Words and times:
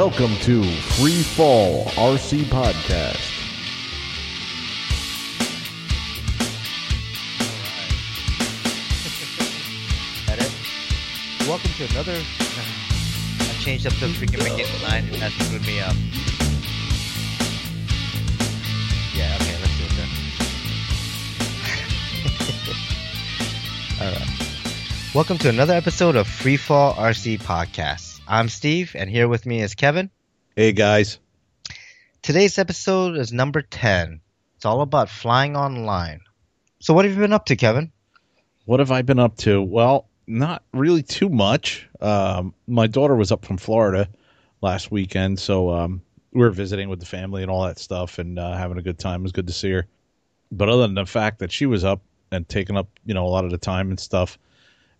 Welcome 0.00 0.34
to 0.44 0.62
Free 0.62 1.22
Fall 1.22 1.84
RC 1.90 2.44
Podcast. 2.44 3.20
Edit. 10.26 10.50
Welcome 11.46 11.70
to 11.72 11.84
another. 11.90 12.14
Uh, 12.14 12.64
I 13.40 13.52
changed 13.60 13.86
up 13.86 13.92
the 13.92 14.06
freaking 14.06 14.38
beginning 14.38 14.82
line 14.82 15.04
and 15.04 15.16
that 15.16 15.32
screwed 15.32 15.66
me 15.66 15.80
up. 15.80 15.94
Yeah, 19.14 19.36
okay, 19.36 19.56
let's 19.60 19.76
do 19.76 19.84
it 19.84 19.92
then. 19.98 20.08
Alright. 24.14 25.14
Welcome 25.14 25.36
to 25.36 25.50
another 25.50 25.74
episode 25.74 26.16
of 26.16 26.26
Freefall 26.26 26.94
RC 26.94 27.42
Podcast. 27.42 28.09
I'm 28.32 28.48
Steve, 28.48 28.94
and 28.94 29.10
here 29.10 29.26
with 29.26 29.44
me 29.44 29.60
is 29.60 29.74
Kevin. 29.74 30.08
Hey 30.54 30.70
guys. 30.70 31.18
Today's 32.22 32.58
episode 32.58 33.16
is 33.16 33.32
number 33.32 33.60
10. 33.60 34.20
It's 34.54 34.64
all 34.64 34.82
about 34.82 35.08
flying 35.08 35.56
online. 35.56 36.20
So, 36.78 36.94
what 36.94 37.04
have 37.06 37.14
you 37.14 37.20
been 37.20 37.32
up 37.32 37.46
to, 37.46 37.56
Kevin? 37.56 37.90
What 38.66 38.78
have 38.78 38.92
I 38.92 39.02
been 39.02 39.18
up 39.18 39.36
to? 39.38 39.60
Well, 39.60 40.06
not 40.28 40.62
really 40.72 41.02
too 41.02 41.28
much. 41.28 41.88
Um, 42.00 42.54
my 42.68 42.86
daughter 42.86 43.16
was 43.16 43.32
up 43.32 43.44
from 43.44 43.56
Florida 43.56 44.08
last 44.62 44.92
weekend, 44.92 45.40
so 45.40 45.70
um, 45.70 46.00
we 46.32 46.42
were 46.42 46.50
visiting 46.50 46.88
with 46.88 47.00
the 47.00 47.06
family 47.06 47.42
and 47.42 47.50
all 47.50 47.64
that 47.64 47.80
stuff 47.80 48.20
and 48.20 48.38
uh, 48.38 48.56
having 48.56 48.78
a 48.78 48.82
good 48.82 49.00
time. 49.00 49.22
It 49.22 49.24
was 49.24 49.32
good 49.32 49.48
to 49.48 49.52
see 49.52 49.72
her. 49.72 49.88
But 50.52 50.68
other 50.68 50.82
than 50.82 50.94
the 50.94 51.04
fact 51.04 51.40
that 51.40 51.50
she 51.50 51.66
was 51.66 51.82
up 51.82 52.00
and 52.30 52.48
taking 52.48 52.76
up, 52.76 52.86
you 53.04 53.12
know, 53.14 53.26
a 53.26 53.26
lot 53.26 53.44
of 53.44 53.50
the 53.50 53.58
time 53.58 53.90
and 53.90 53.98
stuff, 53.98 54.38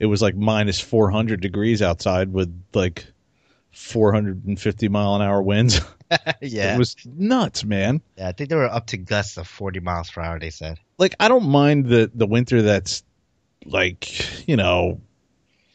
it 0.01 0.07
was 0.07 0.21
like 0.21 0.35
minus 0.35 0.81
400 0.81 1.41
degrees 1.41 1.81
outside 1.81 2.33
with 2.33 2.53
like 2.75 3.07
450 3.73 4.89
mile 4.89 5.15
an 5.17 5.23
hour 5.23 5.43
winds. 5.43 5.81
yeah. 6.41 6.75
It 6.75 6.79
was 6.79 6.97
nuts, 7.05 7.65
man. 7.65 8.01
Yeah, 8.17 8.29
I 8.29 8.33
think 8.33 8.51
they 8.51 8.57
were 8.57 8.65
up 8.65 8.87
to 8.89 8.97
gusts 8.97 9.37
of 9.37 9.47
40 9.47 9.79
miles 9.81 10.11
per 10.11 10.21
hour, 10.21 10.41
they 10.41 10.51
said. 10.51 10.79
like 10.99 11.15
I 11.21 11.29
don't 11.29 11.49
mind 11.49 11.87
the 11.87 12.11
the 12.15 12.27
winter 12.27 12.63
that's 12.63 13.05
like 13.65 14.49
you 14.49 14.57
know 14.57 15.01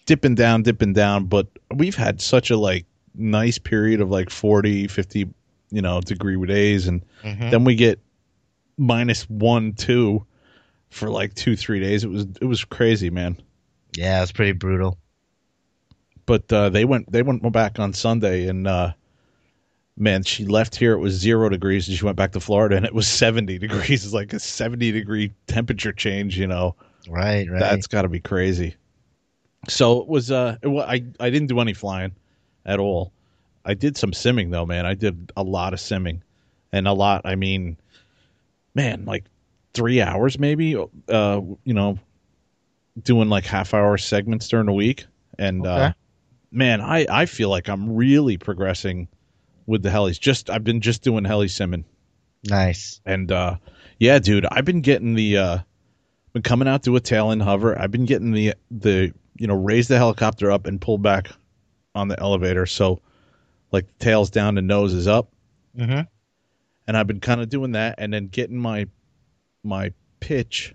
dipping 0.08 0.36
down 0.36 0.62
dipping 0.64 0.92
down 0.94 1.26
but 1.26 1.48
we've 1.74 1.96
had 1.96 2.20
such 2.20 2.50
a 2.50 2.58
like 2.58 2.86
nice 3.14 3.58
period 3.58 4.02
of 4.02 4.10
like 4.10 4.30
40 4.30 4.88
50 4.88 5.30
you 5.72 5.82
know 5.82 6.02
degree 6.02 6.44
days 6.48 6.88
and 6.88 7.04
Mhm. 7.24 7.52
then 7.52 7.64
we 7.64 7.76
get 7.76 8.00
minus 8.78 9.24
1 9.30 9.74
2 9.74 10.26
for 10.90 11.10
like 11.10 11.34
2 11.36 11.56
3 11.56 11.80
days 11.80 12.04
it 12.04 12.10
was 12.10 12.26
it 12.42 12.46
was 12.46 12.66
crazy 12.66 13.10
man 13.10 13.38
Yeah, 13.96 14.18
it 14.18 14.22
was 14.22 14.32
pretty 14.32 14.52
brutal. 14.52 14.98
But 16.26 16.52
uh 16.52 16.70
they 16.70 16.86
went 16.86 17.12
they 17.12 17.22
went 17.22 17.50
back 17.52 17.80
on 17.80 17.94
Sunday 17.94 18.48
and 18.48 18.68
uh 18.68 18.94
man 19.98 20.24
she 20.24 20.46
left 20.46 20.76
here 20.76 20.94
it 20.94 21.00
was 21.00 21.14
0 21.14 21.50
degrees 21.50 21.88
and 21.88 21.98
she 21.98 22.04
went 22.04 22.18
back 22.18 22.34
to 22.34 22.40
Florida 22.40 22.76
and 22.76 22.86
it 22.86 22.94
was 22.94 23.08
70 23.08 23.58
degrees 23.60 24.04
it's 24.06 24.14
like 24.14 24.34
a 24.34 24.40
70 24.40 24.92
degree 24.92 25.32
temperature 25.48 25.94
change 25.94 26.38
you 26.38 26.48
know 26.48 26.76
Right, 27.08 27.50
right. 27.50 27.60
That's 27.60 27.88
got 27.88 28.04
to 28.04 28.10
be 28.10 28.20
crazy. 28.20 28.76
So 29.68 30.02
it 30.02 30.08
was. 30.08 30.32
Uh, 30.32 30.58
it, 30.62 30.68
I 30.68 31.04
I 31.20 31.30
didn't 31.30 31.48
do 31.48 31.60
any 31.60 31.74
flying 31.74 32.14
at 32.66 32.80
all. 32.80 33.12
I 33.64 33.74
did 33.74 33.98
some 33.98 34.12
simming 34.12 34.52
though, 34.52 34.66
man. 34.66 34.86
I 34.86 34.94
did 34.94 35.32
a 35.36 35.44
lot 35.44 35.74
of 35.74 35.80
simming, 35.80 36.22
and 36.72 36.88
a 36.88 36.94
lot. 36.94 37.22
I 37.26 37.36
mean, 37.36 37.78
man, 38.74 39.06
like 39.06 39.26
three 39.74 40.02
hours 40.02 40.38
maybe. 40.38 40.76
Uh, 40.76 41.42
you 41.64 41.74
know, 41.74 41.98
doing 43.02 43.30
like 43.30 43.46
half 43.46 43.74
hour 43.74 43.98
segments 43.98 44.48
during 44.48 44.68
the 44.68 44.74
week, 44.74 45.06
and 45.40 45.66
uh, 45.66 45.70
Okay. 45.70 45.94
Man, 46.56 46.82
I 46.82 47.06
I 47.10 47.26
feel 47.26 47.50
like 47.50 47.68
I'm 47.68 47.96
really 47.96 48.38
progressing 48.38 49.08
with 49.66 49.84
the 49.84 49.90
helis. 49.90 50.20
Just 50.20 50.50
I've 50.50 50.64
been 50.64 50.82
just 50.82 51.04
doing 51.04 51.26
heli 51.26 51.48
simming. 51.48 51.84
nice. 52.44 53.02
And 53.06 53.32
uh 53.32 53.58
yeah, 54.00 54.20
dude, 54.20 54.46
I've 54.50 54.66
been 54.66 54.82
getting 54.82 55.16
the 55.16 55.38
uh 55.38 55.58
been 56.34 56.42
coming 56.42 56.68
out 56.68 56.84
to 56.84 56.96
a 56.96 57.00
tail 57.00 57.32
end 57.32 57.44
hover. 57.44 57.80
I've 57.80 57.92
been 57.92 58.06
getting 58.06 58.32
the 58.32 58.54
the 58.72 59.14
you 59.38 59.48
know, 59.48 59.56
raise 59.56 59.88
the 59.88 59.98
helicopter 59.98 60.50
up 60.50 60.66
and 60.66 60.80
pull 60.80 60.98
back 60.98 61.30
on 61.94 62.08
the 62.08 62.20
elevator 62.20 62.66
so 62.66 63.02
like 63.72 63.86
tail's 64.00 64.30
down 64.30 64.58
and 64.58 64.68
nose 64.68 64.94
is 64.94 65.08
up. 65.08 65.32
Mm-hmm. 65.78 66.02
And 66.88 66.98
I've 66.98 67.08
been 67.08 67.20
kind 67.20 67.42
of 67.42 67.50
doing 67.50 67.74
that 67.74 67.96
and 67.98 68.14
then 68.14 68.28
getting 68.28 68.58
my 68.58 68.88
my 69.64 69.92
pitch 70.20 70.74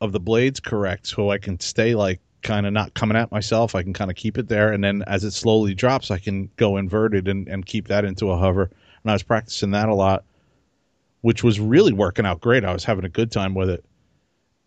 of 0.00 0.12
the 0.12 0.20
blades 0.20 0.60
correct 0.60 1.06
so 1.06 1.30
I 1.30 1.38
can 1.38 1.58
stay 1.58 1.94
like 1.94 2.20
kind 2.42 2.66
of 2.66 2.72
not 2.72 2.94
coming 2.94 3.16
at 3.16 3.32
myself. 3.32 3.74
I 3.74 3.82
can 3.82 3.92
kind 3.92 4.10
of 4.10 4.16
keep 4.16 4.38
it 4.38 4.48
there 4.48 4.72
and 4.72 4.82
then 4.82 5.02
as 5.06 5.24
it 5.24 5.32
slowly 5.32 5.74
drops 5.74 6.10
I 6.10 6.18
can 6.18 6.50
go 6.56 6.76
inverted 6.76 7.28
and, 7.28 7.48
and 7.48 7.66
keep 7.66 7.88
that 7.88 8.04
into 8.04 8.30
a 8.30 8.36
hover. 8.36 8.70
And 9.02 9.10
I 9.10 9.14
was 9.14 9.22
practicing 9.22 9.72
that 9.72 9.88
a 9.88 9.94
lot 9.94 10.24
which 11.26 11.42
was 11.42 11.58
really 11.58 11.92
working 11.92 12.24
out 12.24 12.40
great. 12.40 12.64
I 12.64 12.72
was 12.72 12.84
having 12.84 13.04
a 13.04 13.08
good 13.08 13.32
time 13.32 13.52
with 13.52 13.68
it. 13.68 13.84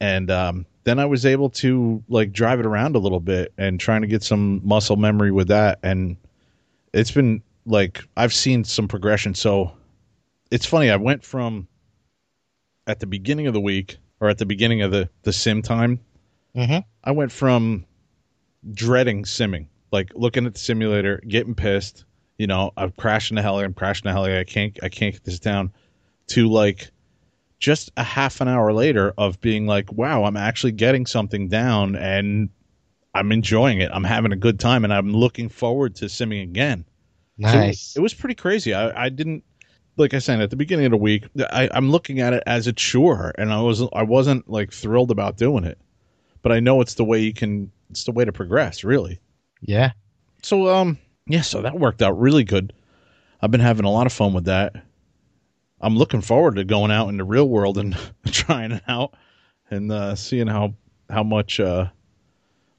And 0.02 0.30
um, 0.30 0.66
then 0.84 1.00
I 1.00 1.06
was 1.06 1.26
able 1.26 1.50
to 1.52 2.04
like 2.10 2.34
drive 2.34 2.60
it 2.60 2.66
around 2.66 2.98
a 2.98 3.00
little 3.00 3.22
bit 3.22 3.54
and 3.58 3.80
trying 3.80 4.02
to 4.02 4.08
get 4.08 4.24
some 4.24 4.60
muscle 4.68 4.98
memory 4.98 5.32
with 5.32 5.48
that. 5.48 5.80
And 5.84 6.18
it's 6.94 7.12
been 7.12 7.42
like 7.66 8.04
I've 8.18 8.34
seen 8.34 8.66
some 8.66 8.90
progression. 8.90 9.36
So 9.36 9.72
it's 10.52 10.66
funny. 10.66 10.90
I 10.90 10.98
went 10.98 11.24
from 11.24 11.66
at 12.88 13.00
the 13.00 13.08
beginning 13.08 13.48
of 13.48 13.54
the 13.54 13.62
week 13.62 13.98
or 14.20 14.28
at 14.28 14.38
the 14.38 14.46
beginning 14.46 14.82
of 14.82 14.92
the 14.92 15.10
the 15.24 15.32
sim 15.32 15.62
time. 15.62 16.00
Mm-hmm. 16.56 16.80
I 17.04 17.12
went 17.12 17.32
from 17.32 17.86
dreading 18.72 19.24
simming, 19.24 19.68
like 19.92 20.12
looking 20.16 20.46
at 20.46 20.54
the 20.54 20.60
simulator, 20.60 21.22
getting 21.28 21.56
pissed. 21.56 22.06
You 22.38 22.48
know, 22.48 22.72
I'm 22.78 22.92
crashing 22.92 23.36
the 23.36 23.42
hell. 23.42 23.60
I'm 23.60 23.74
crashing 23.74 24.06
the 24.06 24.14
heli. 24.14 24.38
I 24.38 24.44
can't. 24.44 24.78
I 24.82 24.90
can't 24.90 25.14
get 25.14 25.24
this 25.24 25.40
down. 25.40 25.74
To 26.30 26.48
like, 26.48 26.92
just 27.60 27.92
a 27.98 28.04
half 28.04 28.40
an 28.40 28.48
hour 28.48 28.72
later 28.72 29.14
of 29.18 29.42
being 29.42 29.66
like, 29.68 29.92
wow, 29.92 30.24
I'm 30.24 30.38
actually 30.38 30.72
getting 30.74 31.06
something 31.06 31.48
down, 31.50 31.96
and 31.96 32.50
I'm 33.14 33.32
enjoying 33.32 33.82
it. 33.82 33.90
I'm 33.94 34.04
having 34.04 34.32
a 34.32 34.38
good 34.38 34.60
time, 34.60 34.84
and 34.84 34.94
I'm 34.94 35.12
looking 35.12 35.50
forward 35.50 35.96
to 35.96 36.06
simming 36.06 36.44
again. 36.44 36.86
So 37.42 37.48
it- 37.48 37.54
Nice. 37.56 37.96
it, 37.96 38.00
was 38.02 38.14
pretty 38.14 38.36
crazy. 38.36 38.74
I, 38.74 39.06
I 39.06 39.10
didn't 39.10 39.44
like 39.98 40.14
I 40.14 40.20
said 40.20 40.40
at 40.42 40.50
the 40.50 40.56
beginning 40.56 40.86
of 40.86 40.92
the 40.92 40.98
week. 40.98 41.26
I, 41.52 41.68
I'm 41.74 41.90
looking 41.90 42.20
at 42.22 42.34
it 42.34 42.44
as 42.46 42.68
a 42.68 42.74
chore, 42.74 43.34
and 43.38 43.52
I 43.52 43.62
was 43.62 43.82
I 43.94 44.04
wasn't 44.04 44.50
like 44.50 44.72
thrilled 44.72 45.12
about 45.12 45.36
doing 45.38 45.64
it, 45.66 45.78
but 46.42 46.52
I 46.52 46.60
know 46.60 46.82
it's 46.82 46.94
the 46.96 47.04
way 47.06 47.20
you 47.20 47.34
can. 47.34 47.72
It's 47.90 48.04
the 48.04 48.12
way 48.12 48.24
to 48.26 48.32
progress, 48.32 48.84
really. 48.84 49.20
yeah. 49.62 49.92
So 50.44 50.70
um 50.74 50.98
yeah, 51.28 51.42
so 51.42 51.62
that 51.62 51.78
worked 51.80 52.02
out 52.02 52.18
really 52.20 52.44
good. 52.44 52.74
I've 53.42 53.52
been 53.52 53.60
having 53.62 53.86
a 53.86 53.92
lot 53.92 54.06
of 54.08 54.14
fun 54.14 54.34
with 54.34 54.46
that. 54.46 54.76
I'm 55.82 55.96
looking 55.96 56.22
forward 56.22 56.56
to 56.56 56.64
going 56.66 56.92
out 56.92 57.08
in 57.10 57.18
the 57.18 57.24
real 57.24 57.48
world 57.48 57.78
and 57.78 57.98
trying 58.28 58.72
it 58.72 58.84
out 58.88 59.14
and 59.70 59.92
uh, 59.92 60.16
seeing 60.16 60.48
how 60.48 60.74
how 61.10 61.24
much 61.24 61.60
uh, 61.60 61.88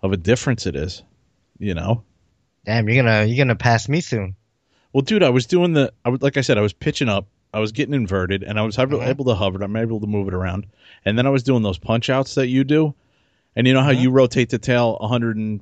of 0.03 0.13
a 0.13 0.17
difference 0.17 0.67
it 0.67 0.77
is. 0.77 1.03
You 1.59 1.75
know. 1.75 2.03
Damn, 2.65 2.89
you're 2.89 3.03
gonna 3.03 3.25
you're 3.25 3.43
gonna 3.43 3.57
pass 3.57 3.89
me 3.89 4.01
soon. 4.01 4.37
Well, 4.93 5.03
dude, 5.03 5.23
I 5.23 5.31
was 5.31 5.47
doing 5.47 5.73
the. 5.73 5.93
I 6.05 6.09
was 6.11 6.21
like 6.23 6.37
I 6.37 6.41
said, 6.43 6.59
I 6.59 6.63
was 6.63 6.73
pitching 6.73 7.09
up. 7.09 7.27
I 7.55 7.59
was 7.61 7.73
getting 7.73 7.95
inverted, 7.95 8.43
and 8.43 8.59
I 8.59 8.63
was 8.63 8.79
able, 8.79 8.99
Mhm. 8.99 9.07
able 9.09 9.25
to 9.27 9.35
hover. 9.35 9.63
I'm 9.63 9.77
able 9.77 10.01
to 10.01 10.07
move 10.07 10.29
it 10.29 10.35
around, 10.35 10.67
and 11.05 11.17
then 11.19 11.27
I 11.27 11.31
was 11.31 11.43
doing 11.43 11.63
those 11.63 11.79
punch 11.79 12.09
outs 12.11 12.35
that 12.37 12.47
you 12.49 12.65
do, 12.65 12.95
and 13.57 13.67
you 13.67 13.75
know 13.75 13.83
how 13.83 13.93
Mhm. 13.93 14.01
you 14.03 14.11
rotate 14.11 14.51
the 14.51 14.59
tail 14.59 14.97
100 15.01 15.37
and, 15.37 15.61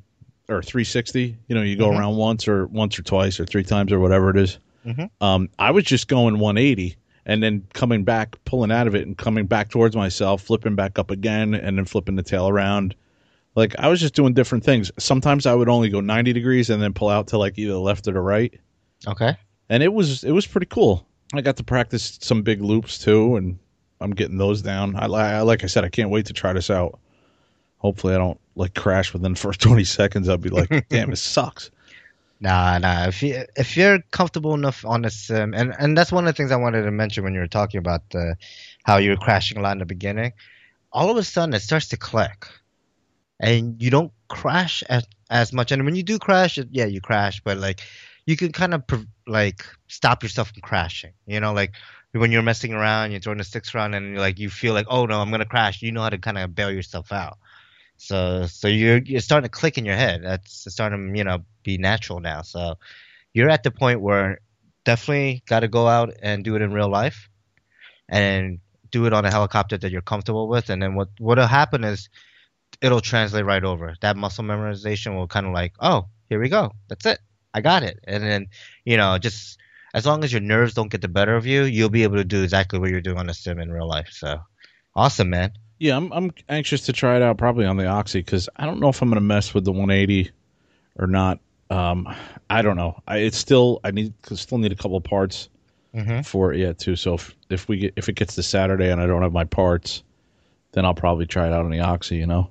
or 0.49 0.62
360. 0.62 1.37
You 1.49 1.55
know, 1.55 1.62
you 1.62 1.76
go 1.76 1.88
Mhm. 1.90 1.99
around 1.99 2.17
once 2.17 2.49
or 2.49 2.67
once 2.69 2.99
or 2.99 3.02
twice 3.02 3.38
or 3.40 3.46
three 3.46 3.64
times 3.64 3.93
or 3.93 4.00
whatever 4.00 4.31
it 4.31 4.37
is. 4.37 4.58
Mhm. 4.87 5.11
Um, 5.20 5.49
I 5.58 5.70
was 5.70 5.85
just 5.85 6.08
going 6.08 6.38
180 6.38 6.96
and 7.26 7.43
then 7.43 7.62
coming 7.75 8.05
back, 8.05 8.37
pulling 8.46 8.70
out 8.73 8.87
of 8.87 8.94
it, 8.94 9.06
and 9.06 9.17
coming 9.19 9.46
back 9.46 9.69
towards 9.69 9.94
myself, 9.94 10.40
flipping 10.43 10.75
back 10.75 10.99
up 10.99 11.11
again, 11.11 11.52
and 11.55 11.76
then 11.76 11.85
flipping 11.85 12.17
the 12.17 12.23
tail 12.23 12.49
around. 12.49 12.94
Like 13.56 13.75
I 13.79 13.88
was 13.88 14.00
just 14.00 14.14
doing 14.14 14.32
different 14.34 14.64
things. 14.64 14.91
Sometimes 14.99 15.44
I 15.44 15.55
would 15.55 15.69
only 15.69 15.88
go 15.88 16.00
90 16.00 16.32
degrees 16.32 16.70
and 16.70 16.81
then 16.82 16.93
pull 16.93 17.08
out 17.08 17.26
to 17.29 17.38
like 17.38 17.58
either 17.58 17.73
the 17.73 17.81
left 17.81 18.06
or 18.08 18.12
the 18.12 18.20
right 18.20 18.55
Okay. 19.06 19.34
and 19.69 19.82
it 19.82 19.93
was 19.93 20.25
it 20.25 20.32
was 20.32 20.46
pretty 20.46 20.67
cool. 20.70 21.05
I 21.34 21.41
got 21.43 21.56
to 21.56 21.64
practice 21.64 22.19
some 22.23 22.41
big 22.43 22.62
loops 22.62 22.96
too, 22.99 23.37
and 23.37 23.58
I'm 24.00 24.12
getting 24.12 24.38
those 24.38 24.62
down. 24.62 24.96
I, 24.96 25.06
I 25.06 25.41
like 25.43 25.62
I 25.64 25.67
said, 25.67 25.84
I 25.84 25.88
can't 25.91 26.08
wait 26.11 26.25
to 26.26 26.32
try 26.32 26.52
this 26.55 26.70
out. 26.70 26.99
Hopefully, 27.79 28.15
I 28.15 28.19
don't 28.19 28.41
like 28.57 28.75
crash 28.75 29.13
within 29.13 29.33
the 29.35 29.39
first 29.39 29.61
20 29.63 29.85
seconds. 29.85 30.29
I'll 30.29 30.37
be 30.37 30.51
like, 30.51 30.89
"Damn, 30.89 31.13
it 31.13 31.17
sucks." 31.17 31.71
Nah, 32.41 32.79
nah. 32.79 33.07
If 33.07 33.23
you 33.23 33.45
if 33.57 33.77
you're 33.77 34.01
comfortable 34.11 34.55
enough 34.55 34.85
on 34.85 35.05
a 35.05 35.11
sim, 35.11 35.55
and 35.55 35.75
and 35.79 35.97
that's 35.97 36.13
one 36.13 36.27
of 36.27 36.35
the 36.35 36.37
things 36.37 36.53
I 36.53 36.57
wanted 36.57 36.83
to 36.83 36.91
mention 36.91 37.25
when 37.25 37.35
you 37.35 37.41
were 37.41 37.49
talking 37.49 37.79
about 37.79 38.03
uh, 38.15 38.35
how 38.85 38.99
you 38.99 39.11
were 39.11 39.17
crashing 39.17 39.59
a 39.59 39.61
lot 39.61 39.73
in 39.73 39.79
the 39.79 39.87
beginning. 39.87 40.33
All 40.93 41.11
of 41.11 41.17
a 41.17 41.25
sudden, 41.25 41.55
it 41.55 41.61
starts 41.61 41.89
to 41.89 41.97
click, 41.97 42.47
and 43.41 43.81
you 43.83 43.91
don't 43.91 44.13
crash 44.29 44.83
as 44.89 45.05
as 45.31 45.53
much. 45.53 45.73
And 45.73 45.85
when 45.85 45.97
you 45.97 46.03
do 46.03 46.19
crash, 46.19 46.59
it, 46.59 46.69
yeah, 46.71 46.87
you 46.87 47.01
crash, 47.01 47.41
but 47.43 47.59
like 47.59 47.81
you 48.27 48.37
can 48.37 48.53
kind 48.53 48.73
of 48.75 48.85
like 49.27 49.65
stop 49.89 50.23
yourself 50.23 50.51
from 50.51 50.63
crashing. 50.63 51.13
You 51.27 51.41
know, 51.41 51.53
like 51.53 51.73
when 52.13 52.31
you're 52.31 52.43
messing 52.43 52.73
around, 52.73 53.11
you're 53.11 53.21
throwing 53.21 53.39
the 53.39 53.45
sticks 53.45 53.75
around, 53.75 53.95
and 53.95 54.11
you're 54.11 54.21
like 54.21 54.39
you 54.39 54.49
feel 54.49 54.75
like, 54.75 54.87
oh 54.89 55.07
no, 55.07 55.21
I'm 55.21 55.31
gonna 55.33 55.45
crash. 55.45 55.83
You 55.83 55.91
know 55.91 56.03
how 56.03 56.11
to 56.11 56.19
kind 56.19 56.39
of 56.39 56.55
bail 56.55 56.71
yourself 56.71 57.11
out. 57.11 57.39
So 57.99 58.47
so 58.47 58.69
you're 58.69 58.99
you're 58.99 59.21
starting 59.21 59.49
to 59.49 59.50
click 59.50 59.77
in 59.77 59.85
your 59.85 59.97
head. 59.97 60.23
That's 60.23 60.73
starting 60.73 61.12
to 61.12 61.19
you 61.19 61.25
know 61.25 61.45
be 61.65 61.79
natural 61.79 62.21
now. 62.21 62.43
So 62.43 62.79
you're 63.35 63.50
at 63.50 63.65
the 63.65 63.71
point 63.71 64.00
where 64.00 64.39
definitely 64.85 65.43
got 65.47 65.61
to 65.61 65.69
go 65.69 65.87
out 65.87 66.15
and 66.23 66.45
do 66.45 66.56
it 66.56 66.62
in 66.62 66.73
real 66.73 66.89
life, 66.89 67.29
and 68.09 68.61
do 68.91 69.05
it 69.06 69.12
on 69.12 69.25
a 69.25 69.31
helicopter 69.31 69.77
that 69.77 69.91
you're 69.91 70.00
comfortable 70.00 70.49
with. 70.49 70.71
And 70.71 70.81
then 70.81 70.95
what 70.95 71.09
what'll 71.19 71.47
happen 71.47 71.85
is 71.85 72.09
it'll 72.81 73.00
translate 73.00 73.45
right 73.45 73.65
over. 73.65 73.95
That 74.01 74.17
muscle 74.17 74.44
memorization 74.44 75.17
will 75.17 75.27
kind 75.27 75.47
of 75.47 75.53
like, 75.53 75.75
oh, 75.81 76.06
here 76.29 76.41
we 76.41 76.49
go. 76.49 76.73
That's 76.89 77.05
it. 77.05 77.19
I 77.53 77.61
got 77.61 77.83
it. 77.83 77.99
And 78.05 78.23
then 78.23 78.47
you 78.85 78.97
know, 78.97 79.19
just 79.19 79.59
as 79.93 80.06
long 80.06 80.23
as 80.23 80.33
your 80.33 80.41
nerves 80.41 80.75
don't 80.75 80.91
get 80.91 81.03
the 81.03 81.09
better 81.09 81.35
of 81.35 81.47
you, 81.47 81.65
you'll 81.65 81.89
be 81.91 82.05
able 82.05 82.17
to 82.17 82.25
do 82.25 82.44
exactly 82.44 82.79
what 82.79 82.91
you're 82.91 83.01
doing 83.01 83.19
on 83.19 83.27
the 83.27 83.35
sim 83.35 83.59
in 83.59 83.73
real 83.73 83.89
life. 83.89 84.11
So 84.12 84.39
awesome, 84.94 85.31
man. 85.31 85.53
Yeah, 85.79 85.97
I'm 85.97 86.13
I'm 86.13 86.33
anxious 86.49 86.83
to 86.87 86.93
try 86.93 87.17
it 87.17 87.23
out 87.23 87.39
probably 87.39 87.65
on 87.65 87.77
the 87.77 87.87
Oxy 87.87 88.21
because 88.21 88.49
I 88.57 88.67
don't 88.67 88.81
know 88.81 88.89
if 88.89 89.01
I'm 89.01 89.09
gonna 89.09 89.21
mess 89.21 89.55
with 89.55 89.65
the 89.65 89.73
180 89.73 90.31
or 90.99 91.07
not. 91.07 91.39
Um, 91.71 92.13
I 92.51 92.63
don't 92.63 92.77
know. 92.77 93.01
I 93.07 93.19
it's 93.19 93.37
still 93.39 93.81
I 93.85 93.91
need 93.91 94.13
still 94.33 94.59
need 94.59 94.73
a 94.73 94.77
couple 94.77 94.97
of 94.97 95.05
parts 95.05 95.49
Mhm. 95.95 96.27
for 96.27 96.53
it 96.53 96.59
yet 96.61 96.79
too. 96.79 96.97
So 96.97 97.15
if 97.15 97.35
if 97.51 97.69
we 97.69 97.79
get 97.79 97.93
if 97.97 98.09
it 98.09 98.15
gets 98.15 98.35
to 98.37 98.43
Saturday 98.43 98.91
and 98.91 99.01
I 99.01 99.07
don't 99.07 99.23
have 99.23 99.33
my 99.33 99.45
parts, 99.45 100.03
then 100.73 100.85
I'll 100.85 100.95
probably 100.95 101.27
try 101.27 101.47
it 101.47 101.53
out 101.53 101.65
on 101.65 101.71
the 101.71 101.81
Oxy. 101.81 102.17
You 102.17 102.27
know. 102.27 102.51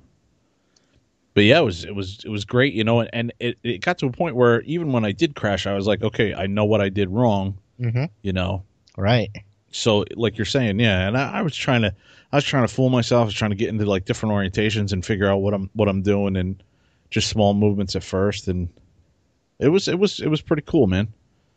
But 1.34 1.44
yeah, 1.44 1.60
it 1.60 1.64
was 1.66 1.84
it 1.84 1.94
was 1.96 2.22
it 2.26 2.30
was 2.30 2.46
great, 2.46 2.74
you 2.74 2.84
know, 2.84 3.02
and, 3.02 3.10
and 3.14 3.34
it, 3.40 3.58
it 3.64 3.82
got 3.82 3.98
to 4.00 4.08
a 4.08 4.12
point 4.12 4.36
where 4.36 4.62
even 4.62 4.92
when 4.92 5.06
I 5.06 5.12
did 5.12 5.36
crash, 5.36 5.68
I 5.68 5.74
was 5.74 5.86
like, 5.86 6.02
okay, 6.02 6.34
I 6.34 6.48
know 6.48 6.66
what 6.66 6.82
I 6.82 6.90
did 6.90 7.10
wrong, 7.10 7.58
Mm-hmm. 7.80 8.06
you 8.24 8.34
know, 8.34 8.64
Right. 8.98 9.30
So 9.78 10.06
like 10.16 10.38
you're 10.38 10.46
saying 10.46 10.80
yeah 10.80 11.08
and 11.08 11.16
I, 11.18 11.40
I 11.40 11.42
was 11.44 11.56
trying 11.56 11.84
to 11.84 11.94
i 12.32 12.36
was 12.38 12.44
trying 12.44 12.64
to 12.68 12.74
fool 12.74 12.90
myself 12.90 13.22
i 13.22 13.26
was 13.26 13.34
trying 13.36 13.52
to 13.52 13.56
get 13.56 13.70
into 13.70 13.86
like 13.86 14.06
different 14.06 14.34
orientations 14.34 14.92
and 14.92 15.06
figure 15.06 15.30
out 15.30 15.38
what 15.38 15.54
i'm 15.54 15.70
what 15.74 15.88
i'm 15.88 16.02
doing 16.02 16.36
and 16.36 16.62
just 17.12 17.30
small 17.30 17.54
movements 17.54 17.96
at 17.96 18.04
first 18.04 18.48
and 18.48 18.70
it 19.60 19.70
was 19.70 19.88
it 19.88 20.00
was 20.00 20.20
it 20.20 20.28
was 20.30 20.42
pretty 20.42 20.64
cool 20.66 20.88
man 20.88 21.08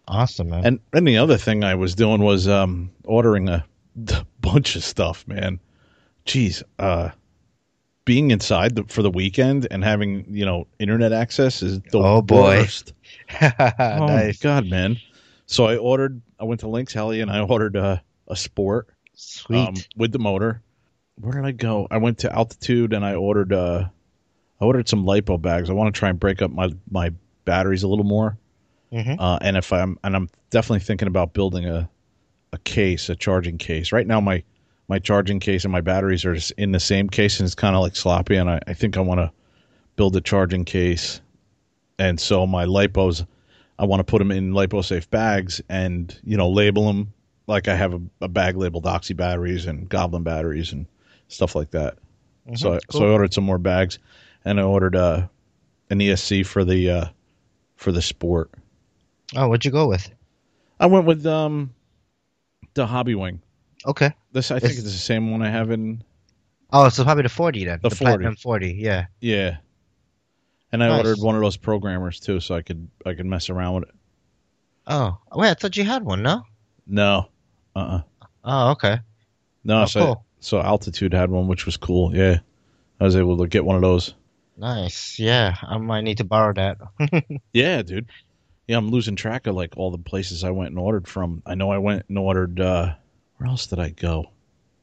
Awesome, 0.06 0.50
man. 0.50 0.66
and 0.66 0.80
and 0.92 1.08
the 1.08 1.16
other 1.16 1.38
thing 1.38 1.64
i 1.64 1.74
was 1.74 1.94
doing 1.94 2.20
was 2.22 2.46
um 2.46 2.90
ordering 3.04 3.48
a 3.48 3.64
bunch 4.40 4.76
of 4.76 4.84
stuff 4.84 5.26
man 5.26 5.58
jeez 6.26 6.62
uh 6.78 7.08
being 8.04 8.30
inside 8.32 8.74
the, 8.76 8.84
for 8.84 9.02
the 9.02 9.10
weekend 9.10 9.66
and 9.70 9.82
having 9.82 10.26
you 10.28 10.44
know 10.44 10.66
internet 10.78 11.12
access 11.12 11.62
is 11.62 11.80
the 11.90 11.98
Oh, 11.98 12.20
boy. 12.22 12.58
worst. 12.58 12.92
Oh 13.40 13.46
my 13.78 14.06
nice. 14.06 14.38
god, 14.40 14.66
man! 14.66 14.96
So 15.46 15.64
I 15.66 15.76
ordered. 15.76 16.20
I 16.38 16.44
went 16.44 16.60
to 16.60 16.68
Lynx 16.68 16.92
Heli 16.92 17.20
and 17.20 17.30
I 17.30 17.40
ordered 17.40 17.76
a 17.76 18.02
a 18.30 18.36
sport 18.36 18.88
Sweet. 19.14 19.58
um, 19.58 19.74
with 19.96 20.12
the 20.12 20.18
motor. 20.18 20.62
Where 21.16 21.34
did 21.34 21.44
I 21.44 21.52
go? 21.52 21.86
I 21.90 21.98
went 21.98 22.18
to 22.18 22.34
altitude 22.34 22.92
and 22.92 23.04
I 23.04 23.14
ordered 23.14 23.52
uh 23.52 23.88
I 24.60 24.64
ordered 24.64 24.88
some 24.88 25.04
lipo 25.04 25.40
bags. 25.40 25.70
I 25.70 25.72
want 25.72 25.94
to 25.94 25.98
try 25.98 26.08
and 26.08 26.18
break 26.18 26.40
up 26.42 26.50
my 26.50 26.70
my 26.90 27.12
batteries 27.44 27.82
a 27.82 27.88
little 27.88 28.04
more. 28.04 28.38
Mhm. 28.92 29.16
Uh, 29.18 29.38
and 29.42 29.56
if 29.56 29.72
I'm 29.72 29.98
and 30.02 30.16
I'm 30.16 30.28
definitely 30.50 30.80
thinking 30.80 31.08
about 31.08 31.32
building 31.34 31.66
a 31.66 31.88
a 32.52 32.58
case, 32.58 33.08
a 33.08 33.16
charging 33.16 33.58
case. 33.58 33.92
Right 33.92 34.06
now 34.06 34.20
my 34.20 34.42
my 34.88 34.98
charging 34.98 35.38
case 35.38 35.64
and 35.64 35.72
my 35.72 35.80
batteries 35.80 36.24
are 36.24 36.34
just 36.34 36.52
in 36.52 36.72
the 36.72 36.80
same 36.80 37.08
case 37.08 37.38
and 37.38 37.46
it's 37.46 37.54
kind 37.54 37.76
of 37.76 37.82
like 37.82 37.94
sloppy 37.94 38.36
and 38.36 38.50
I, 38.50 38.60
I 38.66 38.74
think 38.74 38.96
I 38.96 39.00
want 39.00 39.20
to 39.20 39.30
build 39.96 40.16
a 40.16 40.20
charging 40.20 40.64
case. 40.64 41.20
And 41.98 42.18
so 42.18 42.46
my 42.46 42.64
lipos 42.64 43.26
I 43.78 43.84
want 43.84 44.00
to 44.00 44.04
put 44.04 44.18
them 44.18 44.30
in 44.30 44.52
lipo-safe 44.52 45.08
bags 45.10 45.60
and 45.68 46.18
you 46.24 46.36
know 46.36 46.48
label 46.50 46.86
them 46.86 47.12
like 47.50 47.68
I 47.68 47.74
have 47.74 47.92
a, 47.94 48.00
a 48.22 48.28
bag 48.28 48.56
labeled 48.56 48.86
Oxy 48.86 49.12
batteries 49.14 49.66
and 49.66 49.88
Goblin 49.88 50.22
batteries 50.22 50.72
and 50.72 50.86
stuff 51.28 51.54
like 51.54 51.70
that. 51.72 51.98
So 52.56 52.74
I, 52.74 52.78
so 52.90 53.04
I 53.06 53.10
ordered 53.10 53.34
some 53.34 53.44
more 53.44 53.58
bags, 53.58 53.98
and 54.44 54.58
I 54.58 54.62
ordered 54.62 54.96
uh, 54.96 55.26
an 55.90 55.98
ESC 55.98 56.46
for 56.46 56.64
the 56.64 56.90
uh, 56.90 57.04
for 57.76 57.92
the 57.92 58.02
sport. 58.02 58.50
oh, 59.36 59.48
what'd 59.48 59.64
you 59.64 59.70
go 59.70 59.86
with? 59.88 60.10
I 60.80 60.86
went 60.86 61.04
with 61.06 61.26
um, 61.26 61.74
the 62.74 62.86
Hobby 62.86 63.14
Wing. 63.14 63.42
Okay. 63.86 64.12
This 64.32 64.50
I 64.50 64.54
think 64.58 64.72
It's- 64.72 64.84
it's 64.84 64.92
the 64.94 64.98
same 64.98 65.30
one 65.30 65.42
I 65.42 65.50
have 65.50 65.70
in 65.70 66.02
Oh, 66.72 66.88
so 66.88 67.02
probably 67.02 67.24
the 67.24 67.28
40 67.28 67.64
then. 67.64 67.80
The 67.82 67.88
the 67.88 67.96
40. 67.96 68.04
Platinum 68.12 68.36
40, 68.36 68.72
yeah. 68.78 69.06
yeah. 69.20 69.56
And 70.70 70.84
I 70.84 70.88
Nice. 70.88 70.98
ordered 70.98 71.18
one 71.20 71.34
of 71.34 71.40
those 71.40 71.56
programmers 71.56 72.20
too, 72.20 72.38
so 72.40 72.54
I 72.54 72.62
could 72.62 72.88
I 73.04 73.14
could 73.14 73.26
mess 73.26 73.50
around 73.50 73.74
with 73.74 73.88
it. 73.88 73.94
Oh, 74.86 75.18
wait, 75.34 75.50
I 75.50 75.54
thought 75.54 75.76
you 75.76 75.84
had 75.84 76.04
one, 76.04 76.22
no? 76.22 76.44
No, 76.86 77.28
uh, 77.80 77.96
uh 78.22 78.26
Oh, 78.44 78.70
okay. 78.72 78.98
no. 79.64 79.82
Oh, 79.82 79.86
so 79.86 80.00
cool. 80.00 80.24
so 80.40 80.60
Altitude 80.60 81.12
had 81.12 81.30
one, 81.30 81.46
which 81.48 81.66
was 81.66 81.76
cool. 81.76 82.14
Yeah, 82.16 82.38
I 83.00 83.04
was 83.04 83.16
able 83.16 83.36
to 83.38 83.46
get 83.46 83.64
one 83.64 83.76
of 83.76 83.82
those. 83.82 84.14
Nice. 84.56 85.18
Yeah, 85.18 85.56
I 85.62 85.78
might 85.78 86.02
need 86.02 86.18
to 86.18 86.24
borrow 86.24 86.52
that. 86.54 86.78
Yeah, 87.52 87.82
dude. 87.82 88.06
Yeah, 88.68 88.76
I'm 88.78 88.90
losing 88.90 89.16
track 89.16 89.46
of 89.46 89.54
like 89.56 89.76
all 89.76 89.90
the 89.90 89.98
places 89.98 90.44
I 90.44 90.50
went 90.50 90.70
and 90.70 90.78
ordered 90.78 91.08
from. 91.08 91.42
I 91.46 91.54
know 91.54 91.70
I 91.70 91.78
went 91.78 92.04
and 92.08 92.16
ordered. 92.18 92.60
uh 92.60 92.94
Where 93.38 93.48
else 93.48 93.66
did 93.66 93.78
I 93.78 93.90
go? 93.90 94.30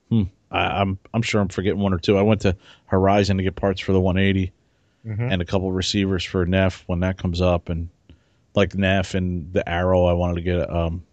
Hmm. 0.10 0.24
I, 0.52 0.82
I'm 0.82 0.98
I'm 1.14 1.22
sure 1.22 1.42
I'm 1.42 1.48
forgetting 1.50 1.80
one 1.80 1.94
or 1.94 2.00
two. 2.00 2.18
I 2.18 2.22
went 2.22 2.42
to 2.42 2.56
Horizon 2.86 3.38
to 3.38 3.44
get 3.44 3.56
parts 3.56 3.82
for 3.82 3.94
the 3.94 4.00
180 4.02 4.52
Mhm. 5.06 5.32
and 5.32 5.42
a 5.42 5.46
couple 5.46 5.72
receivers 5.72 6.24
for 6.26 6.46
Neff 6.46 6.84
when 6.88 7.00
that 7.02 7.18
comes 7.18 7.40
up, 7.40 7.70
and 7.70 7.88
like 8.56 8.76
Neff 8.76 9.14
and 9.16 9.52
the 9.54 9.68
Arrow. 9.70 10.06
I 10.06 10.14
wanted 10.14 10.36
to 10.36 10.42
get 10.42 10.70
um 10.70 11.04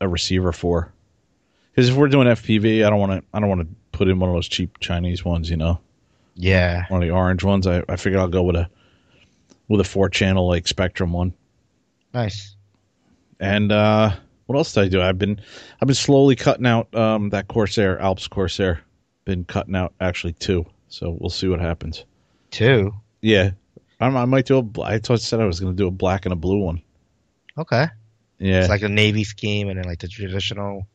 a 0.00 0.08
receiver 0.08 0.52
for 0.52 0.92
because 1.78 1.90
if 1.90 1.94
we're 1.94 2.08
doing 2.08 2.26
FPV, 2.26 2.84
I 2.84 2.90
don't 2.90 2.98
want 2.98 3.12
to. 3.12 3.22
I 3.32 3.38
don't 3.38 3.48
want 3.48 3.60
to 3.60 3.68
put 3.92 4.08
in 4.08 4.18
one 4.18 4.28
of 4.30 4.34
those 4.34 4.48
cheap 4.48 4.80
Chinese 4.80 5.24
ones. 5.24 5.48
You 5.48 5.56
know, 5.56 5.78
Yeah. 6.34 6.86
one 6.88 7.00
of 7.00 7.06
the 7.08 7.14
orange 7.14 7.44
ones. 7.44 7.68
I 7.68 7.84
I 7.88 7.94
figured 7.94 8.20
I'll 8.20 8.26
go 8.26 8.42
with 8.42 8.56
a 8.56 8.68
with 9.68 9.80
a 9.80 9.84
four 9.84 10.08
channel 10.08 10.48
like 10.48 10.64
Spektrum 10.64 11.12
one. 11.12 11.32
Nice. 12.12 12.56
And 13.38 13.70
uh, 13.70 14.10
what 14.46 14.56
else 14.56 14.72
did 14.72 14.82
I 14.82 14.88
do? 14.88 15.00
I've 15.00 15.18
been 15.18 15.40
I've 15.80 15.86
been 15.86 15.94
slowly 15.94 16.34
cutting 16.34 16.66
out 16.66 16.92
um, 16.96 17.28
that 17.30 17.46
Corsair 17.46 18.00
Alps 18.00 18.26
Corsair. 18.26 18.80
Been 19.24 19.44
cutting 19.44 19.76
out 19.76 19.92
actually 20.00 20.32
two, 20.32 20.66
so 20.88 21.16
we'll 21.20 21.30
see 21.30 21.46
what 21.46 21.60
happens. 21.60 22.04
Two. 22.50 22.92
Yeah, 23.20 23.50
I, 24.00 24.06
I 24.06 24.24
might 24.24 24.46
do 24.46 24.58
a. 24.58 24.82
I 24.82 24.98
thought 24.98 25.20
said 25.20 25.38
I 25.38 25.44
was 25.44 25.60
going 25.60 25.76
to 25.76 25.80
do 25.80 25.86
a 25.86 25.92
black 25.92 26.26
and 26.26 26.32
a 26.32 26.36
blue 26.36 26.58
one. 26.58 26.82
Okay. 27.56 27.86
Yeah, 28.40 28.60
It's 28.60 28.68
like 28.68 28.82
a 28.82 28.88
Navy 28.88 29.22
scheme 29.22 29.68
and 29.68 29.78
then 29.78 29.84
like 29.84 30.00
the 30.00 30.08
traditional 30.08 30.88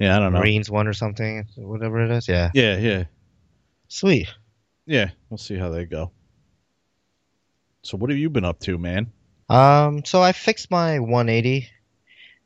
yeah. 0.00 0.16
I 0.16 0.18
don't 0.18 0.32
know. 0.32 0.40
Marines 0.40 0.68
one 0.68 0.88
or 0.88 0.92
something, 0.92 1.46
whatever 1.56 2.02
it 2.02 2.10
is. 2.10 2.26
Yeah. 2.26 2.50
Yeah, 2.54 2.76
yeah, 2.78 3.04
Sweet. 3.86 4.28
yeah. 4.86 5.10
We'll 5.28 5.38
see 5.38 5.56
how 5.56 5.68
they 5.70 5.84
go. 5.84 6.10
So 7.82 7.96
what 7.96 8.10
have 8.10 8.18
you 8.18 8.28
been 8.30 8.44
up 8.44 8.58
to, 8.60 8.76
man? 8.76 9.12
Um, 9.48 10.04
so 10.04 10.22
I 10.22 10.32
fixed 10.32 10.70
my 10.70 10.98
180. 10.98 11.68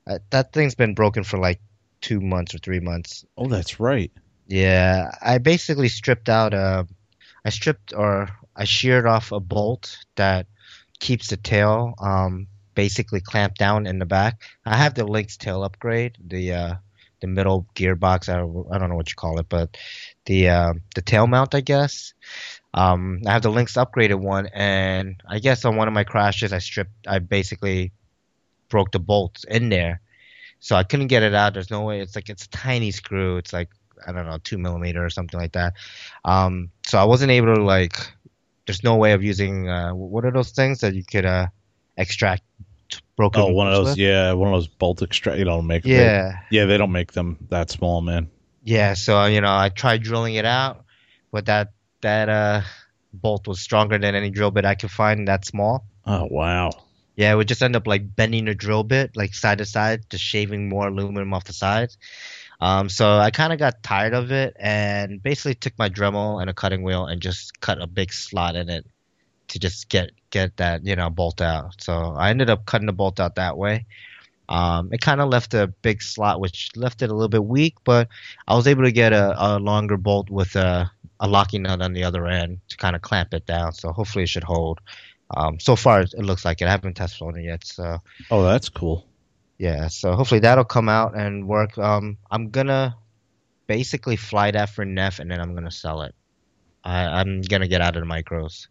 Uh, 0.07 0.19
that 0.31 0.53
thing's 0.53 0.75
been 0.75 0.95
broken 0.95 1.25
for 1.25 1.39
like 1.39 1.61
two 2.01 2.21
months 2.21 2.55
or 2.55 2.59
three 2.59 2.81
months. 2.81 3.25
Oh, 3.37 3.49
that's 3.49 3.81
right. 3.81 4.13
Yeah, 4.47 5.11
I 5.23 5.39
basically 5.39 5.89
stripped 5.89 6.29
out 6.29 6.53
a, 6.53 6.87
I 7.45 7.51
stripped 7.51 7.95
or 7.97 8.29
I 8.55 8.65
sheared 8.65 9.07
off 9.07 9.33
a 9.33 9.41
bolt 9.41 9.97
that 10.17 10.47
keeps 11.01 11.29
the 11.29 11.37
tail 11.37 11.95
um 11.99 12.47
basically 12.75 13.21
clamped 13.21 13.59
down 13.59 13.87
in 13.87 13.99
the 13.99 14.07
back. 14.07 14.43
I 14.67 14.77
have 14.77 14.95
the 14.95 15.05
Lynx 15.07 15.37
tail 15.37 15.63
upgrade, 15.65 16.19
the 16.25 16.53
uh 16.53 16.75
the 17.25 17.29
middle 17.29 17.67
gearbox. 17.75 18.29
I 18.29 18.39
I 18.75 18.79
don't 18.79 18.91
know 18.91 18.97
what 18.97 19.09
you 19.09 19.17
call 19.17 19.39
it, 19.39 19.49
but 19.49 19.77
the 20.27 20.49
uh, 20.49 20.75
the 20.95 21.03
tail 21.03 21.27
mount, 21.27 21.55
I 21.55 21.61
guess. 21.61 22.13
Um, 22.75 23.23
I 23.27 23.33
have 23.33 23.43
the 23.43 23.51
Lynx 23.51 23.75
upgraded 23.75 24.21
one, 24.21 24.49
and 24.53 25.23
I 25.29 25.39
guess 25.39 25.65
on 25.65 25.77
one 25.77 25.89
of 25.89 25.95
my 25.95 26.05
crashes, 26.05 26.53
I 26.53 26.59
stripped. 26.59 27.07
I 27.07 27.19
basically 27.19 27.93
broke 28.69 28.91
the 28.93 28.99
bolts 28.99 29.45
in 29.45 29.69
there, 29.71 30.01
so 30.61 30.77
I 30.77 30.85
couldn't 30.85 31.07
get 31.07 31.23
it 31.23 31.35
out. 31.35 31.55
There's 31.55 31.71
no 31.71 31.83
way. 31.83 32.01
It's 32.01 32.15
like 32.15 32.29
it's 32.29 32.45
a 32.45 32.51
tiny 32.51 32.91
screw. 32.91 33.39
It's 33.39 33.53
like 33.53 33.71
I 34.07 34.13
don't 34.13 34.27
know, 34.27 34.39
two 34.45 34.59
millimeter 34.59 35.05
or 35.05 35.11
something 35.11 35.41
like 35.41 35.53
that. 35.53 35.75
Um, 36.25 36.71
so 36.87 36.99
I 36.99 37.05
wasn't 37.05 37.31
able 37.31 37.55
to 37.55 37.63
like. 37.63 37.97
There's 38.67 38.85
no 38.85 38.97
way 38.97 39.13
of 39.13 39.23
using 39.23 39.69
uh, 39.69 39.93
what 39.93 40.25
are 40.25 40.31
those 40.31 40.51
things 40.51 40.81
that 40.81 40.95
you 40.95 41.05
could 41.05 41.27
uh, 41.27 41.49
extract 41.97 42.43
broken. 43.17 43.43
Oh, 43.43 43.47
one 43.53 43.67
of 43.69 43.75
those. 43.75 43.87
with? 43.91 43.99
Yeah, 43.99 44.33
one 44.33 44.49
of 44.49 44.55
those 44.55 44.69
bolt 44.69 45.03
extract. 45.03 45.39
You 45.39 45.45
don't 45.45 45.67
make. 45.67 45.83
they- 45.85 45.91
Yeah, 45.97 46.39
yeah, 46.51 46.65
they 46.67 46.77
don't 46.79 46.93
make 46.93 47.13
them 47.13 47.39
that 47.51 47.71
small, 47.71 48.01
man. 48.01 48.31
yeah. 48.63 48.95
So 48.95 49.25
you 49.27 49.41
know, 49.41 49.55
I 49.55 49.69
tried 49.69 50.03
drilling 50.03 50.35
it 50.35 50.45
out, 50.45 50.85
but 51.33 51.47
that 51.47 51.73
that 52.03 52.29
uh 52.29 52.61
bolt 53.13 53.47
was 53.47 53.61
stronger 53.61 53.97
than 53.99 54.15
any 54.15 54.31
drill 54.31 54.51
bit 54.51 54.65
I 54.65 54.75
could 54.75 54.91
find 54.91 55.29
that 55.29 55.45
small. 55.45 55.87
Oh 56.07 56.27
wow. 56.31 56.71
Yeah, 57.17 57.33
it 57.33 57.37
would 57.37 57.47
just 57.49 57.63
end 57.63 57.77
up 57.77 57.87
like 57.87 58.17
bending 58.17 58.47
the 58.47 58.55
drill 58.57 58.83
bit 58.83 59.13
like 59.17 59.35
side 59.35 59.59
to 59.59 59.65
side, 59.65 60.03
just 60.11 60.25
shaving 60.25 60.69
more 60.69 60.89
aluminum 60.89 61.33
off 61.33 61.45
the 61.45 61.53
sides. 61.53 61.97
Um, 62.61 62.89
so 62.89 63.19
I 63.19 63.31
kind 63.31 63.53
of 63.53 63.59
got 63.59 63.83
tired 63.83 64.15
of 64.15 64.33
it 64.33 64.57
and 64.59 65.23
basically 65.23 65.55
took 65.55 65.79
my 65.79 65.89
Dremel 65.89 66.41
and 66.41 66.49
a 66.51 66.55
cutting 66.55 66.83
wheel 66.83 67.07
and 67.07 67.21
just 67.23 67.61
cut 67.61 67.81
a 67.81 67.87
big 67.87 68.13
slot 68.13 68.57
in 68.57 68.69
it 68.69 68.85
to 69.55 69.61
just 69.61 69.89
get 69.89 70.11
get 70.31 70.57
that 70.59 70.85
you 70.85 70.97
know 70.97 71.09
bolt 71.11 71.41
out. 71.41 71.81
So 71.81 71.93
I 71.93 72.31
ended 72.31 72.51
up 72.51 72.67
cutting 72.67 72.87
the 72.87 72.93
bolt 72.93 73.21
out 73.21 73.37
that 73.37 73.57
way. 73.57 73.87
Um, 74.49 74.93
it 74.93 75.01
kind 75.01 75.21
of 75.21 75.31
left 75.31 75.55
a 75.55 75.69
big 75.69 76.03
slot, 76.03 76.41
which 76.41 76.71
left 76.77 77.03
it 77.03 77.09
a 77.09 77.15
little 77.15 77.29
bit 77.29 77.45
weak, 77.45 77.77
but 77.85 78.09
I 78.47 78.57
was 78.57 78.67
able 78.67 78.83
to 78.83 78.93
get 78.93 79.13
a, 79.13 79.35
a 79.39 79.59
longer 79.59 79.97
bolt 79.97 80.29
with 80.29 80.55
a, 80.57 80.91
a 81.21 81.29
locking 81.29 81.63
nut 81.63 81.81
on 81.81 81.95
the 81.95 82.05
other 82.05 82.27
end 82.27 82.59
to 82.69 82.77
kind 82.77 82.95
of 82.95 83.01
clamp 83.01 83.33
it 83.33 83.47
down. 83.47 83.73
So 83.73 83.93
hopefully 83.93 84.25
it 84.25 84.29
should 84.29 84.45
hold. 84.45 84.81
Um, 85.35 85.59
so 85.61 85.77
far 85.77 86.03
it 86.03 86.13
looks 86.19 86.45
like 86.45 86.61
it. 86.61 86.67
I 86.67 86.73
haven't 86.73 86.95
tested 86.95 87.23
on 87.23 87.39
it 87.39 87.45
yet, 87.45 87.65
so 87.65 88.03
Oh, 88.31 88.43
that's 88.43 88.69
cool. 88.69 89.07
Yeah, 89.57 89.89
so 89.89 90.15
hopefully 90.15 90.41
that'll 90.41 90.65
come 90.65 90.89
out 90.89 91.17
and 91.17 91.47
work. 91.49 91.79
Um, 91.79 92.19
I'm 92.31 92.51
gonna 92.51 92.97
basically 93.67 94.17
fly 94.17 94.51
that 94.51 94.69
for 94.69 94.85
Neff, 94.85 95.21
and 95.21 95.31
then 95.31 95.41
I'm 95.41 95.55
gonna 95.55 95.71
sell 95.71 96.03
it. 96.03 96.15
I, 96.83 97.05
I'm 97.07 97.41
gonna 97.41 97.69
get 97.69 97.81
out 97.81 97.97
of 97.97 98.03
the 98.03 98.09
micros. 98.09 98.67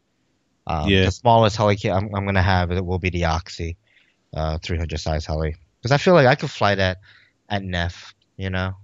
Um, 0.65 0.87
Yeah. 0.89 1.05
The 1.05 1.11
smallest 1.11 1.57
heli 1.57 1.75
kit 1.75 1.91
I'm, 1.91 2.13
I'm 2.15 2.25
gonna 2.25 2.41
have 2.41 2.71
it 2.71 2.85
will 2.85 2.99
be 2.99 3.09
the 3.09 3.25
Oxy, 3.25 3.77
uh, 4.33 4.57
300 4.59 4.99
size 4.99 5.25
heli, 5.25 5.55
because 5.81 5.91
I 5.91 5.97
feel 5.97 6.13
like 6.13 6.27
I 6.27 6.35
could 6.35 6.51
fly 6.51 6.75
that 6.75 6.99
at 7.49 7.63
Neff. 7.63 8.13
You 8.37 8.49
know? 8.49 8.75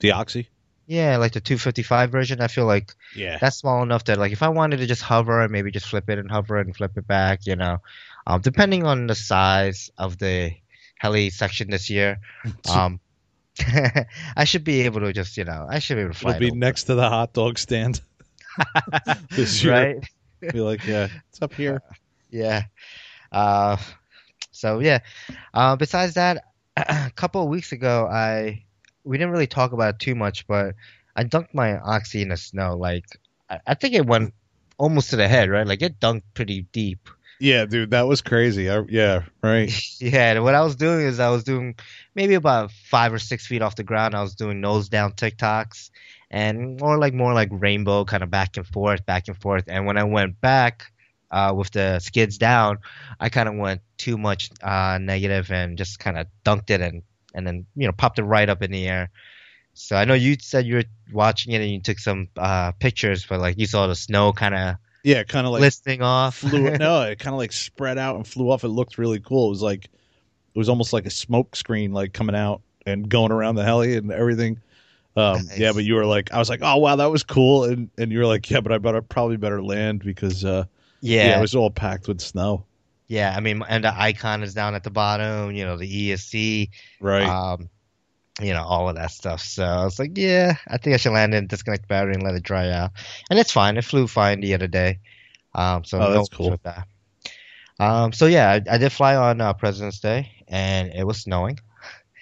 The 0.00 0.12
Oxy. 0.12 0.48
Yeah, 0.86 1.16
like 1.16 1.32
the 1.32 1.40
255 1.40 2.10
version. 2.10 2.40
I 2.40 2.46
feel 2.46 2.64
like 2.64 2.94
Yeah. 3.14 3.38
that's 3.40 3.56
small 3.56 3.82
enough 3.82 4.04
that 4.04 4.18
like 4.18 4.30
if 4.32 4.42
I 4.42 4.48
wanted 4.50 4.76
to 4.78 4.86
just 4.86 5.02
hover 5.02 5.40
and 5.40 5.50
maybe 5.50 5.70
just 5.72 5.86
flip 5.86 6.08
it 6.08 6.18
and 6.18 6.30
hover 6.30 6.58
and 6.58 6.74
flip 6.76 6.96
it 6.96 7.06
back, 7.08 7.44
you 7.44 7.56
know, 7.56 7.78
um, 8.26 8.40
depending 8.40 8.84
on 8.86 9.08
the 9.08 9.14
size 9.16 9.90
of 9.98 10.18
the 10.18 10.52
heli 10.96 11.30
section 11.30 11.70
this 11.70 11.90
year, 11.90 12.20
um, 12.70 13.00
I 14.36 14.44
should 14.44 14.64
be 14.64 14.82
able 14.82 15.00
to 15.00 15.12
just 15.12 15.36
you 15.36 15.44
know 15.44 15.66
I 15.68 15.80
should 15.80 15.96
be 15.96 16.02
able 16.02 16.12
to 16.12 16.18
fly. 16.18 16.30
It'll 16.32 16.40
be 16.40 16.48
it 16.48 16.54
next 16.54 16.84
to 16.84 16.94
the 16.94 17.08
hot 17.08 17.32
dog 17.32 17.58
stand. 17.58 18.00
this 19.30 19.64
year. 19.64 19.72
right? 19.72 20.04
Be 20.52 20.60
like, 20.60 20.86
yeah, 20.86 21.08
it's 21.28 21.42
up 21.42 21.54
here. 21.54 21.82
Yeah. 22.30 22.64
Uh, 23.32 23.76
so 24.50 24.80
yeah. 24.80 25.00
Uh, 25.52 25.76
besides 25.76 26.14
that, 26.14 26.44
a 26.76 27.10
couple 27.14 27.42
of 27.42 27.48
weeks 27.48 27.72
ago, 27.72 28.08
I 28.10 28.64
we 29.04 29.18
didn't 29.18 29.32
really 29.32 29.46
talk 29.46 29.72
about 29.72 29.94
it 29.94 29.98
too 30.00 30.14
much, 30.14 30.46
but 30.46 30.74
I 31.14 31.24
dunked 31.24 31.54
my 31.54 31.78
oxy 31.78 32.22
in 32.22 32.28
the 32.28 32.36
snow. 32.36 32.76
Like 32.76 33.04
I, 33.48 33.60
I 33.66 33.74
think 33.74 33.94
it 33.94 34.06
went 34.06 34.34
almost 34.78 35.10
to 35.10 35.16
the 35.16 35.28
head, 35.28 35.48
right? 35.48 35.66
Like 35.66 35.82
it 35.82 36.00
dunked 36.00 36.22
pretty 36.34 36.62
deep. 36.72 37.08
Yeah, 37.38 37.66
dude, 37.66 37.90
that 37.90 38.06
was 38.06 38.22
crazy. 38.22 38.70
I, 38.70 38.82
yeah, 38.88 39.24
right. 39.42 39.70
Yeah, 40.00 40.32
and 40.32 40.44
what 40.44 40.54
I 40.54 40.62
was 40.62 40.76
doing 40.76 41.06
is 41.06 41.20
I 41.20 41.30
was 41.30 41.44
doing 41.44 41.74
maybe 42.14 42.34
about 42.34 42.70
five 42.70 43.12
or 43.12 43.18
six 43.18 43.46
feet 43.46 43.62
off 43.62 43.76
the 43.76 43.84
ground. 43.84 44.14
I 44.14 44.22
was 44.22 44.34
doing 44.34 44.60
nose 44.60 44.88
down 44.88 45.12
tic-tocs 45.12 45.90
and 46.36 46.78
more 46.80 46.98
like 46.98 47.14
more 47.14 47.34
like 47.34 47.48
rainbow 47.52 48.04
kind 48.04 48.22
of 48.22 48.30
back 48.30 48.56
and 48.56 48.66
forth, 48.66 49.06
back 49.06 49.28
and 49.28 49.36
forth. 49.40 49.64
And 49.68 49.86
when 49.86 49.96
I 49.98 50.04
went 50.04 50.40
back 50.40 50.92
uh, 51.30 51.52
with 51.56 51.70
the 51.70 51.98
skids 52.00 52.38
down, 52.38 52.78
I 53.20 53.28
kind 53.28 53.48
of 53.48 53.54
went 53.56 53.80
too 53.96 54.18
much 54.18 54.50
uh, 54.62 54.98
negative 55.00 55.50
and 55.50 55.78
just 55.78 55.98
kind 55.98 56.18
of 56.18 56.26
dunked 56.44 56.70
it 56.70 56.80
and 56.80 57.02
and 57.34 57.46
then 57.46 57.66
you 57.76 57.86
know 57.86 57.92
popped 57.92 58.18
it 58.18 58.24
right 58.24 58.48
up 58.48 58.62
in 58.62 58.70
the 58.70 58.88
air. 58.88 59.10
So 59.74 59.96
I 59.96 60.04
know 60.04 60.14
you 60.14 60.36
said 60.40 60.66
you 60.66 60.76
were 60.76 60.84
watching 61.12 61.52
it 61.52 61.60
and 61.60 61.70
you 61.70 61.80
took 61.80 61.98
some 61.98 62.28
uh, 62.36 62.72
pictures, 62.72 63.26
but 63.26 63.40
like 63.40 63.58
you 63.58 63.66
saw 63.66 63.86
the 63.86 63.94
snow 63.94 64.32
kind 64.32 64.54
of 64.54 64.76
Yeah, 65.04 65.22
kind 65.24 65.46
of 65.46 65.52
like 65.52 65.60
listing 65.62 66.02
off. 66.02 66.36
flew. 66.36 66.70
no, 66.78 67.02
it 67.02 67.18
kind 67.18 67.34
of 67.34 67.38
like 67.38 67.52
spread 67.52 67.98
out 67.98 68.16
and 68.16 68.26
flew 68.26 68.50
off. 68.50 68.64
It 68.64 68.68
looked 68.68 68.98
really 68.98 69.20
cool. 69.20 69.46
It 69.48 69.50
was 69.50 69.62
like 69.62 69.84
it 69.84 70.58
was 70.58 70.68
almost 70.68 70.92
like 70.92 71.06
a 71.06 71.10
smoke 71.10 71.56
screen, 71.56 71.92
like 71.92 72.12
coming 72.12 72.36
out 72.36 72.62
and 72.86 73.08
going 73.08 73.32
around 73.32 73.56
the 73.56 73.64
heli 73.64 73.96
and 73.96 74.10
everything. 74.12 74.60
Um, 75.16 75.46
Nice. 75.46 75.58
Yeah, 75.58 75.72
but 75.72 75.84
you 75.84 75.94
were 75.94 76.04
like, 76.06 76.32
I 76.32 76.38
was 76.38 76.48
like, 76.48 76.60
oh 76.62 76.76
wow, 76.76 76.96
that 76.96 77.10
was 77.10 77.22
cool, 77.22 77.64
and 77.64 77.90
and 77.98 78.12
you 78.12 78.18
were 78.18 78.26
like, 78.26 78.50
yeah, 78.50 78.60
but 78.60 78.72
I 78.72 78.78
better 78.78 79.02
probably 79.02 79.36
better 79.36 79.62
land 79.62 80.00
because 80.04 80.44
uh, 80.44 80.64
yeah, 81.00 81.38
it 81.38 81.40
was 81.40 81.54
all 81.54 81.70
packed 81.70 82.08
with 82.08 82.20
snow. 82.20 82.64
Yeah, 83.08 83.34
I 83.36 83.40
mean, 83.40 83.62
and 83.68 83.84
the 83.84 83.98
icon 83.98 84.42
is 84.42 84.52
down 84.52 84.74
at 84.74 84.82
the 84.84 84.90
bottom. 84.90 85.52
You 85.52 85.64
know, 85.64 85.76
the 85.76 86.10
ESC, 86.10 86.68
Right. 87.00 87.28
um, 87.28 87.70
you 88.42 88.52
know, 88.52 88.64
all 88.64 88.88
of 88.88 88.96
that 88.96 89.12
stuff. 89.12 89.40
So 89.40 89.64
I 89.64 89.84
was 89.84 89.98
like, 89.98 90.10
yeah, 90.16 90.56
I 90.68 90.76
think 90.76 90.94
I 90.94 90.96
should 90.96 91.12
land 91.12 91.32
it, 91.32 91.48
disconnect 91.48 91.82
the 91.82 91.86
battery, 91.88 92.14
and 92.14 92.22
let 92.22 92.34
it 92.34 92.42
dry 92.42 92.68
out. 92.70 92.90
And 93.30 93.38
it's 93.38 93.52
fine. 93.52 93.76
It 93.76 93.84
flew 93.84 94.06
fine 94.08 94.40
the 94.40 94.54
other 94.54 94.66
day. 94.66 94.98
Um, 95.54 95.84
so 95.84 95.98
Oh, 96.00 96.12
that's 96.12 96.28
cool. 96.28 96.58
that. 96.64 96.86
Um, 97.78 98.12
so 98.12 98.26
yeah, 98.26 98.50
I, 98.50 98.74
I 98.74 98.78
did 98.78 98.90
fly 98.92 99.16
on 99.16 99.40
uh, 99.40 99.52
President's 99.54 100.00
Day, 100.00 100.32
and 100.48 100.92
it 100.92 101.06
was 101.06 101.18
snowing. 101.22 101.58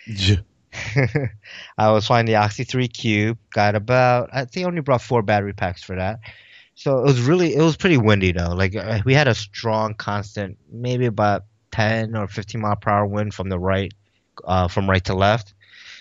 I 1.79 1.91
was 1.91 2.07
flying 2.07 2.27
the 2.27 2.37
Oxy 2.37 2.65
3 2.65 2.89
Cube. 2.89 3.39
Got 3.51 3.75
about, 3.75 4.31
I 4.33 4.45
think 4.45 4.65
I 4.65 4.69
only 4.69 4.81
brought 4.81 5.03
four 5.03 5.23
battery 5.23 5.53
packs 5.53 5.83
for 5.83 5.97
that. 5.97 6.21
So 6.75 6.99
it 6.99 7.05
was 7.05 7.21
really, 7.21 7.55
it 7.55 7.63
was 7.63 7.77
pretty 7.77 7.97
windy 7.97 8.33
though. 8.33 8.55
Like 8.55 8.75
uh, 8.75 9.01
we 9.05 9.15
had 9.15 9.29
a 9.29 9.35
strong, 9.35 9.95
constant, 9.95 10.59
maybe 10.71 11.07
about 11.07 11.45
10 11.73 12.17
or 12.17 12.27
15 12.27 12.61
mile 12.61 12.77
per 12.77 12.91
hour 12.91 13.07
wind 13.07 13.35
from 13.35 13.49
the 13.49 13.59
right, 13.59 13.93
uh, 14.45 14.69
from 14.69 14.91
right 14.91 15.05
to 15.05 15.15
left. 15.15 15.55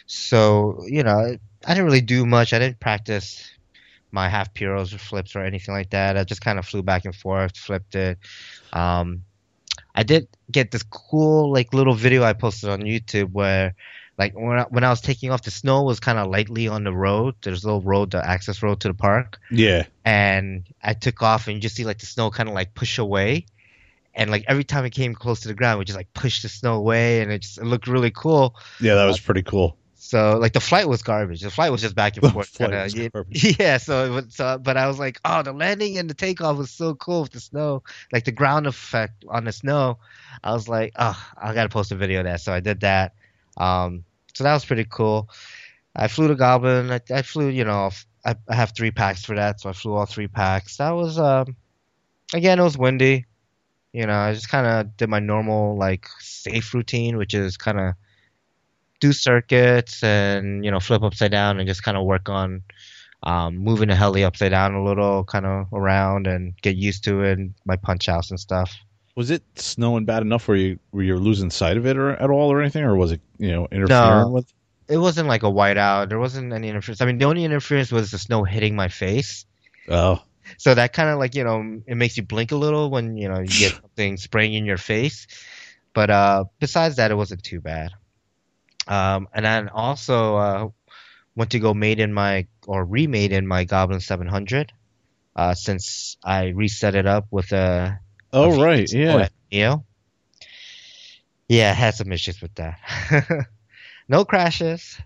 So, 0.06 0.84
you 0.88 1.04
know, 1.04 1.38
I 1.66 1.74
didn't 1.74 1.86
really 1.86 2.02
do 2.02 2.26
much. 2.26 2.54
I 2.54 2.60
didn't 2.60 2.80
practice 2.80 3.50
my 4.12 4.30
half 4.30 4.54
piros 4.54 4.94
or 4.94 4.98
flips 4.98 5.36
or 5.36 5.44
anything 5.44 5.74
like 5.74 5.90
that. 5.92 6.18
I 6.18 6.24
just 6.24 6.42
kind 6.42 6.60
of 6.60 6.66
flew 6.66 6.84
back 6.84 7.06
and 7.06 7.16
forth, 7.16 7.58
flipped 7.58 7.96
it. 7.96 8.20
Um, 8.72 9.24
I 9.96 10.04
did 10.04 10.28
get 10.52 10.72
this 10.72 10.84
cool 10.84 11.52
like 11.52 11.74
little 11.74 11.94
video 11.94 12.24
I 12.24 12.34
posted 12.34 12.70
on 12.70 12.82
YouTube 12.82 13.32
where 13.32 13.76
like 14.18 14.34
when 14.34 14.60
I, 14.60 14.64
when 14.64 14.84
I 14.84 14.90
was 14.90 15.02
taking 15.02 15.32
off, 15.32 15.42
the 15.42 15.52
snow 15.52 15.84
was 15.84 16.00
kind 16.00 16.20
of 16.20 16.28
lightly 16.28 16.68
on 16.68 16.84
the 16.84 16.94
road. 16.94 17.36
There's 17.42 17.64
a 17.64 17.68
little 17.68 17.82
road, 17.82 18.12
the 18.12 18.26
access 18.26 18.62
road 18.62 18.80
to 18.82 18.90
the 18.90 18.94
park, 18.94 19.40
yeah. 19.50 19.86
and 20.06 20.66
I 20.82 20.94
took 20.94 21.22
off, 21.22 21.48
and 21.48 21.56
you 21.56 21.62
just 21.62 21.76
see 21.76 21.86
like 21.86 22.00
the 22.00 22.06
snow 22.06 22.30
kind 22.30 22.48
of 22.48 22.56
like 22.56 22.76
push 22.76 23.00
away, 23.00 23.48
and 24.14 24.30
like 24.30 24.46
every 24.48 24.64
time 24.64 24.86
it 24.86 24.92
came 24.92 25.16
close 25.16 25.42
to 25.42 25.48
the 25.48 25.56
ground, 25.56 25.80
we 25.80 25.86
just 25.86 25.98
like 25.98 26.14
push 26.14 26.42
the 26.42 26.50
snow 26.50 26.76
away, 26.76 27.22
and 27.22 27.32
it 27.32 27.40
just 27.40 27.58
it 27.58 27.66
looked 27.66 27.88
really 27.88 28.12
cool. 28.12 28.56
Yeah, 28.80 28.96
that 28.96 29.06
was 29.06 29.20
pretty 29.20 29.44
cool. 29.44 29.78
So 29.96 30.38
like 30.38 30.54
the 30.54 30.60
flight 30.60 30.88
was 30.88 31.02
garbage. 31.02 31.42
The 31.42 31.50
flight 31.50 31.72
was 31.72 31.82
just 31.82 31.96
back 31.96 32.18
and 32.18 32.32
forth. 32.32 32.54
kinda, 32.58 32.84
was 32.84 32.94
yeah, 32.94 33.10
yeah, 33.60 33.78
so 33.78 34.06
it 34.06 34.10
was, 34.10 34.36
so 34.36 34.60
but 34.60 34.78
I 34.78 34.88
was 34.88 35.00
like, 35.00 35.20
oh, 35.26 35.42
the 35.42 35.54
landing 35.54 35.98
and 35.98 36.10
the 36.10 36.14
takeoff 36.14 36.58
was 36.58 36.70
so 36.70 36.94
cool 36.94 37.22
with 37.22 37.32
the 37.32 37.40
snow, 37.40 37.84
like 38.12 38.26
the 38.26 38.32
ground 38.32 38.68
effect 38.68 39.24
on 39.28 39.46
the 39.46 39.52
snow. 39.52 39.98
I 40.44 40.52
was 40.52 40.68
like, 40.68 40.92
oh, 40.98 41.20
I 41.36 41.54
gotta 41.54 41.70
post 41.70 41.92
a 41.94 41.96
video 41.96 42.20
of 42.20 42.26
that. 42.26 42.42
So 42.42 42.54
I 42.54 42.60
did 42.60 42.82
that. 42.82 43.14
Um, 43.58 44.06
so 44.34 44.44
that 44.44 44.54
was 44.54 44.66
pretty 44.66 44.86
cool. 44.90 45.30
I 45.96 46.08
flew 46.08 46.28
the 46.28 46.36
Goblin. 46.36 46.92
I, 46.92 47.02
I 47.14 47.22
flew, 47.22 47.48
you 47.50 47.64
know, 47.64 47.92
I, 48.26 48.36
I 48.50 48.56
have 48.56 48.74
three 48.76 48.92
packs 48.92 49.24
for 49.24 49.36
that, 49.36 49.60
so 49.60 49.70
I 49.70 49.74
flew 49.74 49.94
all 49.94 50.06
three 50.06 50.28
packs. 50.28 50.78
That 50.78 50.92
was, 50.92 51.20
um, 51.20 51.56
again, 52.34 52.60
it 52.60 52.64
was 52.64 52.78
windy. 52.78 53.26
You 53.92 54.08
know, 54.08 54.16
I 54.16 54.34
just 54.34 54.50
kind 54.50 54.66
of 54.66 54.98
did 54.98 55.10
my 55.10 55.20
normal 55.20 55.78
like 55.78 56.08
safe 56.20 56.74
routine, 56.74 57.18
which 57.18 57.36
is 57.36 57.58
kind 57.58 57.80
of 57.80 57.94
do 59.00 59.14
circuits 59.14 60.02
and 60.02 60.64
you 60.64 60.72
know 60.72 60.80
flip 60.80 61.04
upside 61.04 61.32
down 61.32 61.60
and 61.60 61.68
just 61.68 61.84
kind 61.84 61.98
of 61.98 62.06
work 62.06 62.30
on 62.30 62.64
um, 63.22 63.58
moving 63.58 63.90
the 63.90 63.96
heli 63.96 64.24
upside 64.24 64.52
down 64.52 64.74
a 64.74 64.84
little, 64.84 65.24
kind 65.24 65.46
of 65.46 65.68
around 65.74 66.26
and 66.26 66.60
get 66.62 66.76
used 66.76 67.04
to 67.06 67.22
it. 67.22 67.38
And 67.38 67.54
my 67.66 67.76
punch 67.76 68.10
outs 68.10 68.32
and 68.32 68.40
stuff. 68.40 68.76
Was 69.16 69.30
it 69.30 69.44
snowing 69.56 70.06
bad 70.06 70.24
enough 70.24 70.48
where 70.48 70.58
you 70.58 70.80
were 70.92 71.04
you 71.04 71.16
losing 71.18 71.52
sight 71.52 71.78
of 71.78 71.86
it 71.86 71.98
or 71.98 72.12
at 72.12 72.30
all 72.30 72.52
or 72.52 72.62
anything, 72.62 72.84
or 72.84 72.96
was 72.96 73.12
it 73.12 73.22
you 73.38 73.52
know 73.52 73.68
interfering 73.72 74.24
No. 74.26 74.30
with? 74.30 74.52
It 74.90 74.98
wasn't 74.98 75.28
like 75.28 75.44
a 75.44 75.52
whiteout. 75.52 76.10
There 76.10 76.20
wasn't 76.20 76.52
any 76.52 76.68
interference. 76.68 77.00
I 77.02 77.06
mean, 77.06 77.18
the 77.18 77.26
only 77.26 77.46
interference 77.46 77.92
was 77.92 78.12
the 78.12 78.18
snow 78.18 78.44
hitting 78.44 78.76
my 78.76 78.90
face. 78.90 79.46
Oh, 79.88 80.22
So 80.58 80.74
that 80.76 80.94
kind 80.94 81.10
of 81.10 81.20
like 81.20 81.36
you 81.36 81.44
know 81.44 81.82
it 81.86 81.96
makes 81.96 82.18
you 82.18 82.24
blink 82.24 82.52
a 82.52 82.56
little 82.56 82.90
when 82.90 83.16
you 83.18 83.30
know 83.30 83.40
you 83.40 83.48
get 83.48 83.74
something 83.82 84.18
spraying 84.18 84.54
in 84.56 84.66
your 84.66 84.78
face. 84.78 85.28
But 85.94 86.10
uh, 86.10 86.46
besides 86.60 86.96
that, 86.96 87.12
it 87.12 87.16
wasn't 87.16 87.44
too 87.44 87.62
bad. 87.62 87.92
Um, 88.88 89.28
and 89.34 89.46
then 89.46 89.70
also 89.70 90.36
uh, 90.38 90.68
went 91.36 91.52
to 91.52 91.60
go 91.60 91.74
made 91.74 92.00
in 92.00 92.12
my 92.14 92.48
or 92.68 92.84
remade 92.84 93.32
in 93.32 93.46
my 93.48 93.64
Goblin 93.64 94.00
700. 94.00 94.74
Uh, 95.36 95.54
since 95.54 96.18
I 96.24 96.48
reset 96.50 96.96
it 96.96 97.06
up 97.06 97.28
with 97.32 97.52
a 97.54 98.00
oh 98.34 98.62
right, 98.62 98.92
yeah. 98.92 99.30
Neo. 99.52 99.86
Yeah, 101.48 101.70
I 101.70 101.74
had 101.74 101.94
some 101.94 102.12
issues 102.12 102.42
with 102.42 102.56
that. 102.56 102.80
no 104.08 104.26
crashes. 104.26 105.00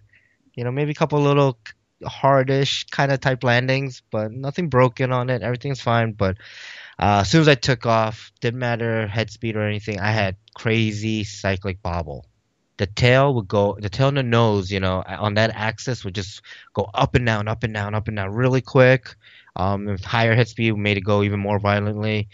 You 0.53 0.63
know, 0.63 0.71
maybe 0.71 0.91
a 0.91 0.95
couple 0.95 1.21
little 1.21 1.57
hardish 2.05 2.85
kind 2.85 3.11
of 3.11 3.19
type 3.19 3.43
landings, 3.43 4.01
but 4.11 4.31
nothing 4.31 4.69
broken 4.69 5.11
on 5.11 5.29
it. 5.29 5.41
Everything's 5.41 5.81
fine. 5.81 6.13
But 6.13 6.37
uh, 6.99 7.19
as 7.21 7.29
soon 7.29 7.41
as 7.41 7.47
I 7.47 7.55
took 7.55 7.85
off, 7.85 8.31
didn't 8.39 8.59
matter 8.59 9.07
head 9.07 9.29
speed 9.29 9.55
or 9.55 9.61
anything. 9.61 9.99
I 9.99 10.11
had 10.11 10.35
crazy 10.55 11.23
cyclic 11.23 11.81
bobble. 11.81 12.25
The 12.77 12.85
tail 12.85 13.33
would 13.33 13.47
go, 13.47 13.75
the 13.79 13.89
tail 13.89 14.09
and 14.09 14.17
the 14.17 14.23
nose, 14.23 14.71
you 14.71 14.79
know, 14.79 15.03
on 15.07 15.33
that 15.33 15.51
axis 15.55 16.05
would 16.05 16.13
just 16.13 16.41
go 16.73 16.89
up 16.93 17.15
and 17.15 17.25
down, 17.25 17.47
up 17.47 17.63
and 17.63 17.73
down, 17.73 17.95
up 17.95 18.07
and 18.07 18.17
down 18.17 18.33
really 18.33 18.61
quick. 18.61 19.15
Um, 19.55 19.97
higher 19.97 20.35
head 20.35 20.47
speed 20.47 20.77
made 20.77 20.97
it 20.97 21.01
go 21.01 21.23
even 21.23 21.39
more 21.39 21.57
violently. 21.57 22.29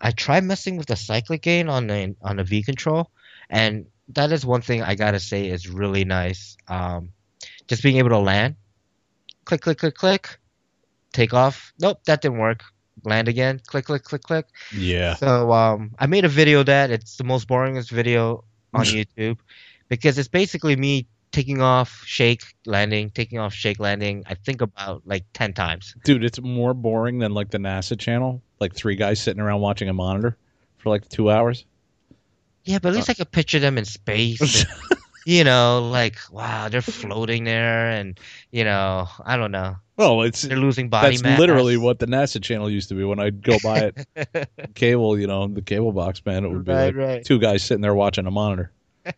I 0.00 0.10
tried 0.10 0.44
messing 0.44 0.76
with 0.76 0.86
the 0.86 0.96
cyclic 0.96 1.42
gain 1.42 1.68
on 1.68 1.86
the 1.86 2.14
on 2.22 2.36
the 2.36 2.44
V 2.44 2.62
control, 2.62 3.10
and 3.48 3.86
that 4.08 4.32
is 4.32 4.44
one 4.44 4.62
thing 4.62 4.82
I 4.82 4.94
gotta 4.94 5.20
say 5.20 5.48
is 5.48 5.68
really 5.68 6.04
nice. 6.04 6.56
Um, 6.68 7.10
just 7.68 7.82
being 7.82 7.96
able 7.96 8.10
to 8.10 8.18
land, 8.18 8.56
click, 9.44 9.60
click, 9.60 9.78
click, 9.78 9.94
click, 9.94 10.38
take 11.12 11.34
off. 11.34 11.72
Nope, 11.80 12.00
that 12.04 12.22
didn't 12.22 12.38
work. 12.38 12.64
Land 13.04 13.28
again, 13.28 13.60
click, 13.66 13.86
click, 13.86 14.04
click, 14.04 14.22
click. 14.22 14.46
Yeah. 14.76 15.14
So 15.14 15.52
um, 15.52 15.92
I 15.98 16.06
made 16.06 16.24
a 16.24 16.28
video 16.28 16.60
of 16.60 16.66
that 16.66 16.90
it's 16.90 17.16
the 17.16 17.24
most 17.24 17.48
boringest 17.48 17.90
video 17.90 18.44
on 18.74 18.84
YouTube 18.84 19.38
because 19.88 20.18
it's 20.18 20.28
basically 20.28 20.76
me 20.76 21.06
taking 21.32 21.62
off, 21.62 22.02
shake, 22.04 22.42
landing, 22.66 23.10
taking 23.10 23.38
off, 23.38 23.54
shake, 23.54 23.78
landing. 23.78 24.24
I 24.26 24.34
think 24.34 24.60
about 24.60 25.02
like 25.06 25.24
ten 25.32 25.52
times. 25.52 25.94
Dude, 26.04 26.24
it's 26.24 26.40
more 26.40 26.74
boring 26.74 27.18
than 27.18 27.32
like 27.32 27.50
the 27.50 27.58
NASA 27.58 27.98
channel, 27.98 28.42
like 28.60 28.74
three 28.74 28.96
guys 28.96 29.20
sitting 29.20 29.40
around 29.40 29.60
watching 29.60 29.88
a 29.88 29.92
monitor 29.94 30.36
for 30.78 30.90
like 30.90 31.08
two 31.08 31.30
hours. 31.30 31.64
Yeah, 32.64 32.78
but 32.80 32.90
at 32.90 32.94
least 32.96 33.08
uh. 33.08 33.12
I 33.12 33.14
could 33.14 33.30
picture 33.32 33.58
them 33.58 33.78
in 33.78 33.84
space. 33.84 34.64
and- 34.64 34.98
you 35.26 35.44
know, 35.44 35.88
like 35.90 36.16
wow, 36.30 36.68
they're 36.68 36.80
floating 36.82 37.44
there, 37.44 37.90
and 37.90 38.18
you 38.50 38.64
know, 38.64 39.08
I 39.24 39.36
don't 39.36 39.50
know, 39.52 39.76
Well, 39.96 40.22
it's 40.22 40.42
they're 40.42 40.56
losing 40.56 40.88
body 40.88 41.10
that's 41.10 41.22
mass. 41.22 41.38
literally 41.38 41.76
what 41.76 41.98
the 41.98 42.06
NASA 42.06 42.42
channel 42.42 42.70
used 42.70 42.88
to 42.88 42.94
be 42.94 43.04
when 43.04 43.18
I'd 43.20 43.42
go 43.42 43.56
by 43.62 43.92
it 44.16 44.48
cable, 44.74 45.18
you 45.18 45.26
know, 45.26 45.46
the 45.48 45.62
cable 45.62 45.92
box, 45.92 46.24
man. 46.24 46.44
It 46.44 46.50
would 46.50 46.64
be 46.64 46.72
right, 46.72 46.86
like 46.86 46.96
right. 46.96 47.24
two 47.24 47.38
guys 47.38 47.62
sitting 47.62 47.82
there 47.82 47.94
watching 47.94 48.26
a 48.26 48.30
monitor. 48.30 48.72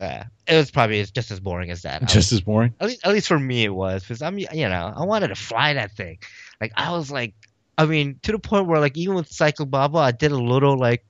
Yeah, 0.00 0.24
it 0.46 0.56
was 0.56 0.70
probably 0.70 1.02
just 1.04 1.30
as 1.30 1.40
boring 1.40 1.70
as 1.70 1.82
that. 1.82 2.06
Just 2.06 2.30
as 2.32 2.40
boring. 2.42 2.74
at 2.80 2.86
least, 2.88 3.00
at 3.04 3.12
least 3.12 3.28
for 3.28 3.38
me 3.38 3.64
it 3.64 3.74
was 3.74 4.02
because 4.02 4.20
I'm 4.20 4.38
you 4.38 4.46
know 4.52 4.92
I 4.94 5.04
wanted 5.04 5.28
to 5.28 5.34
fly 5.34 5.72
that 5.72 5.92
thing 5.92 6.18
like 6.60 6.72
I 6.76 6.92
was 6.92 7.10
like 7.10 7.34
I 7.78 7.86
mean 7.86 8.18
to 8.22 8.32
the 8.32 8.38
point 8.38 8.66
where 8.66 8.80
like 8.80 8.96
even 8.96 9.14
with 9.14 9.28
cyclic 9.28 9.70
bobble 9.70 9.98
I 10.00 10.10
did 10.12 10.32
a 10.32 10.38
little 10.38 10.78
like 10.78 11.04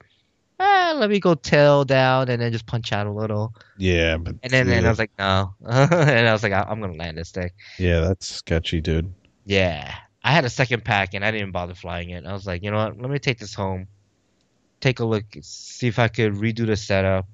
ah 0.58 0.94
let 0.96 1.10
me 1.10 1.20
go 1.20 1.34
tail 1.34 1.84
down 1.84 2.28
and 2.28 2.40
then 2.40 2.50
just 2.52 2.66
punch 2.66 2.92
out 2.92 3.06
a 3.06 3.10
little. 3.12 3.54
Yeah, 3.76 4.16
but 4.16 4.36
and 4.42 4.52
then, 4.52 4.68
yeah, 4.68 4.86
I 4.86 4.88
was 4.88 4.98
like 4.98 5.10
no. 5.18 5.54
And 5.66 6.28
I 6.28 6.32
was 6.32 6.42
like 6.42 6.52
I- 6.52 6.66
I'm 6.68 6.80
gonna 6.80 6.94
land 6.94 7.18
this 7.18 7.30
thing. 7.30 7.50
Yeah, 7.78 8.00
that's 8.00 8.26
sketchy, 8.26 8.80
dude. 8.80 9.12
yeah. 9.44 9.94
I 10.24 10.32
had 10.32 10.44
a 10.44 10.50
second 10.50 10.84
pack 10.84 11.14
and 11.14 11.24
I 11.24 11.28
didn't 11.30 11.42
even 11.42 11.52
bother 11.52 11.74
flying 11.74 12.10
it. 12.10 12.26
I 12.26 12.32
was 12.32 12.46
like 12.48 12.64
you 12.64 12.70
know 12.72 12.78
what? 12.78 12.98
Let 13.00 13.10
me 13.10 13.18
take 13.20 13.38
this 13.38 13.54
home. 13.54 13.86
Take 14.80 14.98
a 14.98 15.04
look. 15.04 15.24
See 15.40 15.86
if 15.86 15.98
I 16.00 16.08
could 16.08 16.32
redo 16.34 16.66
the 16.66 16.76
setup. 16.76 17.26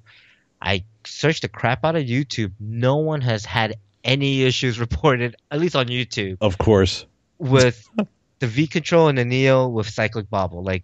I 0.61 0.83
searched 1.03 1.41
the 1.41 1.49
crap 1.49 1.83
out 1.83 1.95
of 1.95 2.03
YouTube. 2.03 2.51
No 2.59 2.97
one 2.97 3.19
has 3.21 3.45
had 3.45 3.75
any 4.03 4.43
issues 4.43 4.79
reported 4.85 5.35
at 5.49 5.59
least 5.59 5.75
on 5.75 5.87
YouTube 5.87 6.37
Of 6.39 6.57
course. 6.59 7.05
with 7.39 7.83
the 8.43 8.47
V 8.47 8.67
control 8.67 9.07
and 9.07 9.17
the 9.17 9.23
Neo 9.23 9.69
with 9.69 9.87
cyclic 9.87 10.29
bobble. 10.29 10.61
Like 10.63 10.83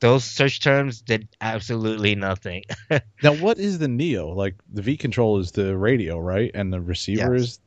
those 0.00 0.24
search 0.24 0.58
terms 0.60 1.00
did 1.02 1.28
absolutely 1.40 2.16
nothing. 2.16 2.64
Now, 3.22 3.34
what 3.36 3.58
is 3.58 3.78
the 3.78 3.86
Neo? 3.86 4.28
Like 4.34 4.56
the 4.72 4.82
V 4.82 4.96
control 4.96 5.38
is 5.38 5.52
the 5.52 5.76
radio, 5.76 6.18
right? 6.18 6.50
And 6.52 6.72
the 6.72 6.80
receiver 6.80 7.34
Yes. 7.36 7.42
is 7.42 7.60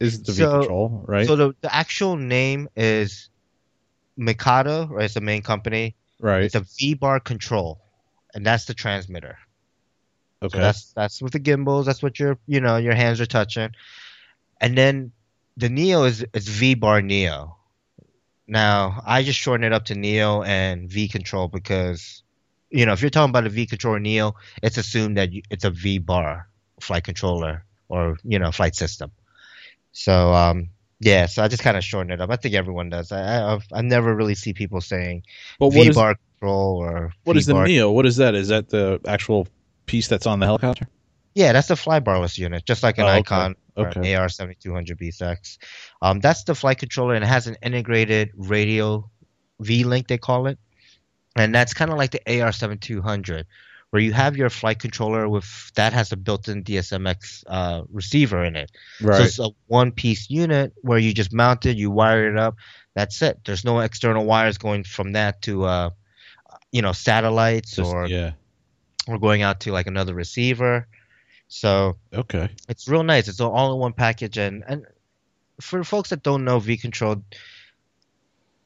is 0.00 0.22
the 0.22 0.32
So- 0.32 0.50
V 0.50 0.58
control, 0.58 1.04
right? 1.08 1.26
So 1.26 1.34
the, 1.36 1.54
the 1.60 1.74
actual 1.74 2.16
name 2.16 2.68
is 2.76 3.28
Mikado, 4.16 4.86
right? 4.86 5.04
It's 5.06 5.14
the 5.14 5.20
main 5.20 5.42
company. 5.42 5.96
right. 6.20 6.44
It's 6.44 6.54
a 6.54 6.64
V 6.78 6.94
bar 6.94 7.18
control, 7.20 7.80
and 8.32 8.46
that's 8.46 8.64
the 8.66 8.74
transmitter. 8.74 9.36
Okay. 10.42 10.56
So 10.56 10.62
that's 10.62 10.92
that's 10.92 11.22
with 11.22 11.32
the 11.32 11.38
gimbals. 11.40 11.86
That's 11.86 12.02
what 12.02 12.18
your 12.20 12.38
you 12.46 12.60
know 12.60 12.76
your 12.76 12.94
hands 12.94 13.20
are 13.20 13.26
touching, 13.26 13.70
and 14.60 14.78
then 14.78 15.10
the 15.56 15.68
Neo 15.68 16.04
is 16.04 16.24
is 16.32 16.46
V 16.48 16.74
bar 16.74 17.02
Neo. 17.02 17.56
Now 18.46 19.02
I 19.06 19.22
just 19.22 19.38
shorten 19.38 19.64
it 19.64 19.72
up 19.72 19.86
to 19.86 19.94
Neo 19.94 20.42
and 20.42 20.88
V 20.90 21.08
control 21.08 21.48
because 21.48 22.22
you 22.70 22.84
know 22.84 22.92
if 22.92 23.00
you're 23.00 23.10
talking 23.10 23.30
about 23.30 23.46
a 23.46 23.50
V 23.50 23.66
control 23.66 23.98
Neo, 23.98 24.34
it's 24.62 24.76
assumed 24.76 25.16
that 25.16 25.30
it's 25.50 25.64
a 25.64 25.70
V 25.70 25.98
bar 25.98 26.48
flight 26.80 27.04
controller 27.04 27.64
or 27.88 28.16
you 28.24 28.38
know 28.38 28.52
flight 28.52 28.74
system. 28.74 29.10
So 29.92 30.34
um 30.34 30.68
yeah, 31.00 31.26
so 31.26 31.42
I 31.42 31.48
just 31.48 31.62
kind 31.62 31.76
of 31.76 31.84
shorten 31.84 32.12
it 32.12 32.20
up. 32.20 32.30
I 32.30 32.36
think 32.36 32.54
everyone 32.54 32.88
does. 32.90 33.12
I 33.12 33.54
I've- 33.54 33.66
I 33.72 33.80
never 33.82 34.14
really 34.14 34.34
see 34.34 34.52
people 34.52 34.80
saying 34.80 35.22
but 35.58 35.70
V 35.70 35.88
is 35.88 35.96
bar 35.96 36.16
control 36.40 36.76
or 36.76 37.12
what 37.24 37.36
is 37.36 37.46
the 37.46 37.54
Neo? 37.64 37.90
What 37.90 38.06
is 38.06 38.16
that? 38.16 38.34
Is 38.34 38.48
that 38.48 38.68
the 38.68 39.00
actual 39.06 39.48
piece 39.86 40.08
that's 40.08 40.26
on 40.26 40.40
the 40.40 40.46
helicopter? 40.46 40.86
Yeah, 41.34 41.52
that's 41.52 41.68
the 41.68 41.76
fly 41.76 41.98
barless 41.98 42.38
unit, 42.38 42.64
just 42.64 42.82
like 42.82 42.98
an 42.98 43.04
Oh. 43.04 43.08
Icon 43.08 43.56
Okay. 43.76 44.14
AR 44.14 44.28
seventy 44.28 44.56
two 44.60 44.72
hundred 44.72 44.98
BSX. 44.98 45.58
Um, 46.02 46.20
that's 46.20 46.44
the 46.44 46.54
flight 46.54 46.78
controller, 46.78 47.14
and 47.14 47.24
it 47.24 47.28
has 47.28 47.46
an 47.46 47.56
integrated 47.62 48.30
radio 48.34 49.08
V 49.60 49.84
link 49.84 50.08
they 50.08 50.18
call 50.18 50.46
it, 50.46 50.58
and 51.36 51.54
that's 51.54 51.74
kind 51.74 51.90
of 51.90 51.98
like 51.98 52.12
the 52.12 52.40
AR 52.40 52.52
seventy 52.52 52.86
two 52.86 53.02
hundred, 53.02 53.46
where 53.90 54.02
you 54.02 54.12
have 54.12 54.36
your 54.36 54.50
flight 54.50 54.78
controller 54.78 55.28
with 55.28 55.72
that 55.74 55.92
has 55.92 56.12
a 56.12 56.16
built 56.16 56.48
in 56.48 56.62
DSMX 56.62 57.44
uh, 57.46 57.82
receiver 57.90 58.44
in 58.44 58.56
it. 58.56 58.70
Right. 59.00 59.18
So 59.18 59.22
it's 59.24 59.38
a 59.38 59.50
one 59.66 59.92
piece 59.92 60.30
unit 60.30 60.72
where 60.82 60.98
you 60.98 61.12
just 61.12 61.32
mount 61.32 61.66
it, 61.66 61.76
you 61.76 61.90
wire 61.90 62.28
it 62.30 62.38
up. 62.38 62.56
That's 62.94 63.20
it. 63.22 63.40
There's 63.44 63.64
no 63.64 63.80
external 63.80 64.24
wires 64.24 64.58
going 64.58 64.84
from 64.84 65.12
that 65.12 65.42
to 65.42 65.64
uh, 65.64 65.90
you 66.70 66.82
know 66.82 66.92
satellites 66.92 67.76
Just- 67.76 67.92
or 67.92 68.06
yeah. 68.06 68.32
or 69.08 69.18
going 69.18 69.42
out 69.42 69.60
to 69.60 69.72
like 69.72 69.86
another 69.86 70.14
receiver. 70.14 70.86
So 71.54 71.98
Okay. 72.12 72.48
it's 72.68 72.88
real 72.88 73.04
nice. 73.04 73.28
It's 73.28 73.40
all 73.40 73.74
in 73.74 73.78
one 73.78 73.92
package, 73.92 74.38
and 74.38 74.64
and 74.66 74.86
for 75.60 75.84
folks 75.84 76.10
that 76.10 76.24
don't 76.24 76.44
know 76.44 76.58
V 76.58 76.76
Control, 76.76 77.22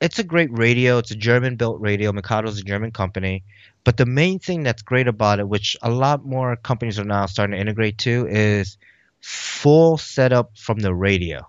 it's 0.01 0.19
a 0.19 0.25
great 0.25 0.51
radio. 0.57 0.97
It's 0.97 1.11
a 1.11 1.15
German-built 1.17 1.83
radio. 1.83 2.13
Mikado's 2.13 2.59
a 2.59 2.63
German 2.63 2.93
company, 2.93 3.45
but 3.85 3.99
the 3.99 4.07
main 4.07 4.39
thing 4.39 4.63
that's 4.63 4.81
great 4.81 5.07
about 5.07 5.39
it, 5.39 5.47
which 5.47 5.77
a 5.83 5.91
lot 5.91 6.25
more 6.25 6.57
companies 6.57 6.99
are 6.99 7.05
now 7.05 7.27
starting 7.27 7.57
to 7.57 7.61
integrate 7.61 7.99
to, 7.99 8.27
is 8.27 8.79
full 9.21 9.99
setup 9.99 10.57
from 10.57 10.79
the 10.79 10.95
radio. 10.95 11.47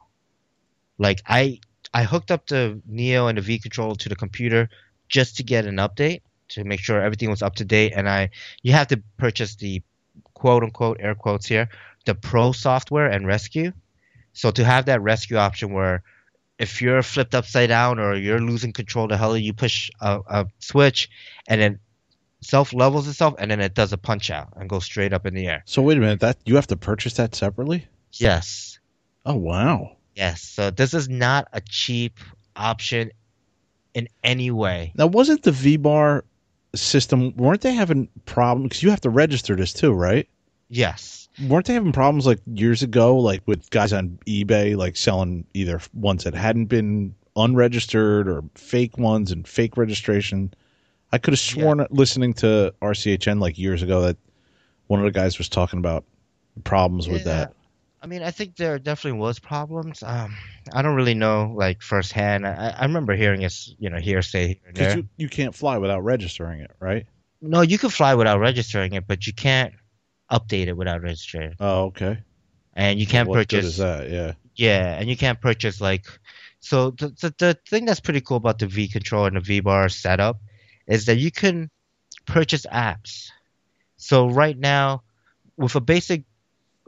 Like 0.97 1.21
I 1.25 1.61
I 1.93 2.03
hooked 2.03 2.31
up 2.31 2.47
the 2.47 2.81
Neo 2.85 3.27
and 3.27 3.37
the 3.37 3.41
V 3.41 3.59
Control 3.59 3.95
to 3.95 4.09
the 4.09 4.15
computer 4.17 4.67
just 5.07 5.37
to 5.37 5.43
get 5.43 5.65
an 5.65 5.77
update 5.77 6.21
to 6.49 6.65
make 6.65 6.81
sure 6.81 6.99
everything 7.01 7.29
was 7.29 7.41
up 7.41 7.55
to 7.55 7.63
date, 7.65 7.93
and 7.95 8.09
I 8.09 8.31
you 8.61 8.73
have 8.73 8.87
to 8.87 9.01
purchase 9.17 9.55
the 9.55 9.81
quote 10.39 10.63
unquote 10.63 10.97
air 10.99 11.15
quotes 11.15 11.45
here 11.47 11.67
the 12.05 12.15
pro 12.15 12.51
software 12.51 13.07
and 13.07 13.27
rescue 13.27 13.71
so 14.33 14.51
to 14.51 14.63
have 14.63 14.85
that 14.85 15.01
rescue 15.01 15.37
option 15.37 15.73
where 15.73 16.01
if 16.57 16.81
you're 16.81 17.03
flipped 17.03 17.35
upside 17.35 17.69
down 17.69 17.99
or 17.99 18.15
you're 18.15 18.39
losing 18.51 18.71
control 18.73 19.05
of 19.05 19.09
the 19.11 19.17
heli 19.17 19.41
you 19.41 19.53
push 19.53 19.89
a, 20.01 20.19
a 20.27 20.45
switch 20.59 21.09
and 21.47 21.59
then 21.61 21.79
self 22.41 22.73
levels 22.73 23.07
itself 23.07 23.33
and 23.37 23.51
then 23.51 23.59
it 23.59 23.73
does 23.73 23.91
a 23.93 23.97
punch 23.97 24.29
out 24.31 24.47
and 24.55 24.69
goes 24.69 24.85
straight 24.85 25.13
up 25.13 25.25
in 25.25 25.33
the 25.33 25.45
air 25.47 25.61
So 25.65 25.81
wait 25.81 25.97
a 25.97 25.99
minute. 25.99 26.21
That 26.21 26.37
you 26.45 26.55
have 26.55 26.67
to 26.67 26.77
purchase 26.77 27.13
that 27.15 27.35
separately? 27.35 27.85
yes 28.13 28.79
Oh 29.25 29.35
wow. 29.35 29.97
yes 30.15 30.41
so 30.41 30.71
this 30.71 30.93
is 30.93 31.09
not 31.09 31.47
a 31.53 31.61
cheap 31.61 32.17
option 32.55 33.11
in 33.93 34.07
any 34.23 34.51
way 34.51 34.93
Now 34.95 35.07
wasn't 35.07 35.43
the 35.43 35.51
V 35.51 35.75
bar 35.77 36.23
system? 36.75 37.35
Weren't 37.35 37.61
they 37.61 37.73
having 37.73 38.07
problems? 38.25 38.69
Because 38.69 38.83
you 38.83 38.89
have 38.89 39.01
to 39.01 39.09
register 39.09 39.55
this 39.55 39.73
too, 39.73 39.93
right? 39.93 40.27
yes 40.71 41.27
weren't 41.47 41.65
they 41.65 41.73
having 41.73 41.91
problems 41.91 42.27
like 42.27 42.39
years 42.53 42.83
ago, 42.83 43.17
like 43.17 43.41
with 43.47 43.67
guys 43.71 43.91
on 43.93 44.19
eBay, 44.27 44.75
like 44.75 44.95
selling 44.97 45.45
either 45.53 45.79
ones 45.93 46.23
that 46.25 46.33
hadn't 46.35 46.65
been 46.65 47.15
unregistered 47.35 48.27
or 48.27 48.43
fake 48.55 48.97
ones 48.97 49.31
and 49.31 49.47
fake 49.47 49.77
registration? 49.77 50.53
I 51.11 51.17
could 51.17 51.31
have 51.33 51.39
sworn 51.39 51.85
listening 51.89 52.33
to 52.35 52.73
RCHN 52.81 53.39
like 53.39 53.57
years 53.57 53.81
ago 53.81 54.01
that 54.01 54.17
one 54.87 54.99
of 54.99 55.05
the 55.05 55.17
guys 55.17 55.37
was 55.37 55.49
talking 55.49 55.79
about 55.79 56.03
problems 56.65 57.07
with 57.07 57.25
Yeah. 57.25 57.33
that. 57.35 57.53
I 58.01 58.07
mean, 58.07 58.23
I 58.23 58.31
think 58.31 58.55
there 58.55 58.79
definitely 58.79 59.19
was 59.19 59.39
problems. 59.39 60.03
Um, 60.03 60.35
I 60.73 60.81
don't 60.81 60.95
really 60.95 61.13
know 61.13 61.53
like 61.55 61.81
firsthand. 61.81 62.47
I, 62.47 62.75
I 62.77 62.85
remember 62.85 63.13
hearing 63.15 63.41
it's 63.41 63.75
you 63.77 63.89
know 63.89 63.97
hearsay 63.97 64.59
Because 64.65 64.95
you, 64.95 65.09
you 65.17 65.29
can't 65.29 65.53
fly 65.53 65.77
without 65.77 66.03
registering 66.03 66.61
it, 66.61 66.71
right? 66.79 67.05
No, 67.41 67.61
you 67.61 67.77
can 67.77 67.89
fly 67.89 68.15
without 68.15 68.39
registering 68.39 68.93
it, 68.93 69.07
but 69.07 69.27
you 69.27 69.33
can't 69.33 69.73
update 70.31 70.67
it 70.67 70.77
without 70.77 71.01
registering. 71.01 71.55
Oh, 71.59 71.85
okay. 71.85 72.19
And 72.73 72.99
you 72.99 73.07
can't 73.07 73.27
what 73.27 73.35
good 73.35 73.49
purchase. 73.49 73.65
is 73.65 73.77
that? 73.77 74.09
Yeah. 74.09 74.33
Yeah, 74.55 74.97
and 74.99 75.09
you 75.09 75.17
can't 75.17 75.39
purchase 75.39 75.81
like. 75.81 76.05
So 76.61 76.91
the, 76.91 77.09
the 77.09 77.35
the 77.37 77.57
thing 77.69 77.85
that's 77.85 78.01
pretty 78.01 78.21
cool 78.21 78.37
about 78.37 78.59
the 78.59 78.67
V 78.67 78.87
control 78.87 79.25
and 79.25 79.35
the 79.35 79.41
V 79.41 79.59
bar 79.61 79.89
setup 79.89 80.39
is 80.87 81.05
that 81.05 81.17
you 81.17 81.31
can 81.31 81.69
purchase 82.25 82.65
apps. 82.65 83.29
So 83.97 84.29
right 84.29 84.57
now, 84.57 85.03
with 85.57 85.75
a 85.75 85.81
basic, 85.81 86.23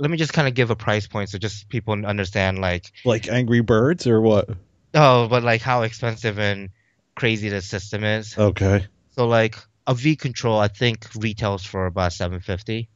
let 0.02 0.10
me 0.10 0.18
just 0.18 0.34
kind 0.34 0.48
of 0.48 0.56
give 0.56 0.72
a 0.72 0.76
price 0.76 1.06
point 1.06 1.30
so 1.30 1.38
just 1.38 1.70
people 1.70 1.94
understand 2.06 2.58
like 2.58 2.92
Like 3.06 3.30
Angry 3.30 3.62
Birds 3.62 4.08
or 4.08 4.20
what? 4.20 4.50
Oh, 4.96 5.28
but 5.28 5.44
like 5.44 5.62
how 5.62 5.84
expensive 5.84 6.40
and 6.40 6.70
crazy 7.16 7.50
the 7.50 7.62
system 7.62 8.04
is. 8.04 8.36
Okay. 8.36 8.88
So 9.12 9.28
like 9.28 9.56
a 9.86 9.94
V 9.94 10.16
control, 10.16 10.60
I 10.60 10.70
think 10.70 11.08
retails 11.16 11.64
for 11.64 11.86
about 11.86 12.14
seven 12.14 12.40
fifty. 12.40 12.90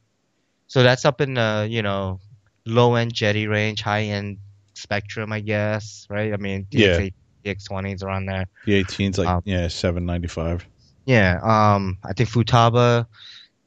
So 0.66 0.82
that's 0.82 1.04
up 1.04 1.20
in 1.20 1.34
the 1.34 1.68
you 1.70 1.82
know 1.82 2.18
low 2.64 2.96
end 2.96 3.14
Jeti 3.14 3.48
range, 3.48 3.82
high 3.82 4.02
end 4.02 4.38
Spektrum, 4.74 5.32
I 5.32 5.40
guess, 5.40 6.06
right? 6.10 6.32
I 6.32 6.36
mean, 6.36 6.66
Yeah. 6.72 6.98
DX8, 6.98 7.14
DX20s 7.44 8.02
around 8.02 8.26
there. 8.26 8.46
The 8.64 8.84
18's 8.84 9.18
like 9.18 9.28
Um, 9.28 9.42
yeah, 9.44 9.68
seven 9.68 10.04
ninety 10.06 10.28
five. 10.28 10.66
Yeah. 11.04 11.38
Um, 11.40 11.98
I 12.02 12.12
think 12.14 12.30
Futaba. 12.30 13.06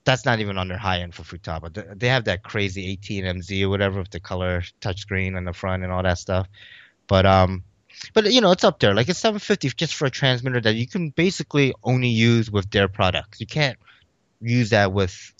That's 0.05 0.25
not 0.25 0.39
even 0.39 0.57
on 0.57 0.67
their 0.67 0.77
high 0.77 0.99
end 1.01 1.13
for 1.13 1.23
Futaba. 1.23 1.73
They- 1.73 1.93
They 1.95 2.07
have 2.09 2.25
that 2.25 2.43
crazy 2.43 2.88
18MZ 2.88 3.63
or 3.63 3.69
whatever 3.69 3.99
with 3.99 4.09
the 4.12 4.19
color 4.19 4.63
touchscreen 4.81 5.35
on 5.38 5.45
the 5.45 5.53
front 5.53 5.83
and 5.83 5.91
all 5.91 6.03
that 6.03 6.17
stuff. 6.17 6.47
But 7.07 7.25
um, 7.25 7.63
but 8.13 8.31
you 8.31 8.41
know 8.41 8.51
it's 8.51 8.63
up 8.63 8.79
there. 8.79 8.93
Like 8.93 9.09
it's 9.09 9.19
750 9.19 9.69
just 9.77 9.95
for 9.95 10.05
a 10.05 10.09
transmitter 10.12 10.62
that 10.62 10.75
you 10.75 10.88
can 10.88 11.09
basically 11.09 11.73
only 11.83 12.09
use 12.09 12.49
with 12.51 12.69
their 12.71 12.88
products. 12.88 13.39
You 13.39 13.47
can't 13.47 13.77
use 14.41 14.69
that 14.71 14.93
with 14.93 15.33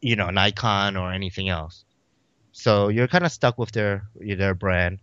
you 0.00 0.16
know 0.16 0.28
an 0.28 0.38
icon 0.38 0.96
or 0.96 1.12
anything 1.12 1.48
else. 1.48 1.84
So 2.52 2.88
you're 2.88 3.08
kind 3.08 3.24
of 3.24 3.32
stuck 3.32 3.58
with 3.58 3.72
their 3.72 4.04
their 4.16 4.54
brand. 4.54 4.98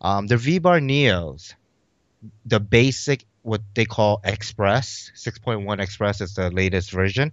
Um, 0.00 0.26
the 0.26 0.36
V 0.36 0.58
Bar 0.58 0.80
Neos, 0.80 1.54
the 2.46 2.60
basic 2.60 3.24
what 3.42 3.60
they 3.74 3.84
call 3.84 4.20
Express 4.24 5.10
6.1 5.16 5.80
Express 5.80 6.20
is 6.20 6.34
the 6.34 6.50
latest 6.50 6.90
version. 6.92 7.32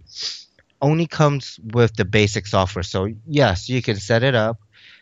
Only 0.82 1.08
comes 1.08 1.60
with 1.74 1.96
the 1.96 2.06
basic 2.06 2.48
software. 2.48 2.84
So 2.84 3.10
yes, 3.26 3.70
you 3.70 3.82
can 3.82 3.98
set 3.98 4.24
it 4.24 4.36
up. 4.36 4.60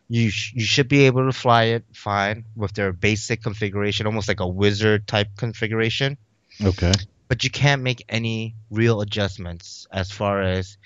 You 0.09 0.29
sh- 0.29 0.53
you 0.55 0.63
should 0.65 0.87
be 0.87 1.05
able 1.05 1.25
to 1.25 1.33
fly 1.33 1.63
it 1.63 1.85
fine 1.93 2.45
with 2.55 2.73
their 2.73 2.93
basic 2.93 3.43
configuration, 3.43 4.05
almost 4.05 4.27
like 4.27 4.39
a 4.39 4.47
wizard 4.47 5.07
type 5.07 5.29
configuration. 5.37 6.17
Okay. 6.63 6.93
But 7.27 7.43
you 7.43 7.49
can't 7.49 7.83
make 7.83 8.05
any 8.07 8.55
real 8.71 9.01
adjustments 9.01 9.85
as 9.91 10.11
far 10.11 10.41
as 10.41 10.77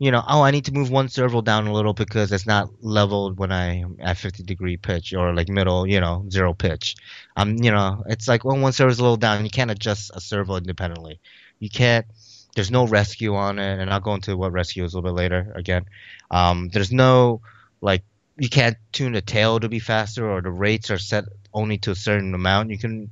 you 0.00 0.10
know, 0.10 0.24
oh, 0.26 0.40
I 0.40 0.50
need 0.50 0.64
to 0.64 0.72
move 0.72 0.90
one 0.90 1.10
servo 1.10 1.42
down 1.42 1.66
a 1.66 1.74
little 1.74 1.92
because 1.92 2.32
it's 2.32 2.46
not 2.46 2.70
leveled 2.80 3.38
when 3.38 3.52
I'm 3.52 3.98
at 4.00 4.16
50 4.16 4.44
degree 4.44 4.78
pitch 4.78 5.12
or 5.12 5.34
like 5.34 5.50
middle, 5.50 5.86
you 5.86 6.00
know, 6.00 6.24
zero 6.30 6.54
pitch. 6.54 6.96
Um, 7.36 7.56
you 7.56 7.70
know, 7.70 8.02
it's 8.06 8.26
like 8.26 8.42
when 8.42 8.62
one 8.62 8.72
servo's 8.72 8.98
a 8.98 9.02
little 9.02 9.18
down, 9.18 9.44
you 9.44 9.50
can't 9.50 9.70
adjust 9.70 10.10
a 10.14 10.20
servo 10.20 10.56
independently. 10.56 11.20
You 11.58 11.68
can't. 11.68 12.06
There's 12.54 12.70
no 12.70 12.86
rescue 12.86 13.34
on 13.34 13.58
it, 13.58 13.78
and 13.78 13.90
I'll 13.90 14.00
go 14.00 14.14
into 14.14 14.36
what 14.36 14.52
rescue 14.52 14.84
is 14.84 14.92
a 14.92 14.96
little 14.96 15.10
bit 15.10 15.16
later. 15.16 15.52
Again, 15.54 15.86
um, 16.30 16.68
there's 16.68 16.92
no 16.92 17.40
like 17.80 18.02
you 18.38 18.48
can't 18.48 18.76
tune 18.92 19.12
the 19.12 19.20
tail 19.20 19.60
to 19.60 19.68
be 19.68 19.78
faster, 19.78 20.28
or 20.28 20.40
the 20.42 20.50
rates 20.50 20.90
are 20.90 20.98
set 20.98 21.24
only 21.52 21.78
to 21.78 21.92
a 21.92 21.96
certain 21.96 22.34
amount 22.34 22.70
you 22.70 22.78
can 22.78 23.10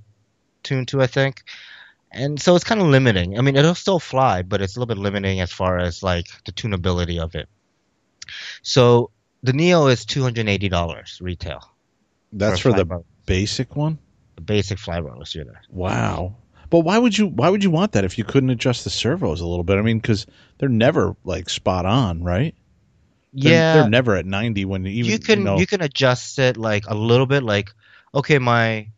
tune 0.62 0.87
to. 0.87 1.03
I 1.03 1.07
think 1.07 1.42
and 2.11 2.40
so 2.40 2.55
it's 2.55 2.64
kind 2.64 2.81
of 2.81 2.87
limiting. 2.87 3.38
I 3.38 3.42
mean, 3.42 3.57
it'll 3.57 3.74
still 3.74 4.01
fly, 4.01 4.42
but 4.42 4.62
it's 4.62 4.77
a 4.77 4.81
little 4.81 4.94
bit 4.94 5.01
limiting 5.01 5.40
as 5.40 5.53
far 5.53 5.79
as 5.79 6.03
like 6.03 6.27
the 6.44 6.53
tunability 6.53 7.20
of 7.20 7.35
it. 7.35 7.48
So 8.62 9.11
the 9.42 9.53
Neo 9.53 9.87
is 9.88 10.05
two 10.05 10.22
hundred 10.22 10.48
eighty 10.48 10.68
dollars 10.68 11.18
retail. 11.20 11.70
That's 12.33 12.61
for, 12.61 12.72
for 12.72 12.85
the 12.85 13.05
basic 13.27 13.77
one. 13.77 13.98
The 14.37 14.42
basic 14.42 14.79
flybarless 14.79 15.35
unit. 15.35 15.55
Wow. 15.70 16.37
But 16.70 16.81
why 16.81 16.98
would 16.98 17.16
you 17.16 17.26
why 17.26 17.48
would 17.48 17.64
you 17.64 17.70
want 17.70 17.92
that 17.92 18.04
if 18.04 18.18
you 18.18 18.24
couldn't 18.24 18.50
adjust 18.50 18.85
the 18.85 18.90
servos 18.90 19.40
a 19.40 19.46
little 19.46 19.64
bit? 19.64 19.78
I 19.78 19.83
mean, 19.83 19.98
because 19.98 20.26
they're 20.59 20.68
never 20.68 21.16
like 21.24 21.48
spot 21.48 21.87
on, 21.87 22.22
right? 22.22 22.54
They're, 23.33 23.52
yeah, 23.52 23.74
they're 23.74 23.90
never 23.90 24.16
at 24.16 24.26
ninety 24.26 24.64
when 24.64 24.87
even 24.87 25.11
you 25.11 25.18
can 25.18 25.40
you, 25.40 25.44
know, 25.44 25.59
you 25.59 25.66
can 25.66 25.83
adjust 25.83 26.38
it 26.38 26.57
like 26.57 26.85
a 26.87 26.94
little 26.94 27.26
bit. 27.26 27.42
Like, 27.42 27.70
okay, 28.14 28.38
my 28.38 28.88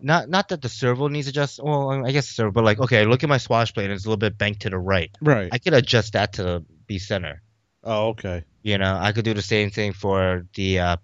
not 0.00 0.28
not 0.28 0.48
that 0.48 0.62
the 0.62 0.68
servo 0.68 1.08
needs 1.08 1.28
adjust. 1.28 1.60
Well, 1.62 2.04
I 2.04 2.10
guess 2.10 2.26
the 2.26 2.34
servo, 2.34 2.50
but 2.50 2.64
like 2.64 2.80
okay, 2.80 3.04
look 3.04 3.22
at 3.22 3.28
my 3.28 3.38
swash 3.38 3.72
plate. 3.72 3.90
It's 3.90 4.04
a 4.04 4.08
little 4.08 4.18
bit 4.18 4.36
banked 4.38 4.62
to 4.62 4.70
the 4.70 4.78
right. 4.78 5.10
Right. 5.20 5.48
I 5.52 5.58
could 5.58 5.74
adjust 5.74 6.14
that 6.14 6.34
to 6.34 6.64
be 6.86 6.98
center. 6.98 7.42
Oh, 7.84 8.08
okay. 8.08 8.44
You 8.62 8.78
know, 8.78 8.96
I 9.00 9.12
could 9.12 9.24
do 9.24 9.34
the 9.34 9.42
same 9.42 9.70
thing 9.70 9.92
for 9.92 10.46
the 10.54 10.78
uh, 10.78 10.96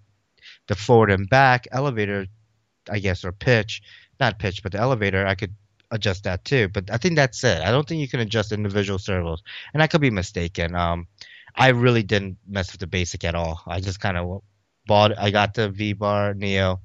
the 0.67 0.75
forward 0.75 1.11
and 1.11 1.29
back 1.29 1.67
elevator, 1.71 2.27
I 2.89 2.99
guess, 2.99 3.23
or 3.23 3.31
pitch. 3.31 3.81
Not 4.19 4.39
pitch, 4.39 4.63
but 4.63 4.73
the 4.73 4.79
elevator. 4.79 5.25
I 5.25 5.35
could 5.35 5.55
adjust 5.91 6.23
that 6.23 6.45
too. 6.45 6.69
But 6.69 6.91
I 6.91 6.97
think 6.97 7.15
that's 7.15 7.43
it. 7.43 7.61
I 7.61 7.71
don't 7.71 7.87
think 7.87 8.01
you 8.01 8.07
can 8.07 8.19
adjust 8.19 8.51
individual 8.51 8.99
servos, 8.99 9.43
and 9.73 9.81
I 9.83 9.87
could 9.87 10.01
be 10.01 10.11
mistaken. 10.11 10.75
Um, 10.75 11.07
I 11.55 11.69
really 11.69 12.03
didn't 12.03 12.37
mess 12.47 12.71
with 12.71 12.81
the 12.81 12.87
basic 12.87 13.23
at 13.23 13.35
all. 13.35 13.61
I 13.67 13.79
just 13.79 13.99
kind 13.99 14.17
of 14.17 14.43
bought. 14.87 15.17
I 15.17 15.31
got 15.31 15.53
the 15.53 15.69
V 15.69 15.93
Bar 15.93 16.33
Neo 16.33 16.79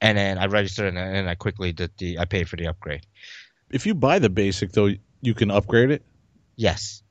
and 0.00 0.18
then 0.18 0.38
I 0.38 0.46
registered 0.46 0.88
and 0.88 0.96
then 0.96 1.28
I 1.28 1.34
quickly 1.34 1.72
did 1.72 1.90
the 1.98 2.18
I 2.18 2.24
paid 2.24 2.48
for 2.48 2.56
the 2.56 2.66
upgrade. 2.66 3.06
If 3.70 3.86
you 3.86 3.94
buy 3.94 4.18
the 4.18 4.30
basic 4.30 4.72
though, 4.72 4.90
you 5.20 5.34
can 5.34 5.50
upgrade 5.50 5.90
it. 5.90 6.02
Yes. 6.56 7.02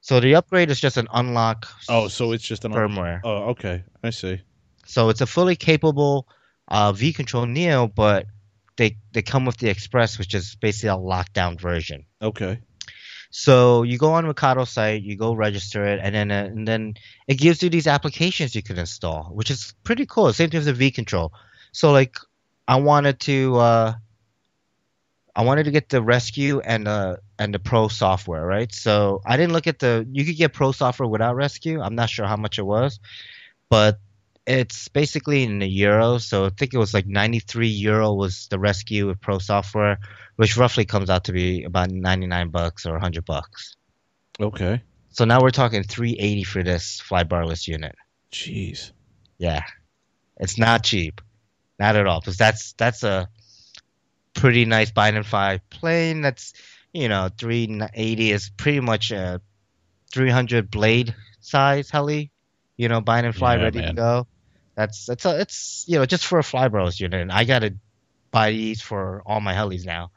So 0.00 0.20
the 0.20 0.34
upgrade 0.34 0.70
is 0.70 0.80
just 0.80 0.96
an 0.96 1.08
unlock. 1.12 1.68
Oh, 1.88 2.08
so 2.08 2.32
it's 2.32 2.44
just 2.44 2.64
an 2.64 2.72
firmware. 2.72 3.20
oh, 3.24 3.50
okay, 3.50 3.84
I 4.02 4.10
see. 4.10 4.40
So 4.86 5.10
it's 5.10 5.20
a 5.20 5.26
fully 5.26 5.56
capable 5.56 6.28
uh, 6.68 6.92
V 6.92 7.12
Control 7.12 7.46
Neo, 7.46 7.86
but 7.88 8.26
they 8.78 8.96
they 9.12 9.20
come 9.20 9.44
with 9.44 9.58
the 9.58 9.68
Express, 9.68 10.18
which 10.18 10.34
is 10.34 10.54
basically 10.54 10.88
a 10.88 10.92
lockdown 10.92 11.60
version. 11.60 12.06
Okay. 12.22 12.60
So 13.30 13.82
you 13.82 13.98
go 13.98 14.12
on 14.12 14.26
Mikado 14.26 14.64
site, 14.64 15.02
you 15.02 15.16
go 15.16 15.34
register 15.34 15.84
it, 15.84 16.00
and 16.02 16.14
then 16.14 16.30
uh, 16.30 16.44
and 16.44 16.66
then 16.66 16.94
it 17.26 17.34
gives 17.34 17.62
you 17.62 17.68
these 17.68 17.86
applications 17.86 18.54
you 18.54 18.62
can 18.62 18.78
install, 18.78 19.24
which 19.34 19.50
is 19.50 19.74
pretty 19.84 20.06
cool. 20.06 20.32
Same 20.32 20.48
thing 20.48 20.60
as 20.60 20.64
the 20.64 20.72
V 20.72 20.90
Control. 20.90 21.32
So 21.72 21.92
like 21.92 22.16
I 22.66 22.76
wanted 22.76 23.20
to 23.20 23.56
uh, 23.56 23.94
I 25.36 25.44
wanted 25.44 25.64
to 25.64 25.70
get 25.70 25.90
the 25.90 26.00
rescue 26.00 26.60
and 26.60 26.88
uh 26.88 27.16
and 27.38 27.52
the 27.52 27.58
pro 27.58 27.88
software, 27.88 28.46
right? 28.46 28.72
So 28.72 29.20
I 29.26 29.36
didn't 29.36 29.52
look 29.52 29.66
at 29.66 29.80
the 29.80 30.06
you 30.10 30.24
could 30.24 30.36
get 30.36 30.54
pro 30.54 30.72
software 30.72 31.08
without 31.08 31.36
rescue. 31.36 31.82
I'm 31.82 31.96
not 31.96 32.08
sure 32.08 32.26
how 32.26 32.36
much 32.36 32.58
it 32.58 32.64
was, 32.64 33.00
but 33.68 33.98
it's 34.48 34.88
basically 34.88 35.42
in 35.42 35.58
the 35.58 35.68
euro. 35.68 36.16
So 36.16 36.46
I 36.46 36.48
think 36.48 36.72
it 36.72 36.78
was 36.78 36.94
like 36.94 37.06
93 37.06 37.68
euro 37.68 38.14
was 38.14 38.48
the 38.48 38.58
rescue 38.58 39.06
with 39.06 39.20
pro 39.20 39.38
software, 39.38 39.98
which 40.36 40.56
roughly 40.56 40.86
comes 40.86 41.10
out 41.10 41.24
to 41.24 41.32
be 41.32 41.64
about 41.64 41.90
99 41.90 42.48
bucks 42.48 42.86
or 42.86 42.92
100 42.92 43.26
bucks. 43.26 43.76
Okay. 44.40 44.82
So 45.10 45.26
now 45.26 45.42
we're 45.42 45.50
talking 45.50 45.82
380 45.82 46.44
for 46.44 46.62
this 46.62 47.00
fly 47.00 47.24
barless 47.24 47.68
unit. 47.68 47.94
Jeez. 48.32 48.92
Yeah. 49.36 49.64
It's 50.38 50.58
not 50.58 50.82
cheap. 50.82 51.20
Not 51.78 51.96
at 51.96 52.06
all, 52.06 52.20
because 52.20 52.36
that's 52.36 52.72
that's 52.72 53.02
a 53.04 53.28
pretty 54.34 54.64
nice 54.64 54.90
Bind-N-Fly 54.90 55.60
plane. 55.70 56.22
That's 56.22 56.54
you 56.92 57.08
know 57.08 57.28
380 57.36 58.32
is 58.32 58.50
pretty 58.50 58.80
much 58.80 59.12
a 59.12 59.40
300 60.12 60.70
blade 60.70 61.14
size 61.40 61.90
heli. 61.90 62.32
You 62.76 62.88
know, 62.88 63.00
Bind-N-Fly 63.00 63.56
yeah, 63.56 63.62
ready 63.62 63.78
man. 63.78 63.88
to 63.88 63.94
go. 63.94 64.26
That's 64.78 65.06
that's 65.06 65.24
a 65.24 65.40
it's 65.40 65.84
you 65.88 65.98
know 65.98 66.06
just 66.06 66.24
for 66.24 66.38
a 66.38 66.42
flybarless 66.42 67.00
unit. 67.00 67.20
And 67.20 67.32
I 67.32 67.42
gotta 67.42 67.74
buy 68.30 68.52
these 68.52 68.80
for 68.80 69.24
all 69.26 69.40
my 69.40 69.52
helis 69.52 69.84
now, 69.84 70.12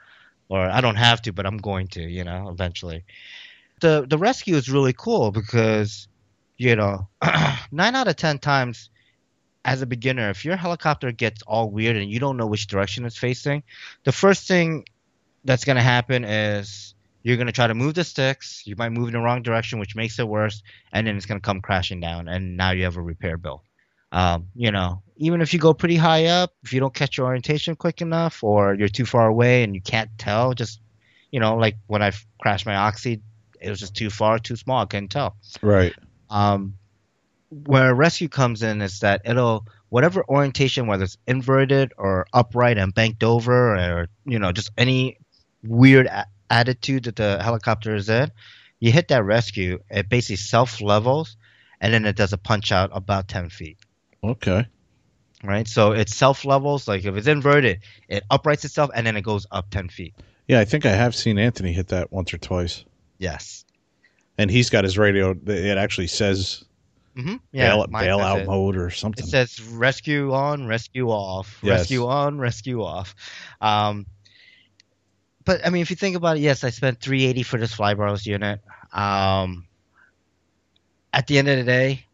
or 0.50 0.60
I 0.60 0.82
don't 0.82 0.97
have 0.97 1.19
to, 1.24 1.34
but 1.34 1.47
I'm 1.47 1.58
going 1.58 1.88
to. 1.95 2.02
You 2.04 2.24
know, 2.24 2.47
eventually. 2.50 3.04
The 3.80 4.06
the 4.08 4.19
rescue 4.19 4.56
is 4.58 4.69
really 4.69 4.93
cool 4.93 5.32
because 5.32 6.08
you 6.58 6.76
know 6.76 7.08
nine 7.71 7.95
out 7.95 8.08
of 8.08 8.15
ten 8.17 8.38
times 8.38 8.91
as 9.65 9.82
a 9.82 9.88
beginner, 9.88 10.30
if 10.30 10.45
your 10.45 10.58
helicopter 10.58 11.12
gets 11.12 11.41
all 11.41 11.71
weird 11.71 11.95
and 11.95 12.12
you 12.12 12.19
don't 12.19 12.38
know 12.38 12.45
which 12.45 12.67
direction 12.67 13.06
it's 13.06 13.17
facing, 13.17 13.63
the 14.04 14.12
first 14.12 14.47
thing 14.47 14.86
that's 15.43 15.65
going 15.65 15.78
to 15.78 15.82
happen 15.82 16.24
is 16.24 16.93
you're 17.24 17.38
going 17.38 17.47
to 17.47 17.54
try 17.54 17.65
to 17.65 17.74
move 17.74 17.95
the 17.95 18.04
sticks. 18.04 18.62
You 18.67 18.76
might 18.76 18.91
move 18.91 19.08
in 19.08 19.13
the 19.13 19.21
wrong 19.21 19.41
direction, 19.41 19.80
which 19.80 19.95
makes 19.95 20.19
it 20.19 20.28
worse, 20.28 20.62
and 20.91 21.08
then 21.08 21.17
it's 21.17 21.26
going 21.26 21.41
to 21.41 21.45
come 21.45 21.62
crashing 21.62 22.00
down, 22.00 22.28
and 22.28 22.58
now 22.58 22.71
you 22.71 22.84
have 22.84 22.97
a 22.97 23.02
repair 23.02 23.38
bill. 23.38 23.63
Um, 24.12 24.47
you 24.56 24.71
know, 24.71 25.02
even 25.17 25.41
if 25.41 25.54
you 25.54 25.60
go 25.60 25.74
pretty 25.74 25.95
high 25.95 26.26
up, 26.26 26.54
if 26.63 26.74
you 26.74 26.80
don't 26.80 26.93
catch 26.93 27.17
your 27.17 27.28
orientation 27.28 27.76
quick 27.76 28.02
enough, 28.02 28.43
or 28.43 28.74
you're 28.74 28.89
too 28.89 29.06
far 29.06 29.28
away 29.28 29.63
and 29.63 29.74
you 29.74 29.82
can't 29.82 30.10
tell, 30.17 30.54
just 30.54 30.82
you 31.32 31.39
know, 31.39 31.56
like 31.56 31.78
when 31.88 32.02
I 32.02 32.12
crashed 32.41 32.65
my 32.65 32.76
oxy, 32.76 33.21
it 33.60 33.69
was 33.69 33.80
just 33.80 33.95
too 33.95 34.10
far, 34.10 34.39
too 34.39 34.56
small. 34.56 34.82
I 34.82 34.86
couldn't 34.86 35.10
tell. 35.10 35.38
Right. 35.62 35.93
Um, 36.30 36.76
where 37.50 37.93
rescue 37.93 38.30
comes 38.30 38.63
in 38.63 38.82
is 38.82 39.00
that 39.02 39.21
it'll 39.26 39.65
whatever 39.89 40.24
orientation, 40.28 40.88
whether 40.88 41.04
it's 41.04 41.17
inverted 41.28 41.93
or 41.97 42.26
upright 42.34 42.78
and 42.78 42.93
banked 42.93 43.24
over, 43.24 43.76
or 43.76 44.08
you 44.26 44.39
know 44.39 44.52
just 44.52 44.71
any 44.78 45.17
weird 45.63 46.08
a- 46.08 46.28
attitude 46.50 47.04
that 47.04 47.15
the 47.15 47.41
helicopter 47.43 47.95
is 47.95 48.10
in, 48.10 48.32
you 48.80 48.91
hit 48.91 49.10
that 49.10 49.24
rescue, 49.24 49.80
it 49.89 50.10
basically 50.10 50.38
self 50.38 50.82
levels, 50.82 51.38
and 51.80 51.93
then 51.93 52.06
it 52.06 52.15
does 52.15 52.34
a 52.34 52.38
punch 52.38 52.71
out 52.71 52.89
about 52.93 53.28
ten 53.28 53.50
feet. 53.50 53.78
Okay. 54.23 54.67
Right, 55.43 55.67
so 55.67 55.93
it 55.93 56.10
self 56.10 56.45
levels. 56.45 56.88
Like 56.88 57.03
if 57.03 57.15
it's 57.15 57.27
inverted, 57.27 57.79
it 58.07 58.23
uprights 58.29 58.63
itself, 58.63 58.91
and 58.93 59.07
then 59.07 59.17
it 59.17 59.23
goes 59.23 59.47
up 59.51 59.71
ten 59.71 59.89
feet. 59.89 60.13
Yeah, 60.47 60.60
I 60.60 60.65
think 60.65 60.86
I 60.86 60.91
have 60.91 61.15
seen 61.15 61.39
Anthony 61.39 61.73
hit 61.73 61.88
that 61.88 62.12
once 62.12 62.34
or 62.34 62.38
twice. 62.38 62.86
Yes. 63.17 63.65
And 64.38 64.51
he's 64.51 64.69
got 64.69 64.84
his 64.84 64.97
radio. 64.97 65.36
It 65.47 65.77
actually 65.77 66.07
says 66.07 66.63
Mm-hmm. 67.15 67.36
Yeah, 67.51 67.75
bail, 67.75 67.88
bailout 67.88 68.45
mode 68.45 68.77
or 68.77 68.89
something. 68.89 69.25
It 69.25 69.29
says 69.29 69.62
rescue 69.62 70.34
on, 70.34 70.65
rescue 70.65 71.10
off, 71.10 71.60
yes. 71.62 71.81
rescue 71.81 72.07
on, 72.07 72.39
rescue 72.39 72.81
off. 72.84 73.15
Um, 73.60 74.05
but 75.43 75.65
I 75.65 75.69
mean, 75.71 75.81
if 75.81 75.89
you 75.89 75.95
think 75.95 76.15
about 76.15 76.38
it, 76.38 76.41
yes, 76.41 76.63
I 76.63 76.69
spent 76.69 77.01
380 77.01 77.43
for 77.43 77.57
this 77.57 77.75
flybarless 77.75 78.25
unit. 78.25 78.62
Um, 78.93 79.67
at 81.12 81.27
the 81.27 81.38
end 81.38 81.49
of 81.49 81.57
the 81.57 81.63
day, 81.63 82.05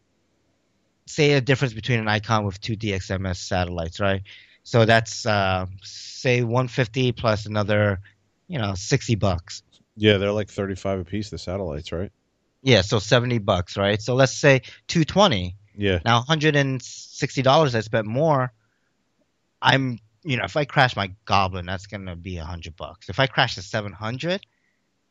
say 1.08 1.32
a 1.32 1.40
difference 1.40 1.74
between 1.74 1.98
an 1.98 2.08
icon 2.08 2.44
with 2.44 2.60
two 2.60 2.76
DXMS 2.76 3.36
satellites, 3.36 4.00
right? 4.00 4.22
So 4.62 4.84
that's 4.84 5.24
uh, 5.24 5.66
say 5.82 6.42
150 6.42 7.12
plus 7.12 7.46
another, 7.46 8.00
you 8.48 8.58
know, 8.58 8.74
60 8.74 9.14
bucks. 9.14 9.62
Yeah, 9.96 10.18
they're 10.18 10.32
like 10.32 10.50
35 10.50 11.00
a 11.00 11.04
piece. 11.04 11.30
The 11.30 11.38
satellites, 11.38 11.90
right? 11.90 12.12
Yeah, 12.62 12.82
so 12.82 12.98
70 12.98 13.38
bucks, 13.38 13.76
right? 13.76 14.00
So 14.00 14.14
let's 14.14 14.36
say 14.36 14.60
220. 14.88 15.56
Yeah. 15.76 16.00
Now 16.04 16.22
$160 16.22 17.74
I 17.74 17.80
spent 17.80 18.06
more. 18.06 18.52
I'm, 19.62 19.98
you 20.22 20.36
know, 20.36 20.44
if 20.44 20.56
I 20.56 20.64
crash 20.64 20.96
my 20.96 21.12
Goblin, 21.24 21.66
that's 21.66 21.86
going 21.86 22.06
to 22.06 22.16
be 22.16 22.36
100 22.36 22.76
bucks. 22.76 23.08
If 23.08 23.18
I 23.18 23.26
crash 23.26 23.54
the 23.54 23.62
700, 23.62 24.44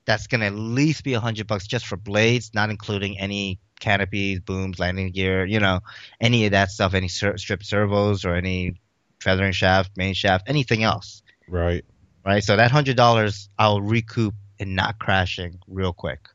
that's 0.06 0.28
going 0.28 0.42
to 0.42 0.48
at 0.48 0.56
least 0.56 1.04
be 1.04 1.14
100 1.14 1.48
bucks 1.48 1.68
just 1.68 1.86
for 1.86 1.98
blades, 1.98 2.52
not 2.54 2.70
including 2.70 3.20
any 3.20 3.60
canopies, 3.80 4.40
booms, 4.40 4.80
landing 4.80 5.12
gear, 5.12 5.46
you 5.46 5.60
know, 5.60 5.80
any 6.20 6.46
of 6.46 6.52
that 6.52 6.72
stuff, 6.72 6.94
any 6.94 7.08
ser- 7.08 7.38
strip 7.38 7.64
servos 7.64 8.26
or 8.26 8.36
any 8.36 8.76
feathering 9.20 9.52
shaft, 9.54 9.92
main 9.98 10.14
shaft, 10.14 10.48
anything 10.50 10.84
else. 10.84 11.22
Right. 11.48 11.84
Right. 12.26 12.44
So 12.44 12.56
that 12.58 12.72
$100 12.72 13.48
I'll 13.58 13.82
recoup 13.82 14.34
in 14.60 14.76
not 14.76 15.00
crashing 15.00 15.60
real 15.68 15.94
quick 15.94 16.28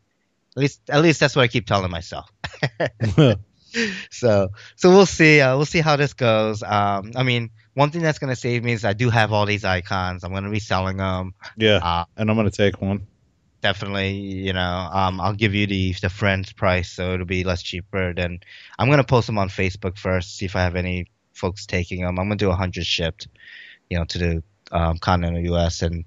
At 0.56 0.60
least, 0.60 0.80
at 0.88 1.02
least 1.02 1.20
that's 1.20 1.36
what 1.36 1.42
I 1.42 1.48
keep 1.48 1.66
telling 1.66 1.90
myself. 1.90 2.30
so, 4.10 4.48
so 4.76 4.90
we'll 4.90 5.06
see. 5.06 5.40
Uh, 5.40 5.56
we'll 5.56 5.66
see 5.66 5.80
how 5.80 5.96
this 5.96 6.12
goes. 6.14 6.62
Um, 6.62 7.12
I 7.16 7.22
mean, 7.22 7.50
one 7.74 7.90
thing 7.90 8.02
that's 8.02 8.18
gonna 8.18 8.36
save 8.36 8.62
me 8.64 8.72
is 8.72 8.84
I 8.84 8.92
do 8.92 9.08
have 9.10 9.32
all 9.32 9.46
these 9.46 9.64
icons. 9.64 10.24
I'm 10.24 10.32
gonna 10.32 10.50
be 10.50 10.58
selling 10.60 10.98
them. 10.98 11.34
yeah, 11.56 11.76
Uh, 11.76 12.04
and 12.16 12.30
I'm 12.30 12.36
gonna 12.36 12.50
take 12.50 12.80
one. 12.82 13.06
Definitely, 13.62 14.12
you 14.18 14.52
know, 14.52 14.88
um, 14.92 15.20
I'll 15.20 15.34
give 15.34 15.54
you 15.54 15.66
the 15.66 15.94
the 16.02 16.10
friend's 16.10 16.52
price, 16.52 16.90
so 16.92 17.14
it'll 17.14 17.26
be 17.26 17.44
less 17.44 17.62
cheaper. 17.62 18.12
Than 18.14 18.40
I'm 18.78 18.90
gonna 18.90 19.04
post 19.04 19.26
them 19.28 19.38
on 19.38 19.48
Facebook 19.48 19.98
first, 19.98 20.36
see 20.36 20.46
if 20.46 20.56
I 20.56 20.62
have 20.62 20.76
any 20.76 21.06
folks 21.34 21.66
taking 21.66 22.02
them. 22.02 22.18
I'm 22.18 22.26
gonna 22.26 22.36
do 22.36 22.50
a 22.50 22.56
hundred 22.56 22.86
shipped, 22.86 23.28
you 23.90 23.98
know, 23.98 24.04
to 24.06 24.18
the 24.18 24.42
um, 24.72 24.98
continental 24.98 25.42
U.S. 25.54 25.82
and 25.82 26.04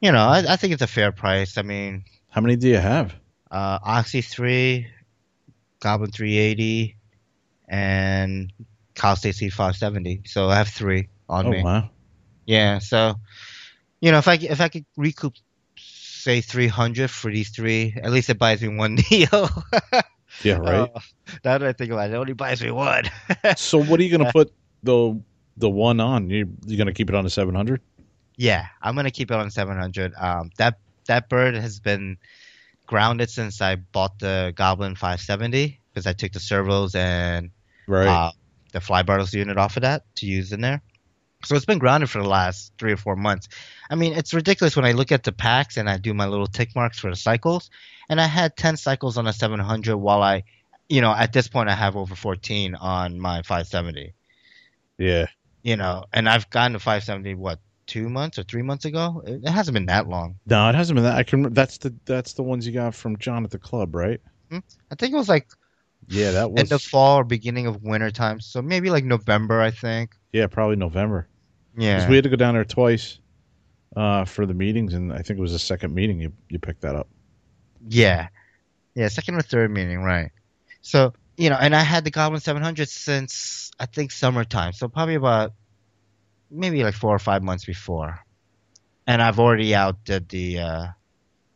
you 0.00 0.12
know, 0.12 0.26
I, 0.26 0.44
I 0.52 0.56
think 0.56 0.72
it's 0.72 0.82
a 0.82 0.86
fair 0.88 1.12
price. 1.12 1.58
I 1.58 1.62
mean, 1.62 2.04
How 2.30 2.40
many 2.40 2.56
do 2.56 2.68
you 2.68 2.76
have? 2.78 3.14
uh, 3.50 3.78
Oxy 3.82 4.22
three, 4.22 4.86
Goblin 5.80 6.10
380, 6.10 6.96
and 7.68 8.52
Cal 8.94 9.16
State 9.16 9.34
C 9.36 9.48
570. 9.50 10.22
So 10.26 10.48
I 10.48 10.56
have 10.56 10.68
three 10.68 11.08
on 11.28 11.48
Oh 11.48 11.50
me. 11.50 11.64
wow. 11.64 11.90
Yeah, 12.46 12.78
so 12.78 13.14
you 14.00 14.10
know, 14.12 14.18
if 14.18 14.28
I 14.28 14.34
if 14.34 14.60
I 14.60 14.68
could 14.68 14.84
recoup 14.96 15.34
say 16.28 16.40
300 16.42 17.10
for 17.10 17.32
these 17.32 17.48
three, 17.48 17.94
at 18.02 18.12
least 18.12 18.28
it 18.28 18.38
buys 18.38 18.60
me 18.60 18.68
one 18.68 18.96
deal. 19.08 19.48
Yeah, 20.44 20.58
right. 20.60 20.90
Uh, 20.94 21.00
now 21.42 21.56
that 21.56 21.62
I 21.62 21.72
think 21.72 21.90
about 21.90 22.10
it, 22.10 22.12
it 22.12 22.16
only 22.16 22.34
buys 22.34 22.62
me 22.62 22.70
one. 22.70 23.04
so 23.56 23.78
what 23.82 23.98
are 23.98 24.02
you 24.02 24.10
gonna 24.16 24.30
put 24.30 24.52
the 24.82 25.18
the 25.56 25.70
one 25.70 26.00
on? 26.00 26.28
You 26.28 26.52
you 26.66 26.76
gonna 26.76 26.92
keep 26.92 27.08
it 27.08 27.14
on 27.14 27.24
the 27.24 27.30
700? 27.30 27.80
yeah, 28.36 28.66
I'm 28.82 28.94
gonna 28.94 29.10
keep 29.10 29.30
it 29.30 29.34
on 29.34 29.50
700. 29.50 30.12
Um, 30.20 30.50
that 30.58 30.78
that 31.06 31.28
bird 31.30 31.54
has 31.54 31.80
been 31.80 32.18
grounded 32.86 33.30
since 33.30 33.60
I 33.62 33.76
bought 33.76 34.18
the 34.18 34.52
Goblin 34.54 34.94
570 34.94 35.80
because 35.90 36.06
I 36.06 36.12
took 36.12 36.32
the 36.32 36.40
servos 36.40 36.94
and 36.94 37.50
Right. 37.88 38.06
uh, 38.06 38.32
the 38.72 38.80
fly 38.80 39.02
barless 39.02 39.32
unit 39.32 39.56
off 39.56 39.76
of 39.78 39.82
that 39.82 40.02
to 40.16 40.26
use 40.26 40.52
in 40.52 40.60
there. 40.60 40.82
So 41.44 41.54
it's 41.54 41.64
been 41.64 41.78
grounded 41.78 42.10
for 42.10 42.20
the 42.20 42.28
last 42.28 42.72
three 42.78 42.92
or 42.92 42.96
four 42.96 43.14
months. 43.14 43.48
I 43.88 43.94
mean, 43.94 44.12
it's 44.12 44.34
ridiculous 44.34 44.74
when 44.74 44.84
I 44.84 44.92
look 44.92 45.12
at 45.12 45.22
the 45.22 45.32
packs 45.32 45.76
and 45.76 45.88
I 45.88 45.96
do 45.96 46.12
my 46.12 46.26
little 46.26 46.48
tick 46.48 46.74
marks 46.74 46.98
for 46.98 47.10
the 47.10 47.16
cycles, 47.16 47.70
and 48.08 48.20
I 48.20 48.26
had 48.26 48.56
10 48.56 48.76
cycles 48.76 49.16
on 49.16 49.26
a 49.26 49.32
700 49.32 49.96
while 49.96 50.22
I, 50.22 50.44
you 50.88 51.00
know, 51.00 51.12
at 51.12 51.32
this 51.32 51.46
point 51.46 51.68
I 51.68 51.74
have 51.74 51.96
over 51.96 52.14
14 52.14 52.74
on 52.74 53.20
my 53.20 53.42
570. 53.42 54.14
yeah. 54.98 55.26
You 55.62 55.76
know, 55.76 56.04
and 56.12 56.28
I've 56.28 56.48
gotten 56.50 56.72
to 56.74 56.78
570 56.78 57.34
what 57.34 57.58
two 57.88 58.08
months 58.08 58.38
or 58.38 58.44
three 58.44 58.62
months 58.62 58.84
ago. 58.84 59.22
It, 59.26 59.42
it 59.44 59.50
hasn't 59.50 59.74
been 59.74 59.86
that 59.86 60.08
long. 60.08 60.38
No, 60.46 60.68
it 60.68 60.74
hasn't 60.76 60.94
been 60.94 61.04
that. 61.04 61.16
I 61.16 61.24
can. 61.24 61.52
That's 61.52 61.78
the 61.78 61.92
that's 62.04 62.34
the 62.34 62.44
ones 62.44 62.66
you 62.66 62.72
got 62.72 62.94
from 62.94 63.16
John 63.18 63.44
at 63.44 63.50
the 63.50 63.58
club, 63.58 63.94
right? 63.94 64.20
Hmm? 64.50 64.58
I 64.90 64.94
think 64.94 65.12
it 65.12 65.16
was 65.16 65.28
like 65.28 65.48
Yeah, 66.08 66.32
that 66.32 66.50
was. 66.50 66.60
end 66.60 66.72
of 66.72 66.82
fall 66.82 67.18
or 67.18 67.24
beginning 67.24 67.66
of 67.66 67.82
winter 67.82 68.10
time. 68.10 68.40
So 68.40 68.62
maybe 68.62 68.90
like 68.90 69.04
November, 69.04 69.60
I 69.60 69.70
think. 69.70 70.14
yeah, 70.32 70.46
probably 70.46 70.76
November. 70.76 71.28
Yeah. 71.76 71.96
Because 71.96 72.08
we 72.08 72.16
had 72.16 72.24
to 72.24 72.30
go 72.30 72.36
down 72.36 72.54
there 72.54 72.64
twice 72.64 73.18
uh, 73.96 74.24
for 74.24 74.46
the 74.46 74.54
meetings, 74.54 74.94
and 74.94 75.12
I 75.12 75.22
think 75.22 75.38
it 75.38 75.42
was 75.42 75.52
the 75.52 75.58
second 75.58 75.94
meeting 75.94 76.20
you 76.20 76.32
you 76.48 76.58
picked 76.58 76.80
that 76.82 76.96
up. 76.96 77.08
Yeah. 77.86 78.28
Yeah, 78.94 79.08
second 79.08 79.36
or 79.36 79.42
third 79.42 79.70
meeting, 79.70 80.02
right. 80.02 80.30
So, 80.80 81.12
you 81.36 81.50
know, 81.50 81.56
and 81.60 81.74
I 81.74 81.82
had 81.82 82.04
the 82.04 82.10
Goblin 82.10 82.40
700 82.40 82.88
since 82.88 83.70
I 83.78 83.86
think 83.86 84.10
summertime. 84.10 84.72
So 84.72 84.88
probably 84.88 85.14
about 85.14 85.52
maybe 86.50 86.82
like 86.82 86.94
four 86.94 87.14
or 87.14 87.20
five 87.20 87.42
months 87.42 87.64
before. 87.64 88.18
And 89.06 89.22
I've 89.22 89.38
already 89.38 89.74
outdid 89.74 90.28
the, 90.28 90.58
uh, 90.58 90.86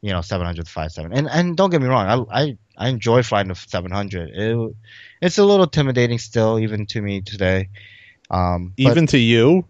you 0.03 0.12
know, 0.12 0.21
700 0.21 0.69
57. 0.69 1.12
And, 1.12 1.29
and 1.29 1.57
don't 1.57 1.71
get 1.71 1.83
me 1.83 1.88
wrong, 1.88 2.27
I, 2.31 2.43
I, 2.43 2.59
I 2.77 2.89
enjoy 2.89 3.23
flying 3.23 3.49
the 3.49 3.55
700. 3.55 4.31
It, 4.31 4.77
it's 5.21 5.39
a 5.39 5.45
little 5.45 5.65
intimidating 5.65 6.19
still, 6.19 6.59
even 6.59 6.87
to 6.87 7.01
me 7.03 7.21
today. 7.23 7.69
Um, 8.31 8.73
Even 8.77 9.07
to 9.09 9.19
you, 9.19 9.67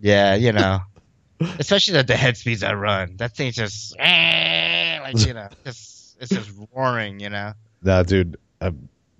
yeah, 0.00 0.34
you 0.34 0.52
know, 0.52 0.80
especially 1.58 1.96
at 1.98 2.06
the 2.06 2.16
head 2.16 2.36
speeds 2.36 2.62
I 2.62 2.74
run, 2.74 3.16
that 3.16 3.36
thing's 3.36 3.56
just 3.56 3.96
like 3.98 5.24
you 5.24 5.34
know, 5.34 5.48
just 5.64 6.16
it's 6.20 6.32
just 6.32 6.50
roaring, 6.74 7.20
you 7.20 7.30
know. 7.30 7.52
nah, 7.82 8.02
dude. 8.02 8.36
I, 8.60 8.72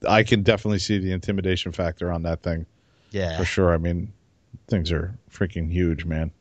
I 0.08 0.22
can 0.22 0.42
definitely 0.42 0.78
see 0.78 0.98
the 0.98 1.12
intimidation 1.12 1.72
factor 1.72 2.12
on 2.12 2.22
that 2.22 2.42
thing 2.42 2.66
Yeah, 3.10 3.36
for 3.36 3.44
sure. 3.44 3.72
I 3.72 3.78
mean, 3.78 4.12
things 4.68 4.92
are 4.92 5.18
freaking 5.30 5.70
huge, 5.70 6.04
man. 6.04 6.32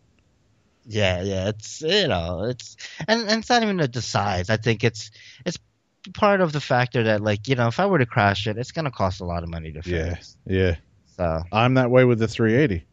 yeah, 0.86 1.22
yeah. 1.22 1.50
It's 1.50 1.82
you 1.82 2.08
know, 2.08 2.44
it's 2.44 2.76
and, 3.08 3.22
and 3.30 3.40
it's 3.40 3.50
not 3.50 3.64
even 3.64 3.78
the 3.78 4.02
size. 4.02 4.50
I 4.50 4.58
think 4.58 4.84
it's 4.84 5.12
it's 5.46 5.58
part 6.14 6.42
of 6.42 6.52
the 6.52 6.62
factor 6.62 7.04
that 7.04 7.22
like 7.22 7.48
you 7.48 7.56
know, 7.56 7.68
if 7.68 7.80
I 7.80 7.86
were 7.86 8.00
to 8.00 8.06
crash 8.06 8.48
it, 8.48 8.58
it's 8.58 8.72
gonna 8.72 8.92
cost 8.92 9.22
a 9.22 9.26
lot 9.26 9.44
of 9.44 9.50
money 9.50 9.72
to 9.72 9.82
Yeah. 9.84 10.16
fix. 10.16 10.38
Yeah, 10.46 10.76
So 11.06 11.44
I'm 11.52 11.76
that 11.76 11.92
way 11.92 12.06
with 12.06 12.20
the 12.20 12.28
380. 12.28 12.86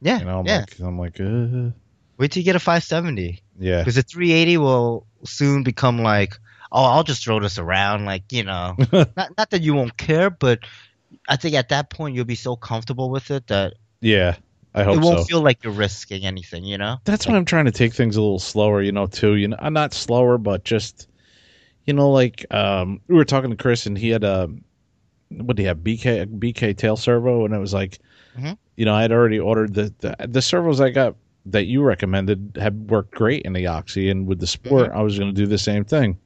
yeah, 0.00 0.18
You 0.18 0.24
know, 0.24 0.38
I'm 0.40 0.46
yeah. 0.46 0.60
like, 0.60 0.78
I'm 0.80 0.98
like, 0.98 1.20
uh, 1.20 1.70
Wait 2.18 2.32
till 2.32 2.40
you 2.40 2.44
get 2.44 2.56
a 2.56 2.60
570 2.60 3.42
yeah, 3.58 3.78
because 3.80 3.94
the 3.94 4.02
380 4.02 4.56
will 4.58 5.06
soon 5.24 5.62
become 5.62 6.00
like, 6.02 6.34
oh, 6.72 6.84
I'll 6.84 7.04
just 7.04 7.22
throw 7.24 7.38
this 7.40 7.58
around, 7.58 8.04
like 8.06 8.32
you 8.32 8.44
know. 8.44 8.76
not 8.92 9.36
not 9.36 9.50
that 9.50 9.62
you 9.62 9.74
won't 9.74 9.96
care, 9.96 10.30
but 10.30 10.60
I 11.28 11.36
think 11.36 11.54
at 11.54 11.68
that 11.70 11.90
point 11.90 12.14
you'll 12.16 12.24
be 12.24 12.34
so 12.34 12.56
comfortable 12.56 13.10
with 13.10 13.30
it 13.30 13.46
that 13.48 13.74
yeah. 14.00 14.36
I 14.74 14.84
hope 14.84 14.96
it 14.96 15.00
won't 15.00 15.20
so. 15.20 15.24
feel 15.24 15.40
like 15.40 15.64
you're 15.64 15.72
risking 15.72 16.24
anything, 16.24 16.64
you 16.64 16.78
know? 16.78 16.98
That's 17.04 17.26
why 17.26 17.34
I'm 17.34 17.44
trying 17.46 17.64
to 17.64 17.72
take 17.72 17.94
things 17.94 18.16
a 18.16 18.20
little 18.20 18.38
slower, 18.38 18.82
you 18.82 18.92
know, 18.92 19.06
too. 19.06 19.34
You 19.34 19.48
know, 19.48 19.56
I'm 19.58 19.72
not 19.72 19.92
slower, 19.92 20.38
but 20.38 20.62
just, 20.64 21.07
you 21.88 21.94
know, 21.94 22.10
like 22.10 22.44
um, 22.54 23.00
we 23.08 23.14
were 23.16 23.24
talking 23.24 23.48
to 23.50 23.56
Chris, 23.56 23.86
and 23.86 23.96
he 23.96 24.10
had 24.10 24.22
a, 24.22 24.48
what 25.30 25.56
do 25.56 25.62
you 25.62 25.68
have, 25.68 25.78
BK 25.78 26.26
BK 26.38 26.76
tail 26.76 26.96
servo, 26.96 27.46
and 27.46 27.54
it 27.54 27.58
was 27.58 27.72
like, 27.72 27.98
Mhm. 28.38 28.58
you 28.76 28.84
know, 28.84 28.94
I 28.94 29.00
had 29.02 29.10
already 29.10 29.40
ordered 29.40 29.72
the, 29.74 29.92
the 29.98 30.14
the 30.28 30.42
servos 30.42 30.80
I 30.82 30.90
got 30.90 31.16
that 31.46 31.64
you 31.64 31.82
recommended 31.82 32.58
had 32.60 32.90
worked 32.90 33.14
great 33.14 33.42
in 33.42 33.54
the 33.54 33.66
Oxy, 33.66 34.10
and 34.10 34.26
with 34.26 34.38
the 34.38 34.46
Sport, 34.46 34.90
I 34.94 35.00
was 35.00 35.18
going 35.18 35.34
to 35.34 35.40
do 35.40 35.46
the 35.46 35.56
same 35.56 35.82
thing. 35.84 36.18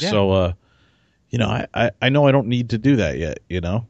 Yeah. 0.00 0.10
So, 0.10 0.30
uh, 0.32 0.52
you 1.28 1.38
know, 1.38 1.48
I, 1.48 1.66
I 1.74 1.90
I 2.00 2.08
know 2.08 2.26
I 2.26 2.32
don't 2.32 2.46
need 2.48 2.70
to 2.70 2.78
do 2.78 2.96
that 2.96 3.18
yet. 3.18 3.40
You 3.50 3.60
know, 3.60 3.86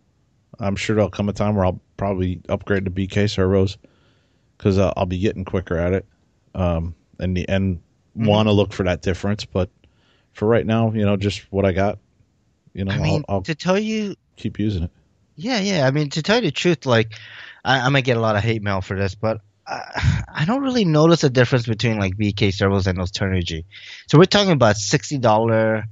I'm 0.59 0.75
sure 0.75 0.97
there'll 0.97 1.09
come 1.09 1.29
a 1.29 1.33
time 1.33 1.55
where 1.55 1.65
I'll 1.65 1.81
probably 1.97 2.41
upgrade 2.49 2.85
to 2.87 2.91
BK 2.91 3.31
servos 3.31 3.79
because 4.59 4.77
uh, 4.77 4.93
I'll 4.97 5.07
be 5.07 5.19
getting 5.21 5.45
quicker 5.45 5.77
at 5.77 5.93
it, 5.93 6.05
um, 6.57 6.97
and 7.21 7.37
the 7.37 7.49
and 7.49 7.79
Mhm. 8.19 8.27
want 8.27 8.49
to 8.49 8.53
look 8.53 8.73
for 8.73 8.83
that 8.83 9.03
difference. 9.03 9.45
But 9.45 9.71
for 10.41 10.49
right 10.49 10.65
now, 10.65 10.91
you 10.91 11.05
know, 11.05 11.19
just 11.19 11.43
what 11.53 11.67
I 11.67 11.73
got, 11.73 11.99
you 12.73 12.87
know, 12.87 12.93
I 12.93 12.99
mean, 12.99 13.25
I'll, 13.29 13.37
I'll 13.37 13.43
to 13.43 13.55
tell 13.55 13.79
you, 13.79 14.17
keep 14.37 14.59
using 14.59 14.85
it. 14.85 14.91
yeah, 15.37 15.61
yeah. 15.61 15.87
I 15.87 15.91
mean, 15.91 16.09
to 16.11 16.23
tell 16.23 16.37
you 16.37 16.49
the 16.49 16.51
truth, 16.51 16.87
like, 16.87 17.13
I, 17.63 17.81
I 17.81 17.89
might 17.91 18.07
get 18.07 18.17
a 18.17 18.21
lot 18.21 18.37
of 18.37 18.43
hate 18.43 18.63
mail 18.63 18.81
for 18.81 18.97
this, 18.97 19.15
but 19.15 19.43
I, 19.67 20.23
I 20.35 20.45
don't 20.47 20.63
really 20.63 20.87
notice 20.87 21.25
a 21.25 21.29
difference 21.29 21.67
between 21.67 21.99
like 21.99 22.17
BK 22.17 22.55
servos 22.55 22.87
and 22.87 22.99
those 22.99 23.13
Turnigy. 23.13 23.67
So 24.09 24.17
we're 24.17 24.25
talking 24.25 24.53
about 24.53 24.79
sixty 24.79 25.19
dollar 25.19 25.85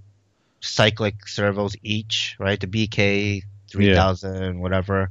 cyclic 0.62 1.28
servos 1.28 1.76
each, 1.82 2.34
right? 2.40 2.58
The 2.58 2.66
BK 2.66 3.42
three 3.70 3.94
thousand, 3.94 4.60
whatever, 4.60 5.10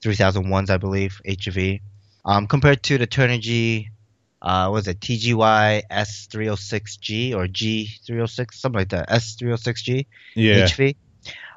three 0.00 0.14
thousand 0.14 0.48
ones, 0.48 0.70
I 0.70 0.76
believe, 0.76 1.20
HV. 1.26 1.80
Um, 2.24 2.46
compared 2.46 2.84
to 2.84 2.98
the 2.98 3.08
Turnigy, 3.08 3.88
uh, 4.42 4.68
was 4.72 4.86
it 4.88 5.00
TGY 5.00 5.82
S306G 5.90 7.34
or 7.34 7.46
G306, 7.46 8.54
something 8.54 8.78
like 8.78 8.90
that, 8.90 9.08
S306G. 9.08 10.06
Yeah, 10.34 10.66
HV. 10.66 10.96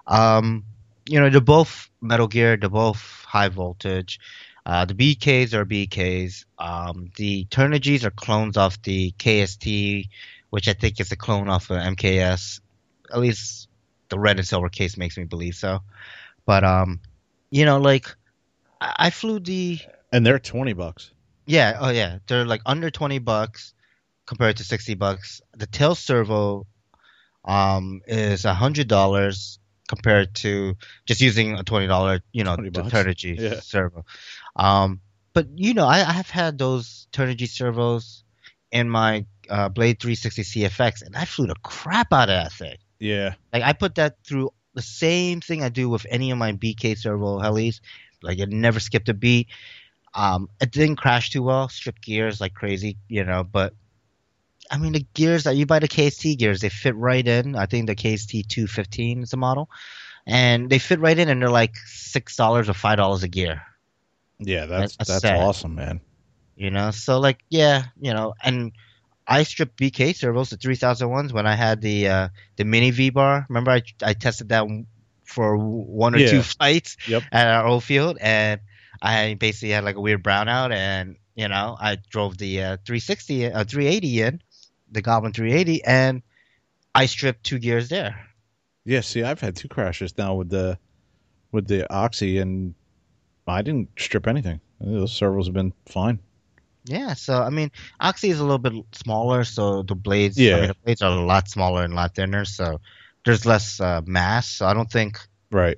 Um, 0.07 0.65
you 1.07 1.19
know, 1.19 1.29
they're 1.29 1.41
both 1.41 1.89
Metal 2.01 2.27
Gear. 2.27 2.57
They're 2.57 2.69
both 2.69 3.01
high 3.27 3.49
voltage. 3.49 4.19
Uh, 4.65 4.85
the 4.85 4.93
BKs 4.93 5.53
are 5.53 5.65
BKs. 5.65 6.45
Um, 6.57 7.11
the 7.15 7.45
Turnigys 7.45 8.03
are 8.03 8.11
clones 8.11 8.57
of 8.57 8.81
the 8.83 9.11
KST, 9.17 10.09
which 10.49 10.67
I 10.67 10.73
think 10.73 10.99
is 10.99 11.11
a 11.11 11.15
clone 11.15 11.49
of 11.49 11.67
the 11.67 11.75
MKS. 11.75 12.61
At 13.11 13.19
least 13.19 13.67
the 14.09 14.19
red 14.19 14.37
and 14.37 14.47
silver 14.47 14.69
case 14.69 14.97
makes 14.97 15.17
me 15.17 15.23
believe 15.23 15.55
so. 15.55 15.79
But 16.45 16.63
um, 16.63 16.99
you 17.49 17.65
know, 17.65 17.79
like 17.79 18.07
I, 18.79 18.95
I 18.97 19.09
flew 19.09 19.39
the 19.39 19.79
and 20.11 20.25
they're 20.25 20.39
twenty 20.39 20.73
bucks. 20.73 21.11
Yeah, 21.49 21.77
oh 21.81 21.89
yeah, 21.89 22.19
they're 22.27 22.45
like 22.45 22.61
under 22.65 22.89
twenty 22.91 23.19
bucks 23.19 23.73
compared 24.25 24.57
to 24.57 24.63
sixty 24.63 24.93
bucks. 24.93 25.41
The 25.57 25.65
tail 25.65 25.95
servo 25.95 26.67
um 27.43 28.01
is 28.05 28.45
a 28.45 28.53
hundred 28.53 28.87
dollars 28.87 29.59
compared 29.87 30.35
to 30.35 30.75
just 31.05 31.21
using 31.21 31.55
a 31.55 31.63
twenty 31.63 31.87
dollar, 31.87 32.21
you 32.31 32.43
know, 32.43 32.55
20 32.55 32.69
the. 32.69 32.83
Turnigy 32.83 33.39
Yeah. 33.39 33.59
servo. 33.61 34.05
Um, 34.55 35.01
but 35.33 35.47
you 35.55 35.73
know, 35.73 35.87
I, 35.87 35.99
I 35.99 36.13
have 36.13 36.29
had 36.29 36.57
those 36.59 37.07
Turnigy 37.11 37.47
servos 37.49 38.23
in 38.71 38.89
my 38.89 39.25
uh, 39.49 39.69
Blade 39.69 39.99
360 39.99 40.43
CFX, 40.43 41.01
and 41.01 41.15
I 41.15 41.25
flew 41.25 41.47
the 41.47 41.55
crap 41.63 42.13
out 42.13 42.29
of 42.29 42.35
that 42.35 42.51
thing. 42.53 42.77
Yeah, 42.99 43.33
Like 43.51 43.63
I 43.63 43.73
put 43.73 43.95
that 43.95 44.17
through 44.23 44.51
the 44.75 44.81
same 44.83 45.41
thing 45.41 45.63
I 45.63 45.69
do 45.69 45.89
with 45.89 46.05
any 46.09 46.29
of 46.31 46.37
my 46.37 46.51
BK 46.51 46.97
servo 46.97 47.39
helis. 47.39 47.79
Like 48.21 48.37
it 48.39 48.49
never 48.49 48.79
skipped 48.79 49.09
a 49.09 49.13
beat. 49.13 49.47
Um, 50.13 50.49
it 50.61 50.71
didn't 50.71 50.97
crash 50.97 51.29
too 51.29 51.43
well, 51.43 51.69
stripped 51.69 52.03
gears 52.03 52.39
like 52.41 52.53
crazy, 52.53 52.97
you 53.07 53.23
know. 53.23 53.43
But 53.43 53.73
I 54.71 54.77
mean, 54.77 54.93
the 54.93 55.05
gears 55.13 55.43
that 55.43 55.55
you 55.55 55.65
buy 55.65 55.79
the 55.79 55.87
KST 55.87 56.35
gears, 56.35 56.61
they 56.61 56.69
fit 56.69 56.95
right 56.95 57.25
in. 57.27 57.55
I 57.55 57.65
think 57.65 57.87
the 57.87 57.95
KST 57.95 58.43
215 58.43 59.23
is 59.23 59.29
the 59.31 59.37
model, 59.37 59.69
and 60.25 60.69
they 60.69 60.79
fit 60.79 60.99
right 60.99 61.17
in, 61.17 61.29
and 61.29 61.41
they're 61.41 61.49
like 61.49 61.75
six 61.85 62.35
dollars 62.35 62.69
or 62.69 62.73
five 62.73 62.97
dollars 62.97 63.23
a 63.23 63.27
gear. 63.27 63.61
Yeah, 64.39 64.65
that's 64.65 64.97
That's 65.05 65.31
awesome, 65.31 65.75
man. 65.75 66.01
You 66.55 66.69
know, 66.71 66.91
so 66.91 67.19
like, 67.19 67.39
yeah, 67.49 67.83
you 67.99 68.13
know, 68.13 68.33
and 68.43 68.71
I 69.27 69.43
stripped 69.43 69.77
BK 69.77 70.13
servos, 70.13 70.49
the 70.49 70.57
3000 70.57 71.09
ones, 71.09 71.33
when 71.33 71.45
I 71.47 71.55
had 71.55 71.81
the 71.81 72.07
uh, 72.07 72.29
the 72.57 72.65
mini 72.65 72.91
V 72.91 73.09
bar. 73.09 73.45
Remember, 73.49 73.71
I 73.71 73.81
I 74.03 74.13
tested 74.13 74.49
that 74.49 74.65
for 75.25 75.57
one 75.57 76.15
or 76.15 76.19
Yeah. 76.19 76.29
two 76.29 76.43
flights 76.43 76.97
Yep. 77.05 77.23
at 77.31 77.47
our 77.47 77.65
old 77.65 77.83
field, 77.83 78.17
and 78.21 78.59
I 79.01 79.35
basically 79.35 79.69
had 79.69 79.83
like 79.83 79.95
a 79.95 80.01
weird 80.01 80.23
brownout, 80.23 80.73
and 80.73 81.15
you 81.35 81.47
know, 81.47 81.77
I 81.79 81.97
drove 82.09 82.37
the 82.37 82.61
uh, 82.61 82.77
360, 82.85 83.45
uh, 83.45 83.63
380 83.63 84.21
in, 84.21 84.41
the 84.91 85.01
Goblin 85.01 85.33
380, 85.33 85.83
and 85.83 86.21
I 86.93 87.05
stripped 87.05 87.43
two 87.43 87.59
gears 87.59 87.89
there. 87.89 88.27
Yeah, 88.85 89.01
see, 89.01 89.23
I've 89.23 89.39
had 89.39 89.55
two 89.55 89.67
crashes 89.67 90.17
now 90.17 90.35
with 90.35 90.49
the 90.49 90.77
with 91.51 91.67
the 91.67 91.91
Oxy, 91.93 92.39
and 92.39 92.73
I 93.47 93.61
didn't 93.61 93.89
strip 93.97 94.27
anything. 94.27 94.59
Those 94.79 95.11
servos 95.11 95.47
have 95.47 95.53
been 95.53 95.73
fine. 95.87 96.19
Yeah, 96.85 97.13
so 97.13 97.41
I 97.41 97.49
mean, 97.49 97.71
Oxy 97.99 98.29
is 98.29 98.39
a 98.39 98.43
little 98.43 98.57
bit 98.57 98.73
smaller, 98.93 99.43
so 99.43 99.83
the 99.83 99.95
blades, 99.95 100.37
Yeah. 100.37 100.55
I 100.55 100.59
mean, 100.59 100.67
the 100.69 100.75
blades 100.85 101.01
are 101.01 101.11
a 101.11 101.21
lot 101.21 101.49
smaller 101.49 101.83
and 101.83 101.93
a 101.93 101.95
lot 101.95 102.15
thinner, 102.15 102.45
so 102.45 102.79
there's 103.25 103.45
less 103.45 103.79
uh, 103.79 104.01
mass. 104.05 104.49
So 104.49 104.65
I 104.65 104.73
don't 104.73 104.89
think 104.89 105.19
Right. 105.51 105.77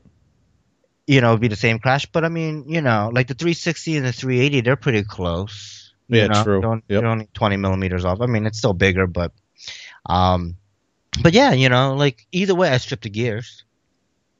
You 1.11 1.21
know 1.21 1.29
it'd 1.31 1.41
be 1.41 1.47
the 1.49 1.57
same 1.57 1.79
crash, 1.79 2.05
but 2.05 2.23
I 2.23 2.29
mean, 2.29 2.65
you 2.67 2.81
know, 2.81 3.11
like 3.13 3.27
the 3.27 3.33
360 3.35 3.97
and 3.97 4.05
the 4.05 4.13
380, 4.13 4.61
they're 4.61 4.77
pretty 4.77 5.03
close. 5.03 5.93
you 6.07 6.21
Yeah, 6.21 6.27
know? 6.27 6.43
true. 6.43 6.61
They're, 6.61 6.81
Yep. 6.87 7.01
they're 7.01 7.07
only 7.09 7.29
20 7.33 7.57
millimeters 7.57 8.05
off. 8.05 8.21
I 8.21 8.27
mean, 8.27 8.45
it's 8.45 8.59
still 8.59 8.73
bigger, 8.73 9.07
but 9.07 9.33
um, 10.07 10.55
but 11.21 11.33
yeah, 11.33 11.51
you 11.53 11.69
know, 11.69 11.95
like 11.95 12.25
either 12.31 12.55
way, 12.55 12.69
I 12.69 12.77
stripped 12.77 13.03
the 13.03 13.09
gears, 13.09 13.65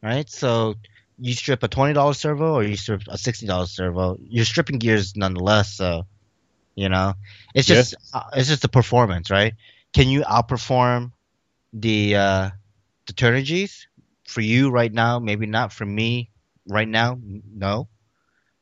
right? 0.02 0.30
So 0.30 0.76
you 1.20 1.34
strip 1.34 1.64
a 1.64 1.68
twenty 1.68 1.94
dollar 1.94 2.14
servo 2.14 2.56
or 2.56 2.64
you 2.64 2.78
strip 2.78 3.04
a 3.10 3.18
sixty 3.18 3.48
dollar 3.48 3.68
servo, 3.68 4.18
you're 4.30 4.46
stripping 4.46 4.80
gears 4.80 5.16
nonetheless. 5.18 5.76
So 5.76 6.08
you 6.76 6.90
know, 6.90 7.16
it's 7.54 7.68
just 7.68 7.96
uh, 8.14 8.24
it's 8.36 8.50
just 8.50 8.64
the 8.64 8.70
performance, 8.70 9.30
right? 9.30 9.56
Can 9.94 10.10
you 10.10 10.22
outperform 10.22 11.12
the 11.74 12.16
uh, 12.16 12.50
the 13.08 13.14
Turnigies 13.14 13.86
for 14.28 14.42
you 14.42 14.72
right 14.72 14.94
now? 14.94 15.20
Maybe 15.20 15.46
not 15.48 15.74
for 15.74 15.86
me 15.86 16.31
right 16.68 16.88
now. 16.88 17.20
No, 17.24 17.88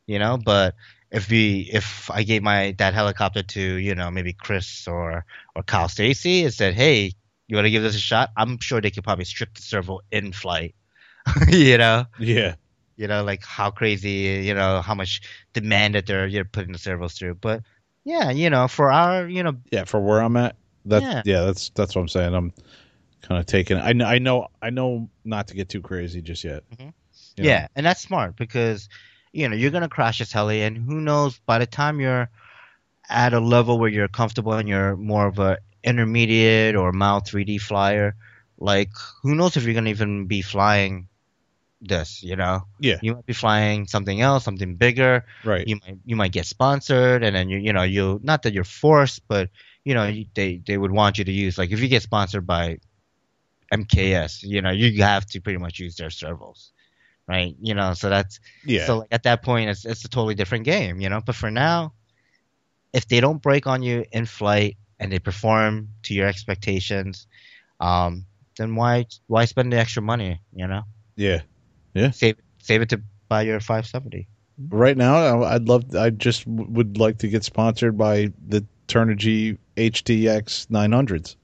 you 0.08 0.20
know, 0.20 0.38
but 0.38 0.76
if 1.12 1.30
we 1.30 1.70
if 1.74 2.10
I 2.12 2.24
gave 2.24 2.44
my 2.44 2.76
that 2.78 2.94
helicopter 2.94 3.44
to 3.44 3.62
you 3.62 3.96
know 3.96 4.12
maybe 4.12 4.34
Chris 4.34 4.88
or 4.88 5.26
or 5.56 5.64
Kyle 5.64 5.88
Stacy 5.90 6.44
and 6.44 6.54
said, 6.54 6.74
hey, 6.74 7.14
you 7.48 7.56
want 7.56 7.66
to 7.66 7.72
give 7.72 7.84
this 7.84 7.96
a 7.96 8.00
shot? 8.00 8.30
I'm 8.38 8.60
sure 8.60 8.82
they 8.82 8.92
could 8.92 9.04
probably 9.04 9.26
strip 9.26 9.54
the 9.56 9.62
servo 9.62 10.02
in 10.12 10.32
flight. 10.34 10.76
you 11.50 11.78
know, 11.78 12.06
Yeah. 12.18 12.56
you 12.96 13.08
know, 13.08 13.24
like 13.24 13.44
how 13.44 13.72
crazy, 13.72 14.44
you 14.46 14.54
know, 14.54 14.82
how 14.82 14.96
much 14.96 15.22
demand 15.54 15.96
that 15.96 16.06
they're 16.06 16.28
you're 16.28 16.46
putting 16.46 16.72
the 16.74 16.80
servos 16.80 17.14
through. 17.14 17.36
But 17.36 17.64
yeah, 18.06 18.32
you 18.32 18.50
know, 18.50 18.68
for 18.68 18.92
our, 18.92 19.28
you 19.28 19.44
know, 19.44 19.58
Yeah, 19.72 19.84
for 19.84 20.00
where 20.00 20.22
I'm 20.22 20.38
at, 20.38 20.56
that 20.86 21.04
Yeah. 21.04 21.22
yeah, 21.26 21.42
that's 21.46 21.70
that's 21.70 21.96
what 21.96 22.02
I'm 22.02 22.08
saying. 22.08 22.34
I'm 22.34 22.54
kind 23.22 23.40
of 23.40 23.46
taking. 23.46 23.78
I 23.78 23.94
know, 23.94 24.06
I 24.06 24.20
know, 24.20 24.48
I 24.62 24.70
know 24.70 25.10
not 25.26 25.48
to 25.50 25.56
get 25.56 25.70
too 25.70 25.82
crazy 25.82 26.22
just 26.22 26.44
yet. 26.44 26.64
Mhm. 26.78 26.94
Know? 27.44 27.50
yeah, 27.50 27.68
and 27.76 27.86
that's 27.86 28.02
smart 28.02 28.36
because 28.36 28.90
you 29.32 29.48
know 29.48 29.56
you're 29.56 29.72
gonna 29.72 29.90
crash 29.90 30.20
this 30.20 30.32
heli, 30.32 30.62
and 30.62 30.78
who 30.78 31.02
knows 31.02 31.40
by 31.46 31.60
the 31.60 31.66
time 31.66 32.00
you're 32.00 32.30
at 33.10 33.34
a 33.34 33.40
level 33.40 33.80
where 33.80 33.90
you're 33.90 34.08
comfortable 34.08 34.54
and 34.54 34.70
you're 34.70 34.96
more 34.96 35.28
of 35.28 35.40
a 35.40 35.58
intermediate 35.84 36.76
or 36.76 36.92
mild 36.92 37.26
3D 37.26 37.60
flyer, 37.62 38.16
like 38.58 38.92
who 39.24 39.36
knows 39.36 39.58
if 39.58 39.64
you're 39.64 39.74
gonna 39.74 39.90
even 39.90 40.26
be 40.26 40.42
flying 40.42 41.08
this, 41.82 42.24
you 42.24 42.36
know? 42.36 42.64
Yeah. 42.80 42.98
You 43.02 43.16
might 43.16 43.26
be 43.26 43.34
flying 43.34 43.88
something 43.88 44.20
else, 44.22 44.44
something 44.44 44.76
bigger. 44.76 45.26
Right. 45.44 45.68
You 45.68 45.78
might 45.78 45.98
you 46.06 46.16
might 46.16 46.32
get 46.32 46.46
sponsored, 46.46 47.24
and 47.24 47.36
then 47.36 47.50
you 47.50 47.58
you 47.58 47.74
know 47.74 47.84
you 47.84 48.20
not 48.24 48.44
that 48.44 48.54
you're 48.54 48.64
forced, 48.64 49.28
but 49.28 49.50
you 49.84 49.94
know 49.94 50.08
you, 50.08 50.26
they 50.34 50.62
they 50.66 50.78
would 50.78 50.92
want 50.92 51.18
you 51.18 51.24
to 51.26 51.32
use 51.32 51.58
like 51.58 51.72
if 51.72 51.80
you 51.80 51.88
get 51.88 52.04
sponsored 52.04 52.46
by 52.46 52.80
MKS, 53.74 54.44
you 54.44 54.62
know 54.62 54.72
you 54.72 55.04
have 55.04 55.26
to 55.28 55.42
pretty 55.42 55.60
much 55.60 55.80
use 55.80 55.96
their 55.96 56.10
servos, 56.10 56.72
right? 57.30 57.56
You 57.62 57.76
know, 57.76 57.94
so 57.94 58.10
that's 58.10 58.40
yeah. 58.66 58.86
so 58.86 58.98
like, 59.00 59.10
at 59.12 59.24
that 59.24 59.44
point 59.44 59.70
it's 59.70 59.86
it's 59.86 60.04
a 60.04 60.10
totally 60.10 60.36
different 60.36 60.66
game, 60.66 61.00
you 61.00 61.10
know. 61.10 61.22
But 61.24 61.36
for 61.36 61.52
now, 61.52 61.94
if 62.92 63.08
they 63.08 63.22
don't 63.22 63.42
break 63.42 63.68
on 63.68 63.84
you 63.84 64.04
in 64.12 64.26
flight 64.26 64.76
and 65.00 65.12
they 65.12 65.20
perform 65.20 65.90
to 66.04 66.14
your 66.16 66.28
expectations, 66.28 67.28
um, 67.80 68.26
then 68.58 68.76
why 68.76 69.06
why 69.28 69.46
spend 69.46 69.72
the 69.72 69.78
extra 69.78 70.02
money, 70.02 70.42
you 70.54 70.68
know? 70.68 70.82
yeah. 71.16 71.42
Yeah. 71.94 72.12
Save 72.12 72.38
save 72.60 72.82
it 72.82 72.90
to 72.90 73.02
buy 73.30 73.42
your 73.44 73.60
570. 73.60 74.28
Right 74.70 74.98
now, 74.98 75.16
I- 75.44 75.56
I'd 75.56 75.68
love. 75.68 75.96
I 75.96 76.10
just 76.10 76.46
would 76.48 76.98
like 76.98 77.18
to 77.20 77.28
get 77.28 77.44
sponsored 77.44 77.98
by 77.98 78.32
the 78.48 78.66
Turnigy 78.88 79.58
HDX 79.78 80.68
900s, 80.68 81.36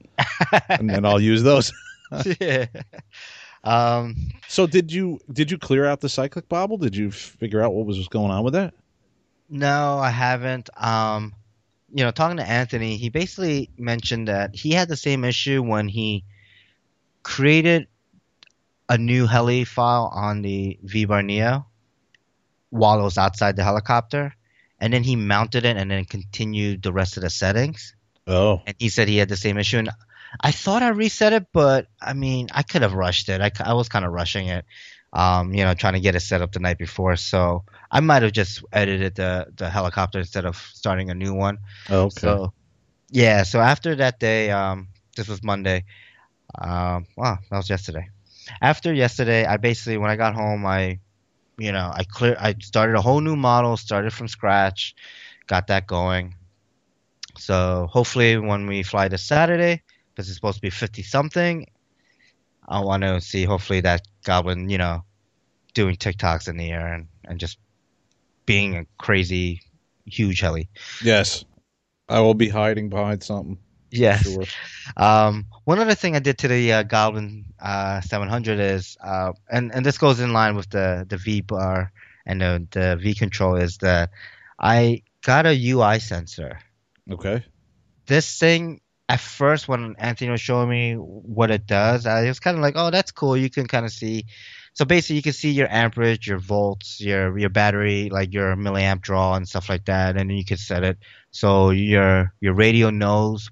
and 0.68 0.90
then 0.90 1.04
I'll 1.04 1.20
use 1.20 1.42
those. 1.42 1.72
yeah. 2.40 2.66
Um, 3.66 4.14
So 4.48 4.66
did 4.66 4.92
you 4.92 5.18
did 5.32 5.50
you 5.50 5.58
clear 5.58 5.84
out 5.84 6.00
the 6.00 6.08
cyclic 6.08 6.48
bobble? 6.48 6.78
Did 6.78 6.96
you 6.96 7.10
figure 7.10 7.62
out 7.62 7.74
what 7.74 7.86
was 7.86 8.06
going 8.08 8.30
on 8.30 8.44
with 8.44 8.54
that? 8.54 8.74
no, 9.48 9.98
I 9.98 10.10
haven't. 10.10 10.70
Um, 10.76 11.34
you 11.94 12.04
know, 12.04 12.10
talking 12.10 12.38
to 12.38 12.48
Anthony, 12.48 12.96
he 12.96 13.10
basically 13.10 13.70
mentioned 13.78 14.28
that 14.28 14.54
he 14.54 14.72
had 14.72 14.88
the 14.88 14.96
same 14.96 15.24
issue 15.24 15.62
when 15.62 15.88
he 15.88 16.24
created 17.22 17.86
a 18.88 18.98
new 18.98 19.26
heli 19.26 19.64
file 19.64 20.10
on 20.12 20.42
the 20.42 20.78
V-Bar 20.82 21.22
Neo 21.22 21.66
while 22.70 22.98
it 23.00 23.02
was 23.02 23.18
outside 23.18 23.56
the 23.56 23.64
helicopter, 23.64 24.34
and 24.80 24.92
then 24.92 25.04
he 25.04 25.16
mounted 25.16 25.64
it 25.64 25.76
and 25.76 25.90
then 25.90 26.04
continued 26.04 26.82
the 26.82 26.92
rest 26.92 27.16
of 27.16 27.22
the 27.22 27.30
settings. 27.30 27.94
Oh, 28.26 28.62
and 28.66 28.74
he 28.78 28.88
said 28.88 29.08
he 29.08 29.16
had 29.18 29.28
the 29.28 29.36
same 29.36 29.58
issue. 29.58 29.78
And 29.78 29.90
I 30.40 30.52
thought 30.52 30.82
I 30.82 30.88
reset 30.88 31.32
it, 31.32 31.46
but 31.52 31.86
I 32.00 32.12
mean, 32.14 32.48
I 32.52 32.62
could 32.62 32.82
have 32.82 32.94
rushed 32.94 33.28
it. 33.28 33.40
I, 33.40 33.50
I 33.64 33.74
was 33.74 33.88
kind 33.88 34.04
of 34.04 34.12
rushing 34.12 34.48
it, 34.48 34.64
um, 35.12 35.54
you 35.54 35.64
know, 35.64 35.74
trying 35.74 35.94
to 35.94 36.00
get 36.00 36.14
it 36.14 36.20
set 36.20 36.42
up 36.42 36.52
the 36.52 36.60
night 36.60 36.78
before. 36.78 37.16
So 37.16 37.64
I 37.90 38.00
might 38.00 38.22
have 38.22 38.32
just 38.32 38.64
edited 38.72 39.14
the 39.14 39.46
the 39.56 39.70
helicopter 39.70 40.18
instead 40.18 40.44
of 40.44 40.56
starting 40.56 41.10
a 41.10 41.14
new 41.14 41.34
one. 41.34 41.58
okay. 41.90 42.10
So 42.20 42.52
yeah, 43.10 43.44
so 43.44 43.60
after 43.60 43.94
that 43.96 44.18
day, 44.18 44.50
um, 44.50 44.88
this 45.16 45.28
was 45.28 45.42
Monday. 45.42 45.84
Um, 46.58 47.06
wow, 47.16 47.38
that 47.50 47.56
was 47.56 47.70
yesterday. 47.70 48.08
After 48.60 48.92
yesterday, 48.92 49.44
I 49.44 49.56
basically 49.56 49.98
when 49.98 50.10
I 50.10 50.16
got 50.16 50.34
home, 50.34 50.64
I, 50.66 51.00
you 51.58 51.72
know, 51.72 51.90
I 51.92 52.04
clear, 52.04 52.36
I 52.38 52.54
started 52.60 52.96
a 52.96 53.00
whole 53.02 53.20
new 53.20 53.36
model, 53.36 53.76
started 53.76 54.12
from 54.12 54.28
scratch, 54.28 54.94
got 55.46 55.68
that 55.68 55.86
going. 55.86 56.34
So 57.38 57.88
hopefully, 57.90 58.38
when 58.38 58.66
we 58.66 58.82
fly 58.82 59.08
this 59.08 59.22
Saturday, 59.22 59.82
because 60.16 60.28
it's 60.28 60.36
supposed 60.36 60.56
to 60.56 60.62
be 60.62 60.70
fifty 60.70 61.02
something, 61.02 61.66
I 62.66 62.80
want 62.80 63.02
to 63.02 63.20
see 63.20 63.44
hopefully 63.44 63.82
that 63.82 64.02
goblin, 64.24 64.70
you 64.70 64.78
know, 64.78 65.04
doing 65.74 65.96
tic-tocs 65.96 66.48
in 66.48 66.56
the 66.56 66.70
air 66.70 66.94
and 66.94 67.06
and 67.26 67.38
just 67.38 67.58
being 68.46 68.76
a 68.76 68.86
crazy, 68.98 69.60
huge 70.06 70.40
heli. 70.40 70.68
yes, 71.02 71.44
I 72.08 72.20
will 72.20 72.34
be 72.34 72.48
hiding 72.48 72.88
behind 72.88 73.22
something. 73.22 73.58
Yes. 73.90 74.24
Sure. 74.24 74.44
Um, 74.96 75.46
one 75.64 75.78
other 75.78 75.94
thing 75.94 76.16
I 76.16 76.18
did 76.18 76.38
to 76.38 76.48
the 76.48 76.72
uh, 76.72 76.82
Goblin 76.82 77.46
uh, 77.60 78.00
700 78.00 78.58
is, 78.58 78.96
uh, 79.02 79.32
and 79.50 79.72
and 79.72 79.84
this 79.84 79.98
goes 79.98 80.20
in 80.20 80.32
line 80.32 80.56
with 80.56 80.70
the 80.70 81.06
the 81.08 81.16
V 81.16 81.42
bar 81.42 81.92
and 82.24 82.40
the 82.40 82.66
the 82.70 82.96
V 82.96 83.14
control 83.14 83.56
is 83.56 83.78
that 83.78 84.10
I 84.58 85.02
got 85.22 85.46
a 85.46 85.70
UI 85.70 86.00
sensor. 86.00 86.58
Okay. 87.10 87.44
This 88.06 88.38
thing 88.38 88.80
at 89.08 89.20
first 89.20 89.68
when 89.68 89.94
Anthony 89.98 90.30
was 90.30 90.40
showing 90.40 90.68
me 90.68 90.94
what 90.94 91.50
it 91.50 91.66
does, 91.66 92.06
I 92.06 92.26
was 92.26 92.40
kind 92.40 92.56
of 92.56 92.62
like, 92.62 92.74
oh, 92.76 92.90
that's 92.90 93.12
cool. 93.12 93.36
You 93.36 93.50
can 93.50 93.66
kind 93.66 93.86
of 93.86 93.92
see. 93.92 94.26
So 94.74 94.84
basically, 94.84 95.16
you 95.16 95.22
can 95.22 95.32
see 95.32 95.52
your 95.52 95.68
amperage, 95.70 96.26
your 96.26 96.38
volts, 96.38 97.00
your 97.00 97.38
your 97.38 97.48
battery, 97.48 98.10
like 98.10 98.34
your 98.34 98.56
milliamp 98.56 99.00
draw 99.00 99.34
and 99.34 99.48
stuff 99.48 99.68
like 99.68 99.86
that, 99.86 100.16
and 100.16 100.30
then 100.30 100.36
you 100.36 100.44
can 100.44 100.58
set 100.58 100.84
it 100.84 100.98
so 101.30 101.70
your 101.70 102.32
your 102.40 102.54
radio 102.54 102.90
knows 102.90 103.50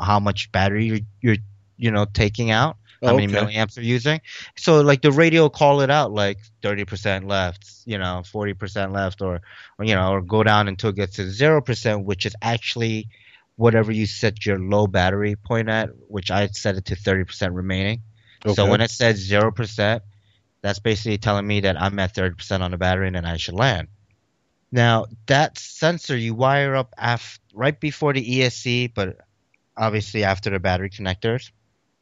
how 0.00 0.18
much 0.18 0.50
battery 0.52 0.86
you're, 0.86 0.98
you're 1.20 1.36
you 1.76 1.90
know 1.90 2.06
taking 2.06 2.50
out, 2.50 2.76
how 3.02 3.14
many 3.14 3.30
milliamps 3.30 3.76
you're 3.76 3.84
using. 3.84 4.20
So 4.56 4.80
like 4.80 5.02
the 5.02 5.12
radio 5.12 5.48
call 5.48 5.82
it 5.82 5.90
out 5.90 6.12
like 6.12 6.38
30% 6.62 7.28
left, 7.28 7.70
you 7.84 7.98
know, 7.98 8.22
40% 8.24 8.92
left, 8.94 9.20
or, 9.20 9.40
or 9.78 9.84
you 9.84 9.94
know, 9.94 10.12
or 10.12 10.22
go 10.22 10.42
down 10.42 10.68
until 10.68 10.90
it 10.90 10.96
gets 10.96 11.16
to 11.16 11.30
zero 11.30 11.60
percent, 11.60 12.04
which 12.04 12.26
is 12.26 12.34
actually 12.40 13.08
whatever 13.56 13.90
you 13.90 14.06
set 14.06 14.46
your 14.46 14.58
low 14.58 14.86
battery 14.86 15.34
point 15.36 15.68
at, 15.68 15.90
which 16.08 16.30
I 16.30 16.46
set 16.48 16.76
it 16.76 16.86
to 16.86 16.96
30% 16.96 17.54
remaining. 17.54 18.02
So 18.54 18.66
when 18.66 18.80
it 18.80 18.90
says 18.90 19.16
zero 19.16 19.50
percent, 19.50 20.02
that's 20.62 20.78
basically 20.78 21.18
telling 21.18 21.46
me 21.46 21.60
that 21.60 21.80
I'm 21.80 21.98
at 21.98 22.14
30% 22.14 22.60
on 22.60 22.70
the 22.70 22.76
battery 22.76 23.08
and 23.08 23.16
then 23.16 23.24
I 23.24 23.38
should 23.38 23.54
land. 23.54 23.88
Now 24.70 25.06
that 25.26 25.58
sensor 25.58 26.16
you 26.16 26.34
wire 26.34 26.76
up 26.76 26.94
af- 26.98 27.40
right 27.54 27.78
before 27.78 28.12
the 28.12 28.24
ESC, 28.24 28.92
but 28.94 29.18
obviously 29.76 30.24
after 30.24 30.50
the 30.50 30.58
battery 30.58 30.90
connectors. 30.90 31.50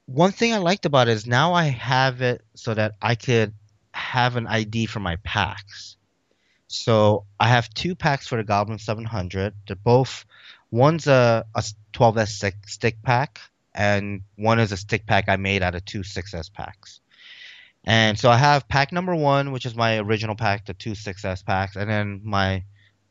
One 0.07 0.33
thing 0.33 0.53
I 0.53 0.59
liked 0.59 0.85
about 0.85 1.09
it 1.09 1.13
is 1.13 1.27
now 1.27 1.55
I 1.55 1.65
have 1.65 2.21
it 2.21 2.43
so 2.55 2.75
that 2.75 2.93
I 3.01 3.15
could 3.15 3.55
have 3.93 4.37
an 4.37 4.47
ID 4.47 4.87
for 4.87 5.01
my 5.01 5.17
packs. 5.17 5.97
So 6.67 7.25
I 7.39 7.49
have 7.49 7.73
two 7.73 7.95
packs 7.95 8.27
for 8.27 8.37
the 8.37 8.45
Goblin 8.45 8.79
700. 8.79 9.55
They're 9.67 9.77
both 9.77 10.25
one's 10.75 11.07
a, 11.07 11.45
a 11.55 11.63
12s 11.93 12.29
stick, 12.29 12.57
stick 12.67 13.03
pack, 13.03 13.41
and 13.75 14.23
one 14.37 14.59
is 14.59 14.73
a 14.73 14.77
stick 14.77 15.07
pack 15.07 15.29
I 15.29 15.37
made 15.37 15.63
out 15.63 15.75
of 15.75 15.85
two 15.85 16.01
6s 16.01 16.53
packs. 16.53 17.01
And 17.85 18.19
so 18.19 18.29
I 18.31 18.37
have 18.37 18.67
pack 18.69 18.93
number 18.93 19.15
one, 19.15 19.53
which 19.53 19.67
is 19.67 19.75
my 19.75 19.99
original 19.99 20.35
pack, 20.35 20.67
the 20.67 20.75
two 20.75 20.93
6s 20.93 21.45
packs, 21.45 21.77
and 21.77 21.89
then 21.89 22.21
my 22.25 22.65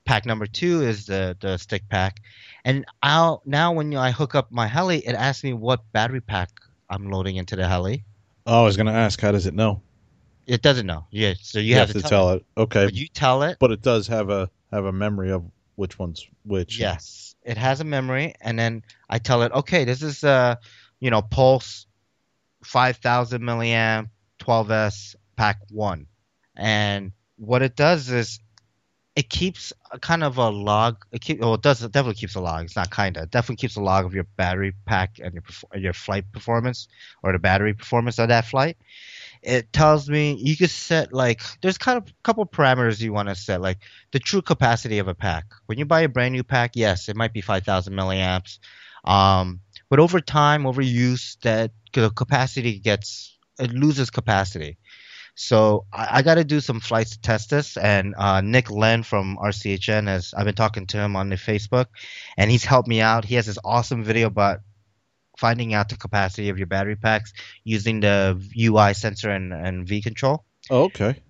pack 0.06 0.26
number 0.26 0.46
two 0.46 0.82
is 0.82 1.06
the 1.06 1.38
the 1.40 1.58
stick 1.58 1.88
pack. 1.90 2.20
And 2.66 2.86
I'll, 3.02 3.42
now 3.46 3.72
when 3.72 3.96
I 3.96 4.12
hook 4.12 4.36
up 4.36 4.52
my 4.52 4.68
heli, 4.68 4.98
it 5.00 5.16
asks 5.16 5.44
me 5.44 5.54
what 5.54 5.80
battery 5.94 6.22
pack 6.22 6.50
I'm 6.90 7.10
loading 7.10 7.38
into 7.38 7.56
the 7.56 7.68
heli. 7.68 8.04
Oh, 8.46 8.62
I 8.62 8.64
was 8.66 8.76
gonna 8.76 8.92
ask, 8.94 9.22
how 9.22 9.32
does 9.32 9.46
it 9.46 9.54
know? 9.54 9.82
It 10.48 10.62
doesn't 10.62 10.86
know. 10.86 11.06
Yeah, 11.12 11.36
so 11.40 11.60
you, 11.60 11.70
You, 11.70 11.76
have, 11.76 11.88
have, 11.88 11.96
to 11.96 12.02
tell, 12.02 12.10
tell 12.10 12.30
it. 12.32 12.36
it. 12.36 12.62
Okay, 12.62 12.86
But 12.86 12.94
you 12.94 13.08
tell 13.08 13.44
it. 13.44 13.58
but 13.60 13.72
it 13.72 13.82
does 13.82 14.08
have 14.08 14.30
a 14.30 14.50
have 14.72 14.84
a 14.86 14.92
memory 14.92 15.32
of 15.32 15.46
which 15.76 15.98
one's 16.00 16.28
which. 16.46 16.78
Yes, 16.80 17.33
it 17.46 17.58
has 17.58 17.82
a 17.82 17.84
memory, 17.84 18.36
and 18.42 18.58
then 18.58 18.84
I 19.10 19.20
tell 19.20 19.44
it, 19.44 19.52
okay, 19.52 19.86
this 19.86 20.02
is 20.02 20.24
uh, 20.24 20.56
you 21.00 21.12
know, 21.12 21.22
Pulse, 21.22 21.88
five 22.64 22.98
thousand 22.98 23.42
milliamp, 23.42 24.10
12s 24.40 25.16
pack 25.36 25.60
one, 25.70 26.08
and 26.56 27.12
what 27.38 27.62
it 27.62 27.76
does 27.76 28.10
is 28.10 28.40
it 29.16 29.30
keeps 29.30 29.72
a 29.92 30.00
kind 30.00 30.24
of 30.24 30.38
a 30.38 30.50
log. 30.50 31.06
It 31.12 31.22
keep, 31.22 31.40
well, 31.40 31.54
it 31.54 31.62
does. 31.62 31.84
It 31.84 31.92
definitely 31.92 32.20
keeps 32.20 32.36
a 32.36 32.42
log. 32.42 32.66
It's 32.66 32.76
not 32.76 32.92
kinda. 32.92 33.24
It 33.24 33.32
definitely 33.32 33.58
keeps 33.58 33.76
a 33.76 33.82
log 33.82 34.06
of 34.06 34.14
your 34.14 34.24
battery 34.24 34.74
pack 34.86 35.20
and 35.24 35.34
your 35.34 35.44
your 35.80 35.94
flight 35.94 36.32
performance 36.32 36.88
or 37.22 37.32
the 37.32 37.40
battery 37.40 37.74
performance 37.74 38.18
of 38.18 38.30
that 38.30 38.46
flight. 38.46 38.78
It 39.44 39.74
tells 39.74 40.10
me 40.10 40.38
you 40.40 40.56
could 40.56 40.70
set 40.70 41.14
like 41.14 41.42
there's 41.62 41.78
kind 41.78 41.98
of 41.98 42.08
a 42.08 42.14
couple 42.24 42.46
parameters 42.46 43.02
you 43.02 43.14
want 43.14 43.30
to 43.30 43.36
set 43.36 43.62
like 43.62 43.80
the 44.12 44.20
true 44.20 44.42
capacity 44.42 45.00
of 45.00 45.08
a 45.08 45.14
pack. 45.14 45.46
When 45.66 45.78
you 45.78 45.86
buy 45.86 46.02
a 46.02 46.10
brand 46.10 46.34
new 46.34 46.44
pack, 46.44 46.72
yes, 46.76 47.10
it 47.10 47.16
might 47.16 47.34
be 47.34 47.42
5,000 47.42 47.94
milliamps, 47.94 48.60
um, 49.04 49.60
but 49.90 50.00
over 50.00 50.20
time, 50.20 50.66
over 50.66 50.82
use, 50.82 51.38
that 51.44 51.72
the 51.94 52.10
capacity 52.10 52.80
gets 52.80 53.38
it 53.60 53.72
loses 53.72 54.10
capacity. 54.10 54.78
So 55.36 55.86
I, 55.92 56.08
I 56.12 56.22
got 56.22 56.36
to 56.36 56.44
do 56.44 56.60
some 56.60 56.80
flights 56.80 57.12
to 57.12 57.22
test 57.22 57.50
this, 57.50 57.78
and 57.78 58.14
uh, 58.18 58.42
Nick 58.42 58.72
Len 58.72 59.04
from 59.04 59.38
RCHN 59.38 60.08
has 60.08 60.34
I've 60.34 60.46
been 60.46 60.56
talking 60.56 60.88
to 60.88 60.98
him 60.98 61.16
on 61.16 61.30
the 61.30 61.36
Facebook, 61.36 61.88
and 62.38 62.50
he's 62.50 62.66
helped 62.66 62.88
me 62.88 63.02
out. 63.02 63.26
He 63.26 63.36
has 63.36 63.48
this 63.48 63.58
awesome 63.64 64.04
video 64.04 64.28
about 64.28 64.62
finding 65.38 65.74
out 65.74 65.90
the 65.90 65.96
capacity 65.96 66.50
of 66.50 66.58
your 66.58 66.68
battery 66.68 66.96
packs 66.96 67.34
using 67.64 68.00
the 68.00 68.42
UI 68.58 68.94
sensor 68.94 69.30
and, 69.30 69.54
and 69.54 69.88
V 69.88 70.02
control. 70.02 70.46
Oh, 70.70 70.84
okay. 70.84 71.22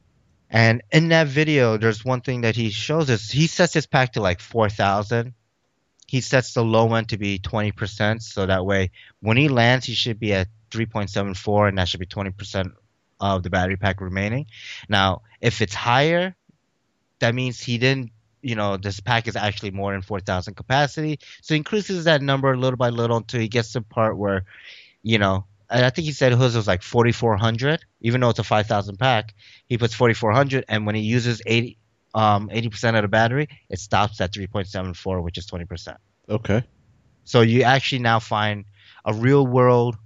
And 0.49 0.83
in 0.91 1.09
that 1.09 1.27
video, 1.27 1.77
there's 1.77 2.05
one 2.05 2.21
thing 2.21 2.41
that 2.41 2.55
he 2.55 2.69
shows 2.69 3.09
us. 3.09 3.31
He 3.31 3.47
sets 3.47 3.73
his 3.73 3.87
pack 3.87 4.13
to 4.13 4.21
like 4.21 4.39
4,000. 4.39 5.33
He 6.05 6.21
sets 6.21 6.53
the 6.53 6.63
low 6.63 6.93
end 6.93 7.09
to 7.09 7.17
be 7.17 7.39
20%. 7.39 8.21
So 8.21 8.45
that 8.45 8.63
way, 8.63 8.91
when 9.19 9.35
he 9.35 9.49
lands, 9.49 9.87
he 9.87 9.95
should 9.95 10.19
be 10.19 10.33
at 10.33 10.47
3.74, 10.69 11.69
and 11.69 11.77
that 11.79 11.87
should 11.87 11.99
be 11.99 12.05
20% 12.05 12.71
of 13.19 13.41
the 13.41 13.49
battery 13.49 13.77
pack 13.77 13.99
remaining. 13.99 14.45
Now, 14.87 15.23
if 15.41 15.61
it's 15.61 15.73
higher, 15.73 16.35
that 17.19 17.33
means 17.33 17.59
he 17.59 17.77
didn't, 17.79 18.11
you 18.43 18.55
know, 18.55 18.77
this 18.77 18.99
pack 18.99 19.27
is 19.27 19.35
actually 19.35 19.71
more 19.71 19.93
than 19.93 20.01
4,000 20.01 20.53
capacity. 20.53 21.19
So 21.41 21.53
he 21.53 21.57
increases 21.57 22.03
that 22.03 22.21
number 22.21 22.55
little 22.57 22.77
by 22.77 22.89
little 22.89 23.17
until 23.17 23.39
he 23.39 23.47
gets 23.47 23.71
to 23.71 23.79
the 23.79 23.85
part 23.85 24.17
where, 24.17 24.43
you 25.01 25.17
know, 25.17 25.45
and 25.69 25.85
I 25.85 25.89
think 25.89 26.05
he 26.05 26.11
said 26.11 26.33
his 26.33 26.55
was 26.55 26.67
like 26.67 26.83
4,400, 26.83 27.83
even 28.01 28.21
though 28.21 28.29
it's 28.29 28.39
a 28.39 28.43
5,000 28.43 28.97
pack. 28.97 29.33
He 29.65 29.77
puts 29.77 29.93
4,400, 29.95 30.65
and 30.67 30.85
when 30.85 30.93
he 30.93 31.01
uses 31.01 31.41
80, 31.45 31.77
um, 32.13 32.49
80% 32.49 32.95
of 32.95 33.01
the 33.01 33.07
battery, 33.07 33.47
it 33.69 33.79
stops 33.79 34.21
at 34.21 34.33
3.74, 34.33 35.23
which 35.23 35.37
is 35.37 35.47
20%. 35.47 35.95
Okay. 36.29 36.63
So 37.23 37.41
you 37.41 37.63
actually 37.63 37.99
now 37.99 38.19
find 38.19 38.65
a 39.05 39.13
real 39.13 39.47
world 39.47 39.97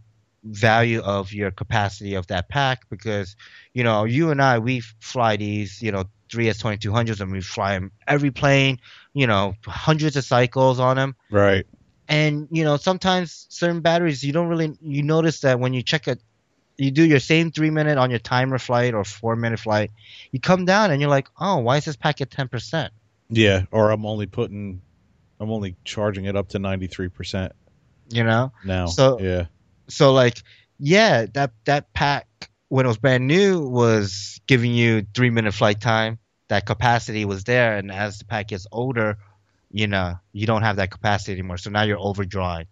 value 0.51 1.01
of 1.01 1.33
your 1.33 1.51
capacity 1.51 2.15
of 2.15 2.27
that 2.27 2.49
pack 2.49 2.89
because, 2.89 3.35
you 3.73 3.83
know, 3.83 4.03
you 4.05 4.31
and 4.31 4.41
I, 4.41 4.59
we 4.59 4.81
fly 4.99 5.35
these, 5.37 5.81
you 5.81 5.91
know, 5.91 6.05
3S2200s 6.29 7.21
and 7.21 7.31
we 7.31 7.41
fly 7.41 7.73
them 7.73 7.91
every 8.07 8.31
plane, 8.31 8.79
you 9.13 9.27
know, 9.27 9.55
hundreds 9.65 10.15
of 10.17 10.23
cycles 10.23 10.79
on 10.79 10.95
them 10.97 11.15
Right. 11.29 11.65
and 12.09 12.47
you 12.51 12.63
know 12.63 12.77
sometimes 12.77 13.47
certain 13.49 13.81
batteries 13.81 14.23
you 14.23 14.31
don't 14.33 14.47
really 14.47 14.77
you 14.81 15.03
notice 15.03 15.41
that 15.41 15.59
when 15.59 15.73
you 15.73 15.81
check 15.83 16.07
it 16.07 16.21
you 16.77 16.91
do 16.91 17.03
your 17.03 17.19
same 17.19 17.51
three 17.51 17.69
minute 17.69 17.97
on 17.97 18.09
your 18.09 18.19
timer 18.19 18.57
flight 18.59 18.93
or 18.93 19.03
four 19.03 19.35
minute 19.35 19.59
flight 19.59 19.91
you 20.31 20.39
come 20.39 20.63
down 20.65 20.91
and 20.91 21.01
you're 21.01 21.09
like 21.09 21.27
oh 21.39 21.57
why 21.57 21.77
is 21.77 21.85
this 21.85 21.95
pack 21.97 22.21
at 22.21 22.29
10% 22.29 22.89
Yeah. 23.29 23.63
Or 23.71 23.91
I'm 23.91 24.05
only 24.05 24.25
putting, 24.25 24.81
I'm 25.39 25.49
only 25.51 25.75
charging 25.83 26.25
it 26.25 26.35
up 26.35 26.49
to 26.49 26.59
ninety 26.59 26.87
three 26.87 27.09
percent 27.09 27.51
you 28.09 28.23
know 28.23 28.51
now. 28.63 28.85
So- 28.87 29.19
yeah. 29.19 29.45
So 29.87 30.13
like 30.13 30.41
yeah 30.79 31.25
that 31.33 31.51
that 31.65 31.93
pack 31.93 32.27
when 32.69 32.85
it 32.85 32.89
was 32.89 32.97
brand 32.97 33.27
new 33.27 33.67
was 33.67 34.39
giving 34.47 34.73
you 34.73 35.05
three 35.13 35.29
minute 35.29 35.53
flight 35.53 35.79
time 35.81 36.19
that 36.49 36.65
capacity 36.65 37.25
was 37.25 37.43
there 37.43 37.77
and 37.77 37.91
as 37.91 38.19
the 38.19 38.25
pack 38.25 38.49
gets 38.49 38.67
older 38.71 39.17
you 39.71 39.87
know 39.87 40.15
you 40.33 40.45
don't 40.47 40.63
have 40.63 40.77
that 40.77 40.91
capacity 40.91 41.33
anymore 41.33 41.57
so 41.57 41.69
now 41.69 41.83
you're 41.83 41.99
overdrawing 41.99 42.67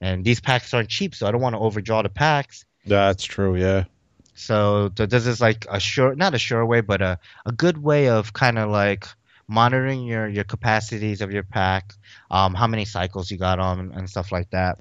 and 0.00 0.24
these 0.24 0.40
packs 0.40 0.72
aren't 0.72 0.88
cheap 0.88 1.14
so 1.14 1.26
i 1.26 1.30
don't 1.30 1.40
want 1.40 1.54
to 1.54 1.60
overdraw 1.60 2.02
the 2.02 2.08
packs 2.08 2.64
That's 2.86 3.24
true. 3.24 3.56
Yeah. 3.56 3.84
So 4.34 4.88
th- 4.88 5.08
this 5.08 5.26
is 5.26 5.40
like 5.40 5.66
a 5.70 5.78
sure, 5.78 6.14
not 6.14 6.34
a 6.34 6.38
sure 6.38 6.64
way, 6.64 6.80
but 6.80 7.00
a, 7.02 7.18
a 7.46 7.52
good 7.52 7.78
way 7.78 8.08
of 8.08 8.32
kind 8.32 8.58
of 8.58 8.70
like 8.70 9.06
monitoring 9.46 10.04
your, 10.04 10.28
your 10.28 10.44
capacities 10.44 11.20
of 11.20 11.32
your 11.32 11.42
pack, 11.42 11.94
um, 12.30 12.54
how 12.54 12.66
many 12.66 12.84
cycles 12.84 13.30
you 13.30 13.36
got 13.36 13.58
on 13.58 13.92
and 13.92 14.08
stuff 14.08 14.32
like 14.32 14.50
that. 14.50 14.80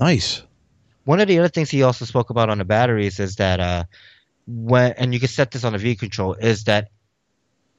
Nice. 0.00 0.42
One 1.08 1.20
of 1.20 1.26
the 1.26 1.38
other 1.38 1.48
things 1.48 1.70
he 1.70 1.84
also 1.84 2.04
spoke 2.04 2.28
about 2.28 2.50
on 2.50 2.58
the 2.58 2.66
batteries 2.66 3.18
is 3.18 3.36
that 3.36 3.60
uh, 3.60 3.84
when 4.46 4.92
and 4.98 5.14
you 5.14 5.18
can 5.18 5.30
set 5.30 5.50
this 5.50 5.64
on 5.64 5.72
the 5.72 5.78
V 5.78 5.96
control 5.96 6.34
is 6.34 6.64
that 6.64 6.90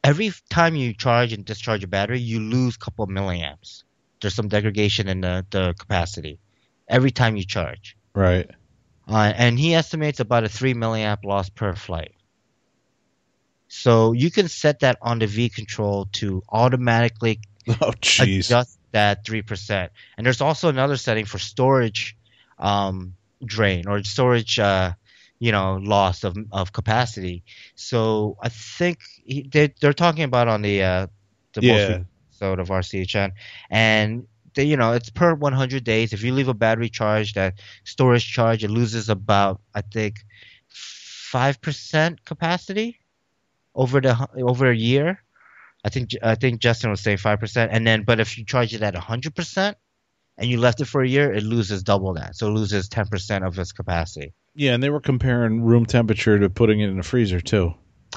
every 0.04 0.32
time 0.50 0.76
you 0.76 0.96
charge 0.96 1.32
and 1.32 1.46
discharge 1.46 1.84
a 1.84 1.88
battery, 1.88 2.20
you 2.20 2.40
lose 2.40 2.76
a 2.76 2.80
couple 2.80 3.04
of 3.04 3.12
milliamps. 3.12 3.84
There's 4.20 4.34
some 4.34 4.48
degradation 4.48 5.08
in 5.08 5.22
the, 5.22 5.46
the 5.52 5.76
capacity 5.78 6.40
every 6.88 7.12
time 7.12 7.36
you 7.36 7.46
charge. 7.46 7.96
Right. 8.16 8.50
Uh, 9.08 9.32
and 9.36 9.60
he 9.60 9.76
estimates 9.76 10.20
about 10.20 10.44
a 10.44 10.50
3 10.50 10.74
milliamp 10.74 11.24
loss 11.24 11.50
per 11.50 11.76
flight. 11.76 12.16
So 13.68 14.14
you 14.14 14.32
can 14.32 14.48
set 14.48 14.80
that 14.80 14.98
on 15.04 15.20
the 15.20 15.28
V 15.28 15.50
control 15.50 16.08
to 16.14 16.42
automatically 16.50 17.42
Oh, 17.80 17.92
adjust 17.92 18.80
that 18.92 19.24
3%. 19.24 19.90
And 20.18 20.26
there's 20.26 20.42
also 20.42 20.68
another 20.70 20.98
setting 20.98 21.26
for 21.26 21.38
storage 21.38 22.18
um, 22.58 23.14
drain 23.46 23.88
or 23.88 24.04
storage, 24.04 24.60
uh, 24.60 24.94
you 25.40 25.52
know, 25.52 25.78
loss 25.82 26.24
of, 26.24 26.38
of 26.52 26.74
capacity. 26.74 27.44
So 27.76 28.38
I 28.42 28.50
think 28.50 29.00
he, 29.24 29.48
they, 29.52 29.74
they're 29.82 29.94
talking 29.94 30.24
about 30.24 30.48
on 30.48 30.62
the, 30.62 30.84
uh, 30.84 31.08
the 31.54 31.62
most 31.62 31.88
Yeah. 31.88 31.90
recent 31.90 32.08
episode 32.32 32.60
of 32.60 32.70
RCHN. 32.72 33.32
And 33.70 34.28
they, 34.56 34.64
you 34.66 34.78
know, 34.78 34.94
it's 34.94 35.10
per 35.10 35.34
100 35.34 35.84
days. 35.84 36.14
If 36.14 36.24
you 36.24 36.34
leave 36.34 36.48
a 36.48 36.54
battery 36.54 36.90
charged 36.90 37.38
at 37.38 37.56
storage 37.84 38.30
charge, 38.30 38.64
it 38.64 38.70
loses 38.70 39.10
about, 39.10 39.62
I 39.74 39.82
think, 39.82 40.18
5% 40.70 42.24
capacity 42.26 43.00
over 43.76 44.02
the 44.02 44.28
over 44.42 44.70
a 44.70 44.76
year. 44.76 45.22
I 45.84 45.90
think 45.90 46.12
I 46.22 46.36
think 46.36 46.60
Justin 46.62 46.90
was 46.90 47.02
saying 47.02 47.18
five 47.18 47.40
percent, 47.40 47.72
and 47.72 47.86
then 47.88 48.04
but 48.04 48.20
if 48.20 48.38
you 48.38 48.46
charge 48.46 48.74
it 48.74 48.82
at 48.82 48.96
hundred 48.96 49.36
percent 49.36 49.78
and 50.40 50.50
you 50.50 50.60
left 50.60 50.82
it 50.82 50.86
for 50.86 51.02
a 51.04 51.08
year, 51.08 51.32
it 51.32 51.44
loses 51.44 51.84
double 51.84 52.14
that. 52.14 52.36
So 52.36 52.48
it 52.48 52.52
loses 52.52 52.90
ten 52.90 53.06
percent 53.08 53.46
of 53.46 53.60
its 53.60 53.72
capacity. 53.72 54.34
Yeah, 54.56 54.74
and 54.74 54.82
they 54.82 54.90
were 54.90 55.00
comparing 55.00 55.62
room 55.64 55.86
temperature 55.86 56.40
to 56.40 56.50
putting 56.50 56.80
it 56.80 56.90
in 56.90 57.00
a 57.00 57.04
freezer 57.04 57.40
too. 57.40 57.74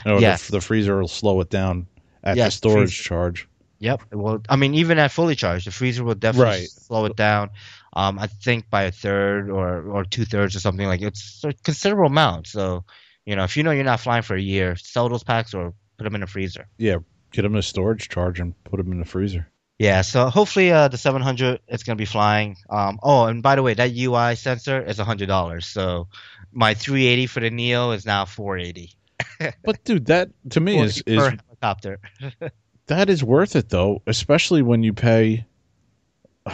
Or 0.06 0.20
Yes. 0.20 0.46
the, 0.46 0.52
the 0.52 0.60
freezer 0.60 0.98
will 0.98 1.08
slow 1.08 1.40
it 1.40 1.50
down 1.50 1.86
at 2.24 2.36
Yes, 2.36 2.54
the 2.54 2.56
storage 2.68 2.96
freezer. 2.96 3.08
charge. 3.08 3.48
Yep. 3.80 4.02
Well, 4.12 4.40
I 4.48 4.56
mean, 4.56 4.74
even 4.74 4.98
at 4.98 5.10
fully 5.10 5.34
charged, 5.34 5.66
the 5.66 5.72
freezer 5.72 6.04
will 6.04 6.14
definitely 6.14 6.46
Right. 6.46 6.68
slow 6.70 7.04
it 7.04 7.16
down. 7.16 7.50
Um, 7.94 8.18
I 8.18 8.28
think 8.28 8.70
by 8.70 8.84
a 8.84 8.92
third 8.92 9.50
or 9.50 9.82
or 9.90 10.04
two 10.04 10.24
thirds 10.24 10.56
or 10.56 10.60
something 10.60 10.86
like 10.86 11.02
it's 11.02 11.42
a 11.44 11.52
considerable 11.64 12.06
amount. 12.06 12.46
So, 12.46 12.84
you 13.26 13.36
know, 13.36 13.44
if 13.44 13.56
you 13.56 13.62
know 13.62 13.72
you're 13.72 13.84
not 13.84 14.00
flying 14.00 14.22
for 14.22 14.36
a 14.36 14.40
year, 14.40 14.76
sell 14.76 15.08
those 15.08 15.24
packs 15.24 15.52
or 15.52 15.74
put 15.98 16.04
them 16.04 16.14
in 16.14 16.22
a 16.22 16.26
freezer. 16.26 16.66
Yeah, 16.78 16.98
get 17.32 17.42
them 17.42 17.52
in 17.54 17.58
a 17.58 17.62
storage 17.62 18.08
charge 18.08 18.40
and 18.40 18.54
put 18.64 18.78
them 18.78 18.92
in 18.92 18.98
the 19.00 19.04
freezer. 19.04 19.48
Yeah, 19.82 20.02
so 20.02 20.30
hopefully 20.30 20.70
uh, 20.70 20.86
the 20.86 20.96
700 20.96 21.58
it's 21.66 21.82
gonna 21.82 21.96
be 21.96 22.04
flying. 22.04 22.56
Um, 22.70 23.00
oh, 23.02 23.24
and 23.24 23.42
by 23.42 23.56
the 23.56 23.64
way, 23.64 23.74
that 23.74 23.90
UI 23.96 24.36
sensor 24.36 24.80
is 24.80 24.98
hundred 24.98 25.26
dollars. 25.26 25.66
So 25.66 26.06
my 26.52 26.74
380 26.74 27.26
for 27.26 27.40
the 27.40 27.50
Neo 27.50 27.90
is 27.90 28.06
now 28.06 28.24
480. 28.24 28.94
But 29.64 29.82
dude, 29.82 30.06
that 30.06 30.30
to 30.50 30.60
me 30.60 30.78
is 30.78 31.02
480 31.04 31.12
is 31.12 31.18
per 31.18 31.44
helicopter. 31.48 32.00
that 32.86 33.10
is 33.10 33.24
worth 33.24 33.56
it 33.56 33.70
though, 33.70 34.02
especially 34.06 34.62
when 34.62 34.84
you 34.84 34.92
pay 34.92 35.46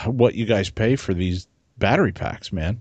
what 0.06 0.34
you 0.34 0.46
guys 0.46 0.70
pay 0.70 0.96
for 0.96 1.12
these 1.12 1.48
battery 1.76 2.12
packs, 2.12 2.50
man. 2.50 2.80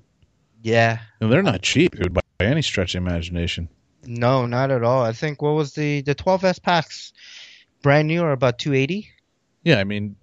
Yeah. 0.62 1.00
And 1.20 1.30
they're 1.30 1.44
not 1.44 1.62
cheap, 1.62 1.94
dude, 1.94 2.14
by, 2.14 2.22
by 2.38 2.46
any 2.46 2.62
stretch 2.62 2.96
of 2.96 3.04
imagination. 3.04 3.68
No, 4.06 4.46
not 4.46 4.72
at 4.72 4.82
all. 4.82 5.04
I 5.04 5.12
think 5.12 5.42
what 5.42 5.56
was 5.56 5.74
the 5.74 6.04
the 6.04 6.16
12s 6.16 6.64
packs 6.64 7.12
brand 7.82 8.08
new 8.08 8.24
are 8.24 8.32
about 8.32 8.60
280. 8.60 9.10
Yeah, 9.66 9.80
I 9.80 9.84
mean, 9.84 10.16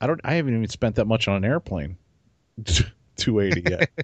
I 0.00 0.06
don't. 0.06 0.20
I 0.24 0.34
haven't 0.34 0.54
even 0.54 0.68
spent 0.68 0.96
that 0.96 1.06
much 1.06 1.28
on 1.28 1.36
an 1.36 1.44
airplane. 1.44 1.96
Two 3.16 3.40
eighty. 3.40 3.62
yet. 3.68 3.90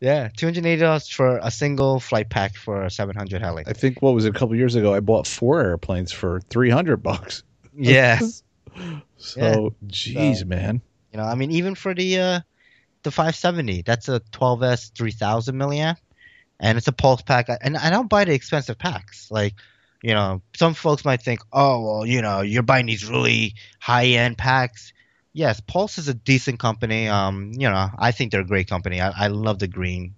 Yeah, 0.00 0.28
280 0.36 0.80
dollars 0.80 1.08
for 1.08 1.38
a 1.38 1.50
single 1.50 1.98
flight 1.98 2.30
pack 2.30 2.54
for 2.54 2.84
a 2.84 2.90
700 2.90 3.42
heli. 3.42 3.64
I 3.66 3.72
think 3.72 4.00
what 4.00 4.14
was 4.14 4.26
it 4.26 4.28
a 4.28 4.38
couple 4.38 4.54
years 4.54 4.76
ago? 4.76 4.94
I 4.94 5.00
bought 5.00 5.26
four 5.26 5.60
airplanes 5.60 6.12
for 6.12 6.40
three 6.50 6.70
hundred 6.70 6.98
bucks. 6.98 7.42
Yes. 7.76 8.42
So, 9.16 9.74
geez, 9.88 10.40
So- 10.40 10.44
man. 10.46 10.80
You 11.12 11.18
know, 11.18 11.24
I 11.24 11.34
mean, 11.34 11.50
even 11.50 11.74
for 11.74 11.94
the 11.94 12.18
uh, 12.20 12.40
the 13.02 13.10
570, 13.10 13.82
that's 13.82 14.08
a 14.08 14.20
12s 14.20 14.92
3000 14.94 15.56
milliamp, 15.56 15.96
and 16.60 16.78
it's 16.78 16.86
a 16.86 16.92
pulse 16.92 17.22
pack. 17.22 17.48
And 17.60 17.76
I 17.76 17.90
don't 17.90 18.08
buy 18.08 18.24
the 18.24 18.34
expensive 18.34 18.78
packs. 18.78 19.28
Like, 19.32 19.54
you 20.02 20.14
know, 20.14 20.42
some 20.56 20.74
folks 20.74 21.04
might 21.04 21.22
think, 21.22 21.40
oh, 21.52 21.80
well, 21.84 22.06
you 22.06 22.22
know, 22.22 22.42
you're 22.42 22.62
buying 22.62 22.86
these 22.86 23.08
really 23.10 23.54
high 23.80 24.06
end 24.06 24.38
packs. 24.38 24.92
Yes, 25.38 25.60
Pulse 25.60 25.98
is 25.98 26.08
a 26.08 26.14
decent 26.14 26.58
company. 26.58 27.06
Um, 27.06 27.52
you 27.54 27.70
know, 27.70 27.88
I 27.96 28.10
think 28.10 28.32
they're 28.32 28.40
a 28.40 28.44
great 28.44 28.66
company. 28.66 29.00
I, 29.00 29.26
I 29.26 29.28
love 29.28 29.60
the 29.60 29.68
green 29.68 30.16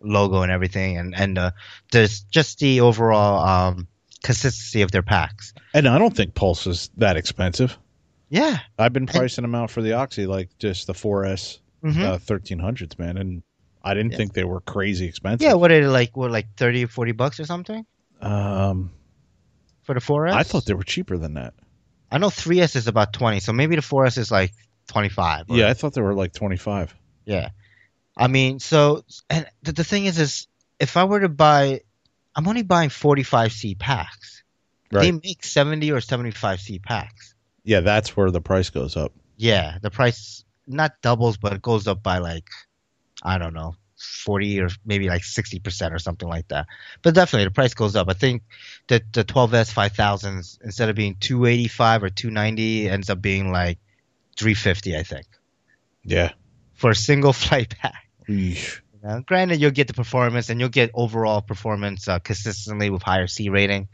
logo 0.00 0.40
and 0.40 0.50
everything, 0.50 0.96
and 0.96 1.14
and 1.14 1.36
uh, 1.36 1.50
there's 1.92 2.22
just 2.22 2.58
the 2.58 2.80
overall 2.80 3.46
um 3.46 3.86
consistency 4.22 4.80
of 4.80 4.90
their 4.92 5.02
packs. 5.02 5.52
And 5.74 5.86
I 5.86 5.98
don't 5.98 6.16
think 6.16 6.34
Pulse 6.34 6.66
is 6.66 6.88
that 6.96 7.18
expensive. 7.18 7.76
Yeah. 8.30 8.56
I've 8.78 8.94
been 8.94 9.04
pricing 9.06 9.42
them 9.42 9.54
out 9.54 9.70
for 9.70 9.82
the 9.82 9.92
Oxy, 9.92 10.24
like 10.24 10.48
just 10.58 10.86
the 10.86 10.94
4S 10.94 11.58
hmm 11.82 12.02
uh, 12.02 12.16
1300s, 12.16 12.98
man, 12.98 13.18
and 13.18 13.42
I 13.84 13.92
didn't 13.92 14.12
Yeah. 14.12 14.16
think 14.16 14.32
they 14.32 14.44
were 14.44 14.62
crazy 14.62 15.04
expensive. 15.06 15.46
yeah. 15.46 15.52
What 15.52 15.70
are 15.70 15.82
they 15.82 15.86
like? 15.86 16.16
What 16.16 16.30
like 16.30 16.46
30 16.56 16.84
or 16.84 16.88
40 16.88 17.12
bucks 17.12 17.38
or 17.38 17.44
something 17.44 17.84
Um, 18.22 18.90
for 19.82 19.94
the 19.94 20.00
4S? 20.00 20.32
I 20.32 20.44
thought 20.44 20.64
they 20.64 20.72
were 20.72 20.82
cheaper 20.82 21.18
than 21.18 21.34
that. 21.34 21.52
I 22.10 22.18
know 22.18 22.28
3S 22.28 22.76
is 22.76 22.86
about 22.88 23.12
20, 23.12 23.40
so 23.40 23.52
maybe 23.52 23.76
the 23.76 23.82
4S 23.82 24.18
is 24.18 24.30
like 24.30 24.52
25. 24.88 25.50
or- 25.50 25.56
Yeah, 25.56 25.68
I 25.68 25.74
thought 25.74 25.94
they 25.94 26.00
were 26.02 26.14
like 26.14 26.32
25. 26.32 26.94
Yeah. 27.24 27.48
I 28.16 28.28
mean, 28.28 28.60
so 28.60 29.04
and 29.28 29.46
the, 29.62 29.72
the 29.72 29.84
thing 29.84 30.06
is, 30.06 30.18
is 30.18 30.46
if 30.80 30.96
I 30.96 31.04
were 31.04 31.20
to 31.20 31.28
buy, 31.28 31.80
I'm 32.34 32.46
only 32.48 32.62
buying 32.62 32.88
45C 32.90 33.78
packs. 33.78 34.42
They 35.00 35.10
make 35.12 35.44
70 35.44 35.90
or 35.92 35.98
75C 36.00 36.82
packs. 36.82 37.34
Yeah, 37.64 37.80
that's 37.80 38.16
where 38.16 38.30
the 38.30 38.40
price 38.40 38.70
goes 38.70 38.96
up. 38.96 39.12
Yeah, 39.36 39.78
the 39.82 39.90
price 39.90 40.44
not 40.66 40.92
doubles, 41.02 41.36
but 41.36 41.52
it 41.52 41.60
goes 41.62 41.86
up 41.88 42.02
by 42.02 42.18
like, 42.18 42.48
I 43.22 43.38
don't 43.38 43.52
know, 43.54 43.74
40 43.96 44.60
or 44.60 44.68
maybe 44.84 45.08
like 45.08 45.22
60% 45.22 45.92
or 45.92 45.98
something 45.98 46.28
like 46.28 46.48
that. 46.48 46.66
But 47.02 47.14
definitely 47.14 47.44
the 47.44 47.50
price 47.50 47.74
goes 47.74 47.96
up. 47.96 48.08
I 48.08 48.12
think 48.14 48.42
that 48.88 49.12
the 49.12 49.24
12S 49.24 49.72
5000s, 49.72 50.58
instead 50.62 50.88
of 50.88 50.96
being 50.96 51.16
285 51.18 52.02
or 52.04 52.10
290, 52.10 52.88
ends 52.88 53.10
up 53.10 53.20
being 53.22 53.50
like 53.52 53.78
350, 54.36 54.96
I 54.96 55.02
think, 55.02 55.26
Yeah. 56.04 56.32
for 56.74 56.90
a 56.90 56.94
single 56.94 57.32
flight 57.34 57.74
pack. 57.78 58.06
Eesh. 58.28 58.80
You 59.02 59.08
know, 59.08 59.20
granted, 59.20 59.60
you'll 59.60 59.70
get 59.70 59.86
the 59.88 59.94
performance 59.94 60.50
and 60.50 60.58
you'll 60.60 60.68
get 60.68 60.90
overall 60.94 61.40
performance 61.40 62.08
uh, 62.08 62.18
consistently 62.18 62.90
with 62.90 63.02
higher 63.02 63.26
C 63.26 63.48
rating. 63.48 63.88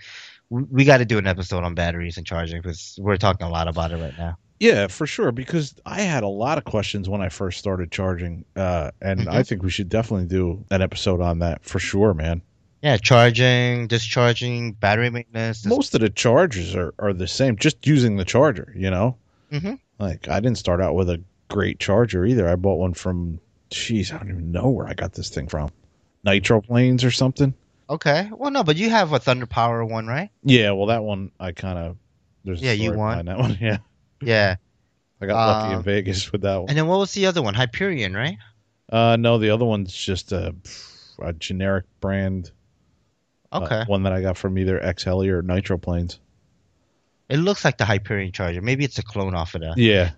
We, 0.51 0.63
we 0.65 0.85
got 0.85 0.99
to 0.99 1.05
do 1.05 1.19
an 1.19 1.27
episode 1.27 1.65
on 1.65 1.75
batteries 1.75 2.17
and 2.17 2.27
charging 2.27 2.61
because 2.61 2.99
we're 3.01 3.17
talking 3.19 3.47
a 3.47 3.51
lot 3.51 3.69
about 3.69 3.93
it 3.93 3.97
right 3.99 4.17
now. 4.19 4.39
Yeah, 4.63 4.87
for 4.87 5.09
sure. 5.09 5.33
Because 5.33 5.75
I 5.85 6.03
had 6.03 6.23
a 6.23 6.29
lot 6.29 6.57
of 6.57 6.63
questions 6.65 7.09
when 7.09 7.21
I 7.21 7.29
first 7.31 7.59
started 7.59 7.91
charging, 7.91 8.45
uh, 8.55 8.93
and 9.01 9.21
Mhm. 9.23 9.33
I 9.33 9.43
think 9.43 9.63
we 9.65 9.71
should 9.71 9.89
definitely 9.89 10.27
do 10.27 10.65
an 10.71 10.81
episode 10.83 11.21
on 11.21 11.41
that 11.41 11.65
for 11.65 11.81
sure, 11.81 12.15
man. 12.15 12.43
Yeah, 12.81 12.97
charging, 12.97 13.89
discharging, 13.89 14.73
battery 14.75 15.11
maintenance. 15.11 15.63
dis- 15.63 15.71
Most 15.71 15.95
of 15.97 16.01
the 16.01 16.11
chargers 16.11 16.77
are, 16.77 16.95
are 17.01 17.13
the 17.13 17.27
same, 17.27 17.57
just 17.57 17.85
using 17.87 18.17
the 18.19 18.25
charger, 18.25 18.73
you 18.77 18.89
know? 18.89 19.17
Mhm. 19.51 19.81
Like, 19.99 20.29
I 20.29 20.39
didn't 20.39 20.59
start 20.59 20.81
out 20.81 20.95
with 20.95 21.11
a 21.11 21.21
great 21.49 21.81
charger 21.81 22.25
either. 22.25 22.49
I 22.49 22.55
bought 22.55 22.79
one 22.79 22.95
from, 22.95 23.41
jeez, 23.71 24.13
I 24.15 24.19
don't 24.19 24.31
even 24.31 24.53
know 24.53 24.69
where 24.71 24.87
I 24.87 24.95
got 24.95 25.15
this 25.15 25.29
thing 25.29 25.49
from. 25.49 25.71
Nitro 26.25 26.61
Planes 26.61 27.03
or 27.03 27.11
something? 27.11 27.53
Okay. 27.91 28.29
Well, 28.33 28.53
no, 28.53 28.63
but 28.63 28.77
you 28.77 28.91
have 28.91 29.13
a 29.13 29.19
Thunder 29.19 29.47
Power 29.47 29.85
one, 29.85 30.07
right? 30.07 30.31
Yeah, 30.45 30.71
well, 30.71 30.87
that 30.87 31.03
one 31.03 31.33
I 31.41 31.51
kind 31.51 31.79
of, 31.79 31.97
there's 32.45 32.63
a 32.63 32.67
Yeah, 32.67 32.73
you 32.73 32.93
won. 32.93 33.27
that 33.27 33.39
one. 33.39 33.59
Yeah. 33.61 33.79
Yeah. 34.23 34.57
I 35.21 35.27
got 35.27 35.47
lucky 35.47 35.71
in 35.73 35.77
Um, 35.79 35.83
Vegas 35.85 36.33
with 36.33 36.41
that 36.43 36.57
one. 36.57 36.69
And 36.69 36.77
then 36.79 36.87
what 36.87 36.99
was 36.99 37.13
the 37.13 37.27
other 37.27 37.43
one? 37.43 37.55
Hyperion, 37.55 38.15
right? 38.15 38.39
Uh, 38.91 39.17
no, 39.19 39.39
the 39.39 39.51
other 39.51 39.65
one's 39.65 39.95
just 39.95 40.33
a, 40.33 40.55
a 41.21 41.33
generic 41.33 41.85
brand. 42.01 42.51
uh, 43.53 43.61
Okay. 43.63 43.85
one 43.87 44.03
that 44.05 44.13
I 44.13 44.21
got 44.23 44.37
from 44.37 44.59
either 44.59 44.83
X 44.83 45.05
Heli 45.05 45.29
or 45.29 45.43
Nitro 45.43 45.79
Planes. 45.79 46.19
it 47.29 47.37
looks 47.39 47.65
like 47.65 47.79
the 47.79 47.85
Hyperion 47.85 48.33
charger. 48.33 48.61
Maybe 48.63 48.85
it's 48.85 48.99
a 48.99 49.03
clone 49.03 49.35
off 49.35 49.55
of 49.55 49.61
that. 49.63 49.79
Yeah. 49.79 50.11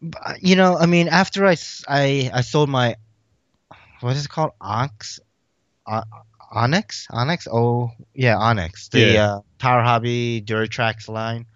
But, 0.00 0.42
you 0.42 0.54
know, 0.56 0.76
I 0.78 0.86
mean, 0.86 1.08
after 1.08 1.44
I, 1.46 1.52
s- 1.52 1.84
I, 1.88 2.30
I 2.32 2.40
sold 2.42 2.68
my, 2.68 2.96
what 4.00 4.14
is 4.16 4.24
it 4.26 4.28
called? 4.30 4.52
Onyx? 4.60 5.20
O- 5.86 6.02
Onyx? 6.52 7.06
Onyx? 7.10 7.48
Oh, 7.50 7.90
yeah, 8.14 8.36
Onyx. 8.36 8.88
The 8.88 9.00
Yeah. 9.00 9.26
uh, 9.36 9.40
Power 9.58 9.82
Hobby 9.82 10.40
Duratrax 10.42 11.08
line. 11.08 11.46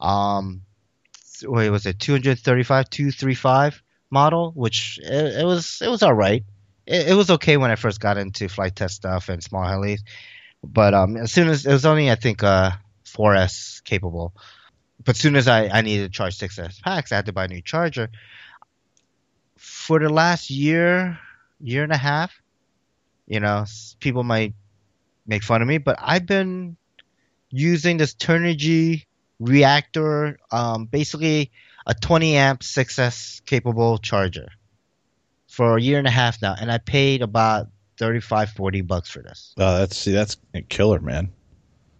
Um, 0.00 0.62
wait, 1.46 1.70
was 1.70 1.86
it 1.86 1.98
235, 1.98 2.90
235 2.90 3.82
model? 4.10 4.52
Which 4.54 4.98
it, 5.02 5.40
it 5.40 5.44
was, 5.44 5.80
it 5.82 5.88
was 5.88 6.02
all 6.02 6.14
right. 6.14 6.44
It, 6.86 7.08
it 7.08 7.14
was 7.14 7.30
okay 7.30 7.56
when 7.56 7.70
I 7.70 7.76
first 7.76 8.00
got 8.00 8.18
into 8.18 8.48
flight 8.48 8.76
test 8.76 8.96
stuff 8.96 9.28
and 9.28 9.42
small 9.42 9.64
helis. 9.64 10.00
But 10.64 10.94
um, 10.94 11.16
as 11.16 11.32
soon 11.32 11.48
as 11.48 11.66
it 11.66 11.72
was 11.72 11.86
only, 11.86 12.10
I 12.10 12.14
think, 12.14 12.42
uh, 12.42 12.72
4S 13.04 13.82
capable. 13.84 14.32
But 15.04 15.16
as 15.16 15.20
soon 15.20 15.36
as 15.36 15.48
I, 15.48 15.68
I 15.68 15.82
needed 15.82 16.04
to 16.04 16.16
charge 16.16 16.38
6S 16.38 16.80
packs, 16.82 17.12
I 17.12 17.16
had 17.16 17.26
to 17.26 17.32
buy 17.32 17.44
a 17.44 17.48
new 17.48 17.62
charger. 17.62 18.10
For 19.56 19.98
the 19.98 20.08
last 20.08 20.50
year, 20.50 21.18
year 21.60 21.82
and 21.82 21.92
a 21.92 21.96
half, 21.96 22.32
you 23.26 23.40
know, 23.40 23.64
people 24.00 24.22
might 24.22 24.54
make 25.26 25.42
fun 25.42 25.62
of 25.62 25.68
me, 25.68 25.78
but 25.78 25.96
I've 26.00 26.26
been 26.26 26.76
using 27.50 27.96
this 27.96 28.14
Turnigy 28.14 29.06
reactor, 29.42 30.38
um, 30.50 30.86
basically 30.86 31.50
a 31.86 31.94
20 31.94 32.36
amp 32.36 32.60
6S 32.60 33.44
capable 33.44 33.98
charger 33.98 34.48
for 35.48 35.76
a 35.76 35.82
year 35.82 35.98
and 35.98 36.06
a 36.06 36.10
half 36.10 36.40
now, 36.40 36.54
and 36.58 36.70
I 36.72 36.78
paid 36.78 37.22
about 37.22 37.68
35, 37.98 38.50
40 38.50 38.80
bucks 38.82 39.10
for 39.10 39.20
this. 39.20 39.54
Uh, 39.58 39.78
that's 39.80 39.96
see, 39.96 40.12
that's 40.12 40.36
a 40.54 40.62
killer, 40.62 41.00
man. 41.00 41.30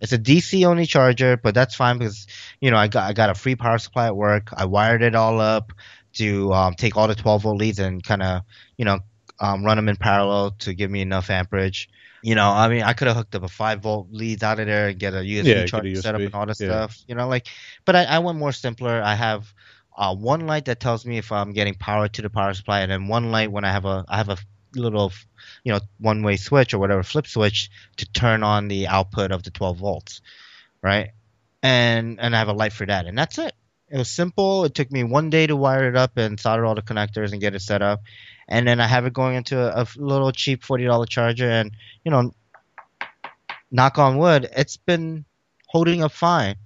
It's 0.01 0.13
a 0.13 0.19
DC 0.19 0.65
only 0.65 0.87
charger, 0.87 1.37
but 1.37 1.55
that's 1.55 1.75
fine 1.75 1.99
because 1.99 2.27
you 2.61 2.71
know 2.71 2.77
I 2.77 2.89
got 2.89 3.09
I 3.09 3.13
got 3.13 3.31
a 3.31 3.35
free 3.35 3.55
power 3.55 3.79
supply 3.79 4.07
at 4.07 4.17
work. 4.17 4.49
I 4.53 4.65
wired 4.65 5.03
it 5.03 5.15
all 5.15 5.41
up 5.41 5.73
to 6.15 6.53
um, 6.53 6.75
take 6.75 6.97
all 6.97 7.07
the 7.07 7.15
12 7.15 7.43
volt 7.43 7.59
leads 7.59 7.79
and 7.79 8.03
kind 8.03 8.23
of 8.23 8.43
you 8.77 8.85
know 8.85 8.99
um, 9.39 9.65
run 9.65 9.77
them 9.77 9.89
in 9.89 9.97
parallel 9.97 10.53
to 10.61 10.75
give 10.75 10.91
me 10.91 11.03
enough 11.03 11.31
amperage. 11.31 11.89
You 12.23 12.35
know, 12.37 12.49
I 12.51 12.69
mean, 12.69 12.83
I 12.83 12.93
could 12.93 13.09
have 13.09 13.17
hooked 13.17 13.35
up 13.35 13.43
a 13.43 13.49
five 13.49 13.81
volt 13.81 14.09
leads 14.13 14.43
out 14.43 14.61
of 14.61 14.67
there 14.67 14.89
and 14.89 14.99
get 14.99 15.13
a 15.13 15.19
USB 15.19 15.45
Yeah, 15.45 15.67
charger 15.67 15.95
set 15.97 16.15
up 16.15 16.21
and 16.21 16.35
all 16.35 16.47
this 16.47 16.61
yeah. 16.61 16.69
stuff. 16.69 16.99
You 17.09 17.17
know, 17.17 17.29
like, 17.29 17.49
but 17.85 17.97
I, 17.97 18.05
I 18.05 18.19
went 18.21 18.39
more 18.39 18.53
simpler. 18.53 19.03
I 19.03 19.15
have 19.15 19.53
uh, 19.97 20.15
one 20.15 20.47
light 20.47 20.67
that 20.67 20.79
tells 20.81 21.05
me 21.05 21.19
if 21.19 21.33
I'm 21.33 21.53
getting 21.53 21.75
power 21.75 22.09
to 22.09 22.23
the 22.23 22.31
power 22.31 22.55
supply, 22.55 22.81
and 22.81 22.93
then 22.93 23.09
one 23.09 23.33
light 23.33 23.51
when 23.51 23.65
I 23.65 23.73
have 23.73 23.85
a 23.85 24.05
I 24.09 24.19
have 24.19 24.29
a 24.29 24.39
little 24.75 25.13
you 25.65 25.73
know 25.73 25.81
one 25.99 26.23
way 26.23 26.37
switch 26.37 26.75
or 26.75 26.79
whatever 26.79 27.03
flip 27.03 27.27
switch 27.27 27.71
to 27.97 28.11
turn 28.13 28.43
on 28.43 28.69
the 28.69 28.87
output 28.89 29.33
of 29.33 29.43
the 29.43 29.51
12 29.51 29.79
volts 29.79 30.21
right 30.83 31.11
and 31.63 32.21
and 32.21 32.35
i 32.35 32.39
have 32.39 32.49
a 32.49 32.53
light 32.53 32.73
for 32.73 32.87
that 32.87 33.07
and 33.07 33.17
that's 33.17 33.39
it 33.39 33.53
it 33.91 33.99
was 33.99 34.09
simple 34.09 34.65
it 34.65 34.75
took 34.75 34.91
me 34.91 35.05
one 35.05 35.31
day 35.31 35.47
to 35.47 35.57
wire 35.57 35.89
it 35.89 35.97
up 35.97 36.17
and 36.17 36.41
solder 36.41 36.65
all 36.65 36.75
the 36.75 36.83
connectors 36.83 37.33
and 37.33 37.41
get 37.41 37.55
it 37.55 37.61
set 37.61 37.83
up 37.83 38.01
and 38.53 38.67
then 38.67 38.81
i 38.81 38.87
have 38.87 39.07
it 39.07 39.13
going 39.13 39.35
into 39.35 39.59
a, 39.59 39.83
a 39.83 39.87
little 39.97 40.31
cheap 40.31 40.63
$40 40.63 41.09
charger 41.09 41.51
and 41.51 41.73
you 42.05 42.11
know 42.11 42.33
knock 43.71 43.99
on 43.99 44.19
wood 44.19 44.49
it's 44.57 44.77
been 44.77 45.25
holding 45.67 46.03
up 46.03 46.13
fine 46.13 46.57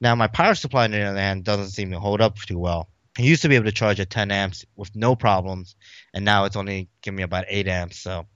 now 0.00 0.14
my 0.14 0.26
power 0.26 0.54
supply 0.54 0.84
on 0.84 0.90
the 0.90 1.00
other 1.00 1.18
hand 1.18 1.44
doesn't 1.44 1.70
seem 1.70 1.90
to 1.92 2.00
hold 2.00 2.20
up 2.20 2.36
too 2.36 2.58
well 2.58 2.88
I 3.18 3.22
used 3.22 3.42
to 3.42 3.48
be 3.48 3.56
able 3.56 3.64
to 3.64 3.72
charge 3.72 3.98
at 3.98 4.10
10 4.10 4.30
amps 4.30 4.64
with 4.76 4.94
no 4.94 5.16
problems, 5.16 5.74
and 6.14 6.24
now 6.24 6.44
it's 6.44 6.54
only 6.54 6.88
giving 7.02 7.16
me 7.16 7.24
about 7.24 7.46
8 7.48 7.66
amps. 7.66 7.98
So 7.98 8.26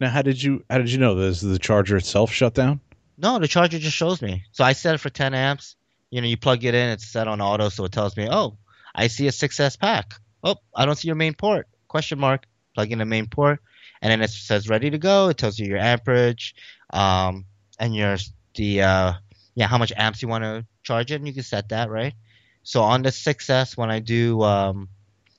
Now, 0.00 0.08
how 0.08 0.22
did 0.22 0.42
you 0.42 0.64
how 0.70 0.78
did 0.78 0.90
you 0.90 0.98
know 0.98 1.14
this? 1.14 1.42
The 1.42 1.58
charger 1.58 1.98
itself 1.98 2.32
shut 2.32 2.54
down? 2.54 2.80
No, 3.18 3.38
the 3.38 3.46
charger 3.46 3.78
just 3.78 3.96
shows 3.96 4.22
me. 4.22 4.44
So 4.52 4.64
I 4.64 4.72
set 4.72 4.94
it 4.94 4.98
for 4.98 5.10
10 5.10 5.34
amps. 5.34 5.76
You 6.10 6.22
know, 6.22 6.26
you 6.26 6.38
plug 6.38 6.64
it 6.64 6.74
in, 6.74 6.88
it's 6.88 7.06
set 7.06 7.28
on 7.28 7.42
auto, 7.42 7.68
so 7.68 7.84
it 7.84 7.92
tells 7.92 8.16
me, 8.16 8.26
oh, 8.30 8.56
I 8.94 9.08
see 9.08 9.26
a 9.28 9.32
6S 9.32 9.78
pack. 9.78 10.14
Oh, 10.42 10.56
I 10.74 10.86
don't 10.86 10.96
see 10.96 11.08
your 11.08 11.14
main 11.14 11.34
port. 11.34 11.68
Question 11.92 12.18
mark. 12.18 12.46
Plug 12.74 12.90
in 12.90 12.98
the 13.00 13.04
main 13.04 13.26
port, 13.26 13.60
and 14.00 14.10
then 14.10 14.22
it 14.22 14.30
says 14.30 14.66
ready 14.66 14.88
to 14.88 14.96
go. 14.96 15.28
It 15.28 15.36
tells 15.36 15.58
you 15.58 15.66
your 15.68 15.76
amperage, 15.76 16.54
um, 16.88 17.44
and 17.78 17.94
your 17.94 18.16
the 18.54 18.80
uh, 18.80 19.12
yeah 19.54 19.66
how 19.66 19.76
much 19.76 19.92
amps 19.94 20.22
you 20.22 20.28
want 20.28 20.42
to 20.42 20.64
charge 20.84 21.12
it, 21.12 21.16
and 21.16 21.26
you 21.28 21.34
can 21.34 21.42
set 21.42 21.68
that 21.68 21.90
right. 21.90 22.14
So 22.62 22.80
on 22.80 23.02
the 23.02 23.10
6S, 23.10 23.76
when 23.76 23.90
I 23.90 23.98
do 23.98 24.40
um, 24.40 24.88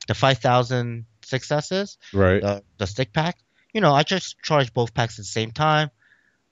the 0.08 0.14
5000 0.14 1.06
6Ss, 1.26 1.98
Right. 2.14 2.42
the, 2.42 2.64
the 2.78 2.86
stick 2.86 3.14
pack. 3.14 3.40
You 3.74 3.82
know, 3.82 3.92
I 3.92 4.04
just 4.04 4.40
charge 4.44 4.72
both 4.74 4.94
packs 4.94 5.16
at 5.16 5.24
the 5.24 5.34
same 5.40 5.52
time. 5.52 5.90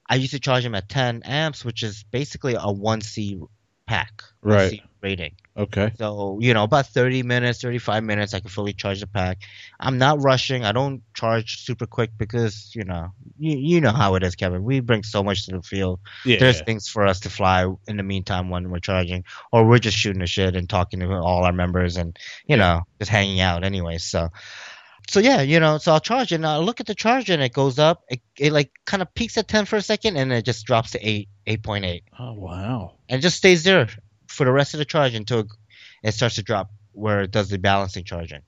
I 0.09 0.15
used 0.15 0.31
to 0.31 0.39
charge 0.39 0.63
them 0.63 0.73
at 0.73 0.89
10 0.89 1.21
amps, 1.25 1.63
which 1.63 1.83
is 1.83 2.03
basically 2.09 2.55
a 2.55 2.73
1C 2.73 3.45
pack, 3.91 4.23
1C 4.41 4.55
Right. 4.55 4.81
rating. 5.01 5.35
Okay. 5.57 5.91
So, 5.97 6.37
you 6.39 6.53
know, 6.53 6.63
about 6.63 6.87
30 6.87 7.23
minutes, 7.23 7.61
35 7.61 8.05
minutes, 8.05 8.33
I 8.33 8.39
can 8.39 8.49
fully 8.49 8.71
charge 8.71 9.01
the 9.01 9.07
pack. 9.07 9.39
I'm 9.81 9.97
not 9.97 10.21
rushing. 10.23 10.63
I 10.63 10.71
don't 10.71 11.01
charge 11.13 11.65
super 11.65 11.85
quick 11.85 12.11
because, 12.17 12.71
you 12.73 12.85
know, 12.85 13.09
you, 13.37 13.57
you 13.57 13.81
know 13.81 13.91
how 13.91 14.15
it 14.15 14.23
is, 14.23 14.35
Kevin. 14.35 14.63
We 14.63 14.79
bring 14.79 15.03
so 15.03 15.21
much 15.23 15.45
to 15.45 15.51
the 15.51 15.61
field. 15.61 15.99
Yeah. 16.25 16.37
There's 16.39 16.61
things 16.61 16.87
for 16.87 17.05
us 17.05 17.19
to 17.21 17.29
fly 17.29 17.67
in 17.89 17.97
the 17.97 18.03
meantime 18.03 18.49
when 18.49 18.71
we're 18.71 18.79
charging, 18.79 19.25
or 19.51 19.67
we're 19.67 19.79
just 19.79 19.97
shooting 19.97 20.21
the 20.21 20.27
shit 20.27 20.55
and 20.55 20.69
talking 20.69 21.01
to 21.01 21.13
all 21.15 21.43
our 21.43 21.51
members 21.51 21.97
and, 21.97 22.17
you 22.45 22.55
know, 22.55 22.83
just 22.99 23.11
hanging 23.11 23.41
out 23.41 23.65
anyway. 23.65 23.97
So, 23.97 24.29
so 25.11 25.19
yeah, 25.19 25.41
you 25.41 25.59
know, 25.59 25.77
so 25.77 25.91
I'll 25.91 25.99
charge 25.99 26.31
and 26.31 26.47
I 26.47 26.55
look 26.59 26.79
at 26.79 26.85
the 26.85 26.95
charger 26.95 27.33
and 27.33 27.41
it 27.41 27.51
goes 27.51 27.77
up. 27.77 28.05
It, 28.07 28.21
it 28.39 28.53
like 28.53 28.71
kind 28.85 29.01
of 29.01 29.13
peaks 29.13 29.37
at 29.37 29.45
10 29.45 29.65
for 29.65 29.75
a 29.75 29.81
second 29.81 30.15
and 30.15 30.31
it 30.31 30.45
just 30.45 30.65
drops 30.65 30.91
to 30.91 31.05
8, 31.05 31.27
8.8 31.47 32.03
oh 32.17 32.31
wow. 32.31 32.93
and 33.09 33.21
just 33.21 33.35
stays 33.35 33.65
there 33.65 33.89
for 34.27 34.45
the 34.45 34.53
rest 34.53 34.73
of 34.73 34.77
the 34.77 34.85
charge 34.85 35.13
until 35.13 35.49
it 36.01 36.13
starts 36.13 36.35
to 36.35 36.43
drop 36.43 36.71
where 36.93 37.23
it 37.23 37.31
does 37.31 37.49
the 37.49 37.57
balancing 37.57 38.05
charging. 38.05 38.39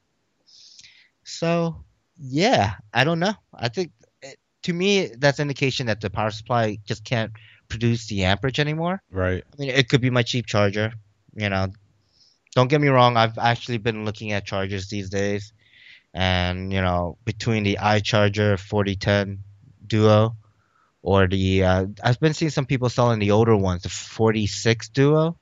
So, 1.25 1.83
yeah, 2.17 2.75
I 2.93 3.03
don't 3.03 3.19
know. 3.19 3.33
I 3.53 3.67
think 3.67 3.91
it, 4.21 4.37
to 4.61 4.71
me 4.71 5.07
that's 5.07 5.41
indication 5.41 5.87
that 5.87 5.99
the 5.99 6.09
power 6.09 6.31
supply 6.31 6.77
just 6.85 7.03
can't 7.03 7.33
produce 7.67 8.07
the 8.07 8.23
amperage 8.23 8.61
anymore. 8.61 9.01
Right. 9.11 9.43
I 9.51 9.61
mean, 9.61 9.69
it 9.69 9.89
could 9.89 9.99
be 9.99 10.11
my 10.11 10.23
cheap 10.23 10.45
charger, 10.45 10.93
you 11.35 11.49
know. 11.49 11.73
Don't 12.55 12.69
get 12.69 12.79
me 12.79 12.87
wrong, 12.87 13.17
I've 13.17 13.37
actually 13.37 13.79
been 13.79 14.05
looking 14.05 14.31
at 14.31 14.45
chargers 14.45 14.87
these 14.87 15.09
days 15.09 15.51
and, 16.13 16.71
you 16.71 16.81
know, 16.81 17.17
between 17.25 17.63
the 17.63 17.79
iCharger 17.81 18.59
4010 18.59 19.39
Duo 19.85 20.35
or 21.01 21.27
the 21.27 21.63
uh, 21.63 21.85
I've 22.03 22.19
been 22.19 22.33
seeing 22.33 22.51
some 22.51 22.65
people 22.65 22.89
selling 22.89 23.19
the 23.19 23.31
older 23.31 23.55
ones, 23.55 23.83
the 23.83 23.89
46 23.89 24.89
Duo. 24.89 25.37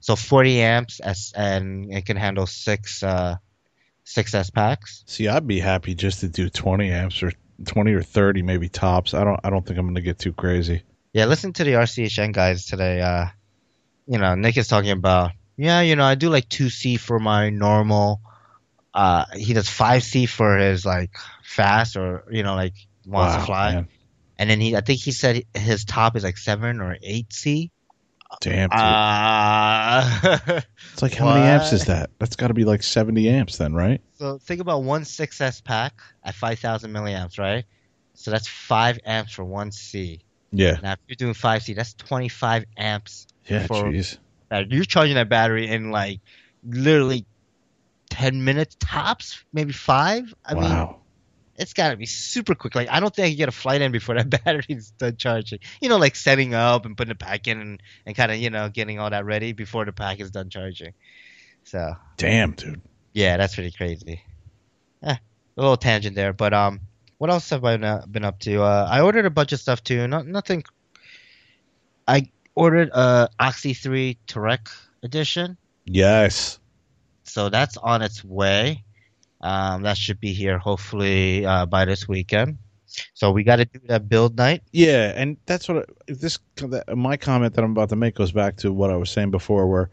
So 0.00 0.16
40 0.16 0.60
amps 0.60 1.00
as, 1.00 1.32
and 1.36 1.92
it 1.92 2.06
can 2.06 2.16
handle 2.16 2.46
6 2.46 3.02
uh 3.02 3.36
6S 4.06 4.54
packs. 4.54 5.02
See, 5.06 5.26
I'd 5.28 5.46
be 5.46 5.58
happy 5.58 5.94
just 5.94 6.20
to 6.20 6.28
do 6.28 6.48
20 6.48 6.90
amps 6.90 7.22
or 7.22 7.32
20 7.64 7.92
or 7.92 8.02
30 8.02 8.42
maybe 8.42 8.68
tops. 8.68 9.14
I 9.14 9.24
don't 9.24 9.40
I 9.42 9.50
don't 9.50 9.66
think 9.66 9.78
I'm 9.78 9.86
going 9.86 9.96
to 9.96 10.00
get 10.00 10.18
too 10.18 10.32
crazy. 10.32 10.82
Yeah, 11.12 11.24
listen 11.26 11.52
to 11.54 11.64
the 11.64 11.72
RCHN 11.72 12.32
guys 12.32 12.66
today. 12.66 13.00
Uh, 13.00 13.26
you 14.06 14.18
know, 14.18 14.34
Nick 14.34 14.56
is 14.56 14.68
talking 14.68 14.90
about, 14.90 15.32
yeah, 15.56 15.80
you 15.80 15.96
know, 15.96 16.04
I 16.04 16.14
do 16.14 16.28
like 16.28 16.48
2C 16.48 17.00
for 17.00 17.18
my 17.18 17.50
normal. 17.50 18.20
Uh, 18.96 19.26
he 19.34 19.52
does 19.52 19.68
5C 19.68 20.26
for 20.26 20.56
his 20.56 20.86
like 20.86 21.14
fast 21.44 21.96
or, 21.96 22.24
you 22.30 22.42
know, 22.42 22.54
like 22.54 22.72
wants 23.06 23.34
wow, 23.34 23.40
to 23.40 23.46
fly. 23.46 23.74
man. 23.74 23.88
And 24.38 24.48
then 24.48 24.58
he, 24.58 24.74
I 24.74 24.80
think 24.80 25.00
he 25.00 25.12
said 25.12 25.42
his 25.52 25.84
top 25.84 26.16
is 26.16 26.24
like 26.24 26.38
7 26.38 26.80
or 26.80 26.96
8C. 26.96 27.70
Damn, 28.40 28.70
dude. 28.70 28.78
Uh, 28.78 30.60
it's 30.94 31.02
like 31.02 31.12
how 31.12 31.26
many 31.26 31.46
amps 31.46 31.74
is 31.74 31.84
that? 31.84 32.08
that? 32.08 32.10
That's 32.18 32.36
got 32.36 32.48
to 32.48 32.54
be 32.54 32.64
like 32.64 32.82
70 32.82 33.28
amps 33.28 33.58
then, 33.58 33.74
right? 33.74 34.00
so 34.14 34.38
think 34.38 34.62
about 34.62 34.82
one 34.82 35.02
6S 35.02 35.62
pack 35.62 36.00
at 36.24 36.34
5,000 36.34 36.90
milliamps, 36.90 37.38
right? 37.38 37.66
So 38.14 38.30
that's 38.30 38.48
5 38.48 39.00
amps 39.04 39.32
for 39.32 39.44
1C. 39.44 40.20
Yeah. 40.52 40.78
Now, 40.82 40.92
if 40.92 40.98
you're 41.06 41.16
doing 41.16 41.34
5C, 41.34 41.76
that's 41.76 41.92
25 41.94 42.64
amps 42.78 43.26
Yeah, 43.44 43.66
jeez. 43.66 44.16
You're 44.50 44.84
charging 44.84 45.16
that 45.16 45.28
battery 45.28 45.68
in 45.68 45.90
like 45.90 46.20
literally 46.64 47.26
10 48.16 48.44
minutes 48.44 48.76
tops, 48.80 49.44
maybe 49.52 49.74
five. 49.74 50.32
I 50.42 50.54
mean, 50.54 50.94
it's 51.56 51.74
got 51.74 51.90
to 51.90 51.98
be 51.98 52.06
super 52.06 52.54
quick. 52.54 52.74
Like, 52.74 52.88
I 52.90 52.98
don't 52.98 53.14
think 53.14 53.26
I 53.26 53.28
can 53.28 53.36
get 53.36 53.48
a 53.50 53.52
flight 53.52 53.82
in 53.82 53.92
before 53.92 54.14
that 54.14 54.30
battery's 54.44 54.90
done 54.92 55.18
charging. 55.18 55.58
You 55.82 55.90
know, 55.90 55.98
like 55.98 56.16
setting 56.16 56.54
up 56.54 56.86
and 56.86 56.96
putting 56.96 57.10
the 57.10 57.14
pack 57.14 57.46
in 57.46 57.60
and, 57.60 57.82
and 58.06 58.16
kind 58.16 58.32
of, 58.32 58.38
you 58.38 58.48
know, 58.48 58.70
getting 58.70 58.98
all 58.98 59.10
that 59.10 59.26
ready 59.26 59.52
before 59.52 59.84
the 59.84 59.92
pack 59.92 60.20
is 60.20 60.30
done 60.30 60.48
charging. 60.48 60.94
So, 61.64 61.94
Damn, 62.16 62.52
dude. 62.52 62.80
yeah, 63.12 63.36
that's 63.36 63.54
pretty 63.54 63.72
crazy. 63.72 64.22
Eh, 65.02 65.16
a 65.56 65.60
little 65.60 65.76
tangent 65.76 66.16
there, 66.16 66.32
but 66.32 66.54
um, 66.54 66.80
what 67.18 67.28
else 67.28 67.50
have 67.50 67.66
I 67.66 67.74
uh, 67.74 68.06
been 68.06 68.24
up 68.24 68.38
to? 68.40 68.62
Uh, 68.62 68.88
I 68.90 69.02
ordered 69.02 69.26
a 69.26 69.30
bunch 69.30 69.52
of 69.52 69.60
stuff 69.60 69.84
too. 69.84 70.08
Not 70.08 70.26
nothing. 70.26 70.64
I 72.08 72.30
ordered 72.54 72.88
a 72.94 73.28
Oxy 73.38 73.74
3 73.74 74.16
Tareq 74.26 74.70
edition. 75.02 75.58
Yes. 75.84 76.60
So 77.26 77.48
that's 77.48 77.76
on 77.76 78.02
its 78.02 78.24
way. 78.24 78.84
Um, 79.40 79.82
that 79.82 79.96
should 79.98 80.20
be 80.20 80.32
here 80.32 80.58
hopefully 80.58 81.44
uh, 81.44 81.66
by 81.66 81.84
this 81.84 82.08
weekend. 82.08 82.58
So 83.14 83.30
we 83.30 83.42
got 83.44 83.56
to 83.56 83.64
do 83.66 83.80
that 83.88 84.08
build 84.08 84.36
night. 84.38 84.62
Yeah, 84.72 85.12
and 85.14 85.36
that's 85.46 85.68
what 85.68 85.78
I- 85.78 86.12
this 86.12 86.38
my 86.94 87.16
comment 87.16 87.54
that 87.54 87.64
I'm 87.64 87.72
about 87.72 87.90
to 87.90 87.96
make 87.96 88.14
goes 88.14 88.32
back 88.32 88.56
to 88.58 88.72
what 88.72 88.90
I 88.90 88.96
was 88.96 89.10
saying 89.10 89.30
before, 89.30 89.66
where 89.66 89.90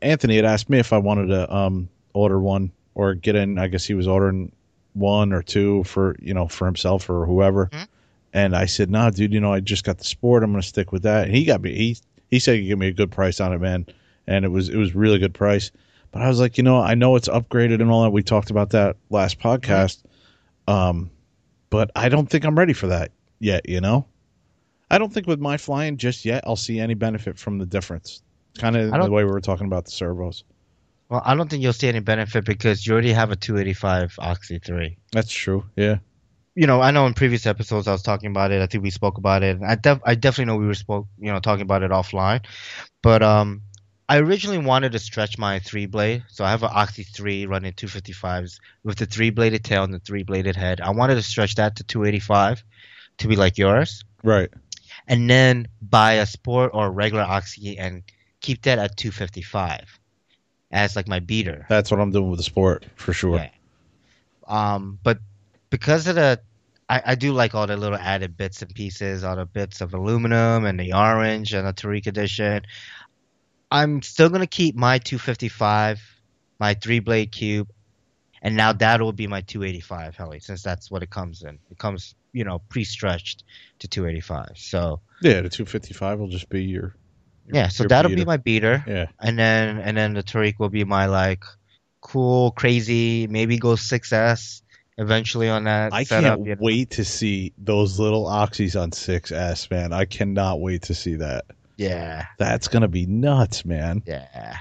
Anthony 0.00 0.36
had 0.36 0.44
asked 0.44 0.70
me 0.70 0.78
if 0.78 0.92
I 0.92 0.98
wanted 0.98 1.26
to 1.28 1.54
um, 1.54 1.88
order 2.14 2.40
one 2.40 2.72
or 2.94 3.14
get 3.14 3.36
in. 3.36 3.58
I 3.58 3.66
guess 3.68 3.84
he 3.84 3.94
was 3.94 4.06
ordering 4.08 4.52
one 4.94 5.32
or 5.32 5.42
two 5.42 5.84
for 5.84 6.16
you 6.20 6.32
know 6.34 6.48
for 6.48 6.66
himself 6.66 7.10
or 7.10 7.26
whoever, 7.26 7.66
Mhm. 7.66 7.86
and 8.32 8.56
I 8.56 8.66
said, 8.66 8.90
"Nah, 8.90 9.10
dude, 9.10 9.32
you 9.34 9.40
know 9.40 9.52
I 9.52 9.60
just 9.60 9.84
got 9.84 9.98
the 9.98 10.04
sport. 10.04 10.42
I'm 10.42 10.50
going 10.52 10.62
to 10.62 10.66
stick 10.68 10.92
with 10.92 11.02
that." 11.02 11.26
And 11.26 11.36
he 11.36 11.44
got 11.44 11.60
me. 11.60 11.74
He 11.74 11.96
he 12.30 12.38
said 12.38 12.56
he 12.56 12.66
gave 12.68 12.78
me 12.78 12.88
a 12.88 12.92
good 12.92 13.10
price 13.10 13.40
on 13.40 13.52
it, 13.52 13.60
man, 13.60 13.86
and 14.26 14.44
it 14.44 14.48
was 14.48 14.68
it 14.70 14.76
was 14.76 14.94
really 14.94 15.18
good 15.18 15.34
price. 15.34 15.70
But 16.12 16.22
I 16.22 16.28
was 16.28 16.40
like, 16.40 16.58
you 16.58 16.64
know, 16.64 16.80
I 16.80 16.94
know 16.94 17.16
it's 17.16 17.28
upgraded 17.28 17.80
and 17.80 17.90
all 17.90 18.02
that. 18.02 18.10
We 18.10 18.22
talked 18.22 18.50
about 18.50 18.70
that 18.70 18.96
last 19.10 19.38
podcast. 19.38 20.02
Um, 20.66 21.10
but 21.70 21.90
I 21.94 22.08
don't 22.08 22.28
think 22.28 22.44
I'm 22.44 22.58
ready 22.58 22.72
for 22.72 22.88
that 22.88 23.12
yet, 23.38 23.68
you 23.68 23.80
know? 23.80 24.06
I 24.90 24.98
don't 24.98 25.12
think 25.12 25.26
with 25.26 25.38
my 25.38 25.56
flying 25.56 25.96
just 25.96 26.24
yet 26.24 26.42
I'll 26.46 26.56
see 26.56 26.80
any 26.80 26.94
benefit 26.94 27.38
from 27.38 27.58
the 27.58 27.66
difference. 27.66 28.22
Kind 28.58 28.76
of 28.76 28.90
the 28.90 29.10
way 29.10 29.24
we 29.24 29.30
were 29.30 29.40
talking 29.40 29.66
about 29.66 29.84
the 29.84 29.92
servos. 29.92 30.42
Well, 31.08 31.22
I 31.24 31.34
don't 31.34 31.48
think 31.48 31.62
you'll 31.62 31.72
see 31.72 31.88
any 31.88 32.00
benefit 32.00 32.44
because 32.44 32.86
you 32.86 32.92
already 32.92 33.12
have 33.12 33.30
a 33.30 33.36
285 33.36 34.16
Oxy 34.18 34.58
3. 34.58 34.96
That's 35.12 35.30
true. 35.30 35.64
Yeah. 35.76 35.98
You 36.54 36.66
know, 36.66 36.80
I 36.80 36.90
know 36.90 37.06
in 37.06 37.14
previous 37.14 37.46
episodes 37.46 37.88
I 37.88 37.92
was 37.92 38.02
talking 38.02 38.30
about 38.30 38.50
it. 38.50 38.60
I 38.60 38.66
think 38.66 38.82
we 38.82 38.90
spoke 38.90 39.18
about 39.18 39.42
it. 39.42 39.58
I 39.64 39.76
def- 39.76 40.02
I 40.04 40.14
definitely 40.14 40.52
know 40.52 40.56
we 40.56 40.66
were 40.66 40.74
spoke, 40.74 41.06
you 41.18 41.32
know, 41.32 41.38
talking 41.38 41.62
about 41.62 41.82
it 41.82 41.90
offline. 41.92 42.44
But 43.02 43.22
um, 43.22 43.62
I 44.10 44.18
originally 44.18 44.58
wanted 44.58 44.90
to 44.90 44.98
stretch 44.98 45.38
my 45.38 45.60
three 45.60 45.86
blade, 45.86 46.24
so 46.26 46.44
I 46.44 46.50
have 46.50 46.64
an 46.64 46.70
Oxy 46.72 47.04
3 47.04 47.46
running 47.46 47.72
255s 47.74 48.58
with 48.82 48.98
the 48.98 49.06
three 49.06 49.30
bladed 49.30 49.62
tail 49.62 49.84
and 49.84 49.94
the 49.94 50.00
three 50.00 50.24
bladed 50.24 50.56
head. 50.56 50.80
I 50.80 50.90
wanted 50.90 51.14
to 51.14 51.22
stretch 51.22 51.54
that 51.54 51.76
to 51.76 51.84
285 51.84 52.64
to 53.18 53.28
be 53.28 53.36
like 53.36 53.56
yours, 53.56 54.04
Right. 54.24 54.50
and 55.06 55.30
then 55.30 55.68
buy 55.80 56.14
a 56.14 56.26
sport 56.26 56.72
or 56.74 56.90
regular 56.90 57.22
Oxy 57.22 57.78
and 57.78 58.02
keep 58.40 58.62
that 58.62 58.80
at 58.80 58.96
255 58.96 60.00
as 60.72 60.96
like 60.96 61.06
my 61.06 61.20
beater. 61.20 61.64
That's 61.68 61.92
what 61.92 62.00
I'm 62.00 62.10
doing 62.10 62.30
with 62.30 62.40
the 62.40 62.42
sport 62.42 62.86
for 62.96 63.12
sure. 63.12 63.36
Yeah. 63.36 63.50
Um, 64.48 64.98
but 65.04 65.20
because 65.70 66.08
of 66.08 66.16
the, 66.16 66.40
I, 66.88 67.02
I 67.06 67.14
do 67.14 67.32
like 67.32 67.54
all 67.54 67.68
the 67.68 67.76
little 67.76 67.96
added 67.96 68.36
bits 68.36 68.60
and 68.62 68.74
pieces, 68.74 69.22
all 69.22 69.36
the 69.36 69.46
bits 69.46 69.80
of 69.80 69.94
aluminum 69.94 70.64
and 70.64 70.80
the 70.80 70.94
orange 70.94 71.52
and 71.52 71.64
the 71.64 71.72
Tareq 71.72 72.08
edition. 72.08 72.62
I'm 73.70 74.02
still 74.02 74.28
gonna 74.28 74.46
keep 74.46 74.74
my 74.74 74.98
255, 74.98 76.00
my 76.58 76.74
three 76.74 76.98
blade 77.00 77.32
cube, 77.32 77.68
and 78.42 78.56
now 78.56 78.72
that 78.72 79.00
will 79.00 79.12
be 79.12 79.26
my 79.26 79.40
285 79.42 80.16
heli, 80.16 80.40
since 80.40 80.62
that's 80.62 80.90
what 80.90 81.02
it 81.02 81.10
comes 81.10 81.42
in. 81.42 81.58
It 81.70 81.78
comes, 81.78 82.14
you 82.32 82.44
know, 82.44 82.60
pre-stretched 82.68 83.44
to 83.80 83.88
285. 83.88 84.52
So 84.56 85.00
Yeah, 85.22 85.40
the 85.42 85.48
255 85.50 86.18
will 86.18 86.28
just 86.28 86.48
be 86.48 86.64
your. 86.64 86.94
yeah, 87.52 87.68
so 87.68 87.84
your 87.84 87.88
that'll 87.88 88.14
be 88.14 88.24
my 88.24 88.36
beater. 88.38 88.82
Yeah. 88.86 89.06
and 89.20 89.38
then 89.38 89.78
and 89.78 89.96
then 89.96 90.14
the 90.14 90.22
Tareq 90.22 90.58
will 90.58 90.68
be 90.68 90.84
my 90.84 91.06
like 91.06 91.44
cool, 92.00 92.50
crazy, 92.52 93.26
maybe 93.26 93.58
go 93.58 93.74
6S 93.74 94.62
eventually 94.98 95.48
on 95.48 95.64
that 95.64 95.92
I 95.92 96.02
setup. 96.04 96.38
can't 96.38 96.46
you 96.46 96.54
know. 96.56 96.60
wait 96.60 96.90
to 96.90 97.04
see 97.04 97.52
those 97.58 97.98
little 98.00 98.24
oxys 98.26 98.80
on 98.80 98.90
6S, 98.90 99.70
man. 99.70 99.92
I 99.92 100.04
cannot 100.06 100.60
wait 100.60 100.82
to 100.82 100.94
see 100.94 101.14
that. 101.16 101.44
Yeah, 101.80 102.26
That's 102.38 102.68
going 102.68 102.82
to 102.82 102.88
be 102.88 103.06
nuts, 103.06 103.64
man. 103.64 104.02
yeah. 104.06 104.58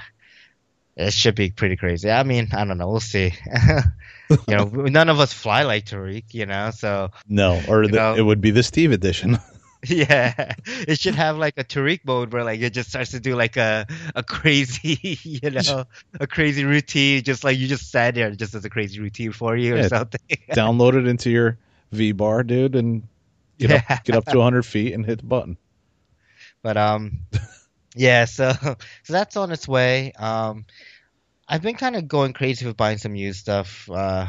It 0.95 1.13
should 1.13 1.36
be 1.36 1.49
pretty 1.49 1.76
crazy. 1.78 2.09
I 2.09 2.24
mean, 2.24 2.49
I 2.53 2.65
don't 2.65 2.78
know. 2.78 2.89
We'll 2.89 2.99
see. 2.99 3.34
you 4.30 4.38
know, 4.47 4.65
none 4.74 5.09
of 5.09 5.20
us 5.20 5.32
fly 5.34 5.63
like 5.63 5.86
Tareq, 5.86 6.34
you 6.34 6.45
know, 6.45 6.72
so 6.72 7.11
No, 7.28 7.61
or 7.67 7.88
the, 7.88 7.95
know. 7.97 8.15
it 8.15 8.22
would 8.22 8.41
be 8.41 8.51
the 8.51 8.63
Steve 8.63 8.91
edition. 8.91 9.38
yeah, 9.88 10.55
it 10.65 10.99
should 10.99 11.15
have 11.15 11.38
like 11.38 11.53
a 11.57 11.63
Tareq 11.63 12.01
mode 12.03 12.34
where 12.34 12.43
like 12.43 12.59
it 12.59 12.72
just 12.74 12.89
starts 12.89 13.11
to 13.11 13.20
do 13.22 13.36
like 13.36 13.55
a 13.55 13.86
a 14.13 14.24
crazy, 14.24 15.17
you 15.24 15.49
know, 15.51 15.86
a 16.20 16.28
crazy 16.28 16.65
routine, 16.65 17.24
just 17.24 17.43
like 17.45 17.57
you 17.57 17.67
just 17.67 17.89
sat 17.89 18.15
there, 18.15 18.32
just 18.32 18.53
as 18.55 18.65
a 18.65 18.70
crazy 18.70 18.99
routine 18.99 19.32
for 19.32 19.55
you 19.55 19.78
or 19.78 19.88
something. 19.88 20.20
Download 20.51 20.95
it 20.95 21.07
into 21.07 21.30
your 21.30 21.57
V 21.93 22.11
bar, 22.11 22.43
dude, 22.43 22.76
and 22.76 23.03
get, 23.57 23.70
Yeah. 23.70 23.84
up, 23.89 24.03
get 24.03 24.15
up 24.17 24.26
to 24.26 24.38
100 24.38 24.63
feet 24.65 24.93
and 24.93 25.05
hit 25.05 25.20
the 25.20 25.26
button. 25.26 25.57
But 26.62 26.78
um, 26.78 27.20
yeah. 27.95 28.26
So 28.26 28.51
so 29.03 29.14
that's 29.14 29.38
on 29.38 29.51
its 29.51 29.68
way. 29.68 30.12
Um, 30.14 30.66
I've 31.47 31.62
been 31.62 31.76
kind 31.76 31.95
of 31.95 32.07
going 32.07 32.34
crazy 32.34 32.66
with 32.66 32.78
buying 32.78 32.97
some 32.97 33.16
used 33.16 33.39
stuff. 33.39 33.89
Uh, 33.89 34.28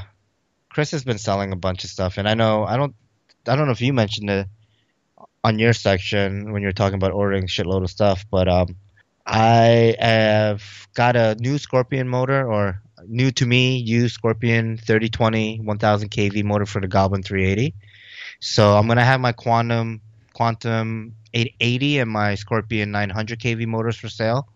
Chris 0.70 0.92
has 0.92 1.04
been 1.04 1.18
selling 1.18 1.52
a 1.52 1.56
bunch 1.56 1.84
of 1.84 1.90
stuff, 1.90 2.16
and 2.18 2.28
I 2.28 2.34
know 2.34 2.64
I 2.64 2.76
don't 2.76 2.94
I 3.46 3.56
don't 3.56 3.66
know 3.66 3.72
if 3.72 3.80
you 3.80 3.92
mentioned 3.92 4.30
it 4.30 4.46
on 5.42 5.58
your 5.58 5.72
section 5.72 6.52
when 6.52 6.62
you're 6.62 6.72
talking 6.72 6.96
about 6.96 7.12
ordering 7.12 7.46
shitload 7.46 7.82
of 7.82 7.90
stuff, 7.90 8.24
but 8.30 8.48
um, 8.48 8.76
I 9.26 9.96
have 9.98 10.62
got 10.94 11.16
a 11.16 11.34
new 11.36 11.58
Scorpion 11.58 12.08
motor 12.08 12.50
or 12.50 12.82
new 13.06 13.30
to 13.32 13.46
me 13.46 13.78
used 13.78 14.14
Scorpion 14.14 14.76
3020 14.76 15.60
1000 15.60 16.10
kV 16.10 16.44
motor 16.44 16.66
for 16.66 16.80
the 16.80 16.88
Goblin 16.88 17.22
380. 17.22 17.74
So 18.40 18.76
I'm 18.76 18.86
gonna 18.86 19.04
have 19.04 19.20
my 19.20 19.32
Quantum 19.32 20.00
Quantum 20.32 21.14
880 21.34 21.98
and 22.00 22.10
my 22.10 22.34
Scorpion 22.34 22.90
900 22.90 23.38
kV 23.38 23.66
motors 23.66 23.96
for 23.96 24.08
sale. 24.08 24.48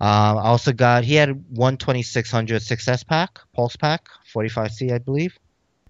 Um, 0.00 0.38
I 0.38 0.44
also 0.44 0.72
got 0.72 1.04
he 1.04 1.14
had 1.14 1.44
one 1.50 1.76
2600 1.76 2.62
6S 2.62 3.06
pack, 3.06 3.38
pulse 3.54 3.76
pack, 3.76 4.08
45C 4.34 4.92
I 4.92 4.98
believe. 4.98 5.38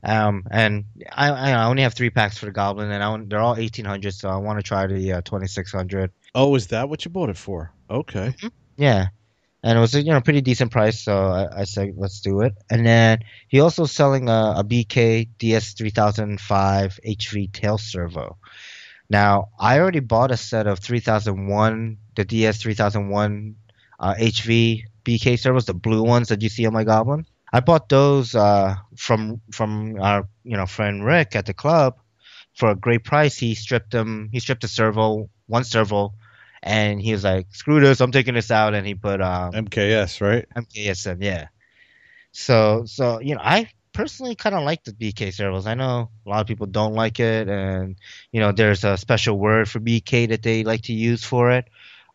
Um, 0.03 0.45
and 0.51 0.84
I, 1.12 1.28
I 1.28 1.64
only 1.66 1.82
have 1.82 1.95
three 1.95 2.11
packs 2.11 2.38
for 2.38 2.47
the 2.47 2.53
Goblin, 2.53 2.91
and 2.91 3.03
I, 3.03 3.16
they're 3.28 3.41
all 3.41 3.55
1800, 3.55 4.14
so 4.14 4.30
I 4.30 4.36
want 4.36 4.59
to 4.59 4.62
try 4.62 4.86
the 4.86 5.12
uh, 5.12 5.20
2600. 5.20 6.11
Oh, 6.34 6.55
is 6.55 6.68
that 6.68 6.88
what 6.88 7.05
you 7.05 7.11
bought 7.11 7.28
it 7.28 7.36
for? 7.36 7.72
Okay. 7.91 8.34
Yeah, 8.78 9.09
and 9.62 9.76
it 9.76 9.80
was 9.80 9.95
a 9.95 10.03
you 10.03 10.11
know 10.11 10.20
pretty 10.20 10.41
decent 10.41 10.72
price, 10.72 11.05
so 11.05 11.26
I, 11.26 11.61
I 11.61 11.64
said 11.64 11.93
let's 11.97 12.20
do 12.20 12.41
it. 12.41 12.55
And 12.70 12.86
then 12.86 13.18
he 13.49 13.61
also 13.61 13.84
selling 13.84 14.28
a, 14.28 14.55
a 14.57 14.64
BK 14.64 15.28
DS3005 15.38 16.38
HV 17.07 17.53
tail 17.53 17.78
servo. 17.78 18.38
Now 19.11 19.51
I 19.59 19.81
already 19.81 20.01
bought 20.01 20.31
a 20.31 20.37
set 20.37 20.69
of 20.69 20.79
3001, 20.79 21.99
the 22.15 22.25
DS3001 22.25 23.55
uh, 23.99 24.15
HV 24.15 24.85
BK 25.05 25.39
servos, 25.39 25.67
the 25.67 25.75
blue 25.75 26.03
ones 26.03 26.29
that 26.29 26.41
you 26.41 26.49
see 26.49 26.65
on 26.65 26.73
my 26.73 26.85
Goblin. 26.85 27.27
I 27.53 27.59
bought 27.61 27.89
those 27.89 28.35
uh, 28.37 28.77
from 28.97 29.41
from 29.53 30.01
our 30.01 30.29
you 30.45 30.57
know 30.57 30.67
friend 30.67 31.05
Rick 31.05 31.35
at 31.35 31.47
the 31.47 31.55
club 31.55 31.99
for 32.55 32.71
a 32.71 32.77
great 32.77 33.03
price. 33.03 33.37
He 33.37 33.57
stripped 33.57 33.91
them. 33.91 34.29
He 34.33 34.39
stripped 34.39 34.63
the 34.63 34.69
servo, 34.69 35.29
one 35.49 35.65
servo, 35.65 36.15
and 36.63 37.03
he 37.03 37.11
was 37.11 37.25
like, 37.25 37.49
"Screw 37.51 37.81
this! 37.81 38.01
I'm 38.01 38.13
taking 38.13 38.35
this 38.35 38.53
out." 38.53 38.75
And 38.75 38.87
he 38.87 38.95
put 38.95 39.21
um, 39.21 39.53
MKS, 39.53 40.21
right? 40.21 40.47
MKS 40.57 41.21
yeah. 41.21 41.49
So 42.31 42.85
so 42.87 43.19
you 43.21 43.35
know, 43.35 43.43
I 43.43 43.69
personally 43.93 44.34
kind 44.34 44.55
of 44.55 44.64
like 44.64 44.84
the 44.84 44.93
BK 44.93 45.32
servos. 45.32 45.66
I 45.66 45.74
know 45.74 46.11
a 46.26 46.28
lot 46.28 46.41
of 46.41 46.47
people 46.47 46.66
don't 46.66 46.95
like 46.95 47.20
it, 47.20 47.49
and 47.49 47.97
you 48.32 48.41
know, 48.41 48.53
there's 48.53 48.84
a 48.84 48.97
special 48.97 49.38
word 49.38 49.68
for 49.68 49.80
BK 49.80 50.28
that 50.28 50.43
they 50.43 50.64
like 50.64 50.82
to 50.82 50.93
use 50.93 51.24
for 51.24 51.51
it. 51.51 51.66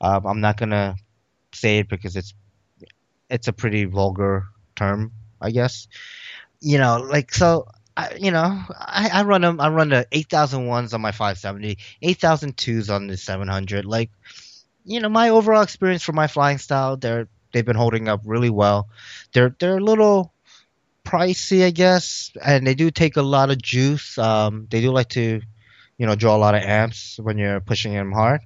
Um, 0.01 0.25
I'm 0.25 0.41
not 0.41 0.57
gonna 0.57 0.95
say 1.53 1.79
it 1.79 1.89
because 1.89 2.15
it's 2.15 2.33
it's 3.29 3.47
a 3.47 3.53
pretty 3.53 3.85
vulgar 3.85 4.45
term 4.75 5.11
I 5.41 5.51
guess. 5.51 5.87
You 6.61 6.77
know, 6.77 6.97
like 6.97 7.33
so. 7.33 7.67
I, 7.97 8.13
you 8.19 8.29
know, 8.29 8.59
I, 8.77 9.09
I 9.13 9.23
run 9.23 9.39
them. 9.39 9.61
I 9.61 9.69
run 9.69 9.87
the 9.87 10.05
8001s 10.11 10.93
on 10.93 10.99
my 10.99 11.13
570, 11.13 11.77
8002s 12.03 12.93
on 12.93 13.07
the 13.07 13.15
700. 13.15 13.85
Like, 13.85 14.11
you 14.83 14.99
know, 14.99 15.07
my 15.07 15.29
overall 15.29 15.61
experience 15.61 16.03
for 16.03 16.11
my 16.11 16.27
flying 16.27 16.57
style, 16.57 16.97
they're 16.97 17.29
they've 17.53 17.65
been 17.65 17.77
holding 17.77 18.09
up 18.09 18.19
really 18.25 18.49
well. 18.49 18.89
They're 19.31 19.55
they're 19.59 19.77
a 19.77 19.83
little 19.83 20.33
pricey, 21.05 21.63
I 21.63 21.69
guess, 21.69 22.31
and 22.43 22.67
they 22.67 22.75
do 22.75 22.91
take 22.91 23.15
a 23.15 23.21
lot 23.21 23.51
of 23.51 23.61
juice. 23.61 24.17
Um, 24.17 24.67
they 24.69 24.81
do 24.81 24.91
like 24.91 25.09
to, 25.09 25.41
you 25.97 26.05
know, 26.05 26.15
draw 26.15 26.35
a 26.35 26.37
lot 26.37 26.55
of 26.55 26.63
amps 26.63 27.17
when 27.21 27.37
you're 27.37 27.61
pushing 27.61 27.93
them 27.93 28.11
hard. 28.11 28.41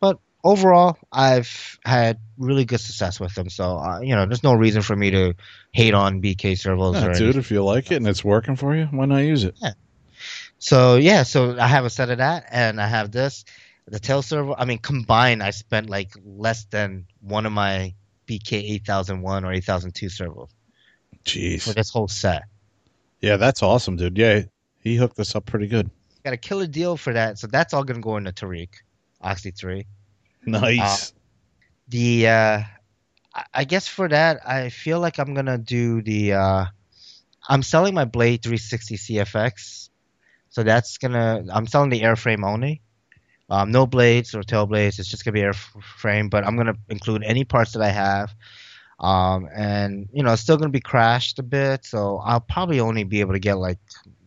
But 0.00 0.18
overall, 0.42 0.96
I've 1.12 1.78
had 1.84 2.18
really 2.38 2.64
good 2.64 2.80
success 2.80 3.20
with 3.20 3.34
them. 3.34 3.50
So, 3.50 3.78
uh, 3.78 4.00
you 4.00 4.14
know, 4.14 4.24
there's 4.26 4.42
no 4.42 4.54
reason 4.54 4.80
for 4.82 4.96
me 4.96 5.10
to 5.10 5.34
hate 5.72 5.92
on 5.92 6.22
BK 6.22 6.58
servos. 6.58 6.94
Yeah, 6.94 7.06
or 7.06 7.12
dude, 7.12 7.22
anything. 7.22 7.40
if 7.40 7.50
you 7.50 7.62
like 7.62 7.90
it 7.90 7.96
and 7.96 8.08
it's 8.08 8.24
working 8.24 8.56
for 8.56 8.74
you, 8.74 8.86
why 8.86 9.04
not 9.04 9.18
use 9.18 9.44
it? 9.44 9.56
Yeah. 9.60 9.72
So 10.58 10.96
yeah, 10.96 11.24
so 11.24 11.58
I 11.58 11.66
have 11.66 11.84
a 11.84 11.90
set 11.90 12.08
of 12.08 12.18
that, 12.18 12.46
and 12.50 12.80
I 12.80 12.86
have 12.86 13.10
this. 13.10 13.44
The 13.86 14.00
tail 14.00 14.22
servo. 14.22 14.54
I 14.56 14.64
mean, 14.64 14.78
combined, 14.78 15.42
I 15.42 15.50
spent 15.50 15.90
like 15.90 16.12
less 16.24 16.64
than 16.64 17.06
one 17.20 17.44
of 17.44 17.52
my 17.52 17.94
BK 18.26 18.52
8001 18.52 19.44
or 19.44 19.52
8002 19.52 20.08
servos 20.08 20.48
for 21.62 21.72
this 21.72 21.90
whole 21.90 22.08
set. 22.08 22.44
Yeah, 23.20 23.36
that's 23.36 23.62
awesome, 23.62 23.96
dude. 23.96 24.18
Yeah, 24.18 24.42
he 24.80 24.96
hooked 24.96 25.18
us 25.18 25.34
up 25.34 25.46
pretty 25.46 25.66
good. 25.66 25.90
Got 26.24 26.34
a 26.34 26.38
killer 26.38 26.66
deal 26.66 26.96
for 26.96 27.12
that. 27.12 27.38
So 27.38 27.46
that's 27.46 27.74
all 27.74 27.84
gonna 27.84 28.00
go 28.00 28.16
into 28.16 28.32
Tareq, 28.32 28.68
Oxy 29.20 29.50
3. 29.50 29.86
Nice. 30.46 31.12
the 31.88 32.28
uh 32.28 32.62
I- 33.52 33.64
guess 33.64 33.88
for 33.88 34.08
that 34.08 34.46
I 34.46 34.68
feel 34.68 35.00
like 35.00 35.18
I'm 35.18 35.34
gonna 35.34 35.58
do 35.58 36.02
the 36.02 36.34
uh 36.34 36.64
I'm 37.48 37.62
selling 37.62 37.94
my 37.94 38.04
Blade 38.04 38.42
360 38.42 38.96
CFX. 38.96 39.88
So 40.50 40.62
that's 40.62 40.98
gonna 40.98 41.44
I'm 41.52 41.66
selling 41.66 41.90
the 41.90 42.02
airframe 42.02 42.44
only. 42.44 42.82
Um, 43.50 43.70
no 43.70 43.86
blades 43.86 44.34
or 44.34 44.42
tail 44.42 44.66
blades. 44.66 44.98
It's 44.98 45.08
just 45.08 45.24
gonna 45.24 45.34
be 45.34 45.40
airframe, 45.40 46.30
but 46.30 46.46
I'm 46.46 46.56
gonna 46.56 46.76
include 46.88 47.22
any 47.24 47.44
parts 47.44 47.72
that 47.72 47.82
I 47.82 47.90
have. 47.90 48.34
Um, 49.04 49.48
and 49.54 50.08
you 50.12 50.22
know, 50.22 50.32
it's 50.32 50.42
still 50.42 50.56
gonna 50.56 50.70
be 50.70 50.80
crashed 50.80 51.38
a 51.38 51.42
bit, 51.42 51.84
so 51.84 52.20
I'll 52.24 52.40
probably 52.40 52.80
only 52.80 53.04
be 53.04 53.20
able 53.20 53.32
to 53.34 53.38
get 53.38 53.58
like 53.58 53.78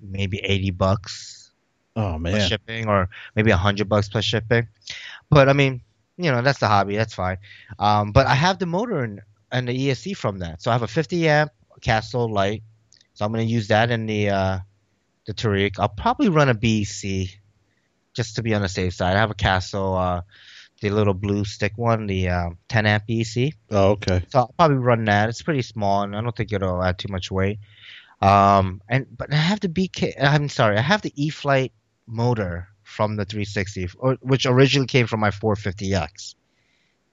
maybe 0.01 0.37
80 0.37 0.71
bucks 0.71 1.51
oh 1.95 2.17
plus 2.19 2.33
man. 2.33 2.49
shipping 2.49 2.87
or 2.87 3.09
maybe 3.35 3.51
a 3.51 3.57
hundred 3.57 3.89
bucks 3.89 4.07
plus 4.07 4.23
shipping. 4.23 4.67
But 5.29 5.49
I 5.49 5.53
mean, 5.53 5.81
you 6.17 6.31
know, 6.31 6.41
that's 6.41 6.59
the 6.59 6.67
hobby. 6.67 6.95
That's 6.95 7.13
fine. 7.13 7.37
Um, 7.79 8.11
but 8.11 8.27
I 8.27 8.35
have 8.35 8.59
the 8.59 8.65
motor 8.65 9.03
and, 9.03 9.21
and 9.51 9.67
the 9.67 9.73
ESC 9.73 10.15
from 10.15 10.39
that. 10.39 10.61
So 10.61 10.71
I 10.71 10.73
have 10.73 10.83
a 10.83 10.87
50 10.87 11.27
amp 11.27 11.51
Castle 11.81 12.31
light. 12.31 12.63
So 13.13 13.25
I'm 13.25 13.31
going 13.31 13.47
to 13.47 13.51
use 13.51 13.67
that 13.67 13.91
in 13.91 14.05
the 14.05 14.29
uh, 14.29 14.59
the 15.25 15.33
Tareq. 15.33 15.79
I'll 15.79 15.89
probably 15.89 16.29
run 16.29 16.49
a 16.49 16.53
BEC 16.53 17.29
just 18.13 18.35
to 18.35 18.43
be 18.43 18.53
on 18.53 18.61
the 18.61 18.69
safe 18.69 18.93
side. 18.93 19.15
I 19.15 19.19
have 19.19 19.31
a 19.31 19.35
Castle, 19.35 19.95
uh, 19.95 20.21
the 20.81 20.89
little 20.89 21.13
blue 21.13 21.45
stick 21.45 21.77
one, 21.77 22.07
the 22.07 22.29
uh, 22.29 22.49
10 22.69 22.85
amp 22.85 23.07
BEC. 23.07 23.53
Oh, 23.71 23.91
okay. 23.91 24.23
So 24.29 24.39
I'll 24.39 24.53
probably 24.57 24.77
run 24.77 25.05
that. 25.05 25.29
It's 25.29 25.41
pretty 25.41 25.61
small, 25.61 26.03
and 26.03 26.15
I 26.15 26.21
don't 26.21 26.35
think 26.35 26.51
it'll 26.51 26.83
add 26.83 26.99
too 26.99 27.11
much 27.11 27.31
weight. 27.31 27.59
Um, 28.21 28.81
and 28.89 29.05
but 29.15 29.31
I 29.31 29.37
have 29.37 29.59
the 29.59 29.69
BK. 29.69 30.21
I'm 30.21 30.49
sorry, 30.49 30.77
I 30.77 30.81
have 30.81 31.01
the 31.01 31.13
E-flite 31.15 31.71
motor 32.07 32.67
from 32.83 33.15
the 33.15 33.25
360, 33.25 33.89
or, 33.99 34.17
which 34.21 34.45
originally 34.45 34.87
came 34.87 35.07
from 35.07 35.19
my 35.19 35.29
450X. 35.29 36.35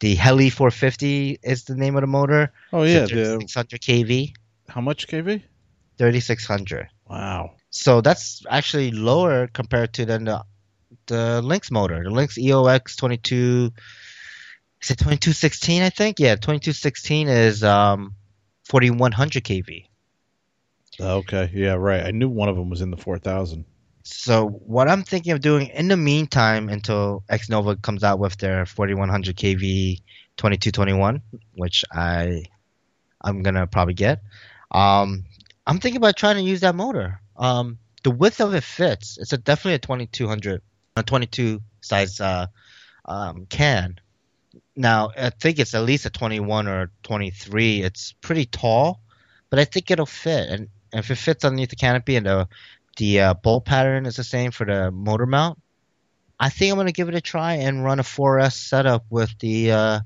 The 0.00 0.14
Heli 0.14 0.50
450 0.50 1.40
is 1.42 1.64
the 1.64 1.74
name 1.74 1.96
of 1.96 2.00
the 2.00 2.06
motor. 2.06 2.52
Oh 2.72 2.82
yeah. 2.84 3.00
The, 3.00 3.38
3600 3.38 3.80
kV, 3.80 4.34
how 4.68 4.80
much 4.80 5.08
kV? 5.08 5.42
3600. 5.98 6.88
Wow. 7.08 7.52
So 7.70 8.00
that's 8.00 8.44
actually 8.48 8.90
lower 8.92 9.46
compared 9.46 9.92
to 9.94 10.06
than 10.06 10.24
the 10.24 10.44
the 11.06 11.42
Lynx 11.42 11.70
motor. 11.70 12.02
The 12.02 12.10
Lynx 12.10 12.38
EOX 12.38 12.96
22 12.96 13.72
is 14.82 14.90
it 14.90 14.98
2216 14.98 15.82
I 15.82 15.90
think? 15.90 16.20
Yeah, 16.20 16.34
2216 16.34 17.28
is 17.28 17.64
um 17.64 18.14
4100 18.64 19.44
kV. 19.44 19.86
Okay. 21.00 21.50
Yeah. 21.52 21.74
Right. 21.74 22.04
I 22.04 22.10
knew 22.10 22.28
one 22.28 22.48
of 22.48 22.56
them 22.56 22.70
was 22.70 22.80
in 22.80 22.90
the 22.90 22.96
four 22.96 23.18
thousand. 23.18 23.64
So 24.04 24.46
what 24.48 24.88
I'm 24.88 25.02
thinking 25.02 25.32
of 25.32 25.40
doing 25.40 25.68
in 25.68 25.88
the 25.88 25.96
meantime 25.96 26.68
until 26.68 27.24
Xnova 27.30 27.80
comes 27.80 28.04
out 28.04 28.18
with 28.18 28.36
their 28.36 28.66
4100 28.66 29.34
kV 29.34 30.02
2221, 30.36 31.22
which 31.54 31.84
I 31.90 32.44
I'm 33.20 33.42
gonna 33.42 33.66
probably 33.66 33.94
get. 33.94 34.20
Um, 34.70 35.24
I'm 35.66 35.78
thinking 35.78 35.96
about 35.96 36.16
trying 36.16 36.36
to 36.36 36.42
use 36.42 36.60
that 36.60 36.74
motor. 36.74 37.20
Um, 37.36 37.78
the 38.02 38.10
width 38.10 38.40
of 38.40 38.54
it 38.54 38.62
fits. 38.62 39.16
It's 39.18 39.32
a 39.32 39.38
definitely 39.38 39.74
a 39.74 39.78
2200, 39.78 40.60
a 40.96 41.02
22 41.02 41.60
size 41.80 42.20
uh, 42.20 42.46
um, 43.04 43.46
can. 43.46 43.98
Now 44.76 45.10
I 45.16 45.30
think 45.30 45.58
it's 45.58 45.74
at 45.74 45.82
least 45.82 46.06
a 46.06 46.10
21 46.10 46.68
or 46.68 46.90
23. 47.02 47.82
It's 47.82 48.12
pretty 48.20 48.46
tall, 48.46 49.00
but 49.50 49.58
I 49.58 49.64
think 49.64 49.90
it'll 49.90 50.06
fit. 50.06 50.48
And 50.48 50.68
if 50.92 51.10
it 51.10 51.16
fits 51.16 51.44
underneath 51.44 51.70
the 51.70 51.76
canopy 51.76 52.16
and 52.16 52.26
the 52.26 52.48
the 52.96 53.20
uh, 53.20 53.34
bolt 53.34 53.64
pattern 53.64 54.06
is 54.06 54.16
the 54.16 54.24
same 54.24 54.52
for 54.52 54.64
the 54.64 54.92
motor 54.92 55.26
mount, 55.26 55.60
I 56.38 56.48
think 56.48 56.70
I'm 56.70 56.78
gonna 56.78 56.92
give 56.92 57.08
it 57.08 57.16
a 57.16 57.20
try 57.20 57.54
and 57.54 57.82
run 57.82 57.98
a 57.98 58.04
4S 58.04 58.52
setup 58.52 59.04
with 59.10 59.36
the 59.40 59.72
uh, 59.72 60.00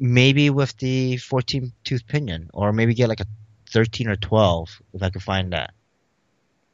maybe 0.00 0.50
with 0.50 0.76
the 0.78 1.18
14 1.18 1.72
tooth 1.84 2.08
pinion, 2.08 2.50
or 2.52 2.72
maybe 2.72 2.94
get 2.94 3.08
like 3.08 3.20
a 3.20 3.26
13 3.70 4.08
or 4.08 4.16
12 4.16 4.82
if 4.94 5.02
I 5.04 5.10
can 5.10 5.20
find 5.20 5.52
that. 5.52 5.74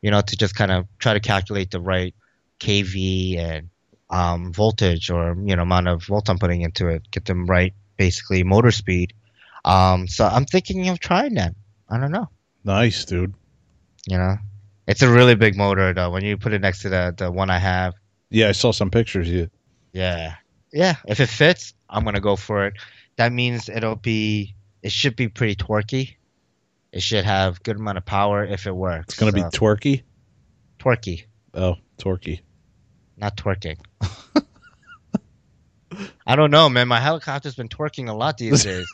You 0.00 0.10
know, 0.10 0.22
to 0.22 0.36
just 0.36 0.54
kind 0.54 0.72
of 0.72 0.86
try 0.98 1.12
to 1.12 1.20
calculate 1.20 1.70
the 1.70 1.80
right 1.80 2.14
kV 2.60 3.38
and 3.38 3.68
um, 4.10 4.52
voltage 4.52 5.10
or 5.10 5.36
you 5.44 5.56
know 5.56 5.62
amount 5.62 5.88
of 5.88 6.04
volt 6.04 6.28
I'm 6.28 6.38
putting 6.38 6.62
into 6.62 6.88
it, 6.88 7.10
get 7.10 7.24
them 7.24 7.46
right 7.46 7.74
basically 7.96 8.42
motor 8.44 8.70
speed. 8.70 9.12
Um, 9.64 10.08
so 10.08 10.26
I'm 10.26 10.46
thinking 10.46 10.88
of 10.88 11.00
trying 11.00 11.34
that. 11.34 11.54
I 11.88 11.98
don't 11.98 12.12
know. 12.12 12.28
Nice, 12.64 13.04
dude. 13.04 13.34
You 14.06 14.16
know, 14.16 14.36
it's 14.86 15.02
a 15.02 15.10
really 15.12 15.34
big 15.34 15.56
motor 15.56 15.92
though. 15.92 16.10
When 16.10 16.24
you 16.24 16.36
put 16.38 16.52
it 16.52 16.60
next 16.60 16.82
to 16.82 16.88
the 16.88 17.14
the 17.16 17.30
one 17.30 17.50
I 17.50 17.58
have, 17.58 17.94
Yeah, 18.30 18.48
I 18.48 18.52
saw 18.52 18.72
some 18.72 18.90
pictures. 18.90 19.28
of 19.28 19.34
You. 19.34 19.50
yeah, 19.92 20.34
yeah. 20.72 20.96
If 21.06 21.20
it 21.20 21.28
fits, 21.28 21.74
I'm 21.88 22.04
gonna 22.04 22.20
go 22.20 22.36
for 22.36 22.66
it. 22.66 22.74
That 23.16 23.32
means 23.32 23.68
it'll 23.68 23.96
be. 23.96 24.54
It 24.82 24.92
should 24.92 25.14
be 25.14 25.28
pretty 25.28 25.54
torquey. 25.56 26.16
It 26.92 27.02
should 27.02 27.24
have 27.26 27.62
good 27.62 27.76
amount 27.76 27.98
of 27.98 28.06
power 28.06 28.44
if 28.44 28.66
it 28.66 28.74
works. 28.74 29.08
It's 29.14 29.18
gonna 29.18 29.32
be 29.32 29.42
So, 29.42 29.48
twerky. 29.50 30.02
twerky, 30.78 31.24
Oh, 31.54 31.76
torquey. 31.98 32.40
Not 33.20 33.36
twerking. 33.36 33.76
I 36.26 36.36
don't 36.36 36.50
know, 36.50 36.70
man. 36.70 36.88
My 36.88 37.00
helicopter's 37.00 37.54
been 37.54 37.68
twerking 37.68 38.08
a 38.08 38.14
lot 38.14 38.38
these 38.38 38.64
days. 38.70 38.90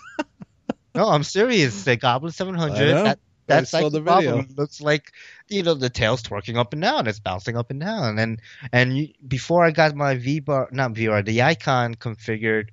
no, 0.94 1.08
I'm 1.08 1.22
serious. 1.22 1.84
The 1.84 1.96
Goblin 1.96 2.32
700. 2.32 2.74
I 2.74 2.78
know. 2.92 3.04
That, 3.04 3.18
that's 3.46 3.72
like 3.72 3.84
the 3.84 3.90
the 3.90 4.02
problem. 4.02 4.42
video. 4.42 4.54
Looks 4.56 4.80
like 4.80 5.12
you 5.48 5.62
know 5.62 5.74
the 5.74 5.88
tail's 5.88 6.22
twerking 6.22 6.56
up 6.56 6.72
and 6.72 6.82
down. 6.82 7.06
It's 7.06 7.20
bouncing 7.20 7.56
up 7.56 7.70
and 7.70 7.78
down. 7.78 8.18
And 8.18 8.40
and 8.72 8.98
you, 8.98 9.08
before 9.26 9.64
I 9.64 9.70
got 9.70 9.94
my 9.94 10.16
V 10.16 10.40
bar, 10.40 10.68
not 10.72 10.92
V 10.92 11.06
bar, 11.06 11.22
the 11.22 11.38
iKon 11.38 11.96
configured 11.96 12.70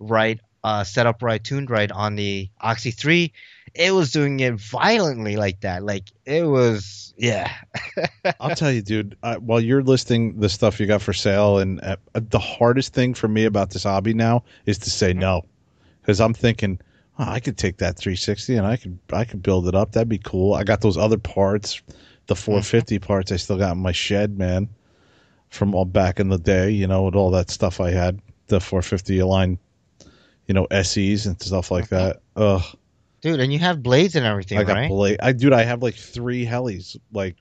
right, 0.00 0.40
uh, 0.64 0.82
set 0.82 1.06
up 1.06 1.22
right, 1.22 1.42
tuned 1.42 1.70
right 1.70 1.92
on 1.92 2.16
the 2.16 2.50
Oxy 2.60 2.90
3, 2.90 3.32
it 3.78 3.92
was 3.92 4.12
doing 4.12 4.40
it 4.40 4.54
violently 4.54 5.36
like 5.36 5.60
that. 5.60 5.82
Like 5.82 6.10
it 6.24 6.46
was, 6.46 7.14
yeah. 7.16 7.52
I'll 8.40 8.54
tell 8.54 8.72
you, 8.72 8.82
dude. 8.82 9.16
Uh, 9.22 9.36
while 9.36 9.60
you're 9.60 9.82
listing 9.82 10.40
the 10.40 10.48
stuff 10.48 10.80
you 10.80 10.86
got 10.86 11.02
for 11.02 11.12
sale, 11.12 11.58
and 11.58 11.80
uh, 11.82 11.96
the 12.14 12.38
hardest 12.38 12.92
thing 12.94 13.14
for 13.14 13.28
me 13.28 13.44
about 13.44 13.70
this 13.70 13.84
hobby 13.84 14.14
now 14.14 14.44
is 14.66 14.78
to 14.78 14.90
say 14.90 15.12
no, 15.12 15.42
because 16.00 16.20
I'm 16.20 16.34
thinking 16.34 16.80
oh, 17.18 17.24
I 17.24 17.40
could 17.40 17.56
take 17.56 17.78
that 17.78 17.96
360 17.96 18.56
and 18.56 18.66
I 18.66 18.76
could 18.76 18.98
I 19.12 19.24
could 19.24 19.42
build 19.42 19.68
it 19.68 19.74
up. 19.74 19.92
That'd 19.92 20.08
be 20.08 20.18
cool. 20.18 20.54
I 20.54 20.64
got 20.64 20.80
those 20.80 20.96
other 20.96 21.18
parts, 21.18 21.82
the 22.26 22.36
450 22.36 22.98
parts. 22.98 23.32
I 23.32 23.36
still 23.36 23.58
got 23.58 23.72
in 23.76 23.82
my 23.82 23.92
shed, 23.92 24.38
man, 24.38 24.68
from 25.50 25.74
all 25.74 25.84
back 25.84 26.20
in 26.20 26.28
the 26.28 26.38
day. 26.38 26.70
You 26.70 26.86
know, 26.86 27.04
with 27.04 27.14
all 27.14 27.30
that 27.32 27.50
stuff 27.50 27.80
I 27.80 27.90
had, 27.90 28.20
the 28.48 28.60
450 28.60 29.22
line, 29.22 29.58
you 30.46 30.54
know, 30.54 30.66
SEs 30.70 31.26
and 31.26 31.40
stuff 31.40 31.70
like 31.70 31.88
that. 31.88 32.20
Ugh. 32.36 32.62
Dude, 33.26 33.40
and 33.40 33.52
you 33.52 33.58
have 33.58 33.82
blades 33.82 34.14
and 34.14 34.24
everything, 34.24 34.56
I 34.58 34.62
got 34.62 34.74
right? 34.76 34.88
blade. 34.88 35.18
I 35.20 35.32
dude, 35.32 35.52
I 35.52 35.64
have 35.64 35.82
like 35.82 35.96
three 35.96 36.46
helis, 36.46 36.96
like 37.12 37.34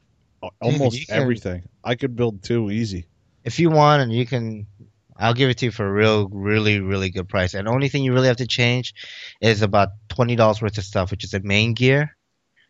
almost 0.60 1.08
can- 1.08 1.22
everything. 1.22 1.62
I 1.84 1.94
could 1.94 2.16
build 2.16 2.42
two 2.42 2.72
easy. 2.72 3.06
if 3.44 3.60
you 3.60 3.70
want 3.70 4.02
and 4.02 4.12
you 4.12 4.26
can 4.26 4.66
I'll 5.16 5.36
give 5.36 5.50
it 5.52 5.60
to 5.60 5.66
you 5.68 5.72
for 5.72 5.86
a 5.88 5.92
real 5.92 6.28
really 6.30 6.80
really 6.80 7.12
good 7.12 7.30
price. 7.30 7.54
And 7.54 7.68
the 7.68 7.72
only 7.72 7.90
thing 7.90 8.04
you 8.04 8.14
really 8.14 8.28
have 8.30 8.38
to 8.38 8.48
change 8.48 8.96
is 9.42 9.62
about 9.62 9.90
twenty 10.10 10.36
dollars 10.36 10.60
worth 10.60 10.78
of 10.80 10.84
stuff, 10.84 11.12
which 11.12 11.24
is 11.24 11.30
the 11.32 11.40
main 11.42 11.76
gear. 11.76 12.18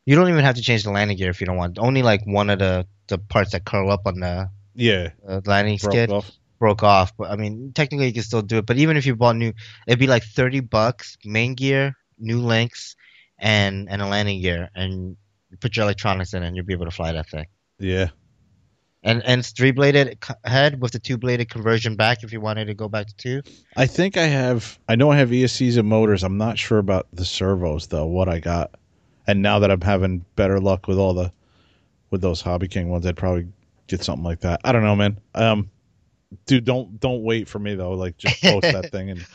You 0.05 0.15
don't 0.17 0.27
even 0.29 0.43
have 0.43 0.55
to 0.55 0.61
change 0.61 0.83
the 0.83 0.91
landing 0.91 1.15
gear 1.17 1.29
if 1.29 1.39
you 1.39 1.47
don't 1.47 1.55
want. 1.57 1.79
Only 1.79 2.03
like 2.03 2.21
one 2.25 2.49
of 2.49 2.59
the 2.59 2.85
the 3.07 3.17
parts 3.17 3.51
that 3.53 3.63
curl 3.63 3.89
up 3.89 4.01
on 4.05 4.19
the 4.19 4.49
Yeah, 4.75 5.11
uh, 5.25 5.39
landing 5.45 5.77
broke 5.77 5.93
skid 5.93 6.11
off. 6.11 6.29
broke 6.59 6.83
off. 6.83 7.15
But 7.17 7.31
I 7.31 7.37
mean, 7.37 7.71
technically 7.73 8.07
you 8.07 8.13
can 8.13 8.23
still 8.23 8.41
do 8.41 8.57
it. 8.57 8.65
But 8.65 8.77
even 8.77 8.97
if 8.97 9.05
you 9.05 9.15
bought 9.15 9.37
new, 9.37 9.53
it'd 9.87 9.99
be 9.99 10.07
like 10.07 10.23
thirty 10.23 10.59
bucks 10.59 11.17
main 11.23 11.55
gear, 11.55 11.95
new 12.19 12.39
links, 12.41 12.95
and 13.37 13.89
and 13.89 14.01
a 14.01 14.07
landing 14.07 14.41
gear, 14.41 14.69
and 14.75 15.17
you 15.49 15.57
put 15.57 15.75
your 15.75 15.83
electronics 15.83 16.33
in, 16.33 16.43
and 16.43 16.55
you'll 16.55 16.65
be 16.65 16.73
able 16.73 16.85
to 16.85 16.91
fly 16.91 17.11
that 17.11 17.29
thing. 17.29 17.45
Yeah, 17.79 18.09
And 19.03 19.21
and 19.23 19.39
it's 19.39 19.51
three 19.51 19.71
bladed 19.71 20.17
head 20.45 20.81
with 20.81 20.93
the 20.93 20.99
two 20.99 21.17
bladed 21.17 21.49
conversion 21.49 21.95
back 21.95 22.23
if 22.23 22.31
you 22.31 22.39
wanted 22.39 22.65
to 22.65 22.73
go 22.73 22.87
back 22.87 23.07
to 23.07 23.15
two. 23.15 23.41
I 23.75 23.85
think 23.85 24.17
I 24.17 24.25
have. 24.27 24.79
I 24.87 24.95
know 24.95 25.11
I 25.11 25.17
have 25.17 25.29
ESCs 25.29 25.77
and 25.77 25.87
motors. 25.87 26.23
I'm 26.23 26.37
not 26.37 26.57
sure 26.57 26.77
about 26.77 27.07
the 27.13 27.25
servos 27.25 27.87
though. 27.87 28.05
What 28.05 28.29
I 28.29 28.39
got, 28.39 28.75
and 29.27 29.41
now 29.41 29.59
that 29.59 29.71
I'm 29.71 29.81
having 29.81 30.25
better 30.35 30.59
luck 30.59 30.87
with 30.87 30.97
all 30.97 31.13
the 31.13 31.31
with 32.11 32.21
those 32.21 32.41
Hobby 32.41 32.67
King 32.67 32.89
ones, 32.89 33.05
I'd 33.05 33.17
probably 33.17 33.47
get 33.87 34.03
something 34.03 34.23
like 34.23 34.39
that. 34.41 34.61
I 34.63 34.71
don't 34.71 34.83
know, 34.83 34.95
man. 34.95 35.19
Um, 35.33 35.69
dude, 36.45 36.63
don't 36.63 36.99
don't 36.99 37.23
wait 37.23 37.49
for 37.49 37.59
me 37.59 37.75
though. 37.75 37.91
Like 37.91 38.17
just 38.17 38.41
post 38.41 38.61
that 38.61 38.89
thing 38.91 39.09
and 39.09 39.25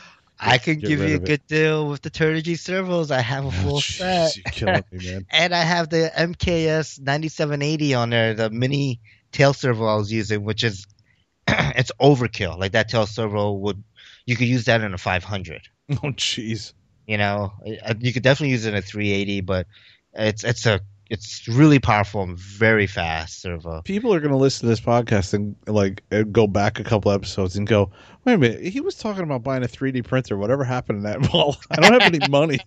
I 0.41 0.57
can 0.57 0.79
give 0.79 0.99
you 1.01 1.15
a 1.15 1.19
good 1.19 1.45
deal 1.47 1.87
with 1.87 2.01
the 2.01 2.09
Turnigy 2.09 2.57
servos. 2.57 3.11
I 3.11 3.21
have 3.21 3.45
a 3.45 3.47
Oh, 3.49 3.51
full 3.51 3.81
jeez, 3.81 3.97
set. 3.97 4.35
you're 4.35 4.43
killing 4.51 4.83
me, 4.91 4.99
man. 4.99 5.25
And 5.31 5.53
I 5.53 5.61
have 5.63 5.89
the 5.89 6.11
MKS 6.17 6.99
9780 6.99 7.93
on 7.93 8.09
there, 8.09 8.33
the 8.33 8.49
mini 8.49 8.99
tail 9.31 9.53
servo 9.53 9.85
I 9.85 9.95
was 9.95 10.11
using, 10.11 10.43
which 10.43 10.63
is 10.63 10.85
it's 11.47 11.91
overkill. 12.01 12.57
Like 12.57 12.73
that 12.73 12.89
tail 12.89 13.05
servo 13.05 13.53
would 13.53 13.83
you 14.25 14.35
could 14.35 14.47
use 14.47 14.65
that 14.65 14.81
in 14.81 14.93
a 14.93 14.97
500. 14.97 15.61
Oh, 15.91 16.11
jeez. 16.11 16.73
You 17.07 17.17
know, 17.17 17.51
you 17.99 18.13
could 18.13 18.23
definitely 18.23 18.51
use 18.51 18.65
it 18.65 18.69
in 18.69 18.75
a 18.75 18.81
380, 18.81 19.41
but 19.41 19.67
it's 20.13 20.43
it's 20.43 20.65
a 20.65 20.79
it's 21.11 21.45
really 21.49 21.77
powerful 21.77 22.23
and 22.23 22.37
very 22.37 22.87
fast 22.87 23.41
servo. 23.41 23.81
People 23.81 24.13
are 24.13 24.21
going 24.21 24.31
to 24.31 24.37
listen 24.37 24.61
to 24.61 24.67
this 24.67 24.79
podcast 24.79 25.33
and 25.33 25.55
like 25.67 26.03
uh, 26.13 26.23
go 26.23 26.47
back 26.47 26.79
a 26.79 26.83
couple 26.85 27.11
episodes 27.11 27.57
and 27.57 27.67
go, 27.67 27.91
"Wait 28.23 28.33
a 28.33 28.37
minute, 28.37 28.63
he 28.63 28.79
was 28.79 28.95
talking 28.95 29.23
about 29.23 29.43
buying 29.43 29.61
a 29.61 29.67
3D 29.67 30.05
printer. 30.05 30.37
Whatever 30.37 30.63
happened 30.63 31.03
to 31.03 31.09
that? 31.09 31.29
Well, 31.33 31.57
I 31.69 31.75
don't 31.81 31.91
have 32.01 32.13
any 32.13 32.25
money." 32.29 32.59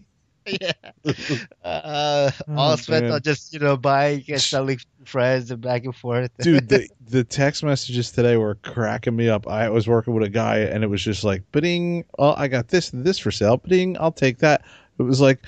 yeah. 0.47 0.73
Uh, 1.65 2.31
Oh, 2.49 2.55
all 2.55 2.77
spent 2.77 3.07
on 3.11 3.23
just 3.23 3.55
you 3.55 3.59
know 3.61 3.79
buying 3.79 4.23
and 4.29 4.41
selling 4.41 4.79
friends 5.07 5.51
and 5.51 5.61
back 5.63 5.85
and 5.87 5.97
forth. 5.97 6.31
dude 6.41 6.69
the, 6.69 6.87
the 7.09 7.25
text 7.25 7.63
messages 7.65 8.11
today 8.13 8.37
were 8.37 8.57
cracking 8.57 9.17
me 9.17 9.29
up 9.29 9.47
i 9.49 9.69
was 9.71 9.89
working 9.89 10.13
with 10.15 10.23
a 10.23 10.29
guy 10.29 10.59
and 10.59 10.85
it 10.85 10.87
was 10.89 11.03
just 11.03 11.25
like 11.25 11.43
bidding 11.53 12.05
oh 12.19 12.35
i 12.37 12.47
got 12.49 12.69
this 12.69 12.93
and 12.93 13.05
this 13.05 13.19
for 13.19 13.31
sale 13.31 13.57
bidding 13.57 13.97
i'll 14.01 14.13
take 14.13 14.39
that 14.39 14.65
it 14.99 15.03
was 15.03 15.21
like 15.21 15.41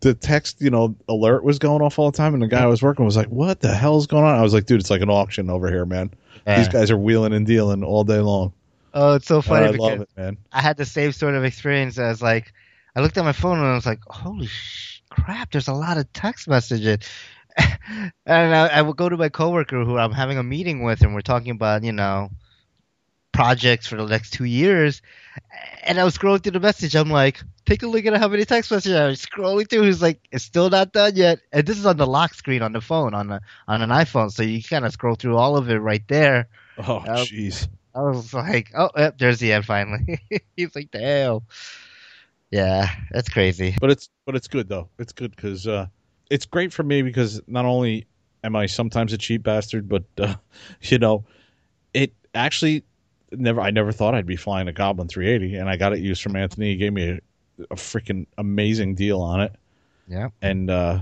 the 0.00 0.14
text 0.14 0.60
you 0.60 0.70
know 0.70 0.94
alert 1.08 1.44
was 1.44 1.58
going 1.58 1.80
off 1.82 1.98
all 1.98 2.10
the 2.10 2.16
time 2.16 2.34
and 2.34 2.42
the 2.42 2.46
guy 2.46 2.62
i 2.62 2.66
was 2.66 2.82
working 2.82 3.04
was 3.04 3.16
like 3.16 3.28
what 3.28 3.60
the 3.60 3.74
hell's 3.74 4.06
going 4.06 4.24
on? 4.24 4.38
I 4.38 4.42
was 4.42 4.52
like 4.52 4.66
dude 4.66 4.80
it's 4.80 4.90
like 4.90 5.00
an 5.00 5.10
auction 5.10 5.48
over 5.48 5.70
here 5.70 5.86
man. 5.86 6.10
These 6.46 6.68
guys 6.68 6.90
are 6.90 6.98
wheeling 6.98 7.32
and 7.32 7.46
dealing 7.46 7.84
all 7.84 8.04
day 8.04 8.18
long. 8.18 8.52
Oh, 8.92 9.14
it's 9.14 9.26
so 9.26 9.36
And 9.36 9.44
funny 9.44 9.66
i 9.66 9.70
love 9.70 10.00
it 10.00 10.08
man. 10.16 10.36
I 10.52 10.60
had 10.60 10.76
the 10.76 10.84
same 10.84 11.12
sort 11.12 11.34
of 11.34 11.44
experience 11.44 11.98
as 11.98 12.20
like 12.20 12.52
I 12.94 13.00
looked 13.00 13.16
at 13.16 13.24
my 13.24 13.32
phone 13.32 13.58
and 13.58 13.66
I 13.66 13.74
was 13.74 13.86
like, 13.86 14.00
holy 14.06 14.46
sh- 14.48 15.02
crap, 15.08 15.50
there's 15.52 15.68
a 15.68 15.72
lot 15.72 15.96
of 15.96 16.12
text 16.12 16.46
messages. 16.48 16.98
and 17.56 18.12
I, 18.26 18.66
I 18.68 18.82
would 18.82 18.96
go 18.96 19.08
to 19.08 19.16
my 19.16 19.28
coworker 19.28 19.84
who 19.84 19.96
I'm 19.96 20.12
having 20.12 20.36
a 20.38 20.42
meeting 20.42 20.82
with, 20.82 21.02
and 21.02 21.14
we're 21.14 21.20
talking 21.20 21.52
about 21.52 21.84
you 21.84 21.92
know 21.92 22.30
projects 23.32 23.86
for 23.86 23.96
the 23.96 24.06
next 24.06 24.30
two 24.32 24.44
years. 24.44 25.02
And 25.84 25.98
I 25.98 26.04
was 26.04 26.16
scrolling 26.16 26.42
through 26.42 26.52
the 26.52 26.60
message. 26.60 26.94
I'm 26.94 27.10
like, 27.10 27.42
take 27.66 27.82
a 27.82 27.86
look 27.86 28.04
at 28.06 28.16
how 28.16 28.28
many 28.28 28.44
text 28.44 28.70
messages 28.70 28.96
I 28.96 29.06
was 29.06 29.24
scrolling 29.24 29.68
through. 29.68 29.82
He's 29.82 30.02
like, 30.02 30.20
it's 30.30 30.44
still 30.44 30.70
not 30.70 30.92
done 30.92 31.16
yet. 31.16 31.40
And 31.52 31.66
this 31.66 31.78
is 31.78 31.86
on 31.86 31.96
the 31.96 32.06
lock 32.06 32.34
screen 32.34 32.62
on 32.62 32.72
the 32.72 32.80
phone 32.80 33.14
on 33.14 33.30
a, 33.30 33.40
on 33.66 33.82
an 33.82 33.90
iPhone, 33.90 34.30
so 34.30 34.42
you 34.42 34.62
kind 34.62 34.84
of 34.84 34.92
scroll 34.92 35.14
through 35.14 35.36
all 35.36 35.56
of 35.56 35.68
it 35.70 35.78
right 35.78 36.06
there. 36.08 36.48
oh 36.78 37.02
jeez 37.06 37.68
I 37.94 38.00
was 38.02 38.32
like, 38.32 38.70
oh, 38.74 38.90
yep, 38.96 39.18
there's 39.18 39.38
the 39.38 39.52
end 39.52 39.66
finally. 39.66 40.18
He's 40.56 40.74
like, 40.74 40.90
damn. 40.90 41.40
Yeah, 42.50 42.88
that's 43.10 43.28
crazy. 43.28 43.74
but 43.80 43.90
it's 43.90 44.08
but 44.26 44.36
it's 44.36 44.46
good 44.48 44.68
though 44.68 44.88
it's 44.98 45.12
good 45.12 45.34
because 45.34 45.66
uh 45.66 45.86
it's 46.30 46.44
great 46.46 46.72
for 46.72 46.82
me 46.82 47.02
because 47.02 47.40
not 47.46 47.64
only 47.64 48.06
am 48.44 48.54
i 48.56 48.66
sometimes 48.66 49.12
a 49.12 49.18
cheap 49.18 49.42
bastard 49.42 49.88
but 49.88 50.04
uh, 50.18 50.34
you 50.82 50.98
know 50.98 51.24
it 51.94 52.12
actually 52.34 52.84
never 53.32 53.60
i 53.60 53.70
never 53.70 53.92
thought 53.92 54.14
i'd 54.14 54.26
be 54.26 54.36
flying 54.36 54.68
a 54.68 54.72
goblin 54.72 55.08
380 55.08 55.56
and 55.56 55.68
i 55.68 55.76
got 55.76 55.92
it 55.92 55.98
used 56.00 56.22
from 56.22 56.36
anthony 56.36 56.70
he 56.70 56.76
gave 56.76 56.92
me 56.92 57.08
a, 57.10 57.18
a 57.70 57.76
freaking 57.76 58.26
amazing 58.38 58.94
deal 58.94 59.20
on 59.20 59.40
it 59.40 59.52
Yeah. 60.08 60.28
and 60.40 60.70
uh 60.70 61.00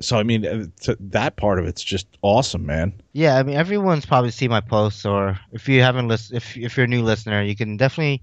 so 0.00 0.18
i 0.18 0.22
mean 0.22 0.44
uh, 0.46 0.66
to, 0.82 0.96
that 1.00 1.36
part 1.36 1.58
of 1.58 1.66
it's 1.66 1.82
just 1.82 2.06
awesome 2.22 2.66
man 2.66 2.92
Yeah, 3.12 3.36
I 3.36 3.42
mean, 3.42 3.56
everyone's 3.56 4.04
probably 4.06 4.30
seen 4.30 4.50
my 4.50 4.60
posts, 4.60 5.06
or 5.06 5.38
if 5.52 5.68
you 5.68 5.80
haven't 5.82 6.08
listened, 6.08 6.36
if 6.36 6.56
if 6.56 6.76
you're 6.76 6.84
a 6.84 6.88
new 6.88 7.02
listener, 7.02 7.42
you 7.42 7.56
can 7.56 7.78
definitely 7.78 8.22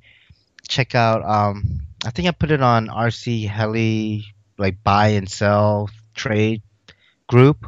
check 0.67 0.93
out. 0.93 1.23
Um, 1.25 1.81
I 2.05 2.11
think 2.11 2.27
I 2.27 2.31
put 2.31 2.51
it 2.51 2.61
on 2.61 2.87
RC 2.89 3.47
Heli, 3.49 4.23
like 4.59 4.83
buy 4.83 5.07
and 5.17 5.27
sell 5.27 5.89
trade 6.13 6.61
group. 7.27 7.65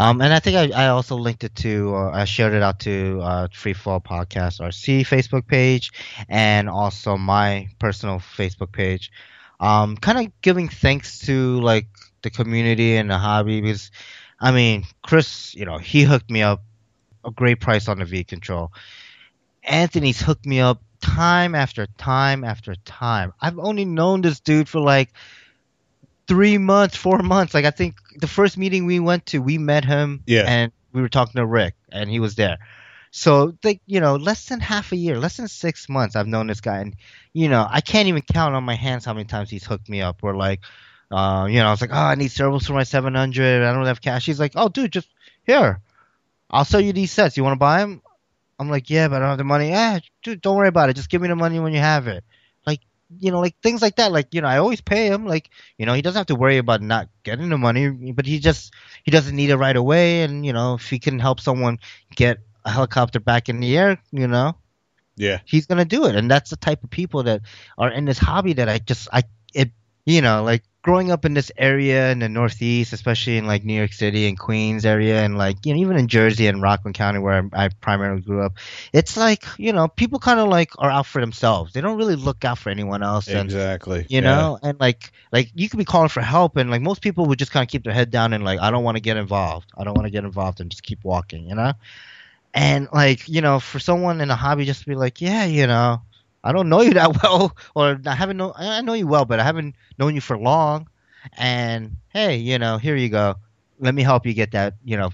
Um, 0.00 0.22
and 0.22 0.32
I 0.32 0.38
think 0.38 0.56
I, 0.56 0.84
I 0.84 0.88
also 0.88 1.14
linked 1.16 1.44
it 1.44 1.54
to, 1.56 1.94
uh, 1.94 2.10
I 2.10 2.24
shared 2.24 2.54
it 2.54 2.62
out 2.62 2.80
to 2.80 3.20
uh, 3.22 3.48
Free 3.52 3.74
Fall 3.74 4.00
Podcast 4.00 4.58
RC 4.58 5.02
Facebook 5.02 5.46
page, 5.46 5.92
and 6.26 6.70
also 6.70 7.18
my 7.18 7.68
personal 7.78 8.18
Facebook 8.18 8.72
page. 8.72 9.12
Um, 9.60 9.98
kind 9.98 10.26
of 10.26 10.40
giving 10.40 10.70
thanks 10.70 11.18
to 11.26 11.60
like 11.60 11.86
the 12.22 12.30
community 12.30 12.96
and 12.96 13.10
the 13.10 13.18
hobby 13.18 13.60
because 13.60 13.90
I 14.40 14.52
mean, 14.52 14.84
Chris, 15.02 15.54
you 15.54 15.66
know, 15.66 15.76
he 15.76 16.04
hooked 16.04 16.30
me 16.30 16.40
up 16.40 16.62
a 17.22 17.30
great 17.30 17.60
price 17.60 17.86
on 17.86 17.98
the 17.98 18.06
V 18.06 18.24
control. 18.24 18.72
Anthony's 19.62 20.22
hooked 20.22 20.46
me 20.46 20.60
up 20.60 20.80
time 21.02 21.54
after 21.54 21.86
time 21.98 22.42
after 22.42 22.74
time. 22.86 23.34
I've 23.38 23.58
only 23.58 23.84
known 23.84 24.22
this 24.22 24.40
dude 24.40 24.66
for 24.66 24.80
like 24.80 25.10
three 26.30 26.58
months, 26.58 26.94
four 26.96 27.18
months. 27.18 27.54
Like 27.54 27.64
I 27.64 27.72
think 27.72 27.96
the 28.16 28.28
first 28.28 28.56
meeting 28.56 28.86
we 28.86 29.00
went 29.00 29.26
to, 29.26 29.42
we 29.42 29.58
met 29.58 29.84
him 29.84 30.22
Yeah. 30.26 30.44
and 30.46 30.72
we 30.92 31.02
were 31.02 31.08
talking 31.08 31.34
to 31.40 31.44
Rick 31.46 31.74
and 31.90 32.08
he 32.08 32.20
was 32.20 32.36
there. 32.36 32.58
So 33.10 33.54
like, 33.64 33.80
you 33.86 34.00
know, 34.00 34.14
less 34.14 34.44
than 34.46 34.60
half 34.60 34.92
a 34.92 34.96
year, 34.96 35.18
less 35.18 35.36
than 35.38 35.48
six 35.48 35.88
months 35.88 36.14
I've 36.14 36.28
known 36.28 36.46
this 36.46 36.60
guy 36.60 36.78
and 36.78 36.94
you 37.32 37.48
know, 37.48 37.66
I 37.68 37.80
can't 37.80 38.06
even 38.06 38.22
count 38.22 38.54
on 38.54 38.62
my 38.62 38.76
hands 38.76 39.04
how 39.04 39.12
many 39.12 39.24
times 39.24 39.50
he's 39.50 39.64
hooked 39.64 39.88
me 39.88 40.00
up. 40.02 40.22
Or 40.22 40.36
like 40.36 40.60
uh, 41.10 41.46
you 41.50 41.58
know, 41.58 41.66
I 41.66 41.70
was 41.72 41.80
like, 41.80 41.90
oh, 41.92 41.96
I 42.12 42.14
need 42.14 42.30
servos 42.30 42.66
for 42.66 42.74
my 42.74 42.84
700. 42.84 43.64
I 43.64 43.72
don't 43.72 43.86
have 43.86 44.00
cash. 44.00 44.26
He's 44.26 44.38
like, 44.38 44.52
oh, 44.54 44.68
dude, 44.68 44.92
just 44.92 45.08
here. 45.44 45.80
I'll 46.48 46.64
sell 46.64 46.80
you 46.80 46.92
these 46.92 47.10
sets. 47.10 47.36
You 47.36 47.42
want 47.42 47.54
to 47.54 47.58
buy 47.58 47.80
them? 47.80 48.00
I'm 48.60 48.70
like, 48.70 48.90
yeah, 48.90 49.08
but 49.08 49.16
I 49.16 49.18
don't 49.20 49.28
have 49.30 49.38
the 49.38 49.44
money. 49.44 49.70
Yeah, 49.70 49.98
dude, 50.22 50.40
don't 50.40 50.56
worry 50.56 50.68
about 50.68 50.88
it. 50.90 50.94
Just 50.94 51.10
give 51.10 51.20
me 51.20 51.26
the 51.26 51.34
money 51.34 51.58
when 51.58 51.72
you 51.72 51.80
have 51.80 52.06
it. 52.06 52.22
You 53.18 53.30
know, 53.32 53.40
like 53.40 53.56
things 53.62 53.82
like 53.82 53.96
that. 53.96 54.12
Like, 54.12 54.34
you 54.34 54.40
know, 54.40 54.48
I 54.48 54.58
always 54.58 54.80
pay 54.80 55.06
him. 55.06 55.26
Like, 55.26 55.50
you 55.78 55.86
know, 55.86 55.94
he 55.94 56.02
doesn't 56.02 56.18
have 56.18 56.26
to 56.26 56.36
worry 56.36 56.58
about 56.58 56.80
not 56.82 57.08
getting 57.24 57.48
the 57.48 57.58
money, 57.58 57.88
but 58.12 58.26
he 58.26 58.38
just 58.38 58.72
he 59.02 59.10
doesn't 59.10 59.34
need 59.34 59.50
it 59.50 59.56
right 59.56 59.76
away. 59.76 60.22
And 60.22 60.44
you 60.46 60.52
know, 60.52 60.74
if 60.74 60.88
he 60.88 60.98
can 60.98 61.18
help 61.18 61.40
someone 61.40 61.78
get 62.14 62.38
a 62.64 62.70
helicopter 62.70 63.18
back 63.20 63.48
in 63.48 63.60
the 63.60 63.76
air, 63.76 63.98
you 64.12 64.28
know, 64.28 64.54
Yeah. 65.16 65.40
he's 65.44 65.66
gonna 65.66 65.84
do 65.84 66.06
it. 66.06 66.14
And 66.14 66.30
that's 66.30 66.50
the 66.50 66.56
type 66.56 66.84
of 66.84 66.90
people 66.90 67.24
that 67.24 67.42
are 67.78 67.90
in 67.90 68.04
this 68.04 68.18
hobby 68.18 68.54
that 68.54 68.68
I 68.68 68.78
just 68.78 69.08
I 69.12 69.22
it 69.54 69.70
you 70.06 70.22
know 70.22 70.42
like 70.42 70.62
growing 70.82 71.10
up 71.10 71.24
in 71.24 71.34
this 71.34 71.50
area 71.56 72.10
in 72.10 72.20
the 72.20 72.28
Northeast, 72.28 72.92
especially 72.92 73.36
in 73.36 73.46
like 73.46 73.64
New 73.64 73.74
York 73.74 73.92
City 73.92 74.26
and 74.28 74.38
Queens 74.38 74.84
area, 74.84 75.22
and 75.22 75.36
like 75.36 75.64
you 75.66 75.74
know 75.74 75.80
even 75.80 75.96
in 75.98 76.08
Jersey 76.08 76.46
and 76.46 76.62
Rockland 76.62 76.94
County 76.94 77.18
where 77.18 77.48
I, 77.52 77.64
I 77.64 77.68
primarily 77.68 78.22
grew 78.22 78.42
up, 78.44 78.54
it's 78.92 79.16
like 79.16 79.44
you 79.58 79.72
know 79.72 79.88
people 79.88 80.18
kind 80.18 80.40
of 80.40 80.48
like 80.48 80.70
are 80.78 80.90
out 80.90 81.06
for 81.06 81.20
themselves. 81.20 81.72
They 81.72 81.80
don't 81.80 81.98
really 81.98 82.16
look 82.16 82.44
out 82.44 82.58
for 82.58 82.70
anyone 82.70 83.02
else. 83.02 83.34
And 83.34 83.44
Exactly. 83.44 84.06
you 84.08 84.20
Yeah. 84.20 84.22
know 84.22 84.58
and 84.62 84.78
like 84.80 85.12
like 85.32 85.50
you 85.54 85.68
could 85.68 85.78
be 85.78 85.84
calling 85.84 86.08
for 86.08 86.20
help 86.20 86.56
and 86.56 86.70
like 86.70 86.82
most 86.82 87.02
people 87.02 87.26
would 87.26 87.38
just 87.38 87.52
kind 87.52 87.62
of 87.62 87.70
keep 87.70 87.84
their 87.84 87.92
head 87.92 88.10
down 88.10 88.32
and 88.32 88.42
like 88.44 88.58
i 88.60 88.70
don't 88.70 88.82
want 88.82 88.96
to 88.96 89.00
get 89.00 89.16
involved 89.16 89.70
i 89.78 89.84
don't 89.84 89.94
want 89.94 90.06
to 90.06 90.10
get 90.10 90.24
involved 90.24 90.60
and 90.60 90.70
just 90.70 90.82
keep 90.82 91.04
walking 91.04 91.46
you 91.48 91.54
know 91.54 91.72
and 92.54 92.88
like 92.92 93.28
you 93.28 93.40
know 93.40 93.60
for 93.60 93.78
someone 93.78 94.20
in 94.20 94.30
a 94.30 94.36
hobby 94.36 94.64
just 94.64 94.80
to 94.82 94.86
be 94.88 94.94
like 94.94 95.20
yeah 95.20 95.44
you 95.44 95.66
know 95.66 96.00
i 96.44 96.52
don't 96.52 96.68
know 96.68 96.80
you 96.80 96.94
that 96.94 97.22
well 97.22 97.56
or 97.74 98.00
i 98.06 98.14
haven't 98.14 98.36
know 98.36 98.52
i 98.56 98.80
know 98.80 98.92
you 98.94 99.06
well 99.06 99.24
but 99.24 99.40
i 99.40 99.44
haven't 99.44 99.74
known 99.98 100.14
you 100.14 100.20
for 100.20 100.38
long. 100.38 100.88
And 101.36 101.96
hey 102.08 102.36
you 102.36 102.58
know 102.58 102.78
here 102.78 102.96
you 102.96 103.08
go. 103.10 103.34
Let 103.78 103.94
me 103.94 104.02
help 104.02 104.26
you 104.26 104.32
get 104.32 104.52
that 104.52 104.74
you 104.84 104.96
know 104.96 105.10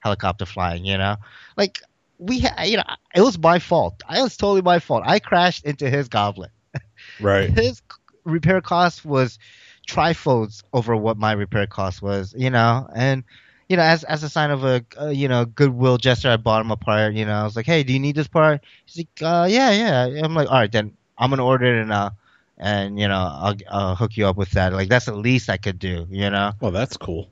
helicopter 0.00 0.46
flying 0.46 0.84
you 0.86 0.96
know? 0.96 1.16
Like 1.56 1.80
we 2.18 2.40
ha- 2.40 2.62
you 2.64 2.78
know 2.78 2.84
it 3.14 3.20
was 3.20 3.38
my 3.38 3.58
fault. 3.58 4.02
I 4.08 4.22
was 4.22 4.36
totally 4.36 4.62
my 4.62 4.78
fault. 4.78 5.02
I 5.06 5.18
crashed 5.18 5.64
into 5.66 5.90
his 5.90 6.08
Goblin. 6.08 6.50
Right. 7.20 7.50
his 7.50 7.82
repair 8.24 8.60
cost 8.60 9.04
was 9.04 9.38
trifolds 9.86 10.62
over 10.72 10.96
what 10.96 11.16
my 11.18 11.32
repair 11.32 11.66
cost 11.66 12.00
was, 12.00 12.34
you 12.36 12.50
know, 12.50 12.88
and 12.94 13.24
you 13.70 13.78
know, 13.78 13.84
as 13.84 14.04
as 14.04 14.24
a 14.24 14.30
sign 14.30 14.50
of 14.52 14.64
a 14.64 14.84
uh, 15.00 15.08
you 15.10 15.28
know 15.28 15.46
goodwill 15.46 15.98
gesture, 15.98 16.30
I 16.30 16.36
bought 16.36 16.62
him 16.62 16.72
a 16.72 16.76
part. 16.76 17.14
You 17.14 17.26
know, 17.26 17.34
I 17.34 17.44
was 17.44 17.56
like, 17.56 17.66
hey, 17.66 17.84
do 17.84 17.94
you 17.94 18.00
need 18.00 18.16
this 18.16 18.28
part? 18.28 18.62
He's 18.86 18.98
like, 18.98 19.22
uh, 19.22 19.46
yeah, 19.50 19.72
yeah. 19.72 20.24
I'm 20.24 20.34
like, 20.34 20.48
all 20.50 20.56
right, 20.60 20.72
then 20.72 20.96
I'm 21.18 21.30
gonna 21.30 21.46
order 21.46 21.80
it 21.82 21.86
now, 21.86 22.12
and 22.58 23.00
you 23.00 23.08
know, 23.08 23.16
I'll, 23.16 23.56
I'll 23.70 23.96
hook 23.96 24.18
you 24.18 24.26
up 24.28 24.36
with 24.36 24.52
that. 24.52 24.74
Like 24.74 24.90
that's 24.90 25.06
the 25.06 25.16
least 25.16 25.50
I 25.50 25.58
could 25.58 25.78
do, 25.80 26.06
you 26.10 26.30
know, 26.30 26.52
Well, 26.60 26.72
that's 26.72 26.98
cool. 26.98 27.30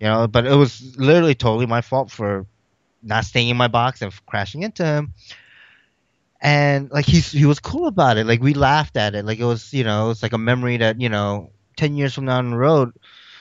you 0.00 0.06
know. 0.08 0.28
But 0.28 0.46
it 0.46 0.54
was 0.56 0.96
literally 0.98 1.34
totally 1.34 1.66
my 1.66 1.82
fault 1.82 2.10
for 2.10 2.46
not 3.02 3.24
staying 3.26 3.50
in 3.50 3.56
my 3.58 3.68
box 3.68 4.02
and 4.02 4.12
crashing 4.26 4.64
into 4.64 4.84
him. 4.84 5.14
And 6.40 6.90
like 6.90 7.06
he's 7.06 7.32
he 7.32 7.46
was 7.46 7.58
cool 7.60 7.88
about 7.88 8.16
it. 8.18 8.26
Like 8.26 8.40
we 8.42 8.54
laughed 8.54 8.96
at 8.96 9.14
it. 9.16 9.24
Like 9.24 9.40
it 9.40 9.44
was 9.44 9.72
you 9.74 9.84
know 9.84 10.10
it's 10.10 10.22
like 10.22 10.32
a 10.32 10.38
memory 10.38 10.76
that 10.78 11.00
you 11.00 11.08
know 11.08 11.50
ten 11.76 11.96
years 11.96 12.14
from 12.14 12.26
down 12.26 12.50
the 12.50 12.56
road 12.56 12.92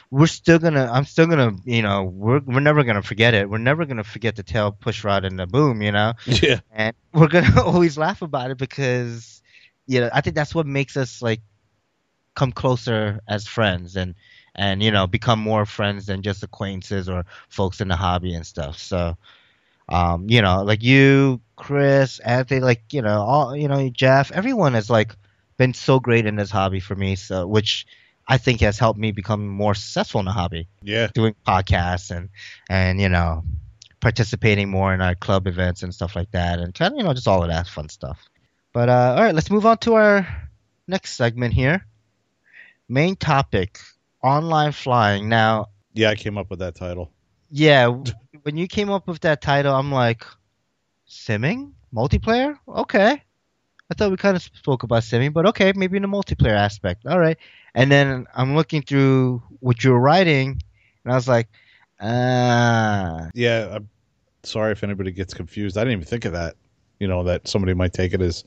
we're 0.09 0.27
still 0.27 0.59
gonna 0.59 0.89
I'm 0.91 1.05
still 1.05 1.27
gonna 1.27 1.51
you 1.65 1.81
know 1.81 2.03
we're 2.03 2.39
we're 2.39 2.59
never 2.59 2.83
gonna 2.83 3.01
forget 3.01 3.33
it. 3.33 3.49
We're 3.49 3.57
never 3.57 3.85
gonna 3.85 4.03
forget 4.03 4.35
the 4.35 4.43
tail 4.43 4.71
push 4.71 5.03
rod 5.03 5.25
and 5.25 5.39
the 5.39 5.47
boom. 5.47 5.81
You 5.81 5.91
know 5.91 6.13
Yeah. 6.25 6.59
and 6.71 6.95
we're 7.13 7.27
gonna 7.27 7.61
always 7.65 7.97
laugh 7.97 8.21
about 8.21 8.51
it 8.51 8.57
because 8.57 9.41
you 9.87 9.99
know 10.01 10.09
I 10.13 10.21
think 10.21 10.35
that's 10.35 10.55
what 10.55 10.65
makes 10.67 10.95
us 10.97 11.21
like 11.21 11.41
come 12.35 12.51
closer 12.51 13.19
as 13.27 13.47
friends 13.47 13.95
and 13.95 14.15
and 14.55 14.81
you 14.83 14.91
know 14.91 15.07
become 15.07 15.39
more 15.39 15.65
friends 15.65 16.05
than 16.07 16.21
just 16.21 16.43
acquaintances 16.43 17.09
or 17.09 17.23
folks 17.49 17.81
in 17.81 17.87
the 17.87 17.95
hobby 17.95 18.33
and 18.33 18.45
stuff. 18.45 18.77
So 18.77 19.17
um 19.89 20.27
you 20.29 20.41
know 20.41 20.63
like 20.63 20.83
you, 20.83 21.41
Chris, 21.55 22.19
Anthony, 22.19 22.61
like 22.61 22.93
you 22.93 23.01
know 23.01 23.21
all 23.21 23.55
you 23.55 23.67
know 23.67 23.89
Jeff, 23.89 24.31
everyone 24.31 24.73
has 24.73 24.89
like 24.89 25.15
been 25.57 25.73
so 25.73 25.99
great 25.99 26.25
in 26.25 26.35
this 26.35 26.51
hobby 26.51 26.79
for 26.79 26.95
me. 26.95 27.15
So 27.15 27.47
which 27.47 27.85
I 28.27 28.37
think 28.37 28.61
has 28.61 28.77
helped 28.77 28.99
me 28.99 29.11
become 29.11 29.47
more 29.47 29.73
successful 29.75 30.19
in 30.19 30.25
the 30.25 30.31
hobby. 30.33 30.67
Yeah. 30.81 31.07
doing 31.13 31.35
podcasts 31.47 32.11
and 32.11 32.29
and 32.69 32.99
you 32.99 33.09
know 33.09 33.43
participating 33.99 34.69
more 34.69 34.93
in 34.93 35.01
our 35.01 35.15
club 35.15 35.47
events 35.47 35.81
and 35.83 35.93
stuff 35.93 36.15
like 36.15 36.29
that 36.31 36.59
and 36.59 36.75
of 36.79 36.93
you 36.97 37.03
know 37.03 37.13
just 37.13 37.27
all 37.27 37.41
of 37.43 37.49
that 37.49 37.67
fun 37.67 37.89
stuff. 37.89 38.19
But 38.73 38.89
uh 38.89 39.15
all 39.17 39.23
right 39.23 39.33
let's 39.35 39.49
move 39.49 39.65
on 39.65 39.77
to 39.79 39.95
our 39.95 40.27
next 40.87 41.13
segment 41.15 41.53
here. 41.53 41.85
Main 42.89 43.15
topic 43.15 43.79
online 44.21 44.71
flying. 44.71 45.29
Now 45.29 45.67
Yeah. 45.93 46.09
I 46.09 46.15
came 46.15 46.37
up 46.37 46.49
with 46.49 46.59
that 46.59 46.75
title. 46.75 47.11
yeah 47.49 47.87
when 48.43 48.57
you 48.57 48.67
came 48.67 48.89
up 48.89 49.07
with 49.07 49.21
that 49.21 49.41
title 49.41 49.73
i'm 49.73 49.91
like 49.91 50.25
simming? 51.07 51.71
Multiplayer? 51.93 52.57
Okay. 52.67 53.23
I 53.89 53.93
thought 53.95 54.11
we 54.11 54.17
kind 54.17 54.35
of 54.35 54.43
spoke 54.43 54.83
about 54.83 55.03
simming 55.03 55.31
but 55.33 55.45
okay 55.47 55.71
maybe 55.75 55.95
in 55.97 56.03
the 56.03 56.09
multiplayer 56.09 56.55
aspect. 56.57 57.05
All 57.05 57.19
right 57.19 57.37
and 57.77 57.89
then 57.91 58.25
i'm 58.35 58.55
looking 58.55 58.81
through 58.81 59.41
what 59.61 59.83
you 59.83 59.91
were 59.91 59.99
writing 59.99 60.61
and 61.03 61.13
i 61.13 61.15
was 61.15 61.27
like 61.27 61.47
ah 62.01 63.29
Yeah. 63.33 63.69
I'm 63.75 63.89
sorry 64.43 64.71
if 64.71 64.83
anybody 64.83 65.11
gets 65.11 65.33
confused. 65.33 65.77
I 65.77 65.81
didn't 65.81 65.93
even 65.93 66.05
think 66.05 66.25
of 66.25 66.31
that. 66.33 66.55
You 66.99 67.07
know, 67.07 67.23
that 67.23 67.47
somebody 67.47 67.73
might 67.73 67.93
take 67.93 68.13
it 68.13 68.21
as, 68.21 68.43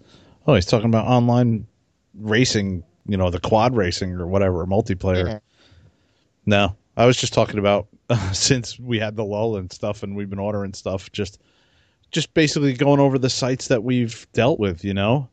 oh, 0.47 0.55
he's 0.55 0.67
talking 0.67 0.89
about 0.89 1.07
online 1.07 1.67
racing, 2.15 2.83
you 3.07 3.17
know, 3.17 3.31
the 3.31 3.39
quad 3.39 3.77
racing 3.77 4.13
or 4.13 4.27
whatever, 4.27 4.67
multiplayer. 4.67 5.27
Yeah. 5.27 5.39
No, 6.47 6.77
I 6.97 7.07
was 7.07 7.17
just 7.17 7.33
talking 7.33 7.59
about 7.59 7.87
since 8.33 8.79
we 8.79 8.99
had 8.99 9.15
the 9.17 9.25
lull 9.25 9.57
and 9.57 9.71
stuff, 9.73 10.03
and 10.03 10.17
we've 10.17 10.31
been 10.31 10.41
ordering 10.41 10.75
stuff. 10.75 11.13
Just, 11.13 11.41
just 12.11 12.33
basically 12.35 12.73
going 12.73 12.99
over 12.99 13.19
the 13.19 13.31
sites 13.31 13.69
that 13.69 13.85
we've 13.85 14.27
dealt 14.33 14.59
with. 14.59 14.85
You 14.85 14.95
know, 14.95 15.29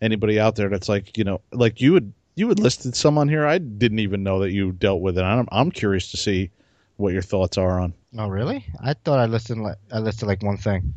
anybody 0.00 0.40
out 0.40 0.56
there 0.56 0.70
that's 0.70 0.88
like, 0.88 1.18
you 1.18 1.24
know, 1.24 1.40
like 1.52 1.80
you 1.80 1.92
would 1.92 2.12
you 2.34 2.48
had 2.48 2.58
listed 2.58 2.94
some 2.96 3.18
on 3.18 3.28
here. 3.28 3.46
I 3.46 3.58
didn't 3.58 3.98
even 4.00 4.22
know 4.22 4.40
that 4.40 4.52
you 4.52 4.72
dealt 4.72 5.00
with 5.00 5.18
it. 5.18 5.22
I'm 5.22 5.46
I'm 5.52 5.70
curious 5.70 6.10
to 6.12 6.16
see 6.16 6.50
what 6.96 7.12
your 7.12 7.22
thoughts 7.22 7.58
are 7.58 7.80
on. 7.80 7.94
Oh 8.18 8.28
really? 8.28 8.64
I 8.80 8.94
thought 8.94 9.18
I 9.18 9.26
listed 9.26 9.58
like 9.58 9.76
I 9.92 9.98
listed 9.98 10.28
like 10.28 10.42
one 10.42 10.56
thing. 10.56 10.94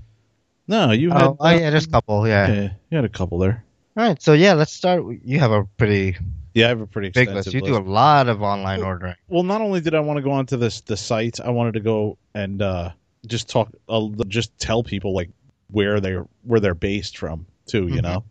No, 0.68 0.92
you 0.92 1.12
had. 1.12 1.22
Oh, 1.22 1.38
oh 1.40 1.50
yeah, 1.50 1.70
there's 1.70 1.86
a 1.86 1.90
couple. 1.90 2.28
Yeah. 2.28 2.48
yeah, 2.52 2.70
you 2.90 2.96
had 2.98 3.06
a 3.06 3.10
couple 3.10 3.38
there. 3.38 3.64
All 3.98 4.04
right. 4.08 4.22
So 4.22 4.34
yeah, 4.34 4.54
let's 4.54 4.74
start. 4.74 5.04
You 5.24 5.40
have 5.40 5.52
a 5.52 5.64
pretty 5.78 6.18
Yeah, 6.54 6.66
I 6.66 6.70
have 6.70 6.82
a 6.82 6.88
pretty 6.88 7.10
big 7.10 7.28
extensive 7.28 7.54
list. 7.54 7.54
You 7.54 7.62
list. 7.62 7.84
do 7.84 7.90
a 7.90 7.90
lot 7.92 8.28
of 8.28 8.42
online 8.42 8.82
ordering. 8.82 9.16
well, 9.28 9.44
not 9.44 9.62
only 9.62 9.80
did 9.82 9.94
I 9.96 10.00
want 10.00 10.18
to 10.18 10.24
go 10.24 10.32
onto 10.32 10.58
this 10.58 10.82
the 10.82 10.98
site, 10.98 11.40
I 11.40 11.50
wanted 11.52 11.76
to 11.76 11.80
go 11.82 12.18
and 12.34 12.62
uh, 12.62 12.92
just 13.28 13.48
talk, 13.50 13.70
uh, 13.90 14.08
just 14.28 14.58
tell 14.60 14.84
people 14.84 15.14
like 15.14 15.30
where 15.72 16.00
they're 16.00 16.26
where 16.44 16.60
they're 16.60 16.76
based 16.76 17.18
from 17.18 17.46
too. 17.68 17.88
You 17.88 18.00
Mhm. 18.00 18.04
know, 18.04 18.24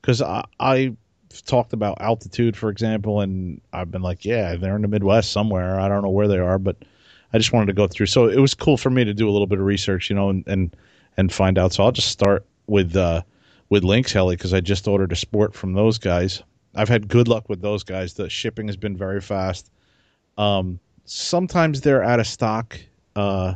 because 0.00 0.22
I 0.22 0.44
I 0.58 0.96
talked 1.42 1.72
about 1.72 2.00
altitude, 2.00 2.56
for 2.56 2.70
example, 2.70 3.20
and 3.20 3.60
I've 3.72 3.90
been 3.90 4.02
like, 4.02 4.24
yeah, 4.24 4.56
they're 4.56 4.76
in 4.76 4.82
the 4.82 4.88
Midwest 4.88 5.32
somewhere. 5.32 5.78
I 5.80 5.88
don't 5.88 6.02
know 6.02 6.10
where 6.10 6.28
they 6.28 6.38
are, 6.38 6.58
but 6.58 6.76
I 7.32 7.38
just 7.38 7.52
wanted 7.52 7.66
to 7.66 7.72
go 7.72 7.86
through. 7.86 8.06
So 8.06 8.28
it 8.28 8.38
was 8.38 8.54
cool 8.54 8.76
for 8.76 8.90
me 8.90 9.04
to 9.04 9.14
do 9.14 9.28
a 9.28 9.32
little 9.32 9.46
bit 9.46 9.58
of 9.58 9.64
research, 9.64 10.10
you 10.10 10.16
know, 10.16 10.30
and 10.30 10.46
and, 10.46 10.76
and 11.16 11.32
find 11.32 11.58
out. 11.58 11.72
So 11.72 11.84
I'll 11.84 11.92
just 11.92 12.08
start 12.08 12.44
with 12.66 12.96
uh, 12.96 13.22
with 13.68 13.84
Lynx 13.84 14.12
Heli 14.12 14.36
because 14.36 14.54
I 14.54 14.60
just 14.60 14.86
ordered 14.88 15.12
a 15.12 15.16
sport 15.16 15.54
from 15.54 15.72
those 15.74 15.98
guys. 15.98 16.42
I've 16.74 16.88
had 16.88 17.08
good 17.08 17.28
luck 17.28 17.48
with 17.48 17.62
those 17.62 17.82
guys. 17.82 18.14
The 18.14 18.28
shipping 18.28 18.66
has 18.68 18.76
been 18.76 18.96
very 18.96 19.20
fast. 19.20 19.70
Um, 20.36 20.78
sometimes 21.04 21.80
they're 21.80 22.04
out 22.04 22.20
of 22.20 22.26
stock 22.26 22.78
uh, 23.14 23.54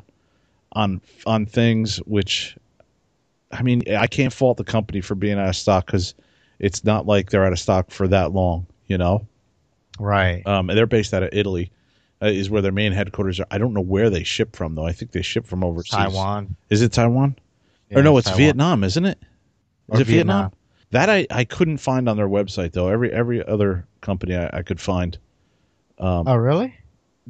on 0.73 1.01
on 1.27 1.47
things, 1.47 1.99
which 1.99 2.57
I 3.53 3.63
mean, 3.63 3.83
I 3.95 4.07
can't 4.07 4.33
fault 4.33 4.57
the 4.57 4.65
company 4.65 5.01
for 5.01 5.15
being 5.15 5.39
out 5.39 5.49
of 5.49 5.57
stock 5.57 5.87
because 5.87 6.15
it's 6.61 6.85
not 6.85 7.07
like 7.07 7.31
they're 7.31 7.45
out 7.45 7.53
of 7.53 7.59
stock 7.59 7.91
for 7.91 8.07
that 8.09 8.33
long, 8.33 8.67
you 8.87 8.97
know. 8.99 9.27
Right. 9.99 10.47
Um, 10.47 10.71
and 10.71 10.79
they're 10.79 10.87
based 10.87 11.13
out 11.13 11.23
of 11.23 11.31
Italy, 11.33 11.73
uh, 12.23 12.27
is 12.27 12.49
where 12.49 12.63
their 12.63 12.73
main 12.73 12.93
headquarters 12.93 13.41
are. 13.41 13.47
I 13.51 13.59
don't 13.59 13.75
know 13.75 13.81
where 13.81 14.09
they 14.11 14.23
ship 14.23 14.55
from 14.55 14.75
though. 14.77 14.87
I 14.87 14.93
think 14.93 15.11
they 15.13 15.23
ship 15.23 15.47
from 15.47 15.65
overseas. 15.65 15.97
Taiwan. 15.97 16.55
Is 16.71 16.83
it 16.83 16.93
Taiwan? 16.93 17.37
or 17.93 18.03
no, 18.03 18.17
it's. 18.19 18.31
Vietnam, 18.31 18.85
isn't 18.85 19.05
it? 19.05 19.19
Is 19.93 19.99
Or 19.99 20.03
it 20.03 20.07
Vietnam? 20.07 20.53
That 20.93 21.09
I, 21.11 21.27
I 21.31 21.45
couldn't 21.45 21.79
find 21.79 22.09
on 22.09 22.17
their 22.17 22.29
website 22.29 22.73
though. 22.73 22.89
Every 22.89 23.13
every 23.13 23.45
other 23.47 23.87
company 24.01 24.37
I, 24.37 24.51
I 24.59 24.63
could 24.63 24.81
find, 24.81 25.19
um, 25.99 26.27
Oh 26.29 26.37
really? 26.37 26.75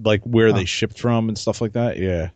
like 0.03 0.23
where 0.25 0.49
Oh. 0.49 0.53
they 0.53 0.65
shipped 0.65 0.99
from 0.99 1.29
and 1.29 1.37
stuff 1.37 1.61
like 1.61 1.73
that. 1.73 1.99
Yeah, 1.99 2.31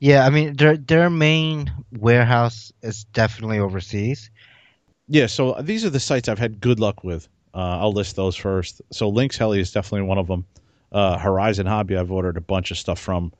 Yeah. 0.00 0.24
I 0.26 0.30
mean, 0.30 0.54
their 0.56 0.76
their 0.76 1.08
main 1.10 1.72
warehouse 1.92 2.72
is 2.82 3.04
definitely 3.12 3.58
overseas. 3.58 4.30
Yeah. 5.08 5.26
So 5.26 5.56
these 5.60 5.84
are 5.84 5.90
the 5.90 6.00
sites 6.00 6.28
I've 6.28 6.38
had 6.38 6.60
good 6.60 6.80
luck 6.80 7.04
with. 7.04 7.28
Uh, 7.54 7.78
I'll 7.80 7.92
list 7.92 8.16
those 8.16 8.36
first. 8.36 8.80
So 8.90 9.08
Lynx 9.08 9.36
Heli 9.36 9.60
is 9.60 9.72
definitely 9.72 10.06
one 10.06 10.18
of 10.18 10.26
them. 10.26 10.44
Uh, 10.90 11.18
Horizon 11.18 11.66
Hobby 11.66 11.96
I've 11.96 12.12
ordered 12.12 12.36
a 12.36 12.40
bunch 12.40 12.70
of 12.70 12.78
stuff 12.78 12.98
from. 12.98 13.32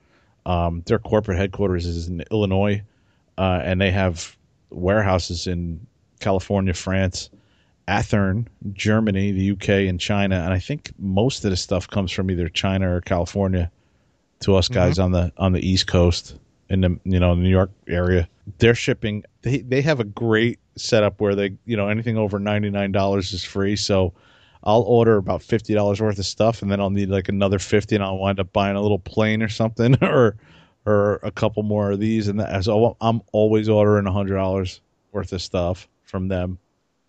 Um, 0.45 0.83
their 0.87 0.99
corporate 0.99 1.39
headquarters 1.39 1.87
is 1.87 2.09
in 2.09 2.25
Illinois, 2.31 2.83
uh, 3.39 3.61
and 3.63 3.81
they 3.81 3.93
have 3.93 4.37
warehouses 4.71 5.47
in 5.47 5.87
California, 6.19 6.75
France, 6.75 7.31
Athern, 7.87 8.49
Germany, 8.73 9.33
the 9.33 9.53
UK, 9.53 9.89
and 9.89 10.01
China. 10.01 10.37
And 10.37 10.53
I 10.53 10.59
think 10.59 10.91
most 10.99 11.45
of 11.45 11.51
the 11.51 11.57
stuff 11.57 11.89
comes 11.89 12.11
from 12.11 12.31
either 12.31 12.49
China 12.49 12.95
or 12.97 13.01
California 13.01 13.71
to 14.41 14.57
us 14.57 14.69
guys 14.69 14.99
on 14.99 15.13
the 15.13 15.33
on 15.37 15.53
the 15.53 15.67
East 15.67 15.87
Coast 15.87 16.37
in 16.69 16.81
the 16.81 16.99
you 17.05 17.21
know 17.21 17.35
New 17.35 17.49
York 17.49 17.71
area. 17.87 18.29
They're 18.59 18.75
shipping. 18.75 19.25
They 19.43 19.59
they 19.59 19.83
have 19.83 20.01
a 20.01 20.05
great 20.05 20.59
setup 20.77 21.20
where 21.20 21.35
they 21.35 21.57
you 21.64 21.77
know 21.77 21.89
anything 21.89 22.16
over 22.16 22.39
ninety 22.39 22.70
nine 22.70 22.93
dollars 22.93 23.33
is 23.33 23.45
free. 23.45 23.77
So 23.77 24.14
I'll 24.64 24.83
order 24.83 25.16
about 25.16 25.43
fifty 25.43 25.75
dollars 25.75 26.01
worth 26.01 26.18
of 26.18 26.27
stuff, 26.27 26.62
and 26.62 26.70
then 26.70 26.81
I'll 26.81 26.91
need 26.91 27.09
like 27.09 27.29
another 27.29 27.59
fifty, 27.59 27.95
and 27.95 28.05
I'll 28.05 28.18
wind 28.18 28.41
up 28.41 28.53
buying 28.53 28.77
a 28.77 28.81
little 28.81 28.99
plane 28.99 29.43
or 29.43 29.49
something, 29.49 29.97
or 30.03 30.37
or 30.85 31.20
a 31.23 31.31
couple 31.31 31.62
more 31.62 31.93
of 31.93 32.01
these, 32.01 32.29
and 32.29 32.41
that. 32.41 32.64
So 32.64 32.97
I'm 33.01 33.23
always 33.33 33.68
ordering 33.68 34.07
a 34.07 34.12
hundred 34.12 34.37
dollars 34.37 34.81
worth 35.12 35.33
of 35.33 35.43
stuff 35.43 35.89
from 36.05 36.29
them. 36.29 36.59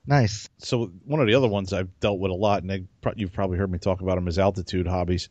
Nice. 0.06 0.50
So 0.58 0.92
one 1.06 1.22
of 1.22 1.28
the 1.28 1.34
other 1.34 1.48
ones 1.48 1.72
I've 1.72 2.00
dealt 2.00 2.20
with 2.20 2.32
a 2.32 2.36
lot, 2.36 2.62
and 2.62 2.70
they, 2.70 2.84
you've 3.16 3.32
probably 3.32 3.58
heard 3.58 3.72
me 3.72 3.80
talk 3.80 4.02
about 4.02 4.16
them, 4.16 4.28
is 4.28 4.38
altitude 4.38 4.86
hobbies. 4.86 5.30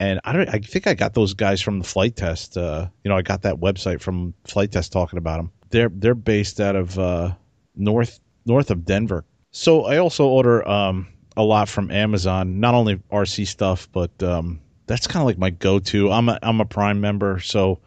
And 0.00 0.18
I 0.24 0.32
don't. 0.32 0.48
I 0.48 0.58
think 0.58 0.86
I 0.86 0.94
got 0.94 1.14
those 1.14 1.34
guys 1.34 1.60
from 1.60 1.78
the 1.78 1.84
Flite 1.84 2.16
Test. 2.16 2.56
Uh, 2.56 2.88
you 3.04 3.10
know, 3.10 3.16
I 3.16 3.22
got 3.22 3.42
that 3.42 3.56
website 3.56 4.00
from 4.00 4.34
Flite 4.46 4.72
Test 4.72 4.92
talking 4.92 5.18
about 5.18 5.36
them. 5.36 5.52
They're 5.68 5.90
they're 5.90 6.14
based 6.14 6.58
out 6.58 6.74
of 6.74 6.98
uh, 6.98 7.34
north 7.76 8.20
north 8.46 8.70
of 8.70 8.84
Denver. 8.84 9.24
So 9.52 9.84
I 9.84 9.98
also 9.98 10.26
order 10.26 10.66
um, 10.68 11.08
a 11.36 11.42
lot 11.42 11.68
from 11.68 11.90
Amazon, 11.90 12.60
not 12.60 12.74
only 12.74 12.96
RC 13.10 13.46
stuff, 13.46 13.88
but 13.92 14.22
um, 14.22 14.60
that's 14.86 15.06
kind 15.06 15.22
of 15.22 15.26
like 15.26 15.38
my 15.38 15.50
go-to. 15.50 16.10
I'm 16.10 16.28
a 16.28 16.38
I'm 16.42 16.60
a 16.60 16.64
Prime 16.64 17.00
member, 17.00 17.40
so 17.40 17.78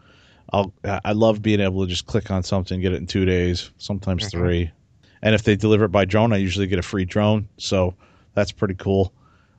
I'll 0.51 0.73
I 0.83 1.13
love 1.13 1.41
being 1.41 1.59
able 1.59 1.83
to 1.83 1.89
just 1.89 2.05
click 2.05 2.31
on 2.31 2.43
something, 2.43 2.79
get 2.81 2.93
it 2.93 2.97
in 2.97 3.07
two 3.07 3.25
days, 3.25 3.71
sometimes 3.77 4.25
mm-hmm. 4.25 4.37
three. 4.37 4.71
And 5.21 5.33
if 5.33 5.43
they 5.43 5.55
deliver 5.55 5.85
it 5.85 5.89
by 5.89 6.05
drone, 6.05 6.33
I 6.33 6.37
usually 6.37 6.67
get 6.67 6.79
a 6.79 6.83
free 6.83 7.05
drone, 7.05 7.47
so 7.57 7.95
that's 8.33 8.51
pretty 8.51 8.75
cool. 8.75 9.13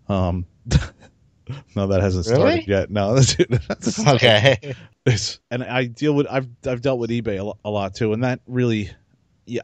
Um, 0.08 0.46
no, 1.76 1.86
that 1.86 2.00
hasn't 2.00 2.26
started 2.26 2.44
really? 2.44 2.64
yet. 2.66 2.90
No, 2.90 3.14
that's, 3.18 3.36
that's 3.68 4.06
okay. 4.06 4.74
It's, 5.06 5.40
and 5.50 5.64
I 5.64 5.86
deal 5.86 6.14
with 6.14 6.26
I've 6.30 6.48
I've 6.66 6.80
dealt 6.80 6.98
with 6.98 7.10
eBay 7.10 7.46
a, 7.46 7.68
a 7.68 7.70
lot 7.70 7.94
too, 7.94 8.12
and 8.12 8.24
that 8.24 8.40
really, 8.46 8.84
yeah, 8.84 8.92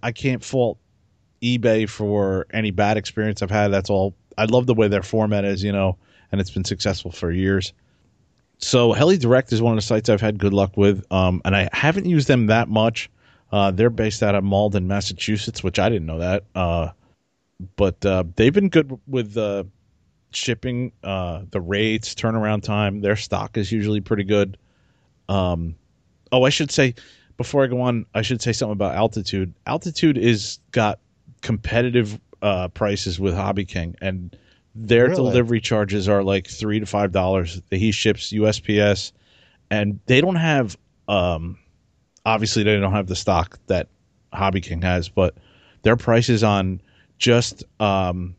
I 0.02 0.12
can't 0.12 0.44
fault 0.44 0.78
eBay 1.42 1.88
for 1.88 2.46
any 2.52 2.70
bad 2.70 2.96
experience 2.96 3.42
I've 3.42 3.50
had. 3.50 3.68
That's 3.68 3.90
all. 3.90 4.14
I 4.36 4.44
love 4.44 4.66
the 4.66 4.74
way 4.74 4.88
their 4.88 5.02
format 5.02 5.44
is, 5.44 5.62
you 5.62 5.72
know, 5.72 5.96
and 6.32 6.40
it's 6.40 6.50
been 6.50 6.64
successful 6.64 7.10
for 7.10 7.30
years. 7.30 7.72
So 8.58 8.92
Heli 8.92 9.16
Direct 9.16 9.52
is 9.52 9.62
one 9.62 9.72
of 9.72 9.76
the 9.76 9.82
sites 9.82 10.08
I've 10.08 10.20
had 10.20 10.38
good 10.38 10.52
luck 10.52 10.76
with, 10.76 11.04
um, 11.10 11.40
and 11.44 11.56
I 11.56 11.68
haven't 11.72 12.06
used 12.06 12.28
them 12.28 12.46
that 12.46 12.68
much. 12.68 13.10
Uh, 13.52 13.70
they're 13.70 13.90
based 13.90 14.22
out 14.22 14.34
of 14.34 14.44
Malden, 14.44 14.86
Massachusetts, 14.86 15.62
which 15.64 15.78
I 15.78 15.88
didn't 15.88 16.06
know 16.06 16.18
that. 16.18 16.44
Uh, 16.54 16.90
but 17.76 18.04
uh, 18.04 18.24
they've 18.36 18.52
been 18.52 18.68
good 18.68 18.98
with 19.06 19.36
uh, 19.36 19.64
shipping, 20.32 20.92
uh, 21.02 21.42
the 21.50 21.60
rates, 21.60 22.14
turnaround 22.14 22.62
time. 22.62 23.00
Their 23.00 23.16
stock 23.16 23.56
is 23.56 23.72
usually 23.72 24.00
pretty 24.00 24.24
good. 24.24 24.56
Um, 25.28 25.74
oh, 26.32 26.44
I 26.44 26.50
should 26.50 26.70
say 26.70 26.94
before 27.40 27.64
I 27.64 27.68
go 27.68 27.80
on, 27.80 28.04
I 28.14 28.20
should 28.20 28.42
say 28.42 28.52
something 28.52 28.74
about 28.74 28.94
Altitude. 28.94 29.54
Altitude 29.64 30.18
is 30.18 30.58
got 30.72 30.98
competitive 31.40 32.20
uh, 32.42 32.68
prices 32.68 33.18
with 33.18 33.34
Hobby 33.34 33.64
King, 33.64 33.96
and 34.02 34.36
their 34.74 35.04
really? 35.04 35.16
delivery 35.16 35.60
charges 35.62 36.06
are 36.06 36.22
like 36.22 36.46
three 36.46 36.80
to 36.80 36.84
five 36.84 37.12
dollars. 37.12 37.62
He 37.70 37.92
ships 37.92 38.30
USPS, 38.30 39.12
and 39.70 40.00
they 40.04 40.20
don't 40.20 40.36
have. 40.36 40.76
Um, 41.08 41.58
obviously, 42.26 42.62
they 42.62 42.78
don't 42.78 42.92
have 42.92 43.06
the 43.06 43.16
stock 43.16 43.58
that 43.68 43.88
Hobby 44.34 44.60
King 44.60 44.82
has, 44.82 45.08
but 45.08 45.34
their 45.80 45.96
prices 45.96 46.44
on 46.44 46.82
just 47.16 47.64
um, 47.80 48.36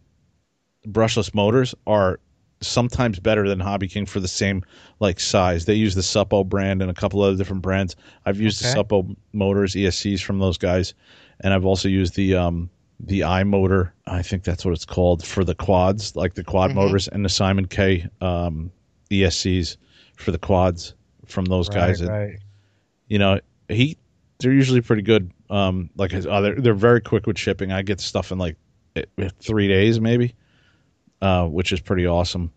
brushless 0.85 1.33
motors 1.33 1.73
are 1.87 2.19
sometimes 2.61 3.19
better 3.19 3.47
than 3.47 3.59
Hobby 3.59 3.87
King 3.87 4.05
for 4.05 4.19
the 4.19 4.27
same 4.27 4.63
like 4.99 5.19
size. 5.19 5.65
They 5.65 5.73
use 5.73 5.95
the 5.95 6.01
Suppo 6.01 6.47
brand 6.47 6.81
and 6.81 6.89
a 6.89 6.93
couple 6.93 7.21
other 7.21 7.35
different 7.35 7.61
brands. 7.61 7.95
I've 8.25 8.39
used 8.39 8.63
okay. 8.63 8.73
the 8.73 8.83
Suppo 8.83 9.15
motors 9.33 9.73
ESCs 9.73 10.21
from 10.21 10.39
those 10.39 10.57
guys, 10.57 10.93
and 11.39 11.53
I've 11.53 11.65
also 11.65 11.89
used 11.89 12.15
the 12.15 12.35
um, 12.35 12.69
the 12.99 13.23
i 13.23 13.43
motor. 13.43 13.93
I 14.07 14.21
think 14.21 14.43
that's 14.43 14.63
what 14.63 14.73
it's 14.73 14.85
called 14.85 15.25
for 15.25 15.43
the 15.43 15.55
quads, 15.55 16.15
like 16.15 16.35
the 16.35 16.43
quad 16.43 16.71
mm-hmm. 16.71 16.79
motors, 16.79 17.07
and 17.07 17.25
the 17.25 17.29
Simon 17.29 17.67
K 17.67 18.07
um, 18.21 18.71
ESCs 19.09 19.77
for 20.17 20.31
the 20.31 20.39
quads 20.39 20.93
from 21.25 21.45
those 21.45 21.69
right, 21.69 21.75
guys. 21.75 22.03
Right. 22.03 22.37
you 23.07 23.19
know, 23.19 23.39
he 23.69 23.97
they're 24.39 24.53
usually 24.53 24.81
pretty 24.81 25.01
good. 25.01 25.31
Um, 25.49 25.89
like 25.97 26.11
his, 26.11 26.25
uh, 26.25 26.41
they're 26.41 26.55
they're 26.55 26.73
very 26.73 27.01
quick 27.01 27.27
with 27.27 27.37
shipping. 27.37 27.71
I 27.71 27.81
get 27.81 27.99
stuff 27.99 28.31
in 28.31 28.37
like 28.37 28.57
three 29.39 29.67
days 29.67 29.99
maybe, 29.99 30.35
uh, 31.21 31.45
which 31.47 31.71
is 31.71 31.79
pretty 31.79 32.07
awesome. 32.07 32.51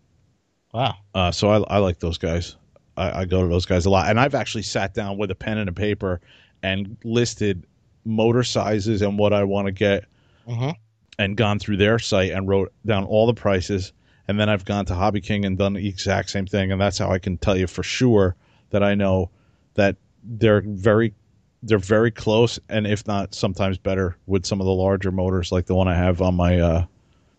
Wow. 0.72 0.96
Uh, 1.14 1.30
so 1.30 1.48
I 1.48 1.76
I 1.76 1.78
like 1.78 2.00
those 2.00 2.18
guys. 2.18 2.56
I, 2.96 3.20
I 3.20 3.24
go 3.24 3.42
to 3.42 3.48
those 3.48 3.66
guys 3.66 3.86
a 3.86 3.90
lot, 3.90 4.08
and 4.08 4.18
I've 4.18 4.34
actually 4.34 4.62
sat 4.62 4.94
down 4.94 5.18
with 5.18 5.30
a 5.30 5.34
pen 5.34 5.58
and 5.58 5.68
a 5.68 5.72
paper 5.72 6.20
and 6.62 6.96
listed 7.04 7.66
motor 8.04 8.42
sizes 8.42 9.02
and 9.02 9.18
what 9.18 9.32
I 9.32 9.44
want 9.44 9.66
to 9.66 9.72
get 9.72 10.04
mm-hmm. 10.46 10.70
and 11.18 11.36
gone 11.36 11.58
through 11.58 11.76
their 11.78 11.98
site 11.98 12.32
and 12.32 12.48
wrote 12.48 12.72
down 12.84 13.04
all 13.04 13.26
the 13.26 13.34
prices. 13.34 13.92
And 14.26 14.40
then 14.40 14.48
I've 14.48 14.64
gone 14.64 14.86
to 14.86 14.94
Hobby 14.94 15.20
King 15.20 15.44
and 15.44 15.58
done 15.58 15.74
the 15.74 15.86
exact 15.86 16.30
same 16.30 16.46
thing. 16.46 16.72
And 16.72 16.80
that's 16.80 16.98
how 16.98 17.10
I 17.10 17.18
can 17.18 17.36
tell 17.36 17.56
you 17.56 17.66
for 17.66 17.82
sure 17.82 18.36
that 18.70 18.82
I 18.82 18.94
know 18.94 19.30
that 19.74 19.96
they're 20.22 20.62
very 20.64 21.14
they're 21.62 21.78
very 21.78 22.10
close 22.10 22.58
and 22.68 22.86
if 22.86 23.06
not 23.06 23.34
sometimes 23.34 23.78
better 23.78 24.16
with 24.26 24.44
some 24.44 24.60
of 24.60 24.66
the 24.66 24.72
larger 24.72 25.10
motors 25.10 25.50
like 25.50 25.64
the 25.64 25.74
one 25.74 25.88
I 25.88 25.94
have 25.94 26.20
on 26.20 26.34
my 26.34 26.58
uh 26.58 26.84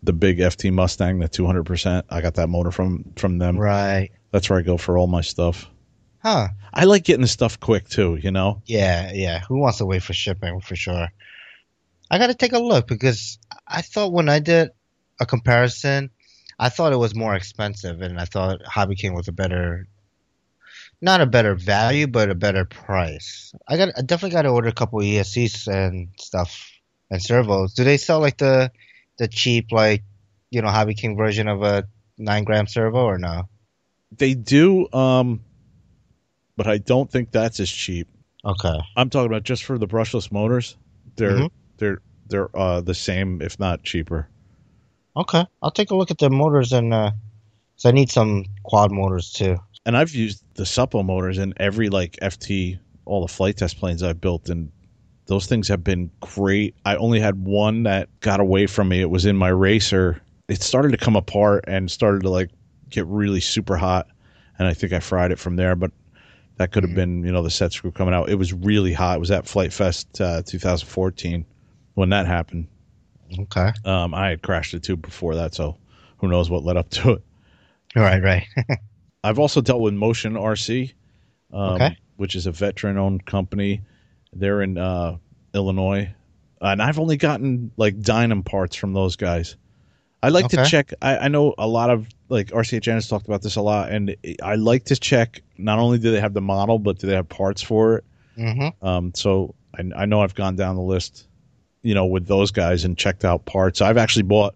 the 0.05 0.13
big 0.13 0.39
FT 0.39 0.71
Mustang 0.71 1.19
the 1.19 1.29
200% 1.29 2.03
I 2.09 2.21
got 2.21 2.35
that 2.35 2.47
motor 2.47 2.71
from 2.71 3.13
from 3.15 3.37
them. 3.37 3.57
Right. 3.57 4.11
That's 4.31 4.49
where 4.49 4.59
I 4.59 4.61
go 4.61 4.77
for 4.77 4.97
all 4.97 5.07
my 5.07 5.21
stuff. 5.21 5.69
Huh. 6.19 6.49
I 6.73 6.85
like 6.85 7.03
getting 7.03 7.21
the 7.21 7.27
stuff 7.27 7.59
quick 7.59 7.87
too 7.89 8.15
you 8.15 8.31
know? 8.31 8.61
Yeah 8.65 9.11
yeah. 9.13 9.41
Who 9.47 9.59
wants 9.59 9.79
to 9.79 9.85
wait 9.85 10.03
for 10.03 10.13
shipping 10.13 10.61
for 10.61 10.75
sure? 10.75 11.07
I 12.09 12.17
got 12.19 12.27
to 12.27 12.35
take 12.35 12.53
a 12.53 12.59
look 12.59 12.87
because 12.87 13.39
I 13.67 13.81
thought 13.81 14.13
when 14.13 14.29
I 14.29 14.39
did 14.39 14.69
a 15.19 15.25
comparison, 15.25 16.11
I 16.57 16.69
thought 16.69 16.93
it 16.93 16.97
was 16.97 17.15
more 17.15 17.35
expensive, 17.35 18.01
and 18.01 18.19
I 18.19 18.25
thought 18.25 18.61
Hobby 18.63 18.95
King 18.95 19.13
was 19.13 19.27
a 19.27 19.33
better, 19.33 19.87
not 21.01 21.21
a 21.21 21.25
better 21.25 21.55
value, 21.55 22.07
but 22.07 22.29
a 22.29 22.35
better 22.35 22.65
price. 22.65 23.53
I 23.67 23.77
got, 23.77 23.89
I 23.97 24.01
definitely 24.01 24.35
got 24.35 24.43
to 24.43 24.49
order 24.49 24.69
a 24.69 24.73
couple 24.73 24.99
ESCs 24.99 25.67
and 25.67 26.09
stuff 26.17 26.71
and 27.09 27.21
servos. 27.21 27.73
Do 27.73 27.83
they 27.83 27.97
sell 27.97 28.19
like 28.19 28.37
the, 28.37 28.71
the 29.17 29.28
cheap 29.28 29.71
like, 29.71 30.04
you 30.50 30.62
know, 30.62 30.70
Hobby 30.70 30.93
King 30.93 31.17
version 31.17 31.47
of 31.47 31.63
a 31.63 31.87
nine 32.17 32.43
gram 32.43 32.67
servo 32.67 33.04
or 33.04 33.17
no? 33.17 33.50
They 34.12 34.33
do, 34.33 34.92
um, 34.93 35.42
but 36.55 36.67
I 36.67 36.78
don't 36.78 37.12
think 37.12 37.32
that's 37.32 37.59
as 37.59 37.70
cheap. 37.70 38.08
Okay. 38.46 38.79
I'm 38.96 39.09
talking 39.09 39.28
about 39.28 39.43
just 39.43 39.63
for 39.63 39.78
the 39.78 39.87
brushless 39.87 40.32
motors. 40.32 40.78
They're 41.16 41.32
mm-hmm 41.32 41.47
they're 41.78 42.00
they're 42.28 42.55
uh, 42.58 42.82
the 42.82 42.96
same, 42.96 43.42
if 43.42 43.59
not 43.59 43.83
cheaper. 43.83 44.28
Okay, 45.17 45.46
I'll 45.62 45.71
take 45.71 45.92
a 45.92 45.96
look 45.96 46.12
at 46.12 46.17
the 46.17 46.29
motors 46.29 46.74
and 46.74 46.93
uh, 46.93 47.12
cause 47.78 47.86
I 47.86 47.92
need 47.92 48.12
some 48.12 48.46
quad 48.63 48.92
motors 48.92 49.32
too. 49.32 49.58
And 49.86 49.96
I've 49.96 50.13
used 50.13 50.43
the 50.55 50.63
Suppo 50.63 51.05
motors 51.05 51.37
in 51.37 51.54
every 51.58 51.89
like 51.89 52.17
FT, 52.21 52.79
all 53.05 53.21
the 53.21 53.32
Flite 53.32 53.58
Test 53.58 53.78
planes 53.79 54.04
I've 54.04 54.20
built, 54.20 54.50
and 54.50 54.71
those 55.27 55.47
things 55.47 55.67
have 55.67 55.83
been 55.83 56.11
great. 56.19 56.75
I 56.85 56.95
only 56.97 57.19
had 57.19 57.43
one 57.43 57.83
that 57.83 58.09
got 58.19 58.39
away 58.39 58.67
from 58.67 58.89
me. 58.89 59.01
It 59.01 59.09
was 59.09 59.25
in 59.25 59.35
my 59.35 59.49
racer. 59.49 60.21
It 60.47 60.61
started 60.61 60.91
to 60.91 60.97
come 60.97 61.15
apart 61.15 61.63
and 61.67 61.89
started 61.89 62.21
to 62.23 62.29
like 62.29 62.51
get 62.89 63.05
really 63.07 63.39
super 63.39 63.75
hot, 63.75 64.07
and 64.59 64.67
I 64.67 64.73
think 64.73 64.93
I 64.93 64.99
fried 64.99 65.31
it 65.31 65.39
from 65.39 65.55
there. 65.55 65.75
But 65.75 65.91
that 66.57 66.71
could 66.71 66.83
have 66.83 66.91
mm-hmm. 66.91 66.95
been 66.95 67.23
you 67.23 67.31
know 67.31 67.41
the 67.41 67.49
set 67.49 67.73
screw 67.73 67.91
coming 67.91 68.13
out. 68.13 68.29
It 68.29 68.35
was 68.35 68.53
really 68.53 68.93
hot. 68.93 69.17
It 69.17 69.19
was 69.19 69.31
at 69.31 69.47
Flite 69.47 69.73
Fest 69.73 70.21
uh, 70.21 70.43
2014 70.45 71.45
when 71.95 72.09
that 72.09 72.27
happened. 72.27 72.67
Okay. 73.39 73.71
Um, 73.83 74.13
I 74.13 74.29
had 74.29 74.41
crashed 74.43 74.71
the 74.71 74.79
tube 74.79 75.01
before 75.01 75.35
that, 75.35 75.55
so 75.55 75.77
who 76.17 76.27
knows 76.27 76.49
what 76.49 76.63
led 76.63 76.77
up 76.77 76.89
to 76.91 77.13
it. 77.13 77.23
Right, 77.95 78.21
right. 78.21 78.45
I've 79.23 79.39
also 79.39 79.61
dealt 79.61 79.81
with 79.81 79.93
Motion 79.93 80.33
RC, 80.33 80.93
um, 81.51 81.73
okay. 81.73 81.97
which 82.17 82.35
is 82.35 82.45
a 82.45 82.51
veteran-owned 82.51 83.25
company. 83.25 83.81
They're 84.36 84.62
in 84.62 84.78
uh, 84.78 85.17
Illinois, 85.53 86.13
and 86.62 86.82
I've 86.82 86.99
only 86.99 87.17
gotten 87.17 87.71
like 87.78 87.99
Dynam 87.99 88.45
parts 88.45 88.75
from 88.75 88.93
those 88.93 89.16
guys. 89.16 89.55
I 90.21 90.29
like 90.29 90.45
okay. 90.45 90.57
to 90.57 90.66
check. 90.66 90.93
I, 91.01 91.17
I, 91.17 91.28
know 91.28 91.53
a 91.57 91.67
lot 91.67 91.91
of 91.91 92.07
like 92.29 92.47
RCHN 92.47 92.93
has 92.93 93.07
talked 93.07 93.28
about 93.28 93.41
this 93.43 93.55
a 93.55 93.62
lot, 93.62 93.91
and 93.91 94.16
I 94.41 94.55
like 94.55 94.86
to 94.86 94.95
check 94.95 95.41
not 95.57 95.79
only 95.79 95.99
do 95.99 96.12
they 96.12 96.20
have 96.20 96.33
the 96.33 96.41
model, 96.41 96.79
but 96.79 96.97
do 96.99 97.07
they 97.07 97.16
have 97.16 97.29
parts 97.29 97.62
for 97.62 97.97
it. 97.97 98.03
Mm-hmm. 98.37 98.86
Um, 98.86 99.13
so 99.13 99.53
I, 99.78 99.83
I 100.01 100.05
know 100.05 100.21
I've 100.21 100.36
gone 100.36 100.55
down 100.55 100.75
the 100.75 100.82
list 100.82 101.28
you 101.86 101.93
know, 101.93 102.07
with 102.07 102.25
those 102.25 102.49
guys 102.49 102.83
and 102.83 102.97
checked 102.97 103.24
out 103.24 103.45
parts. 103.45 103.79
I've 103.79 103.97
actually 103.97 104.24
bought 104.24 104.55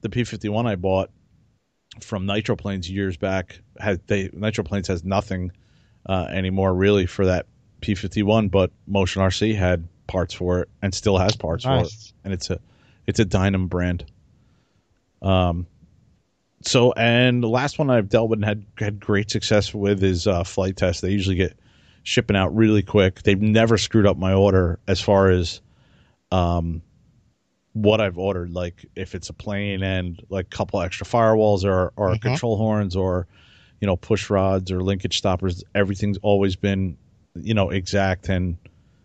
the 0.00 0.08
P51 0.08 0.66
I 0.66 0.76
bought 0.76 1.10
from 2.00 2.24
Nitro 2.24 2.56
Planes 2.56 2.90
years 2.90 3.18
back. 3.18 3.60
Had 3.78 4.00
they 4.06 4.30
Nitro 4.32 4.64
Planes 4.64 4.88
has 4.88 5.04
nothing 5.04 5.52
uh, 6.06 6.28
anymore 6.30 6.72
really 6.72 7.04
for 7.04 7.26
that 7.26 7.44
P51, 7.80 8.50
but 8.50 8.70
Motion 8.86 9.22
RC 9.22 9.54
had 9.56 9.86
parts 10.06 10.34
for 10.34 10.60
it 10.60 10.68
and 10.82 10.92
still 10.94 11.18
has 11.18 11.36
parts 11.36 11.64
nice. 11.64 11.80
for 11.80 11.86
it, 11.86 12.12
and 12.24 12.32
it's 12.32 12.50
a 12.50 12.60
it's 13.06 13.20
a 13.20 13.24
Dynam 13.24 13.68
brand. 13.68 14.04
Um, 15.22 15.66
so 16.62 16.92
and 16.92 17.42
the 17.42 17.48
last 17.48 17.78
one 17.78 17.90
I've 17.90 18.08
dealt 18.08 18.28
with 18.30 18.38
and 18.38 18.44
had 18.44 18.64
had 18.76 19.00
great 19.00 19.30
success 19.30 19.72
with 19.74 20.02
is 20.02 20.26
uh, 20.26 20.44
Flite 20.44 20.76
Test. 20.76 21.02
They 21.02 21.10
usually 21.10 21.36
get 21.36 21.56
shipping 22.02 22.36
out 22.36 22.54
really 22.54 22.82
quick. 22.82 23.22
They've 23.22 23.40
never 23.40 23.78
screwed 23.78 24.06
up 24.06 24.16
my 24.16 24.32
order 24.32 24.78
as 24.88 25.00
far 25.00 25.30
as 25.30 25.60
um, 26.32 26.82
what 27.72 28.00
I've 28.00 28.18
ordered. 28.18 28.52
Like 28.52 28.84
if 28.96 29.14
it's 29.14 29.28
a 29.28 29.32
plane 29.34 29.82
and 29.82 30.20
like 30.28 30.46
a 30.46 30.56
couple 30.56 30.80
extra 30.80 31.06
firewalls 31.06 31.64
or 31.64 31.92
or 31.96 32.14
Mhm. 32.14 32.20
control 32.22 32.56
horns 32.56 32.96
or 32.96 33.26
you 33.80 33.86
know 33.86 33.96
push 33.96 34.28
rods 34.30 34.70
or 34.70 34.82
linkage 34.82 35.16
stoppers, 35.18 35.64
everything's 35.74 36.18
always 36.18 36.56
been 36.56 36.96
you 37.34 37.54
know 37.54 37.70
exact, 37.70 38.28
and 38.28 38.56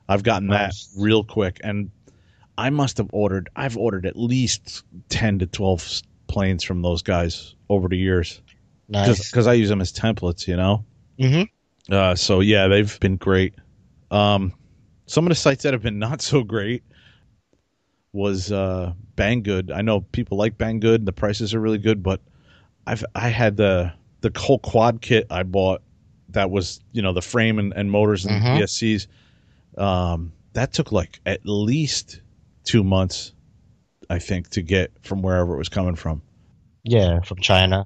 I've 0.07 0.23
gotten 0.23 0.47
Nice. 0.47 0.88
that 0.88 1.02
real 1.02 1.23
quick. 1.23 1.60
And 1.64 1.91
I 2.57 2.69
must 2.69 2.97
have 2.97 3.10
ordered. 3.11 3.49
I've 3.56 3.77
ordered 3.77 4.06
at 4.06 4.15
least 4.18 4.84
ten 5.10 5.39
to 5.39 5.45
twelve 5.45 6.02
planes 6.27 6.64
from 6.64 6.81
those 6.81 7.02
guys 7.02 7.56
over 7.69 7.88
the 7.88 7.97
years 7.97 8.41
Nice. 8.89 9.30
because 9.30 9.47
I 9.47 9.53
use 9.53 9.69
them 9.69 9.81
as 9.81 9.91
templates. 9.93 10.47
You 10.47 10.57
know. 10.57 10.85
Mm-hmm. 11.19 11.93
Uh, 11.93 12.15
so 12.15 12.39
yeah, 12.39 12.68
they've 12.68 12.99
been 12.99 13.18
great. 13.18 13.56
Um, 14.11 14.53
some 15.07 15.26
of 15.26 15.30
the 15.30 15.35
sites 15.35 15.64
that 15.64 15.73
have 15.73 15.84
been 15.84 15.99
not 15.99 16.22
so 16.22 16.43
great 16.43 16.84
was 18.14 18.52
uh, 18.52 18.93
Banggood. 19.18 19.72
I 19.76 19.81
know 19.81 20.02
people 20.02 20.38
like 20.38 20.57
Banggood. 20.57 21.06
The 21.06 21.14
prices 21.14 21.53
are 21.53 21.60
really 21.60 21.77
good, 21.77 22.02
but 22.02 22.22
I've 22.88 23.03
I 23.14 23.30
had 23.30 23.57
the 23.57 23.93
the 24.22 24.31
whole 24.38 24.60
quad 24.60 25.02
kit 25.02 25.27
I 25.30 25.43
bought 25.43 25.81
that 26.36 26.52
was 26.52 26.80
you 26.94 27.02
know 27.02 27.12
the 27.12 27.22
frame 27.22 27.60
and, 27.60 27.74
and 27.76 27.91
motors 27.91 28.26
and 28.26 28.41
Mhm. 28.41 28.60
ESCs. 28.62 29.07
Um, 29.78 30.32
that 30.53 30.72
took 30.72 30.91
like 30.91 31.20
at 31.26 31.41
least 31.45 32.22
two 32.64 32.84
months, 32.84 33.34
I 34.10 34.20
think, 34.20 34.49
to 34.52 34.62
get 34.62 34.91
from 35.02 35.22
wherever 35.22 35.53
it 35.53 35.57
was 35.57 35.68
coming 35.70 35.95
from. 35.95 36.22
Yeah, 36.84 37.20
from 37.22 37.40
China. 37.40 37.86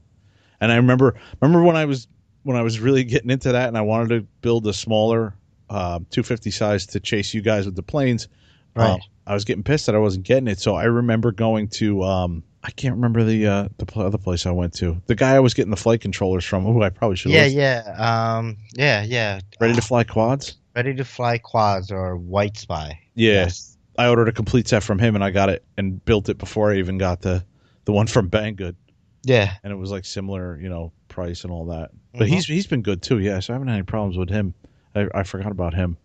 And 0.62 0.72
I 0.72 0.76
remember 0.76 1.16
remember 1.42 1.64
when 1.64 1.76
I 1.78 1.86
was 1.86 2.08
when 2.44 2.56
I 2.58 2.62
was 2.62 2.80
really 2.80 3.04
getting 3.04 3.30
into 3.32 3.52
that, 3.54 3.68
and 3.70 3.78
I 3.78 3.82
wanted 3.82 4.10
to 4.10 4.28
build 4.42 4.68
a 4.68 4.74
smaller 4.74 5.34
uh, 5.70 6.00
250 6.10 6.52
size 6.52 6.86
to 6.88 7.00
chase 7.00 7.34
you 7.34 7.42
guys 7.42 7.66
with 7.66 7.76
the 7.76 7.84
planes. 7.84 8.28
Right. 8.76 8.94
Um, 8.94 9.00
I 9.30 9.34
was 9.34 9.46
getting 9.46 9.64
pissed 9.64 9.86
that 9.86 9.96
I 9.96 10.00
wasn't 10.00 10.26
getting 10.26 10.48
it, 10.48 10.60
so 10.60 10.76
I 10.76 10.86
remember 10.86 11.32
going 11.32 11.68
to 11.70 12.04
um, 12.04 12.44
I 12.64 12.72
can't 12.72 12.96
remember 12.96 13.24
the 13.24 13.46
uh, 13.48 13.68
the 13.78 13.86
other 14.00 14.18
place 14.18 14.46
I 14.46 14.52
went 14.52 14.74
to. 14.76 15.02
The 15.06 15.16
guy 15.16 15.36
I 15.36 15.40
was 15.40 15.54
getting 15.54 15.70
the 15.72 15.78
flight 15.78 16.02
controllers 16.02 16.44
from. 16.44 16.66
Oh, 16.66 16.82
I 16.82 16.90
probably 16.90 17.16
should. 17.16 17.32
yeah, 17.32 17.44
have 17.44 17.54
yeah. 17.54 18.36
Um, 18.38 18.58
yeah, 18.74 19.04
yeah. 19.04 19.40
Ready 19.62 19.76
to 19.76 19.82
fly 19.82 20.04
quads? 20.04 20.58
Ready 20.76 20.96
to 20.96 21.06
fly 21.06 21.38
quads 21.38 21.92
or 21.92 22.18
white 22.18 22.58
spy. 22.58 23.00
Yeah. 23.16 23.34
Yes. 23.44 23.78
I 23.98 24.08
ordered 24.08 24.30
a 24.30 24.32
complete 24.32 24.68
set 24.68 24.82
from 24.82 24.98
him, 24.98 25.14
and 25.16 25.24
I 25.24 25.30
got 25.30 25.50
it 25.50 25.64
and 25.78 26.04
built 26.06 26.30
it 26.30 26.38
before 26.38 26.72
I 26.72 26.78
even 26.78 26.98
got 26.98 27.22
the 27.22 27.46
the 27.86 27.92
one 27.94 28.08
from 28.08 28.30
Banggood, 28.30 28.76
Yeah. 29.24 29.54
and 29.64 29.72
it 29.72 29.76
was 29.76 29.92
like 29.92 30.06
similar, 30.06 30.60
you 30.60 30.70
know, 30.70 30.92
price 31.08 31.44
and 31.44 31.52
all 31.52 31.66
that. 31.66 31.92
But 32.14 32.28
Mhm. 32.28 32.34
he's 32.34 32.46
he's 32.46 32.68
been 32.68 32.82
good 32.82 33.02
too. 33.02 33.20
Yeah, 33.20 33.40
so 33.42 33.54
I 33.54 33.56
haven't 33.56 33.68
had 33.68 33.76
any 33.76 33.84
problems 33.84 34.18
with 34.18 34.30
him. 34.30 34.54
I, 34.96 35.08
I 35.14 35.24
forgot 35.24 35.52
about 35.52 35.74
him. 35.76 35.98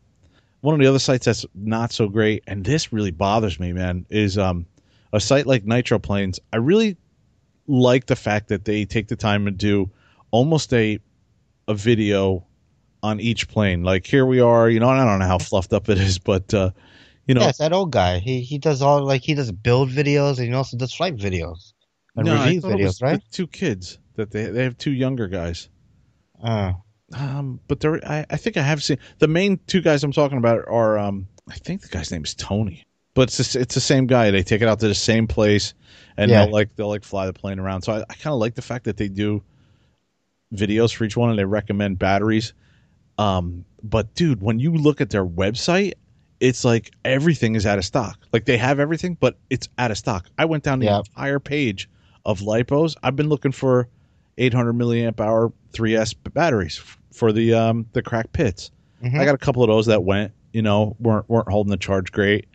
One 0.64 0.74
of 0.74 0.80
the 0.80 0.86
other 0.86 0.98
sites 0.98 1.26
that's 1.26 1.44
not 1.54 1.92
so 1.92 2.08
great, 2.08 2.42
and 2.46 2.64
this 2.64 2.90
really 2.90 3.10
bothers 3.10 3.60
me, 3.60 3.74
man, 3.74 4.06
is 4.08 4.38
um 4.38 4.64
a 5.12 5.20
site 5.20 5.46
like 5.46 5.66
Nitro 5.66 5.98
Planes. 5.98 6.40
I 6.54 6.56
really 6.56 6.96
like 7.66 8.06
the 8.06 8.16
fact 8.16 8.48
that 8.48 8.64
they 8.64 8.86
take 8.86 9.08
the 9.08 9.16
time 9.16 9.44
to 9.44 9.50
do 9.50 9.90
almost 10.30 10.72
a 10.72 10.98
a 11.68 11.74
video 11.74 12.46
on 13.02 13.20
each 13.20 13.46
plane. 13.46 13.82
Like 13.82 14.06
here 14.06 14.24
we 14.24 14.40
are, 14.40 14.70
you 14.70 14.80
know, 14.80 14.88
and 14.88 14.98
I 14.98 15.04
don't 15.04 15.18
know 15.18 15.26
how 15.26 15.36
fluffed 15.36 15.74
up 15.74 15.90
it 15.90 15.98
is, 15.98 16.18
but 16.18 16.54
uh, 16.54 16.70
you 17.26 17.34
know, 17.34 17.42
yeah, 17.42 17.52
that 17.58 17.74
old 17.74 17.92
guy. 17.92 18.18
He 18.18 18.40
he 18.40 18.56
does 18.56 18.80
all 18.80 19.04
like 19.04 19.20
he 19.20 19.34
does 19.34 19.52
build 19.52 19.90
videos 19.90 20.38
and 20.38 20.48
he 20.48 20.54
also 20.54 20.78
does 20.78 20.94
flight 20.94 21.16
videos 21.16 21.74
and 22.16 22.24
no, 22.24 22.42
review 22.42 22.62
thought 22.62 22.80
it 22.80 22.84
was 22.84 23.00
videos, 23.00 23.02
right? 23.02 23.22
two 23.30 23.46
kids 23.46 23.98
that 24.14 24.30
they 24.30 24.46
they 24.46 24.64
have 24.64 24.78
two 24.78 24.92
younger 24.92 25.28
guys. 25.28 25.68
Uh, 26.42 26.72
Um, 27.16 27.60
but 27.68 27.80
there, 27.80 28.00
I, 28.08 28.26
I 28.28 28.36
think 28.36 28.56
I 28.56 28.62
have 28.62 28.82
seen 28.82 28.98
the 29.18 29.28
main 29.28 29.60
two 29.66 29.80
guys 29.80 30.02
I'm 30.04 30.12
talking 30.12 30.38
about 30.38 30.64
are. 30.68 30.98
Um, 30.98 31.26
I 31.48 31.54
think 31.54 31.82
the 31.82 31.88
guy's 31.88 32.10
name 32.10 32.24
is 32.24 32.34
Tony, 32.34 32.82
but 33.14 33.22
it's 33.28 33.52
the, 33.52 33.60
it's 33.60 33.74
the 33.74 33.80
same 33.80 34.06
guy. 34.06 34.30
They 34.30 34.42
take 34.42 34.62
it 34.62 34.68
out 34.68 34.80
to 34.80 34.88
the 34.88 34.94
same 34.94 35.26
place, 35.26 35.74
and 36.16 36.30
Yeah. 36.30 36.44
they'll 36.44 36.52
like 36.52 36.74
they'll 36.76 36.88
like 36.88 37.04
fly 37.04 37.26
the 37.26 37.32
plane 37.32 37.58
around. 37.58 37.82
So 37.82 37.92
I, 37.92 37.98
I 38.00 38.14
kind 38.14 38.32
of 38.34 38.40
like 38.40 38.54
the 38.54 38.62
fact 38.62 38.84
that 38.84 38.96
they 38.96 39.08
do 39.08 39.42
videos 40.54 40.94
for 40.94 41.04
each 41.04 41.16
one 41.16 41.30
and 41.30 41.38
they 41.38 41.44
recommend 41.44 41.98
batteries. 41.98 42.52
Um, 43.18 43.64
but 43.82 44.14
dude, 44.14 44.42
when 44.42 44.58
you 44.58 44.72
look 44.74 45.00
at 45.00 45.10
their 45.10 45.24
website, 45.26 45.92
it's 46.40 46.64
like 46.64 46.90
everything 47.04 47.54
is 47.54 47.66
out 47.66 47.78
of 47.78 47.84
stock. 47.84 48.18
Like 48.32 48.44
they 48.44 48.56
have 48.58 48.80
everything, 48.80 49.16
but 49.20 49.36
it's 49.50 49.68
out 49.78 49.90
of 49.90 49.98
stock. 49.98 50.26
I 50.38 50.44
went 50.46 50.64
down 50.64 50.78
the 50.80 50.86
Yeah. 50.86 50.98
entire 50.98 51.38
page 51.38 51.88
of 52.24 52.40
lipos. 52.40 52.96
I've 53.02 53.16
been 53.16 53.28
looking 53.28 53.52
for 53.52 53.88
800 54.38 54.72
milliamp 54.74 55.20
hour 55.20 55.52
3S 55.72 56.14
batteries 56.32 56.80
for 57.14 57.32
the 57.32 57.54
um 57.54 57.86
the 57.92 58.02
crack 58.02 58.32
pits. 58.32 58.70
mhm. 59.02 59.18
I 59.18 59.24
got 59.24 59.34
a 59.34 59.38
couple 59.38 59.62
of 59.62 59.68
those 59.68 59.86
that 59.86 60.04
went, 60.04 60.32
you 60.52 60.62
know, 60.62 60.96
weren't 60.98 61.28
weren't 61.28 61.48
holding 61.48 61.70
the 61.70 61.76
charge 61.76 62.12
great. 62.12 62.46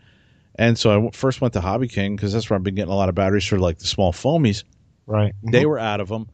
And 0.55 0.77
so 0.77 0.89
I 0.91 0.93
w- 0.95 1.11
first 1.13 1.39
went 1.41 1.53
to 1.53 1.61
Hobby 1.61 1.87
King 1.87 2.15
because 2.15 2.33
that's 2.33 2.49
where 2.49 2.57
I've 2.57 2.63
been 2.63 2.75
getting 2.75 2.91
a 2.91 2.95
lot 2.95 3.07
of 3.09 3.15
batteries 3.15 3.45
for 3.45 3.57
like 3.59 3.79
the 3.79 3.87
small 3.87 4.11
foamies. 4.11 4.63
right. 5.07 5.33
They 5.43 5.65
were 5.65 5.79
out 5.79 6.01
of 6.01 6.09
them. 6.09 6.27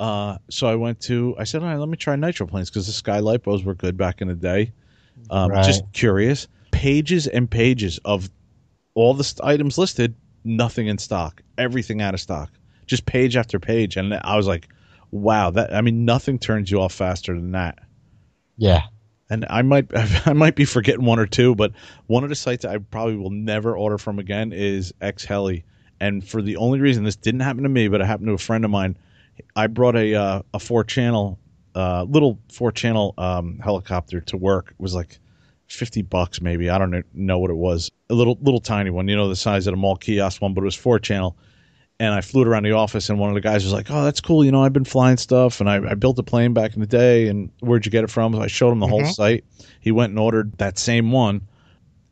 Uh, 0.00 0.38
so 0.48 0.66
I 0.66 0.74
went 0.76 0.98
to, 1.02 1.36
I 1.38 1.44
said, 1.44 1.62
all 1.62 1.68
right, 1.68 1.76
let 1.78 1.88
me 1.88 1.96
try 1.96 2.16
nitro 2.16 2.46
planes 2.46 2.70
because 2.70 2.86
the 2.86 2.92
Sky 2.92 3.20
Lipos 3.20 3.64
were 3.64 3.74
good 3.74 3.96
back 3.98 4.22
in 4.22 4.28
the 4.28 4.34
day. 4.34 4.72
Um, 5.30 5.50
Right. 5.50 5.64
Just 5.64 5.84
curious. 5.92 6.48
Pages 6.72 7.26
and 7.26 7.48
pages 7.50 7.98
of 8.04 8.30
all 8.94 9.12
the 9.14 9.22
st- 9.24 9.44
items 9.46 9.76
listed, 9.78 10.14
nothing 10.42 10.86
in 10.86 10.96
stock, 10.98 11.42
everything 11.58 12.00
out 12.00 12.14
of 12.14 12.20
stock, 12.20 12.50
just 12.86 13.04
page 13.06 13.36
after 13.36 13.60
page. 13.60 13.96
And 13.98 14.14
I 14.14 14.36
was 14.36 14.46
like, 14.46 14.68
wow, 15.10 15.50
that, 15.50 15.74
I 15.74 15.80
mean, 15.80 16.04
nothing 16.04 16.38
turns 16.38 16.70
you 16.70 16.80
off 16.80 16.92
faster 16.92 17.34
than 17.34 17.52
that. 17.52 17.78
yeah. 18.56 18.82
And 19.32 19.46
I 19.48 19.62
might, 19.62 19.86
I 20.26 20.32
might 20.32 20.56
be 20.56 20.64
forgetting 20.64 21.04
one 21.04 21.20
or 21.20 21.26
two, 21.26 21.54
but 21.54 21.72
one 22.08 22.24
of 22.24 22.30
the 22.30 22.34
sites 22.36 22.64
I 22.64 22.78
probably 22.78 23.16
will 23.16 23.30
never 23.30 23.76
order 23.76 23.96
from 23.96 24.18
again 24.18 24.52
is 24.52 24.92
X 25.00 25.24
Heli. 25.24 25.64
And 26.00 26.26
for 26.26 26.42
the 26.42 26.56
only 26.56 26.80
reason 26.80 27.04
this 27.04 27.16
didn't 27.16 27.40
happen 27.40 27.62
to 27.62 27.68
me, 27.68 27.88
but 27.88 28.00
it 28.00 28.06
happened 28.06 28.28
to 28.28 28.32
a 28.32 28.38
friend 28.38 28.64
of 28.64 28.70
mine, 28.70 28.96
I 29.54 29.66
brought 29.68 29.96
a 29.96 30.14
uh, 30.14 30.42
a 30.54 30.58
four 30.58 30.84
channel, 30.84 31.38
uh, 31.74 32.04
little 32.08 32.38
four 32.52 32.72
channel 32.72 33.14
um, 33.18 33.58
helicopter 33.62 34.20
to 34.22 34.36
work. 34.36 34.70
It 34.70 34.82
was 34.82 34.94
like 34.94 35.18
fifty 35.68 36.02
bucks, 36.02 36.40
maybe. 36.40 36.70
I 36.70 36.78
don't 36.78 37.04
know 37.14 37.38
what 37.38 37.50
it 37.50 37.56
was. 37.56 37.90
A 38.08 38.14
little 38.14 38.38
little 38.40 38.60
tiny 38.60 38.90
one, 38.90 39.08
you 39.08 39.16
know, 39.16 39.28
the 39.28 39.36
size 39.36 39.66
of 39.66 39.74
a 39.74 39.76
mall 39.76 39.96
kiosk 39.96 40.42
one, 40.42 40.54
but 40.54 40.62
it 40.62 40.64
was 40.64 40.74
four 40.74 40.98
channel. 40.98 41.36
And 42.00 42.14
I 42.14 42.22
flew 42.22 42.40
it 42.42 42.48
around 42.48 42.62
the 42.64 42.72
office, 42.72 43.10
and 43.10 43.18
one 43.18 43.28
of 43.28 43.34
the 43.34 43.42
guys 43.42 43.62
was 43.62 43.74
like, 43.74 43.90
"Oh, 43.90 44.02
that's 44.04 44.22
cool. 44.22 44.42
You 44.42 44.50
know, 44.50 44.64
I've 44.64 44.72
been 44.72 44.86
flying 44.86 45.18
stuff, 45.18 45.60
and 45.60 45.68
I, 45.68 45.90
I 45.90 45.94
built 45.94 46.18
a 46.18 46.22
plane 46.22 46.54
back 46.54 46.74
in 46.74 46.80
the 46.80 46.86
day. 46.86 47.28
And 47.28 47.50
where'd 47.60 47.84
you 47.84 47.92
get 47.92 48.04
it 48.04 48.10
from?" 48.10 48.32
So 48.34 48.40
I 48.40 48.46
showed 48.46 48.72
him 48.72 48.80
the 48.80 48.86
whole 48.88 49.02
Mhm. 49.02 49.14
site. 49.14 49.44
He 49.80 49.92
went 49.92 50.10
and 50.10 50.18
ordered 50.18 50.56
that 50.58 50.78
same 50.78 51.12
one. 51.12 51.42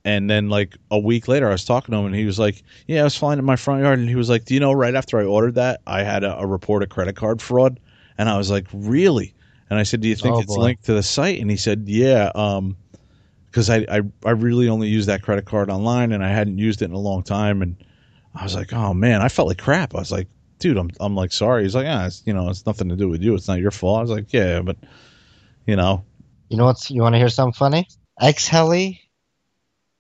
And 0.05 0.29
then, 0.29 0.51
like 0.51 0.77
a 0.91 0.99
week 0.99 1.27
later, 1.27 1.49
I 1.49 1.53
was 1.53 1.65
talking 1.65 1.93
to 1.93 1.99
him, 2.01 2.07
and 2.07 2.15
he 2.15 2.27
was 2.27 2.39
like, 2.39 2.63
"Yeah, 2.87 3.01
I 3.01 3.05
was 3.05 3.17
flying 3.17 3.39
in 3.39 3.47
my 3.47 3.57
front 3.57 3.83
yard." 3.83 3.99
And 3.99 4.09
he 4.11 4.15
was 4.15 4.29
like, 4.29 4.45
"Do 4.45 4.53
you 4.53 4.61
know? 4.61 4.73
Right 4.73 4.95
after 4.95 5.19
I 5.19 5.25
ordered 5.25 5.55
that, 5.57 5.81
I 5.87 6.03
had 6.03 6.23
a, 6.23 6.39
a 6.39 6.47
report 6.47 6.83
of 6.83 6.91
credit 6.91 7.17
card 7.17 7.41
fraud." 7.41 7.81
And 8.19 8.29
I 8.29 8.37
was 8.37 8.51
like, 8.51 8.67
"Really?" 8.75 9.35
And 9.71 9.79
I 9.79 9.85
said, 9.85 10.03
"Do 10.03 10.09
you 10.09 10.17
think 10.17 10.37
Oh, 10.37 10.43
it's 10.43 10.55
boy. 10.55 10.65
linked 10.65 10.85
to 10.85 10.93
the 10.93 11.03
site?" 11.03 11.41
And 11.41 11.51
he 11.51 11.57
said, 11.57 11.85
"Yeah." 11.87 12.31
Um, 12.35 12.77
because 13.51 13.71
I, 13.71 13.87
I 13.91 14.03
I 14.27 14.31
really 14.33 14.69
only 14.69 14.89
used 14.89 15.09
that 15.09 15.23
credit 15.23 15.47
card 15.47 15.71
online, 15.71 16.13
and 16.13 16.23
I 16.23 16.29
hadn't 16.29 16.59
used 16.59 16.83
it 16.83 16.87
in 16.87 16.93
a 16.93 16.99
long 16.99 17.23
time. 17.23 17.63
And 17.63 17.77
I 18.39 18.45
was 18.45 18.55
like, 18.55 18.73
"Oh 18.73 18.95
man," 18.95 19.21
I 19.21 19.29
felt 19.29 19.49
like 19.49 19.59
crap. 19.59 19.95
I 19.95 19.99
was 19.99 20.13
like, 20.13 20.29
"Dude, 20.59 20.77
I'm 20.77 20.91
I'm 21.01 21.15
like 21.15 21.33
sorry." 21.33 21.65
He's 21.65 21.75
like, 21.75 21.87
"Ah, 21.89 22.07
it's 22.07 22.23
you 22.25 22.33
know, 22.33 22.49
it's 22.51 22.65
nothing 22.67 22.89
to 22.91 22.97
do 22.97 23.09
with 23.09 23.23
you. 23.23 23.35
It's 23.35 23.49
not 23.49 23.59
your 23.61 23.71
fault." 23.73 23.99
I 23.99 24.03
was 24.03 24.11
like, 24.11 24.33
"Yeah, 24.33 24.61
but 24.63 24.77
you 25.67 25.77
know, 25.77 26.05
You 26.49 26.57
know 26.57 26.65
what's 26.67 26.91
you 26.91 27.03
want 27.03 27.15
to 27.15 27.19
hear 27.19 27.29
something 27.29 27.53
funny? 27.55 27.89
X 28.21 28.47
Heli 28.49 29.01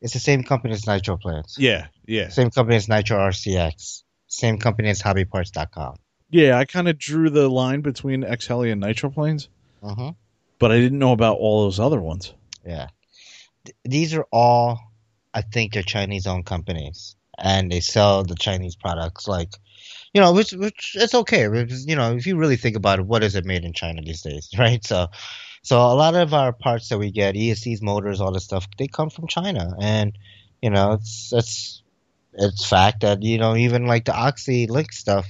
is 0.01 0.12
the 0.12 0.19
same 0.20 0.44
company 0.44 0.73
as 0.74 0.86
Nitro 0.86 1.16
Planes. 1.16 1.56
yeah, 1.59 1.89
yeah." 2.06 2.28
Same 2.28 2.51
company 2.51 2.77
as 2.77 2.89
Nitro 2.89 3.19
RCX. 3.19 4.02
Same 4.28 4.59
company 4.59 4.89
as 4.90 5.02
HobbyParts.com. 5.02 5.97
Yeah, 6.31 6.59
I 6.59 6.65
kind 6.66 6.86
of 6.89 6.98
drew 6.98 7.31
the 7.31 7.48
line 7.48 7.81
between 7.81 8.23
X 8.23 8.47
Heli 8.47 8.70
and 8.70 8.81
Nitro 8.81 9.10
planes, 9.10 9.48
Mm-hmm. 9.82 10.10
but 10.59 10.70
I 10.70 10.77
didn't 10.78 10.98
know 10.98 11.12
about 11.12 11.39
all 11.39 11.65
those 11.65 11.81
other 11.81 12.01
ones. 12.01 12.35
Yeah. 12.66 12.89
Th- 13.65 13.77
these 13.85 14.12
are 14.15 14.27
all, 14.31 14.78
I 15.32 15.40
think, 15.40 15.73
they're 15.73 15.82
Chinese-owned 15.82 16.44
companies, 16.44 17.16
and 17.39 17.70
they 17.70 17.81
sell 17.81 18.24
the 18.24 18.35
Chinese 18.35 18.77
products. 18.77 19.28
Like, 19.28 19.51
you 20.12 20.20
know, 20.20 20.32
which 20.32 20.52
which 20.52 20.97
it's 20.98 21.15
okay. 21.15 21.48
Because, 21.48 21.86
you 21.86 21.97
know, 21.97 22.15
if 22.16 22.27
you 22.27 22.36
really 22.36 22.56
think 22.56 22.77
about 22.77 22.98
it, 23.01 23.06
what 23.06 23.23
is 23.23 23.35
it 23.35 23.44
made 23.44 23.65
in 23.65 23.73
China 23.73 24.02
these 24.02 24.23
days, 24.23 24.51
right? 24.59 24.85
So, 24.85 25.09
so 25.62 25.78
a 25.78 25.94
lot 25.94 26.15
of 26.15 26.35
our 26.35 26.52
parts 26.52 26.89
that 26.89 26.98
we 26.98 27.10
get, 27.10 27.35
ESCs, 27.35 27.82
motors, 27.82 28.20
all 28.20 28.32
this 28.32 28.44
stuff, 28.44 28.66
they 28.78 28.86
come 28.89 29.10
from 29.10 29.27
China, 29.28 29.74
and 29.81 30.16
you 30.62 30.70
know, 30.70 30.93
it's 30.93 31.32
it's 31.32 31.82
it's 32.35 32.66
fact 32.66 33.01
that 33.01 33.23
you 33.23 33.39
know 33.39 33.56
even 33.56 33.86
like 33.86 34.05
the 34.05 34.15
Oxy 34.16 34.66
Link 34.66 34.93
stuff, 34.93 35.27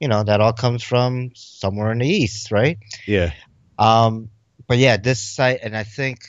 you 0.00 0.08
know, 0.08 0.22
that 0.24 0.40
all 0.40 0.52
comes 0.52 0.82
from 0.82 1.30
somewhere 1.34 1.92
in 1.92 1.98
the 1.98 2.08
east, 2.08 2.50
right? 2.52 2.78
Yeah, 3.06 3.32
Um, 3.78 4.30
but 4.68 4.78
yeah, 4.78 4.96
this 4.96 5.20
site, 5.20 5.60
and 5.62 5.76
I 5.76 5.84
think, 5.84 6.20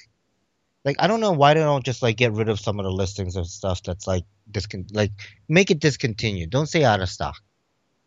like, 0.86 0.98
I 1.00 1.08
don't 1.08 1.20
know 1.22 1.32
why 1.32 1.54
they 1.54 1.60
don't 1.62 1.86
just 1.86 2.02
like 2.02 2.18
get 2.18 2.34
rid 2.34 2.50
of 2.50 2.60
some 2.60 2.80
of 2.80 2.86
the 2.86 2.91
listings 2.91 3.36
of 3.36 3.48
stuff 3.48 3.84
that's 3.84 4.08
like 4.08 4.26
discon, 4.53 4.85
like 4.93 5.11
make 5.49 5.71
it 5.71 5.80
discontinued. 5.80 6.49
Don't 6.49 6.67
say 6.67 6.84
out 6.84 7.01
of 7.01 7.09
stock 7.09 7.41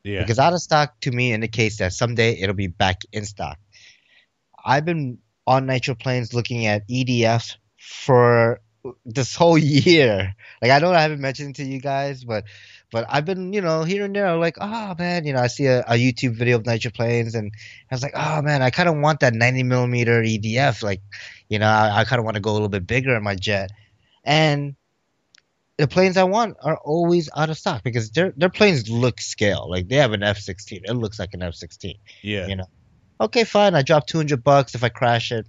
yeah, 0.04 0.20
because 0.20 0.38
out 0.38 0.52
of 0.52 0.60
stock 0.60 0.98
to 1.00 1.10
me 1.10 1.32
indicates 1.32 1.78
that 1.78 1.92
someday 1.92 2.38
it'll 2.40 2.54
be 2.54 2.68
back 2.68 3.02
in 3.12 3.24
stock. 3.24 3.58
I've 4.64 4.84
been 4.84 5.18
on 5.46 5.66
Nitro 5.66 5.94
Planes 5.94 6.32
looking 6.32 6.66
at 6.66 6.88
EDF 6.88 7.56
for 7.78 8.60
this 9.04 9.34
whole 9.34 9.58
year. 9.86 10.34
Like 10.62 10.70
I 10.70 10.78
know 10.78 10.92
I 10.92 11.02
haven't 11.02 11.20
mentioned 11.20 11.50
it 11.50 11.62
to 11.62 11.68
you 11.68 11.80
guys, 11.80 12.24
but 12.24 12.44
But 12.92 13.06
I've 13.08 13.24
been, 13.24 13.52
you 13.52 13.60
know, 13.60 13.82
here 13.82 14.04
and 14.04 14.14
there, 14.14 14.36
like, 14.36 14.56
oh 14.60 14.94
man, 14.96 15.24
you 15.26 15.32
know, 15.32 15.40
I 15.40 15.48
see 15.48 15.66
a, 15.66 15.80
a 15.80 15.94
YouTube 15.94 16.36
video 16.36 16.56
of 16.56 16.62
nitroplanes, 16.62 17.34
and 17.34 17.50
I 17.90 17.94
was 17.94 18.02
like, 18.02 18.14
oh 18.14 18.42
man, 18.42 18.62
I 18.62 18.70
kind 18.70 18.88
of 18.88 18.96
want 18.96 19.20
that 19.20 19.34
90 19.34 19.64
millimeter 19.64 20.22
EDF. 20.22 20.82
Like, 20.82 21.02
you 21.48 21.58
know, 21.58 21.66
I, 21.66 22.00
I 22.00 22.04
kind 22.04 22.20
of 22.20 22.24
want 22.24 22.36
to 22.36 22.40
go 22.40 22.50
a 22.50 22.54
little 22.54 22.68
bit 22.68 22.86
bigger 22.86 23.16
in 23.16 23.24
my 23.24 23.34
jet, 23.34 23.70
and 24.24 24.76
the 25.78 25.86
planes 25.86 26.16
I 26.16 26.24
want 26.24 26.56
are 26.62 26.78
always 26.78 27.28
out 27.36 27.50
of 27.50 27.58
stock 27.58 27.82
because 27.82 28.10
their 28.10 28.32
their 28.36 28.48
planes 28.48 28.88
look 28.88 29.20
scale. 29.20 29.68
Like 29.68 29.88
they 29.88 29.96
have 29.96 30.12
an 30.12 30.22
F 30.22 30.38
sixteen. 30.38 30.82
It 30.84 30.94
looks 30.94 31.18
like 31.18 31.34
an 31.34 31.42
F 31.42 31.54
sixteen. 31.54 31.98
Yeah. 32.22 32.46
You 32.46 32.56
know. 32.56 32.66
Okay, 33.20 33.44
fine. 33.44 33.74
I 33.74 33.82
drop 33.82 34.06
two 34.06 34.18
hundred 34.18 34.42
bucks 34.42 34.74
if 34.74 34.84
I 34.84 34.88
crash 34.88 35.32
it. 35.32 35.46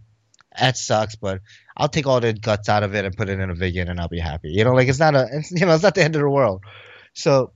That 0.58 0.76
sucks, 0.78 1.16
but 1.16 1.42
I'll 1.76 1.90
take 1.90 2.08
all 2.08 2.20
the 2.20 2.34
guts 2.34 2.68
out 2.68 2.84
of 2.84 2.96
it 2.96 3.06
and 3.06 3.16
put 3.16 3.30
it 3.30 3.40
in 3.40 3.50
a 3.50 3.54
Viggen 3.54 3.90
and 3.90 4.00
I'll 4.00 4.08
be 4.08 4.20
happy. 4.20 4.50
You 4.50 4.64
know, 4.64 4.74
like 4.74 4.88
it's 4.88 5.00
not 5.00 5.16
a 5.16 5.28
it's, 5.32 5.52
you 5.52 5.66
know, 5.66 5.74
it's 5.74 5.84
not 5.84 5.96
the 5.96 6.04
end 6.04 6.16
of 6.16 6.22
the 6.22 6.30
world. 6.30 6.64
So 7.14 7.54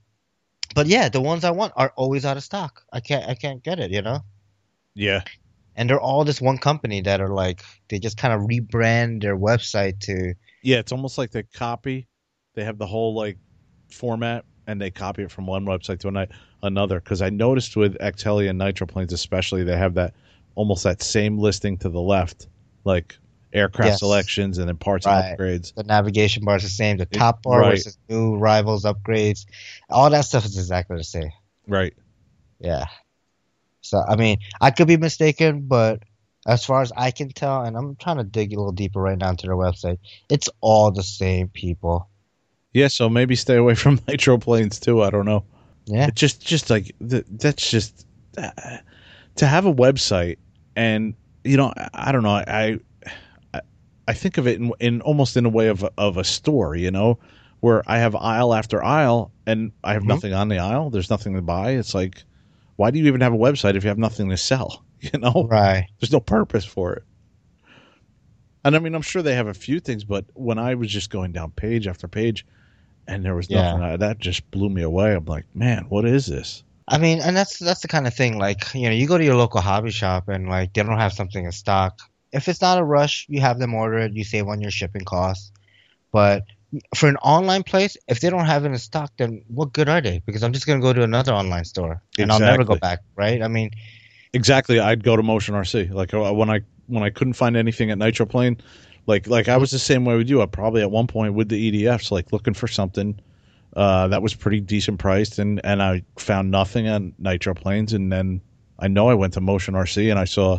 but 0.74 0.86
yeah, 0.86 1.08
the 1.08 1.20
ones 1.20 1.44
I 1.44 1.50
want 1.50 1.72
are 1.76 1.92
always 1.96 2.24
out 2.24 2.36
of 2.36 2.44
stock. 2.44 2.82
I 2.92 3.00
can't 3.00 3.28
I 3.28 3.34
can't 3.34 3.62
get 3.62 3.80
it, 3.80 3.90
you 3.90 4.02
know? 4.02 4.20
Yeah. 4.94 5.22
And 5.74 5.88
they're 5.88 6.00
all 6.00 6.24
this 6.24 6.40
one 6.40 6.58
company 6.58 7.02
that 7.02 7.20
are 7.20 7.28
like 7.28 7.62
they 7.88 7.98
just 7.98 8.16
kind 8.16 8.32
of 8.32 8.48
rebrand 8.48 9.22
their 9.22 9.36
website 9.36 10.00
to 10.00 10.34
Yeah, 10.62 10.78
it's 10.78 10.92
almost 10.92 11.18
like 11.18 11.32
they 11.32 11.42
copy. 11.42 12.06
They 12.54 12.64
have 12.64 12.78
the 12.78 12.86
whole 12.86 13.14
like 13.14 13.38
format 13.90 14.44
and 14.66 14.80
they 14.80 14.90
copy 14.90 15.22
it 15.22 15.30
from 15.30 15.46
one 15.46 15.64
website 15.64 16.00
to 16.00 16.28
another. 16.62 17.00
Because 17.00 17.22
I 17.22 17.30
noticed 17.30 17.76
with 17.76 17.98
Xheli 17.98 18.48
and 18.48 18.60
Nitroplanes, 18.60 19.12
especially, 19.12 19.64
they 19.64 19.76
have 19.76 19.94
that 19.94 20.14
almost 20.54 20.84
that 20.84 21.02
same 21.02 21.38
listing 21.38 21.78
to 21.78 21.88
the 21.88 22.00
left, 22.00 22.48
like 22.84 23.18
aircraft 23.52 23.88
Yes. 23.92 23.98
selections 23.98 24.58
and 24.58 24.68
then 24.68 24.76
parts 24.76 25.06
Right. 25.06 25.30
and 25.30 25.38
upgrades. 25.38 25.74
the 25.74 25.82
navigation 25.82 26.44
bar 26.44 26.56
is 26.56 26.62
the 26.62 26.68
same, 26.68 26.96
the 26.96 27.06
top 27.06 27.42
bar 27.42 27.60
right. 27.60 27.70
versus 27.70 27.98
new 28.08 28.36
rivals 28.36 28.84
upgrades. 28.84 29.44
All 29.90 30.08
that 30.10 30.24
stuff 30.24 30.44
is 30.44 30.56
exactly 30.56 30.96
the 30.96 31.04
same. 31.04 31.30
Right. 31.66 31.94
Yeah. 32.60 32.86
So 33.80 34.02
I 34.06 34.16
mean, 34.16 34.38
I 34.60 34.70
could 34.70 34.86
be 34.86 34.96
mistaken, 34.96 35.62
but 35.66 36.02
as 36.46 36.64
far 36.64 36.82
as 36.82 36.92
I 36.96 37.10
can 37.10 37.30
tell, 37.30 37.62
and 37.62 37.76
I'm 37.76 37.96
trying 37.96 38.18
to 38.18 38.24
dig 38.24 38.52
a 38.52 38.56
little 38.56 38.72
deeper 38.72 39.00
right 39.00 39.18
now 39.18 39.30
into 39.30 39.46
their 39.46 39.56
website, 39.56 39.98
it's 40.30 40.48
all 40.60 40.90
the 40.90 41.02
same 41.02 41.48
people. 41.48 42.08
Yeah. 42.72 42.88
So 42.88 43.08
maybe 43.08 43.36
stay 43.36 43.56
away 43.56 43.74
from 43.76 44.00
nitro 44.08 44.38
planes 44.38 44.80
too. 44.80 45.02
I 45.02 45.10
don't 45.10 45.26
know. 45.26 45.44
Yeah. 45.86 46.06
It 46.06 46.14
just 46.14 46.44
just 46.46 46.70
like 46.70 46.94
th- 47.08 47.24
that's 47.28 47.70
just 47.70 48.06
uh, 48.38 48.50
to 49.36 49.46
have 49.46 49.66
a 49.66 49.74
website 49.74 50.38
and 50.76 51.14
you 51.44 51.56
know 51.56 51.72
I, 51.76 51.88
I 51.94 52.12
don't 52.12 52.22
know 52.22 52.30
I, 52.30 52.78
I 53.54 53.60
I 54.08 54.12
think 54.14 54.38
of 54.38 54.46
it 54.46 54.60
in, 54.60 54.72
in 54.80 55.00
almost 55.02 55.36
in 55.36 55.46
a 55.46 55.48
way 55.48 55.68
of 55.68 55.82
a, 55.82 55.90
of 55.98 56.16
a 56.16 56.24
store 56.24 56.74
you 56.76 56.90
know 56.90 57.18
where 57.60 57.82
I 57.86 57.98
have 57.98 58.14
aisle 58.16 58.54
after 58.54 58.82
aisle 58.82 59.32
and 59.46 59.72
I 59.84 59.94
have 59.94 60.04
Mhm. 60.04 60.08
nothing 60.08 60.32
on 60.34 60.48
the 60.48 60.58
aisle 60.58 60.90
there's 60.90 61.10
nothing 61.10 61.34
to 61.34 61.42
buy 61.42 61.72
it's 61.72 61.94
like 61.94 62.22
why 62.76 62.90
do 62.90 62.98
you 62.98 63.06
even 63.06 63.20
have 63.20 63.32
a 63.34 63.38
website 63.38 63.76
if 63.76 63.84
you 63.84 63.88
have 63.88 63.98
nothing 63.98 64.28
to 64.30 64.36
sell 64.36 64.84
you 65.00 65.18
know 65.18 65.50
Right. 65.50 65.86
there's 66.00 66.12
no 66.12 66.20
purpose 66.20 66.64
for 66.64 66.94
it 66.94 67.04
and 68.64 68.76
I 68.76 68.78
mean 68.78 68.94
I'm 68.94 69.02
sure 69.02 69.22
they 69.22 69.34
have 69.34 69.46
a 69.46 69.54
few 69.54 69.80
things 69.80 70.04
but 70.04 70.24
when 70.34 70.58
I 70.58 70.74
was 70.74 70.90
just 70.90 71.10
going 71.10 71.32
down 71.32 71.52
page 71.52 71.86
after 71.86 72.08
page 72.08 72.46
and 73.06 73.24
there 73.24 73.34
was 73.34 73.50
Yeah. 73.50 73.72
nothing 73.76 73.98
that 73.98 74.18
just 74.18 74.50
blew 74.50 74.68
me 74.68 74.82
away 74.82 75.14
I'm 75.14 75.24
like 75.24 75.44
man 75.54 75.86
what 75.88 76.04
is 76.04 76.26
this 76.26 76.62
I 76.88 76.98
mean, 76.98 77.20
and 77.20 77.36
that's 77.36 77.58
that's 77.58 77.80
the 77.80 77.88
kind 77.88 78.06
of 78.06 78.14
thing. 78.14 78.38
Like, 78.38 78.74
you 78.74 78.82
know, 78.82 78.90
you 78.94 79.06
go 79.06 79.16
to 79.16 79.24
your 79.24 79.36
local 79.36 79.60
hobby 79.60 79.90
shop 79.90 80.28
and 80.28 80.48
like 80.48 80.74
they 80.74 80.82
don't 80.82 80.98
have 80.98 81.12
something 81.12 81.44
in 81.44 81.52
stock. 81.52 82.00
If 82.32 82.48
it's 82.48 82.60
not 82.60 82.78
a 82.78 82.84
rush, 82.84 83.24
you 83.28 83.40
have 83.40 83.58
them 83.60 83.72
order 83.72 83.98
it. 83.98 84.12
You 84.14 84.24
save 84.24 84.48
on 84.48 84.60
your 84.60 84.72
shipping 84.72 85.04
costs. 85.04 85.52
But 86.10 86.42
for 86.94 87.08
an 87.08 87.16
online 87.18 87.62
place, 87.62 87.96
if 88.08 88.20
they 88.20 88.30
don't 88.30 88.46
have 88.46 88.64
it 88.64 88.72
in 88.72 88.78
stock, 88.78 89.12
then 89.16 89.44
what 89.46 89.72
good 89.72 89.88
are 89.88 90.00
they? 90.00 90.22
Because 90.26 90.42
I'm 90.42 90.52
just 90.52 90.66
gonna 90.66 90.80
go 90.80 90.92
to 90.92 91.02
another 91.02 91.32
online 91.32 91.64
store 91.64 92.02
and 92.18 92.32
I'll 92.32 92.40
never 92.40 92.64
go 92.64 92.76
back, 92.76 93.00
right? 93.16 93.40
I 93.40 93.48
mean, 93.48 93.70
Exactly. 94.34 94.80
I'd 94.80 95.04
go 95.04 95.16
to 95.16 95.22
Motion 95.22 95.54
RC. 95.54 95.92
Like 95.92 96.12
uh, 96.12 96.32
when 96.32 96.50
I 96.50 96.60
when 96.88 97.02
I 97.02 97.10
couldn't 97.10 97.34
find 97.34 97.56
anything 97.56 97.90
at 97.90 97.98
Nitroplane, 97.98 98.58
like 99.06 99.26
like 99.26 99.48
I 99.48 99.56
was 99.56 99.70
the 99.70 99.78
same 99.78 100.04
way 100.04 100.16
with 100.16 100.28
you. 100.28 100.42
I 100.42 100.46
probably 100.46 100.82
at 100.82 100.90
one 100.90 101.06
point 101.06 101.34
with 101.34 101.48
the 101.48 101.72
EDFs, 101.72 102.10
like 102.10 102.32
looking 102.32 102.54
for 102.54 102.68
something 102.68 103.18
uh, 103.76 104.08
that 104.08 104.22
was 104.22 104.34
pretty 104.34 104.60
decent 104.60 104.98
priced, 104.98 105.38
and 105.38 105.60
and 105.64 105.82
I 105.82 106.02
found 106.18 106.50
nothing 106.50 106.88
on 106.88 107.12
Nitroplanes, 107.20 107.92
and 107.92 108.12
then 108.12 108.40
I 108.78 108.88
know 108.88 109.08
I 109.08 109.14
went 109.14 109.34
to 109.34 109.40
Motion 109.40 109.74
RC 109.74 110.10
and 110.10 110.18
I 110.18 110.24
saw 110.24 110.58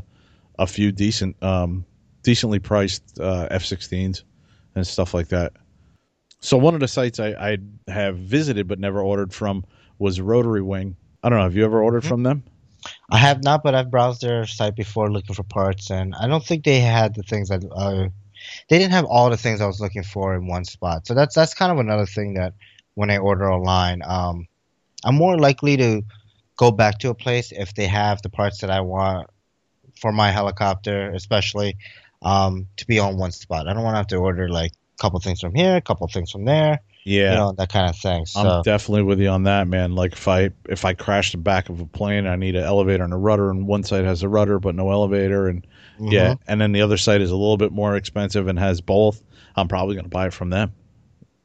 a 0.60 0.68
few 0.68 0.92
decent, 0.92 1.42
um, 1.44 1.84
decently 2.22 2.60
priced 2.60 3.20
uh, 3.20 3.48
F-16s 3.50 4.24
and 4.76 4.86
stuff 4.88 5.14
like 5.14 5.28
that. 5.30 5.54
So 6.40 6.58
one 6.58 6.74
of 6.74 6.80
the 6.80 6.88
sites 6.88 7.20
I, 7.20 7.30
I 7.30 7.58
have 7.92 8.18
visited 8.18 8.68
but 8.68 8.80
never 8.80 9.02
ordered 9.02 9.34
from 9.34 9.66
was 9.98 10.22
Rotary 10.22 10.62
Wing. 10.62 10.96
I 11.24 11.30
don't 11.30 11.40
know. 11.40 11.44
Have 11.44 11.56
you 11.56 11.66
ever 11.66 11.82
ordered 11.82 12.04
Mhm. 12.04 12.08
from 12.08 12.24
them? 12.24 12.44
I 13.10 13.18
have 13.18 13.44
not, 13.44 13.64
but 13.64 13.76
I've 13.76 13.90
browsed 13.90 14.22
their 14.22 14.46
site 14.46 14.76
before 14.76 15.12
looking 15.12 15.36
for 15.36 15.44
parts, 15.44 15.90
and 15.90 16.14
I 16.16 16.28
don't 16.28 16.46
think 16.46 16.66
they 16.66 16.80
had 16.82 17.16
the 17.16 17.24
things 17.24 17.50
that 17.50 17.64
uh, 17.72 18.10
they 18.70 18.78
didn't 18.80 18.94
have 18.94 19.06
all 19.06 19.30
the 19.30 19.38
things 19.38 19.62
I 19.62 19.68
was 19.68 19.80
looking 19.80 20.04
for 20.04 20.36
in 20.36 20.48
one 20.48 20.66
spot. 20.66 21.08
So 21.08 21.14
that's 21.14 21.36
that's 21.36 21.54
kind 21.54 21.72
of 21.72 21.80
another 21.80 22.06
thing 22.06 22.36
that 22.36 22.54
when 22.96 23.10
I 23.10 23.18
order 23.18 23.52
online, 23.52 24.02
um, 24.06 24.48
I'm 25.04 25.16
more 25.16 25.38
likely 25.38 25.78
to 25.78 26.04
go 26.58 26.72
back 26.72 27.00
to 27.00 27.10
a 27.10 27.16
place 27.16 27.52
if 27.52 27.74
they 27.74 27.88
have 27.88 28.22
the 28.22 28.30
parts 28.30 28.62
that 28.62 28.70
I 28.70 28.82
want 28.82 29.30
for 30.00 30.12
my 30.12 30.32
helicopter, 30.32 31.12
especially 31.12 31.78
um, 32.22 32.68
to 32.78 32.88
be 32.88 33.00
on 33.00 33.18
one 33.18 33.32
spot. 33.32 33.68
I 33.68 33.74
don't 33.74 33.84
want 33.84 33.96
to 33.96 33.98
have 33.98 34.08
to 34.08 34.18
order 34.18 34.50
like 34.50 34.72
a 34.72 35.02
couple 35.02 35.20
things 35.20 35.42
from 35.42 35.54
here, 35.56 35.76
a 35.76 35.82
couple 35.82 36.08
things 36.08 36.32
from 36.32 36.46
there, 36.46 36.80
Yeah. 37.04 37.32
you 37.32 37.38
know, 37.38 37.52
that 37.54 37.70
kind 37.70 37.90
of 37.90 37.98
thing. 37.98 38.26
So 38.26 38.40
I'm 38.40 38.64
definitely 38.64 39.04
with 39.04 39.20
you 39.20 39.30
on 39.30 39.44
that, 39.44 39.68
man. 39.68 39.96
Like 39.96 40.14
if 40.14 40.28
I 40.28 40.52
if 40.70 40.86
I 40.86 40.94
crash 40.94 41.32
the 41.32 41.38
back 41.38 41.70
of 41.70 41.80
a 41.80 41.86
plane, 41.86 42.28
I 42.28 42.36
need 42.36 42.56
an 42.56 42.64
elevator 42.64 43.04
and 43.04 43.14
a 43.14 43.18
rudder, 43.18 43.50
and 43.50 43.68
one 43.68 43.84
side 43.84 44.06
has 44.06 44.24
a 44.24 44.30
rudder 44.30 44.60
but 44.60 44.76
no 44.76 44.92
elevator, 44.92 45.48
and 45.48 45.66
mhm. 46.00 46.12
yeah, 46.12 46.36
and 46.48 46.60
then 46.60 46.72
the 46.72 46.82
other 46.82 46.98
side 46.98 47.22
is 47.22 47.32
a 47.32 47.36
little 47.36 47.58
bit 47.58 47.72
more 47.72 47.96
expensive 47.96 48.48
and 48.48 48.58
has 48.60 48.82
both. 48.82 49.22
I'm 49.56 49.68
probably 49.68 49.96
going 49.96 50.06
to 50.06 50.10
buy 50.10 50.28
it 50.28 50.34
from 50.34 50.50
them. 50.50 50.74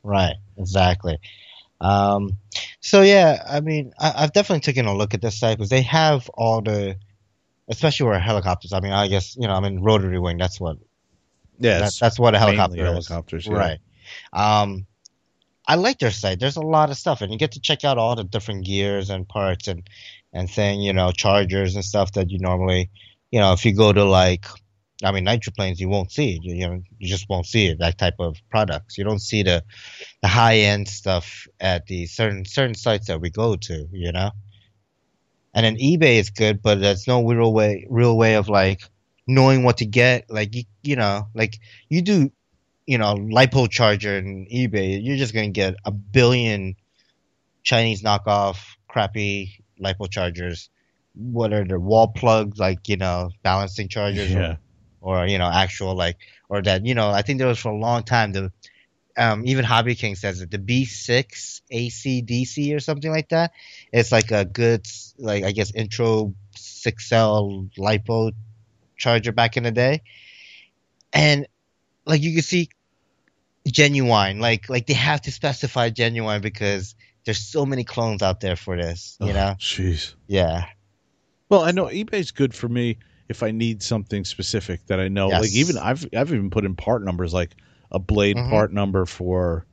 Right, 0.02 0.36
exactly. 0.56 1.18
Um, 1.80 2.38
so 2.80 3.02
yeah, 3.02 3.42
I 3.48 3.60
mean, 3.60 3.92
I, 3.98 4.14
I've 4.16 4.32
definitely 4.32 4.60
taken 4.60 4.86
a 4.86 4.94
look 4.94 5.14
at 5.14 5.22
this 5.22 5.38
site 5.38 5.58
because 5.58 5.70
they 5.70 5.82
have 5.82 6.28
all 6.34 6.62
the, 6.62 6.96
especially 7.68 8.06
where 8.06 8.18
helicopters. 8.18 8.72
I 8.72 8.80
mean, 8.80 8.92
I 8.92 9.08
guess 9.08 9.36
you 9.36 9.46
know, 9.46 9.54
I 9.54 9.60
mean, 9.60 9.80
rotary 9.80 10.18
wing. 10.18 10.38
That's 10.38 10.60
what 10.60 10.78
Yeah, 11.58 11.80
that, 11.80 11.94
that's 12.00 12.18
what 12.18 12.34
a 12.34 12.38
helicopter 12.38 12.80
is. 12.80 13.08
helicopters, 13.08 13.46
yeah. 13.46 13.54
Right. 13.54 13.78
Um, 14.32 14.86
I 15.66 15.74
like 15.74 15.98
their 15.98 16.10
site. 16.10 16.40
There's 16.40 16.56
a 16.56 16.62
lot 16.62 16.90
of 16.90 16.96
stuff, 16.96 17.20
and 17.20 17.30
you 17.30 17.38
get 17.38 17.52
to 17.52 17.60
check 17.60 17.84
out 17.84 17.98
all 17.98 18.16
the 18.16 18.24
different 18.24 18.64
gears 18.64 19.10
and 19.10 19.28
parts 19.28 19.68
and 19.68 19.88
and 20.32 20.50
thing, 20.50 20.80
you 20.80 20.92
know, 20.92 21.12
chargers 21.12 21.74
and 21.74 21.84
stuff 21.84 22.12
that 22.12 22.30
you 22.30 22.38
normally, 22.38 22.90
you 23.30 23.40
know, 23.40 23.52
if 23.52 23.64
you 23.64 23.74
go 23.74 23.92
to 23.92 24.04
like, 24.04 24.46
I 25.02 25.12
mean, 25.12 25.24
nitroplanes, 25.24 25.78
you 25.78 25.88
won't 25.88 26.10
see. 26.10 26.38
You, 26.42 26.54
you 26.54 26.68
know, 26.68 26.82
you 26.98 27.08
just 27.08 27.28
won't 27.28 27.46
see 27.46 27.66
it. 27.66 27.78
That 27.78 27.98
type 27.98 28.16
of 28.18 28.36
products. 28.50 28.98
You 28.98 29.04
don't 29.04 29.20
see 29.20 29.42
the 29.42 29.62
the 30.22 30.28
high 30.28 30.58
end 30.58 30.88
stuff 30.88 31.46
at 31.60 31.86
the 31.86 32.06
certain 32.06 32.44
certain 32.44 32.74
sites 32.74 33.06
that 33.06 33.20
we 33.20 33.30
go 33.30 33.56
to. 33.56 33.86
You 33.92 34.12
know. 34.12 34.30
And 35.54 35.64
then 35.64 35.76
eBay 35.76 36.18
is 36.18 36.30
good, 36.30 36.62
but 36.62 36.80
there's 36.80 37.06
no 37.06 37.24
real 37.24 37.52
way 37.52 37.86
real 37.88 38.16
way 38.16 38.34
of 38.34 38.48
like 38.48 38.82
knowing 39.26 39.62
what 39.62 39.78
to 39.78 39.86
get. 39.86 40.28
Like 40.28 40.54
you, 40.54 40.64
you 40.82 40.96
know, 40.96 41.28
like 41.34 41.58
you 41.88 42.02
do 42.02 42.30
you 42.88 42.96
know, 42.96 43.16
lipo 43.16 43.70
charger 43.70 44.16
and 44.16 44.48
eBay, 44.48 44.98
you're 45.04 45.18
just 45.18 45.34
gonna 45.34 45.50
get 45.50 45.74
a 45.84 45.92
billion 45.92 46.74
Chinese 47.62 48.02
knockoff 48.02 48.56
crappy 48.88 49.62
lipo 49.78 50.10
chargers. 50.10 50.70
What 51.18 51.52
are 51.52 51.64
the 51.64 51.80
wall 51.80 52.08
plugs 52.08 52.58
like, 52.58 52.88
you 52.88 52.96
know, 52.96 53.30
balancing 53.42 53.88
chargers 53.88 54.30
Yeah, 54.30 54.56
or, 55.00 55.22
or 55.22 55.26
you 55.26 55.38
know, 55.38 55.50
actual 55.52 55.94
like 55.94 56.16
or 56.48 56.62
that, 56.62 56.86
you 56.86 56.94
know, 56.94 57.10
I 57.10 57.22
think 57.22 57.38
there 57.38 57.48
was 57.48 57.58
for 57.58 57.72
a 57.72 57.76
long 57.76 58.04
time 58.04 58.32
the 58.32 58.52
um, 59.18 59.42
even 59.44 59.64
Hobby 59.64 59.96
King 59.96 60.14
says 60.14 60.40
it, 60.40 60.50
the 60.50 60.58
B6 60.58 61.60
ACDC 61.72 62.74
or 62.74 62.80
something 62.80 63.10
like 63.10 63.30
that. 63.30 63.52
It's 63.92 64.12
like 64.12 64.30
a 64.30 64.44
good, 64.44 64.86
like 65.18 65.44
I 65.44 65.50
guess, 65.50 65.74
intro 65.74 66.34
six 66.54 67.08
cell 67.08 67.66
lipo 67.76 68.32
charger 68.96 69.32
back 69.32 69.56
in 69.56 69.64
the 69.64 69.72
day, 69.72 70.02
and 71.12 71.48
like 72.06 72.22
you 72.22 72.32
can 72.32 72.42
see, 72.42 72.70
genuine. 73.66 74.38
Like 74.38 74.70
like 74.70 74.86
they 74.86 74.94
have 74.94 75.22
to 75.22 75.32
specify 75.32 75.90
genuine 75.90 76.40
because 76.40 76.94
there's 77.24 77.40
so 77.40 77.66
many 77.66 77.84
clones 77.84 78.22
out 78.22 78.40
there 78.40 78.56
for 78.56 78.76
this. 78.76 79.16
You 79.20 79.32
know? 79.32 79.56
jeez. 79.58 80.14
Yeah. 80.28 80.66
Well, 81.48 81.62
I 81.62 81.70
know 81.70 81.86
eBay's 81.86 82.30
good 82.30 82.54
for 82.54 82.68
me 82.68 82.98
if 83.28 83.42
I 83.42 83.50
need 83.50 83.82
something 83.82 84.24
specific 84.24 84.86
that 84.86 85.00
I 85.00 85.08
know. 85.08 85.28
Yes. 85.28 85.40
Like 85.42 85.52
even 85.52 85.78
I've 85.78 86.06
I've 86.16 86.32
even 86.32 86.50
put 86.50 86.64
in 86.64 86.74
part 86.74 87.02
numbers 87.04 87.32
like 87.34 87.54
a 87.90 87.98
blade 87.98 88.36
Mhm. 88.36 88.50
part 88.50 88.72
number 88.72 89.06
for, 89.06 89.64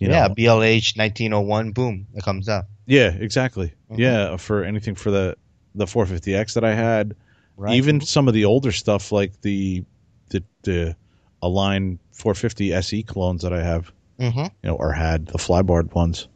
you 0.00 0.08
yeah. 0.08 0.26
know, 0.28 0.34
BLH 0.34 0.96
1901. 0.96 1.72
Boom. 1.72 2.06
It 2.14 2.22
comes 2.24 2.48
up. 2.48 2.68
yeah, 2.86 3.08
exactly, 3.12 3.72
Mhm. 3.90 3.98
yeah, 3.98 4.36
for 4.36 4.64
anything 4.64 4.94
for 4.94 5.10
the 5.10 5.36
the 5.74 5.86
450X 5.86 6.54
that 6.54 6.64
I 6.64 6.74
had. 6.74 7.14
Right. 7.56 7.74
Even 7.76 8.00
some 8.00 8.28
of 8.28 8.34
the 8.34 8.44
older 8.44 8.72
stuff 8.72 9.12
like 9.12 9.40
the 9.42 9.84
the 10.30 10.42
the 10.62 10.96
Align 11.42 11.98
450 12.12 12.72
SE 12.74 13.02
clones 13.04 13.42
that 13.42 13.52
I 13.52 13.62
have, 13.62 13.92
hmm 14.18 14.26
you 14.38 14.50
know, 14.64 14.74
or 14.76 14.92
had 14.92 15.26
the 15.26 15.38
flyboard 15.38 15.92
ones. 15.94 16.28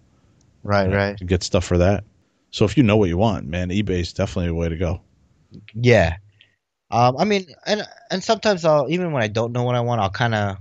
Right, 0.63 0.93
right. 0.93 1.17
to 1.19 1.25
get 1.25 1.43
stuff 1.45 1.65
for 1.65 1.79
that. 1.79 2.03
So 2.57 2.65
if 2.65 2.79
you 2.79 2.83
know 2.83 2.97
what 2.97 3.11
you 3.11 3.19
want, 3.19 3.47
man, 3.47 3.69
eBay 3.69 4.01
is 4.01 4.15
definitely 4.15 4.49
a 4.49 4.55
way 4.55 4.71
to 4.71 4.79
go. 4.79 5.03
Yeah. 5.75 6.17
Um, 6.91 7.19
I 7.19 7.27
mean, 7.27 7.49
and 7.67 7.83
and 8.11 8.25
sometimes 8.25 8.65
I'll 8.65 8.87
even 8.89 9.13
when 9.13 9.23
I 9.23 9.29
don't 9.29 9.53
know 9.53 9.65
what 9.65 9.75
I 9.75 9.81
want, 9.81 10.01
I'll 10.01 10.09
kind 10.09 10.35
of 10.35 10.57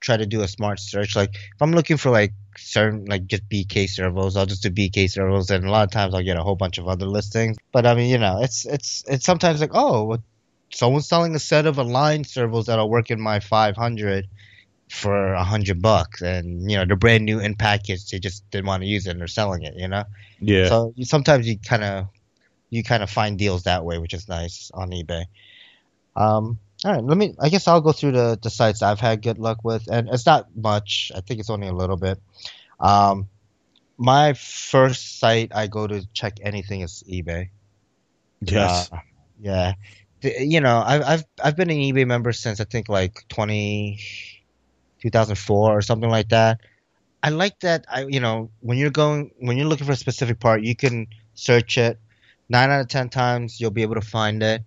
try 0.00 0.16
to 0.16 0.26
do 0.26 0.42
a 0.42 0.48
smart 0.48 0.80
search. 0.80 1.14
Like 1.14 1.36
if 1.36 1.60
I'm 1.62 1.70
looking 1.70 1.96
for 1.96 2.10
like 2.10 2.32
certain 2.56 3.04
like 3.04 3.26
just 3.26 3.48
BK 3.48 3.88
servos, 3.88 4.36
I'll 4.36 4.46
just 4.46 4.64
do 4.64 4.70
BK 4.70 5.08
servos, 5.08 5.48
and 5.52 5.64
a 5.64 5.70
lot 5.70 5.84
of 5.84 5.92
times 5.92 6.12
I'll 6.12 6.24
get 6.24 6.38
a 6.38 6.42
whole 6.42 6.56
bunch 6.56 6.78
of 6.78 6.88
other 6.88 7.06
listings. 7.06 7.56
But 7.70 7.86
I 7.86 7.94
mean, 7.94 8.10
you 8.10 8.18
know, 8.18 8.42
it's 8.42 8.66
it's 8.66 9.04
it's 9.06 9.24
sometimes 9.24 9.60
like 9.60 9.74
oh, 9.74 10.18
someone's 10.72 11.06
selling 11.06 11.36
a 11.36 11.38
set 11.38 11.66
of 11.66 11.78
aligned 11.78 12.26
servos 12.26 12.66
that'll 12.66 12.90
work 12.90 13.12
in 13.12 13.20
my 13.20 13.38
500 13.38 14.26
for 14.92 15.32
a 15.32 15.42
hundred 15.42 15.80
bucks, 15.80 16.20
and 16.20 16.70
you 16.70 16.76
know 16.76 16.84
they're 16.84 16.96
brand 16.96 17.24
new 17.24 17.40
in 17.40 17.54
package. 17.54 18.10
They 18.10 18.18
just 18.18 18.48
didn't 18.50 18.66
want 18.66 18.82
to 18.82 18.88
use 18.88 19.06
it, 19.06 19.12
and 19.12 19.20
they're 19.20 19.26
selling 19.26 19.62
it. 19.62 19.74
You 19.74 19.88
know. 19.88 20.04
Yeah. 20.38 20.68
So 20.68 20.92
you, 20.96 21.06
sometimes 21.06 21.48
you 21.48 21.58
kind 21.58 21.82
of 21.82 22.08
you 22.68 22.84
kind 22.84 23.02
of 23.02 23.08
find 23.08 23.38
deals 23.38 23.62
that 23.62 23.84
way, 23.84 23.98
which 23.98 24.12
is 24.12 24.28
nice 24.28 24.70
on 24.74 24.90
eBay. 24.90 25.24
Um, 26.14 26.58
all 26.84 26.92
right, 26.92 27.02
let 27.02 27.16
me. 27.16 27.34
I 27.40 27.48
guess 27.48 27.66
I'll 27.66 27.80
go 27.80 27.92
through 27.92 28.12
the 28.12 28.38
the 28.40 28.50
sites 28.50 28.82
I've 28.82 29.00
had 29.00 29.22
good 29.22 29.38
luck 29.38 29.64
with, 29.64 29.88
and 29.90 30.10
it's 30.10 30.26
not 30.26 30.54
much. 30.54 31.10
I 31.14 31.20
think 31.20 31.40
it's 31.40 31.50
only 31.50 31.68
a 31.68 31.72
little 31.72 31.96
bit. 31.96 32.20
Um, 32.78 33.28
my 33.96 34.34
first 34.34 35.18
site 35.18 35.52
I 35.54 35.68
go 35.68 35.86
to 35.86 36.06
check 36.12 36.34
anything 36.42 36.82
is 36.82 37.02
eBay. 37.08 37.48
yes. 38.42 38.92
Uh, 38.92 38.98
yeah. 39.40 39.72
You 40.22 40.60
know, 40.60 40.82
I've 40.84 41.02
I've 41.02 41.24
I've 41.42 41.56
been 41.56 41.70
an 41.70 41.78
eBay 41.78 42.06
member 42.06 42.32
since 42.32 42.60
I 42.60 42.64
think 42.64 42.88
like 42.88 43.24
20, 43.28 43.98
2004 45.02 45.76
or 45.76 45.82
something 45.82 46.10
like 46.10 46.28
that. 46.30 46.60
I 47.22 47.30
like 47.30 47.60
that. 47.60 47.84
I 47.88 48.06
you 48.06 48.20
know 48.20 48.50
when 48.60 48.78
you're 48.78 48.90
going 48.90 49.32
when 49.38 49.56
you're 49.56 49.66
looking 49.66 49.86
for 49.86 49.92
a 49.92 49.96
specific 49.96 50.40
part, 50.40 50.62
you 50.62 50.74
can 50.74 51.08
search 51.34 51.78
it. 51.78 51.98
Nine 52.48 52.70
out 52.70 52.80
of 52.80 52.88
ten 52.88 53.08
times 53.08 53.60
you'll 53.60 53.70
be 53.70 53.82
able 53.82 53.94
to 53.94 54.00
find 54.00 54.42
it, 54.42 54.62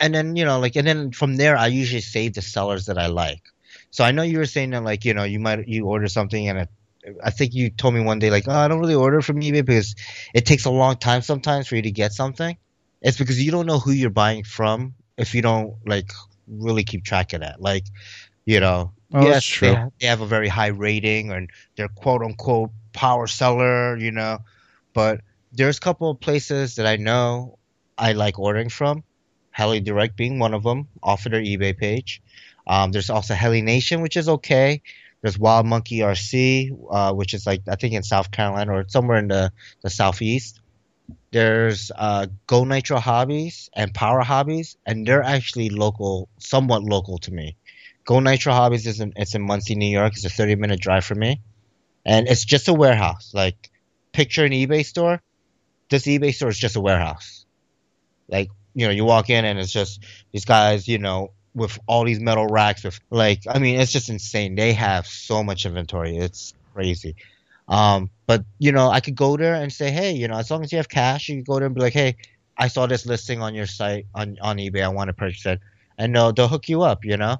and 0.00 0.14
then 0.14 0.36
you 0.36 0.44
know 0.44 0.58
like 0.60 0.76
and 0.76 0.86
then 0.86 1.12
from 1.12 1.36
there 1.36 1.56
I 1.56 1.66
usually 1.66 2.00
save 2.00 2.34
the 2.34 2.42
sellers 2.42 2.86
that 2.86 2.98
I 2.98 3.06
like. 3.06 3.42
So 3.90 4.04
I 4.04 4.12
know 4.12 4.22
you 4.22 4.38
were 4.38 4.46
saying 4.46 4.70
that 4.70 4.84
like 4.84 5.04
you 5.04 5.14
know 5.14 5.24
you 5.24 5.38
might 5.38 5.68
you 5.68 5.86
order 5.86 6.08
something 6.08 6.48
and 6.48 6.60
it, 6.60 6.68
I 7.22 7.30
think 7.30 7.52
you 7.52 7.68
told 7.70 7.94
me 7.94 8.00
one 8.00 8.18
day 8.18 8.30
like 8.30 8.48
oh 8.48 8.52
I 8.52 8.68
don't 8.68 8.80
really 8.80 8.94
order 8.94 9.20
from 9.20 9.40
eBay 9.40 9.64
because 9.64 9.94
it 10.32 10.46
takes 10.46 10.64
a 10.64 10.70
long 10.70 10.96
time 10.96 11.20
sometimes 11.22 11.68
for 11.68 11.76
you 11.76 11.82
to 11.82 11.90
get 11.90 12.12
something. 12.12 12.56
It's 13.02 13.18
because 13.18 13.42
you 13.42 13.50
don't 13.50 13.66
know 13.66 13.78
who 13.78 13.90
you're 13.90 14.10
buying 14.10 14.44
from 14.44 14.94
if 15.18 15.34
you 15.34 15.42
don't 15.42 15.74
like 15.86 16.10
really 16.46 16.84
keep 16.84 17.04
track 17.04 17.32
of 17.32 17.40
that. 17.40 17.60
Like, 17.60 17.84
you 18.44 18.60
know, 18.60 18.92
Oh, 19.12 19.20
that's 19.20 19.34
yes, 19.34 19.44
true. 19.44 19.74
They, 19.74 19.84
they 20.00 20.06
have 20.06 20.20
a 20.20 20.26
very 20.26 20.48
high 20.48 20.68
rating 20.68 21.32
and 21.32 21.50
they're 21.76 21.88
quote 21.88 22.22
unquote 22.22 22.70
power 22.92 23.26
seller, 23.26 23.96
you 23.96 24.10
know, 24.10 24.38
but 24.94 25.20
there's 25.52 25.78
a 25.78 25.80
couple 25.80 26.10
of 26.10 26.20
places 26.20 26.76
that 26.76 26.86
I 26.86 26.96
know 26.96 27.58
I 27.98 28.12
like 28.12 28.38
ordering 28.38 28.68
from. 28.68 29.04
Heli 29.50 29.80
Direct 29.80 30.16
being 30.16 30.38
one 30.38 30.54
of 30.54 30.62
them, 30.62 30.88
off 31.02 31.26
of 31.26 31.32
their 31.32 31.42
eBay 31.42 31.76
page. 31.76 32.22
Um, 32.66 32.90
there's 32.90 33.10
also 33.10 33.34
Heli 33.34 33.60
Nation, 33.60 34.00
which 34.00 34.16
is 34.16 34.28
okay. 34.28 34.80
There's 35.20 35.38
Wild 35.38 35.66
Monkey 35.66 35.98
RC, 35.98 36.70
uh, 36.90 37.12
which 37.12 37.34
is 37.34 37.46
like 37.46 37.62
I 37.68 37.76
think 37.76 37.94
in 37.94 38.02
South 38.02 38.30
Carolina 38.30 38.72
or 38.72 38.88
somewhere 38.88 39.18
in 39.18 39.28
the, 39.28 39.52
the 39.82 39.90
southeast. 39.90 40.60
There's 41.32 41.90
uh, 41.94 42.26
Go 42.46 42.64
Nitro 42.64 42.98
Hobbies 42.98 43.70
and 43.74 43.92
Power 43.92 44.20
Hobbies, 44.20 44.76
and 44.86 45.06
they're 45.06 45.22
actually 45.22 45.68
local, 45.70 46.28
somewhat 46.38 46.82
local 46.82 47.18
to 47.18 47.32
me. 47.32 47.56
Go 48.04 48.20
Nitro 48.20 48.52
Hobbies 48.52 48.86
is 48.86 49.00
in 49.00 49.12
it's 49.16 49.34
in 49.34 49.42
Monsey, 49.42 49.74
New 49.74 49.86
York. 49.86 50.14
It's 50.14 50.24
a 50.24 50.30
30 50.30 50.56
minute 50.56 50.80
drive 50.80 51.04
from 51.04 51.20
me, 51.20 51.40
and 52.04 52.28
it's 52.28 52.44
just 52.44 52.68
a 52.68 52.74
warehouse. 52.74 53.32
Like 53.34 53.70
picture 54.12 54.44
an 54.44 54.52
eBay 54.52 54.84
store. 54.84 55.22
This 55.88 56.06
eBay 56.06 56.34
store 56.34 56.48
is 56.48 56.58
just 56.58 56.76
a 56.76 56.80
warehouse. 56.80 57.44
Like 58.28 58.50
you 58.74 58.86
know, 58.86 58.92
you 58.92 59.04
walk 59.04 59.30
in 59.30 59.44
and 59.44 59.58
it's 59.58 59.72
just 59.72 60.02
these 60.32 60.44
guys, 60.44 60.88
you 60.88 60.98
know, 60.98 61.32
with 61.54 61.78
all 61.86 62.04
these 62.04 62.20
metal 62.20 62.46
racks 62.46 62.84
with 62.84 62.98
like, 63.10 63.42
I 63.48 63.58
mean, 63.58 63.78
it's 63.78 63.92
just 63.92 64.08
insane. 64.08 64.54
They 64.54 64.72
have 64.72 65.06
so 65.06 65.42
much 65.42 65.66
inventory. 65.66 66.16
It's 66.16 66.54
crazy. 66.72 67.16
Um, 67.68 68.10
but 68.26 68.44
you 68.58 68.72
know, 68.72 68.88
I 68.88 69.00
could 69.00 69.14
go 69.14 69.36
there 69.36 69.54
and 69.54 69.72
say, 69.72 69.90
hey, 69.90 70.12
you 70.12 70.28
know, 70.28 70.36
as 70.36 70.50
long 70.50 70.64
as 70.64 70.72
you 70.72 70.78
have 70.78 70.88
cash, 70.88 71.28
you 71.28 71.36
can 71.36 71.44
go 71.44 71.58
there 71.58 71.66
and 71.66 71.74
be 71.74 71.80
like, 71.80 71.92
hey, 71.92 72.16
I 72.56 72.68
saw 72.68 72.86
this 72.86 73.06
listing 73.06 73.40
on 73.40 73.54
your 73.54 73.66
site 73.66 74.06
on 74.14 74.38
on 74.40 74.56
eBay. 74.56 74.82
I 74.82 74.88
want 74.88 75.08
to 75.08 75.14
purchase 75.14 75.46
it, 75.46 75.60
and 75.96 76.14
they'll 76.14 76.32
they'll 76.32 76.48
hook 76.48 76.68
you 76.68 76.82
up. 76.82 77.04
You 77.04 77.16
know. 77.16 77.38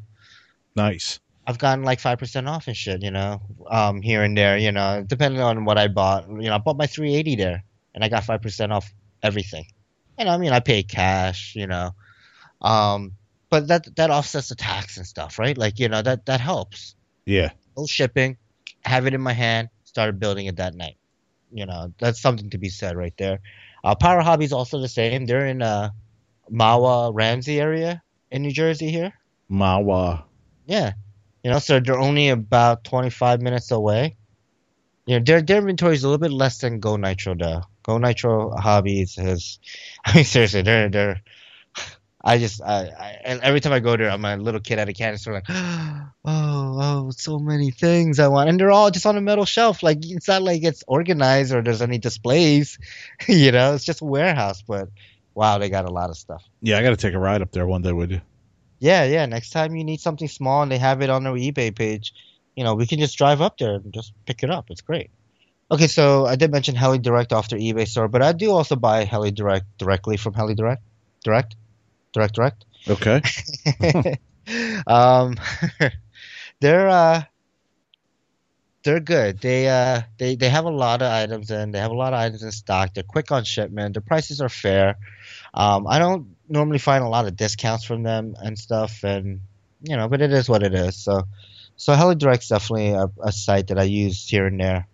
Nice. 0.77 1.21
I've 1.47 1.59
gotten 1.59 1.85
like 1.85 2.01
five 2.01 2.19
percent 2.19 2.49
off 2.49 2.69
and 2.69 2.77
shit, 2.77 3.03
you 3.03 3.11
know, 3.11 3.41
um, 3.69 4.01
here 4.01 4.23
and 4.23 4.37
there, 4.37 4.57
you 4.57 4.71
know, 4.71 5.05
depending 5.07 5.41
on 5.41 5.65
what 5.65 5.77
I 5.77 5.89
bought. 5.89 6.29
You 6.29 6.49
know, 6.49 6.55
I 6.55 6.59
bought 6.59 6.77
my 6.77 6.87
380 6.87 7.37
there, 7.37 7.65
and 7.95 8.05
I 8.05 8.09
got 8.09 8.25
five 8.25 8.43
percent 8.43 8.73
off 8.73 8.93
everything. 9.23 9.67
And 10.19 10.29
I 10.29 10.37
mean, 10.39 10.53
I 10.53 10.61
paid 10.61 10.89
cash, 10.89 11.55
you 11.57 11.67
know, 11.67 11.95
um, 12.61 13.13
but 13.51 13.69
that 13.69 13.97
that 13.97 14.11
offsets 14.11 14.49
the 14.49 14.55
tax 14.55 14.97
and 14.97 15.07
stuff, 15.07 15.39
right? 15.39 15.59
Like, 15.59 15.79
you 15.79 15.89
know, 15.89 16.01
that 16.03 16.27
that 16.27 16.41
helps. 16.41 16.95
Yeah. 17.27 17.51
No 17.77 17.87
shipping, 17.87 18.37
have 18.85 19.07
it 19.07 19.15
in 19.15 19.21
my 19.21 19.33
hand, 19.33 19.69
started 19.85 20.21
building 20.21 20.47
it 20.47 20.57
that 20.57 20.75
night. 20.75 20.97
You 21.53 21.67
know, 21.67 21.93
that's 21.99 22.21
something 22.21 22.51
to 22.51 22.59
be 22.59 22.69
said 22.69 22.97
right 22.97 23.15
there. 23.19 23.41
Uh, 23.85 23.95
Power 23.95 24.21
Hobby's 24.21 24.53
also 24.53 24.81
the 24.81 24.89
same. 24.89 25.27
They're 25.27 25.47
in 25.47 25.61
uh, 25.61 25.91
Mahwah 26.51 27.11
Ramsey 27.13 27.61
area 27.61 28.03
in 28.31 28.43
New 28.43 28.53
Jersey 28.53 28.91
here. 28.91 29.13
Mahwah. 29.51 30.25
Yeah. 30.67 30.93
You 31.43 31.51
know, 31.51 31.59
so 31.59 31.81
they're 31.81 31.99
only 31.99 32.29
about 32.29 32.85
25 32.85 33.43
minutes 33.43 33.71
away. 33.71 34.17
You 35.07 35.19
know, 35.19 35.25
their, 35.25 35.43
their 35.43 35.59
inventory 35.59 35.95
is 35.95 36.05
a 36.05 36.09
little 36.09 36.21
bit 36.21 36.33
less 36.33 36.59
than 36.59 36.79
Go 36.79 36.97
Nitro, 36.97 37.35
though. 37.35 37.63
Go 37.83 37.99
Nitro 37.99 38.51
Hobbies 38.57 39.17
has, 39.17 39.59
I 40.05 40.15
mean, 40.15 40.25
seriously, 40.25 40.63
they're, 40.63 40.89
they're, 40.89 41.23
I 42.25 42.39
just, 42.39 42.63
I, 42.63 42.85
I, 42.87 43.41
every 43.43 43.59
time 43.59 43.73
I 43.73 43.81
go 43.81 43.97
there, 43.97 44.09
I'm 44.09 44.25
a 44.25 44.37
little 44.37 44.61
kid 44.61 44.79
at 44.79 44.89
a 44.89 44.93
candy 44.93 45.19
store, 45.19 45.35
like, 45.35 45.47
oh, 45.49 46.11
oh, 46.25 47.11
so 47.11 47.41
many 47.41 47.73
things 47.73 48.21
I 48.21 48.29
want. 48.29 48.49
And 48.49 48.61
they're 48.61 48.71
all 48.71 48.93
just 48.93 49.07
on 49.07 49.17
a 49.17 49.21
metal 49.21 49.45
shelf. 49.45 49.83
Like, 49.83 49.99
it's 50.03 50.29
not 50.29 50.43
like 50.43 50.63
it's 50.63 50.85
organized 50.87 51.53
or 51.53 51.63
there's 51.63 51.83
any 51.83 51.99
displays. 51.99 52.79
you 53.27 53.51
know, 53.51 53.75
it's 53.75 53.85
just 53.85 54.03
a 54.03 54.05
warehouse, 54.05 54.63
but 54.63 54.89
wow, 55.35 55.59
they 55.59 55.69
got 55.69 55.87
a 55.87 55.93
lot 55.93 56.11
of 56.11 56.17
stuff. 56.17 56.45
Yeah, 56.61 56.79
I 56.79 56.83
got 56.85 56.91
to 56.91 56.97
take 56.97 57.15
a 57.15 57.19
ride 57.19 57.43
up 57.43 57.51
there 57.51 57.67
one 57.67 57.83
day 57.83 57.93
with 57.93 58.13
you. 58.13 58.21
Yeah, 58.83 59.05
yeah. 59.05 59.27
Next 59.27 59.51
time 59.51 59.77
you 59.77 59.85
need 59.85 60.01
something 60.01 60.27
small 60.27 60.61
and 60.65 60.73
they 60.73 60.79
have 60.79 61.03
it 61.03 61.09
on 61.09 61.23
their 61.23 61.35
eBay 61.35 61.73
page, 61.73 62.13
you 62.57 62.65
know, 62.65 62.75
we 62.75 62.85
can 62.85 62.99
just 62.99 63.17
drive 63.17 63.41
up 63.41 63.57
there 63.57 63.77
and 63.77 63.93
just 63.95 64.13
pick 64.27 64.43
it 64.43 64.51
up. 64.51 64.71
It's 64.71 64.81
great. 64.81 65.11
Okay, 65.71 65.87
so 65.87 66.27
I 66.27 66.35
did 66.35 66.51
mention 66.51 66.75
Heli 66.75 66.99
Direct 66.99 67.33
off 67.33 67.49
their 67.49 67.61
eBay 67.61 67.87
store, 67.87 68.09
but 68.09 68.23
I 68.23 68.33
do 68.33 68.51
also 68.51 68.75
buy 68.75 69.05
Heli 69.05 69.31
Direct 69.31 69.67
directly 69.79 70.17
from 70.17 70.35
Heli 70.35 70.57
Direct. 70.57 70.83
Direct? 71.23 71.55
Direct, 72.13 72.35
direct. 72.35 72.65
Okay. 72.89 73.23
um, 74.89 75.37
they're 76.61 76.89
uh, 76.89 77.23
they're 78.83 78.99
good. 78.99 79.39
They 79.39 79.69
uh, 79.69 80.03
they 80.19 80.35
they 80.35 80.49
have 80.49 80.65
a 80.65 80.71
lot 80.71 81.03
of 81.03 81.13
items 81.13 81.53
in. 81.53 81.71
They 81.71 81.79
have 81.79 81.93
a 81.93 81.95
lot 81.95 82.15
of 82.15 82.19
items 82.19 82.43
in 82.43 82.51
stock. 82.51 82.95
They're 82.95 83.05
quick 83.05 83.31
on 83.31 83.45
shipment. 83.45 83.95
Their 83.95 84.03
prices 84.03 84.41
are 84.41 84.49
fair. 84.49 84.97
Um, 85.55 85.87
I 85.87 86.01
don't 86.01 86.35
normally 86.53 86.79
find 86.79 87.03
a 87.03 87.09
lot 87.09 87.27
of 87.27 87.37
discounts 87.37 87.85
from 87.85 88.03
them 88.03 88.37
and 88.39 88.59
stuff, 88.59 89.03
and 89.03 89.41
you 89.83 89.97
know, 89.97 90.09
but 90.09 90.21
it 90.21 90.33
is 90.33 90.49
what 90.49 90.63
it 90.63 90.75
is. 90.75 90.97
So, 90.97 91.23
so 91.77 91.95
Heli 91.95 92.15
Direct's 92.15 92.49
definitely 92.49 92.91
a, 92.91 93.07
a 93.23 93.33
site 93.33 93.69
that 93.69 93.79
I 93.79 93.85
use 93.85 94.29
here 94.29 94.47
and 94.47 94.61
there. 94.61 94.87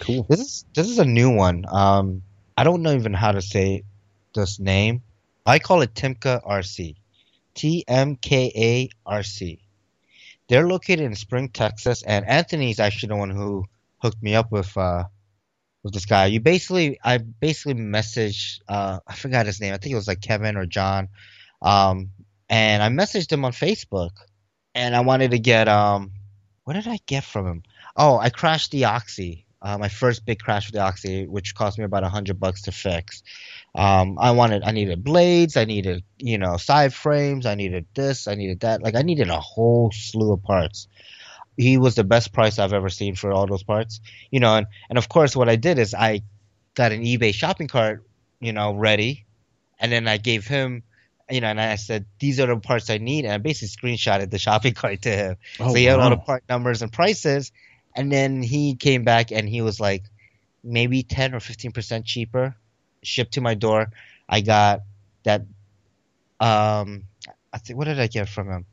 Cool. 0.00 0.26
This 0.28 0.40
is 0.40 0.64
this 0.74 0.88
is 0.88 0.98
a 0.98 1.04
new 1.04 1.34
one. 1.34 1.64
Um, 1.68 2.22
I 2.56 2.64
don't 2.64 2.82
know 2.82 2.92
even 2.92 3.14
how 3.14 3.32
to 3.32 3.42
say 3.42 3.84
this 4.34 4.60
name. 4.60 5.02
I 5.46 5.58
call 5.58 5.82
it 5.82 5.94
Timka 5.94 6.44
RC. 6.46 6.96
T 7.54 7.84
M 7.88 8.14
K 8.14 8.52
A 8.54 8.90
R 9.04 9.22
C. 9.22 9.60
They're 10.48 10.68
located 10.68 11.00
in 11.00 11.16
Spring, 11.16 11.48
Texas, 11.48 12.02
and 12.02 12.24
Anthony's 12.24 12.78
actually 12.78 13.08
the 13.08 13.16
one 13.16 13.30
who 13.30 13.66
hooked 13.98 14.22
me 14.22 14.34
up 14.34 14.52
with 14.52 14.76
uh 14.76 15.04
with 15.82 15.94
this 15.94 16.06
guy. 16.06 16.26
You 16.26 16.40
basically 16.40 16.98
I 17.02 17.18
basically 17.18 17.74
messaged 17.74 18.60
uh 18.68 19.00
I 19.06 19.14
forgot 19.14 19.46
his 19.46 19.60
name. 19.60 19.74
I 19.74 19.78
think 19.78 19.92
it 19.92 19.96
was 19.96 20.08
like 20.08 20.20
Kevin 20.20 20.56
or 20.56 20.66
John. 20.66 21.08
Um 21.62 22.10
and 22.48 22.82
I 22.82 22.88
messaged 22.88 23.32
him 23.32 23.44
on 23.44 23.52
Facebook 23.52 24.12
and 24.74 24.94
I 24.96 25.00
wanted 25.00 25.32
to 25.32 25.38
get 25.38 25.68
um 25.68 26.12
what 26.64 26.74
did 26.74 26.86
I 26.86 26.98
get 27.06 27.24
from 27.24 27.46
him? 27.46 27.62
Oh, 27.96 28.18
I 28.18 28.30
crashed 28.30 28.72
the 28.72 28.84
Oxy. 28.84 29.46
Uh, 29.60 29.76
my 29.76 29.88
first 29.88 30.24
big 30.24 30.38
crash 30.38 30.66
with 30.66 30.74
the 30.74 30.80
Oxy, 30.80 31.26
which 31.26 31.54
cost 31.54 31.78
me 31.78 31.84
about 31.84 32.04
a 32.04 32.08
hundred 32.08 32.38
bucks 32.38 32.62
to 32.62 32.72
fix. 32.72 33.22
Um, 33.74 34.18
I 34.20 34.30
wanted, 34.30 34.62
I 34.62 34.70
needed 34.70 35.02
blades, 35.02 35.56
I 35.56 35.64
needed, 35.64 36.04
you 36.18 36.38
know, 36.38 36.58
side 36.58 36.94
frames, 36.94 37.44
I 37.44 37.54
needed 37.54 37.86
this, 37.94 38.28
I 38.28 38.34
needed 38.34 38.60
that. 38.60 38.82
Like 38.82 38.94
I 38.94 39.02
needed 39.02 39.30
a 39.30 39.40
whole 39.40 39.90
slew 39.90 40.32
of 40.32 40.42
parts. 40.42 40.86
He 41.58 41.76
was 41.76 41.96
the 41.96 42.04
best 42.04 42.32
price 42.32 42.58
I've 42.58 42.72
ever 42.72 42.88
seen 42.88 43.16
for 43.16 43.32
all 43.32 43.46
those 43.46 43.64
parts, 43.64 44.00
you 44.30 44.40
know. 44.40 44.56
And 44.56 44.66
and 44.88 44.96
of 44.96 45.08
course, 45.08 45.36
what 45.36 45.48
I 45.48 45.56
did 45.56 45.78
is 45.78 45.92
I 45.92 46.22
got 46.74 46.92
an 46.92 47.02
eBay 47.02 47.34
shopping 47.34 47.68
cart, 47.68 48.04
you 48.40 48.52
know, 48.52 48.74
ready, 48.74 49.26
and 49.78 49.92
then 49.92 50.08
I 50.08 50.16
gave 50.16 50.46
him. 50.46 50.84
You 51.30 51.42
know, 51.42 51.48
and 51.48 51.60
I 51.60 51.74
said 51.74 52.06
these 52.20 52.40
are 52.40 52.46
the 52.46 52.56
parts 52.56 52.88
I 52.88 52.96
need, 52.96 53.26
and 53.26 53.34
I 53.34 53.38
basically 53.38 53.96
screenshotted 53.96 54.30
the 54.30 54.38
shopping 54.46 54.72
cart 54.72 55.02
to 55.02 55.10
him. 55.10 55.36
Oh, 55.60 55.68
so 55.68 55.74
he 55.74 55.84
had 55.84 55.98
all 55.98 56.08
the 56.08 56.16
part 56.16 56.44
numbers 56.48 56.80
and 56.80 56.90
prices, 56.90 57.52
and 57.94 58.10
then 58.10 58.42
he 58.42 58.76
came 58.76 59.04
back 59.04 59.32
and 59.32 59.46
he 59.46 59.60
was 59.60 59.78
like, 59.80 60.04
maybe 60.62 61.02
10 61.02 61.34
or 61.34 61.38
15% 61.38 62.04
cheaper, 62.04 62.54
shipped 63.02 63.34
to 63.34 63.40
my 63.40 63.54
door. 63.54 63.90
I 64.28 64.40
got 64.40 64.82
that. 65.24 65.42
Um, 66.40 67.04
I 67.52 67.58
think 67.58 67.78
what 67.78 67.86
did 67.86 67.98
I 67.98 68.06
get 68.06 68.28
from 68.28 68.48
him? 68.48 68.66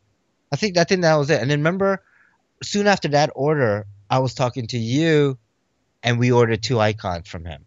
I 0.52 0.56
think 0.56 0.78
I 0.78 0.84
think 0.84 1.02
that 1.02 1.16
was 1.16 1.30
it. 1.30 1.42
And 1.42 1.50
then 1.50 1.60
remember, 1.60 2.04
soon 2.66 2.88
after 2.88 3.10
that 3.10 3.30
order, 3.36 3.86
I 4.10 4.20
was 4.20 4.34
talking 4.34 4.68
to 4.68 4.78
you, 4.78 5.38
and 6.04 6.20
we 6.20 6.32
ordered 6.32 6.62
two 6.64 6.76
iKons 6.76 7.28
from 7.28 7.46
him. 7.46 7.66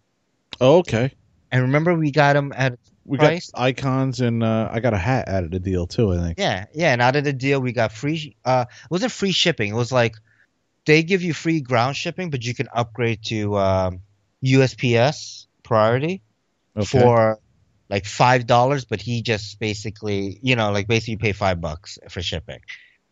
Oh, 0.60 0.78
okay. 0.78 1.12
And 1.50 1.62
remember, 1.62 1.94
we 1.94 2.10
got 2.10 2.34
them 2.34 2.52
at 2.54 2.78
We 3.04 3.16
price? 3.18 3.50
got 3.50 3.74
iKons 3.74 4.20
and 4.26 4.42
uh, 4.42 4.68
I 4.70 4.80
got 4.80 4.92
a 4.92 4.98
hat 4.98 5.28
out 5.28 5.44
of 5.44 5.50
the 5.50 5.60
deal 5.60 5.86
too. 5.86 6.12
I 6.12 6.18
think. 6.18 6.38
Yeah, 6.38 6.66
yeah. 6.74 6.92
And 6.92 7.00
out 7.00 7.16
of 7.16 7.24
the 7.24 7.32
deal, 7.32 7.60
we 7.60 7.72
got 7.72 7.92
free. 7.92 8.36
Uh, 8.44 8.66
it 8.68 8.90
wasn't 8.90 9.12
free 9.12 9.32
shipping. 9.32 9.70
It 9.72 9.76
was 9.76 9.90
like 9.92 10.14
they 10.84 11.02
give 11.02 11.22
you 11.22 11.32
free 11.32 11.60
ground 11.60 11.96
shipping, 11.96 12.30
but 12.30 12.44
you 12.44 12.54
can 12.54 12.68
upgrade 12.72 13.22
to 13.26 13.56
um, 13.56 14.00
USPS 14.44 15.46
priority 15.62 16.22
Okay. 16.76 16.86
for 16.86 17.38
like 17.88 18.04
five 18.04 18.46
dollars. 18.46 18.84
But 18.84 19.00
he 19.00 19.22
just 19.22 19.58
basically, 19.58 20.38
you 20.42 20.54
know, 20.56 20.70
like 20.72 20.86
basically 20.86 21.12
you 21.12 21.18
pay 21.18 21.32
five 21.32 21.60
bucks 21.60 21.98
for 22.10 22.20
shipping. 22.22 22.60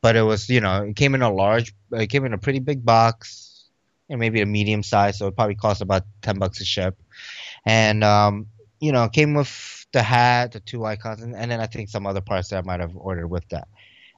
But 0.07 0.15
it 0.15 0.23
was, 0.23 0.49
you 0.49 0.61
know, 0.61 0.85
it 0.85 0.95
came 0.95 1.16
in 1.16 1.23
a 1.23 1.33
large. 1.33 1.74
It 1.91 2.07
came 2.07 2.24
in 2.24 2.33
a 2.33 2.39
pretty 2.39 2.61
big 2.61 2.85
box, 2.85 3.66
and 4.09 4.20
maybe 4.20 4.41
a 4.41 4.47
medium 4.47 4.85
size. 4.85 5.19
So 5.19 5.27
it 5.27 5.35
probably 5.35 5.57
cost 5.57 5.83
about 5.83 6.05
ten 6.23 6.39
bucks 6.39 6.61
a 6.61 6.65
ship. 6.65 6.95
And 7.65 8.05
um, 8.05 8.47
you 8.78 8.93
know, 8.93 9.09
came 9.09 9.35
with 9.35 9.51
the 9.91 10.05
hat, 10.05 10.53
the 10.53 10.61
two 10.61 10.78
iKons, 10.78 11.24
and, 11.24 11.35
and 11.35 11.51
then 11.51 11.59
I 11.59 11.66
think 11.66 11.89
some 11.89 12.07
other 12.07 12.20
parts 12.20 12.51
that 12.51 12.59
I 12.59 12.62
might 12.62 12.78
have 12.78 12.95
ordered 12.95 13.27
with 13.27 13.49
that. 13.49 13.66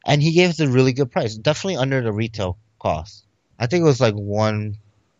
And 0.04 0.22
he 0.22 0.32
gave 0.32 0.50
us 0.50 0.60
a 0.60 0.68
really 0.68 0.92
good 0.92 1.10
price, 1.10 1.34
definitely 1.36 1.78
under 1.78 2.02
the 2.02 2.12
retail 2.12 2.58
cost. 2.78 3.24
I 3.58 3.66
think 3.66 3.80
it 3.80 3.86
was 3.86 4.02
like 4.06 4.12
one 4.12 4.76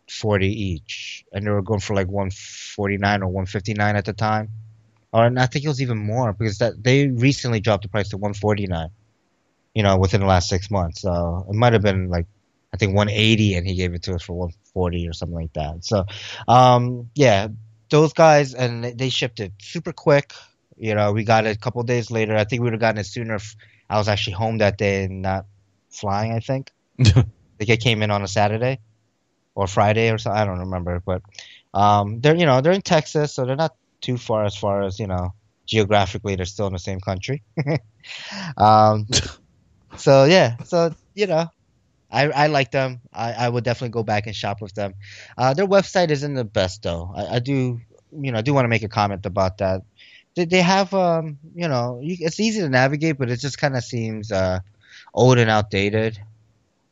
forty 0.07 0.53
each, 0.53 1.25
and 1.33 1.47
they 1.47 1.49
were 1.49 1.63
going 1.63 1.79
for 1.79 1.95
like 1.95 2.09
one 2.09 2.29
forty 2.29 2.97
nine 2.97 3.23
or 3.23 3.29
one 3.29 3.47
fifty 3.47 3.73
nine 3.73 3.95
at 3.95 4.05
the 4.05 4.13
time. 4.13 4.49
Or 5.11 5.25
and 5.25 5.39
I 5.39 5.47
think 5.47 5.65
it 5.65 5.73
was 5.73 5.81
even 5.81 5.97
more 5.97 6.31
because 6.31 6.59
that 6.59 6.83
they 6.83 7.07
recently 7.07 7.59
dropped 7.59 7.85
the 7.85 7.89
price 7.89 8.09
to 8.09 8.17
one 8.17 8.35
forty 8.35 8.67
nine. 8.67 8.91
You 9.73 9.83
know, 9.83 9.97
within 9.97 10.21
the 10.21 10.27
last 10.27 10.49
six 10.49 10.69
months, 10.71 11.01
so 11.01 11.45
it 11.49 11.55
might 11.55 11.73
have 11.73 11.81
been 11.81 12.09
like 12.09 12.27
I 12.73 12.77
think 12.77 12.95
one 12.95 13.09
eighty, 13.09 13.53
and 13.55 13.67
he 13.67 13.75
gave 13.75 13.93
it 13.93 14.03
to 14.03 14.15
us 14.15 14.23
for 14.23 14.33
one 14.33 14.51
forty 14.73 15.07
or 15.07 15.13
something 15.13 15.35
like 15.35 15.53
that. 15.53 15.85
So, 15.85 16.05
um, 16.47 17.09
yeah, 17.15 17.47
those 17.89 18.13
guys 18.13 18.53
and 18.53 18.83
they- 18.83 19.09
shipped 19.09 19.39
it 19.39 19.53
super 19.61 19.93
quick. 19.93 20.33
You 20.77 20.95
know, 20.95 21.11
we 21.11 21.23
got 21.23 21.45
it 21.45 21.55
a 21.55 21.59
couple 21.59 21.83
days 21.83 22.09
later. 22.11 22.35
I 22.35 22.45
think 22.45 22.61
we 22.61 22.65
would 22.65 22.73
have 22.73 22.79
gotten 22.81 22.99
it 22.99 23.05
sooner 23.05 23.35
if 23.35 23.55
I 23.89 23.97
was 23.97 24.07
actually 24.07 24.33
home 24.33 24.59
that 24.59 24.77
day 24.77 25.03
and 25.05 25.21
not 25.21 25.45
flying. 25.89 26.31
I 26.33 26.39
think. 26.39 26.71
I 26.99 27.05
think 27.59 27.69
it 27.69 27.81
came 27.81 28.01
in 28.03 28.11
on 28.11 28.23
a 28.23 28.27
Saturday 28.27 28.79
or 29.55 29.67
Friday 29.67 30.11
or 30.11 30.17
so. 30.17 30.31
I 30.31 30.45
don't 30.45 30.59
remember, 30.59 31.01
but 31.05 31.21
um, 31.73 32.21
they're 32.21 32.35
you 32.35 32.45
know 32.45 32.61
they're 32.61 32.71
in 32.73 32.81
Texas, 32.81 33.33
so 33.33 33.45
they're 33.45 33.55
not 33.55 33.75
too 34.01 34.17
far 34.17 34.45
as 34.45 34.55
far 34.55 34.83
as 34.83 34.99
you 34.99 35.07
know 35.07 35.33
geographically. 35.65 36.35
They're 36.35 36.45
still 36.45 36.67
in 36.67 36.73
the 36.73 36.79
same 36.79 36.99
country. 36.99 37.43
um, 38.57 39.07
so 39.97 40.25
yeah, 40.25 40.57
so 40.63 40.93
you 41.15 41.27
know. 41.27 41.49
I, 42.11 42.23
I 42.29 42.47
like 42.47 42.71
them. 42.71 43.01
I, 43.13 43.33
I 43.33 43.49
would 43.49 43.63
definitely 43.63 43.89
go 43.89 44.01
back 44.01 44.25
and 44.25 44.35
shop 44.35 44.61
with 44.61 44.73
them. 44.73 44.95
Uh, 45.37 45.53
their 45.53 45.67
website 45.67 46.09
isn't 46.09 46.33
the 46.33 46.43
best 46.43 46.81
though. 46.81 47.13
I, 47.15 47.35
I 47.35 47.39
do, 47.39 47.79
you 48.11 48.31
know, 48.31 48.39
I 48.39 48.41
do 48.41 48.51
want 48.51 48.65
to 48.65 48.69
make 48.69 48.81
a 48.81 48.89
comment 48.89 49.27
about 49.27 49.59
that. 49.59 49.83
They, 50.35 50.45
they 50.45 50.61
have, 50.63 50.91
um, 50.95 51.37
you 51.53 51.67
know, 51.67 51.99
you, 52.01 52.17
it's 52.19 52.39
easy 52.39 52.61
to 52.61 52.69
navigate, 52.69 53.19
but 53.19 53.29
it 53.29 53.39
just 53.39 53.59
kind 53.59 53.77
of 53.77 53.83
seems 53.83 54.31
uh, 54.31 54.59
old 55.13 55.37
and 55.37 55.51
outdated. 55.51 56.19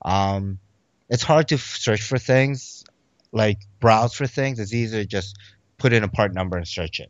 Um, 0.05 0.59
it's 1.09 1.23
hard 1.23 1.47
to 1.47 1.55
f- 1.55 1.77
search 1.77 2.03
for 2.03 2.19
things, 2.19 2.83
like 3.31 3.57
browse 3.79 4.13
for 4.13 4.27
things. 4.27 4.59
It's 4.59 4.71
easier 4.71 5.01
to 5.01 5.07
just 5.07 5.35
put 5.79 5.93
in 5.93 6.03
a 6.03 6.07
part 6.07 6.31
number 6.31 6.57
and 6.57 6.67
search 6.67 6.99
it. 6.99 7.09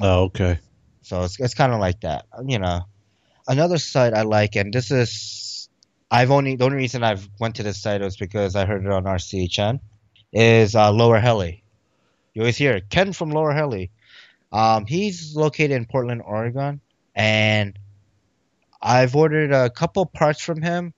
Oh, 0.00 0.22
okay. 0.24 0.58
So 1.02 1.24
it's 1.24 1.38
it's 1.38 1.52
kind 1.52 1.74
of 1.74 1.80
like 1.80 2.00
that, 2.00 2.24
you 2.46 2.58
know. 2.58 2.86
Another 3.48 3.78
site 3.78 4.14
I 4.14 4.22
like, 4.22 4.56
and 4.56 4.72
this 4.72 4.90
is 4.90 5.68
I've 6.10 6.30
only 6.30 6.56
the 6.56 6.64
only 6.64 6.76
reason 6.76 7.02
I've 7.02 7.28
went 7.40 7.56
to 7.56 7.62
this 7.62 7.80
site 7.80 8.00
was 8.00 8.16
because 8.16 8.54
I 8.54 8.66
heard 8.66 8.84
it 8.84 8.92
on 8.92 9.04
RCHN 9.04 9.80
is 10.32 10.74
uh, 10.76 10.92
Lower 10.92 11.18
Helly. 11.18 11.62
You 12.34 12.42
always 12.42 12.56
hear 12.56 12.80
Ken 12.80 13.12
from 13.12 13.30
Lower 13.30 13.52
Helly. 13.52 13.90
Um, 14.52 14.86
he's 14.86 15.34
located 15.34 15.72
in 15.72 15.86
Portland, 15.86 16.22
Oregon, 16.24 16.80
and 17.14 17.78
I've 18.80 19.16
ordered 19.16 19.52
a 19.52 19.70
couple 19.70 20.04
parts 20.06 20.40
from 20.42 20.60
him, 20.60 20.92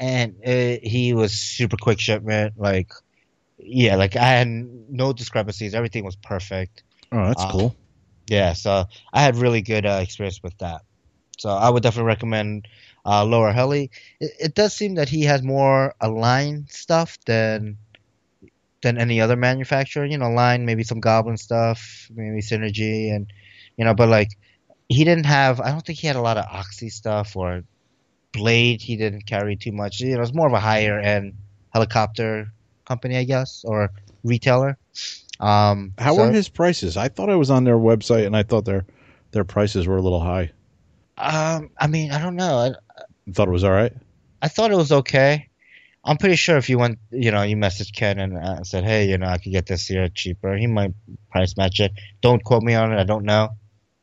and 0.00 0.36
it, 0.42 0.84
he 0.84 1.12
was 1.12 1.32
super 1.32 1.76
quick 1.76 2.00
shipment. 2.00 2.54
Like, 2.56 2.90
yeah, 3.58 3.96
like 3.96 4.16
I 4.16 4.26
had 4.26 4.48
no 4.48 5.12
discrepancies. 5.12 5.74
Everything 5.74 6.04
was 6.04 6.16
perfect. 6.16 6.82
Oh, 7.10 7.26
that's 7.26 7.42
Uh, 7.42 7.50
cool. 7.52 7.76
Yeah, 8.28 8.54
so 8.54 8.86
I 9.12 9.22
had 9.22 9.36
really 9.36 9.62
good 9.62 9.84
uh, 9.84 10.00
experience 10.02 10.42
with 10.42 10.56
that. 10.58 10.82
So 11.38 11.48
I 11.48 11.70
would 11.70 11.82
definitely 11.82 12.08
recommend 12.08 12.68
uh, 13.04 13.24
Lower 13.24 13.52
Helly. 13.52 13.90
It, 14.20 14.32
it 14.38 14.54
does 14.54 14.74
seem 14.74 14.94
that 14.96 15.08
he 15.08 15.22
has 15.22 15.42
more 15.42 15.94
Align 16.00 16.66
stuff 16.68 17.18
than 17.26 17.78
than 18.82 18.98
any 18.98 19.20
other 19.20 19.36
manufacturer. 19.36 20.04
You 20.04 20.18
know, 20.18 20.30
Line 20.30 20.66
maybe 20.66 20.84
some 20.84 21.00
Goblin 21.00 21.36
stuff, 21.36 22.08
maybe 22.14 22.40
Synergy, 22.40 23.14
and 23.14 23.32
you 23.76 23.84
know, 23.84 23.94
but 23.94 24.08
like 24.08 24.36
he 24.88 25.04
didn't 25.04 25.26
have. 25.26 25.60
I 25.60 25.70
don't 25.70 25.84
think 25.84 25.98
he 25.98 26.06
had 26.06 26.16
a 26.16 26.20
lot 26.20 26.36
of 26.36 26.44
Oxy 26.50 26.90
stuff 26.90 27.36
or 27.36 27.64
Blade. 28.32 28.82
He 28.82 28.96
didn't 28.96 29.26
carry 29.26 29.56
too 29.56 29.72
much. 29.72 30.00
You 30.00 30.16
know, 30.16 30.22
it's 30.22 30.34
more 30.34 30.46
of 30.46 30.52
a 30.52 30.60
higher 30.60 30.98
end 30.98 31.34
helicopter 31.72 32.52
company, 32.84 33.16
I 33.16 33.24
guess, 33.24 33.64
or 33.66 33.90
retailer. 34.22 34.78
Um, 35.40 35.94
How 35.98 36.14
so- 36.14 36.26
were 36.26 36.32
his 36.32 36.48
prices? 36.48 36.96
I 36.96 37.08
thought 37.08 37.30
I 37.30 37.36
was 37.36 37.50
on 37.50 37.64
their 37.64 37.78
website 37.78 38.26
and 38.26 38.36
I 38.36 38.42
thought 38.42 38.64
their 38.64 38.84
their 39.32 39.44
prices 39.44 39.86
were 39.86 39.96
a 39.96 40.02
little 40.02 40.20
high. 40.20 40.52
Um, 41.18 41.70
I 41.78 41.86
mean, 41.86 42.10
I 42.10 42.20
don't 42.20 42.36
know. 42.36 42.58
I, 42.58 43.32
thought 43.32 43.48
it 43.48 43.52
was 43.52 43.64
all 43.64 43.70
right. 43.72 43.92
I 44.40 44.48
thought 44.48 44.70
it 44.72 44.76
was 44.76 44.92
okay. 44.92 45.48
I'm 46.04 46.16
pretty 46.16 46.34
sure 46.34 46.56
if 46.56 46.68
you 46.68 46.78
went, 46.78 46.98
you 47.12 47.30
know, 47.30 47.42
you 47.42 47.56
messaged 47.56 47.94
Ken 47.94 48.18
and 48.18 48.36
uh, 48.36 48.64
said, 48.64 48.82
"Hey, 48.82 49.08
you 49.08 49.18
know, 49.18 49.28
I 49.28 49.38
could 49.38 49.52
get 49.52 49.66
this 49.66 49.86
here 49.86 50.08
cheaper," 50.12 50.56
he 50.56 50.66
might 50.66 50.92
price 51.30 51.56
match 51.56 51.78
it. 51.78 51.92
Don't 52.20 52.42
quote 52.42 52.64
me 52.64 52.74
on 52.74 52.92
it. 52.92 52.98
I 52.98 53.04
don't 53.04 53.24
know. 53.24 53.50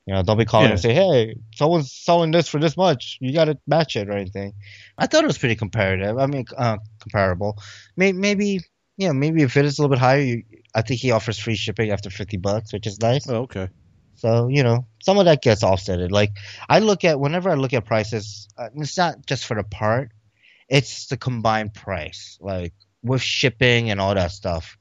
You 0.06 0.14
know, 0.14 0.23
don't 0.23 0.38
be 0.38 0.45
calling 0.45 0.68
Yeah. 0.68 0.73
and 0.73 0.80
say, 0.80 0.94
"Hey, 0.94 1.36
someone's 1.56 1.91
selling 1.91 2.31
this 2.31 2.48
for 2.48 2.60
this 2.60 2.77
much. 2.77 3.18
You 3.19 3.34
got 3.34 3.45
to 3.45 3.57
match 3.68 3.98
it 3.98 4.07
or 4.07 4.14
anything." 4.14 4.53
I 4.98 5.07
thought 5.07 5.23
it 5.26 5.27
was 5.27 5.38
pretty 5.38 5.56
comparative. 5.57 6.18
I 6.18 6.26
mean, 6.27 6.45
uh, 6.57 6.77
comparable. 7.02 7.61
Maybe, 7.98 8.18
maybe, 8.18 8.61
you 8.95 9.07
know, 9.07 9.14
maybe 9.14 9.44
if 9.44 9.57
it 9.57 9.65
is 9.65 9.77
a 9.77 9.81
little 9.81 9.94
bit 9.94 9.99
higher, 9.99 10.22
you, 10.22 10.44
I 10.73 10.84
think 10.84 11.02
he 11.02 11.11
offers 11.11 11.38
free 11.38 11.56
shipping 11.56 11.91
after 11.91 12.10
50 12.10 12.38
bucks, 12.38 12.72
which 12.72 12.88
is 12.88 13.02
nice. 13.02 13.27
Oh, 13.27 13.41
okay. 13.41 13.68
So 14.20 14.48
you 14.50 14.64
know, 14.64 14.86
some 15.02 15.18
of 15.18 15.26
that 15.26 15.41
gets 15.41 15.64
offsetted. 15.64 16.12
Like 16.12 16.32
I 16.68 16.80
look 16.80 17.04
at 17.04 17.20
whenever 17.20 17.50
I 17.50 17.56
look 17.56 17.74
at 17.74 17.86
prices, 17.86 18.48
uh, 18.58 18.70
it's 18.76 18.98
not 18.98 19.26
just 19.26 19.46
for 19.46 19.56
the 19.56 19.64
part; 19.64 20.12
it's 20.68 21.08
the 21.08 21.18
combined 21.18 21.74
price, 21.74 22.38
like 22.41 22.74
with 23.02 23.22
shipping 23.22 23.90
and 23.90 24.00
all 24.00 24.14
that 24.14 24.32
stuff. 24.32 24.78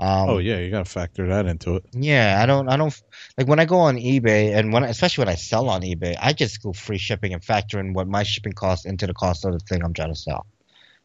Um, 0.00 0.30
oh 0.30 0.38
yeah, 0.38 0.58
you 0.58 0.70
got 0.70 0.84
to 0.84 0.90
factor 0.90 1.26
that 1.26 1.46
into 1.46 1.74
it. 1.76 1.84
yeah, 1.92 2.38
I 2.40 2.46
don't, 2.46 2.68
I 2.68 2.76
don't 2.76 2.94
like 3.36 3.48
when 3.48 3.58
I 3.58 3.64
go 3.64 3.78
on 3.80 3.96
eBay 3.96 4.56
and 4.56 4.72
when, 4.72 4.84
especially 4.84 5.22
when 5.22 5.28
I 5.28 5.34
sell 5.34 5.68
on 5.68 5.82
eBay, 5.82 6.16
I 6.20 6.32
just 6.32 6.62
go 6.62 6.72
free 6.72 6.98
shipping 6.98 7.32
and 7.34 7.42
factor 7.42 7.80
in 7.80 7.94
what 7.94 8.06
my 8.06 8.22
shipping 8.22 8.52
costs 8.52 8.86
into 8.86 9.08
the 9.08 9.14
cost 9.14 9.44
of 9.44 9.52
the 9.52 9.58
thing 9.58 9.82
I'm 9.82 9.92
trying 9.92 10.14
to 10.14 10.18
sell. 10.18 10.46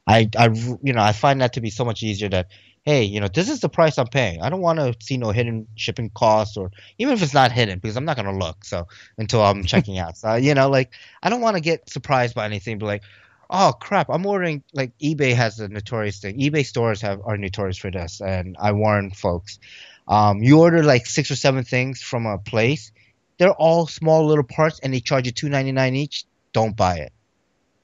I, 0.06 0.30
I, 0.38 0.50
you 0.84 0.94
know, 0.94 1.02
I 1.02 1.12
find 1.12 1.42
that 1.42 1.54
to 1.54 1.62
be 1.62 1.72
so 1.72 1.86
much 1.86 2.04
easier. 2.04 2.30
That 2.30 2.48
hey, 2.84 3.04
you 3.04 3.22
know, 3.22 3.30
this 3.30 3.50
is 3.50 3.62
the 3.62 3.70
price 3.70 3.98
I'm 3.98 4.08
paying. 4.08 4.42
I 4.42 4.50
don't 4.50 4.62
want 4.62 4.80
to 4.80 4.94
see 5.00 5.18
no 5.18 5.32
hidden 5.32 5.68
shipping 5.76 6.10
costs, 6.10 6.58
or 6.58 6.72
even 6.98 7.14
if 7.14 7.24
it's 7.24 7.34
not 7.34 7.52
hidden, 7.52 7.80
because 7.80 7.96
I'm 7.96 8.06
not 8.06 8.18
gonna 8.18 8.38
look. 8.38 8.66
So 8.66 8.88
until 9.18 9.42
I'm 9.42 9.64
checking 9.66 9.98
out, 9.98 10.18
so 10.18 10.36
you 10.36 10.54
know, 10.54 10.70
like 10.70 10.92
I 11.22 11.30
don't 11.30 11.42
want 11.42 11.56
to 11.56 11.62
get 11.62 11.90
surprised 11.90 12.36
by 12.36 12.46
anything. 12.46 12.80
but 12.80 12.86
like, 12.88 13.04
oh 13.50 13.74
crap, 13.80 14.10
I'm 14.10 14.26
ordering. 14.26 14.64
Like 14.74 14.98
eBay 15.00 15.34
has 15.34 15.60
a 15.60 15.68
notorious 15.68 16.20
thing. 16.20 16.40
eBay 16.40 16.66
stores 16.66 17.02
have 17.02 17.22
are 17.26 17.38
notorious 17.38 17.78
for 17.78 17.92
this, 17.92 18.22
and 18.22 18.58
I 18.60 18.74
warn 18.74 19.12
folks. 19.12 19.60
Um, 20.06 20.44
you 20.44 20.60
order 20.60 20.84
like 20.84 21.06
six 21.06 21.32
or 21.32 21.38
seven 21.38 21.64
things 21.64 22.02
from 22.02 22.26
a 22.26 22.38
place, 22.38 22.92
they're 23.38 23.54
all 23.54 23.88
small 23.88 24.26
little 24.26 24.44
parts, 24.44 24.80
and 24.80 24.94
they 24.94 25.00
charge 25.00 25.26
you 25.26 25.32
two 25.32 25.48
ninety 25.50 25.72
nine 25.72 25.96
each. 25.96 26.26
Don't 26.52 26.76
buy 26.76 26.98
it. 26.98 27.14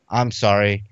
I'm 0.10 0.32
sorry. 0.32 0.84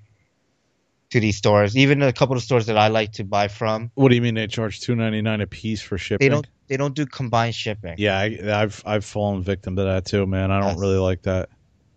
To 1.12 1.20
these 1.20 1.38
stores, 1.38 1.74
even 1.74 2.02
a 2.02 2.12
couple 2.12 2.36
of 2.36 2.42
stores 2.42 2.66
that 2.66 2.76
I 2.76 2.88
like 2.88 3.12
to 3.12 3.24
buy 3.24 3.48
from, 3.48 3.90
What 3.94 4.10
do 4.10 4.14
you 4.14 4.20
mean 4.20 4.34
they 4.34 4.46
charge 4.46 4.80
two 4.80 4.94
ninety 4.94 5.22
nine 5.22 5.40
a 5.40 5.46
piece 5.46 5.80
for 5.80 5.96
shipping? 5.96 6.26
they 6.26 6.28
don't 6.28 6.46
they 6.68 6.76
don't 6.76 6.94
do 6.94 7.06
combined 7.06 7.54
shipping. 7.54 7.94
Yeah, 7.96 8.18
I, 8.18 8.62
I've 8.62 8.82
I've 8.84 9.06
fallen 9.06 9.42
victim 9.42 9.74
to 9.76 9.84
that 9.84 10.04
too, 10.04 10.26
man. 10.26 10.50
I 10.50 10.60
don't 10.60 10.68
Yes. 10.68 10.78
really 10.78 10.98
like 10.98 11.22
that. 11.22 11.48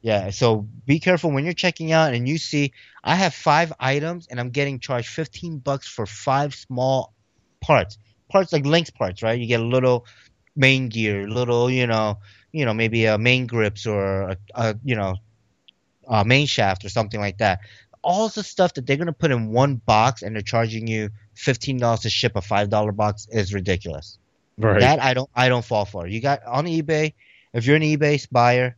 Yeah, 0.01 0.29
so 0.29 0.65
be 0.85 0.97
careful 0.99 1.29
when 1.29 1.43
you're 1.43 1.53
checking 1.53 1.91
out 1.91 2.13
and 2.13 2.25
you 2.25 2.37
see 2.37 2.71
I 3.03 3.15
have 3.15 3.33
five 3.33 3.73
items 3.81 4.27
and 4.31 4.39
I'm 4.39 4.49
getting 4.49 4.79
charged 4.79 5.09
15 5.09 5.57
bucks 5.59 5.87
for 5.89 6.05
five 6.05 6.55
small 6.55 7.13
parts. 7.59 7.97
Parts 8.29 8.53
like 8.53 8.65
links 8.65 8.91
parts, 8.91 9.21
right? 9.21 9.37
You 9.37 9.45
get 9.45 9.59
a 9.59 9.65
little 9.65 10.05
main 10.55 10.87
gear, 10.87 11.27
little, 11.27 11.69
you 11.69 11.85
know, 11.85 12.19
you 12.53 12.63
know, 12.63 12.73
maybe 12.73 13.05
a 13.05 13.17
main 13.17 13.45
grips 13.45 13.85
or 13.85 14.21
a, 14.29 14.37
a 14.55 14.75
you 14.85 14.95
know, 14.95 15.15
a 16.07 16.25
main 16.25 16.47
shaft 16.47 16.83
or 16.85 16.89
something 16.89 17.19
like 17.19 17.37
that. 17.37 17.59
All 18.03 18.29
the 18.29 18.43
stuff 18.43 18.73
that 18.75 18.87
they're 18.87 18.97
going 18.97 19.07
to 19.07 19.13
put 19.13 19.31
in 19.31 19.51
one 19.51 19.75
box 19.75 20.21
and 20.23 20.35
they're 20.35 20.41
charging 20.41 20.87
you 20.87 21.09
fifteen 21.35 21.77
dollars 21.77 22.01
to 22.01 22.09
ship 22.09 22.35
a 22.35 22.41
five 22.41 22.69
dollar 22.69 22.91
box 22.91 23.27
is 23.31 23.53
ridiculous. 23.53 24.17
Right. 24.57 24.79
That 24.79 25.01
I 25.01 25.13
don't 25.13 25.29
I 25.35 25.49
don't 25.49 25.65
fall 25.65 25.85
for. 25.85 26.07
You 26.07 26.19
got 26.21 26.43
on 26.45 26.65
eBay. 26.65 27.13
If 27.53 27.65
you're 27.65 27.75
an 27.75 27.83
eBay 27.83 28.27
buyer, 28.31 28.75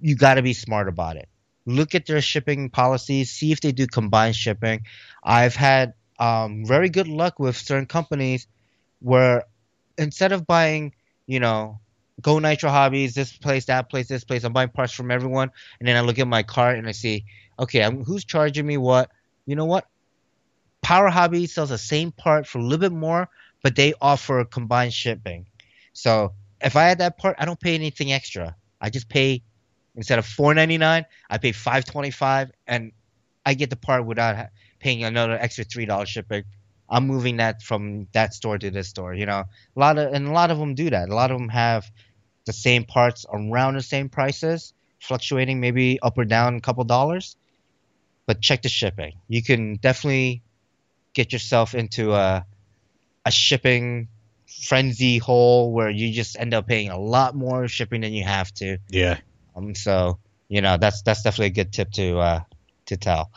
you 0.00 0.16
got 0.16 0.34
to 0.34 0.42
be 0.42 0.52
smart 0.52 0.88
about 0.88 1.16
it. 1.16 1.28
Look 1.66 1.94
at 1.94 2.06
their 2.06 2.20
shipping 2.20 2.70
policies. 2.70 3.30
See 3.30 3.52
if 3.52 3.60
they 3.60 3.72
do 3.72 3.86
combined 3.86 4.36
shipping. 4.36 4.82
I've 5.22 5.56
had 5.56 5.94
um, 6.18 6.64
very 6.64 6.88
good 6.88 7.08
luck 7.08 7.38
with 7.38 7.56
certain 7.56 7.86
companies 7.86 8.46
where 9.00 9.44
instead 9.98 10.32
of 10.32 10.46
buying, 10.46 10.94
you 11.26 11.40
know, 11.40 11.80
Go 12.22 12.38
Nitro 12.38 12.70
Hobbies, 12.70 13.14
this 13.14 13.36
place, 13.36 13.66
that 13.66 13.90
place, 13.90 14.08
this 14.08 14.24
place, 14.24 14.44
I'm 14.44 14.52
buying 14.52 14.70
parts 14.70 14.92
from 14.92 15.10
everyone, 15.10 15.50
and 15.78 15.88
then 15.88 15.96
I 15.96 16.00
look 16.00 16.18
at 16.18 16.26
my 16.26 16.42
cart 16.42 16.78
and 16.78 16.88
I 16.88 16.92
see, 16.92 17.26
okay, 17.58 17.82
I'm, 17.82 18.04
who's 18.04 18.24
charging 18.24 18.66
me 18.66 18.76
what? 18.76 19.10
You 19.46 19.56
know 19.56 19.64
what? 19.64 19.86
Power 20.82 21.08
Hobby 21.08 21.46
sells 21.46 21.70
the 21.70 21.78
same 21.78 22.12
part 22.12 22.46
for 22.46 22.58
a 22.58 22.62
little 22.62 22.78
bit 22.78 22.92
more, 22.92 23.28
but 23.62 23.74
they 23.74 23.94
offer 24.00 24.44
combined 24.44 24.92
shipping. 24.92 25.46
So 25.92 26.32
if 26.60 26.76
I 26.76 26.84
had 26.84 26.98
that 26.98 27.18
part, 27.18 27.36
I 27.38 27.44
don't 27.44 27.58
pay 27.58 27.74
anything 27.74 28.12
extra. 28.12 28.54
I 28.80 28.90
just 28.90 29.08
pay 29.08 29.42
instead 29.96 30.18
of 30.18 30.26
four 30.26 30.54
ninety 30.54 30.78
nine, 30.78 31.06
I 31.28 31.38
pay 31.38 31.52
five 31.52 31.84
twenty 31.84 32.10
five, 32.10 32.52
and 32.66 32.92
I 33.44 33.54
get 33.54 33.70
the 33.70 33.76
part 33.76 34.04
without 34.06 34.48
paying 34.78 35.04
another 35.04 35.32
extra 35.32 35.64
three 35.64 35.86
dollars 35.86 36.08
shipping. 36.08 36.44
I'm 36.88 37.06
moving 37.06 37.38
that 37.38 37.62
from 37.62 38.06
that 38.12 38.34
store 38.34 38.58
to 38.58 38.70
this 38.70 38.88
store. 38.88 39.14
You 39.14 39.26
know, 39.26 39.44
a 39.76 39.80
lot 39.80 39.98
of 39.98 40.12
and 40.12 40.28
a 40.28 40.32
lot 40.32 40.50
of 40.50 40.58
them 40.58 40.74
do 40.74 40.90
that. 40.90 41.08
A 41.08 41.14
lot 41.14 41.30
of 41.30 41.38
them 41.38 41.48
have 41.48 41.90
the 42.44 42.52
same 42.52 42.84
parts 42.84 43.26
around 43.32 43.74
the 43.74 43.82
same 43.82 44.08
prices, 44.08 44.72
fluctuating 45.00 45.58
maybe 45.58 45.98
up 46.00 46.16
or 46.16 46.24
down 46.24 46.54
a 46.56 46.60
couple 46.60 46.84
dollars. 46.84 47.36
But 48.26 48.40
check 48.40 48.62
the 48.62 48.68
shipping. 48.68 49.14
You 49.28 49.42
can 49.42 49.76
definitely 49.76 50.42
get 51.14 51.32
yourself 51.32 51.74
into 51.74 52.12
a 52.12 52.44
a 53.24 53.30
shipping 53.30 54.08
frenzy 54.64 55.18
hole 55.18 55.72
where 55.72 55.90
you 55.90 56.12
just 56.12 56.38
end 56.38 56.54
up 56.54 56.66
paying 56.66 56.90
a 56.90 56.98
lot 56.98 57.34
more 57.34 57.66
shipping 57.68 58.00
than 58.02 58.12
you 58.12 58.24
have 58.24 58.52
to. 58.54 58.78
yeah. 58.88 59.18
Um, 59.56 59.74
so 59.74 60.18
you 60.48 60.60
know 60.60 60.76
that's 60.76 61.02
that's 61.02 61.22
definitely 61.22 61.46
a 61.46 61.64
good 61.64 61.72
tip 61.72 61.90
to 61.92 62.18
uh, 62.18 62.40
to 62.86 62.96
tell. 62.96 63.30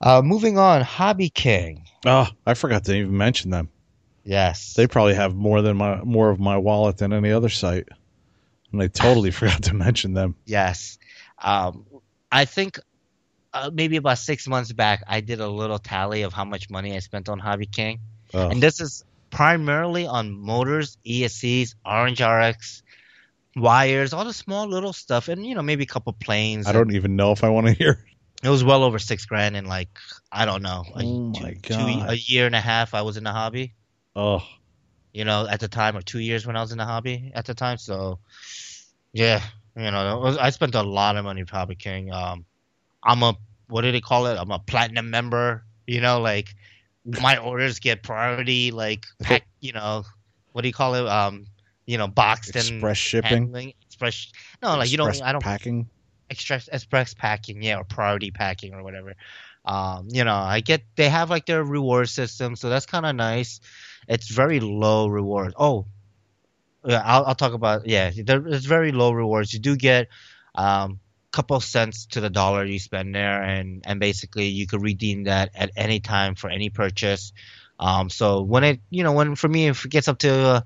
Uh, 0.00 0.22
moving 0.22 0.58
on, 0.58 0.82
Hobby 0.82 1.28
King. 1.28 1.84
Oh, 2.06 2.28
I 2.46 2.54
forgot 2.54 2.84
to 2.84 2.94
even 2.94 3.16
mention 3.16 3.50
them. 3.50 3.68
Yes, 4.24 4.74
They 4.74 4.86
probably 4.86 5.14
have 5.14 5.34
more 5.34 5.62
than 5.62 5.76
my 5.76 6.02
more 6.02 6.30
of 6.30 6.38
my 6.38 6.56
wallet 6.58 6.98
than 6.98 7.12
any 7.12 7.32
other 7.32 7.48
site. 7.48 7.88
And 8.72 8.82
I 8.82 8.88
totally 8.88 9.30
forgot 9.38 9.62
to 9.64 9.74
mention 9.74 10.12
them. 10.14 10.34
yes. 10.44 10.98
Um, 11.42 11.86
I 12.30 12.44
think 12.44 12.78
uh, 13.66 13.70
maybe 13.72 13.96
about 13.96 14.18
six 14.18 14.46
months 14.48 14.72
back, 14.72 15.02
I 15.06 15.20
did 15.20 15.40
a 15.40 15.48
little 15.48 15.78
tally 15.78 16.22
of 16.22 16.32
how 16.32 16.44
much 16.44 16.70
money 16.70 16.94
I 16.96 17.00
spent 17.00 17.28
on 17.28 17.38
Hobby 17.38 17.66
King, 17.66 18.00
Oh, 18.34 18.48
and 18.48 18.62
this 18.62 18.80
is 18.80 19.04
primarily 19.30 20.06
on 20.06 20.32
motors, 20.32 20.96
ESCs, 21.06 21.74
Orange 21.84 22.20
RX, 22.20 22.82
wires, 23.56 24.12
all 24.12 24.24
the 24.24 24.32
small 24.32 24.66
little 24.66 24.92
stuff, 24.92 25.28
and 25.28 25.44
you 25.46 25.54
know 25.54 25.62
maybe 25.62 25.82
a 25.84 25.86
couple 25.86 26.12
planes. 26.12 26.66
I 26.66 26.72
don't 26.72 26.92
even 26.94 27.16
know 27.16 27.32
if 27.32 27.44
I 27.44 27.48
want 27.48 27.66
to 27.66 27.72
hear. 27.72 28.04
It 28.42 28.48
was 28.48 28.62
well 28.62 28.84
over 28.84 28.98
six 28.98 29.26
grand 29.26 29.56
in 29.56 29.64
like 29.66 29.88
I 30.30 30.44
don't 30.44 30.62
know, 30.62 30.84
a, 30.94 31.02
Oh 31.02 31.32
two- 31.32 31.62
God. 31.62 32.10
a 32.10 32.16
year 32.16 32.46
and 32.46 32.54
a 32.54 32.60
half. 32.60 32.94
I 32.94 33.02
was 33.02 33.16
in 33.16 33.24
the 33.24 33.32
hobby, 33.32 33.74
Oh, 34.14 34.42
you 35.12 35.24
know, 35.24 35.46
at 35.48 35.60
the 35.60 35.68
time, 35.68 35.96
or 35.96 36.02
two 36.02 36.20
years 36.20 36.46
when 36.46 36.56
I 36.56 36.60
was 36.60 36.70
in 36.72 36.78
the 36.78 36.84
hobby 36.84 37.32
at 37.34 37.46
the 37.46 37.54
time. 37.54 37.78
So, 37.78 38.20
yeah, 39.12 39.42
you 39.76 39.90
know, 39.90 40.20
was- 40.20 40.36
I 40.38 40.50
spent 40.50 40.74
a 40.74 40.82
lot 40.82 41.16
of 41.16 41.24
money 41.24 41.42
Hobby 41.50 41.74
King. 41.74 42.12
Um, 42.12 42.44
I'm 43.02 43.22
a 43.22 43.36
what 43.68 43.82
do 43.82 43.92
they 43.92 44.00
call 44.00 44.26
it? 44.26 44.36
I'm 44.38 44.50
a 44.50 44.58
platinum 44.58 45.10
member. 45.10 45.64
You 45.86 46.00
know, 46.00 46.20
like 46.20 46.54
my 47.04 47.38
orders 47.38 47.78
get 47.78 48.02
priority. 48.02 48.70
Like 48.70 49.06
pack, 49.22 49.46
you 49.60 49.72
know, 49.72 50.04
what 50.52 50.62
do 50.62 50.68
you 50.68 50.74
call 50.74 50.94
it? 50.94 51.06
Um, 51.06 51.46
you 51.86 51.96
know, 51.96 52.08
boxed 52.08 52.54
and 52.56 52.64
express 52.64 52.96
shipping, 52.96 53.30
handling. 53.30 53.72
Express. 53.86 54.30
No, 54.62 54.76
like 54.76 54.90
you 54.90 54.96
don't. 54.96 55.22
I 55.22 55.32
don't 55.32 55.42
packing. 55.42 55.88
express 56.30 56.68
express 56.72 57.14
packing, 57.14 57.62
yeah, 57.62 57.78
or 57.78 57.84
priority 57.84 58.30
packing 58.30 58.74
or 58.74 58.82
whatever. 58.82 59.14
Um, 59.64 60.08
you 60.10 60.24
know, 60.24 60.34
I 60.34 60.60
get 60.60 60.82
they 60.96 61.08
have 61.08 61.30
like 61.30 61.46
their 61.46 61.64
reward 61.64 62.08
system, 62.08 62.56
so 62.56 62.68
that's 62.68 62.86
kind 62.86 63.06
of 63.06 63.14
nice. 63.14 63.60
It's 64.08 64.28
very 64.28 64.60
low 64.60 65.08
reward. 65.08 65.52
Oh, 65.58 65.86
yeah, 66.84 67.02
I'll, 67.04 67.26
I'll 67.26 67.34
talk 67.34 67.52
about 67.52 67.86
yeah. 67.86 68.10
There, 68.16 68.46
it's 68.46 68.64
very 68.64 68.92
low 68.92 69.12
rewards. 69.12 69.52
You 69.52 69.58
do 69.58 69.76
get 69.76 70.08
um 70.54 71.00
couple 71.32 71.60
cents 71.60 72.06
to 72.06 72.20
the 72.20 72.30
dollar 72.30 72.64
you 72.64 72.78
spend 72.78 73.14
there, 73.14 73.42
and 73.42 73.82
and 73.86 74.00
basically 74.00 74.46
you 74.46 74.66
could 74.66 74.82
redeem 74.82 75.24
that 75.24 75.50
at 75.54 75.70
any 75.76 76.00
time 76.00 76.34
for 76.34 76.50
any 76.50 76.70
purchase. 76.70 77.32
Um, 77.80 78.10
so 78.10 78.42
when 78.42 78.64
it 78.64 78.80
you 78.90 79.02
know 79.02 79.12
when 79.12 79.36
for 79.36 79.48
me 79.48 79.68
if 79.68 79.84
it 79.84 79.90
gets 79.90 80.08
up 80.08 80.18
to 80.18 80.32
uh, 80.32 80.60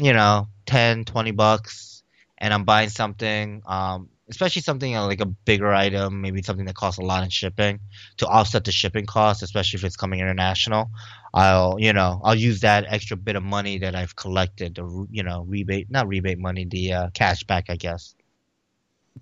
you 0.00 0.12
know 0.12 0.48
10, 0.66 1.04
20 1.04 1.30
bucks, 1.32 2.02
and 2.38 2.52
I'm 2.52 2.64
buying 2.64 2.90
something, 2.90 3.62
um, 3.66 4.08
especially 4.28 4.62
something 4.62 4.96
uh, 4.96 5.06
like 5.06 5.20
a 5.20 5.26
bigger 5.26 5.72
item, 5.72 6.20
maybe 6.20 6.42
something 6.42 6.66
that 6.66 6.74
costs 6.74 6.98
a 6.98 7.02
lot 7.02 7.22
in 7.22 7.30
shipping, 7.30 7.80
to 8.18 8.26
offset 8.26 8.64
the 8.64 8.72
shipping 8.72 9.06
cost, 9.06 9.42
especially 9.42 9.78
if 9.78 9.84
it's 9.84 9.96
coming 9.96 10.20
international. 10.20 10.90
I'll, 11.32 11.76
you 11.78 11.92
know, 11.92 12.20
I'll 12.24 12.34
use 12.34 12.60
that 12.60 12.84
extra 12.88 13.16
bit 13.16 13.36
of 13.36 13.42
money 13.42 13.78
that 13.78 13.94
I've 13.94 14.16
collected, 14.16 14.74
the, 14.74 15.06
you 15.10 15.22
know, 15.22 15.44
rebate, 15.46 15.90
not 15.90 16.08
rebate 16.08 16.38
money, 16.38 16.64
the 16.64 16.92
uh, 16.92 17.10
cash 17.14 17.44
back, 17.44 17.66
I 17.68 17.76
guess. 17.76 18.14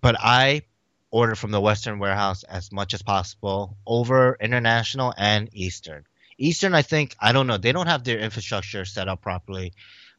But 0.01 0.16
I 0.19 0.62
order 1.11 1.37
from 1.37 1.53
the 1.53 1.61
Western 1.61 1.99
warehouse 2.01 2.43
as 2.43 2.73
much 2.73 2.93
as 2.93 3.03
possible 3.03 3.77
over 3.87 4.37
international 4.41 5.15
and 5.16 5.49
Eastern. 5.53 6.05
Eastern, 6.39 6.75
I 6.75 6.83
think, 6.83 7.15
I 7.21 7.33
don't 7.33 7.47
know, 7.47 7.57
they 7.57 7.71
don't 7.71 7.87
have 7.87 8.03
their 8.03 8.19
infrastructure 8.19 8.85
set 8.85 9.09
up 9.09 9.23
properly. 9.23 9.73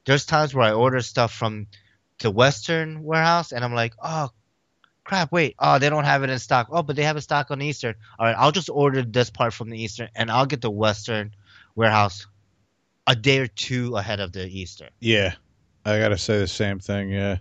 There's 0.05 0.25
times 0.25 0.53
where 0.53 0.65
I 0.65 0.71
order 0.71 1.01
stuff 1.01 1.33
from 1.33 1.67
the 2.19 2.31
Western 2.31 3.03
warehouse 3.03 3.51
and 3.51 3.65
I'm 3.65 3.73
like, 3.73 3.93
oh, 4.01 4.29
crap, 5.03 5.31
wait, 5.31 5.55
oh, 5.59 5.79
they 5.79 5.89
don't 5.89 6.05
have 6.05 6.23
it 6.23 6.29
in 6.29 6.39
stock. 6.39 6.67
Oh, 6.71 6.81
but 6.81 6.95
they 6.95 7.03
have 7.03 7.17
it 7.17 7.21
stock 7.21 7.51
on 7.51 7.61
Eastern. 7.61 7.95
All 8.17 8.25
right, 8.25 8.35
I'll 8.37 8.53
just 8.53 8.69
order 8.69 9.01
this 9.01 9.29
part 9.29 9.53
from 9.53 9.69
the 9.69 9.81
Eastern 9.81 10.09
and 10.15 10.31
I'll 10.31 10.45
get 10.45 10.61
the 10.61 10.71
Western 10.71 11.35
warehouse 11.75 12.25
a 13.07 13.15
day 13.15 13.39
or 13.39 13.47
two 13.47 13.97
ahead 13.97 14.19
of 14.19 14.31
the 14.31 14.45
Eastern. 14.45 14.89
Yeah, 14.99 15.35
I 15.83 15.99
gotta 15.99 16.17
say 16.17 16.39
the 16.39 16.47
same 16.47 16.79
thing. 16.79 17.09
Yeah, 17.09 17.37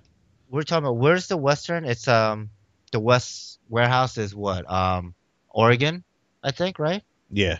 We're 0.54 0.62
talking 0.62 0.84
about 0.84 0.98
where's 0.98 1.26
the 1.26 1.36
Western? 1.36 1.84
It's 1.84 2.06
um 2.06 2.50
the 2.92 3.00
West 3.00 3.58
warehouse 3.68 4.18
is 4.18 4.36
what? 4.36 4.70
Um 4.70 5.14
Oregon, 5.50 6.04
I 6.44 6.52
think, 6.52 6.78
right? 6.78 7.02
yeah. 7.30 7.58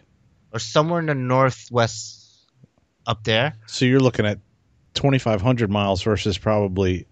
Or 0.53 0.61
somewhere 0.61 1.01
in 1.01 1.07
the 1.07 1.17
northwest 1.17 2.47
up 3.09 3.25
there. 3.25 3.55
So 3.67 3.85
you're 3.85 3.99
looking 3.99 4.25
at 4.25 4.39
2,500 4.95 5.69
miles 5.69 6.03
versus 6.03 6.39
probably 6.39 7.07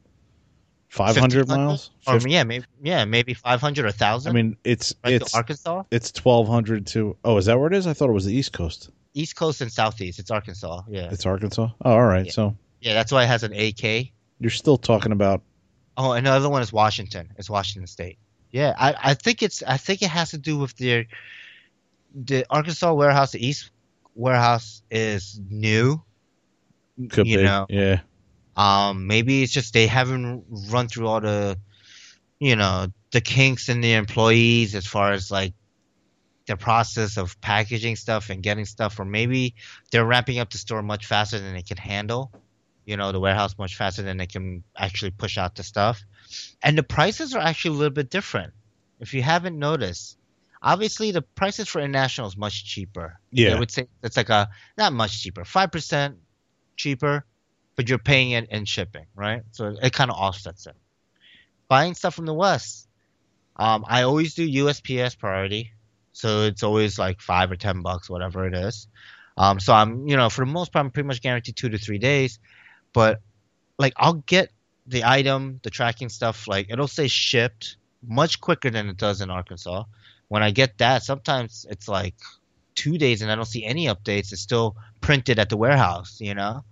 500 0.88 1.48
miles. 1.48 1.90
Or 2.06 2.20
Fif- 2.20 2.30
yeah, 2.30 2.44
maybe 2.44 2.64
yeah, 2.80 3.04
maybe 3.04 3.34
500 3.34 3.84
or 3.84 3.88
1000. 3.88 4.30
I 4.30 4.32
mean, 4.32 4.56
it's 4.62 4.94
right 5.04 5.14
it's 5.14 5.34
Arkansas, 5.34 5.82
it's 5.90 6.12
1,200 6.24 6.86
to. 6.88 7.16
Oh, 7.24 7.36
is 7.38 7.46
that 7.46 7.59
where 7.59 7.66
it 7.66 7.74
is? 7.74 7.88
I 7.88 7.92
thought 7.92 8.09
it 8.09 8.12
was 8.12 8.26
the 8.26 8.34
East 8.34 8.52
Coast. 8.52 8.90
East 9.14 9.34
Coast 9.34 9.60
and 9.60 9.72
Southeast. 9.72 10.20
It's 10.20 10.30
Arkansas. 10.30 10.82
Yeah. 10.88 11.09
It's 11.10 11.26
Arkansas. 11.26 11.70
Oh, 11.84 11.90
all 11.90 12.04
right. 12.04 12.26
Yeah. 12.26 12.32
So 12.32 12.56
Yeah, 12.80 12.94
that's 12.94 13.10
why 13.10 13.24
it 13.24 13.26
has 13.26 13.42
an 13.42 13.52
AK. 13.52 14.12
you're 14.38 14.50
still 14.50 14.76
talking 14.76 15.10
about. 15.10 15.42
Oh, 15.97 16.12
another 16.12 16.48
one 16.48 16.62
is 16.62 16.73
Washington. 16.73 17.32
It's 17.36 17.51
Washington 17.51 17.86
State. 17.86 18.19
Yeah, 18.51 18.74
I, 18.78 18.94
I 19.02 19.14
think 19.14 19.43
it's 19.43 19.62
I 19.62 19.77
think 19.77 20.02
it 20.02 20.09
has 20.09 20.31
to 20.31 20.39
do 20.39 20.59
with 20.59 20.77
their 20.77 21.06
the 22.14 22.44
Arkansas 22.51 22.93
warehouse, 22.93 23.32
the 23.32 23.44
East 23.44 23.70
warehouse 24.14 24.82
is 24.90 25.40
new. 25.48 26.02
Could 27.10 27.27
You 27.27 27.39
be. 27.39 27.44
know. 27.44 27.66
Yeah. 27.69 28.01
Um, 28.56 29.06
maybe 29.06 29.43
it's 29.43 29.52
just 29.52 29.73
they 29.73 29.86
haven't 29.86 30.44
run 30.70 30.89
through 30.89 31.06
all 31.06 31.20
the, 31.23 31.59
you 32.39 32.56
know, 32.56 32.89
the 33.10 33.23
kinks 33.23 33.70
in 33.70 33.81
the 33.81 33.94
employees 33.94 34.74
as 34.74 34.86
far 34.86 35.12
as 35.12 35.31
like 35.31 35.55
the 36.47 36.56
process 36.56 37.16
of 37.16 37.40
packaging 37.40 37.97
stuff 37.97 38.28
and 38.28 38.43
getting 38.43 38.66
stuff, 38.66 38.98
or 39.01 39.06
maybe 39.06 39.55
they're 39.90 40.05
ramping 40.05 40.39
up 40.39 40.51
the 40.51 40.59
store 40.59 40.82
much 40.82 41.06
faster 41.06 41.39
than 41.39 41.55
they 41.55 41.62
can 41.62 41.78
handle. 41.78 42.31
You 42.84 42.96
know, 42.96 43.12
the 43.12 43.20
warehouse 43.20 43.56
much 43.59 43.76
faster 43.76 44.02
than 44.02 44.16
they 44.16 44.26
can 44.26 44.64
actually 44.76 45.12
push 45.12 45.38
out 45.38 45.54
the 45.54 45.62
stuff. 45.62 46.02
And 46.62 46.76
the 46.76 46.82
prices 46.82 47.34
are 47.34 47.40
actually 47.40 47.76
a 47.76 47.78
little 47.78 47.94
bit 47.94 48.10
different. 48.10 48.52
If 49.00 49.14
you 49.14 49.22
haven't 49.22 49.59
noticed, 49.59 50.16
obviously 50.62 51.10
the 51.10 51.22
prices 51.22 51.68
for 51.68 51.80
international 51.80 52.28
is 52.28 52.36
much 52.36 52.64
cheaper. 52.64 53.18
Yeah. 53.30 53.54
I 53.54 53.59
would 53.59 53.70
say 53.70 53.88
it's 54.02 54.16
like 54.16 54.30
a 54.30 54.50
not 54.78 54.92
much 54.92 55.22
cheaper, 55.22 55.44
five 55.44 55.72
percent 55.72 56.18
cheaper, 56.76 57.24
but 57.76 57.88
you're 57.88 57.98
paying 57.98 58.30
it 58.30 58.48
in 58.50 58.64
shipping, 58.64 59.06
right? 59.14 59.42
So 59.52 59.76
it 59.82 59.92
kind 59.92 60.10
of 60.10 60.16
offsets 60.16 60.66
it. 60.66 60.76
Buying 61.68 61.94
stuff 61.94 62.14
from 62.14 62.26
the 62.26 62.34
West, 62.34 62.88
um, 63.56 63.84
I 63.86 64.02
always 64.02 64.34
do 64.34 64.46
USPS 64.46 65.18
priority, 65.18 65.72
so 66.12 66.42
it's 66.42 66.62
always 66.62 66.98
like 66.98 67.20
five 67.20 67.50
or 67.50 67.56
ten 67.56 67.82
bucks, 67.82 68.09
whatever 68.09 68.46
it 68.46 68.54
is. 68.54 68.88
Um, 69.36 69.60
so 69.60 69.72
I'm, 69.72 70.06
you 70.06 70.16
know, 70.16 70.28
for 70.28 70.44
the 70.44 70.50
most 70.50 70.72
part, 70.72 70.84
I'm 70.84 70.90
pretty 70.90 71.06
much 71.06 71.22
guaranteed 71.22 71.56
two 71.56 71.70
to 71.70 71.78
three 71.78 71.98
days, 71.98 72.38
but 72.93 73.20
like 73.78 73.94
I'll 73.97 74.14
get 74.14 74.51
the 74.86 75.05
item, 75.05 75.60
the 75.62 75.70
tracking 75.70 76.09
stuff, 76.09 76.48
like 76.48 76.70
it'll 76.70 76.89
say 76.89 77.09
shipped 77.09 77.77
much 78.06 78.40
quicker 78.40 78.70
than 78.70 78.89
it 78.89 78.97
does 78.97 79.20
in 79.20 79.31
Arkansas. 79.31 79.85
When 80.28 80.43
I 80.43 80.51
get 80.51 80.78
that, 80.78 81.02
sometimes 81.02 81.66
it's 81.69 81.89
like 81.89 82.14
two 82.74 82.98
days 82.98 83.23
and 83.23 83.31
I 83.31 83.35
don't 83.35 83.44
see 83.44 83.64
any 83.64 83.86
updates. 83.86 84.32
It's 84.32 84.40
still 84.40 84.77
printed 85.01 85.39
at 85.39 85.48
the 85.48 85.56
warehouse, 85.56 86.19
you 86.20 86.35
know. 86.35 86.64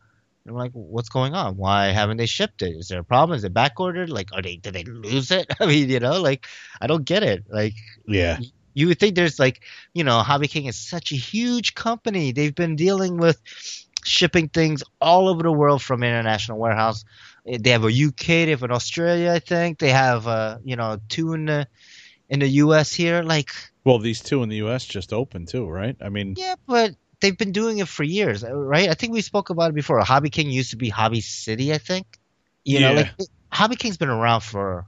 I'm 0.48 0.54
like, 0.54 0.72
what's 0.72 1.10
going 1.10 1.34
on? 1.34 1.56
Why 1.56 1.88
haven't 1.88 2.16
they 2.16 2.26
shipped 2.26 2.62
it? 2.62 2.70
Is 2.76 2.88
there 2.88 3.00
a 3.00 3.04
problem? 3.04 3.36
Is 3.36 3.44
it 3.44 3.52
back 3.52 3.78
ordered? 3.78 4.08
Like, 4.08 4.30
are 4.32 4.42
they 4.42 4.56
did 4.56 4.74
they 4.74 4.84
lose 4.84 5.30
it? 5.30 5.46
I 5.60 5.66
mean, 5.66 5.88
you 5.88 6.00
know, 6.00 6.20
like 6.20 6.46
I 6.80 6.86
don't 6.86 7.04
get 7.04 7.22
it. 7.22 7.44
Like, 7.48 7.74
Yeah. 8.06 8.38
you 8.74 8.88
would 8.88 8.98
think 8.98 9.14
there's 9.14 9.38
like, 9.38 9.60
you 9.94 10.02
know, 10.02 10.18
Hobby 10.20 10.48
King 10.48 10.64
is 10.64 10.76
such 10.76 11.12
a 11.12 11.16
huge 11.16 11.74
company. 11.74 12.32
They've 12.32 12.54
been 12.54 12.74
dealing 12.76 13.18
with 13.18 13.40
shipping 14.04 14.48
things 14.48 14.82
all 15.00 15.28
over 15.28 15.42
the 15.42 15.52
world 15.52 15.82
from 15.82 16.02
international 16.02 16.58
warehouse. 16.58 17.04
Eh, 17.46 17.58
They 17.60 17.70
have 17.70 17.84
a 17.84 17.92
UK, 17.92 18.26
they 18.44 18.50
have 18.50 18.62
an 18.62 18.70
Australia, 18.72 19.32
I 19.32 19.38
think. 19.38 19.78
They 19.78 19.90
have, 19.90 20.26
uh, 20.26 20.58
you 20.64 20.76
know, 20.76 20.98
two 21.08 21.32
in 21.34 21.46
the 21.46 21.66
in 22.28 22.40
the 22.40 22.48
US 22.64 22.92
here. 22.94 23.22
Like, 23.22 23.50
Well, 23.84 23.98
these 23.98 24.20
two 24.22 24.42
in 24.42 24.48
the 24.48 24.56
U.S. 24.56 24.84
just 24.84 25.12
opened 25.12 25.48
too, 25.48 25.66
right? 25.68 25.96
I 26.00 26.08
mean, 26.10 26.34
yeah, 26.36 26.54
but 26.66 26.94
they've 27.20 27.36
been 27.36 27.52
doing 27.52 27.78
it 27.78 27.88
for 27.88 28.04
years, 28.04 28.44
uh, 28.44 28.54
right? 28.54 28.88
I 28.88 28.94
think 28.94 29.12
we 29.12 29.20
spoke 29.22 29.50
about 29.50 29.70
it 29.70 29.74
before. 29.74 29.98
Hobby 30.00 30.30
King 30.30 30.50
used 30.50 30.70
to 30.70 30.76
be 30.76 30.88
Hobby 30.88 31.20
City, 31.20 31.72
I 31.72 31.78
think. 31.78 32.06
You 32.64 32.80
know, 32.80 32.90
Yeah. 32.92 32.96
like 33.02 33.28
Hobby 33.52 33.76
King's 33.76 33.96
been 33.96 34.10
around 34.10 34.42
for 34.42 34.86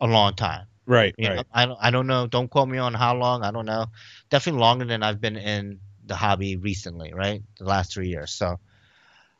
a 0.00 0.06
long 0.06 0.34
time. 0.34 0.66
right, 0.86 1.14
You 1.16 1.28
right. 1.28 1.36
know, 1.36 1.42
I 1.52 1.66
don't, 1.66 1.78
I 1.80 1.90
don't 1.90 2.06
know. 2.06 2.26
Don't 2.26 2.48
quote 2.50 2.68
me 2.68 2.78
on 2.78 2.92
how 2.94 3.14
long. 3.14 3.42
I 3.44 3.50
don't 3.50 3.66
know. 3.66 3.86
Definitely 4.30 4.60
longer 4.60 4.84
than 4.84 5.02
I've 5.02 5.20
been 5.20 5.36
in 5.36 5.80
the 6.06 6.16
hobby 6.16 6.56
recently, 6.56 7.12
right? 7.12 7.42
The 7.58 7.64
last 7.64 7.92
three 7.92 8.08
years. 8.08 8.32
So, 8.32 8.58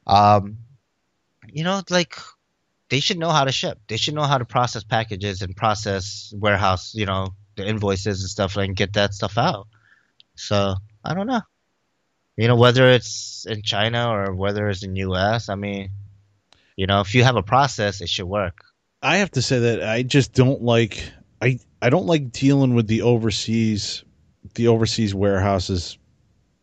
um, 0.07 0.59
you 1.49 1.65
know, 1.65 1.83
like 1.91 2.17
they 2.89 3.01
should 3.01 3.19
know 3.19 3.31
how 3.31 3.45
to 3.45 3.53
ship. 3.53 3.79
They 3.89 3.97
should 3.97 4.15
know 4.15 4.23
how 4.23 4.39
to 4.39 4.45
process 4.45 4.85
packages 4.85 5.43
and 5.43 5.57
process 5.57 6.33
warehouse, 6.37 6.95
you 6.95 7.07
know, 7.07 7.35
the 7.57 7.67
invoices 7.67 8.21
and 8.21 8.31
stuff, 8.31 8.57
and 8.57 8.77
get 8.77 8.95
that 8.95 9.15
stuff 9.15 9.39
out. 9.39 9.69
So 10.37 10.75
I 11.05 11.15
don't 11.15 11.27
know. 11.27 11.43
You 12.37 12.49
know, 12.49 12.57
whether 12.57 12.89
it's 12.89 13.47
in 13.49 13.63
China 13.63 14.11
or 14.11 14.35
whether 14.35 14.69
it's 14.69 14.83
in 14.83 14.97
U.S. 14.97 15.49
I 15.49 15.55
mean, 15.55 15.91
you 16.77 16.87
know, 16.87 17.01
if 17.01 17.15
you 17.15 17.23
have 17.23 17.37
a 17.37 17.43
process, 17.43 18.01
it 18.01 18.09
should 18.09 18.27
work. 18.27 18.65
I 19.03 19.19
have 19.19 19.31
to 19.33 19.43
say 19.43 19.59
that 19.61 19.85
I 19.85 20.03
just 20.03 20.33
don't 20.33 20.63
like 20.63 21.05
I 21.41 21.59
I 21.81 21.91
don't 21.91 22.07
like 22.07 22.33
dealing 22.33 22.75
with 22.75 22.87
the 22.87 23.03
overseas 23.03 24.03
the 24.55 24.69
overseas 24.69 25.15
warehouses 25.15 25.99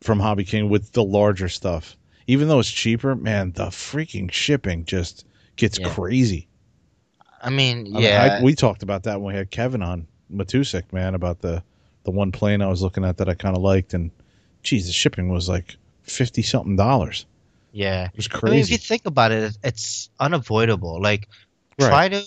from 0.02 0.20
Hobby 0.20 0.44
King 0.44 0.70
with 0.70 0.92
the 0.94 1.04
larger 1.04 1.50
stuff. 1.50 1.96
Even 2.28 2.48
though 2.48 2.60
it's 2.60 2.72
cheaper, 2.72 3.16
man, 3.16 3.52
the 3.52 3.66
freaking 3.68 4.32
shipping 4.32 4.86
just 4.86 5.26
gets 5.56 5.80
Yeah. 5.80 5.94
crazy. 5.94 6.48
I 7.42 7.50
mean, 7.50 7.80
I 7.80 7.90
mean, 7.90 8.02
yeah. 8.04 8.38
I, 8.40 8.44
we 8.44 8.54
talked 8.56 8.84
about 8.84 9.04
that 9.04 9.20
when 9.20 9.34
we 9.34 9.38
had 9.38 9.50
Kevin 9.50 9.82
on 9.82 10.08
Matusik, 10.34 10.94
man, 10.94 11.16
about 11.16 11.42
the 11.42 11.64
the 12.04 12.12
one 12.12 12.32
plane 12.32 12.62
I 12.62 12.68
was 12.68 12.82
looking 12.82 13.04
at 13.06 13.18
that 13.18 13.30
I 13.30 13.34
kind 13.36 13.56
of 13.56 13.62
liked, 13.62 13.94
and 13.94 14.10
geez, 14.64 14.88
the 14.88 14.94
shipping 14.94 15.30
was 15.30 15.48
like 15.50 15.76
fifty 16.04 16.42
something 16.42 16.76
dollars. 16.76 17.26
yeah. 17.72 18.06
It 18.06 18.18
was 18.18 18.28
crazy. 18.28 18.48
I 18.48 18.56
mean, 18.56 18.62
if 18.64 18.70
you 18.72 18.78
think 18.78 19.06
about 19.06 19.32
it, 19.32 19.58
it's 19.64 20.10
unavoidable. 20.20 21.02
Like, 21.02 21.28
Right. 21.80 21.88
try 21.90 22.10
to 22.10 22.24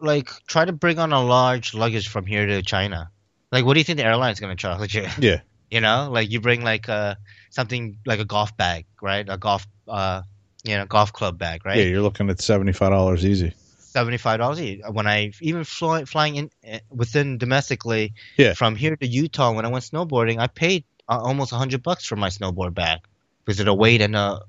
like 0.00 0.30
try 0.46 0.64
to 0.64 0.72
bring 0.72 0.98
on 0.98 1.12
a 1.12 1.22
large 1.22 1.74
luggage 1.74 2.08
from 2.08 2.26
here 2.26 2.46
to 2.46 2.62
China. 2.62 3.10
Like, 3.52 3.64
what 3.64 3.74
do 3.74 3.80
you 3.80 3.84
think 3.84 3.98
the 3.98 4.04
airline's 4.04 4.40
gonna 4.40 4.56
charge 4.56 4.94
you? 4.94 5.06
yeah, 5.18 5.40
You 5.70 5.80
know, 5.80 6.08
like 6.10 6.30
you 6.30 6.40
bring 6.40 6.62
like 6.62 6.88
uh 6.88 7.14
something 7.50 7.98
like 8.06 8.20
a 8.20 8.24
golf 8.24 8.56
bag, 8.56 8.86
right? 9.02 9.26
A 9.28 9.36
golf 9.36 9.66
uh 9.86 10.22
you 10.64 10.76
know 10.76 10.86
golf 10.86 11.12
club 11.12 11.38
bag, 11.38 11.64
right? 11.66 11.78
yeah, 11.78 11.84
you're 11.84 12.02
looking 12.02 12.30
at 12.30 12.40
seventy 12.40 12.72
five 12.72 12.90
dollars 12.90 13.24
easy. 13.24 13.52
Seventy 13.78 14.16
five 14.18 14.38
dollars. 14.38 14.60
Easy. 14.60 14.82
When 14.90 15.06
I 15.06 15.32
even 15.40 15.64
fly, 15.64 16.04
flying 16.04 16.36
in 16.36 16.50
eh, 16.64 16.80
within 16.90 17.38
domestically 17.38 18.14
Yeah. 18.36 18.54
from 18.54 18.76
here 18.76 18.96
to 18.96 19.06
Utah 19.06 19.52
when 19.52 19.64
I 19.64 19.68
went 19.68 19.84
snowboarding, 19.84 20.38
I 20.38 20.46
paid 20.46 20.84
uh, 21.08 21.18
almost 21.18 21.52
a 21.52 21.56
hundred 21.56 21.82
bucks 21.82 22.04
for 22.06 22.16
my 22.16 22.28
snowboard 22.28 22.74
bag 22.74 23.00
because 23.44 23.60
of 23.60 23.66
the 23.66 23.74
weight 23.74 24.00
and 24.00 24.14
the 24.14 24.44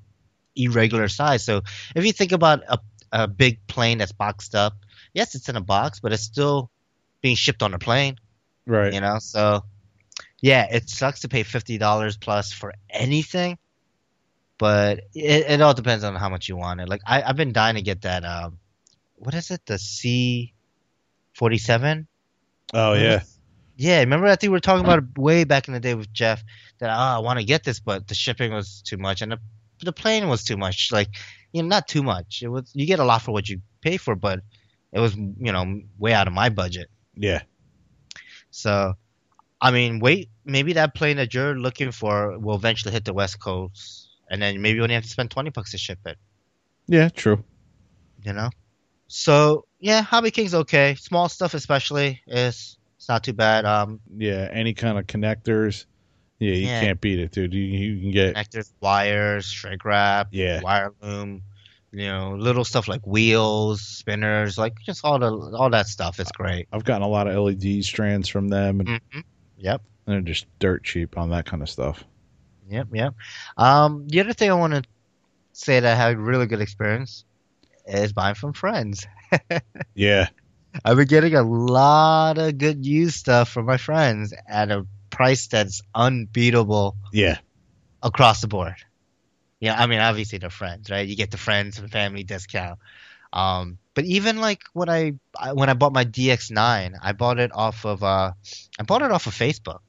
irregular 0.56 1.08
size. 1.08 1.44
So 1.44 1.62
if 1.96 2.06
you 2.06 2.12
think 2.14 2.32
about 2.32 2.62
a 2.68 2.80
a 3.12 3.28
big 3.28 3.66
plane 3.68 3.98
that's 3.98 4.12
boxed 4.12 4.54
up, 4.56 4.74
yes, 5.14 5.36
it's 5.36 5.50
in 5.50 5.56
a 5.56 5.62
box, 5.62 6.00
but 6.00 6.14
it's 6.14 6.24
still 6.24 6.70
being 7.22 7.36
shipped 7.36 7.64
on 7.64 7.74
a 7.74 7.80
plane. 7.80 8.18
Right. 8.68 8.94
You 8.94 9.02
know, 9.02 9.18
so 9.20 9.64
yeah, 10.42 10.68
it 10.72 10.90
sucks 10.90 11.22
to 11.22 11.30
pay 11.30 11.44
fifty 11.44 11.78
dollars 11.78 12.18
plus 12.18 12.52
for 12.52 12.74
anything, 12.90 13.58
but 14.58 15.00
it, 15.14 15.50
it 15.50 15.62
all 15.62 15.74
depends 15.74 16.04
on 16.04 16.16
how 16.16 16.30
much 16.30 16.50
you 16.50 16.58
want 16.58 16.82
it. 16.82 16.90
Like 16.90 17.02
I, 17.06 17.22
I've 17.22 17.38
been 17.38 17.54
dying 17.54 17.76
to 17.76 17.82
get 17.82 18.02
that. 18.02 18.24
Um, 18.24 18.58
what 19.16 19.34
is 19.34 19.52
it? 19.52 19.66
The 19.66 19.78
C 19.78 20.54
forty 21.34 21.58
seven. 21.58 22.08
Oh 22.74 22.94
yeah. 22.94 23.22
Yeah, 23.76 24.00
remember 24.00 24.28
I 24.28 24.32
think 24.32 24.50
we 24.52 24.58
were 24.58 24.60
talking 24.60 24.84
about 24.84 25.00
it 25.00 25.18
way 25.18 25.46
back 25.46 25.70
in 25.70 25.74
the 25.74 25.80
day 25.80 25.96
with 25.96 26.12
Jeff 26.12 26.44
that 26.80 26.90
oh, 26.90 27.18
I 27.18 27.20
want 27.20 27.40
to 27.40 27.46
get 27.46 27.64
this, 27.64 27.80
but 27.80 28.08
the 28.08 28.14
shipping 28.14 28.52
was 28.54 28.82
too 28.82 28.98
much 28.98 29.22
and 29.22 29.32
the 29.32 29.40
the 29.82 29.94
plane 29.94 30.28
was 30.28 30.44
too 30.44 30.58
much. 30.58 30.92
Like, 30.92 31.10
you 31.54 31.62
know, 31.62 31.70
not 31.70 31.88
too 31.88 32.04
much. 32.04 32.42
It 32.44 32.50
was 32.50 32.72
you 32.74 32.86
get 32.86 33.00
a 33.00 33.06
lot 33.06 33.22
for 33.22 33.32
what 33.32 33.48
you 33.48 33.62
pay 33.82 33.98
for, 33.98 34.16
but 34.16 34.42
it 34.92 35.00
was 35.00 35.16
you 35.16 35.52
know 35.52 35.82
way 35.98 36.14
out 36.14 36.28
of 36.28 36.34
my 36.34 36.50
budget. 36.50 36.90
Yeah. 37.16 37.42
So, 38.52 38.96
I 39.62 39.72
mean, 39.72 40.00
wait, 40.00 40.30
maybe 40.46 40.74
that 40.74 40.96
plane 40.96 41.18
that 41.18 41.34
you're 41.34 41.58
looking 41.58 41.92
for 41.92 42.38
will 42.40 42.56
eventually 42.56 42.94
hit 42.94 43.06
the 43.06 43.14
West 43.14 43.40
Coast, 43.40 44.10
and 44.30 44.42
then 44.42 44.62
maybe 44.62 44.78
you 44.78 44.84
only 44.84 44.96
have 44.96 45.04
to 45.04 45.10
spend 45.10 45.32
twenty 45.32 45.50
bucks 45.50 45.72
to 45.72 45.78
ship 45.78 46.00
it. 46.06 46.18
Yeah, 46.88 47.10
true. 47.10 47.44
You 48.24 48.34
know. 48.34 48.50
So 49.08 49.66
yeah, 49.80 50.02
Hobby 50.02 50.32
King's 50.32 50.54
okay. 50.56 50.96
Small 50.96 51.30
stuff 51.30 51.54
especially 51.54 52.22
is 52.28 52.78
it's 52.98 53.10
not 53.10 53.24
too 53.24 53.34
bad. 53.34 53.66
Um, 53.66 54.00
Yeah, 54.18 54.50
any 54.52 54.74
kind 54.74 54.98
of 54.98 55.08
connectors. 55.08 55.86
Yeah, 56.40 56.54
you 56.54 56.68
Yeah. 56.68 56.82
can't 56.82 57.02
beat 57.02 57.20
it, 57.20 57.32
dude. 57.32 57.54
You, 57.54 57.62
you 57.62 58.02
can 58.02 58.12
get 58.12 58.36
connectors, 58.36 58.72
wires, 58.82 59.46
shrink 59.46 59.84
wrap, 59.84 60.28
Yeah. 60.32 60.62
wire 60.62 60.94
loom, 61.02 61.42
you 61.92 62.08
know, 62.08 62.36
little 62.38 62.64
stuff 62.64 62.88
like 62.88 63.06
wheels, 63.06 63.82
spinners, 63.82 64.58
like 64.58 64.74
just 64.86 65.04
all 65.04 65.20
the 65.20 65.32
all 65.58 65.70
that 65.72 65.88
stuff. 65.88 66.20
It's 66.20 66.32
great. 66.32 66.68
I've 66.72 66.84
gotten 66.86 67.02
a 67.04 67.08
lot 67.08 67.28
of 67.28 67.36
LED 67.36 67.84
strands 67.84 68.30
from 68.30 68.48
them 68.48 68.80
and 68.82 69.02
hmm 69.12 69.20
Yep, 69.60 69.82
they're 70.06 70.22
just 70.22 70.46
dirt 70.60 70.84
cheap 70.84 71.18
on 71.18 71.30
that 71.32 71.46
kind 71.46 71.62
of 71.62 71.70
stuff. 71.70 72.04
yep, 72.70 72.88
yep. 72.94 73.14
Um, 73.58 74.08
the 74.08 74.20
other 74.22 74.34
thing 74.34 74.50
I 74.50 74.56
want 74.56 74.74
to 74.74 74.84
say 75.54 75.80
that 75.80 75.92
I 75.92 75.96
had 76.02 76.16
a 76.16 76.20
really 76.20 76.48
good 76.48 76.62
experience 76.62 77.26
is 77.86 78.14
buying 78.14 78.36
from 78.36 78.54
friends. 78.54 79.06
Yeah. 79.94 80.30
I've 80.86 80.98
been 80.98 81.08
getting 81.08 81.36
a 81.36 81.44
lot 81.44 82.38
of 82.38 82.58
good 82.58 82.86
used 82.86 83.16
stuff 83.18 83.50
from 83.50 83.66
my 83.66 83.78
friends 83.78 84.34
at 84.48 84.72
a 84.72 84.86
price 85.10 85.48
that's 85.48 85.82
unbeatable 85.94 86.96
Yeah. 87.12 87.40
across 88.02 88.42
the 88.42 88.48
board. 88.48 88.76
Yeah, 89.60 89.80
I 89.80 89.88
mean, 89.88 90.00
obviously 90.00 90.38
they're 90.40 90.50
friends, 90.50 90.90
right? 90.90 91.06
You 91.08 91.16
get 91.18 91.32
the 91.32 91.38
friends 91.38 91.80
and 91.80 91.92
family 91.92 92.24
discount. 92.24 92.80
Um, 93.32 93.78
but 93.94 94.06
even 94.06 94.40
like 94.40 94.62
when 94.74 94.90
I, 94.90 95.14
I 95.38 95.54
when 95.54 95.70
I 95.70 95.74
bought 95.74 95.94
my 95.94 96.06
DX9, 96.06 96.98
I 97.02 97.12
bought 97.14 97.40
it 97.40 97.52
off 97.54 97.86
of 97.86 98.04
uh, 98.04 98.32
I 98.80 98.84
bought 98.84 99.02
it 99.02 99.12
off 99.12 99.28
of 99.28 99.34
Facebook. 99.34 99.80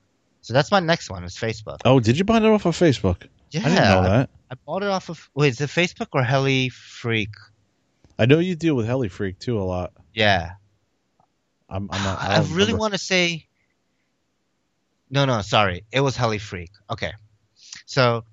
So 0.42 0.54
that's 0.54 0.70
my 0.70 0.80
next 0.80 1.10
one 1.10 1.24
is 1.24 1.36
Facebook. 1.36 1.78
Oh, 1.84 2.00
did 2.00 2.18
you 2.18 2.24
buy 2.24 2.38
it 2.38 2.44
off 2.44 2.66
of 2.66 2.76
Facebook? 2.76 3.28
Yeah, 3.50 3.60
I 3.60 3.68
didn't 3.68 3.84
know 3.84 4.02
that. 4.02 4.30
I 4.50 4.54
bought 4.66 4.82
it 4.82 4.88
off 4.88 5.08
of 5.08 5.30
wait, 5.34 5.50
is 5.50 5.60
it 5.60 5.70
Facebook 5.70 6.08
or 6.12 6.22
Heli 6.22 6.70
Freak? 6.70 7.30
I 8.18 8.26
know 8.26 8.38
you 8.38 8.54
deal 8.56 8.74
with 8.74 8.86
Heli 8.86 9.08
Freak 9.08 9.38
too 9.38 9.58
a 9.58 9.62
lot. 9.64 9.92
Yeah, 10.12 10.52
I'm, 11.68 11.88
I'm 11.92 12.02
not, 12.02 12.20
I, 12.20 12.36
I, 12.36 12.40
really 12.50 12.74
want 12.74 12.92
to 12.94 12.98
say. 12.98 13.46
No, 15.08 15.24
no, 15.24 15.40
sorry, 15.42 15.84
it 15.92 16.00
was 16.00 16.16
Heli 16.16 16.38
Freak. 16.38 16.70
Okay, 16.90 17.12
so, 17.86 18.24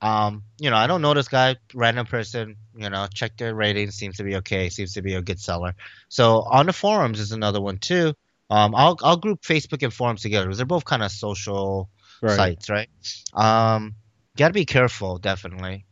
um, 0.00 0.44
you 0.58 0.70
know, 0.70 0.76
I 0.76 0.86
don't 0.86 1.02
know 1.02 1.14
this 1.14 1.28
guy, 1.28 1.56
random 1.74 2.06
person. 2.06 2.56
You 2.74 2.90
know, 2.90 3.06
check 3.12 3.36
their 3.36 3.54
ratings, 3.54 3.94
seems 3.96 4.16
to 4.16 4.24
be 4.24 4.36
okay, 4.36 4.68
seems 4.68 4.94
to 4.94 5.02
be 5.02 5.14
a 5.14 5.22
good 5.22 5.40
seller. 5.40 5.74
So 6.08 6.42
on 6.50 6.66
the 6.66 6.72
forums 6.72 7.20
is 7.20 7.32
another 7.32 7.60
one 7.60 7.78
too. 7.78 8.14
Um, 8.50 8.74
I'll 8.74 8.96
I'll 9.02 9.16
group 9.16 9.42
Facebook 9.42 9.82
and 9.82 9.92
forums 9.92 10.22
together 10.22 10.46
because 10.46 10.58
they're 10.58 10.66
both 10.66 10.84
kind 10.84 11.02
of 11.02 11.10
social 11.12 11.88
Right. 12.22 12.50
sites, 12.50 12.68
right? 12.70 12.88
Um, 13.34 13.94
gotta 14.36 14.52
be 14.54 14.64
careful, 14.64 15.18
definitely. 15.18 15.86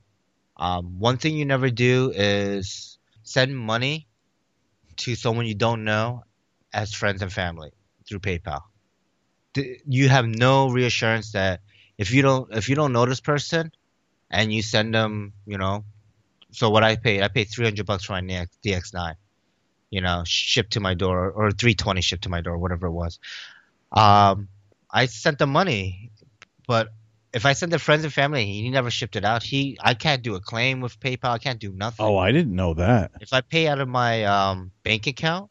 Um, 0.56 0.98
one 0.98 1.16
thing 1.18 1.36
you 1.36 1.44
never 1.44 1.70
do 1.70 2.12
is 2.14 2.98
send 3.22 3.56
money 3.56 4.08
to 4.98 5.14
someone 5.14 5.46
you 5.46 5.54
don't 5.54 5.84
know 5.84 6.22
as 6.72 6.92
friends 6.94 7.22
and 7.22 7.32
family 7.32 7.70
through 8.08 8.20
PayPal. 8.20 8.60
You 9.86 10.08
have 10.08 10.26
no 10.26 10.70
reassurance 10.70 11.32
that 11.32 11.60
if 11.98 12.12
you 12.12 12.22
don't 12.22 12.54
if 12.54 12.68
you 12.68 12.74
don't 12.76 12.92
know 12.92 13.06
this 13.06 13.20
person 13.20 13.72
and 14.30 14.52
you 14.52 14.62
send 14.62 14.94
them, 14.94 15.32
you 15.46 15.58
know, 15.58 15.84
so 16.50 16.70
what 16.70 16.82
I 16.82 16.96
paid, 16.96 17.22
I 17.22 17.28
paid 17.28 17.44
300 17.44 17.84
bucks 17.86 18.04
for 18.04 18.12
my 18.14 18.22
DX- 18.22 18.48
DX9, 18.64 19.14
you 19.90 20.00
know, 20.00 20.22
shipped 20.26 20.72
to 20.74 20.80
my 20.80 20.94
door 20.94 21.30
or 21.30 21.50
320 21.50 22.00
shipped 22.00 22.22
to 22.24 22.28
my 22.28 22.40
door, 22.40 22.56
whatever 22.58 22.86
it 22.86 22.92
was. 22.92 23.18
Um, 23.92 24.48
I 24.90 25.06
sent 25.06 25.38
the 25.38 25.46
money, 25.46 26.10
but 26.66 26.88
if 27.32 27.44
I 27.44 27.52
send 27.52 27.72
to 27.72 27.78
friends 27.78 28.04
and 28.04 28.12
family, 28.12 28.46
he 28.46 28.70
never 28.70 28.90
shipped 28.90 29.14
it 29.16 29.24
out. 29.24 29.42
He, 29.42 29.76
I 29.80 29.92
can't 29.94 30.22
do 30.22 30.34
a 30.34 30.40
claim 30.40 30.80
with 30.80 30.98
PayPal. 31.00 31.30
I 31.30 31.38
can't 31.38 31.58
do 31.58 31.72
nothing 31.72 32.04
Oh, 32.06 32.16
I 32.16 32.32
didn't 32.32 32.56
know 32.56 32.74
that. 32.74 33.12
if 33.20 33.32
I 33.34 33.42
pay 33.42 33.68
out 33.68 33.80
of 33.80 33.88
my 33.88 34.24
um, 34.24 34.70
bank 34.82 35.06
account, 35.06 35.50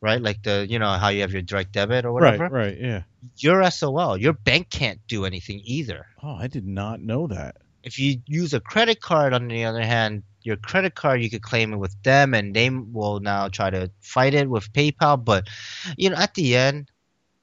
right? 0.00 0.22
Like 0.22 0.42
the 0.44 0.66
you 0.68 0.78
know 0.78 0.92
how 0.92 1.08
you 1.08 1.22
have 1.22 1.32
your 1.32 1.42
direct 1.42 1.72
debit 1.72 2.04
or 2.04 2.12
whatever. 2.12 2.44
Right, 2.44 2.52
right, 2.52 2.78
yeah. 2.80 3.02
Your 3.38 3.68
SOL, 3.70 4.16
your 4.16 4.34
bank 4.34 4.70
can't 4.70 5.00
do 5.08 5.24
anything 5.24 5.60
either. 5.64 6.06
Oh, 6.22 6.36
I 6.36 6.46
did 6.46 6.66
not 6.66 7.00
know 7.00 7.26
that. 7.26 7.56
If 7.84 7.98
you 7.98 8.20
use 8.26 8.54
a 8.54 8.60
credit 8.60 9.00
card, 9.00 9.34
on 9.34 9.48
the 9.48 9.64
other 9.64 9.84
hand, 9.84 10.22
your 10.42 10.56
credit 10.56 10.94
card 10.94 11.22
you 11.22 11.30
could 11.30 11.42
claim 11.42 11.72
it 11.72 11.76
with 11.76 11.94
them, 12.02 12.34
and 12.34 12.54
they 12.54 12.70
will 12.70 13.20
now 13.20 13.48
try 13.48 13.70
to 13.70 13.90
fight 14.00 14.34
it 14.34 14.48
with 14.48 14.72
PayPal. 14.72 15.22
But 15.22 15.48
you 15.96 16.10
know, 16.10 16.16
at 16.16 16.34
the 16.34 16.56
end, 16.56 16.90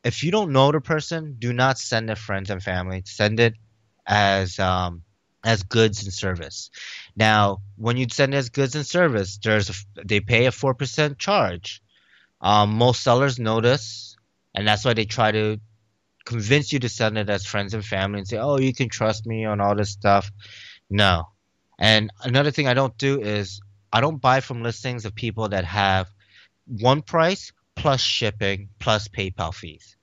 if 0.03 0.23
you 0.23 0.31
don't 0.31 0.51
know 0.51 0.72
the 0.72 0.81
person, 0.81 1.35
do 1.38 1.53
not 1.53 1.77
send 1.77 2.09
it 2.09 2.18
friends 2.18 2.49
and 2.49 2.61
family. 2.61 3.03
Send 3.05 3.39
it 3.39 3.53
as 4.07 4.57
um, 4.59 5.03
as 5.43 5.63
goods 5.63 6.03
and 6.03 6.13
service. 6.13 6.72
Now, 7.15 7.61
when 7.77 7.97
you 7.97 8.07
send 8.11 8.34
it 8.34 8.38
as 8.38 8.49
goods 8.49 8.76
and 8.76 8.85
service, 8.85 9.38
there's 9.38 9.69
a, 9.69 9.73
they 10.05 10.19
pay 10.19 10.45
a 10.45 10.51
four 10.51 10.73
percent 10.73 11.19
charge. 11.19 11.81
Um, 12.41 12.73
most 12.73 13.03
sellers 13.03 13.38
notice, 13.38 14.18
and 14.55 14.68
that's 14.68 14.84
why 14.84 14.93
they 14.93 15.05
try 15.05 15.31
to 15.31 15.59
convince 16.26 16.72
you 16.72 16.80
to 16.80 16.89
send 16.89 17.18
it 17.18 17.30
as 17.30 17.45
friends 17.45 17.73
and 17.73 17.85
family 17.85 18.19
and 18.19 18.27
say, 18.27 18.38
"Oh, 18.38 18.57
you 18.57 18.73
can 18.73 18.89
trust 18.89 19.26
me 19.26 19.45
on 19.45 19.61
all 19.61 19.76
this 19.76 19.91
stuff." 19.91 20.31
No. 20.89 21.30
And 21.80 22.11
another 22.23 22.52
thing 22.52 22.68
I 22.68 22.73
don't 22.73 22.98
do 22.98 23.22
is 23.22 23.61
I 23.91 24.02
don't 24.02 24.22
buy 24.22 24.39
from 24.41 24.61
listings 24.61 25.06
of 25.06 25.15
people 25.15 25.49
that 25.49 25.65
have 25.65 26.07
one 26.65 27.02
price 27.02 27.52
plus 27.76 28.02
shipping 28.02 28.69
plus 28.80 29.07
PayPal 29.07 29.53
fees. 29.53 29.95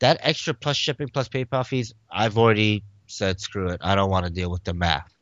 That 0.00 0.18
extra 0.20 0.54
plus 0.54 0.76
shipping 0.76 1.08
plus 1.08 1.28
PayPal 1.28 1.66
fees, 1.66 1.94
I've 2.10 2.38
already 2.38 2.84
said 3.06 3.40
screw 3.40 3.70
it. 3.70 3.80
I 3.82 3.94
don't 3.94 4.10
want 4.10 4.26
to 4.26 4.32
deal 4.32 4.50
with 4.50 4.64
the 4.64 4.74
math. 4.74 5.12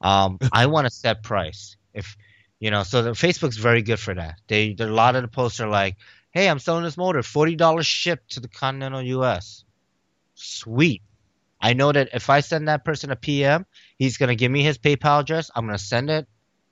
Um, 0.00 0.38
I 0.52 0.66
want 0.66 0.86
a 0.86 0.90
set 0.90 1.22
price. 1.22 1.76
If 1.94 2.16
you 2.58 2.70
know, 2.70 2.82
so 2.84 3.02
the 3.02 3.10
Facebook's 3.10 3.56
very 3.56 3.82
good 3.82 3.98
for 3.98 4.14
that. 4.14 4.40
They 4.46 4.74
a 4.78 4.86
lot 4.86 5.16
of 5.16 5.22
the 5.22 5.28
posts 5.28 5.60
are 5.60 5.68
like, 5.68 5.96
"Hey, 6.32 6.48
I'm 6.48 6.58
selling 6.58 6.84
this 6.84 6.96
motor, 6.96 7.22
forty 7.22 7.56
dollars 7.56 7.86
shipped 7.86 8.32
to 8.32 8.40
the 8.40 8.48
continental 8.48 9.02
U.S." 9.02 9.64
Sweet. 10.34 11.02
I 11.60 11.74
know 11.74 11.92
that 11.92 12.08
if 12.12 12.28
I 12.28 12.40
send 12.40 12.66
that 12.68 12.84
person 12.84 13.12
a 13.12 13.16
PM, 13.16 13.66
he's 13.96 14.16
gonna 14.16 14.34
give 14.34 14.50
me 14.50 14.62
his 14.62 14.78
PayPal 14.78 15.20
address. 15.20 15.50
I'm 15.54 15.66
gonna 15.66 15.78
send 15.78 16.10
it, 16.10 16.26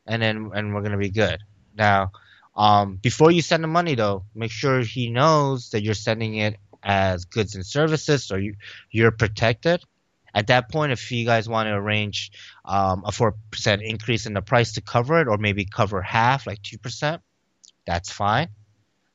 and 0.06 0.20
then 0.20 0.50
and 0.54 0.74
we're 0.74 0.82
gonna 0.82 0.98
be 0.98 1.10
good. 1.10 1.38
Now, 1.76 2.10
um, 2.56 2.96
before 2.96 3.30
you 3.30 3.42
send 3.42 3.62
the 3.62 3.68
money 3.68 3.94
though, 3.94 4.24
make 4.34 4.50
sure 4.50 4.80
he 4.80 5.10
knows 5.10 5.70
that 5.70 5.82
you're 5.82 5.94
sending 5.94 6.34
it 6.36 6.56
as 6.82 7.24
goods 7.24 7.54
and 7.54 7.64
services, 7.64 8.24
so 8.24 8.36
you 8.36 8.56
you're 8.90 9.12
protected. 9.12 9.82
At 10.34 10.46
that 10.46 10.70
point, 10.70 10.92
if 10.92 11.10
you 11.10 11.24
guys 11.24 11.48
want 11.48 11.66
to 11.66 11.74
arrange 11.74 12.32
um, 12.64 13.02
a 13.04 13.12
four 13.12 13.34
percent 13.50 13.82
increase 13.82 14.26
in 14.26 14.34
the 14.34 14.42
price 14.42 14.72
to 14.72 14.80
cover 14.80 15.20
it, 15.20 15.28
or 15.28 15.38
maybe 15.38 15.64
cover 15.64 16.02
half, 16.02 16.46
like 16.46 16.62
two 16.62 16.78
percent, 16.78 17.22
that's 17.86 18.10
fine. 18.10 18.48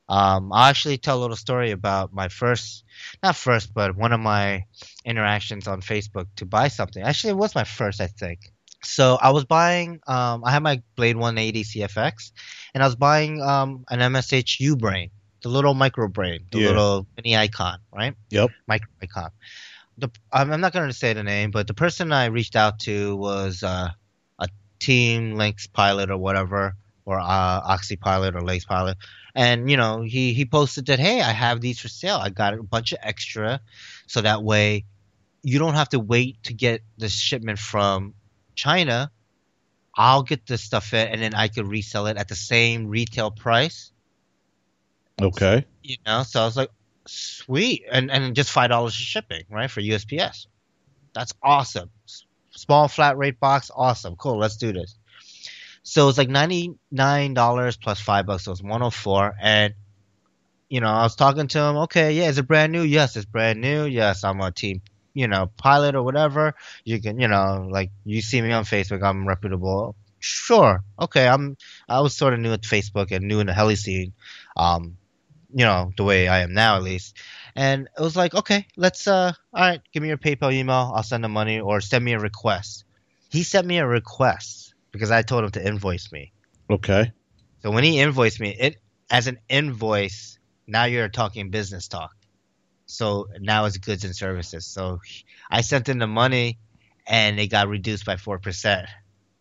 Um, 0.08 0.52
I'll 0.52 0.64
actually 0.70 0.98
tell 0.98 1.18
a 1.18 1.22
little 1.22 1.36
story 1.36 1.72
about 1.72 2.12
my 2.12 2.28
first, 2.28 2.84
not 3.22 3.36
first, 3.36 3.74
but 3.74 3.96
one 3.96 4.12
of 4.12 4.20
my 4.20 4.64
interactions 5.04 5.66
on 5.66 5.80
Facebook 5.80 6.26
to 6.36 6.46
buy 6.46 6.68
something. 6.68 7.02
Actually, 7.02 7.30
it 7.30 7.36
was 7.36 7.54
my 7.54 7.64
first, 7.64 8.00
I 8.00 8.06
think. 8.06 8.52
So 8.84 9.18
I 9.20 9.30
was 9.30 9.44
buying, 9.44 10.00
um, 10.06 10.44
I 10.44 10.52
had 10.52 10.62
my 10.62 10.80
Blade 10.94 11.16
180 11.16 11.64
CFX, 11.64 12.30
and 12.72 12.82
I 12.82 12.86
was 12.86 12.94
buying 12.94 13.42
um, 13.42 13.84
an 13.90 13.98
MSH 14.00 14.60
U 14.60 14.76
brain, 14.76 15.10
the 15.42 15.48
little 15.48 15.74
micro 15.74 16.06
brain, 16.08 16.46
the 16.52 16.60
Yeah. 16.60 16.68
little 16.68 17.06
mini 17.16 17.34
iKon, 17.34 17.78
right? 17.92 18.14
Yep. 18.30 18.50
Micro 18.68 18.88
iKon. 19.02 19.30
The, 19.98 20.10
I'm 20.30 20.60
not 20.60 20.72
going 20.72 20.88
to 20.88 20.92
say 20.94 21.14
the 21.14 21.24
name, 21.24 21.50
but 21.50 21.66
the 21.66 21.74
person 21.74 22.12
I 22.12 22.26
reached 22.26 22.54
out 22.54 22.78
to 22.80 23.16
was 23.16 23.62
uh, 23.62 23.88
a 24.38 24.48
Team 24.78 25.34
Lynx 25.34 25.66
pilot 25.66 26.10
or 26.10 26.18
whatever, 26.18 26.74
or 27.06 27.18
uh, 27.18 27.24
Oxy 27.64 27.96
pilot 27.96 28.36
or 28.36 28.42
Lace 28.42 28.66
pilot. 28.66 28.98
And 29.36 29.70
you 29.70 29.76
know, 29.76 30.00
he 30.00 30.32
he 30.32 30.46
posted 30.46 30.86
that, 30.86 30.98
hey, 30.98 31.20
I 31.20 31.30
have 31.30 31.60
these 31.60 31.78
for 31.78 31.88
sale. 31.88 32.16
I 32.16 32.30
got 32.30 32.54
a 32.54 32.62
bunch 32.62 32.92
of 32.92 32.98
extra, 33.02 33.60
so 34.06 34.22
that 34.22 34.42
way 34.42 34.86
you 35.42 35.58
don't 35.58 35.74
have 35.74 35.90
to 35.90 36.00
wait 36.00 36.42
to 36.44 36.54
get 36.54 36.80
the 36.96 37.10
shipment 37.10 37.58
from 37.58 38.14
China. 38.54 39.10
I'll 39.94 40.22
get 40.22 40.46
this 40.46 40.62
stuff 40.62 40.94
in, 40.94 41.06
and 41.08 41.20
then 41.20 41.34
I 41.34 41.48
could 41.48 41.68
resell 41.68 42.06
it 42.06 42.16
at 42.16 42.28
the 42.28 42.34
same 42.34 42.88
retail 42.88 43.30
price. 43.30 43.92
Okay. 45.20 45.66
You 45.82 45.96
know, 46.06 46.22
so 46.22 46.40
I 46.40 46.46
was 46.46 46.56
like, 46.56 46.70
sweet, 47.06 47.84
and 47.92 48.10
and 48.10 48.34
just 48.34 48.50
five 48.50 48.70
dollars 48.70 48.94
shipping, 48.94 49.44
right, 49.50 49.70
for 49.70 49.82
USPS. 49.82 50.46
That's 51.14 51.34
awesome. 51.42 51.90
Small 52.52 52.88
flat 52.88 53.18
rate 53.18 53.38
box, 53.38 53.70
awesome, 53.74 54.16
cool. 54.16 54.38
Let's 54.38 54.56
do 54.56 54.72
this. 54.72 54.95
So 55.88 56.08
it's 56.08 56.18
like 56.18 56.28
ninety 56.28 56.74
nine 56.90 57.32
dollars 57.32 57.76
plus 57.76 58.00
five 58.00 58.26
bucks. 58.26 58.44
So 58.44 58.50
it's 58.50 58.60
one 58.60 58.80
hundred 58.80 58.90
four, 58.90 59.34
and 59.40 59.72
you 60.68 60.80
know, 60.80 60.88
I 60.88 61.04
was 61.04 61.14
talking 61.14 61.46
to 61.46 61.60
him. 61.60 61.76
Okay, 61.86 62.12
yeah, 62.14 62.28
is 62.28 62.38
it 62.38 62.48
brand 62.48 62.72
new? 62.72 62.82
Yes, 62.82 63.14
it's 63.16 63.24
brand 63.24 63.60
new. 63.60 63.84
Yes, 63.84 64.24
I'm 64.24 64.40
a 64.40 64.50
team, 64.50 64.82
you 65.14 65.28
know, 65.28 65.48
pilot 65.56 65.94
or 65.94 66.02
whatever. 66.02 66.54
You 66.84 67.00
can, 67.00 67.20
you 67.20 67.28
know, 67.28 67.68
like 67.70 67.92
you 68.04 68.20
see 68.20 68.42
me 68.42 68.50
on 68.50 68.64
Facebook. 68.64 69.00
I'm 69.04 69.28
reputable. 69.28 69.94
Sure. 70.18 70.82
Okay, 71.00 71.28
I'm. 71.28 71.56
I 71.88 72.00
was 72.00 72.16
sort 72.16 72.34
of 72.34 72.40
new 72.40 72.52
at 72.52 72.62
Facebook 72.62 73.12
and 73.12 73.28
new 73.28 73.38
in 73.38 73.46
the 73.46 73.54
heli 73.54 73.76
scene. 73.76 74.12
Um, 74.56 74.96
you 75.54 75.64
know, 75.64 75.92
the 75.96 76.02
way 76.02 76.26
I 76.26 76.40
am 76.40 76.52
now 76.52 76.76
at 76.76 76.82
least. 76.82 77.16
And 77.54 77.88
it 77.96 78.02
was 78.02 78.16
like, 78.16 78.34
okay, 78.34 78.66
let's 78.76 79.06
uh 79.06 79.32
all 79.54 79.60
right, 79.60 79.80
give 79.92 80.02
me 80.02 80.08
your 80.08 80.18
PayPal 80.18 80.52
email, 80.52 80.92
I'll 80.96 81.04
send 81.04 81.22
the 81.22 81.28
money 81.28 81.60
or 81.60 81.80
send 81.80 82.04
me 82.04 82.12
a 82.14 82.18
request. 82.18 82.84
He 83.30 83.44
sent 83.44 83.68
me 83.68 83.78
a 83.78 83.86
request 83.86 84.65
because 84.96 85.10
I 85.10 85.22
told 85.22 85.44
him 85.44 85.50
to 85.52 85.66
invoice 85.66 86.10
me. 86.10 86.32
Okay. 86.70 87.12
So 87.60 87.70
when 87.70 87.84
he 87.84 88.00
invoiced 88.00 88.40
me, 88.40 88.56
it 88.58 88.76
as 89.10 89.26
an 89.26 89.38
invoice, 89.48 90.38
now 90.66 90.84
you're 90.84 91.08
talking 91.08 91.50
business 91.50 91.88
talk. 91.88 92.14
So 92.86 93.26
now 93.40 93.64
it's 93.64 93.78
goods 93.78 94.04
and 94.04 94.14
services. 94.14 94.66
So 94.66 95.00
I 95.50 95.60
sent 95.60 95.88
in 95.88 95.98
the 95.98 96.06
money 96.06 96.58
and 97.06 97.38
it 97.38 97.48
got 97.48 97.68
reduced 97.68 98.04
by 98.04 98.16
four 98.16 98.38
percent. 98.38 98.86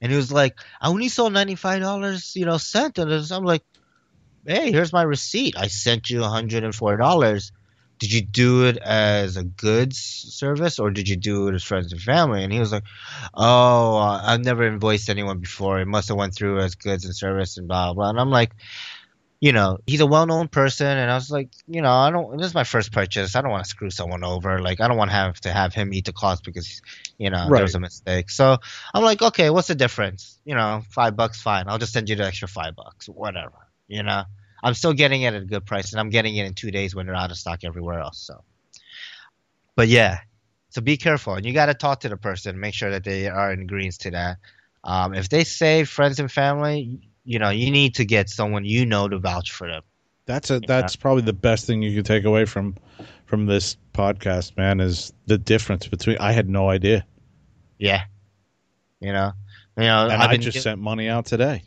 And 0.01 0.11
he 0.11 0.17
was 0.17 0.31
like, 0.31 0.59
I 0.81 0.89
only 0.89 1.09
sold 1.09 1.33
ninety 1.33 1.55
five 1.55 1.81
dollars, 1.81 2.35
you 2.35 2.45
know, 2.45 2.57
sent." 2.57 2.97
And 2.97 3.11
I'm 3.31 3.43
like, 3.43 3.63
Hey, 4.45 4.71
here's 4.71 4.93
my 4.93 5.01
receipt. 5.01 5.55
I 5.57 5.67
sent 5.67 6.09
you 6.09 6.21
hundred 6.21 6.63
and 6.63 6.75
four 6.75 6.97
dollars. 6.97 7.51
Did 7.99 8.11
you 8.11 8.21
do 8.21 8.65
it 8.65 8.77
as 8.77 9.37
a 9.37 9.43
goods 9.43 9.97
service 9.97 10.79
or 10.79 10.91
did 10.91 11.07
you 11.07 11.15
do 11.15 11.47
it 11.47 11.55
as 11.55 11.63
friends 11.63 11.91
and 11.91 12.01
family? 12.01 12.43
And 12.43 12.51
he 12.51 12.59
was 12.59 12.71
like, 12.71 12.83
Oh, 13.33 13.97
uh, 13.97 14.21
I've 14.23 14.43
never 14.43 14.67
invoiced 14.67 15.09
anyone 15.09 15.39
before. 15.39 15.79
It 15.79 15.87
must 15.87 16.09
have 16.09 16.17
went 16.17 16.35
through 16.35 16.59
as 16.59 16.75
goods 16.75 17.05
and 17.05 17.15
service 17.15 17.57
and 17.57 17.67
blah 17.67 17.93
blah. 17.93 18.09
And 18.09 18.19
I'm 18.19 18.29
like, 18.29 18.51
you 19.41 19.51
know, 19.51 19.77
he's 19.85 19.99
a 19.99 20.07
well-known 20.07 20.47
person, 20.47 20.87
and 20.87 21.11
I 21.11 21.15
was 21.15 21.29
like, 21.29 21.49
you 21.67 21.81
know, 21.81 21.91
I 21.91 22.09
don't. 22.09 22.37
This 22.37 22.47
is 22.47 22.53
my 22.55 22.63
first 22.63 22.91
purchase. 22.91 23.35
I 23.35 23.41
don't 23.41 23.51
want 23.51 23.63
to 23.65 23.69
screw 23.69 23.89
someone 23.89 24.23
over. 24.23 24.59
Like, 24.61 24.81
I 24.81 24.87
don't 24.87 24.97
want 24.97 25.11
to 25.11 25.15
have 25.15 25.39
to 25.41 25.51
have 25.51 25.73
him 25.73 25.93
eat 25.93 26.05
the 26.05 26.13
cost 26.13 26.43
because, 26.43 26.81
you 27.17 27.29
know, 27.29 27.45
there 27.53 27.63
was 27.63 27.75
a 27.75 27.79
mistake. 27.79 28.29
So 28.29 28.57
I'm 28.93 29.03
like, 29.03 29.21
okay, 29.21 29.49
what's 29.49 29.67
the 29.67 29.75
difference? 29.75 30.39
You 30.45 30.55
know, 30.55 30.83
five 30.89 31.15
bucks, 31.15 31.41
fine. 31.41 31.65
I'll 31.67 31.77
just 31.77 31.93
send 31.93 32.09
you 32.09 32.15
the 32.15 32.25
extra 32.25 32.47
five 32.47 32.75
bucks, 32.75 33.07
whatever. 33.07 33.67
You 33.87 34.03
know, 34.03 34.23
I'm 34.65 34.73
still 34.73 34.93
getting 34.93 35.21
it 35.21 35.35
at 35.35 35.43
a 35.43 35.45
good 35.45 35.63
price, 35.63 35.91
and 35.91 35.99
I'm 35.99 36.09
getting 36.09 36.35
it 36.35 36.47
in 36.47 36.55
two 36.55 36.71
days 36.71 36.95
when 36.95 37.05
they're 37.05 37.15
out 37.15 37.29
of 37.29 37.37
stock 37.37 37.63
everywhere 37.63 37.99
else. 37.99 38.17
So, 38.17 38.43
but 39.75 39.87
yeah, 39.87 40.21
so 40.69 40.81
be 40.81 40.97
careful, 40.97 41.35
and 41.35 41.45
you 41.45 41.53
got 41.53 41.67
to 41.67 41.75
talk 41.75 41.99
to 41.99 42.09
the 42.09 42.17
person, 42.17 42.59
make 42.59 42.73
sure 42.73 42.89
that 42.89 43.03
they 43.03 43.27
are 43.27 43.53
in 43.53 43.61
agreement 43.61 43.99
to 43.99 44.11
that. 44.11 44.37
Um, 44.83 45.13
if 45.13 45.29
they 45.29 45.43
say 45.43 45.83
friends 45.83 46.19
and 46.19 46.31
family, 46.31 46.99
you 47.23 47.37
know, 47.37 47.51
you 47.51 47.69
need 47.69 47.93
to 47.95 48.05
get 48.05 48.27
someone 48.27 48.65
you 48.65 48.87
know 48.87 49.07
to 49.07 49.19
vouch 49.19 49.51
for 49.51 49.67
them. 49.67 49.83
That's 50.25 50.49
a 50.49 50.59
that's 50.59 50.95
probably 50.95 51.21
the 51.21 51.33
best 51.33 51.67
thing 51.67 51.83
you 51.83 51.95
could 51.95 52.07
take 52.07 52.25
away 52.25 52.45
from 52.45 52.75
from 53.27 53.45
this 53.45 53.77
podcast, 53.93 54.57
man, 54.57 54.79
is 54.79 55.13
the 55.27 55.37
difference 55.37 55.87
between 55.87 56.17
I 56.17 56.31
had 56.31 56.49
no 56.49 56.69
idea. 56.69 57.05
Yeah, 57.77 58.05
you 58.99 59.13
know, 59.13 59.33
you 59.77 59.83
know. 59.83 60.09
And 60.09 60.23
I 60.23 60.37
just 60.37 60.63
sent 60.63 60.81
money 60.81 61.07
out 61.07 61.27
today. 61.27 61.61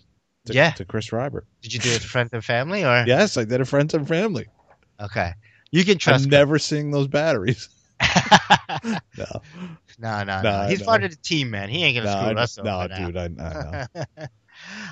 To, 0.47 0.53
Yeah. 0.55 0.71
To 0.73 0.85
Chris 0.85 1.11
Rybert. 1.11 1.43
Did 1.63 1.75
you 1.75 1.81
do 1.81 1.91
it 1.91 2.01
to 2.03 2.09
friends 2.09 2.31
and 2.33 2.45
family 2.45 2.85
or? 2.85 3.05
Yes, 3.07 3.37
I 3.37 3.45
did 3.45 3.61
a 3.61 3.65
friends 3.65 3.95
and 3.95 4.07
family. 4.07 4.47
Okay, 5.01 5.33
you 5.71 5.85
can 5.85 5.99
trust. 5.99 6.25
I'm 6.25 6.31
never 6.31 6.59
seeing 6.59 6.91
those 6.91 7.07
batteries. 7.09 7.69
no, 8.81 8.99
No. 9.17 9.43
no, 9.99 10.25
no, 10.25 10.43
Nah, 10.43 10.69
He's 10.69 10.81
no. 10.81 10.87
part 10.87 11.05
of 11.05 11.11
the 11.11 11.17
team, 11.17 11.51
man. 11.51 11.69
He 11.69 11.85
ain't 11.85 11.97
gonna 11.97 12.07
No, 12.13 12.29
screw 12.29 12.39
us 12.39 12.59
no, 12.59 12.79
over 12.79 12.89
now. 12.89 13.07
dude, 13.07 13.17
I, 13.17 13.25
I 13.25 13.29
know. 13.29 13.87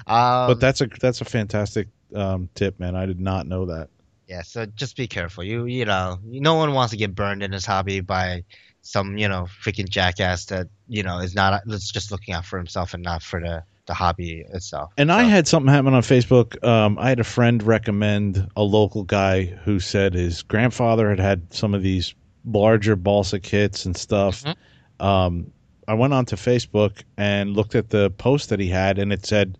um, 0.06 0.47
but 0.48 0.60
that's 0.60 0.81
a 0.81 0.86
that's 1.01 1.20
a 1.20 1.24
fantastic 1.24 1.89
um, 2.14 2.48
tip, 2.55 2.78
man. 2.78 2.94
I 2.94 3.06
did 3.06 3.20
not 3.20 3.47
know 3.47 3.66
that. 3.66 3.89
yeah, 4.28 4.43
so 4.43 4.66
just 4.66 4.97
be 4.97 5.06
careful. 5.09 5.44
You, 5.44 5.66
you 5.66 5.85
know, 5.85 6.18
no 6.24 6.55
one 6.55 6.73
wants 6.73 6.90
to 6.93 6.97
get 6.97 7.14
burned 7.14 7.43
in 7.43 7.52
his 7.52 7.66
hobby 7.66 8.01
by 8.01 8.44
some, 8.82 9.16
you 9.18 9.28
know, 9.28 9.47
freaking 9.62 9.89
jackass 9.89 10.47
that 10.47 10.68
you 10.89 11.02
know 11.02 11.18
is 11.18 11.35
not 11.35 11.62
that's 11.66 11.90
just 11.90 12.10
looking 12.12 12.35
out 12.35 12.44
for 12.44 12.59
himself 12.59 12.94
and 12.94 13.02
not 13.02 13.23
for 13.23 13.40
the 13.40 13.64
the 13.86 13.94
hobby 13.94 14.44
itself. 14.52 14.92
And 14.98 15.10
I 15.12 15.22
had 15.24 15.46
something 15.48 15.72
happen 15.72 15.94
on 15.94 16.02
Facebook. 16.02 16.62
Um, 16.64 16.98
I 16.98 17.08
had 17.08 17.20
a 17.20 17.24
friend 17.24 17.62
recommend 17.62 18.48
a 18.56 18.62
local 18.62 19.04
guy 19.04 19.44
who 19.44 19.78
said 19.80 20.14
his 20.14 20.42
grandfather 20.42 21.08
had 21.08 21.20
had 21.20 21.52
some 21.54 21.74
of 21.74 21.82
these 21.82 22.14
larger 22.44 22.96
balsa 22.96 23.40
kits 23.40 23.84
and 23.86 23.96
stuff. 23.96 24.44
Mhm. 24.44 25.04
Um, 25.04 25.50
I 25.88 25.94
went 25.94 26.12
onto 26.12 26.36
Facebook 26.36 27.02
and 27.16 27.54
looked 27.54 27.74
at 27.74 27.90
the 27.90 28.10
post 28.10 28.48
that 28.48 28.58
he 28.60 28.68
had, 28.68 28.98
and 28.98 29.12
it 29.12 29.24
said 29.24 29.56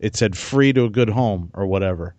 it 0.00 0.14
said 0.16 0.36
free 0.36 0.72
to 0.72 0.84
a 0.84 0.90
good 0.90 1.08
home 1.10 1.50
or 1.54 1.66
whatever. 1.66 2.14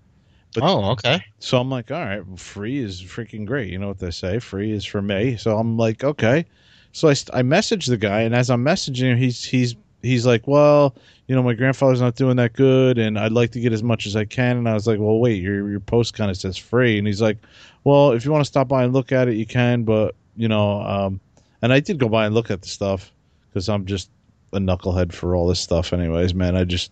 But- 0.55 0.63
oh, 0.63 0.91
okay. 0.91 1.23
So 1.39 1.59
I'm 1.59 1.69
like, 1.69 1.91
all 1.91 1.99
right, 2.03 2.21
free 2.37 2.79
is 2.79 3.01
freaking 3.01 3.45
great. 3.45 3.69
You 3.69 3.77
know 3.79 3.87
what 3.87 3.99
they 3.99 4.11
say? 4.11 4.39
Free 4.39 4.71
is 4.71 4.83
for 4.83 5.01
me. 5.01 5.37
So 5.37 5.57
I'm 5.57 5.77
like, 5.77 6.03
okay. 6.03 6.45
So 6.91 7.07
I, 7.07 7.11
I 7.33 7.43
messaged 7.43 7.87
the 7.87 7.97
guy, 7.97 8.21
and 8.21 8.33
as 8.33 8.49
I'm 8.49 8.63
messaging 8.65 9.11
him, 9.11 9.17
he's 9.17 9.43
he's 9.43 9.75
he's 10.01 10.25
like, 10.25 10.47
well, 10.47 10.95
you 11.27 11.35
know, 11.35 11.43
my 11.43 11.53
grandfather's 11.53 12.01
not 12.01 12.15
doing 12.15 12.37
that 12.37 12.53
good, 12.53 12.97
and 12.97 13.17
I'd 13.19 13.31
like 13.31 13.51
to 13.51 13.59
get 13.59 13.73
as 13.73 13.83
much 13.83 14.05
as 14.05 14.15
I 14.15 14.25
can. 14.25 14.57
And 14.57 14.69
I 14.69 14.73
was 14.73 14.87
like, 14.87 14.99
well, 14.99 15.19
wait, 15.19 15.41
your 15.41 15.69
your 15.69 15.79
post 15.79 16.13
kind 16.13 16.31
of 16.31 16.37
says 16.37 16.57
free, 16.57 16.97
and 16.97 17.05
he's 17.07 17.21
like, 17.21 17.37
well, 17.83 18.11
if 18.11 18.25
you 18.25 18.31
want 18.31 18.41
to 18.41 18.47
stop 18.47 18.67
by 18.67 18.83
and 18.83 18.93
look 18.93 19.11
at 19.11 19.27
it, 19.27 19.35
you 19.35 19.45
can, 19.45 19.83
but 19.83 20.15
you 20.35 20.47
know, 20.47 20.81
um, 20.81 21.19
and 21.61 21.73
I 21.73 21.79
did 21.79 21.99
go 21.99 22.09
by 22.09 22.25
and 22.25 22.33
look 22.35 22.51
at 22.51 22.61
the 22.61 22.69
stuff 22.69 23.11
because 23.49 23.69
I'm 23.69 23.85
just 23.85 24.09
a 24.53 24.59
knucklehead 24.59 25.13
for 25.13 25.35
all 25.35 25.47
this 25.47 25.59
stuff, 25.59 25.93
anyways, 25.93 26.33
man. 26.33 26.55
I 26.55 26.63
just 26.63 26.91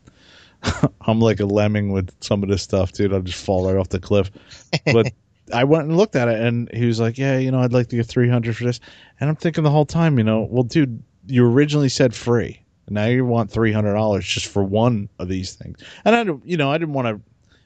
I'm 1.01 1.19
like 1.19 1.39
a 1.39 1.45
lemming 1.45 1.91
with 1.91 2.11
some 2.21 2.43
of 2.43 2.49
this 2.49 2.61
stuff, 2.61 2.91
dude. 2.91 3.13
I'll 3.13 3.21
just 3.21 3.43
fall 3.43 3.65
right 3.67 3.77
off 3.77 3.89
the 3.89 3.99
cliff. 3.99 4.31
But 4.85 5.13
I 5.53 5.63
went 5.63 5.87
and 5.87 5.97
looked 5.97 6.15
at 6.15 6.27
it, 6.27 6.39
and 6.39 6.69
he 6.73 6.85
was 6.85 6.99
like, 6.99 7.17
"Yeah, 7.17 7.37
you 7.37 7.51
know, 7.51 7.59
I'd 7.59 7.73
like 7.73 7.87
to 7.89 7.95
get 7.95 8.05
three 8.05 8.29
hundred 8.29 8.57
for 8.57 8.65
this." 8.65 8.79
And 9.19 9.29
I'm 9.29 9.35
thinking 9.35 9.63
the 9.63 9.71
whole 9.71 9.85
time, 9.85 10.17
you 10.17 10.23
know, 10.23 10.47
well, 10.49 10.63
dude, 10.63 11.01
you 11.27 11.45
originally 11.49 11.89
said 11.89 12.13
free, 12.13 12.61
and 12.87 12.95
now 12.95 13.05
you 13.05 13.23
want 13.25 13.51
three 13.51 13.71
hundred 13.71 13.93
dollars 13.93 14.25
just 14.25 14.47
for 14.47 14.63
one 14.63 15.07
of 15.19 15.27
these 15.27 15.53
things. 15.53 15.79
And 16.05 16.15
I, 16.15 16.23
don't- 16.23 16.45
you 16.45 16.57
know, 16.57 16.71
I 16.71 16.77
didn't 16.77 16.93
want 16.93 17.07
to, 17.07 17.21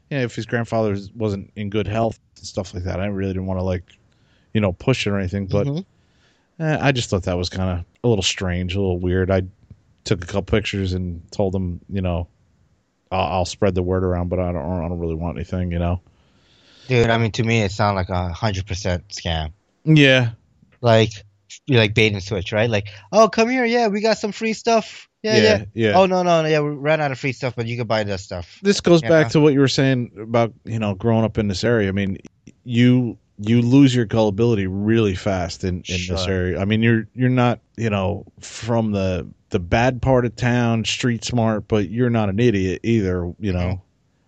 you 0.09 0.17
know, 0.17 0.23
if 0.23 0.35
his 0.35 0.45
grandfather 0.45 0.97
wasn't 1.15 1.51
in 1.55 1.69
good 1.69 1.87
health 1.87 2.19
and 2.37 2.45
stuff 2.45 2.73
like 2.73 2.83
that, 2.83 2.99
I 2.99 3.05
really 3.05 3.31
didn't 3.33 3.45
want 3.45 3.59
to 3.59 3.63
like, 3.63 3.83
you 4.53 4.59
know, 4.61 4.73
push 4.73 5.07
it 5.07 5.11
or 5.11 5.17
anything. 5.19 5.47
But 5.47 5.67
Mhm. 5.67 5.85
eh, 6.59 6.77
I 6.81 6.91
just 6.91 7.09
thought 7.09 7.23
that 7.23 7.37
was 7.37 7.49
kind 7.49 7.79
of 7.79 7.85
a 8.03 8.07
little 8.07 8.23
strange, 8.23 8.75
a 8.75 8.79
little 8.81 8.99
weird. 8.99 9.31
I 9.31 9.43
took 10.03 10.23
a 10.23 10.27
couple 10.27 10.41
pictures 10.43 10.93
and 10.93 11.21
told 11.31 11.55
him, 11.55 11.79
you 11.89 12.01
know, 12.01 12.27
I'll, 13.11 13.27
I'll 13.27 13.45
spread 13.45 13.75
the 13.75 13.83
word 13.83 14.03
around, 14.03 14.29
but 14.29 14.39
I 14.39 14.51
don't, 14.51 14.65
I 14.83 14.87
don't 14.87 14.99
really 14.99 15.15
want 15.15 15.37
anything, 15.37 15.71
you 15.71 15.79
know. 15.79 16.01
dude. 16.87 17.09
I 17.09 17.17
mean, 17.17 17.31
to 17.33 17.43
me, 17.43 17.61
it 17.61 17.71
sounded 17.71 17.95
like 17.95 18.09
a 18.09 18.33
hundred 18.33 18.65
percent 18.67 19.07
scam. 19.09 19.51
Yeah, 19.85 20.31
Like, 20.81 21.11
you 21.67 21.77
like 21.77 21.93
bait 21.93 22.13
and 22.13 22.23
switch, 22.23 22.51
right? 22.51 22.69
Like, 22.69 22.87
oh, 23.11 23.29
come 23.29 23.49
here, 23.49 23.65
yeah, 23.65 23.87
we 23.87 24.01
got 24.01 24.17
some 24.17 24.31
free 24.31 24.53
stuff. 24.53 25.07
Yeah, 25.23 25.35
yeah. 25.37 25.41
yeah, 25.41 25.65
yeah. 25.73 25.97
Oh 25.99 26.05
no, 26.07 26.23
no, 26.23 26.41
no, 26.41 26.47
yeah, 26.47 26.59
we 26.61 26.69
ran 26.71 26.99
out 26.99 27.11
of 27.11 27.19
free 27.19 27.31
stuff, 27.31 27.55
but 27.55 27.67
you 27.67 27.77
can 27.77 27.85
buy 27.87 28.03
this 28.03 28.23
stuff. 28.23 28.59
this 28.63 28.81
goes 28.81 29.01
Yeah. 29.03 29.09
back 29.09 29.29
to 29.31 29.39
what 29.39 29.53
you 29.53 29.59
were 29.59 29.67
saying 29.67 30.11
about 30.19 30.53
you 30.65 30.79
know 30.79 30.95
growing 30.95 31.23
up 31.23 31.37
in 31.37 31.47
this 31.47 31.63
area. 31.63 31.89
I 31.89 31.91
mean, 31.91 32.17
you 32.63 33.17
you 33.37 33.61
lose 33.61 33.95
your 33.95 34.05
gullibility 34.05 34.67
really 34.67 35.15
fast 35.15 35.63
in, 35.63 35.83
in 35.87 35.99
this 36.09 36.27
area. 36.27 36.59
I 36.59 36.65
mean, 36.65 36.81
you're 36.81 37.07
you're 37.13 37.29
not 37.29 37.59
you 37.77 37.89
know 37.89 38.25
from 38.39 38.91
the 38.93 39.27
the 39.49 39.59
bad 39.59 40.01
part 40.01 40.25
of 40.25 40.35
town, 40.35 40.85
street 40.85 41.23
smart, 41.23 41.67
but 41.67 41.89
you're 41.89 42.09
not 42.09 42.29
an 42.29 42.39
idiot 42.39 42.79
either. 42.83 43.31
You 43.39 43.53
know, 43.53 43.59
Mhm. 43.59 43.81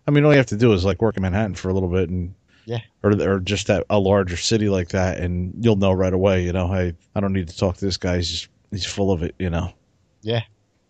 I 0.07 0.11
mean, 0.11 0.25
all 0.25 0.31
you 0.31 0.37
have 0.37 0.45
to 0.47 0.57
do 0.57 0.73
is 0.73 0.83
like 0.85 1.01
work 1.01 1.15
in 1.17 1.23
Manhattan 1.23 1.55
for 1.55 1.69
a 1.69 1.73
little 1.73 1.89
bit 1.89 2.09
and. 2.09 2.35
Yeah. 2.65 2.79
Or, 3.03 3.11
or 3.21 3.39
just 3.41 3.69
at 3.69 3.83
a 3.89 3.99
larger 3.99 4.37
city 4.37 4.69
like 4.69 4.87
that, 4.89 5.19
and 5.19 5.53
you'll 5.59 5.75
know 5.75 5.91
right 5.91 6.13
away. 6.13 6.45
You 6.45 6.53
know, 6.53 6.71
hey, 6.71 6.93
I 7.13 7.19
don't 7.19 7.33
need 7.33 7.49
to 7.49 7.57
talk 7.57 7.75
to 7.75 7.83
this 7.83 7.97
guy. 7.97 8.15
He's 8.15 8.29
just 8.31 8.47
he's 8.71 8.85
full 8.85 9.11
of 9.11 9.21
it. 9.21 9.35
You 9.37 9.49
know. 9.49 9.73
Yeah. 10.21 10.43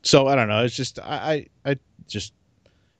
So 0.03 0.27
I 0.27 0.35
don't 0.35 0.47
know. 0.49 0.63
It's 0.63 0.75
just 0.75 0.99
I 0.99 1.47
I, 1.65 1.71
I 1.71 1.77
just 2.07 2.33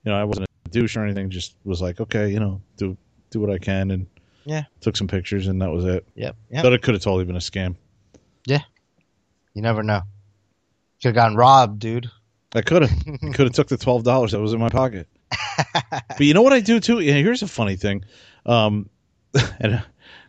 you 0.04 0.10
know 0.12 0.18
I 0.18 0.24
wasn't 0.24 0.46
a 0.66 0.68
douche 0.70 0.96
or 0.96 1.04
anything. 1.04 1.30
Just 1.30 1.56
was 1.64 1.80
like, 1.82 2.00
okay, 2.00 2.28
you 2.30 2.40
know, 2.40 2.60
do 2.76 2.96
do 3.30 3.40
what 3.40 3.50
I 3.50 3.58
can, 3.58 3.90
and 3.90 4.06
Yeah. 4.44 4.64
took 4.80 4.96
some 4.96 5.08
pictures, 5.08 5.46
and 5.48 5.60
that 5.62 5.70
was 5.70 5.84
it. 5.84 6.06
Yep, 6.14 6.36
yep. 6.50 6.62
But 6.62 6.72
it 6.72 6.82
could 6.82 6.94
have 6.94 7.02
totally 7.02 7.24
been 7.24 7.36
a 7.36 7.40
scam. 7.40 7.76
Yeah. 8.46 8.60
You 9.54 9.62
never 9.62 9.82
know. 9.82 10.00
Could 11.02 11.08
have 11.08 11.14
gotten 11.14 11.36
robbed, 11.36 11.78
dude. 11.78 12.10
I 12.54 12.62
could 12.62 12.82
have. 12.82 12.90
Could 13.34 13.46
have 13.46 13.52
took 13.52 13.68
the 13.68 13.76
twelve 13.76 14.04
dollars 14.04 14.32
that 14.32 14.40
was 14.40 14.52
in 14.52 14.60
my 14.60 14.68
pocket. 14.68 15.08
But 15.90 16.20
you 16.20 16.34
know 16.34 16.42
what 16.42 16.52
I 16.52 16.60
do 16.60 16.78
too? 16.80 17.00
Yeah, 17.00 17.14
here's 17.14 17.42
a 17.42 17.48
funny 17.48 17.74
thing, 17.76 18.04
um, 18.46 18.88
and 19.60 19.82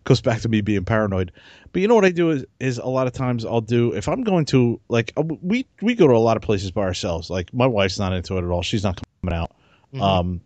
goes 0.06 0.22
back 0.22 0.40
to 0.42 0.50
me 0.50 0.62
being 0.62 0.86
paranoid. 0.86 1.32
But 1.74 1.82
you 1.82 1.88
know 1.90 1.96
what 1.96 2.06
I 2.06 2.12
do 2.12 2.30
is 2.32 2.46
is 2.60 2.78
a 2.78 2.88
lot 2.88 3.06
of 3.08 3.14
times 3.14 3.44
I'll 3.46 3.60
do 3.62 3.92
if 3.94 4.08
I'm 4.08 4.24
going 4.24 4.46
to 4.46 4.80
like 4.88 5.12
uh, 5.18 5.24
we 5.42 5.66
we 5.82 5.94
go 5.94 6.08
to 6.08 6.14
a 6.14 6.18
lot 6.20 6.38
of 6.38 6.44
places 6.44 6.72
by 6.72 6.84
ourselves. 6.84 7.30
Like 7.30 7.54
my 7.54 7.68
wife's 7.68 8.00
not 8.00 8.14
into 8.14 8.38
it 8.38 8.44
at 8.44 8.50
all. 8.50 8.62
She's 8.64 8.84
not 8.84 9.02
coming 9.22 9.38
out. 9.38 9.52
Mhm. 9.94 10.02
um 10.02 10.42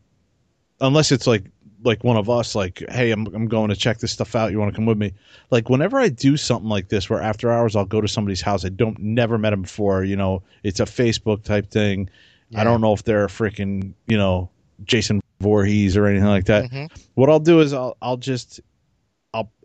unless 0.81 1.11
it's 1.11 1.27
like 1.27 1.45
like 1.83 2.03
one 2.03 2.17
of 2.17 2.29
us 2.29 2.55
like 2.55 2.83
hey 2.89 3.11
I'm, 3.11 3.25
I'm 3.33 3.47
going 3.47 3.69
to 3.69 3.75
check 3.75 3.99
this 3.99 4.11
stuff 4.11 4.35
out 4.35 4.51
you 4.51 4.59
want 4.59 4.71
to 4.71 4.75
come 4.75 4.85
with 4.85 4.97
me 4.97 5.13
like 5.49 5.69
whenever 5.69 5.97
i 5.97 6.09
do 6.09 6.35
something 6.35 6.69
like 6.69 6.89
this 6.89 7.09
where 7.09 7.21
after 7.21 7.49
hours 7.51 7.75
i'll 7.75 7.85
go 7.85 8.01
to 8.01 8.07
somebody's 8.07 8.41
house 8.41 8.65
i 8.65 8.69
don't 8.69 8.99
never 8.99 9.37
met 9.37 9.51
them 9.51 9.61
before 9.61 10.03
you 10.03 10.15
know 10.17 10.43
it's 10.63 10.79
a 10.81 10.85
facebook 10.85 11.43
type 11.43 11.71
thing 11.71 12.09
Yeah. 12.49 12.61
i 12.61 12.63
don't 12.65 12.81
know 12.81 12.91
if 12.93 13.03
they're 13.05 13.23
a 13.25 13.29
freaking 13.29 13.93
you 14.07 14.17
know 14.17 14.49
jason 14.83 15.21
Voorhees 15.39 15.95
or 15.95 16.05
anything 16.05 16.27
like 16.27 16.45
that 16.45 16.69
Mhm. 16.69 16.91
what 17.15 17.29
i'll 17.29 17.39
do 17.39 17.61
is 17.61 17.71
i'll 17.73 17.95
i'll 18.01 18.17
just 18.17 18.59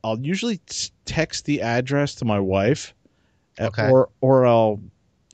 i'll 0.05 0.21
usually 0.21 0.61
text 1.05 1.45
the 1.47 1.61
address 1.63 2.15
to 2.15 2.25
my 2.25 2.39
wife 2.39 2.95
uh, 3.59 3.65
Okay. 3.65 3.89
or 3.91 4.09
or 4.21 4.47
i'll 4.47 4.81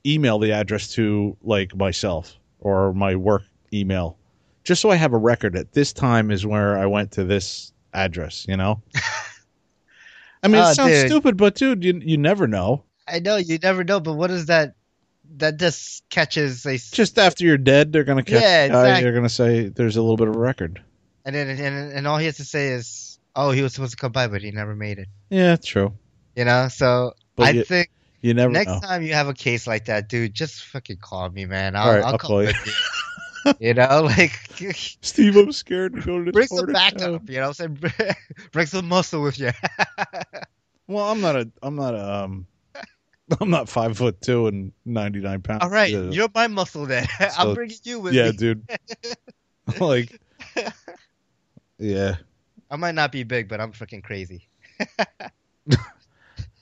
email 0.05 0.39
the 0.39 0.51
address 0.51 0.91
to 0.93 1.37
like 1.43 1.75
myself 1.75 2.35
or 2.59 2.91
my 2.93 3.15
work 3.15 3.43
email 3.73 4.17
just 4.63 4.79
so 4.81 4.91
I 4.91 4.95
have 4.95 5.11
a 5.13 5.17
record 5.17 5.55
at 5.55 5.71
this 5.73 5.91
time 5.91 6.29
is 6.29 6.45
where 6.45 6.77
I 6.77 6.85
went 6.85 7.11
to 7.13 7.23
this 7.23 7.73
address, 7.95 8.45
you 8.47 8.55
know? 8.55 8.79
I 10.43 10.47
mean, 10.47 10.61
Oh, 10.61 10.69
it 10.69 10.75
sounds 10.75 10.91
dude. 10.93 11.07
stupid, 11.09 11.35
but 11.37 11.55
dude, 11.55 11.83
you, 11.83 11.99
you 12.03 12.15
never 12.17 12.47
know. 12.47 12.83
I 13.07 13.19
know 13.19 13.37
you 13.37 13.57
never 13.57 13.83
know, 13.83 13.99
but 13.99 14.13
what 14.13 14.29
is 14.29 14.45
that? 14.47 14.75
That 15.37 15.57
just 15.57 16.07
catches 16.09 16.63
a, 16.67 16.77
Just 16.77 17.17
after 17.17 17.43
you're 17.43 17.57
dead, 17.57 17.91
they're 17.91 18.03
going 18.03 18.23
to 18.23 18.31
catch 18.31 18.41
Yeah, 18.43 18.67
the 18.67 18.73
guy, 18.73 18.81
exact- 18.89 19.03
They're 19.03 19.21
to 19.21 19.29
say 19.29 19.69
there's 19.69 19.97
a 19.97 20.01
little 20.01 20.17
bit 20.17 20.27
of 20.27 20.35
a 20.35 20.39
record. 20.39 20.79
and 21.25 21.35
then 21.35 21.47
and, 21.49 21.91
and 21.93 22.07
all 22.07 22.17
he 22.17 22.25
has 22.27 22.37
to 22.37 22.45
say 22.45 22.67
is, 22.69 23.10
"Oh, 23.35 23.51
he 23.51 23.61
was 23.61 23.73
supposed 23.73 23.91
to 23.91 23.97
come 23.97 24.11
by, 24.11 24.27
but 24.27 24.41
he 24.41 24.51
never 24.51 24.75
made 24.75 24.99
it." 24.99 25.07
Yeah, 25.29 25.55
true. 25.55 25.93
You 26.35 26.45
know, 26.45 26.67
so 26.69 27.13
But 27.35 27.47
I 27.47 27.49
you, 27.51 27.63
think 27.63 27.89
you 28.21 28.33
never 28.33 28.51
next 28.53 28.67
know. 28.71 28.79
time 28.79 29.03
you 29.03 29.13
have 29.13 29.27
a 29.27 29.33
case 29.33 29.67
like 29.67 29.85
that, 29.85 30.07
dude, 30.09 30.33
just 30.33 30.63
fucking 30.65 30.97
call 30.97 31.29
me, 31.29 31.45
man. 31.45 31.75
I'll, 31.75 31.87
All 31.87 31.93
right, 31.95 32.03
I'll, 32.03 32.11
I'll 32.13 32.17
call 32.17 32.43
you. 32.43 32.51
you. 33.59 33.73
know, 33.73 34.01
like 34.17 34.31
Steve, 35.01 35.35
I'm 35.35 35.51
scared 35.51 35.93
to 35.95 36.01
go 36.01 36.19
to 36.19 36.25
this 36.25 36.31
bring 36.31 36.47
some 36.47 36.71
backup. 36.71 37.29
You 37.29 37.37
know, 37.41 37.49
what 37.49 37.59
I'm 37.59 37.77
saying 37.81 38.13
bring 38.51 38.65
some 38.67 38.87
muscle 38.87 39.21
with 39.23 39.39
you. 39.39 39.51
Well, 40.87 41.05
I'm 41.09 41.21
not 41.21 41.35
a, 41.35 41.49
I'm 41.61 41.75
not 41.75 41.95
a, 41.95 42.13
um, 42.23 42.47
I'm 43.39 43.49
not 43.49 43.69
five 43.69 43.97
foot 43.97 44.21
two 44.21 44.47
and 44.47 44.71
99 44.85 45.41
pounds. 45.41 45.63
All 45.63 45.69
right, 45.69 45.89
Yeah. 45.91 46.01
you're 46.09 46.29
my 46.35 46.47
muscle 46.47 46.85
then. 46.85 47.07
So- 47.17 47.27
I'm 47.37 47.53
bringing 47.55 47.77
you 47.83 47.99
with 48.01 48.13
yeah, 48.13 48.31
me. 48.31 48.37
dude. 48.37 48.69
like, 49.79 50.19
yeah. 51.77 52.17
I 52.71 52.77
might 52.77 52.95
not 52.95 53.11
be 53.11 53.23
big, 53.23 53.49
but 53.49 53.59
I'm 53.59 53.73
freaking 53.73 54.01
crazy. 54.01 54.47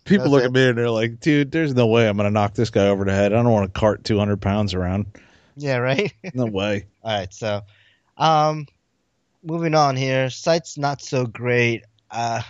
People 0.06 0.24
That's 0.24 0.30
look 0.32 0.42
it. 0.42 0.48
at 0.48 0.52
me 0.52 0.70
and 0.70 0.78
they're 0.78 0.90
like, 0.90 1.20
dude, 1.20 1.52
there's 1.52 1.76
no 1.76 1.86
way 1.86 2.10
I'm 2.10 2.18
going 2.18 2.26
to 2.26 2.32
knock 2.32 2.56
this 2.56 2.72
guy 2.72 2.88
over 2.88 3.06
the 3.06 3.14
head. 3.14 3.32
I 3.32 3.44
don't 3.44 3.52
want 3.52 3.72
to 3.72 3.80
cart 3.80 4.04
200 4.04 4.42
pounds 4.42 4.74
around. 4.74 5.06
Yeah, 5.56 5.78
right. 5.78 6.12
No 6.34 6.46
way. 6.48 6.88
All 7.04 7.18
right, 7.18 7.34
so 7.34 7.62
um 8.18 8.66
moving 9.44 9.76
on 9.76 9.96
here. 9.96 10.30
Sites 10.30 10.78
not 10.78 11.02
so 11.02 11.26
great. 11.26 11.86
Uh 12.10 12.42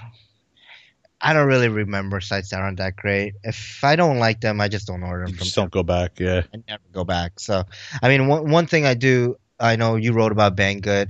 I 1.22 1.34
don't 1.34 1.48
really 1.48 1.68
remember 1.68 2.22
sites 2.22 2.52
that 2.52 2.62
aren't 2.62 2.78
that 2.78 2.96
great. 2.96 3.34
If 3.44 3.84
I 3.84 3.98
don't 3.98 4.20
like 4.20 4.40
them, 4.40 4.62
I 4.62 4.70
just 4.70 4.88
don't 4.88 5.04
order 5.04 5.24
them 5.26 5.32
You 5.32 5.38
from 5.38 5.44
just 5.46 5.56
don't 5.56 5.72
go 5.72 5.84
back. 5.84 6.18
Yeah. 6.20 6.44
I 6.54 6.62
never 6.68 6.84
go 6.94 7.04
back. 7.04 7.40
So, 7.40 7.64
I 8.02 8.08
mean, 8.08 8.28
one 8.28 8.50
one 8.50 8.68
thing 8.68 8.86
I 8.86 8.94
do, 8.94 9.38
I 9.60 9.76
know 9.76 9.96
you 9.98 10.14
wrote 10.14 10.32
about 10.32 10.56
Banggood. 10.56 11.10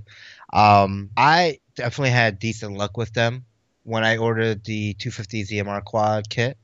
Um, 0.51 1.11
I 1.15 1.59
definitely 1.79 2.11
had 2.11 2.37
decent 2.39 2.77
luck 2.77 2.95
with 2.97 3.13
them 3.13 3.45
when 3.83 4.03
I 4.03 4.17
ordered 4.17 4.63
the 4.65 4.93
250 4.95 5.45
ZMR 5.45 5.83
quad 5.83 6.29
kit. 6.29 6.57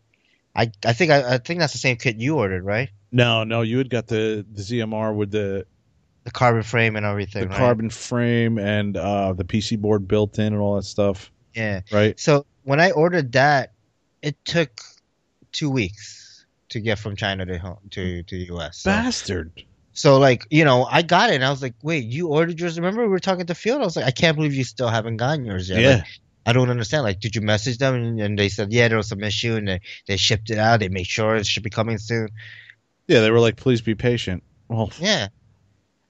I 0.55 0.71
I 0.85 0.93
think 0.93 1.11
I, 1.11 1.35
I 1.35 1.37
think 1.39 1.59
that's 1.59 1.73
the 1.73 1.79
same 1.79 1.97
kit 1.97 2.17
you 2.17 2.37
ordered, 2.37 2.63
right? 2.63 2.89
No, 3.11 3.43
no, 3.43 3.61
you 3.61 3.77
had 3.77 3.89
got 3.89 4.07
the, 4.07 4.45
the 4.51 4.61
ZMR 4.61 5.15
with 5.15 5.31
the, 5.31 5.65
The 6.25 6.31
carbon 6.31 6.63
frame 6.63 6.95
and 6.97 7.05
everything. 7.05 7.43
the 7.43 7.47
right? 7.49 7.57
carbon 7.57 7.89
frame 7.89 8.57
and 8.59 8.97
uh, 8.97 9.31
the 9.33 9.45
PC 9.45 9.79
board 9.79 10.07
built 10.07 10.37
in 10.37 10.47
and 10.53 10.61
all 10.61 10.75
that 10.75 10.83
stuff, 10.83 11.31
Yeah. 11.55 11.81
right? 11.91 12.19
So 12.19 12.45
when 12.63 12.79
I 12.81 12.91
ordered 12.91 13.31
that, 13.33 13.71
it 14.21 14.35
took 14.43 14.81
two 15.53 15.69
weeks 15.69 16.45
to 16.69 16.79
get 16.81 16.99
from 16.99 17.15
China 17.15 17.45
to 17.45 17.57
home 17.57 17.77
to 17.91 18.23
to 18.23 18.37
the 18.37 18.53
US. 18.55 18.79
So, 18.79 18.89
Bastard. 18.91 19.63
So 19.95 20.19
like 20.19 20.45
you 20.51 20.63
know, 20.63 20.85
I 20.85 21.01
got 21.01 21.31
it, 21.31 21.35
and 21.35 21.43
I 21.43 21.49
was 21.49 21.61
like, 21.61 21.73
"Wait, 21.81 22.03
you 22.03 22.27
ordered 22.27 22.59
yours?" 22.59 22.77
Remember 22.77 23.01
we 23.01 23.07
were 23.07 23.19
talking 23.19 23.47
to 23.47 23.55
Field? 23.55 23.81
I 23.81 23.85
was 23.85 23.95
like, 23.95 24.05
"I 24.05 24.11
can't 24.11 24.35
believe 24.35 24.53
you 24.53 24.63
still 24.63 24.89
haven't 24.89 25.17
gotten 25.17 25.45
yours 25.45 25.69
yet." 25.69 25.79
Yeah. 25.79 25.95
Like, 25.95 26.05
I 26.45 26.53
don't 26.53 26.69
understand. 26.69 27.03
Like, 27.03 27.19
did 27.19 27.35
you 27.35 27.41
message 27.41 27.79
them? 27.79 27.95
And, 27.95 28.19
and 28.19 28.37
they 28.37 28.49
said, 28.49 28.71
"Yeah, 28.71 28.89
there 28.89 28.97
was 28.97 29.07
some 29.07 29.23
issue, 29.23 29.55
and 29.55 29.67
they, 29.67 29.81
they 30.07 30.17
shipped 30.17 30.51
it 30.51 30.59
out. 30.59 30.81
They 30.81 30.89
made 30.89 31.07
sure 31.07 31.35
it 31.35 31.47
should 31.47 31.63
be 31.63 31.71
coming 31.71 31.97
soon." 31.97 32.29
Yeah, 33.07 33.21
they 33.21 33.31
were 33.31 33.39
like, 33.39 33.55
please 33.55 33.81
be 33.81 33.95
patient. 33.95 34.43
Well, 34.67 34.91
Yeah, 34.99 35.27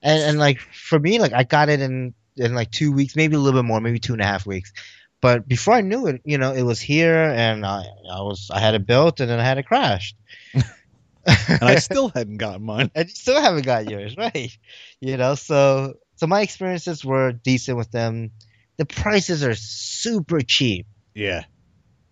and 0.02 0.24
and 0.24 0.40
like 0.40 0.60
for 0.60 0.98
me, 0.98 1.20
like 1.20 1.34
I 1.34 1.44
got 1.44 1.70
it 1.70 1.82
in 1.82 2.14
in 2.38 2.54
like 2.56 2.72
two 2.72 2.92
weeks, 2.92 3.16
maybe 3.16 3.36
a 3.36 3.40
little 3.40 3.60
bit 3.62 3.68
more, 3.68 3.82
maybe 3.82 4.00
two 4.00 4.14
and 4.14 4.22
a 4.22 4.26
half 4.26 4.46
weeks. 4.46 4.74
But 5.22 5.48
before 5.48 5.74
I 5.74 5.82
knew 5.82 6.08
it, 6.08 6.22
you 6.24 6.38
know, 6.38 6.54
it 6.54 6.64
was 6.64 6.80
here, 6.80 7.16
and 7.16 7.66
I 7.66 7.84
I 8.12 8.22
was 8.22 8.50
I 8.54 8.60
had 8.60 8.76
it 8.76 8.86
built, 8.86 9.20
and 9.20 9.30
then 9.30 9.40
I 9.40 9.44
had 9.44 9.58
it 9.58 9.66
crashed. 9.66 10.16
and 11.26 11.64
I 11.64 11.76
still 11.78 12.10
hadn't 12.10 12.38
gotten 12.38 12.64
mine. 12.66 12.92
and 12.96 13.08
you 13.10 13.16
still 13.16 13.42
haven't 13.42 13.66
got 13.66 13.90
yours, 13.90 14.16
right? 14.18 14.56
You 15.02 15.18
know, 15.18 15.36
so 15.36 15.96
so 16.16 16.28
my 16.28 16.42
experiences 16.42 17.04
were 17.04 17.32
decent 17.32 17.78
with 17.78 17.92
them. 17.92 18.32
the 18.78 18.86
prices 18.86 19.44
are 19.44 19.56
super 19.56 20.42
cheap, 20.42 20.86
Yeah. 21.14 21.44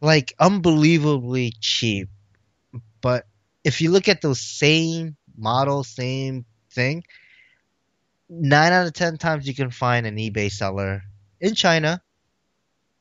like 0.02 0.34
unbelievably 0.40 1.54
cheap. 1.60 2.10
But 3.02 3.26
if 3.64 3.82
you 3.82 3.92
look 3.92 4.08
at 4.08 4.22
those 4.22 4.42
same 4.42 5.16
model, 5.38 5.84
same 5.84 6.46
thing, 6.72 7.04
nine 8.30 8.72
out 8.74 8.88
of 8.88 8.94
ten 8.94 9.18
times 9.18 9.48
you 9.48 9.54
can 9.54 9.72
find 9.72 10.06
an 10.06 10.18
eBay 10.18 10.52
seller 10.52 11.04
in 11.40 11.54
China, 11.56 12.02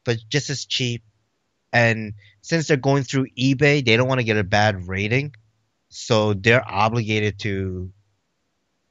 but 0.04 0.18
just 0.28 0.50
as 0.50 0.64
cheap. 0.66 1.02
And 1.72 2.14
since 2.42 2.68
they're 2.68 2.76
going 2.76 3.04
through 3.04 3.28
eBay, 3.38 3.84
they 3.84 3.96
don't 3.96 4.08
want 4.08 4.20
to 4.20 4.24
get 4.24 4.36
a 4.36 4.44
bad 4.44 4.88
rating, 4.88 5.34
so 5.92 6.32
they're 6.32 6.66
obligated 6.66 7.38
to 7.40 7.92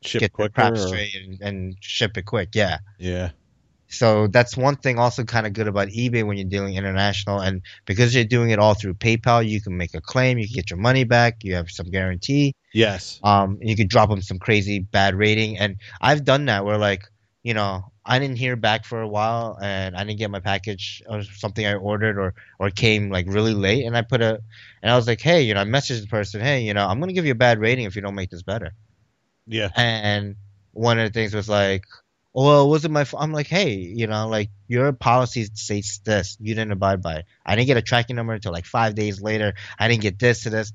Ship 0.03 0.19
get 0.19 0.33
quicker. 0.33 0.53
crap 0.53 0.77
straight 0.77 1.15
and, 1.15 1.41
and 1.41 1.77
ship 1.81 2.15
it 2.17 2.23
quick. 2.23 2.49
Yeah. 2.53 2.77
yeah. 2.99 3.31
So 3.87 4.27
that's 4.27 4.55
one 4.55 4.75
thing 4.75 4.99
also 4.99 5.23
kind 5.23 5.45
of 5.45 5.53
good 5.53 5.67
about 5.67 5.89
eBay 5.89 6.25
when 6.25 6.37
you're 6.37 6.47
dealing 6.47 6.75
international. 6.75 7.39
And 7.39 7.61
because 7.85 8.15
you're 8.15 8.23
doing 8.23 8.51
it 8.51 8.59
all 8.59 8.73
through 8.73 8.93
PayPal, 8.93 9.47
you 9.47 9.61
can 9.61 9.75
make 9.75 9.93
a 9.93 10.01
claim, 10.01 10.37
you 10.37 10.47
can 10.47 10.53
get 10.53 10.69
your 10.69 10.79
money 10.79 11.03
back, 11.03 11.43
you 11.43 11.55
have 11.55 11.69
some 11.69 11.89
guarantee. 11.89 12.55
Yes. 12.73 13.19
Um, 13.23 13.57
you 13.61 13.75
could 13.75 13.89
drop 13.89 14.09
them 14.09 14.21
some 14.21 14.39
crazy 14.39 14.79
bad 14.79 15.15
rating. 15.15 15.57
And 15.57 15.77
I've 15.99 16.23
done 16.23 16.45
that 16.45 16.65
where 16.65 16.77
like, 16.77 17.03
you 17.43 17.53
know, 17.53 17.91
I 18.05 18.19
didn't 18.19 18.37
hear 18.37 18.55
back 18.55 18.85
for 18.85 19.01
a 19.01 19.07
while 19.07 19.57
and 19.61 19.95
I 19.95 20.03
didn't 20.03 20.19
get 20.19 20.31
my 20.31 20.39
package 20.39 21.01
or 21.07 21.23
something 21.23 21.65
I 21.65 21.75
ordered 21.75 22.17
or, 22.17 22.33
or 22.59 22.69
came 22.69 23.09
like 23.09 23.25
really 23.27 23.53
late. 23.53 23.85
And 23.85 23.95
I 23.97 24.01
put 24.01 24.21
a, 24.21 24.39
and 24.81 24.91
I 24.91 24.95
was 24.95 25.07
like, 25.07 25.21
hey, 25.21 25.41
you 25.41 25.53
know, 25.53 25.61
I 25.61 25.65
messaged 25.65 26.01
the 26.01 26.07
person, 26.07 26.41
hey, 26.41 26.61
you 26.61 26.73
know, 26.73 26.87
I'm 26.87 26.99
going 26.99 27.09
to 27.09 27.13
give 27.13 27.25
you 27.25 27.31
a 27.31 27.35
bad 27.35 27.59
rating 27.59 27.85
if 27.85 27.95
you 27.95 28.01
don't 28.01 28.15
make 28.15 28.29
this 28.29 28.43
better. 28.43 28.73
Yeah. 29.47 29.69
And 29.75 30.35
one 30.73 30.99
of 30.99 31.07
the 31.07 31.13
things 31.13 31.33
was 31.33 31.49
like, 31.49 31.85
well, 32.33 32.65
it 32.65 32.69
wasn't 32.69 32.93
my 32.93 33.03
fault. 33.03 33.23
I'm 33.23 33.33
like, 33.33 33.47
hey, 33.47 33.73
you 33.73 34.07
know, 34.07 34.27
like 34.27 34.49
your 34.67 34.93
policy 34.93 35.45
states 35.53 35.99
this. 35.99 36.37
You 36.39 36.55
didn't 36.55 36.71
abide 36.71 37.01
by 37.01 37.15
it. 37.17 37.25
I 37.45 37.55
didn't 37.55 37.67
get 37.67 37.77
a 37.77 37.81
tracking 37.81 38.15
number 38.15 38.33
until 38.33 38.53
like 38.53 38.65
five 38.65 38.95
days 38.95 39.21
later. 39.21 39.53
I 39.77 39.87
didn't 39.87 40.01
get 40.01 40.19
this 40.19 40.43
to 40.43 40.49
this. 40.49 40.71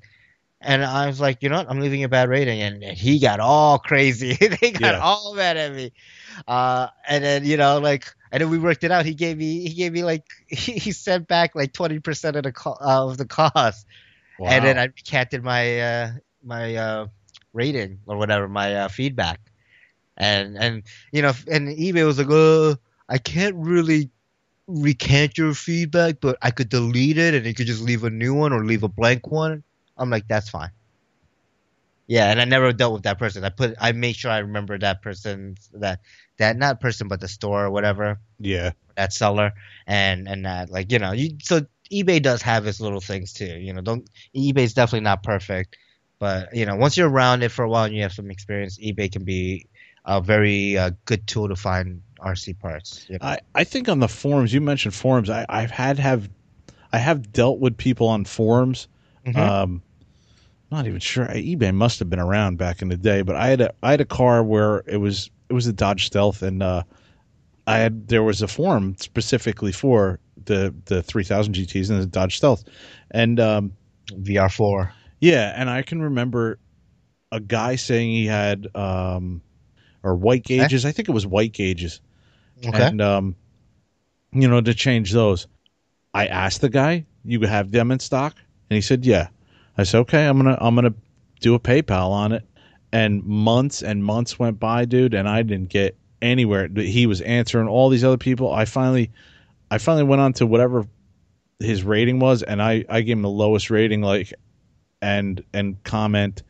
And 0.60 0.84
I 0.84 1.06
was 1.06 1.20
like, 1.20 1.42
you 1.42 1.48
know 1.48 1.58
what? 1.58 1.70
I'm 1.70 1.80
leaving 1.80 2.02
a 2.04 2.08
bad 2.08 2.28
rating. 2.28 2.60
And, 2.60 2.82
and 2.82 2.96
he 2.96 3.18
got 3.20 3.40
all 3.40 3.78
crazy. 3.78 4.34
they 4.60 4.72
got 4.72 4.94
Yeah. 4.94 5.00
all 5.00 5.34
mad 5.34 5.56
at 5.56 5.72
me. 5.74 5.92
Uh, 6.46 6.88
and 7.08 7.24
then, 7.24 7.44
you 7.44 7.56
know, 7.56 7.78
like, 7.78 8.06
and 8.32 8.40
then 8.40 8.50
we 8.50 8.58
worked 8.58 8.84
it 8.84 8.90
out. 8.90 9.04
He 9.04 9.14
gave 9.14 9.36
me, 9.36 9.66
he 9.68 9.74
gave 9.74 9.92
me 9.92 10.04
like, 10.04 10.24
he, 10.48 10.92
sent 10.92 11.28
back 11.28 11.54
like 11.54 11.72
20% 11.72 12.36
of 12.36 12.42
the, 12.44 12.52
co- 12.52 12.78
uh, 12.80 13.06
of 13.06 13.16
the 13.18 13.26
cost 13.26 13.86
Wow. 14.38 14.46
and 14.46 14.64
then 14.64 14.78
I 14.78 14.84
recanted 14.84 15.42
my 15.42 15.80
uh, 15.80 16.10
my 16.42 16.76
uh, 16.76 17.06
rating 17.52 18.00
or 18.06 18.16
whatever, 18.16 18.48
my 18.48 18.74
uh, 18.74 18.88
feedback, 18.88 19.40
and 20.16 20.56
and 20.56 20.82
you 21.12 21.22
know, 21.22 21.32
and 21.50 21.68
eBay 21.68 22.04
was 22.06 22.18
like, 22.18 22.30
"Uh, 22.30 22.76
I 23.08 23.18
can't 23.18 23.56
really 23.56 24.10
recant 24.66 25.36
your 25.38 25.54
feedback, 25.54 26.20
but 26.20 26.36
I 26.42 26.50
could 26.50 26.68
delete 26.68 27.18
it, 27.18 27.34
and 27.34 27.46
you 27.46 27.54
could 27.54 27.66
just 27.66 27.82
leave 27.82 28.04
a 28.04 28.10
new 28.10 28.34
one 28.34 28.52
or 28.52 28.64
leave 28.64 28.82
a 28.82 28.88
blank 28.88 29.26
one." 29.30 29.62
I'm 29.96 30.10
like, 30.10 30.26
"That's 30.28 30.48
fine." 30.48 30.70
Yeah, 32.06 32.30
and 32.30 32.40
I 32.40 32.44
never 32.44 32.72
dealt 32.72 32.92
with 32.92 33.02
that 33.02 33.18
person. 33.18 33.44
I 33.44 33.48
put, 33.48 33.74
I 33.80 33.92
made 33.92 34.14
sure 34.14 34.30
I 34.30 34.38
remember 34.38 34.78
that 34.78 35.02
person, 35.02 35.56
that 35.74 36.00
that 36.38 36.56
not 36.56 36.80
person, 36.80 37.08
but 37.08 37.20
the 37.20 37.28
store 37.28 37.64
or 37.64 37.70
whatever 37.70 38.20
yeah. 38.38 38.72
that 38.96 39.12
seller 39.12 39.52
and 39.86 40.28
and 40.28 40.44
that 40.44 40.70
like 40.70 40.92
you 40.92 40.98
know 40.98 41.12
you 41.12 41.36
so 41.42 41.60
eBay 41.92 42.20
does 42.20 42.42
have 42.42 42.66
its 42.66 42.80
little 42.80 43.00
things 43.00 43.32
too 43.32 43.58
you 43.58 43.72
know 43.72 43.80
don't 43.80 44.08
eBay's 44.34 44.74
definitely 44.74 45.00
not 45.00 45.22
perfect 45.22 45.76
but 46.18 46.54
you 46.54 46.66
know 46.66 46.74
once 46.76 46.96
you're 46.96 47.08
around 47.08 47.42
it 47.42 47.50
for 47.50 47.64
a 47.64 47.68
while 47.68 47.84
and 47.84 47.94
you 47.94 48.02
have 48.02 48.12
some 48.12 48.30
experience 48.30 48.78
eBay 48.78 49.10
can 49.10 49.24
be 49.24 49.66
a 50.04 50.20
very 50.20 50.76
uh, 50.78 50.90
good 51.04 51.26
tool 51.26 51.48
to 51.48 51.56
find 51.56 52.02
RC 52.20 52.58
parts 52.58 53.06
you 53.08 53.18
know? 53.20 53.26
I, 53.26 53.38
I 53.54 53.64
think 53.64 53.88
on 53.88 54.00
the 54.00 54.08
forums 54.08 54.52
you 54.52 54.60
mentioned 54.60 54.94
forums. 54.94 55.30
I, 55.30 55.46
I've 55.48 55.70
had 55.70 55.98
have 55.98 56.28
I 56.92 56.98
have 56.98 57.32
dealt 57.32 57.58
with 57.58 57.76
people 57.76 58.08
on 58.08 58.24
forums. 58.24 58.88
Mhm. 59.26 59.36
Um, 59.36 59.82
not 60.70 60.86
even 60.86 61.00
sure 61.00 61.26
eBay 61.26 61.74
must 61.74 61.98
have 61.98 62.10
been 62.10 62.18
around 62.18 62.58
back 62.58 62.82
in 62.82 62.88
the 62.88 62.96
day, 62.96 63.22
but 63.22 63.36
I 63.36 63.48
had 63.48 63.60
a 63.60 63.74
I 63.82 63.90
had 63.92 64.00
a 64.00 64.06
car 64.06 64.42
where 64.42 64.82
it 64.86 64.98
was 64.98 65.30
it 65.48 65.52
was 65.52 65.66
a 65.66 65.72
Dodge 65.72 66.06
Stealth, 66.06 66.42
and 66.42 66.62
uh, 66.62 66.82
I 67.66 67.78
had 67.78 68.08
there 68.08 68.22
was 68.22 68.42
a 68.42 68.48
forum 68.48 68.96
specifically 68.98 69.72
for 69.72 70.18
the 70.44 70.74
the 70.86 71.02
3000 71.02 71.54
GTS 71.54 71.90
and 71.90 72.02
the 72.02 72.06
Dodge 72.06 72.36
Stealth, 72.36 72.64
and 73.10 73.38
um, 73.40 73.72
VR4 74.12 74.90
yeah, 75.20 75.52
and 75.56 75.70
I 75.70 75.82
can 75.82 76.02
remember 76.02 76.58
a 77.32 77.40
guy 77.40 77.76
saying 77.76 78.10
he 78.10 78.26
had 78.26 78.68
um, 78.74 79.42
or 80.02 80.14
white 80.14 80.44
gauges. 80.44 80.84
I 80.84 80.92
think 80.92 81.08
it 81.08 81.12
was 81.12 81.26
white 81.26 81.52
gauges 81.52 82.00
okay 82.66 82.84
and 82.84 83.00
um, 83.00 83.36
you 84.32 84.48
know 84.48 84.60
to 84.60 84.74
change 84.74 85.12
those. 85.12 85.46
I 86.14 86.26
asked 86.26 86.60
the 86.60 86.68
guy, 86.68 87.06
"You 87.24 87.40
have 87.42 87.70
them 87.70 87.90
in 87.90 87.98
stock?" 87.98 88.36
And 88.70 88.74
he 88.74 88.80
said, 88.80 89.04
"Yeah." 89.04 89.28
I 89.78 89.84
said, 89.84 89.98
"Okay, 90.00 90.26
I'm 90.26 90.36
gonna 90.36 90.56
I'm 90.60 90.74
gonna 90.74 90.94
do 91.40 91.54
a 91.54 91.60
PayPal 91.60 92.10
on 92.10 92.32
it." 92.32 92.44
And 92.92 93.22
months 93.24 93.82
and 93.82 94.02
months 94.04 94.38
went 94.38 94.58
by, 94.58 94.84
dude, 94.84 95.14
and 95.14 95.28
I 95.28 95.42
didn't 95.42 95.68
get 95.70 95.96
anywhere. 96.22 96.68
He 96.74 97.06
was 97.06 97.20
answering 97.22 97.68
all 97.68 97.88
these 97.88 98.04
other 98.04 98.16
people. 98.16 98.52
I 98.52 98.64
finally, 98.64 99.10
I 99.70 99.78
finally 99.78 100.04
went 100.04 100.22
on 100.22 100.32
to 100.34 100.46
whatever 100.46 100.86
his 101.60 101.82
rating 101.82 102.18
was, 102.20 102.42
and 102.42 102.62
I 102.62 102.84
I 102.88 103.00
gave 103.02 103.16
him 103.16 103.22
the 103.22 103.28
lowest 103.30 103.70
rating, 103.70 104.02
like, 104.02 104.32
and 105.02 105.42
and 105.52 105.82
comment, 105.84 106.42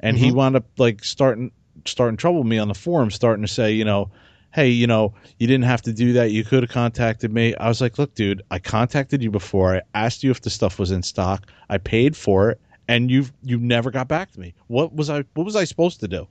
and 0.00 0.18
he 0.18 0.30
Mhm. 0.30 0.34
wound 0.34 0.56
up 0.56 0.64
like 0.78 1.04
starting 1.04 1.52
starting 1.86 2.16
trouble 2.16 2.40
with 2.40 2.48
me 2.48 2.58
on 2.58 2.68
the 2.68 2.74
forum, 2.74 3.10
starting 3.10 3.44
to 3.44 3.52
say, 3.52 3.72
you 3.72 3.84
know, 3.84 4.10
hey, 4.52 4.68
you 4.68 4.86
know, 4.86 5.14
you 5.38 5.46
didn't 5.46 5.64
have 5.64 5.82
to 5.82 5.92
do 5.92 6.12
that. 6.14 6.30
You 6.30 6.44
could 6.44 6.62
have 6.62 6.70
contacted 6.70 7.32
me. 7.32 7.54
I 7.56 7.68
was 7.68 7.80
like, 7.80 7.98
look, 7.98 8.14
dude, 8.14 8.42
I 8.50 8.58
contacted 8.58 9.22
you 9.22 9.30
before. 9.30 9.76
I 9.76 9.82
asked 9.94 10.22
you 10.22 10.30
if 10.30 10.42
the 10.42 10.50
stuff 10.50 10.78
was 10.78 10.90
in 10.90 11.02
stock. 11.02 11.46
I 11.70 11.78
paid 11.78 12.16
for 12.16 12.50
it, 12.50 12.60
and 12.88 13.10
you've 13.10 13.32
you 13.42 13.58
never 13.58 13.90
got 13.90 14.08
back 14.08 14.30
to 14.32 14.40
me. 14.40 14.54
What 14.66 14.94
was 14.94 15.10
I 15.10 15.24
what 15.34 15.44
was 15.44 15.56
I 15.56 15.64
supposed 15.64 16.00
to 16.00 16.08
do? 16.08 16.26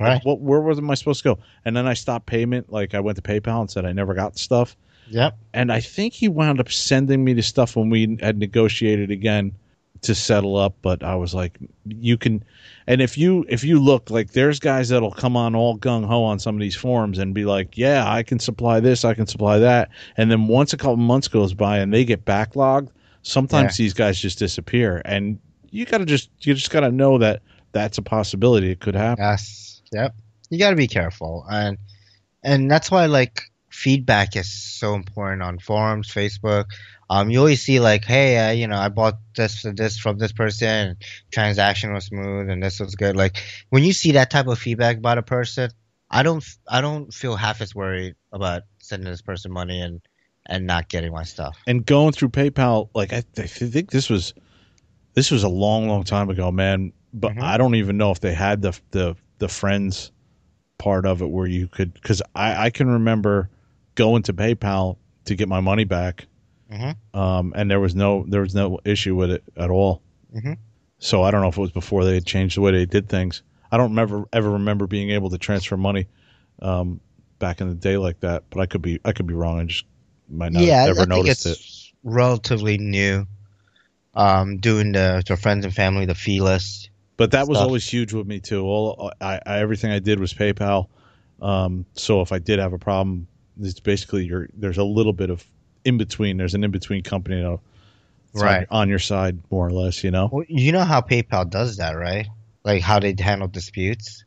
right 0.00 0.14
Like, 0.14 0.24
what 0.24 0.40
where 0.40 0.60
was 0.60 0.78
I 0.78 0.94
supposed 0.94 1.22
to 1.22 1.34
go? 1.34 1.38
And 1.64 1.76
then 1.76 1.86
I 1.86 1.94
stopped 1.94 2.26
payment. 2.26 2.72
Like 2.72 2.94
I 2.94 3.00
went 3.00 3.16
to 3.16 3.22
PayPal 3.22 3.60
and 3.60 3.70
said 3.70 3.84
I 3.84 3.92
never 3.92 4.14
got 4.14 4.34
the 4.34 4.38
stuff. 4.38 4.76
yep 5.08 5.36
And 5.52 5.72
I 5.72 5.80
think 5.80 6.12
he 6.12 6.28
wound 6.28 6.60
up 6.60 6.70
sending 6.70 7.24
me 7.24 7.32
the 7.32 7.42
stuff 7.42 7.76
when 7.76 7.90
we 7.90 8.18
had 8.20 8.38
negotiated 8.38 9.10
again 9.10 9.52
to 10.02 10.14
settle 10.14 10.56
up. 10.56 10.74
But 10.82 11.02
I 11.02 11.14
was 11.16 11.34
like, 11.34 11.58
you 11.86 12.16
can, 12.16 12.44
and 12.86 13.00
if 13.00 13.18
you 13.18 13.44
if 13.48 13.64
you 13.64 13.80
look 13.80 14.10
like 14.10 14.32
there's 14.32 14.60
guys 14.60 14.88
that'll 14.90 15.10
come 15.10 15.36
on 15.36 15.54
all 15.54 15.78
gung 15.78 16.04
ho 16.04 16.22
on 16.24 16.38
some 16.38 16.54
of 16.54 16.60
these 16.60 16.76
forums 16.76 17.18
and 17.18 17.34
be 17.34 17.44
like, 17.44 17.76
yeah, 17.76 18.04
I 18.06 18.22
can 18.22 18.38
supply 18.38 18.80
this, 18.80 19.04
I 19.04 19.14
can 19.14 19.26
supply 19.26 19.58
that, 19.58 19.90
and 20.16 20.30
then 20.30 20.46
once 20.46 20.72
a 20.72 20.76
couple 20.76 20.96
months 20.96 21.28
goes 21.28 21.54
by 21.54 21.78
and 21.78 21.92
they 21.92 22.04
get 22.04 22.24
backlogged, 22.24 22.88
sometimes 23.22 23.76
these 23.76 23.94
guys 23.94 24.18
just 24.18 24.38
disappear, 24.38 25.02
and 25.04 25.38
you 25.74 25.84
gotta 25.84 26.06
just 26.06 26.30
you 26.40 26.54
just 26.54 26.70
gotta 26.70 26.90
know 26.90 27.18
that 27.18 27.42
that's 27.72 27.98
a 27.98 28.02
possibility. 28.02 28.70
It 28.70 28.80
could 28.80 28.94
happen. 28.94 29.22
yes. 29.22 29.82
Yep. 29.92 30.14
You 30.50 30.58
got 30.58 30.70
to 30.70 30.76
be 30.76 30.86
careful. 30.86 31.44
And 31.50 31.78
and 32.42 32.70
that's 32.70 32.90
why 32.90 33.06
like 33.06 33.42
feedback 33.70 34.36
is 34.36 34.50
so 34.52 34.94
important 34.94 35.42
on 35.42 35.58
forums 35.58 36.08
facebook. 36.08 36.66
Um 37.10 37.28
you 37.28 37.40
always 37.40 37.60
see 37.60 37.80
like 37.80 38.04
hey 38.04 38.38
uh, 38.38 38.52
you 38.52 38.68
know 38.68 38.76
i 38.78 38.88
bought 38.88 39.18
this 39.36 39.66
this 39.74 39.98
from 39.98 40.16
this 40.18 40.32
person 40.32 40.96
transaction 41.32 41.92
was 41.92 42.06
smooth 42.06 42.48
and 42.48 42.62
this 42.62 42.80
was 42.80 42.94
good. 42.94 43.16
Like 43.16 43.42
when 43.70 43.82
you 43.82 43.92
see 43.92 44.12
that 44.12 44.30
type 44.30 44.46
of 44.46 44.58
feedback 44.58 44.98
about 44.98 45.18
a 45.18 45.22
person 45.22 45.70
i 46.10 46.22
don't 46.22 46.44
i 46.68 46.80
don't 46.80 47.12
feel 47.12 47.34
half 47.34 47.60
as 47.60 47.74
worried 47.74 48.14
about 48.30 48.62
sending 48.78 49.10
this 49.10 49.22
person 49.22 49.50
money 49.50 49.80
and 49.80 50.00
and 50.46 50.66
not 50.66 50.88
getting 50.88 51.12
my 51.12 51.24
stuff. 51.24 51.56
And 51.66 51.84
going 51.86 52.12
through 52.12 52.28
PayPal, 52.28 52.90
like 52.94 53.12
I, 53.12 53.24
I 53.38 53.46
think 53.46 53.90
this 53.90 54.10
was 54.10 54.34
this 55.14 55.30
was 55.30 55.42
a 55.44 55.48
long, 55.48 55.88
long 55.88 56.04
time 56.04 56.30
ago, 56.30 56.50
man. 56.52 56.92
But 57.12 57.34
Mhm. 57.34 57.40
I 57.40 57.56
don't 57.58 57.74
even 57.76 57.96
know 57.96 58.10
if 58.10 58.20
they 58.20 58.34
had 58.34 58.62
the 58.62 58.78
the 58.90 59.16
the 59.38 59.48
friends 59.48 60.12
part 60.78 61.06
of 61.06 61.22
it 61.22 61.30
where 61.30 61.46
you 61.46 61.68
could 61.68 61.94
because 61.94 62.22
I 62.34 62.66
I 62.66 62.70
can 62.70 62.88
remember 62.88 63.50
going 63.94 64.22
to 64.24 64.32
PayPal 64.32 64.96
to 65.26 65.34
get 65.34 65.48
my 65.48 65.60
money 65.60 65.84
back, 65.84 66.26
Mhm. 66.70 66.96
um, 67.14 67.52
and 67.56 67.70
there 67.70 67.80
was 67.80 67.94
no 67.94 68.24
there 68.28 68.40
was 68.42 68.54
no 68.54 68.78
issue 68.84 69.14
with 69.14 69.30
it 69.30 69.44
at 69.56 69.70
all. 69.70 70.02
Mhm. 70.34 70.58
So 70.98 71.22
I 71.22 71.30
don't 71.30 71.40
know 71.42 71.48
if 71.48 71.56
it 71.58 71.60
was 71.60 71.70
before 71.72 72.04
they 72.04 72.14
had 72.14 72.26
changed 72.26 72.56
the 72.56 72.60
way 72.60 72.72
they 72.72 72.86
did 72.86 73.08
things. 73.08 73.42
I 73.70 73.76
don't 73.76 73.90
remember 73.90 74.24
ever 74.32 74.50
remember 74.50 74.86
being 74.86 75.10
able 75.10 75.30
to 75.30 75.38
transfer 75.38 75.76
money 75.76 76.06
um, 76.62 77.00
back 77.38 77.60
in 77.60 77.68
the 77.68 77.74
day 77.74 77.96
like 77.96 78.20
that, 78.20 78.44
but 78.50 78.60
I 78.60 78.66
could 78.66 78.82
be 78.82 79.00
I 79.04 79.12
could 79.12 79.26
be 79.26 79.34
wrong. 79.34 79.60
I 79.60 79.64
just 79.64 79.84
might 80.28 80.52
not 80.52 80.64
yeah 80.64 80.86
have 80.86 80.96
ever 80.96 81.04
I 81.04 81.06
think 81.12 81.26
noticed 81.26 81.44
it's 81.44 81.46
it. 81.46 81.58
relatively 82.02 82.78
new 82.78 83.26
um 84.14 84.58
doing 84.58 84.92
the 84.92 85.22
to 85.26 85.36
friends 85.36 85.64
and 85.64 85.74
family 85.74 86.06
the 86.06 86.14
fee 86.14 86.40
list 86.40 86.90
But 87.16 87.30
that 87.32 87.46
was 87.48 87.58
always 87.58 87.86
huge 87.86 88.12
with 88.12 88.26
me 88.26 88.40
too. 88.40 88.62
All 88.64 89.12
I, 89.20 89.40
I 89.46 89.58
everything 89.60 89.90
I 89.92 89.98
did 90.00 90.18
was 90.18 90.32
PayPal. 90.34 90.88
Um, 91.40 91.84
so 91.94 92.20
if 92.22 92.32
I 92.32 92.38
did 92.38 92.58
have 92.58 92.72
a 92.72 92.78
problem, 92.78 93.26
it's 93.60 93.80
basically 93.80 94.24
you're 94.24 94.48
there's 94.54 94.78
a 94.78 94.84
little 94.84 95.12
bit 95.12 95.30
of 95.30 95.44
in 95.84 95.98
between. 95.98 96.36
There's 96.38 96.54
an 96.54 96.64
in 96.64 96.70
between 96.70 97.02
company 97.02 97.36
that'll- 97.36 97.62
that's 98.32 98.42
on- 98.42 98.48
Right. 98.48 98.66
on, 98.70 98.88
your 98.88 98.98
side 98.98 99.38
more 99.50 99.66
or 99.66 99.70
less. 99.72 100.02
You 100.02 100.10
know. 100.10 100.28
Well, 100.32 100.44
you 100.48 100.72
know 100.72 100.82
how 100.84 101.00
PayPal 101.02 101.48
does 101.48 101.76
that, 101.76 101.92
right? 101.92 102.26
Like 102.64 102.82
how 102.82 102.98
they 102.98 103.14
handle 103.18 103.48
disputes. 103.48 104.24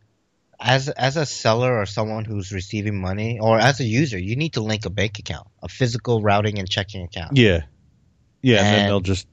as 0.59 0.89
as 0.89 1.17
a 1.17 1.25
seller 1.25 1.77
or 1.77 1.85
someone 1.85 2.25
who's 2.25 2.51
receiving 2.51 2.99
money, 3.01 3.37
or 3.39 3.59
as 3.59 3.79
a 3.79 3.83
user, 3.83 4.17
you 4.17 4.35
need 4.35 4.53
to 4.53 4.61
link 4.61 4.85
a 4.85 4.89
bank 4.89 5.19
account, 5.19 5.47
a 5.61 5.67
physical 5.67 6.21
routing 6.21 6.57
and 6.59 6.69
checking 6.69 7.03
account. 7.03 7.35
Yeah, 7.37 7.63
yeah, 8.41 8.57
and, 8.59 8.65
then 8.65 8.79
And 8.79 8.89
they'll 8.89 8.99
just 9.01 9.27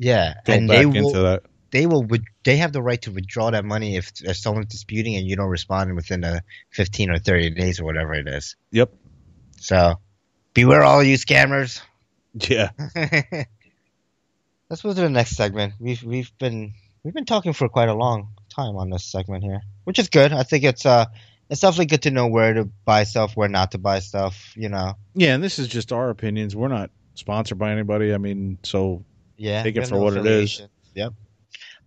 Yeah, 0.00 0.34
go 0.46 0.54
and 0.54 0.68
they 0.68 0.86
will 0.86 1.40
they 1.70 1.86
will 1.86 2.08
they 2.42 2.56
have 2.56 2.72
the 2.72 2.82
right 2.82 3.00
to 3.02 3.12
withdraw 3.12 3.50
that 3.50 3.66
money 3.66 3.96
if, 3.96 4.10
if 4.22 4.36
someone's 4.38 4.66
disputing 4.66 5.16
and 5.16 5.26
you 5.26 5.36
don't 5.36 5.50
respond 5.50 5.94
within 5.94 6.22
the 6.22 6.42
15 6.70 7.10
or 7.10 7.18
30 7.18 7.50
days 7.50 7.80
or 7.80 7.84
whatever 7.84 8.14
it 8.14 8.26
is. 8.26 8.56
Yep. 8.72 8.92
So 9.58 10.00
beware 10.54 10.82
all 10.82 11.02
you 11.02 11.16
scammers. 11.16 11.82
Yeah, 12.32 12.70
Let's 14.70 14.84
move 14.84 14.94
to 14.94 15.02
the 15.02 15.10
next 15.10 15.32
segment. 15.32 15.74
We've 15.78 16.02
we've 16.02 16.32
been 16.38 16.72
we've 17.02 17.12
been 17.12 17.26
talking 17.26 17.52
for 17.52 17.68
quite 17.68 17.88
a 17.88 17.94
long 17.94 18.28
time 18.48 18.76
on 18.76 18.88
this 18.88 19.04
segment 19.04 19.44
here, 19.44 19.60
which 19.84 19.98
is 19.98 20.08
good. 20.08 20.32
I 20.32 20.44
think 20.44 20.64
it's 20.64 20.86
uh 20.86 21.06
it's 21.50 21.60
definitely 21.60 21.86
good 21.86 22.02
to 22.02 22.12
know 22.12 22.28
where 22.28 22.54
to 22.54 22.64
buy 22.84 23.02
stuff, 23.02 23.36
where 23.36 23.48
not 23.48 23.72
to 23.72 23.78
buy 23.78 23.98
stuff. 23.98 24.54
You 24.56 24.68
know, 24.68 24.94
yeah, 25.14 25.34
and 25.34 25.42
this 25.42 25.58
is 25.58 25.66
just 25.66 25.92
our 25.92 26.08
opinions. 26.08 26.54
We're 26.54 26.68
not 26.68 26.90
sponsored 27.16 27.58
by 27.58 27.72
anybody. 27.72 28.14
I 28.14 28.18
mean, 28.18 28.58
so 28.62 29.04
yeah, 29.40 29.62
Take 29.62 29.76
it 29.76 29.86
for 29.86 29.98
what 29.98 30.16
it 30.18 30.26
is. 30.26 30.60
Yep. 30.94 31.14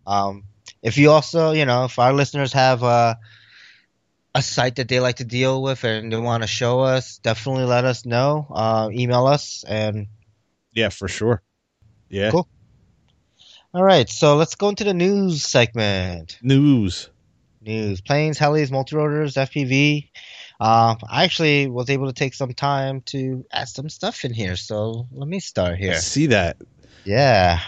Um, 0.08 0.46
if 0.82 0.98
you 0.98 1.12
also, 1.12 1.52
you 1.52 1.66
know, 1.66 1.86
if 1.86 2.00
our 2.00 2.12
listeners 2.12 2.52
have 2.54 2.84
uh, 2.84 3.14
a 4.34 4.42
site 4.42 4.78
that 4.78 4.88
they 4.88 5.00
like 5.00 5.18
to 5.18 5.24
deal 5.24 5.62
with 5.62 5.84
and 5.84 6.12
they 6.12 6.18
want 6.18 6.42
to 6.42 6.48
show 6.48 6.80
us, 6.80 7.20
definitely 7.20 7.66
let 7.66 7.86
us 7.86 8.08
know. 8.08 8.48
Uh, 8.50 8.90
email 8.92 9.28
us 9.28 9.64
and 9.68 10.08
yeah, 10.74 10.90
for 10.90 11.08
sure. 11.08 11.44
Yeah, 12.10 12.32
Cool. 12.32 12.48
all 13.72 13.84
right. 13.84 14.10
So 14.10 14.36
let's 14.36 14.56
go 14.56 14.70
into 14.70 14.84
the 14.84 14.96
news 14.96 15.44
segment. 15.44 16.40
news. 16.42 17.12
news. 17.62 18.02
Planes, 18.02 18.40
helis, 18.40 18.72
multi-rotors, 18.72 19.36
FPV. 19.36 20.10
Uh, 20.60 20.96
I 21.08 21.24
actually 21.24 21.68
was 21.68 21.92
able 21.92 22.08
to 22.08 22.14
take 22.14 22.34
some 22.34 22.54
time 22.54 23.02
to 23.08 23.46
add 23.52 23.68
some 23.68 23.90
stuff 23.90 24.26
in 24.26 24.34
here, 24.34 24.56
so 24.56 25.08
let 25.12 25.28
me 25.28 25.40
start 25.40 25.78
here. 25.78 25.92
I 25.92 25.94
here. 25.94 26.02
see 26.02 26.28
that. 26.28 26.58
Yeah. 27.06 27.60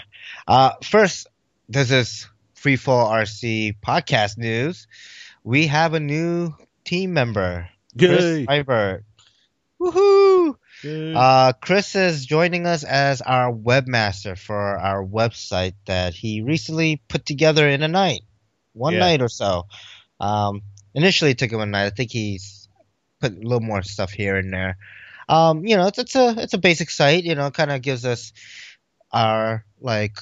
Uh, 0.48 0.72
first, 0.84 1.28
this 1.70 1.92
is 1.92 2.28
Free 2.54 2.78
Freefall 2.78 3.10
RC 3.12 3.76
podcast 3.86 4.38
news. 4.38 4.88
We 5.44 5.68
have 5.68 5.94
a 5.94 6.00
new 6.00 6.54
team 6.84 7.14
member, 7.14 7.70
Chris 7.98 8.24
Yay. 8.24 8.46
Seibert. 8.46 9.04
Woohoo! 9.80 10.56
Uh, 11.16 11.54
Chris 11.54 11.96
is 11.96 12.26
joining 12.26 12.66
us 12.66 12.84
as 12.84 13.22
our 13.22 13.52
webmaster 13.52 14.38
for 14.38 14.78
our 14.78 15.04
website 15.04 15.74
that 15.86 16.14
he 16.14 16.42
recently 16.42 17.02
put 17.08 17.26
together 17.26 17.68
in 17.68 17.82
a 17.84 17.88
night, 17.88 18.22
one 18.74 18.94
Yeah. 18.94 19.00
night 19.00 19.22
or 19.22 19.30
so. 19.30 19.66
Um, 20.20 20.62
initially 20.94 21.32
it 21.32 21.38
took 21.38 21.52
him 21.52 21.60
a 21.60 21.66
night. 21.66 21.86
I 21.86 21.90
think 21.90 22.12
he's 22.12 22.68
put 23.20 23.34
a 23.34 23.40
little 23.40 23.62
more 23.62 23.82
stuff 23.82 24.12
here 24.12 24.38
and 24.38 24.54
there. 24.54 24.78
Um, 25.28 25.66
you 25.66 25.76
know, 25.76 25.88
it's, 25.88 25.98
it's 25.98 26.16
a 26.16 26.36
it's 26.38 26.54
a 26.54 26.60
basic 26.60 26.90
site. 26.92 27.24
You 27.24 27.34
know, 27.36 27.50
kind 27.52 27.72
of 27.72 27.82
gives 27.82 28.06
us 28.06 28.32
our 29.16 29.66
like 29.80 30.18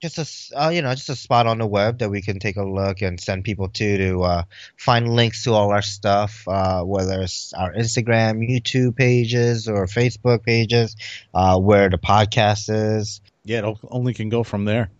just 0.00 0.18
a 0.18 0.58
uh, 0.58 0.68
you 0.68 0.82
know 0.82 0.94
just 0.94 1.08
a 1.08 1.16
spot 1.16 1.46
on 1.46 1.58
the 1.58 1.66
web 1.66 1.98
that 1.98 2.10
we 2.10 2.22
can 2.22 2.38
take 2.38 2.56
a 2.56 2.62
look 2.62 3.02
and 3.02 3.20
send 3.20 3.44
people 3.44 3.68
to 3.68 3.98
to 3.98 4.22
uh, 4.22 4.42
find 4.76 5.14
links 5.14 5.44
to 5.44 5.52
all 5.52 5.72
our 5.72 5.82
stuff, 5.82 6.46
uh, 6.46 6.82
whether 6.82 7.22
it's 7.22 7.52
our 7.54 7.72
Instagram, 7.72 8.48
YouTube 8.48 8.96
pages, 8.96 9.68
or 9.68 9.86
Facebook 9.86 10.44
pages, 10.44 10.96
uh, 11.34 11.58
where 11.58 11.88
the 11.88 11.98
podcast 11.98 12.68
is. 12.68 13.20
yeah, 13.44 13.66
it 13.66 13.78
only 13.88 14.14
can 14.14 14.28
go 14.28 14.44
from 14.44 14.64
there. 14.64 14.90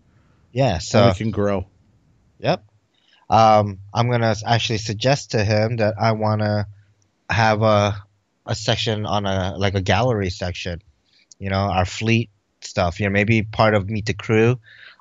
Yeah, 0.52 0.78
so 0.78 1.02
only 1.02 1.14
can 1.14 1.30
grow. 1.30 1.66
Yep. 2.40 2.64
Um, 3.28 3.78
I'm 3.92 4.10
gonna 4.10 4.34
actually 4.44 4.78
suggest 4.78 5.32
to 5.32 5.44
him 5.44 5.76
that 5.76 5.94
I 6.00 6.12
wanna 6.12 6.66
have 7.28 7.62
a 7.62 8.02
a 8.46 8.54
section 8.54 9.04
on 9.04 9.26
a 9.26 9.56
like 9.58 9.74
a 9.74 9.82
gallery 9.82 10.30
section. 10.30 10.80
You 11.38 11.50
know, 11.50 11.68
our 11.68 11.84
fleet 11.84 12.30
stuff. 12.66 13.00
You 13.00 13.06
know, 13.06 13.12
maybe 13.12 13.42
part 13.42 13.74
of 13.74 13.88
Meet 13.88 14.06
the 14.06 14.14
Crew 14.14 14.58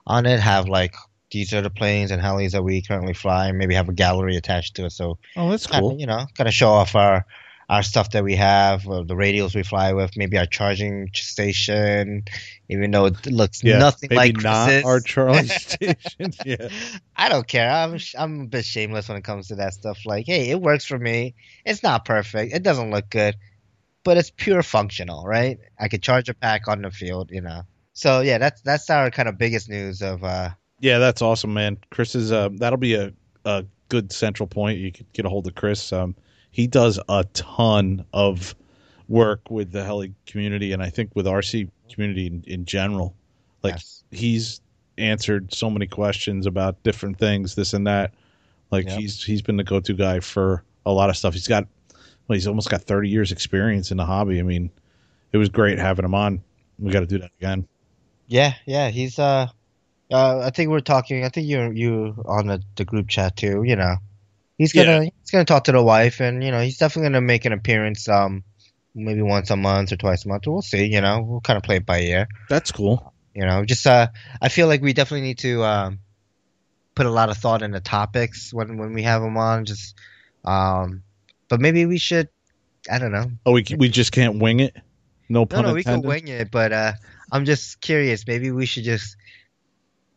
on 0.08 0.26
it 0.26 0.40
have 0.40 0.68
like 0.68 0.96
these 1.32 1.54
are 1.54 1.62
the 1.62 1.70
planes 1.70 2.12
and 2.12 2.22
helis 2.22 2.52
that 2.52 2.64
we 2.64 2.82
currently 2.82 3.14
fly, 3.14 3.48
and 3.48 3.58
maybe 3.58 3.76
have 3.76 3.90
a 3.90 3.94
gallery 3.94 4.38
attached 4.38 4.76
to 4.76 4.86
it. 4.86 4.92
So 4.92 5.18
Oh, 5.36 5.50
that's 5.50 5.68
cool. 5.68 5.94
of 5.94 6.00
you 6.00 6.06
know, 6.06 6.26
kind 6.38 6.48
of 6.48 6.54
show 6.54 6.70
off 6.70 6.96
our 6.96 7.26
our 7.68 7.82
stuff 7.82 8.12
that 8.12 8.24
we 8.24 8.36
have, 8.36 8.88
uh, 8.88 9.02
the 9.04 9.16
radios 9.16 9.56
we 9.56 9.64
fly 9.64 9.92
with, 9.94 10.16
maybe 10.16 10.38
our 10.38 10.46
charging 10.46 11.10
station, 11.14 12.24
even 12.70 12.92
though 12.92 13.06
it 13.08 13.26
looks 13.26 13.64
Yeah, 13.64 13.80
nothing 13.80 14.10
maybe 14.12 14.18
like 14.18 14.44
not 14.44 14.84
our 14.84 15.00
Charlie 15.02 15.48
station. 15.48 16.32
Yeah, 16.44 16.70
I 17.16 17.30
don't 17.30 17.48
care. 17.48 17.70
I'm 17.70 17.98
I'm 18.18 18.42
a 18.42 18.46
bit 18.48 18.66
shameless 18.66 19.10
when 19.10 19.18
it 19.18 19.24
comes 19.24 19.48
to 19.48 19.56
that 19.56 19.74
stuff. 19.74 20.06
Like, 20.06 20.28
hey, 20.28 20.50
it 20.52 20.62
works 20.62 20.86
for 20.86 20.98
me. 21.00 21.34
It's 21.66 21.82
not 21.82 22.06
perfect. 22.06 22.54
It 22.54 22.62
doesn't 22.64 22.92
look 22.92 23.10
good, 23.10 23.36
but 24.06 24.15
it's 24.15 24.30
pure 24.30 24.64
functional, 24.64 25.26
right? 25.26 25.60
I 25.77 25.90
could 25.90 26.02
charge 26.02 26.30
a 26.30 26.34
pack 26.34 26.69
on 26.69 26.84
the 26.84 26.91
field, 26.91 27.32
you 27.32 27.41
know. 27.41 27.64
So 27.91 28.22
yeah, 28.22 28.38
that's 28.38 28.61
that's 28.61 28.90
our 28.90 29.11
kind 29.11 29.27
of 29.27 29.38
biggest 29.38 29.68
news 29.68 30.02
of 30.02 30.23
uh 30.23 30.52
yeah, 30.80 30.99
that's 30.99 31.22
awesome, 31.22 31.53
man. 31.53 31.77
Chris 31.90 32.15
is 32.15 32.32
uh, 32.32 32.49
that'll 32.53 32.77
be 32.77 32.95
a, 32.95 33.11
a 33.45 33.65
good 33.90 34.11
central 34.11 34.48
point. 34.48 34.77
You 34.77 34.91
could 34.91 35.11
get 35.14 35.26
a 35.26 35.30
hold 35.30 35.48
of 35.48 35.56
Chris. 35.56 35.91
Um, 35.94 36.15
he 36.52 36.68
does 36.68 36.99
a 37.10 37.23
ton 37.34 38.06
of 38.14 38.56
work 39.07 39.49
with 39.49 39.72
the 39.72 39.84
heli 39.84 40.14
community, 40.26 40.73
and 40.73 40.84
I 40.84 40.90
think 40.90 41.11
with 41.15 41.26
RC 41.26 41.69
community 41.91 42.27
in, 42.27 42.44
in 42.45 42.65
general. 42.65 43.15
Like 43.64 43.76
yes. 43.76 44.03
he's 44.11 44.61
answered 44.98 45.53
so 45.53 45.69
many 45.69 45.88
questions 45.88 46.45
about 46.45 46.82
different 46.84 47.18
things, 47.18 47.56
this 47.56 47.73
and 47.73 47.88
that. 47.88 48.14
Like 48.69 48.86
Yep. 48.88 48.99
he's 48.99 49.23
he's 49.23 49.41
been 49.41 49.57
the 49.57 49.64
go 49.64 49.80
to 49.80 49.94
guy 49.94 50.19
for 50.19 50.64
a 50.86 50.91
lot 50.91 51.10
of 51.10 51.18
stuff. 51.18 51.34
He's 51.34 51.48
got 51.48 51.68
well, 52.28 52.36
he's 52.36 52.48
almost 52.48 52.70
got 52.70 52.84
thirty 52.84 53.10
years 53.10 53.32
experience 53.32 53.92
in 53.92 53.98
the 53.98 54.06
hobby. 54.06 54.40
I 54.40 54.44
mean, 54.44 54.72
it 55.32 55.38
was 55.38 55.50
great 55.50 55.80
having 55.80 56.06
him 56.06 56.16
on. 56.16 56.42
We 56.80 56.92
got 56.92 57.02
to 57.02 57.06
do 57.06 57.20
that 57.20 57.32
again. 57.40 57.68
Yeah, 58.28 58.54
yeah, 58.66 58.90
he's 58.90 59.20
uh 59.20 59.48
uh 60.12 60.40
I 60.40 60.50
think 60.50 60.70
we're 60.70 60.80
talking 60.80 61.24
I 61.24 61.30
think 61.30 61.48
you're 61.48 61.72
you 61.72 62.24
on 62.26 62.48
the, 62.48 62.62
the 62.76 62.86
group 62.86 63.08
chat 63.08 63.36
too, 63.36 63.64
you 63.64 63.76
know. 63.76 63.98
He's 64.58 64.74
gonna 64.74 65.04
he's 65.04 65.32
gonna 65.32 65.46
talk 65.46 65.66
to 65.66 65.72
the 65.72 65.84
wife 65.84 66.22
and 66.22 66.44
you 66.44 66.52
know, 66.52 66.62
he's 66.62 66.78
definitely 66.78 67.10
gonna 67.10 67.22
make 67.22 67.46
an 67.46 67.54
appearance 67.54 68.10
um 68.10 68.44
maybe 68.96 69.22
once 69.22 69.52
a 69.52 69.58
month 69.58 69.92
or 69.92 69.98
twice 69.98 70.26
a 70.26 70.28
month. 70.30 70.48
We'll 70.48 70.62
see, 70.62 70.86
you 70.86 71.02
know. 71.02 71.22
We'll 71.22 71.42
kind 71.42 71.58
of 71.58 71.64
play 71.64 71.78
it 71.78 71.86
by 71.86 72.00
ear. 72.00 72.28
That's 72.50 72.72
cool. 72.72 73.14
You 73.36 73.46
know, 73.46 73.66
just 73.66 73.86
uh, 73.86 74.08
I 74.42 74.48
feel 74.48 74.68
like 74.68 74.82
we 74.82 74.94
definitely 74.94 75.28
need 75.28 75.40
to 75.40 75.64
um, 75.64 76.00
put 76.96 77.06
a 77.06 77.12
lot 77.12 77.30
of 77.30 77.38
thought 77.38 77.62
into 77.62 77.82
topics 77.82 78.54
when 78.54 78.78
when 78.78 78.94
we 78.94 79.04
have 79.04 79.22
them 79.22 79.36
on. 79.36 79.66
Just, 79.66 79.96
um, 80.46 81.04
but 81.50 81.60
maybe 81.62 81.86
we 81.86 81.98
should. 81.98 82.30
I 82.90 83.00
don't 83.00 83.12
know. 83.12 83.32
Oh, 83.46 83.52
we 83.54 83.66
we 83.78 83.90
just 83.90 84.12
can't 84.12 84.40
wing 84.40 84.60
it. 84.60 84.76
No 85.30 85.46
No, 85.50 85.58
pun 85.58 85.66
no, 85.66 85.74
we 85.74 85.84
can 85.84 86.02
wing 86.02 86.28
it. 86.28 86.52
But 86.52 86.72
uh, 86.74 86.94
I'm 87.32 87.46
just 87.46 87.82
curious. 87.82 88.28
Maybe 88.28 88.52
we 88.52 88.66
should 88.66 88.84
just 88.84 89.16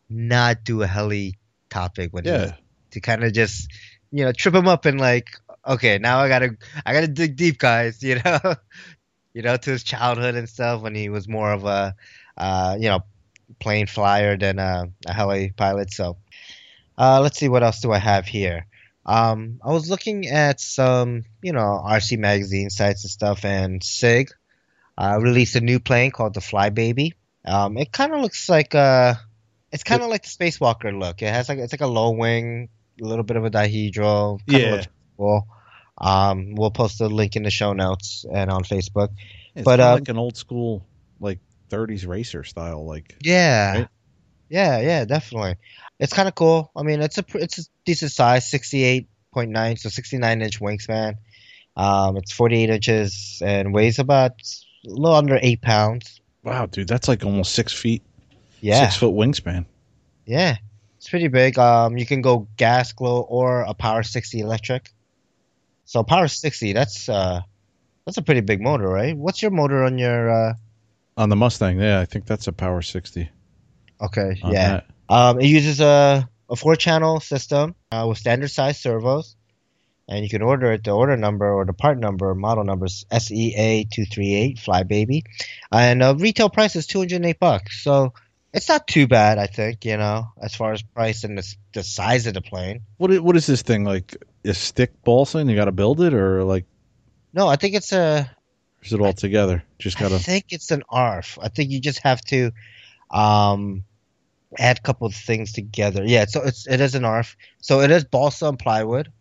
not 0.09 0.63
do 0.63 0.81
a 0.81 0.87
heli 0.87 1.37
topic 1.69 2.11
when 2.13 2.25
Yeah, 2.25 2.55
to 2.91 2.99
kind 2.99 3.23
of 3.23 3.33
just 3.33 3.71
you 4.11 4.23
know 4.25 4.31
trip 4.31 4.55
him 4.55 4.67
up 4.67 4.85
and 4.85 4.99
like 4.99 5.27
okay 5.67 5.97
now 5.99 6.19
I 6.19 6.27
gotta 6.29 6.57
I 6.85 6.93
gotta 6.93 7.07
dig 7.07 7.35
deep 7.35 7.59
guys 7.59 8.01
you 8.03 8.19
know 8.23 8.55
you 9.33 9.41
know 9.41 9.57
to 9.57 9.71
his 9.71 9.83
childhood 9.83 10.35
and 10.35 10.49
stuff 10.49 10.81
when 10.81 10.95
he 10.95 11.09
was 11.09 11.27
more 11.27 11.51
of 11.51 11.65
a 11.65 11.95
uh, 12.37 12.77
you 12.79 12.89
know 12.89 13.01
plane 13.59 13.87
flyer 13.87 14.37
than 14.37 14.59
a, 14.59 14.85
a 15.07 15.13
heli 15.13 15.51
pilot 15.55 15.91
so 15.91 16.17
uh, 16.97 17.19
let's 17.21 17.37
see 17.39 17.49
what 17.49 17.63
else 17.63 17.81
do 17.81 17.91
I 17.91 17.99
have 17.99 18.27
here 18.27 18.65
um, 19.05 19.59
I 19.63 19.71
was 19.71 19.89
looking 19.89 20.27
at 20.27 20.59
some 20.59 21.23
you 21.41 21.53
know 21.53 21.81
RC 21.85 22.17
magazine 22.17 22.69
sites 22.69 23.03
and 23.03 23.11
stuff 23.11 23.45
and 23.45 23.83
Sig 23.83 24.31
uh, 24.97 25.17
released 25.21 25.55
a 25.55 25.61
new 25.61 25.79
plane 25.79 26.11
called 26.11 26.33
the 26.33 26.41
Fly 26.41 26.69
Baby 26.69 27.13
um, 27.45 27.77
it 27.77 27.91
kind 27.91 28.13
of 28.13 28.21
looks 28.21 28.49
like 28.49 28.75
uh 28.75 29.15
it's 29.71 29.83
kind 29.83 30.01
of 30.01 30.09
like 30.09 30.23
the 30.23 30.29
Spacewalker 30.29 30.97
look. 30.97 31.21
It 31.21 31.31
has 31.31 31.47
like 31.49 31.59
it's 31.59 31.73
like 31.73 31.81
a 31.81 31.87
low 31.87 32.11
wing, 32.11 32.69
a 33.01 33.05
little 33.05 33.23
bit 33.23 33.37
of 33.37 33.45
a 33.45 33.51
dihedral. 33.51 34.39
Yeah. 34.47 34.83
cool. 35.17 35.47
Um, 35.97 36.55
we'll 36.55 36.71
post 36.71 36.99
the 36.99 37.09
link 37.09 37.35
in 37.35 37.43
the 37.43 37.51
show 37.51 37.73
notes 37.73 38.25
and 38.31 38.49
on 38.49 38.63
Facebook. 38.63 39.09
it's 39.53 39.65
But, 39.65 39.79
um, 39.79 39.95
like 39.95 40.09
an 40.09 40.17
old 40.17 40.37
school 40.37 40.85
like 41.19 41.39
'30s 41.69 42.07
racer 42.07 42.43
style. 42.43 42.85
Like 42.85 43.15
Yeah, 43.21 43.79
Right? 43.79 43.87
yeah, 44.49 44.79
yeah, 44.79 45.05
definitely. 45.05 45.55
It's 45.99 46.13
kind 46.13 46.27
of 46.27 46.35
cool. 46.35 46.71
I 46.75 46.83
mean, 46.83 47.01
it's 47.01 47.17
a 47.17 47.25
it's 47.35 47.59
a 47.59 47.63
decent 47.85 48.11
size, 48.11 48.49
sixty 48.49 48.83
eight 48.83 49.09
point 49.33 49.51
nine, 49.51 49.77
so 49.77 49.89
sixty 49.89 50.17
nine 50.17 50.41
inch 50.41 50.59
wingspan. 50.59 51.15
Um, 51.75 52.17
it's 52.17 52.31
forty 52.31 52.63
eight 52.63 52.69
inches 52.69 53.41
and 53.45 53.73
weighs 53.73 53.99
about 53.99 54.31
a 54.85 54.89
little 54.89 55.15
under 55.15 55.37
eight 55.41 55.61
pounds. 55.61 56.21
wow, 56.43 56.65
dude, 56.65 56.87
that's 56.87 57.07
like 57.07 57.25
almost 57.25 57.53
six 57.53 57.73
feet, 57.73 58.01
Yeah, 58.61 58.81
six 58.85 58.95
foot 58.97 59.13
wingspan. 59.13 59.65
Yeah, 60.25 60.57
it's 60.97 61.09
pretty 61.09 61.27
big. 61.27 61.57
Um, 61.59 61.97
you 61.97 62.05
can 62.05 62.21
go 62.21 62.47
gas, 62.55 62.93
glow, 62.93 63.21
or 63.21 63.61
a 63.61 63.73
Power 63.73 64.03
60 64.03 64.39
electric. 64.39 64.91
So 65.85 66.03
Power 66.03 66.27
60, 66.27 66.73
that's 66.73 67.09
uh, 67.09 67.41
that's 68.05 68.17
a 68.17 68.21
pretty 68.21 68.41
big 68.41 68.61
motor, 68.61 68.87
right? 68.87 69.17
What's 69.17 69.41
your 69.41 69.51
motor 69.51 69.83
on 69.83 69.97
your? 69.97 70.29
Uh, 70.29 70.53
On 71.17 71.29
the 71.29 71.35
Mustang, 71.35 71.79
yeah, 71.79 71.99
I 71.99 72.05
think 72.05 72.25
that's 72.25 72.47
a 72.47 72.53
Power 72.53 72.81
60. 72.81 73.29
okay, 74.01 74.39
yeah. 74.45 74.69
that. 74.69 74.85
Um, 75.09 75.39
it 75.39 75.47
uses 75.47 75.81
a 75.81 76.29
a 76.49 76.55
four 76.55 76.75
channel 76.75 77.19
system 77.19 77.75
uh, 77.91 78.05
with 78.07 78.17
standard 78.17 78.49
size 78.51 78.79
servos. 78.79 79.35
and 80.07 80.23
you 80.23 80.29
can 80.29 80.41
order 80.41 80.71
it. 80.71 80.83
The 80.83 80.91
order 80.91 81.15
number 81.17 81.51
or 81.51 81.65
the 81.65 81.73
part 81.73 81.99
number, 81.99 82.33
model 82.33 82.63
number 82.63 82.85
is 82.87 83.05
SEA 83.11 83.85
two 83.93 84.05
three 84.05 84.33
eight 84.33 84.57
Flybaby, 84.57 85.23
and 85.71 86.01
uh, 86.01 86.15
retail 86.17 86.49
price 86.49 86.75
is 86.75 86.87
two 86.87 86.99
hundred 86.99 87.23
eight 87.25 87.39
bucks. 87.39 87.83
So 87.83 88.13
it's 88.51 88.67
not 88.67 88.87
too 88.87 89.05
bad, 89.07 89.37
I 89.37 89.45
think. 89.45 89.85
You 89.85 89.97
know, 89.97 90.29
as 90.41 90.55
far 90.55 90.73
as 90.73 90.81
price 90.81 91.23
and 91.23 91.37
the, 91.37 91.55
the 91.73 91.83
size 91.83 92.25
of 92.25 92.33
the 92.33 92.41
plane. 92.41 92.81
What 92.97 93.11
What 93.21 93.35
is 93.35 93.45
this 93.45 93.61
thing 93.61 93.83
like? 93.83 94.15
A 94.45 94.53
stick 94.53 95.03
balsa 95.03 95.39
and 95.39 95.49
you 95.49 95.55
got 95.55 95.65
to 95.65 95.71
build 95.73 95.99
it, 96.01 96.13
or 96.13 96.43
like 96.45 96.65
No, 97.33 97.47
I 97.47 97.57
think 97.57 97.75
it's 97.75 97.91
a. 97.91 98.31
is 98.81 98.93
it 98.93 99.01
all 99.01 99.13
together? 99.13 99.63
Just 99.77 99.99
gotta. 99.99 100.15
I 100.15 100.19
think 100.19 100.45
it's 100.49 100.71
an 100.71 100.83
ARF. 100.89 101.37
I 101.41 101.49
think 101.49 101.69
you 101.71 101.79
just 101.81 101.99
have 101.99 102.21
to 102.31 102.51
um, 103.11 103.83
add 104.57 104.79
a 104.79 104.81
couple 104.81 105.05
of 105.05 105.13
things 105.13 105.51
together. 105.53 106.03
Yeah, 106.05 106.25
so 106.25 106.41
it's 106.43 106.67
it 106.67 106.81
is 106.81 106.95
an 106.95 107.05
ARF. 107.05 107.35
So 107.61 107.81
it 107.81 107.91
is 107.91 108.03
balsa 108.03 108.47
and 108.47 108.57
plywood, 108.57 109.11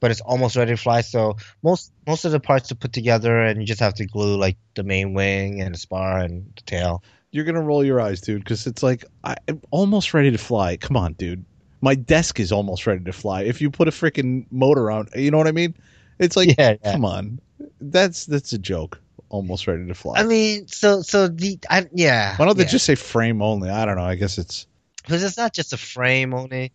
but 0.00 0.10
it's 0.10 0.20
almost 0.22 0.56
ready 0.56 0.72
to 0.72 0.76
fly. 0.76 1.02
So 1.02 1.36
most 1.62 1.92
most 2.06 2.24
of 2.24 2.32
the 2.32 2.40
parts 2.40 2.72
are 2.72 2.76
put 2.76 2.92
together, 2.92 3.42
and 3.42 3.60
you 3.60 3.66
just 3.66 3.80
have 3.80 3.94
to 3.94 4.06
glue 4.06 4.36
like 4.36 4.56
the 4.74 4.82
main 4.82 5.14
wing 5.14 5.60
and 5.60 5.74
the 5.74 5.78
spar 5.78 6.18
and 6.18 6.52
the 6.56 6.62
tail. 6.62 7.02
You're 7.30 7.44
gonna 7.44 7.62
roll 7.62 7.84
your 7.84 8.00
eyes, 8.00 8.20
dude, 8.20 8.42
because 8.42 8.66
it's 8.66 8.82
like 8.82 9.04
I, 9.22 9.36
I'm 9.48 9.60
almost 9.70 10.14
ready 10.14 10.30
to 10.30 10.38
fly. 10.38 10.76
Come 10.76 10.96
on, 10.96 11.14
dude. 11.14 11.44
My 11.80 11.94
desk 11.94 12.40
is 12.40 12.50
almost 12.50 12.86
ready 12.86 13.04
to 13.04 13.12
fly. 13.12 13.42
If 13.42 13.60
you 13.60 13.70
put 13.70 13.88
a 13.88 13.90
freaking 13.90 14.46
motor 14.50 14.90
on, 14.90 15.08
you 15.14 15.30
know 15.30 15.36
what 15.36 15.46
I 15.46 15.52
mean? 15.52 15.74
It's 16.18 16.36
like, 16.36 16.54
yeah, 16.56 16.76
yeah. 16.82 16.92
come 16.92 17.04
on, 17.04 17.40
that's 17.80 18.26
that's 18.26 18.52
a 18.52 18.58
joke. 18.58 19.00
Almost 19.34 19.66
ready 19.66 19.84
to 19.86 19.94
fly. 19.94 20.20
I 20.20 20.22
mean, 20.22 20.68
so 20.68 21.02
so 21.02 21.26
the 21.26 21.58
I, 21.68 21.86
yeah. 21.92 22.36
Why 22.36 22.44
don't 22.44 22.56
they 22.56 22.64
just 22.64 22.84
say 22.86 22.94
frame 22.94 23.42
only? 23.42 23.68
I 23.68 23.84
don't 23.84 23.96
know. 23.96 24.04
I 24.04 24.14
guess 24.14 24.38
it's 24.38 24.68
because 25.02 25.24
it's 25.24 25.36
not 25.36 25.52
just 25.52 25.72
a 25.72 25.76
frame 25.76 26.32
only. 26.32 26.70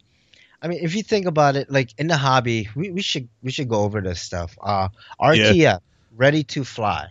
I 0.62 0.68
mean, 0.68 0.80
if 0.82 0.94
you 0.94 1.02
think 1.02 1.26
about 1.26 1.56
it, 1.56 1.72
like 1.72 1.94
in 1.98 2.08
the 2.08 2.18
hobby, 2.18 2.68
we, 2.76 2.92
we 2.92 3.02
should 3.02 3.30
we 3.42 3.50
should 3.50 3.70
go 3.70 3.84
over 3.84 4.02
this 4.02 4.22
stuff. 4.22 4.58
Uh, 4.62 4.90
RTF, 5.22 5.80
ready 6.18 6.44
to 6.44 6.66
fly. 6.66 7.08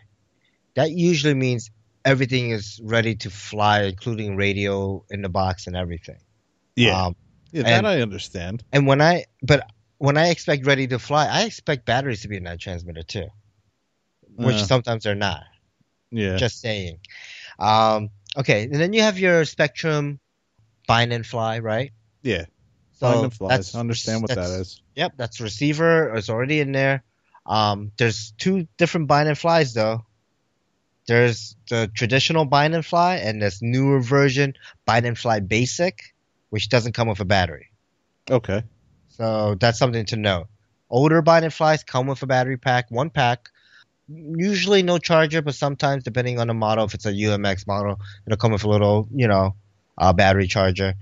That 0.74 0.90
usually 0.90 1.32
means 1.32 1.70
everything 2.04 2.50
is 2.50 2.78
ready 2.84 3.14
to 3.14 3.30
fly, 3.30 3.84
including 3.84 4.36
radio 4.36 5.02
in 5.08 5.22
the 5.22 5.30
box 5.30 5.66
and 5.66 5.74
everything. 5.74 6.18
yeah, 6.76 7.06
Um, 7.06 7.16
yeah. 7.52 7.62
That 7.62 7.72
and- 7.72 7.86
I 7.86 8.02
understand. 8.02 8.64
and 8.72 8.86
when 8.86 9.00
I 9.00 9.24
but 9.42 9.66
when 9.96 10.18
I 10.18 10.28
expect 10.28 10.66
ready 10.66 10.86
to 10.88 10.98
fly, 10.98 11.26
I 11.26 11.44
expect 11.44 11.86
batteries 11.86 12.20
to 12.20 12.28
be 12.28 12.36
in 12.36 12.44
that 12.44 12.60
transmitter 12.60 13.02
too, 13.02 13.28
which 14.38 14.56
Uh, 14.56 14.64
sometimes 14.66 15.04
they're 15.04 15.14
not. 15.14 15.44
yeah, 16.10 16.36
Just 16.36 16.60
saying. 16.60 16.98
Um, 17.58 18.10
okay, 18.36 18.62
and 18.64 18.74
then 18.74 18.92
you 18.92 19.02
have 19.02 19.18
your 19.18 19.42
Spektrum 19.42 20.18
bind 20.86 21.12
and 21.12 21.26
fly, 21.26 21.58
right? 21.58 21.92
yeah. 22.22 22.44
So 22.92 23.12
Find 23.12 23.24
and 23.24 23.34
flies. 23.34 23.48
that's- 23.50 23.74
I 23.76 23.80
understand 23.80 24.22
what 24.22 24.28
that's- 24.30 24.80
Yep, 24.96 25.12
that's 25.16 25.40
receiver. 25.40 26.14
It's 26.16 26.28
already 26.28 26.58
in 26.58 26.72
there. 26.72 27.04
Um, 27.46 27.92
there's 27.96 28.32
two 28.38 28.66
different 28.76 29.06
bind 29.06 29.28
and 29.28 29.38
flies 29.38 29.72
though. 29.72 30.04
There's 31.06 31.54
the 31.70 31.88
traditional 31.94 32.44
bind 32.44 32.74
and 32.74 32.84
fly 32.84 33.16
and 33.16 33.40
this 33.40 33.62
newer 33.62 34.00
version 34.00 34.54
bind 34.84 35.06
and 35.06 35.16
fly 35.16 35.38
basic, 35.40 36.12
which 36.50 36.68
doesn't 36.68 36.92
come 36.92 37.06
with 37.08 37.20
a 37.20 37.24
battery. 37.24 37.68
Okay. 38.30 38.64
So 39.10 39.54
that's 39.54 39.78
something 39.78 40.04
to 40.06 40.16
know. 40.16 40.48
Older 40.90 41.22
bind 41.22 41.44
and 41.44 41.54
flies 41.54 41.84
come 41.84 42.08
with 42.08 42.22
a 42.22 42.26
battery 42.26 42.56
pack, 42.56 42.90
one 42.90 43.10
pack. 43.10 43.48
Usually 44.08 44.82
no 44.82 44.98
charger, 44.98 45.42
but 45.42 45.54
sometimes 45.54 46.02
depending 46.04 46.40
on 46.40 46.46
the 46.46 46.54
model, 46.54 46.84
if 46.86 46.94
it's 46.94 47.06
a 47.06 47.12
UMX 47.12 47.66
model, 47.66 48.00
it'll 48.26 48.38
come 48.38 48.52
with 48.52 48.64
a 48.64 48.68
little, 48.68 49.08
you 49.14 49.28
know, 49.28 49.54
uh, 49.98 50.12
battery 50.12 50.46
charger. 50.46 50.94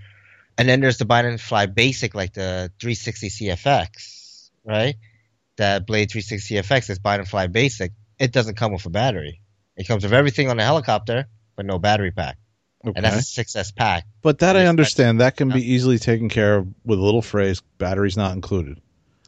And 0.59 0.69
then 0.69 0.81
there's 0.81 0.99
the 0.99 1.05
bind 1.05 1.27
and 1.27 1.41
fly 1.41 1.67
basic, 1.67 2.15
like 2.15 2.33
the 2.33 2.73
360 2.81 3.29
CFX, 3.29 4.51
right? 4.65 4.97
That 5.57 5.87
Blade 5.87 6.11
360 6.11 6.57
CFX 6.57 6.91
is 6.91 6.99
bind 6.99 7.21
and 7.21 7.29
fly 7.29 7.47
basic. 7.47 7.93
It 8.19 8.33
doesn't 8.33 8.57
come 8.57 8.73
with 8.73 8.85
a 8.87 8.91
battery. 8.91 9.41
It 9.77 9.87
comes 9.87 10.03
with 10.03 10.13
everything 10.15 10.49
on 10.49 10.57
the 10.57 10.65
helicopter, 10.65 11.27
but 11.55 11.67
no 11.67 11.79
battery 11.79 12.11
pack. 12.11 12.39
Okay. 12.85 12.93
And 12.97 13.05
that's 13.05 13.37
a 13.37 13.45
6S 13.45 13.75
pack. 13.75 14.05
but 14.23 14.39
that 14.39 14.57
I 14.57 14.67
understand. 14.67 15.21
That 15.21 15.37
can 15.37 15.51
be 15.51 15.73
easily 15.73 15.99
taken 15.99 16.29
care 16.29 16.57
of 16.57 16.69
with 16.85 16.99
a 16.99 17.03
little 17.03 17.23
phrase. 17.23 17.61
Batteries 17.79 18.17
not 18.17 18.33
included. 18.33 18.81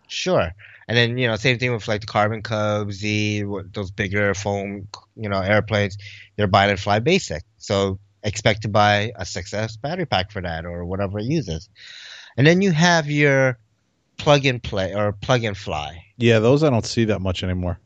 Sure. 0.06 0.52
And 0.88 0.96
then, 0.96 1.18
you 1.18 1.26
know, 1.28 1.36
same 1.36 1.58
thing 1.58 1.72
with 1.72 1.86
like 1.86 2.00
the 2.00 2.06
Carbon 2.06 2.40
Cub, 2.42 2.90
Z, 2.92 3.44
those 3.72 3.90
bigger 3.90 4.32
foam, 4.34 4.88
you 5.16 5.28
know, 5.28 5.40
airplanes. 5.40 5.98
They're 6.36 6.46
bind 6.46 6.70
and 6.70 6.80
fly 6.80 6.98
basic. 6.98 7.42
So 7.58 7.98
expect 8.22 8.62
to 8.62 8.68
buy 8.68 9.12
a 9.14 9.22
6S 9.24 9.80
battery 9.80 10.06
pack 10.06 10.30
for 10.32 10.40
that 10.40 10.64
or 10.64 10.84
whatever 10.86 11.18
it 11.18 11.26
uses. 11.26 11.68
And 12.36 12.46
then 12.46 12.62
you 12.62 12.72
have 12.72 13.10
your 13.10 13.58
plug 14.16 14.46
and 14.46 14.62
play 14.62 14.94
or 14.94 15.12
plug 15.12 15.44
and 15.44 15.56
fly, 15.56 16.04
Yeah, 16.16 16.38
those 16.38 16.64
I 16.64 16.70
don't 16.70 16.86
see 16.86 17.04
that 17.04 17.20
much 17.20 17.42
anymore. 17.44 17.78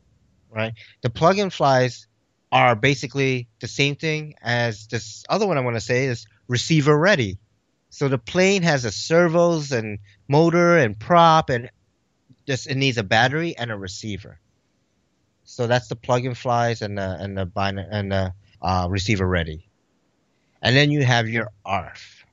right? 0.49 0.73
The 1.01 1.09
plug 1.09 1.37
and 1.39 1.51
flies 1.51 2.07
are 2.51 2.75
basically 2.75 3.47
the 3.59 3.67
same 3.67 3.95
thing 3.95 4.35
as 4.41 4.87
this 4.87 5.23
other 5.27 5.45
one 5.45 5.57
I 5.57 5.61
want 5.61 5.75
to 5.75 5.81
say 5.81 6.05
is 6.05 6.25
receiver 6.47 6.97
ready. 6.97 7.37
So 7.89 8.07
the 8.07 8.17
plane 8.17 8.63
has 8.63 8.85
a 8.85 8.91
servos 8.91 9.71
and 9.71 9.99
motor 10.27 10.77
and 10.77 10.97
prop 10.97 11.49
and 11.49 11.69
just 12.47 12.67
it 12.67 12.75
needs 12.75 12.97
a 12.97 13.03
battery 13.03 13.55
and 13.57 13.71
a 13.71 13.77
receiver. 13.77 14.39
So 15.45 15.67
that's 15.67 15.87
the 15.87 15.95
plug-in 15.95 16.35
flies 16.35 16.81
and 16.81 16.97
the 16.97 17.17
and 17.19 17.37
the 17.37 17.45
bind 17.45 17.79
and 17.79 18.11
the 18.11 18.33
uh, 18.61 18.87
receiver 18.89 19.27
ready. 19.27 19.67
And 20.61 20.75
then 20.75 20.91
you 20.91 21.03
have 21.03 21.27
your 21.27 21.49
ARF, 21.65 22.25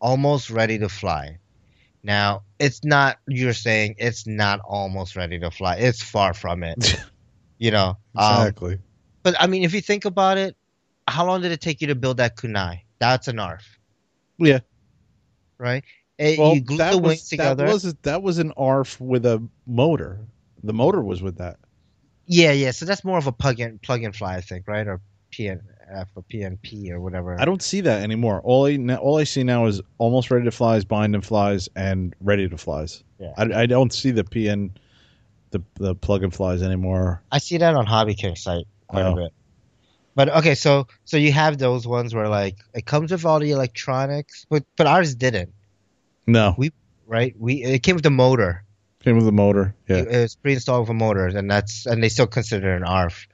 almost 0.00 0.50
ready 0.50 0.78
to 0.78 0.88
fly. 0.88 1.38
Now 2.02 2.42
it's 2.58 2.84
not 2.84 3.18
you're 3.26 3.52
saying 3.52 3.96
it's 3.98 4.26
not 4.26 4.60
almost 4.60 5.16
ready 5.16 5.38
to 5.40 5.50
fly. 5.50 5.76
It's 5.76 6.02
far 6.02 6.34
from 6.34 6.62
it. 6.62 6.96
you 7.58 7.70
know. 7.70 7.96
Um, 8.16 8.40
Exactly. 8.40 8.78
but 9.22 9.34
I 9.38 9.46
mean, 9.46 9.64
if 9.64 9.74
you 9.74 9.80
think 9.80 10.04
about 10.04 10.38
it, 10.38 10.56
how 11.06 11.26
long 11.26 11.42
did 11.42 11.52
it 11.52 11.60
take 11.60 11.80
you 11.80 11.88
to 11.88 11.94
build 11.94 12.18
that 12.18 12.36
kunai? 12.36 12.82
That's 12.98 13.28
an 13.28 13.38
ARF, 13.38 13.78
yeah. 14.38 14.60
right? 15.56 15.84
It, 16.18 16.38
Well, 16.38 16.54
you 16.54 16.60
glue 16.60 16.76
that 16.78 16.92
the 16.92 16.98
was, 16.98 17.28
together. 17.28 17.66
That 17.66 17.72
was 17.72 17.94
that 18.02 18.22
was 18.22 18.38
an 18.38 18.52
ARF 18.56 19.00
with 19.00 19.24
a 19.24 19.42
motor. 19.66 20.18
The 20.64 20.72
motor 20.72 21.00
was 21.00 21.22
with 21.22 21.38
that. 21.38 21.58
Yeah, 22.26 22.52
yeah. 22.52 22.72
So 22.72 22.84
that's 22.84 23.04
more 23.04 23.18
of 23.18 23.26
a 23.26 23.32
plug 23.32 23.60
in 23.60 23.78
plug 23.78 24.02
and 24.02 24.14
fly, 24.14 24.36
I 24.36 24.40
think, 24.40 24.66
right? 24.66 24.86
Or 24.86 25.00
PNF 25.32 26.06
or 26.14 26.22
PNP 26.30 26.90
or 26.90 27.00
whatever. 27.00 27.40
I 27.40 27.44
don't 27.44 27.62
see 27.62 27.80
that 27.82 28.02
anymore. 28.02 28.40
All 28.42 28.66
I 28.66 28.76
all 28.96 29.18
I 29.18 29.24
see 29.24 29.44
now 29.44 29.66
is 29.66 29.80
almost 29.98 30.30
ready 30.30 30.44
to 30.44 30.50
flies, 30.50 30.84
bind 30.84 31.14
and 31.14 31.24
flies, 31.24 31.68
and 31.76 32.14
ready 32.20 32.48
to 32.48 32.58
flies. 32.58 33.04
Yeah. 33.18 33.32
I, 33.38 33.62
I 33.62 33.66
don't 33.66 33.92
see 33.92 34.10
the 34.10 34.24
PN, 34.24 34.70
the 35.52 35.62
the 35.74 35.94
plug 35.94 36.22
and 36.24 36.34
flies 36.34 36.62
anymore. 36.62 37.22
I 37.30 37.38
see 37.38 37.56
that 37.58 37.74
on 37.74 37.86
Hobby 37.86 38.14
King 38.14 38.36
site 38.36 38.66
quite 38.88 39.04
Oh. 39.04 39.12
a 39.12 39.16
bit. 39.16 39.32
But 40.14 40.28
okay, 40.38 40.56
so 40.56 40.88
so 41.04 41.16
you 41.16 41.30
have 41.32 41.58
those 41.58 41.86
ones 41.86 42.12
where 42.12 42.28
like 42.28 42.56
it 42.74 42.84
comes 42.86 43.12
with 43.12 43.24
all 43.24 43.38
the 43.38 43.52
electronics, 43.52 44.46
but 44.50 44.64
but 44.76 44.86
ours 44.88 45.14
didn't, 45.14 45.52
No, 46.28 46.54
we 46.58 46.72
right? 47.06 47.34
We 47.38 47.62
it 47.64 47.82
came 47.82 47.96
with 47.96 48.04
the 48.04 48.10
motor. 48.10 48.62
came 49.02 49.16
with 49.16 49.24
the 49.24 49.32
motor. 49.32 49.74
Yeah, 49.88 49.96
It 49.96 50.20
was 50.22 50.36
pre-installed 50.36 50.82
with 50.82 50.90
a 50.90 50.94
motor, 50.94 51.26
and 51.26 51.50
that's 51.50 51.86
and 51.86 52.02
they 52.04 52.10
still 52.10 52.26
consider 52.26 52.74
it 52.74 52.76
an 52.76 52.84
ARF. 52.84 53.26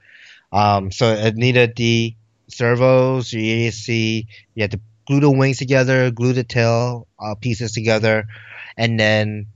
Um, 0.53 0.91
so 0.91 1.11
it 1.11 1.35
needed 1.35 1.75
the 1.75 2.15
servos, 2.47 3.33
your 3.33 3.41
ESC. 3.41 4.27
You 4.55 4.63
had 4.63 4.71
to 4.71 4.79
glue 5.05 5.19
the 5.19 5.29
wings 5.29 5.57
together, 5.57 6.09
glue 6.09 6.31
the 6.31 6.45
tail 6.45 7.07
uh, 7.19 7.35
pieces 7.35 7.73
together, 7.73 8.27
and 8.77 8.97
then 8.97 9.47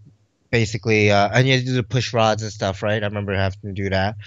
basically, 0.52 1.10
uh, 1.10 1.30
and 1.34 1.48
you 1.48 1.54
had 1.54 1.62
to 1.62 1.68
do 1.68 1.74
the 1.76 1.84
push 1.84 2.14
rods 2.14 2.44
and 2.44 2.52
stuff, 2.52 2.84
right? 2.84 3.02
I 3.02 3.06
remember 3.08 3.34
having 3.34 3.60
to 3.64 3.72
do 3.72 3.90
that, 3.90 4.18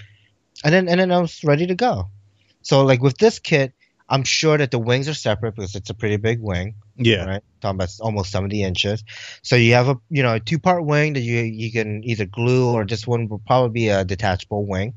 and 0.64 0.72
then 0.72 0.88
and 0.88 0.98
then 0.98 1.12
I 1.12 1.18
was 1.20 1.44
ready 1.44 1.66
to 1.66 1.74
go. 1.74 2.08
So 2.62 2.82
like 2.86 3.02
with 3.02 3.18
this 3.18 3.38
kit, 3.38 3.74
I'm 4.12 4.24
sure 4.24 4.58
that 4.58 4.70
the 4.70 4.78
wings 4.78 5.08
are 5.08 5.14
separate 5.14 5.56
because 5.56 5.74
it's 5.74 5.90
a 5.90 5.94
pretty 5.94 6.18
big 6.18 6.40
wing 6.40 6.74
yeah, 6.96 7.24
right? 7.24 7.42
Talking 7.60 7.76
about 7.76 7.90
almost 8.00 8.30
70 8.32 8.62
inches. 8.62 9.04
So 9.42 9.56
you 9.56 9.74
have 9.74 9.88
a 9.88 9.96
you 10.10 10.22
know 10.22 10.34
a 10.34 10.40
two 10.40 10.58
part 10.58 10.84
wing 10.84 11.14
that 11.14 11.20
you 11.20 11.38
you 11.38 11.72
can 11.72 12.04
either 12.04 12.26
glue 12.26 12.72
or 12.72 12.84
this 12.84 13.06
one 13.06 13.28
will 13.28 13.40
probably 13.46 13.70
be 13.70 13.88
a 13.88 14.04
detachable 14.04 14.66
wing 14.66 14.94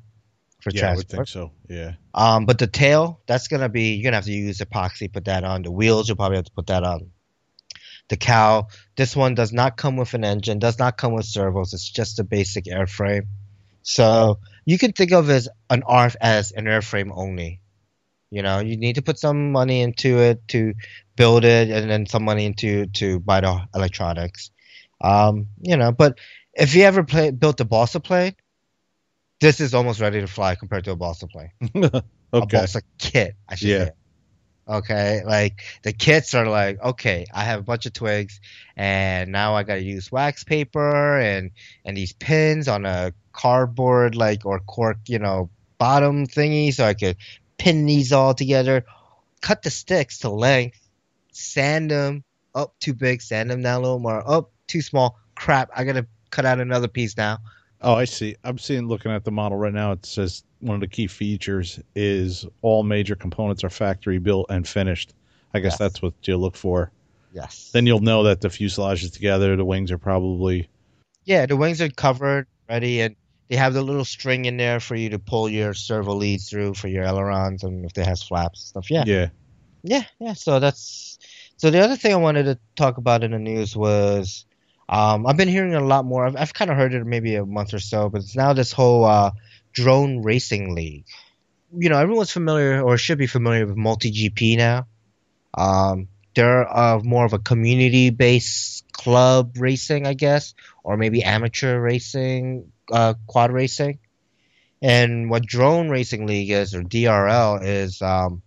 for 0.59 0.71
yeah. 0.71 0.91
I 0.91 0.95
would 0.95 1.07
think 1.07 1.27
so. 1.27 1.51
Yeah, 1.69 1.93
Um, 2.13 2.45
but 2.45 2.59
the 2.59 2.67
tail 2.67 3.21
that's 3.27 3.47
gonna 3.47 3.69
be 3.69 3.93
you're 3.93 4.03
gonna 4.03 4.17
have 4.17 4.25
to 4.25 4.31
use 4.31 4.59
epoxy, 4.59 5.11
put 5.11 5.25
that 5.25 5.43
on. 5.43 5.61
The 5.61 5.71
wheels 5.71 6.07
you'll 6.07 6.17
probably 6.17 6.37
have 6.37 6.45
to 6.45 6.51
put 6.51 6.67
that 6.67 6.83
on. 6.83 7.11
The 8.07 8.17
cow, 8.17 8.67
this 8.95 9.15
one 9.15 9.33
does 9.33 9.51
not 9.51 9.77
come 9.77 9.95
with 9.97 10.13
an 10.13 10.23
engine, 10.23 10.59
does 10.59 10.77
not 10.77 10.97
come 10.97 11.13
with 11.13 11.25
servos. 11.25 11.73
It's 11.73 11.89
just 11.89 12.19
a 12.19 12.23
basic 12.23 12.65
airframe. 12.65 13.27
So 13.81 14.39
you 14.65 14.77
can 14.77 14.91
think 14.91 15.11
of 15.11 15.29
as 15.29 15.49
an 15.69 15.83
ARF 15.83 16.15
as 16.21 16.51
an 16.51 16.65
airframe 16.65 17.11
only. 17.15 17.61
You 18.31 18.41
know, 18.41 18.59
you 18.59 18.77
need 18.77 18.95
to 18.95 19.01
put 19.01 19.19
some 19.19 19.51
money 19.51 19.81
into 19.81 20.19
it 20.19 20.47
to 20.49 20.73
build 21.15 21.45
it, 21.45 21.69
and 21.69 21.89
then 21.89 22.05
some 22.05 22.23
money 22.23 22.45
into 22.45 22.87
to 22.87 23.19
buy 23.19 23.41
the 23.41 23.59
electronics. 23.73 24.51
Um, 25.01 25.47
you 25.61 25.77
know, 25.77 25.91
but 25.91 26.19
if 26.53 26.75
you 26.75 26.83
ever 26.83 27.03
play, 27.03 27.31
built 27.31 27.59
a 27.61 27.65
balsa 27.65 27.99
plane, 27.99 28.35
this 29.39 29.59
is 29.59 29.73
almost 29.73 29.99
ready 30.01 30.21
to 30.21 30.27
fly 30.27 30.55
compared 30.55 30.83
to 30.85 30.91
a 30.91 30.95
balsa 30.95 31.27
plane, 31.27 31.51
okay. 31.73 32.01
a 32.41 32.45
balsa 32.45 32.81
kit, 32.99 33.35
I 33.47 33.55
should 33.55 33.69
Yeah. 33.69 33.85
say. 33.85 33.91
Okay, 34.67 35.23
like 35.25 35.61
the 35.83 35.93
kits 35.93 36.33
are 36.33 36.47
like, 36.47 36.81
okay, 36.81 37.25
I 37.33 37.43
have 37.43 37.59
a 37.59 37.63
bunch 37.63 37.85
of 37.85 37.93
twigs, 37.93 38.39
and 38.75 39.31
now 39.31 39.55
I 39.55 39.63
gotta 39.63 39.81
use 39.83 40.11
wax 40.11 40.43
paper 40.43 41.19
and 41.19 41.51
and 41.85 41.95
these 41.97 42.13
pins 42.13 42.67
on 42.67 42.85
a 42.85 43.13
cardboard 43.33 44.15
like 44.15 44.45
or 44.45 44.59
cork, 44.59 44.97
you 45.07 45.19
know, 45.19 45.49
bottom 45.77 46.27
thingy, 46.27 46.73
so 46.73 46.85
I 46.85 46.93
could 46.95 47.17
pin 47.65 47.87
these 47.87 48.13
all 48.13 48.35
together. 48.35 48.85
Cut 49.41 49.63
the 49.63 49.71
sticks 49.71 50.19
to 50.19 50.29
length, 50.29 50.87
sand 51.31 51.89
them 51.89 52.23
up 52.53 52.75
too 52.79 52.93
big, 52.93 53.23
sand 53.23 53.49
them 53.49 53.63
down 53.63 53.79
a 53.79 53.81
little 53.81 53.99
more, 53.99 54.23
up 54.29 54.51
too 54.67 54.81
small. 54.81 55.17
Crap, 55.33 55.71
I 55.75 55.83
gotta 55.83 56.05
cut 56.29 56.45
out 56.45 56.59
another 56.59 56.87
piece 56.87 57.17
now. 57.17 57.39
Oh, 57.81 57.95
I 57.95 58.05
see. 58.05 58.35
I'm 58.43 58.59
seeing 58.59 58.87
looking 58.87 59.11
at 59.11 59.25
the 59.25 59.31
model 59.31 59.57
right 59.57 59.73
now. 59.73 59.91
It 59.93 60.05
says 60.05 60.43
one 60.59 60.75
of 60.75 60.81
the 60.81 60.87
key 60.87 61.07
features 61.07 61.79
is 61.95 62.45
all 62.61 62.83
major 62.83 63.15
components 63.15 63.63
are 63.63 63.69
factory 63.69 64.19
built 64.19 64.45
and 64.49 64.67
finished. 64.67 65.13
I 65.53 65.59
guess 65.59 65.73
Yes. 65.73 65.79
that's 65.79 66.01
what 66.01 66.13
you 66.23 66.37
look 66.37 66.55
for. 66.55 66.91
Yes. 67.33 67.71
Then 67.73 67.85
you'll 67.87 67.99
know 67.99 68.23
that 68.23 68.41
the 68.41 68.49
fuselage 68.49 69.03
is 69.03 69.11
together. 69.11 69.55
The 69.55 69.65
wings 69.65 69.91
are 69.91 69.97
probably 69.97 70.69
Yeah, 71.25 71.47
the 71.47 71.57
wings 71.57 71.81
are 71.81 71.89
covered, 71.89 72.45
ready, 72.69 73.01
and 73.01 73.15
they 73.47 73.55
have 73.55 73.73
the 73.73 73.81
little 73.81 74.05
string 74.05 74.45
in 74.45 74.57
there 74.57 74.79
for 74.79 74.95
you 74.95 75.09
to 75.09 75.19
pull 75.19 75.49
your 75.49 75.73
servo 75.73 76.15
leads 76.15 76.49
through 76.49 76.73
for 76.73 76.87
your 76.87 77.03
ailerons 77.03 77.63
and 77.63 77.85
if 77.85 77.93
they 77.93 78.03
has 78.03 78.23
flaps 78.23 78.61
and 78.61 78.67
stuff. 78.67 78.91
Yeah. 78.91 79.03
yeah. 79.05 79.29
Yeah, 79.83 80.03
yeah. 80.19 80.33
So 80.33 80.59
that's 80.59 81.19
so 81.57 81.69
the 81.69 81.79
other 81.79 81.95
thing 81.95 82.11
I 82.11 82.17
wanted 82.17 82.43
to 82.45 82.59
talk 82.75 82.97
about 82.97 83.23
in 83.23 83.31
the 83.31 83.39
news 83.39 83.75
was 83.75 84.45
um, 84.89 85.25
I've 85.25 85.37
been 85.37 85.47
hearing 85.47 85.75
a 85.75 85.83
lot 85.83 86.05
more. 86.05 86.25
I've, 86.25 86.35
I've 86.35 86.53
kind 86.53 86.71
of 86.71 86.77
heard 86.77 86.93
it 86.93 87.05
maybe 87.05 87.35
a 87.35 87.45
month 87.45 87.73
or 87.73 87.79
so, 87.79 88.09
but 88.09 88.21
it's 88.21 88.35
now 88.35 88.53
this 88.53 88.71
whole 88.71 89.05
uh, 89.05 89.31
drone 89.73 90.21
racing 90.23 90.73
league. 90.73 91.05
You 91.77 91.89
know, 91.89 91.99
everyone's 91.99 92.31
familiar 92.31 92.81
or 92.81 92.97
should 92.97 93.17
be 93.17 93.27
familiar 93.27 93.65
with 93.65 93.77
MultiGP 93.77 94.57
now. 94.57 94.87
Um, 95.53 96.07
they're 96.35 96.67
uh, 96.67 96.99
more 97.03 97.25
of 97.25 97.33
a 97.33 97.39
community 97.39 98.09
based 98.09 98.91
club 98.91 99.55
racing, 99.57 100.05
I 100.05 100.13
guess, 100.13 100.53
or 100.83 100.97
maybe 100.97 101.23
amateur 101.23 101.79
racing, 101.79 102.71
uh, 102.91 103.15
quad 103.27 103.51
racing. 103.51 103.99
And 104.81 105.29
what 105.29 105.45
Drone 105.45 105.89
Racing 105.89 106.27
League 106.27 106.51
is, 106.51 106.75
or 106.75 106.83
DRL, 106.83 107.63
is 107.63 108.01
um, 108.01 108.41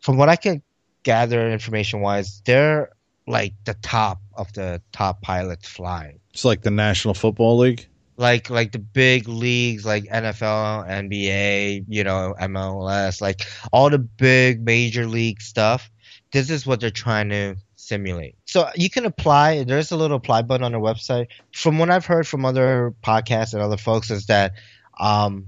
from 0.00 0.16
what 0.16 0.28
I 0.28 0.36
can 0.36 0.62
gather 1.02 1.50
information 1.50 2.00
wise, 2.00 2.42
they're 2.44 2.90
like 3.26 3.54
the 3.64 3.74
top 3.74 4.20
of 4.34 4.52
the 4.52 4.80
top 4.92 5.22
pilots 5.22 5.68
flying. 5.68 6.20
It's 6.32 6.44
like 6.44 6.62
the 6.62 6.70
National 6.70 7.14
Football 7.14 7.58
League. 7.58 7.88
Like 8.18 8.48
like 8.48 8.72
the 8.72 8.78
big 8.78 9.28
leagues 9.28 9.84
like 9.84 10.04
NFL, 10.04 10.88
NBA, 10.88 11.84
you 11.88 12.04
know, 12.04 12.34
MLS, 12.40 13.20
like 13.20 13.42
all 13.72 13.90
the 13.90 13.98
big 13.98 14.64
major 14.64 15.06
league 15.06 15.42
stuff. 15.42 15.90
This 16.32 16.48
is 16.48 16.66
what 16.66 16.80
they're 16.80 16.90
trying 16.90 17.28
to 17.30 17.56
simulate. 17.86 18.34
So 18.46 18.68
you 18.74 18.90
can 18.90 19.04
apply. 19.04 19.64
There's 19.64 19.92
a 19.92 19.96
little 19.96 20.16
apply 20.16 20.42
button 20.42 20.64
on 20.64 20.72
their 20.72 20.80
website. 20.80 21.28
From 21.54 21.78
what 21.78 21.90
I've 21.90 22.06
heard 22.06 22.26
from 22.26 22.44
other 22.44 22.94
podcasts 23.02 23.52
and 23.52 23.62
other 23.62 23.76
folks, 23.76 24.10
is 24.10 24.26
that 24.26 24.52
um, 24.98 25.46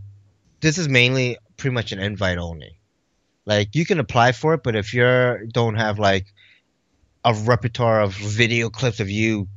this 0.61 0.79
is 0.79 0.89
mainly 0.89 1.39
pretty 1.57 1.75
much 1.75 1.93
an 1.93 1.99
invite 1.99 2.39
only. 2.39 2.79
Like 3.45 3.75
you 3.75 3.85
can 3.85 3.99
apply 3.99 4.33
for 4.33 4.55
it, 4.55 4.63
but 4.63 4.77
if 4.77 4.95
you 4.95 5.49
don't 5.53 5.75
have 5.75 5.99
like 5.99 6.27
a 7.25 7.35
repertoire 7.35 8.01
of 8.01 8.15
video 8.15 8.71
clips 8.71 9.01
of 9.01 9.11
you 9.11 9.49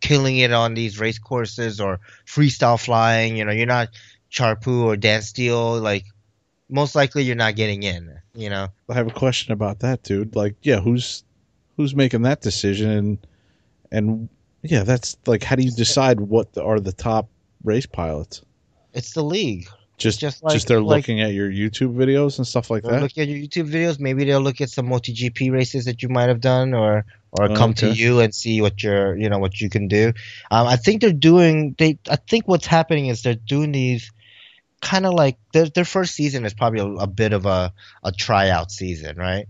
killing 0.00 0.38
it 0.38 0.52
on 0.52 0.74
these 0.74 0.98
race 0.98 1.18
courses 1.18 1.80
or 1.80 2.00
freestyle 2.26 2.82
flying, 2.82 3.36
you 3.36 3.44
know, 3.44 3.52
you're 3.52 3.66
not 3.66 3.88
Charpu 4.30 4.84
or 4.84 4.96
Dan 4.96 5.22
Steele, 5.22 5.78
like 5.80 6.04
most 6.70 6.94
likely 6.94 7.24
you're 7.24 7.36
not 7.36 7.56
getting 7.56 7.82
in, 7.82 8.18
you 8.34 8.48
know. 8.48 8.68
I 8.88 8.94
have 8.94 9.08
a 9.08 9.12
question 9.12 9.52
about 9.52 9.80
that, 9.80 10.04
dude. 10.04 10.36
Like, 10.36 10.54
yeah, 10.62 10.80
who's 10.80 11.24
who's 11.80 11.94
making 11.94 12.22
that 12.22 12.40
decision 12.42 12.90
and 12.90 13.18
and 13.90 14.28
yeah, 14.62 14.82
that's 14.82 15.16
like 15.26 15.42
how 15.42 15.56
do 15.56 15.62
you 15.62 15.70
decide 15.70 16.20
what 16.20 16.52
the, 16.52 16.62
are 16.62 16.78
the 16.80 16.92
top 16.92 17.28
race 17.64 17.86
pilots? 17.86 18.42
It's 18.92 19.12
the 19.14 19.22
league. 19.24 19.66
Just 19.96 20.18
Just 20.20 20.42
just, 20.50 20.66
they're 20.66 20.80
like- 20.80 20.96
looking 21.02 21.20
at 21.20 21.32
your 21.32 21.50
YouTube 21.50 21.94
videos 21.94 22.38
and 22.38 22.46
stuff 22.46 22.70
like 22.70 22.82
that. 22.84 23.02
look 23.02 23.18
at 23.18 23.28
your 23.28 23.38
YouTube 23.38 23.70
videos. 23.70 24.00
Maybe 24.00 24.24
they'll 24.24 24.40
look 24.40 24.60
at 24.62 24.70
some 24.70 24.86
MultiGP 24.88 25.52
races 25.52 25.84
that 25.84 26.02
you 26.02 26.08
might 26.08 26.28
have 26.28 26.40
done, 26.40 26.72
or 26.72 27.04
or 27.32 27.50
Oh, 27.52 27.54
come 27.54 27.74
to 27.74 27.90
you 27.90 28.20
and 28.20 28.34
see 28.34 28.60
what 28.62 28.82
you're, 28.82 29.14
you 29.16 29.28
know, 29.28 29.38
what 29.38 29.60
you 29.60 29.68
can 29.68 29.88
do. 29.88 30.12
Um, 30.50 30.66
I 30.66 30.76
think 30.76 31.00
they're 31.02 31.12
doing. 31.12 31.74
They, 31.78 31.98
I 32.08 32.16
think 32.16 32.48
what's 32.48 32.66
happening 32.66 33.06
is 33.06 33.22
they're 33.22 33.34
doing 33.34 33.72
these 33.72 34.10
kind 34.80 35.04
of 35.04 35.12
like 35.12 35.36
their 35.52 35.66
their 35.68 35.84
first 35.84 36.14
season 36.14 36.46
is 36.46 36.54
probably 36.54 36.80
a, 36.80 36.86
a 37.02 37.06
bit 37.06 37.32
of 37.34 37.44
a 37.44 37.72
a 38.02 38.10
tryout 38.12 38.70
season, 38.70 39.16
right? 39.18 39.46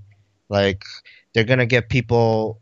Like 0.49 0.83
they're 1.33 1.45
gonna 1.45 1.67
get 1.67 1.89
people 1.89 2.61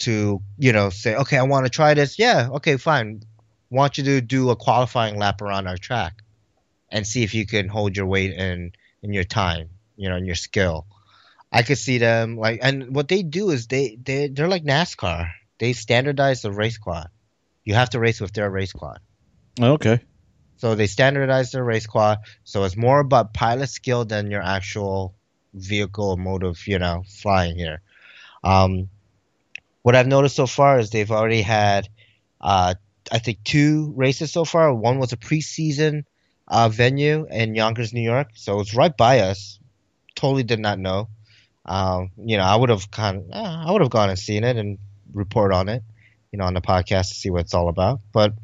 to, 0.00 0.40
you 0.58 0.72
know, 0.72 0.90
say, 0.90 1.16
okay, 1.16 1.36
I 1.36 1.42
want 1.42 1.66
to 1.66 1.70
try 1.70 1.94
this. 1.94 2.18
Yeah, 2.18 2.48
okay, 2.54 2.76
fine. 2.76 3.22
Want 3.70 3.98
you 3.98 4.04
to 4.04 4.20
do 4.20 4.50
a 4.50 4.56
qualifying 4.56 5.18
lap 5.18 5.42
around 5.42 5.66
our 5.66 5.76
track 5.76 6.22
and 6.90 7.06
see 7.06 7.22
if 7.22 7.34
you 7.34 7.46
can 7.46 7.68
hold 7.68 7.96
your 7.96 8.06
weight 8.06 8.32
in 8.32 8.72
in 9.02 9.12
your 9.12 9.24
time, 9.24 9.70
you 9.96 10.08
know, 10.08 10.16
in 10.16 10.26
your 10.26 10.34
skill. 10.34 10.86
I 11.52 11.62
could 11.62 11.78
see 11.78 11.98
them 11.98 12.36
like, 12.36 12.60
and 12.62 12.94
what 12.94 13.08
they 13.08 13.22
do 13.22 13.50
is 13.50 13.66
they 13.66 13.98
they 14.02 14.28
they're 14.28 14.48
like 14.48 14.64
NASCAR. 14.64 15.30
They 15.58 15.72
standardize 15.72 16.42
the 16.42 16.52
race 16.52 16.78
quad. 16.78 17.08
You 17.64 17.74
have 17.74 17.90
to 17.90 18.00
race 18.00 18.20
with 18.20 18.32
their 18.32 18.50
race 18.50 18.72
quad. 18.72 19.00
Oh, 19.60 19.72
okay. 19.72 20.00
So 20.56 20.74
they 20.74 20.86
standardize 20.86 21.52
their 21.52 21.64
race 21.64 21.86
quad. 21.86 22.18
So 22.44 22.64
it's 22.64 22.76
more 22.76 23.00
about 23.00 23.34
pilot 23.34 23.68
skill 23.68 24.04
than 24.04 24.30
your 24.30 24.42
actual 24.42 25.14
vehicle 25.54 26.10
or 26.10 26.16
mode 26.16 26.44
of, 26.44 26.66
you 26.66 26.78
know, 26.78 27.02
flying 27.22 27.56
here. 27.56 27.82
Um, 28.42 28.88
what 29.82 29.96
I've 29.96 30.06
noticed 30.06 30.36
so 30.36 30.46
far 30.46 30.78
is 30.78 30.90
they've 30.90 31.10
already 31.10 31.42
had, 31.42 31.88
uh, 32.40 32.74
I 33.10 33.18
think 33.18 33.42
two 33.44 33.92
races 33.96 34.32
so 34.32 34.44
far. 34.44 34.74
One 34.74 34.98
was 34.98 35.12
a 35.12 35.16
preseason 35.16 36.04
uh, 36.48 36.68
venue 36.68 37.26
in 37.30 37.54
Yonkers, 37.54 37.92
New 37.92 38.02
York. 38.02 38.28
So 38.34 38.60
it's 38.60 38.74
right 38.74 38.94
by 38.96 39.20
us. 39.20 39.58
Totally 40.14 40.42
did 40.42 40.60
not 40.60 40.78
know. 40.78 41.08
Um, 41.64 42.10
you 42.16 42.36
know, 42.36 42.42
I 42.42 42.56
would 42.56 42.68
have 42.68 42.90
kind 42.90 43.18
of, 43.18 43.24
I 43.32 43.70
would 43.70 43.80
have 43.80 43.90
gone 43.90 44.10
and 44.10 44.18
seen 44.18 44.44
it 44.44 44.56
and 44.56 44.78
report 45.12 45.52
on 45.52 45.68
it, 45.68 45.82
you 46.32 46.38
know, 46.38 46.44
on 46.44 46.54
the 46.54 46.60
podcast 46.60 47.08
to 47.08 47.14
see 47.14 47.30
what 47.30 47.42
it's 47.42 47.54
all 47.54 47.68
about. 47.68 48.00
But 48.12 48.34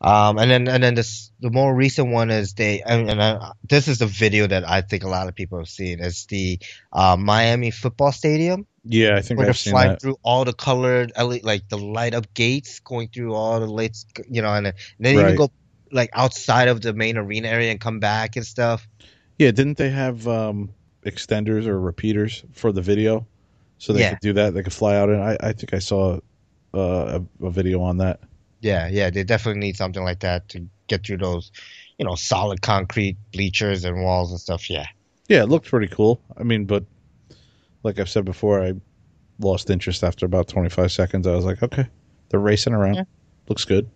um, 0.00 0.38
and 0.38 0.50
then 0.50 0.68
and 0.68 0.82
then 0.82 0.94
this 0.94 1.32
the 1.40 1.50
more 1.50 1.74
recent 1.74 2.10
one 2.12 2.30
is 2.30 2.54
they 2.54 2.82
and, 2.82 3.10
and 3.10 3.22
I, 3.22 3.52
this 3.68 3.88
is 3.88 3.98
the 3.98 4.06
video 4.06 4.46
that 4.46 4.68
I 4.68 4.82
think 4.82 5.04
a 5.04 5.08
lot 5.08 5.28
of 5.28 5.34
people 5.34 5.58
have 5.58 5.68
seen. 5.68 6.00
It's 6.00 6.26
the 6.26 6.60
uh, 6.92 7.16
Miami 7.18 7.70
football 7.70 8.12
stadium 8.12 8.66
Yeah, 8.84 9.16
I 9.16 9.22
think 9.22 9.38
where 9.38 9.46
they're 9.46 9.50
I've 9.50 9.58
seen 9.58 9.72
flying 9.72 9.92
that. 9.92 10.00
through 10.00 10.16
all 10.22 10.44
the 10.44 10.52
colored 10.54 11.12
like 11.16 11.68
the 11.68 11.78
light 11.78 12.14
up 12.14 12.32
gates, 12.34 12.80
going 12.80 13.08
through 13.08 13.34
all 13.34 13.60
the 13.60 13.66
lights, 13.66 14.06
you 14.28 14.42
know, 14.42 14.52
and 14.54 14.66
then, 14.66 14.74
and 14.98 15.06
then 15.06 15.16
even 15.18 15.34
go 15.34 15.50
like 15.92 16.10
outside 16.14 16.68
of 16.68 16.80
the 16.82 16.92
main 16.94 17.16
arena 17.16 17.48
area 17.48 17.70
and 17.70 17.80
come 17.80 18.00
back 18.00 18.36
and 18.36 18.46
stuff. 18.46 18.86
Yeah, 19.38 19.50
didn't 19.50 19.76
they 19.78 19.90
have 19.90 20.26
um, 20.28 20.70
extenders 21.04 21.66
or 21.66 21.80
repeaters 21.80 22.44
for 22.52 22.72
the 22.72 22.82
video, 22.82 23.26
so 23.78 23.92
they 23.92 24.02
Yeah. 24.02 24.10
could 24.10 24.20
do 24.20 24.32
that? 24.34 24.54
They 24.54 24.62
could 24.62 24.72
fly 24.72 24.96
out, 24.96 25.10
and 25.10 25.22
I, 25.22 25.36
I 25.40 25.52
think 25.52 25.74
I 25.74 25.78
saw 25.78 26.18
uh, 26.74 27.20
a, 27.40 27.46
a 27.46 27.50
video 27.50 27.82
on 27.82 27.98
that. 27.98 28.20
Yeah, 28.60 28.88
yeah, 28.88 29.10
they 29.10 29.24
definitely 29.24 29.60
need 29.60 29.76
something 29.76 30.02
like 30.02 30.20
that 30.20 30.48
to 30.50 30.66
get 30.86 31.06
through 31.06 31.18
those, 31.18 31.52
you 31.98 32.04
know, 32.04 32.14
solid 32.14 32.62
concrete 32.62 33.16
bleachers 33.32 33.84
and 33.84 34.02
walls 34.02 34.30
and 34.30 34.40
stuff. 34.40 34.70
Yeah. 34.70 34.86
Yeah, 35.28 35.42
it 35.42 35.48
looked 35.48 35.66
pretty 35.66 35.88
cool. 35.88 36.20
I 36.36 36.44
mean, 36.44 36.64
but 36.66 36.84
like 37.82 37.98
I've 37.98 38.08
said 38.08 38.24
before, 38.24 38.62
I 38.62 38.74
lost 39.38 39.70
interest 39.70 40.04
after 40.04 40.26
about 40.26 40.48
25 40.48 40.90
seconds. 40.92 41.26
I 41.26 41.34
was 41.34 41.44
like, 41.44 41.62
okay, 41.62 41.86
they're 42.28 42.40
racing 42.40 42.74
around. 42.74 42.94
Yeah. 42.94 43.04
Looks 43.48 43.64
good. 43.64 43.88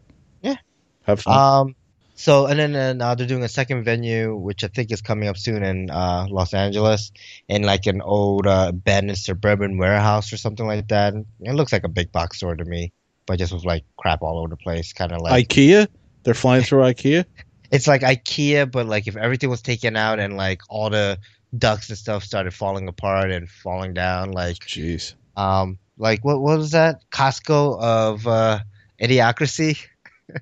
Yeah. 0.43 0.57
Have 1.03 1.20
fun. 1.20 1.66
Um. 1.69 1.74
So 2.15 2.45
and 2.45 2.59
then 2.59 2.77
and, 2.77 3.01
uh, 3.01 3.15
they're 3.15 3.27
doing 3.27 3.45
a 3.45 3.49
second 3.49 3.82
venue, 3.85 4.37
which 4.37 4.62
I 4.62 4.66
think 4.66 4.93
is 4.93 5.01
coming 5.01 5.27
up 5.27 5.39
soon 5.39 5.62
in 5.62 5.89
uh, 5.89 6.27
Los 6.28 6.53
Angeles, 6.53 7.12
in 7.49 7.62
like 7.62 7.87
an 7.87 8.03
old 8.03 8.47
uh, 8.47 8.66
abandoned 8.69 9.16
suburban 9.16 9.78
warehouse 9.78 10.31
or 10.31 10.37
something 10.37 10.66
like 10.66 10.89
that. 10.89 11.15
It 11.15 11.55
looks 11.55 11.73
like 11.73 11.85
a 11.85 11.89
big 11.89 12.12
box 12.12 12.37
store 12.37 12.55
to 12.55 12.65
me, 12.66 12.93
but 13.27 13.39
just 13.39 13.53
with 13.53 13.65
like 13.65 13.85
crap 13.97 14.23
all 14.23 14.39
over 14.39 14.49
the 14.49 14.57
place, 14.57 14.93
kind 14.93 15.13
of 15.13 15.21
like 15.21 15.49
IKEA? 15.49 15.89
They're 16.25 16.35
flying 16.35 16.63
through 16.63 16.83
IKEA? 16.83 17.25
it's 17.71 17.87
like 17.87 18.03
IKEA, 18.03 18.71
but 18.71 18.87
like 18.87 19.07
if 19.07 19.17
everything 19.17 19.51
was 19.51 19.63
taken 19.63 19.97
out 19.97 20.19
and 20.19 20.37
like 20.37 20.63
all 20.69 20.91
the 20.91 21.19
ducks 21.57 21.89
and 21.89 21.99
stuff 21.99 22.25
started 22.25 22.53
falling 22.53 22.89
apart 22.89 23.31
and 23.31 23.49
falling 23.49 23.95
down, 23.95 24.33
like 24.33 24.59
Jeez. 24.59 25.15
um, 25.37 25.79
like 25.99 26.25
what 26.25 26.41
what 26.41 26.59
was 26.59 26.73
that 26.73 27.03
Costco 27.11 27.81
of 27.81 28.27
uh, 28.27 28.61
Idiocracy? 29.01 29.79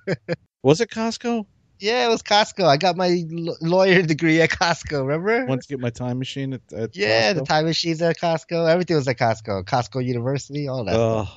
Was 0.63 0.81
it 0.81 0.91
Costco? 0.91 1.47
Yeah, 1.81 2.07
it 2.07 2.09
was 2.09 2.23
Costco. 2.23 2.65
I 2.65 2.77
got 2.77 2.97
my 2.97 3.25
l- 3.33 3.57
lawyer 3.61 4.03
degree 4.03 4.41
at 4.41 4.51
Costco. 4.51 5.07
Remember? 5.07 5.47
To 5.57 5.69
get 5.69 5.79
my 5.79 5.91
time 5.91 6.19
machine 6.19 6.55
at, 6.55 6.73
at 6.73 6.97
yeah, 6.97 7.33
the 7.33 7.43
Costco? 7.43 7.47
time 7.47 7.65
machines 7.67 8.03
at 8.03 8.19
Costco. 8.19 8.69
Everything 8.69 8.97
was 8.97 9.07
at 9.07 9.17
Costco. 9.17 9.65
Costco 9.65 10.05
University, 10.05 10.67
all 10.67 10.85
that. 10.85 10.97
Oh, 10.97 11.29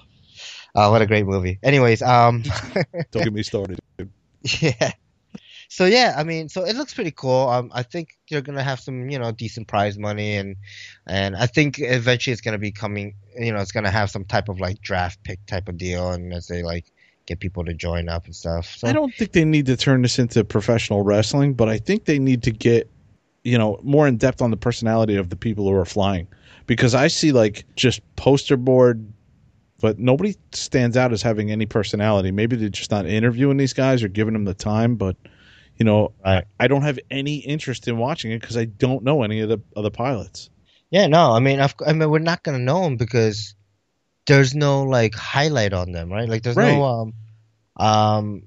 Oh, 0.75 0.91
what 0.91 1.01
a 1.01 1.05
great 1.05 1.25
movie. 1.25 1.59
Anyways, 1.63 2.01
um, 2.01 2.43
don't 3.11 3.23
get 3.23 3.33
me 3.33 3.43
started. 3.43 3.79
dude. 3.97 4.09
yeah. 4.61 4.91
so 5.67 5.85
yeah, 5.85 6.15
I 6.17 6.23
mean, 6.23 6.49
so 6.49 6.63
it 6.63 6.75
looks 6.75 6.93
pretty 6.93 7.11
cool. 7.11 7.49
Um, 7.49 7.71
I 7.73 7.83
think 7.83 8.17
they're 8.29 8.41
gonna 8.41 8.63
have 8.63 8.79
some, 8.79 9.09
you 9.09 9.19
know, 9.19 9.31
decent 9.31 9.67
prize 9.67 9.97
money, 9.97 10.35
and 10.35 10.55
and 11.07 11.35
I 11.35 11.47
think 11.47 11.79
eventually 11.79 12.31
it's 12.31 12.41
gonna 12.41 12.57
be 12.57 12.71
coming. 12.71 13.15
You 13.37 13.51
know, 13.51 13.59
it's 13.59 13.71
gonna 13.71 13.91
have 13.91 14.09
some 14.09 14.25
type 14.25 14.49
of 14.49 14.59
like 14.59 14.81
draft 14.81 15.23
pick 15.23 15.45
type 15.45 15.67
of 15.67 15.77
deal, 15.77 16.11
and 16.11 16.33
as 16.33 16.47
they 16.47 16.63
like 16.63 16.85
get 17.25 17.39
people 17.39 17.63
to 17.65 17.73
join 17.73 18.09
up 18.09 18.25
and 18.25 18.35
stuff. 18.35 18.75
So 18.77 18.87
I 18.87 18.93
don't 18.93 19.13
think 19.13 19.31
they 19.31 19.45
need 19.45 19.65
to 19.67 19.77
turn 19.77 20.01
this 20.01 20.19
into 20.19 20.43
professional 20.43 21.03
wrestling, 21.03 21.53
but 21.53 21.69
I 21.69 21.77
think 21.77 22.05
they 22.05 22.19
need 22.19 22.43
to 22.43 22.51
get, 22.51 22.89
you 23.43 23.57
know, 23.57 23.79
more 23.83 24.07
in 24.07 24.17
depth 24.17 24.41
on 24.41 24.51
the 24.51 24.57
personality 24.57 25.15
of 25.15 25.29
the 25.29 25.35
people 25.35 25.65
who 25.65 25.75
are 25.75 25.85
flying. 25.85 26.27
Because 26.67 26.95
I 26.95 27.07
see 27.07 27.31
like 27.31 27.65
just 27.75 28.01
poster 28.15 28.57
board, 28.57 29.05
but 29.81 29.99
nobody 29.99 30.35
stands 30.51 30.95
out 30.95 31.11
as 31.11 31.21
having 31.21 31.51
any 31.51 31.65
personality. 31.65 32.31
Maybe 32.31 32.55
they're 32.55 32.69
just 32.69 32.91
not 32.91 33.05
interviewing 33.05 33.57
these 33.57 33.73
guys 33.73 34.03
or 34.03 34.07
giving 34.07 34.33
them 34.33 34.45
the 34.45 34.53
time, 34.53 34.95
but 34.95 35.15
you 35.77 35.85
know, 35.85 36.13
Right. 36.23 36.45
I 36.59 36.67
don't 36.67 36.83
have 36.83 36.99
any 37.09 37.37
interest 37.37 37.87
in 37.87 37.97
watching 37.97 38.31
it 38.31 38.39
because 38.41 38.55
I 38.57 38.65
don't 38.65 39.03
know 39.03 39.23
any 39.23 39.39
of 39.41 39.49
the 39.49 39.59
other 39.75 39.89
pilots. 39.89 40.49
Yeah, 40.91 41.07
no, 41.07 41.31
I 41.31 41.39
mean, 41.39 41.59
of, 41.59 41.73
I 41.85 41.93
mean, 41.93 42.09
we're 42.09 42.19
not 42.19 42.43
gonna 42.43 42.59
know 42.59 42.83
them 42.83 42.97
because 42.97 43.55
there's 44.27 44.53
no 44.53 44.83
like 44.83 45.15
highlight 45.15 45.73
on 45.73 45.91
them, 45.91 46.11
right? 46.11 46.29
Like, 46.29 46.43
there's 46.43 46.57
Right. 46.57 46.75
no 46.77 46.83
um, 46.83 47.13
um, 47.77 48.43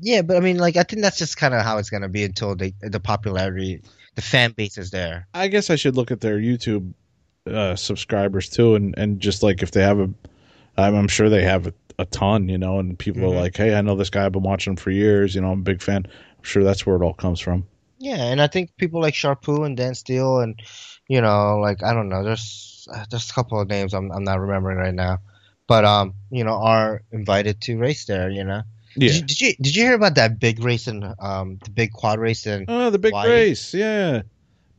yeah, 0.00 0.22
but 0.22 0.36
I 0.36 0.40
mean, 0.40 0.58
like, 0.58 0.76
I 0.76 0.82
think 0.82 1.02
that's 1.02 1.18
just 1.18 1.36
kind 1.36 1.54
of 1.54 1.62
how 1.62 1.78
it's 1.78 1.90
gonna 1.90 2.08
be 2.08 2.24
until 2.24 2.56
they 2.56 2.74
the 2.80 2.98
popularity, 2.98 3.82
the 4.14 4.22
fan 4.22 4.52
base 4.52 4.78
is 4.78 4.90
there. 4.90 5.28
I 5.34 5.48
guess 5.48 5.70
I 5.70 5.76
should 5.76 5.96
look 5.96 6.10
at 6.10 6.20
their 6.20 6.38
YouTube 6.38 6.94
uh, 7.46 7.76
subscribers 7.76 8.48
too, 8.48 8.74
and 8.74 8.94
and 8.96 9.20
just 9.20 9.42
like 9.42 9.62
if 9.62 9.70
they 9.70 9.82
have 9.82 10.00
a, 10.00 10.10
I'm, 10.76 10.94
I'm 10.94 11.08
sure 11.08 11.28
they 11.28 11.42
have 11.42 11.66
a, 11.66 11.74
a 11.98 12.06
ton, 12.06 12.48
you 12.48 12.58
know, 12.58 12.78
and 12.78 12.98
people 12.98 13.22
Mhm. 13.22 13.32
are 13.32 13.40
like, 13.40 13.56
hey, 13.56 13.74
I 13.74 13.80
know 13.82 13.94
this 13.96 14.10
guy, 14.10 14.24
I've 14.26 14.32
been 14.32 14.42
watching 14.42 14.72
him 14.72 14.76
for 14.76 14.90
years, 14.90 15.34
you 15.34 15.40
know, 15.40 15.52
I'm 15.52 15.60
a 15.60 15.62
big 15.62 15.82
fan. 15.82 16.06
I'm 16.06 16.42
sure 16.44 16.64
that's 16.64 16.86
where 16.86 16.96
it 16.96 17.02
all 17.02 17.14
comes 17.14 17.40
from. 17.40 17.66
Yeah, 17.98 18.16
and 18.24 18.40
I 18.42 18.48
think 18.48 18.70
people 18.78 19.00
like 19.00 19.14
Charpu 19.14 19.64
and 19.64 19.76
Dan 19.76 19.94
Steele 19.94 20.40
and 20.40 20.60
you 21.08 21.20
know, 21.20 21.58
like 21.58 21.82
I 21.82 21.92
don't 21.92 22.08
know, 22.08 22.24
there's 22.24 22.88
uh, 22.92 23.04
there's 23.10 23.30
a 23.30 23.32
couple 23.32 23.60
of 23.60 23.68
names 23.68 23.94
I'm 23.94 24.10
I'm 24.10 24.24
not 24.24 24.40
remembering 24.40 24.78
right 24.78 24.94
now, 24.94 25.18
but 25.68 25.84
um, 25.84 26.14
you 26.30 26.42
know, 26.42 26.54
are 26.54 27.02
invited 27.12 27.60
to 27.62 27.76
race 27.78 28.06
there. 28.06 28.28
You 28.30 28.42
know, 28.44 28.62
Yeah. 28.96 29.12
did, 29.12 29.14
you, 29.16 29.22
did 29.22 29.40
you 29.40 29.54
did 29.60 29.76
you 29.76 29.82
hear 29.84 29.94
about 29.94 30.16
that 30.16 30.40
big 30.40 30.64
race 30.64 30.88
in 30.88 31.04
um 31.20 31.58
the 31.62 31.70
big 31.70 31.92
quad 31.92 32.18
race 32.18 32.44
in 32.46 32.64
oh, 32.66 32.90
the 32.90 32.98
big 32.98 33.12
Hawaii? 33.12 33.28
race, 33.30 33.72
yeah. 33.74 34.22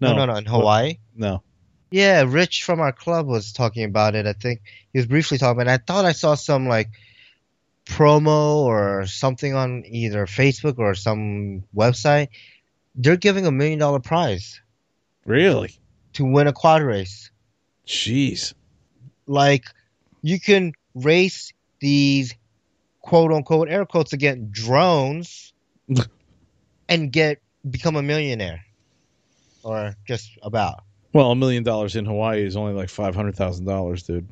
no 0.01 0.15
No, 0.15 0.25
no 0.25 0.33
no 0.33 0.35
in 0.35 0.45
Hawaii? 0.45 0.97
no. 1.15 1.43
Yeah, 1.93 2.23
Rich 2.27 2.63
from 2.63 2.79
our 2.79 2.91
club 2.91 3.27
was 3.27 3.53
talking 3.53 3.83
about 3.83 4.15
it. 4.15 4.25
I 4.25 4.33
think 4.33 4.63
he 4.91 4.97
was 4.97 5.05
briefly 5.05 5.37
talking 5.37 5.61
about 5.61 5.71
it. 5.71 5.75
I 5.75 5.77
thought 5.77 6.05
I 6.05 6.13
saw 6.13 6.33
some 6.33 6.67
like 6.67 6.89
promo 7.85 8.55
or 8.65 9.05
something 9.05 9.53
on 9.53 9.83
either 9.85 10.25
Facebook 10.25 10.79
or 10.79 10.95
some 10.95 11.63
website. 11.75 12.29
They're 12.95 13.15
giving 13.15 13.45
a 13.45 13.51
million 13.51 13.77
dollar 13.77 13.99
prize 13.99 14.59
Really? 15.23 15.77
to 16.13 16.25
win 16.25 16.47
a 16.47 16.51
quad 16.51 16.81
race. 16.81 17.29
Jeez. 17.85 18.55
Like 19.27 19.65
you 20.23 20.39
can 20.39 20.73
race 20.95 21.53
these 21.79 22.33
quote 23.01 23.31
unquote 23.31 23.69
air 23.69 23.85
quotes 23.85 24.13
against 24.13 24.51
drones 24.51 25.53
and 26.89 27.11
get 27.11 27.39
become 27.69 27.95
a 27.97 28.01
millionaire. 28.01 28.65
Or 29.61 29.95
just 30.07 30.31
about. 30.41 30.81
Well, 31.13 31.31
a 31.31 31.35
million 31.35 31.63
dollars 31.63 31.95
in 31.95 32.05
Hawaii 32.05 32.43
is 32.45 32.55
only 32.55 32.73
like 32.73 32.89
five 32.89 33.15
hundred 33.15 33.35
thousand 33.35 33.65
dollars, 33.65 34.03
dude. 34.03 34.27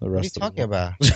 The 0.00 0.10
rest. 0.10 0.38
What 0.38 0.52
are 0.52 0.56
you 0.56 0.64
of 0.64 0.70
talking 0.70 1.12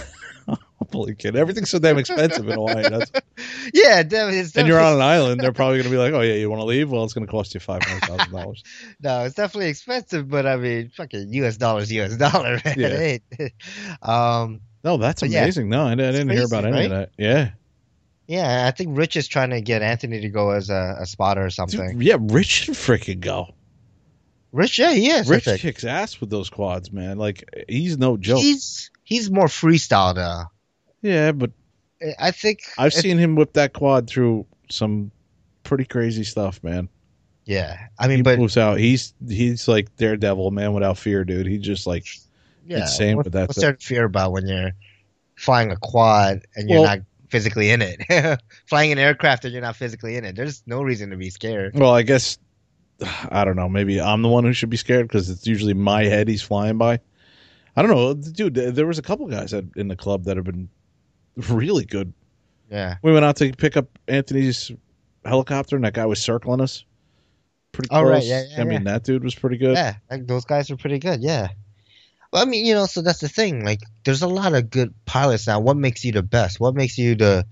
about? 0.49 0.59
Holy 0.93 1.15
kid, 1.15 1.36
everything's 1.36 1.70
so 1.70 1.78
damn 1.78 1.97
expensive 1.97 2.47
in 2.49 2.55
Hawaii. 2.55 2.82
That's, 2.82 3.11
yeah, 3.73 4.03
definitely. 4.03 4.61
And 4.61 4.69
you're 4.69 4.81
on 4.81 4.94
an 4.94 5.01
island, 5.16 5.40
they're 5.40 5.53
probably 5.53 5.77
going 5.78 5.85
to 5.85 5.90
be 5.90 5.97
like, 5.97 6.12
"Oh 6.12 6.20
yeah, 6.20 6.35
you 6.35 6.51
want 6.51 6.61
to 6.61 6.66
leave? 6.66 6.90
Well, 6.90 7.05
it's 7.05 7.15
going 7.15 7.24
to 7.27 7.31
cost 7.31 7.55
you 7.55 7.61
five 7.61 7.82
hundred 7.82 8.05
thousand 8.09 8.32
dollars." 8.32 8.65
No, 9.01 9.24
it's 9.24 9.35
definitely 9.36 9.69
expensive, 9.69 10.28
but 10.28 10.44
I 10.44 10.57
mean, 10.57 10.90
fucking 10.90 11.32
U.S. 11.35 11.57
dollars, 11.57 11.90
U.S. 11.93 12.16
dollar, 12.16 12.61
man. 12.65 13.20
Yeah. 13.39 13.49
Um, 14.03 14.61
No, 14.85 14.97
that's 14.97 15.20
But 15.20 15.31
yeah, 15.31 15.43
amazing. 15.43 15.69
no, 15.69 15.85
I, 15.85 15.93
I 15.93 15.94
didn't 15.94 16.31
hear 16.31 16.44
about 16.44 16.65
any 16.65 16.85
of 16.86 16.90
that. 16.90 17.11
Yeah, 17.16 17.51
yeah, 18.27 18.66
I 18.66 18.73
think 18.73 18.99
Rich 18.99 19.16
is 19.16 19.28
trying 19.28 19.51
to 19.51 19.61
get 19.61 19.81
Anthony 19.82 20.20
to 20.20 20.28
go 20.28 20.51
as 20.51 20.69
a, 20.70 20.97
a 21.01 21.07
spotter 21.07 21.43
or 21.43 21.44
Dude, 21.44 21.53
something. 21.55 22.01
yeah, 22.03 22.16
Rich 22.20 22.47
should 22.49 22.74
freaking 22.74 23.20
go. 23.20 23.55
Rich, 24.53 24.79
yeah, 24.79 24.93
he 24.93 25.11
is. 25.11 25.29
Rich 25.29 25.45
kicks 25.61 25.85
ass 25.85 26.20
with 26.20 26.29
those 26.31 26.51
quads, 26.51 26.93
man. 26.93 27.16
Like 27.19 27.65
he's 27.69 27.97
no 27.99 28.16
joke. 28.16 28.41
He's 28.41 28.91
he's 29.03 29.31
more 29.31 29.47
freestyle 29.47 30.15
though. 30.15 30.45
yeah, 31.01 31.33
but 31.33 31.51
I 32.19 32.31
think 32.33 32.61
I've 32.77 32.93
seen 32.93 33.16
him 33.19 33.35
whip 33.35 33.55
that 33.55 33.73
quad 33.73 34.09
through 34.09 34.47
some 34.70 35.11
pretty 35.62 35.85
crazy 35.85 36.24
stuff, 36.24 36.62
man. 36.62 36.89
Yeah, 37.45 37.79
I 37.99 38.05
He 38.09 38.15
mean, 38.15 38.23
but 38.23 38.39
moves 38.39 38.57
out. 38.59 38.79
He's 38.79 39.15
he's 39.27 39.66
like 39.69 39.95
Daredevil, 39.97 40.51
man 40.51 40.74
without 40.74 40.99
fear, 40.99 41.24
dude. 41.24 41.47
He 41.47 41.59
just 41.59 41.87
like 41.87 42.05
yeah, 42.66 42.83
insane 42.83 43.16
what- 43.16 43.24
with 43.27 43.33
that 43.33 43.49
What's 43.49 43.61
there 43.61 43.73
to 43.73 43.85
fear 43.85 44.05
about 44.05 44.33
when 44.33 44.47
you're 44.47 44.73
flying 45.37 45.70
a 45.73 45.77
quad 45.77 46.43
and 46.55 46.69
you're 46.69 46.81
Well- 46.81 46.89
not 46.99 46.99
physically 47.31 47.70
in 47.70 47.81
it? 47.83 48.39
flying 48.66 48.93
an 48.93 48.99
aircraft 48.99 49.45
and 49.47 49.53
you're 49.55 49.62
not 49.62 49.77
physically 49.77 50.16
in 50.16 50.24
it. 50.27 50.37
There's 50.37 50.62
no 50.66 50.83
reason 50.83 51.09
to 51.11 51.16
be 51.16 51.31
scared. 51.31 51.74
Well, 51.74 51.93
I 51.93 52.03
guess 52.03 52.39
I 53.31 53.45
don't 53.45 53.57
know. 53.57 53.69
Maybe 53.69 54.01
I'm 54.01 54.23
the 54.23 54.29
one 54.29 54.45
who 54.45 54.53
should 54.53 54.70
be 54.70 54.77
scared 54.77 55.09
because 55.09 55.31
it's 55.31 55.47
usually 55.47 55.74
my 55.74 56.05
head 56.05 56.29
he's 56.29 56.43
flying 56.43 56.79
by. 56.79 57.01
I 57.74 57.83
don't 57.83 57.91
know, 57.91 58.15
dude. 58.15 58.55
There 58.55 58.87
was 58.87 58.99
a 58.99 59.03
couple 59.03 59.27
guys 59.29 59.53
in 59.53 59.89
the 59.89 59.97
club 59.97 60.24
that 60.24 60.37
have 60.37 60.45
been 60.45 60.69
really 61.49 61.85
good. 61.85 62.12
Yeah. 62.70 62.97
We 63.03 63.12
went 63.12 63.24
out 63.24 63.37
to 63.37 63.53
pick 63.53 63.77
up 63.77 63.87
Anthony's 64.09 64.70
helicopter, 65.24 65.77
and 65.77 65.85
that 65.85 65.95
guy 65.95 66.07
was 66.07 66.20
circling 66.20 66.61
us. 66.61 66.85
Pretty 67.73 67.89
close. 67.89 68.01
Oh, 68.01 68.05
right, 68.05 68.23
yeah, 68.23 68.43
yeah, 68.51 68.61
I 68.61 68.65
mean, 68.65 68.85
that 68.85 69.05
dude 69.05 69.24
was 69.24 69.35
pretty 69.35 69.57
good. 69.57 69.74
Yeah, 69.74 69.95
like 70.11 70.27
those 70.27 70.45
guys 70.45 70.70
are 70.70 70.77
pretty 70.77 70.99
good. 70.99 71.23
Yeah. 71.23 71.49
Well, 72.31 72.43
I 72.43 72.45
mean, 72.45 72.66
you 72.66 72.74
know, 72.74 72.87
so 72.87 73.01
that's 73.01 73.20
the 73.20 73.29
thing. 73.29 73.65
Like, 73.65 73.81
there's 74.05 74.23
a 74.23 74.29
lot 74.29 74.55
of 74.55 74.70
good 74.70 74.95
pilots 75.07 75.47
now. 75.47 75.61
What 75.61 75.77
makes 75.77 76.05
you 76.05 76.12
the 76.12 76.23
best? 76.23 76.61
What 76.61 76.74
makes 76.74 76.99
you 76.99 77.15
the, 77.15 77.47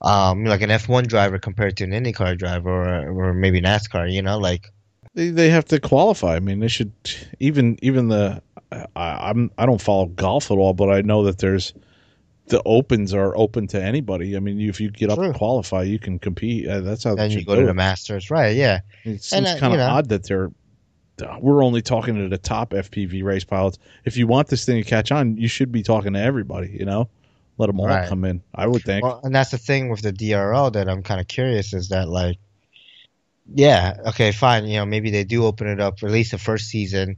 um, 0.00 0.44
like 0.44 0.62
an 0.62 0.70
F1 0.70 1.06
driver 1.06 1.38
compared 1.38 1.76
to 1.78 1.84
an 1.84 1.90
IndyCar 1.90 2.38
driver 2.38 2.70
or, 2.70 3.30
or 3.30 3.34
maybe 3.34 3.60
NASCAR? 3.60 4.10
You 4.12 4.22
know, 4.22 4.38
like, 4.38 4.68
They 5.14 5.30
they 5.30 5.50
have 5.50 5.64
to 5.66 5.80
qualify. 5.80 6.36
I 6.36 6.40
mean, 6.40 6.60
they 6.60 6.68
should 6.68 6.92
even 7.38 7.78
even 7.82 8.08
the. 8.08 8.42
I, 8.72 9.30
I'm 9.30 9.50
I 9.58 9.66
don't 9.66 9.80
follow 9.80 10.06
golf 10.06 10.50
at 10.50 10.56
all, 10.56 10.74
but 10.74 10.90
I 10.90 11.02
know 11.02 11.24
that 11.24 11.38
there's 11.38 11.74
the 12.46 12.62
opens 12.64 13.12
are 13.14 13.36
open 13.36 13.66
to 13.68 13.82
anybody. 13.82 14.36
I 14.36 14.40
mean, 14.40 14.60
if 14.60 14.80
you 14.80 14.90
get 14.90 15.10
up 15.10 15.16
True. 15.16 15.26
and 15.26 15.34
qualify, 15.34 15.82
you 15.82 15.98
can 15.98 16.18
compete. 16.18 16.68
Uh, 16.68 16.80
that's 16.80 17.04
how 17.04 17.14
then 17.16 17.30
you 17.30 17.38
should 17.38 17.46
go 17.46 17.56
to 17.56 17.66
the. 17.66 17.74
Masters, 17.74 18.30
right? 18.30 18.54
Yeah. 18.54 18.80
It 19.04 19.22
seems 19.24 19.48
uh, 19.48 19.58
kind 19.58 19.72
you 19.72 19.80
of 19.80 19.86
know. 19.86 19.92
odd 19.94 20.08
that 20.10 20.24
they're. 20.24 20.50
We're 21.40 21.62
only 21.62 21.82
talking 21.82 22.14
to 22.14 22.28
the 22.28 22.38
top 22.38 22.70
FPV 22.70 23.22
race 23.22 23.44
pilots. 23.44 23.78
If 24.06 24.16
you 24.16 24.26
want 24.26 24.48
this 24.48 24.64
thing 24.64 24.82
to 24.82 24.88
catch 24.88 25.12
on, 25.12 25.36
you 25.36 25.48
should 25.48 25.70
be 25.70 25.82
talking 25.82 26.14
to 26.14 26.18
everybody. 26.20 26.70
You 26.78 26.86
know, 26.86 27.10
let 27.58 27.66
them 27.66 27.78
all 27.78 27.88
Right. 27.88 28.08
come 28.08 28.24
in. 28.24 28.42
I 28.54 28.66
would 28.66 28.82
think. 28.84 29.04
Well, 29.04 29.20
and 29.22 29.34
that's 29.34 29.50
the 29.50 29.58
thing 29.58 29.90
with 29.90 30.00
the 30.00 30.14
DRL 30.14 30.72
that 30.72 30.88
I'm 30.88 31.02
kind 31.02 31.20
of 31.20 31.28
curious 31.28 31.74
is 31.74 31.90
that 31.90 32.08
like, 32.08 32.38
yeah, 33.52 33.96
okay, 34.08 34.32
fine. 34.32 34.66
You 34.66 34.78
know, 34.78 34.86
maybe 34.86 35.10
they 35.10 35.24
do 35.24 35.44
open 35.44 35.66
it 35.66 35.80
up 35.80 35.98
for 35.98 36.06
at 36.06 36.12
least 36.12 36.30
the 36.32 36.38
first 36.38 36.68
season, 36.68 37.16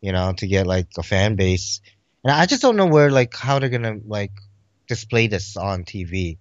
you 0.00 0.12
know, 0.12 0.32
to 0.32 0.46
get 0.46 0.66
like 0.66 0.88
a 0.96 1.02
fan 1.02 1.36
base. 1.36 1.80
And 2.24 2.32
I 2.32 2.46
just 2.46 2.62
don't 2.62 2.76
know 2.76 2.86
where 2.86 3.10
like 3.10 3.34
how 3.34 3.58
they're 3.58 3.68
gonna 3.68 3.98
like 4.04 4.32
display 4.88 5.28
this 5.28 5.56
on 5.56 5.84
TV. 5.84 6.38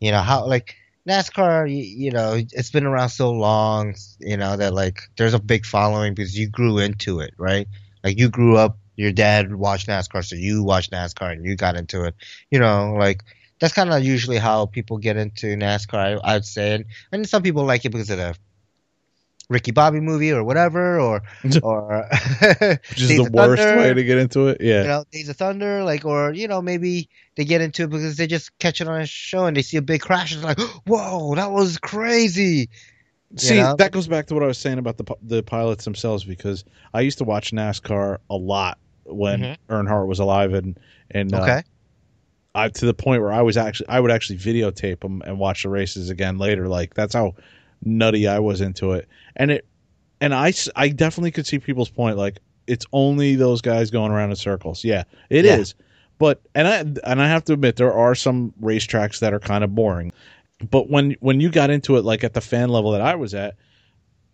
You 0.00 0.12
know 0.12 0.20
how 0.20 0.46
like 0.46 0.76
NASCAR, 1.06 1.70
you, 1.70 1.82
you 1.82 2.10
know, 2.10 2.34
it's 2.34 2.70
been 2.70 2.86
around 2.86 3.10
so 3.10 3.32
long, 3.32 3.94
you 4.18 4.36
know 4.36 4.56
that 4.56 4.72
like 4.72 5.02
there's 5.16 5.34
a 5.34 5.38
big 5.40 5.66
following 5.66 6.14
because 6.14 6.38
you 6.38 6.48
grew 6.48 6.78
into 6.78 7.20
it, 7.20 7.34
right? 7.36 7.68
Like 8.02 8.18
you 8.18 8.30
grew 8.30 8.56
up, 8.56 8.78
your 8.96 9.12
dad 9.12 9.54
watched 9.54 9.88
NASCAR, 9.88 10.24
so 10.24 10.36
you 10.36 10.62
watched 10.62 10.92
NASCAR 10.92 11.32
and 11.32 11.44
you 11.44 11.56
got 11.56 11.76
into 11.76 12.04
it. 12.04 12.14
You 12.50 12.60
know, 12.60 12.94
like 12.98 13.24
that's 13.60 13.74
kind 13.74 13.92
of 13.92 14.02
usually 14.02 14.38
how 14.38 14.66
people 14.66 14.96
get 14.96 15.18
into 15.18 15.48
NASCAR. 15.48 16.20
I, 16.24 16.34
I'd 16.34 16.46
say, 16.46 16.76
and, 16.76 16.84
and 17.12 17.28
some 17.28 17.42
people 17.42 17.64
like 17.64 17.84
it 17.84 17.90
because 17.90 18.08
of 18.08 18.16
the 18.16 18.36
Ricky 19.50 19.72
Bobby 19.72 20.00
movie 20.00 20.30
or 20.32 20.44
whatever, 20.44 20.98
or 20.98 21.22
or 21.62 22.06
which 22.10 23.00
is 23.00 23.08
the 23.08 23.28
worst 23.32 23.62
Thunder, 23.62 23.78
way 23.78 23.92
to 23.92 24.04
get 24.04 24.16
into 24.16 24.46
it. 24.48 24.58
Yeah. 24.60 24.82
you 24.82 24.88
know 24.88 25.04
Days 25.10 25.28
of 25.28 25.36
Thunder, 25.36 25.82
like 25.84 26.04
or 26.06 26.32
you 26.32 26.48
know 26.48 26.62
maybe 26.62 27.10
they 27.34 27.44
get 27.44 27.60
into 27.60 27.82
it 27.82 27.90
because 27.90 28.16
they 28.16 28.26
just 28.26 28.56
catch 28.58 28.80
it 28.80 28.88
on 28.88 29.00
a 29.00 29.06
show 29.06 29.44
and 29.46 29.56
they 29.56 29.62
see 29.62 29.76
a 29.76 29.82
big 29.82 30.00
crash 30.00 30.32
and 30.32 30.44
it's 30.44 30.58
like, 30.58 30.68
whoa, 30.86 31.34
that 31.34 31.50
was 31.50 31.76
crazy. 31.78 32.70
See, 33.36 33.56
know? 33.56 33.76
that 33.76 33.92
goes 33.92 34.08
back 34.08 34.26
to 34.26 34.34
what 34.34 34.42
I 34.42 34.46
was 34.46 34.58
saying 34.58 34.78
about 34.78 34.96
the 34.96 35.16
the 35.22 35.42
pilots 35.42 35.84
themselves 35.84 36.24
because 36.24 36.64
I 36.94 37.00
used 37.00 37.18
to 37.18 37.24
watch 37.24 37.50
NASCAR 37.50 38.18
a 38.30 38.36
lot 38.36 38.78
when 39.04 39.40
Mhm. 39.40 39.56
Earnhardt 39.68 40.06
was 40.06 40.20
alive 40.20 40.54
and 40.54 40.78
and 41.10 41.34
uh, 41.34 41.42
Okay, 41.42 41.62
I 42.54 42.68
to 42.68 42.86
the 42.86 42.94
point 42.94 43.20
where 43.22 43.32
I 43.32 43.42
was 43.42 43.56
actually 43.56 43.88
I 43.88 43.98
would 43.98 44.12
actually 44.12 44.38
videotape 44.38 45.00
them 45.00 45.22
and 45.26 45.40
watch 45.40 45.64
the 45.64 45.70
races 45.70 46.08
again 46.08 46.38
later. 46.38 46.68
Like 46.68 46.94
that's 46.94 47.14
how 47.14 47.34
nutty 47.82 48.28
I 48.28 48.38
was 48.38 48.60
into 48.60 48.92
it. 48.92 49.08
And 49.36 49.50
it 49.50 49.66
and 50.20 50.34
I 50.34 50.52
I 50.76 50.88
definitely 50.88 51.30
could 51.30 51.46
see 51.46 51.58
people's 51.58 51.90
point. 51.90 52.16
Like 52.16 52.38
it's 52.66 52.86
only 52.92 53.34
those 53.34 53.60
guys 53.60 53.90
going 53.90 54.12
around 54.12 54.30
in 54.30 54.36
circles. 54.36 54.84
Yeah, 54.84 55.04
it 55.28 55.44
is. 55.44 55.74
Yeah. 55.78 55.84
But 56.18 56.40
and 56.54 56.68
I 56.68 56.78
and 57.10 57.22
I 57.22 57.28
have 57.28 57.44
to 57.44 57.54
admit 57.54 57.76
there 57.76 57.92
are 57.92 58.14
some 58.14 58.52
racetracks 58.60 59.20
that 59.20 59.32
are 59.32 59.40
kind 59.40 59.64
of 59.64 59.74
boring. 59.74 60.12
But 60.70 60.90
when 60.90 61.16
when 61.20 61.40
you 61.40 61.50
got 61.50 61.70
into 61.70 61.96
it, 61.96 62.04
like 62.04 62.22
at 62.22 62.34
the 62.34 62.40
fan 62.40 62.68
level 62.68 62.92
that 62.92 63.00
I 63.00 63.14
was 63.14 63.34
at, 63.34 63.56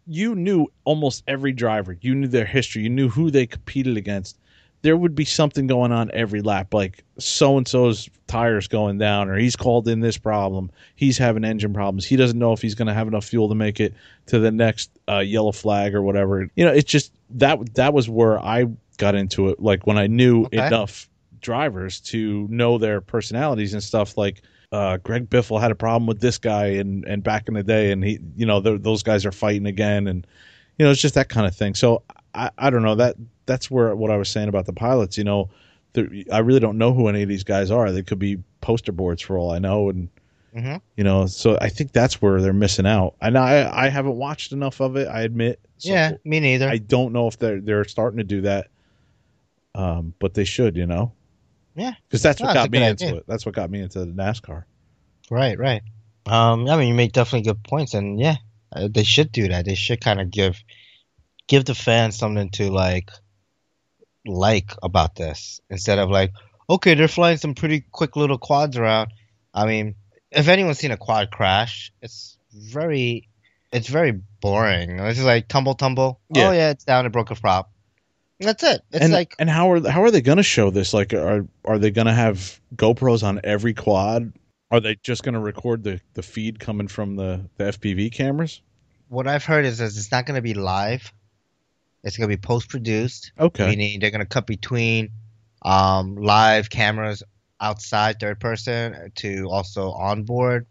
you 0.06 0.34
knew 0.34 0.66
almost 0.84 1.22
every 1.28 1.52
driver. 1.52 1.96
You 2.00 2.14
knew 2.14 2.28
their 2.28 2.44
history. 2.44 2.82
You 2.82 2.90
knew 2.90 3.08
who 3.08 3.30
they 3.30 3.46
competed 3.46 3.96
against. 3.96 4.38
There 4.82 4.96
would 4.96 5.14
be 5.14 5.24
something 5.24 5.66
going 5.66 5.90
on 5.92 6.10
every 6.12 6.42
lap, 6.42 6.72
like 6.72 7.04
so 7.18 7.56
and 7.58 7.66
so's 7.66 8.08
tires 8.26 8.68
going 8.68 8.98
down, 8.98 9.28
or 9.28 9.36
he's 9.36 9.56
called 9.56 9.88
in 9.88 10.00
this 10.00 10.16
problem. 10.16 10.70
He's 10.94 11.18
having 11.18 11.44
engine 11.44 11.72
problems. 11.74 12.04
He 12.06 12.16
doesn't 12.16 12.38
know 12.38 12.52
if 12.52 12.62
he's 12.62 12.74
going 12.74 12.88
to 12.88 12.94
have 12.94 13.08
enough 13.08 13.24
fuel 13.24 13.48
to 13.48 13.54
make 13.54 13.80
it 13.80 13.94
to 14.26 14.38
the 14.38 14.50
next 14.52 14.90
uh, 15.08 15.18
yellow 15.18 15.52
flag 15.52 15.94
or 15.94 16.02
whatever. 16.02 16.48
You 16.54 16.64
know, 16.64 16.72
it's 16.72 16.90
just 16.90 17.12
that 17.30 17.74
that 17.74 17.94
was 17.94 18.08
where 18.08 18.38
I 18.38 18.66
got 18.98 19.14
into 19.14 19.48
it. 19.48 19.60
Like 19.60 19.86
when 19.86 19.98
I 19.98 20.06
knew 20.06 20.44
Okay. 20.46 20.66
enough 20.66 21.08
drivers 21.40 22.00
to 22.00 22.46
know 22.50 22.78
their 22.78 23.00
personalities 23.00 23.72
and 23.72 23.82
stuff. 23.82 24.16
Like 24.16 24.42
uh, 24.72 24.96
Greg 24.98 25.30
Biffle 25.30 25.60
had 25.60 25.70
a 25.70 25.76
problem 25.76 26.06
with 26.06 26.20
this 26.20 26.38
guy, 26.38 26.66
and 26.66 27.04
and 27.06 27.22
back 27.22 27.48
in 27.48 27.54
the 27.54 27.62
day, 27.62 27.92
and 27.92 28.04
he, 28.04 28.18
you 28.36 28.46
know, 28.46 28.60
those 28.60 29.02
guys 29.02 29.24
are 29.24 29.32
fighting 29.32 29.66
again, 29.66 30.06
and 30.08 30.26
you 30.78 30.84
know, 30.84 30.90
it's 30.90 31.00
just 31.00 31.14
that 31.14 31.28
kind 31.28 31.46
of 31.46 31.54
thing. 31.54 31.74
So 31.74 32.02
I, 32.36 32.50
I 32.58 32.70
don't 32.70 32.82
know 32.82 32.94
that 32.96 33.16
that's 33.46 33.70
where 33.70 33.94
what 33.96 34.10
I 34.10 34.16
was 34.16 34.28
saying 34.28 34.48
about 34.48 34.66
the 34.66 34.72
pilots. 34.72 35.16
You 35.18 35.24
know, 35.24 35.50
I 36.32 36.38
really 36.38 36.60
don't 36.60 36.78
know 36.78 36.92
who 36.92 37.08
any 37.08 37.22
of 37.22 37.28
these 37.28 37.44
guys 37.44 37.70
are. 37.70 37.90
They 37.92 38.02
could 38.02 38.18
be 38.18 38.38
poster 38.60 38.92
boards 38.92 39.22
for 39.22 39.38
all 39.38 39.50
I 39.50 39.58
know, 39.58 39.88
and 39.88 40.08
Mhm. 40.54 40.80
you 40.96 41.04
know, 41.04 41.26
so 41.26 41.58
I 41.60 41.68
think 41.68 41.92
that's 41.92 42.20
where 42.22 42.40
they're 42.40 42.52
missing 42.52 42.86
out. 42.86 43.14
And 43.20 43.36
I 43.36 43.70
I 43.86 43.88
haven't 43.88 44.16
watched 44.16 44.52
enough 44.52 44.80
of 44.80 44.96
it. 44.96 45.06
I 45.08 45.22
admit. 45.22 45.60
So 45.78 45.90
yeah, 45.90 46.12
me 46.24 46.40
neither. 46.40 46.68
I 46.68 46.78
don't 46.78 47.12
know 47.12 47.26
if 47.28 47.38
they're 47.38 47.60
they're 47.60 47.84
starting 47.84 48.18
to 48.18 48.24
do 48.24 48.40
that. 48.42 48.68
Um, 49.74 50.14
but 50.18 50.32
they 50.34 50.44
should, 50.44 50.76
you 50.76 50.86
know. 50.86 51.12
Yeah. 51.74 51.92
because 52.08 52.22
that's 52.22 52.40
what 52.40 52.46
No, 52.46 52.52
it's 52.52 52.60
got 52.62 52.70
me 52.70 52.78
into 52.82 53.04
idea. 53.04 53.16
it. 53.18 53.24
That's 53.26 53.44
what 53.44 53.54
got 53.54 53.68
me 53.70 53.80
into 53.82 53.98
the 53.98 54.06
NASCAR. 54.06 54.64
Right, 55.30 55.58
right. 55.58 55.82
Um, 56.24 56.66
I 56.68 56.76
mean, 56.78 56.88
you 56.88 56.94
make 56.94 57.12
definitely 57.12 57.42
good 57.42 57.62
points, 57.62 57.92
and 57.92 58.18
yeah, 58.18 58.36
uh, 58.72 58.88
they 58.90 59.02
should 59.02 59.30
do 59.32 59.48
that. 59.48 59.66
They 59.66 59.74
should 59.74 60.00
kind 60.00 60.18
of 60.20 60.30
give 60.30 60.56
give 61.46 61.64
the 61.64 61.74
fans 61.74 62.16
something 62.16 62.50
to 62.50 62.70
like 62.70 63.10
like 64.26 64.72
about 64.82 65.14
this 65.14 65.60
instead 65.70 65.98
of 65.98 66.10
like, 66.10 66.32
okay, 66.68 66.94
they're 66.94 67.08
flying 67.08 67.36
some 67.36 67.54
pretty 67.54 67.84
quick 67.92 68.16
little 68.16 68.38
quads 68.38 68.76
around. 68.76 69.12
I 69.54 69.66
mean, 69.66 69.94
if 70.30 70.48
anyone's 70.48 70.78
seen 70.78 70.90
a 70.90 70.96
quad 70.96 71.30
crash, 71.30 71.92
it's 72.02 72.36
very 72.52 73.28
it's 73.72 73.88
very 73.88 74.12
boring. 74.40 74.98
It's 74.98 75.16
just 75.16 75.26
like 75.26 75.48
tumble, 75.48 75.74
tumble. 75.74 76.20
Yeah. 76.30 76.48
Oh 76.48 76.52
yeah, 76.52 76.70
it's 76.70 76.84
down. 76.84 77.06
It 77.06 77.10
broke 77.10 77.30
a 77.30 77.34
prop. 77.34 77.70
That's 78.38 78.62
it. 78.64 78.82
It's 78.92 79.02
and 79.02 79.12
like 79.12 79.34
and 79.38 79.48
how 79.48 79.72
are 79.72 79.88
how 79.88 80.02
are 80.02 80.10
they 80.10 80.20
going 80.20 80.36
to 80.36 80.42
show 80.42 80.70
this? 80.70 80.92
Like, 80.92 81.14
are 81.14 81.46
are 81.64 81.78
they 81.78 81.90
going 81.90 82.06
to 82.06 82.12
have 82.12 82.60
GoPros 82.74 83.22
on 83.22 83.40
every 83.44 83.72
quad? 83.72 84.32
Are 84.70 84.80
they 84.80 84.96
just 84.96 85.22
going 85.22 85.34
to 85.34 85.40
record 85.40 85.84
the 85.84 86.00
the 86.14 86.22
feed 86.22 86.58
coming 86.60 86.88
from 86.88 87.16
the 87.16 87.48
the 87.56 87.64
FPV 87.64 88.12
cameras? 88.12 88.60
what 89.08 89.26
I've 89.26 89.44
heard 89.44 89.64
is, 89.64 89.80
is 89.80 89.96
it's 89.96 90.10
not 90.10 90.26
going 90.26 90.36
to 90.36 90.42
be 90.42 90.54
live. 90.54 91.12
It's 92.06 92.16
going 92.16 92.30
to 92.30 92.36
be 92.36 92.40
post 92.40 92.68
produced. 92.70 93.32
Okay, 93.38 93.66
meaning 93.68 94.00
they're 94.00 94.10
going 94.12 94.20
to 94.20 94.26
cut 94.26 94.46
between 94.46 95.10
um, 95.62 96.16
live 96.16 96.70
cameras 96.70 97.22
outside 97.60 98.20
third 98.20 98.38
person 98.40 99.10
to 99.16 99.48
also 99.50 99.90
onboard. 99.90 100.66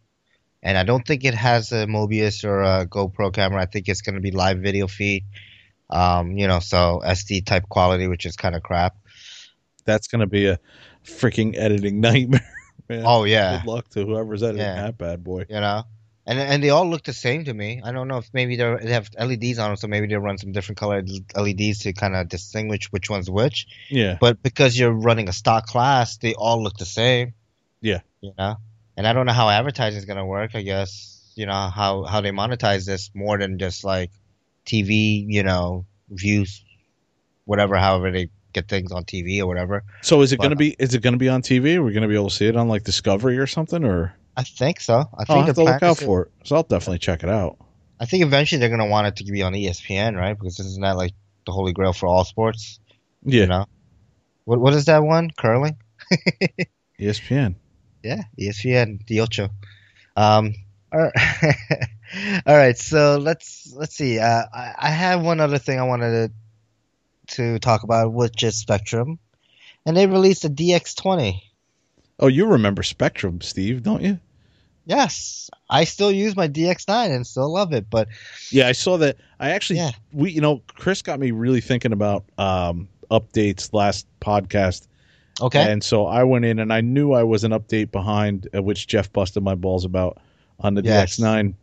And 0.63 0.77
I 0.77 0.83
don't 0.83 1.05
think 1.05 1.25
it 1.25 1.35
has 1.35 1.71
a 1.71 1.85
Mobius 1.85 2.43
or 2.43 2.61
a 2.63 2.87
GoPro 2.87 3.31
camera. 3.33 3.61
I 3.61 3.65
think 3.65 3.87
it's 3.87 4.01
going 4.01 4.15
to 4.15 4.21
be 4.21 4.31
live 4.31 4.59
video 4.59 4.87
feed. 4.87 5.23
Um, 5.89 6.31
you 6.37 6.47
know, 6.47 6.59
so 6.59 7.01
SD 7.05 7.45
type 7.45 7.63
quality, 7.69 8.07
which 8.07 8.25
is 8.25 8.35
kind 8.35 8.55
of 8.55 8.63
crap. 8.63 8.95
that's 9.85 10.07
going 10.07 10.21
to 10.21 10.27
be 10.27 10.47
a 10.47 10.57
freaking 11.05 11.55
editing 11.57 11.99
nightmare. 12.07 12.41
Man. 12.89 13.03
Oh 13.05 13.23
yeah, 13.25 13.57
Good 13.57 13.67
luck 13.69 13.89
to 13.89 14.05
whoever's 14.05 14.41
editing 14.43 14.61
Yeah. 14.65 14.81
that 14.83 14.97
bad 14.97 15.23
boy. 15.23 15.45
you 15.49 15.59
know, 15.59 15.83
and 16.27 16.39
and 16.39 16.63
they 16.63 16.69
all 16.69 16.89
look 16.89 17.03
the 17.03 17.13
same 17.13 17.45
to 17.45 17.53
me. 17.53 17.81
I 17.83 17.91
don't 17.91 18.07
know 18.07 18.17
if 18.17 18.29
maybe 18.33 18.55
they're, 18.55 18.79
they 18.79 18.91
have 18.93 19.09
LEDs 19.19 19.59
on 19.59 19.69
them, 19.69 19.77
so 19.77 19.87
maybe 19.87 20.07
they 20.07 20.15
run 20.15 20.37
some 20.37 20.51
different 20.51 20.79
colored 20.79 21.07
LEDs 21.35 21.79
to 21.79 21.93
kind 21.93 22.15
of 22.15 22.27
distinguish 22.29 22.91
which 22.91 23.09
one's 23.09 23.29
which. 23.29 23.67
Yeah, 23.89 24.17
But 24.19 24.41
because 24.41 24.77
you're 24.77 24.91
running 24.91 25.29
a 25.29 25.33
stock 25.33 25.67
class, 25.67 26.17
they 26.17 26.33
all 26.33 26.61
look 26.63 26.77
the 26.77 26.85
same. 26.85 27.33
Yeah. 27.81 27.99
You 28.21 28.33
know? 28.37 28.55
And 28.97 29.05
I 29.05 29.13
don't 29.13 29.25
know 29.25 29.33
how 29.33 29.49
advertising 29.49 29.99
is 29.99 30.05
going 30.05 30.17
to 30.17 30.25
work. 30.25 30.55
I 30.55 30.61
guess, 30.63 31.31
you 31.35 31.45
know, 31.45 31.69
how, 31.69 32.03
how 32.03 32.21
they 32.21 32.31
monetize 32.31 32.85
this 32.85 33.11
more 33.13 33.37
than 33.37 33.59
just 33.59 33.83
like 33.83 34.09
TV, 34.65 35.25
you 35.27 35.43
know, 35.43 35.85
views, 36.09 36.63
whatever, 37.43 37.75
however 37.75 38.09
they 38.11 38.29
get 38.53 38.67
things 38.67 38.91
on 38.91 39.03
TV 39.03 39.39
or 39.41 39.45
whatever. 39.47 39.83
So 40.01 40.21
is 40.21 40.31
it 40.31 40.37
But- 40.37 40.43
going 40.43 40.51
to 40.51 40.55
be 40.55 40.75
is 40.79 40.95
it 40.95 41.03
going 41.03 41.13
to 41.13 41.19
be 41.19 41.29
on 41.29 41.41
TV? 41.41 41.77
We're 41.77 41.83
we 41.83 41.93
going 41.93 42.01
to 42.03 42.07
be 42.07 42.15
able 42.15 42.29
to 42.29 42.35
see 42.35 42.47
it 42.47 42.55
on 42.55 42.67
like 42.67 42.83
Discovery 42.83 43.37
or 43.37 43.47
something? 43.47 43.83
Or 43.83 44.15
I 44.37 44.43
think 44.43 44.81
so. 44.81 45.05
I 45.13 45.25
I'll 45.29 45.43
have 45.43 45.55
to 45.55 45.63
look 45.63 45.83
out 45.83 45.97
for 45.97 46.23
it. 46.23 46.31
So 46.43 46.55
I'll 46.55 46.63
definitely 46.63 46.99
check 46.99 47.23
it 47.23 47.29
out. 47.29 47.57
I 47.99 48.05
think 48.05 48.23
eventually 48.23 48.59
they're 48.59 48.69
going 48.69 48.79
to 48.79 48.85
want 48.85 49.07
it 49.07 49.15
to 49.17 49.31
be 49.31 49.41
on 49.41 49.53
ESPN, 49.53 50.17
right? 50.17 50.37
Because 50.37 50.57
this 50.57 50.65
isn't 50.65 50.81
that 50.81 50.97
like 50.97 51.13
the 51.45 51.51
holy 51.51 51.71
grail 51.71 51.93
for 51.93 52.07
all 52.07 52.25
sports? 52.25 52.79
Yeah, 53.23 53.41
You 53.41 53.47
know? 53.47 53.65
What, 54.43 54.59
what 54.59 54.73
is 54.73 54.85
that 54.85 55.03
one? 55.03 55.31
Curling? 55.31 55.77
ESPN. 56.99 57.55
Yeah, 58.03 58.23
ESPN, 58.39 59.05
the 59.07 59.21
Ocho. 59.21 59.49
Um, 60.15 60.53
all 60.91 60.99
right. 60.99 61.55
all 62.45 62.55
right, 62.55 62.77
so 62.77 63.17
let's 63.17 63.73
let's 63.75 63.95
see. 63.95 64.19
Uh, 64.19 64.43
I, 64.53 64.73
I 64.77 64.89
have 64.89 65.23
one 65.23 65.39
other 65.39 65.57
thing 65.57 65.79
I 65.79 65.83
wanted 65.83 66.31
to 67.27 67.35
to 67.35 67.59
talk 67.59 67.83
about, 67.83 68.13
which 68.13 68.43
is 68.43 68.63
Spektrum, 68.63 69.17
and 69.85 69.97
they 69.97 70.05
released 70.05 70.45
a 70.45 70.49
DX20. 70.49 71.41
Oh, 72.19 72.27
you 72.27 72.45
remember 72.45 72.81
Spektrum, 72.81 73.43
Steve, 73.43 73.83
don't 73.83 74.01
you? 74.01 74.19
Yes, 74.85 75.49
I 75.69 75.83
still 75.83 76.11
use 76.11 76.35
my 76.35 76.47
DX9 76.47 77.09
and 77.13 77.25
still 77.25 77.51
love 77.51 77.73
it, 77.73 77.89
but 77.89 78.07
Yeah, 78.51 78.67
I 78.67 78.71
saw 78.71 78.97
that. 78.97 79.17
I 79.39 79.49
actually, 79.49 79.77
Yeah. 79.79 79.91
we, 80.13 80.31
you 80.31 80.41
know, 80.41 80.61
Chris 80.67 81.01
got 81.01 81.19
me 81.19 81.31
really 81.31 81.59
thinking 81.61 81.91
about 81.91 82.23
um, 82.37 82.87
updates 83.09 83.73
last 83.73 84.05
podcast, 84.21 84.87
okay, 85.41 85.71
and 85.71 85.83
so 85.83 86.05
I 86.05 86.23
went 86.23 86.45
in 86.45 86.59
and 86.59 86.71
I 86.71 86.81
knew 86.81 87.13
I 87.13 87.23
was 87.23 87.43
an 87.43 87.51
update 87.51 87.91
behind, 87.91 88.47
uh, 88.55 88.61
which 88.61 88.85
Jeff 88.87 89.11
busted 89.11 89.43
my 89.43 89.55
balls 89.55 89.85
about 89.85 90.19
on 90.59 90.75
the 90.75 90.83
Yes. 90.83 91.17
DX9. 91.19 91.55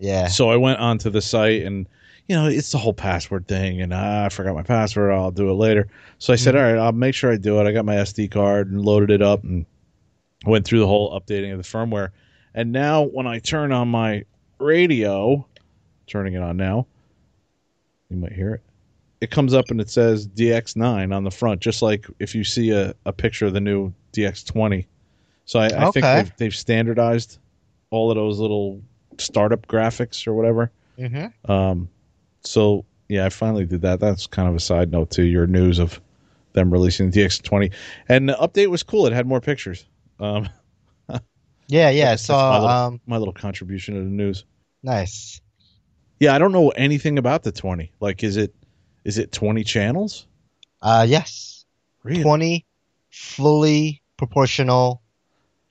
yeah, 0.00 0.26
So 0.26 0.50
I 0.50 0.56
went 0.56 0.80
onto 0.80 1.08
the 1.08 1.22
site 1.22 1.62
and 1.62 1.86
you 2.30 2.36
know 2.36 2.46
it's 2.46 2.70
the 2.70 2.78
whole 2.78 2.94
password 2.94 3.48
thing, 3.48 3.80
and 3.80 3.92
ah, 3.92 4.26
I 4.26 4.28
forgot 4.28 4.54
my 4.54 4.62
password. 4.62 5.10
I'll 5.12 5.32
do 5.32 5.50
it 5.50 5.54
later. 5.54 5.88
So 6.18 6.32
I 6.32 6.36
said, 6.36 6.54
Mhm. 6.54 6.58
all 6.58 6.72
right, 6.72 6.78
I'll 6.80 6.92
make 6.92 7.12
sure 7.12 7.32
I 7.32 7.36
do 7.36 7.58
it. 7.60 7.66
I 7.66 7.72
got 7.72 7.84
my 7.84 7.96
SD 7.96 8.30
card 8.30 8.70
and 8.70 8.80
loaded 8.84 9.10
it 9.10 9.20
up 9.20 9.42
and 9.42 9.66
went 10.46 10.64
through 10.64 10.78
the 10.78 10.86
whole 10.86 11.10
updating 11.18 11.50
of 11.52 11.58
the 11.58 11.64
firmware. 11.64 12.10
And 12.54 12.70
now 12.70 13.02
when 13.02 13.26
I 13.26 13.40
turn 13.40 13.72
on 13.72 13.88
my 13.88 14.22
radio, 14.60 15.44
turning 16.06 16.34
it 16.34 16.42
on 16.42 16.56
now, 16.56 16.86
you 18.10 18.16
might 18.16 18.32
hear 18.32 18.54
it. 18.54 18.60
It 19.20 19.32
comes 19.32 19.52
up 19.52 19.64
and 19.70 19.80
it 19.80 19.90
says 19.90 20.28
DX9 20.28 21.12
on 21.12 21.24
the 21.24 21.30
front, 21.32 21.60
just 21.60 21.82
like 21.82 22.06
if 22.20 22.32
you 22.36 22.44
see 22.44 22.70
a, 22.70 22.94
a 23.06 23.12
picture 23.12 23.46
of 23.46 23.54
the 23.54 23.60
new 23.60 23.92
DX20. 24.12 24.86
So 25.46 25.58
I, 25.58 25.66
I 25.66 25.70
think 25.90 26.04
they've, 26.22 26.36
they've 26.36 26.54
standardized 26.54 27.38
all 27.90 28.08
of 28.12 28.14
those 28.14 28.38
little 28.38 28.80
startup 29.18 29.66
graphics 29.66 30.28
or 30.28 30.34
whatever. 30.34 30.70
hmm 30.96 31.26
Um, 31.50 31.88
so 32.44 32.84
yeah, 33.08 33.26
I 33.26 33.28
finally 33.28 33.66
did 33.66 33.82
that. 33.82 34.00
That's 34.00 34.26
kind 34.26 34.48
of 34.48 34.54
a 34.54 34.60
side 34.60 34.90
note 34.92 35.10
to 35.12 35.22
your 35.24 35.46
news 35.46 35.78
of 35.78 36.00
them 36.52 36.70
releasing 36.72 37.10
the 37.10 37.12
DX20, 37.12 37.72
and 38.08 38.28
the 38.28 38.34
update 38.34 38.68
was 38.68 38.82
cool. 38.82 39.06
It 39.06 39.12
had 39.12 39.26
more 39.26 39.40
pictures. 39.40 39.84
Um, 40.18 40.48
yeah, 41.68 41.90
yeah. 41.90 42.16
So, 42.16 42.34
my 42.34 42.58
little- 42.58 42.68
um, 42.68 43.00
my 43.06 43.16
little 43.18 43.34
contribution 43.34 43.94
to 43.94 44.00
the 44.00 44.06
news. 44.06 44.44
nice. 44.82 45.40
Yeah, 46.18 46.34
I 46.34 46.38
don't 46.38 46.52
know 46.52 46.68
anything 46.70 47.18
about 47.18 47.42
the 47.44 47.52
20. 47.52 47.92
Like, 48.00 48.22
is 48.22 48.36
it 48.36 48.54
is 49.04 49.16
it 49.18 49.32
20 49.32 49.64
channels? 49.64 50.26
Uh, 50.82 51.06
yes, 51.08 51.64
Really? 52.02 52.22
20 52.22 52.66
fully 53.10 54.02
proportional 54.16 55.02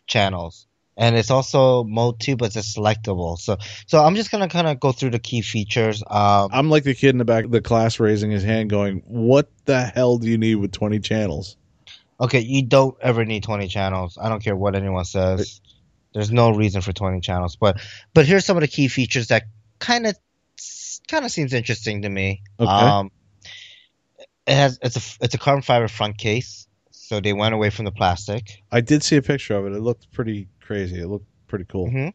channels 0.08 0.68
and 1.00 1.16
it's 1.16 1.32
also 1.32 1.84
mode 1.86 2.20
2 2.20 2.36
but 2.36 2.56
it's 2.56 2.76
selectable 2.78 3.40
so 3.40 3.58
so 3.88 4.04
i'm 4.04 4.16
just 4.16 4.30
gonna 4.30 4.50
kind 4.50 4.68
of 4.68 4.80
go 4.80 4.92
through 4.92 5.10
the 5.10 5.18
key 5.20 5.42
features 5.42 6.04
um 6.08 6.50
I'm 6.52 6.70
like 6.70 6.84
the 6.84 6.94
kid 6.94 7.10
in 7.10 7.18
the 7.18 7.26
back 7.26 7.46
of 7.46 7.52
the 7.52 7.62
class 7.62 8.00
raising 8.00 8.30
his 8.30 8.44
hand, 8.44 8.70
going, 8.70 9.02
"What 9.08 9.50
the 9.66 9.82
hell 9.82 10.18
do 10.18 10.28
you 10.28 10.38
need 10.38 10.56
with 10.56 10.72
20 10.72 11.00
channels?" 11.00 11.56
okay 12.22 12.40
you 12.42 12.62
don't 12.64 12.98
ever 13.02 13.24
need 13.24 13.44
20 13.44 13.68
channels 13.70 14.18
i 14.22 14.28
don't 14.28 14.44
care 14.44 14.56
what 14.56 14.76
anyone 14.76 15.06
says 15.06 15.62
there's 16.14 16.32
no 16.32 16.52
reason 16.52 16.82
for 16.82 16.92
20 16.92 17.22
channels 17.22 17.56
but 17.56 17.80
but 18.14 18.26
here's 18.26 18.44
some 18.46 18.58
of 18.58 18.62
the 18.62 18.68
key 18.68 18.90
features 18.90 19.28
that 19.30 19.44
kind 19.80 20.06
of 20.06 20.18
kind 21.08 21.24
of 21.24 21.32
seems 21.32 21.54
interesting 21.54 22.02
to 22.02 22.10
me 22.10 22.42
Okay. 22.60 22.70
um 22.70 23.10
it 24.46 24.54
has 24.54 24.80
it's 24.82 24.98
a 24.98 25.24
it's 25.24 25.34
a 25.34 25.38
carbon 25.38 25.62
fiber 25.62 25.88
front 25.88 26.18
case 26.18 26.68
so 26.92 27.22
they 27.22 27.32
went 27.34 27.56
away 27.56 27.70
from 27.70 27.86
the 27.86 27.92
plastic 27.92 28.64
I 28.72 28.82
did 28.82 29.02
see 29.02 29.16
a 29.16 29.22
picture 29.22 29.56
of 29.56 29.66
it. 29.66 29.72
It 29.72 29.80
looked 29.80 30.12
pretty 30.12 30.48
crazy. 30.70 31.02
It 31.02 31.08
looked 31.08 31.26
pretty 31.48 31.66
cool. 31.66 31.88
Mhm. 31.90 32.14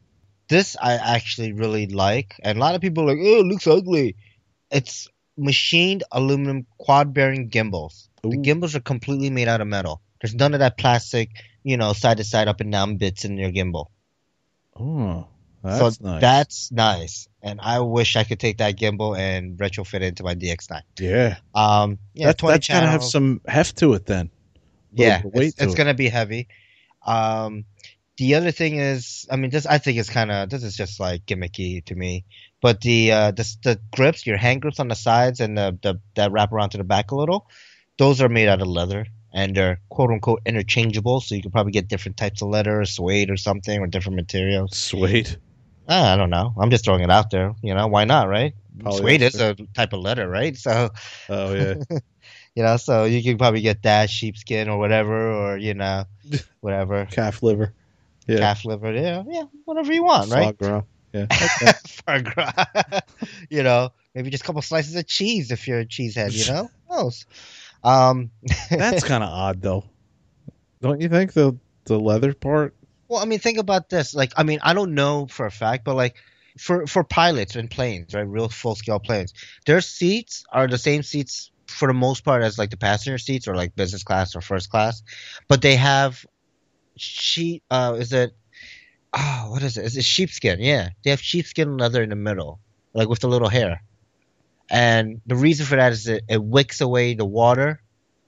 This 0.49 0.77
I 0.81 0.93
actually 0.95 1.53
really 1.53 1.87
like, 1.89 2.39
and 2.45 2.57
a 2.57 2.61
lot 2.61 2.77
of 2.77 2.81
people 2.81 3.03
are 3.03 3.09
like, 3.13 3.19
"Oh, 3.21 3.41
it 3.41 3.47
looks 3.47 3.67
ugly." 3.67 4.15
It's 4.71 5.09
machined 5.37 6.05
aluminum 6.13 6.67
quad 6.79 7.13
bearing 7.13 7.49
gimbals. 7.49 8.09
The 8.23 8.29
Ooh. 8.29 8.43
gimbals 8.43 8.77
are 8.77 8.81
completely 8.93 9.31
made 9.31 9.49
out 9.49 9.61
of 9.61 9.67
metal. 9.67 10.01
There's 10.21 10.35
none 10.35 10.55
of 10.55 10.61
that 10.61 10.79
plastic, 10.79 11.31
you 11.65 11.77
know, 11.77 11.93
side 11.95 12.19
to 12.19 12.25
side, 12.25 12.47
up 12.47 12.61
and 12.61 12.71
down 12.71 12.97
bits 12.97 13.25
in 13.25 13.37
your 13.37 13.51
gimbal. 13.51 13.87
Oh, 14.79 15.27
that's 15.63 15.97
so 15.97 16.05
nice. 16.05 16.21
that's 16.21 16.73
nice. 16.73 17.29
And 17.43 17.61
I 17.61 17.81
wish 17.81 18.15
I 18.15 18.23
could 18.25 18.39
take 18.39 18.59
that 18.59 18.77
gimbal 18.77 19.19
and 19.19 19.59
retrofit 19.59 19.97
it 19.97 20.03
into 20.03 20.23
my 20.23 20.35
DX9. 20.35 20.83
yeah. 21.01 21.39
Um, 21.55 21.99
yeah, 22.15 22.29
that, 22.29 22.39
20 22.39 22.55
that's 22.55 22.69
gotta 22.69 22.87
have 22.87 23.03
some 23.03 23.41
heft 23.47 23.79
to 23.79 23.95
it 23.95 24.07
then. 24.07 24.31
Yeah, 24.93 25.23
it's, 25.25 25.57
to 25.57 25.65
it's 25.65 25.75
it. 25.75 25.77
gonna 25.77 25.95
be 25.95 26.09
heavy. 26.09 26.47
Um, 27.05 27.65
the 28.17 28.37
other 28.37 28.51
thing 28.51 28.77
is, 28.77 29.27
I 29.31 29.37
mean, 29.37 29.51
this 29.51 29.67
I 29.67 29.79
think 29.79 29.99
is 29.99 30.09
kind 30.09 30.31
of 30.31 30.51
this 30.51 30.63
is 30.63 30.77
just 30.77 31.01
like 31.01 31.27
gimmicky 31.27 31.85
to 31.87 31.95
me. 31.95 32.25
But 32.61 32.81
the 32.81 33.13
uh, 33.13 33.31
the 33.33 33.57
the 33.63 33.81
grips, 33.95 34.27
your 34.27 34.37
hand 34.37 34.63
grips 34.63 34.81
on 34.81 34.89
the 34.89 34.95
sides 34.95 35.41
and 35.41 35.59
the, 35.59 35.79
the 35.83 36.01
that 36.15 36.33
wrap 36.33 36.53
around 36.53 36.71
to 36.71 36.79
the 36.79 36.85
back 36.85 37.11
a 37.11 37.17
little, 37.17 37.47
those 37.99 38.21
are 38.21 38.29
made 38.29 38.49
out 38.49 38.63
of 38.63 38.69
leather 38.69 39.07
and 39.33 39.55
they're 39.55 39.81
quote 39.89 40.11
unquote 40.11 40.43
interchangeable. 40.47 41.21
So 41.21 41.35
you 41.35 41.43
could 41.43 41.53
probably 41.53 41.73
get 41.73 41.89
different 41.89 42.17
types 42.17 42.41
of 42.41 42.49
leather, 42.49 42.81
or 42.81 42.85
suede 42.85 43.31
or 43.31 43.37
something, 43.37 43.79
or 43.81 43.87
different 43.87 44.17
materials. 44.17 44.77
Suede. 44.77 45.37
Uh, 45.87 46.15
I 46.15 46.17
don't 46.17 46.31
know. 46.31 46.55
I'm 46.59 46.71
just 46.71 46.85
throwing 46.85 47.03
it 47.03 47.11
out 47.11 47.31
there. 47.31 47.55
You 47.63 47.75
know, 47.75 47.89
why 47.89 48.05
not, 48.05 48.29
right? 48.29 48.55
Polyester. 48.79 48.99
Suede 48.99 49.23
is 49.23 49.41
a 49.41 49.57
type 49.75 49.93
of 49.93 50.01
leather, 50.01 50.29
right? 50.29 50.57
So 50.57 50.91
Oh 51.29 51.53
yeah. 51.53 51.75
you 52.55 52.63
know, 52.63 52.77
so 52.77 53.05
you 53.05 53.23
can 53.23 53.37
probably 53.37 53.61
get 53.61 53.83
that 53.83 54.09
sheepskin 54.09 54.69
or 54.69 54.79
whatever, 54.79 55.33
or 55.33 55.59
you 55.59 55.75
know, 55.75 56.05
whatever 56.61 57.07
Calf 57.07 57.43
liver. 57.43 57.75
Yeah. 58.27 58.39
calf 58.39 58.65
liver, 58.65 58.93
yeah, 58.93 59.23
yeah, 59.29 59.45
whatever 59.65 59.93
you 59.93 60.05
want, 60.05 60.31
Foie 60.31 60.37
right? 60.37 60.59
gras. 60.59 60.83
Yeah. 61.13 61.27
Foie 61.87 62.23
gras. 62.23 62.53
you 63.51 63.63
know, 63.63 63.91
maybe 64.15 64.31
just 64.31 64.43
a 64.43 64.47
couple 64.47 64.63
slices 64.63 64.97
of 64.97 65.07
cheese 65.07 65.51
if 65.51 65.69
you're 65.69 65.81
a 65.81 65.87
cheesehead, 65.87 66.33
you 66.33 66.53
know? 66.53 66.71
Who 66.89 66.97
knows? 66.97 67.27
Um, 67.83 68.31
That's 68.71 69.05
kind 69.05 69.23
of 69.23 69.29
odd 69.29 69.61
though. 69.61 69.85
Don't 70.81 71.01
you 71.01 71.09
think 71.09 71.33
the 71.33 71.57
the 71.85 71.99
leather 71.99 72.33
part? 72.35 72.75
well, 73.09 73.21
I 73.23 73.27
mean, 73.27 73.39
think 73.39 73.59
about 73.59 73.89
this. 73.89 74.15
Like, 74.15 74.33
I 74.37 74.43
mean, 74.43 74.59
I 74.63 74.75
don't 74.75 74.95
know 74.95 75.27
for 75.27 75.47
a 75.47 75.51
fact, 75.51 75.85
but 75.85 75.95
like, 75.95 76.17
for 76.59 76.87
for 76.87 77.05
pilots 77.05 77.57
and 77.57 77.71
planes, 77.71 78.15
right, 78.15 78.23
real 78.23 78.49
full 78.49 78.75
scale 78.75 79.01
planes, 79.01 79.35
their 79.67 79.81
seats 79.81 80.45
are 80.53 80.67
the 80.67 80.79
same 80.79 81.03
seats 81.03 81.51
for 81.67 81.89
the 81.89 81.95
most 81.95 82.25
part 82.25 82.43
as 82.43 82.59
like 82.59 82.71
the 82.71 82.77
passenger 82.77 83.19
seats 83.19 83.49
or 83.49 83.55
like 83.55 83.75
business 83.75 84.05
class 84.05 84.37
or 84.37 84.41
first 84.41 84.71
class, 84.71 85.03
but 85.49 85.63
they 85.63 85.77
have 85.77 86.25
sheep. 86.97 87.63
Uh, 87.71 87.97
is 87.99 88.13
it? 88.13 88.35
Oh, 89.13 89.49
what 89.51 89.63
is 89.63 89.77
it? 89.77 89.85
Is 89.85 89.97
it 89.97 90.05
sheepskin? 90.05 90.61
Yeah, 90.61 90.91
they 91.03 91.11
have 91.11 91.21
sheepskin 91.21 91.77
leather 91.77 92.03
in 92.03 92.11
the 92.11 92.17
middle, 92.17 92.61
like 92.95 93.09
with 93.09 93.21
the 93.21 93.29
little 93.29 93.49
hair. 93.49 93.83
And 94.71 95.21
the 95.27 95.37
reason 95.37 95.67
for 95.67 95.77
that 95.77 95.93
is 95.93 96.05
that 96.05 96.23
it 96.29 96.43
wicks 96.43 96.81
away 96.81 97.15
the 97.15 97.25
water 97.25 97.81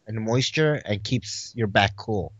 and 0.06 0.16
the 0.16 0.20
moisture 0.20 0.74
and 0.84 1.02
keeps 1.02 1.52
your 1.56 1.66
back 1.66 1.96
cool. 1.96 2.32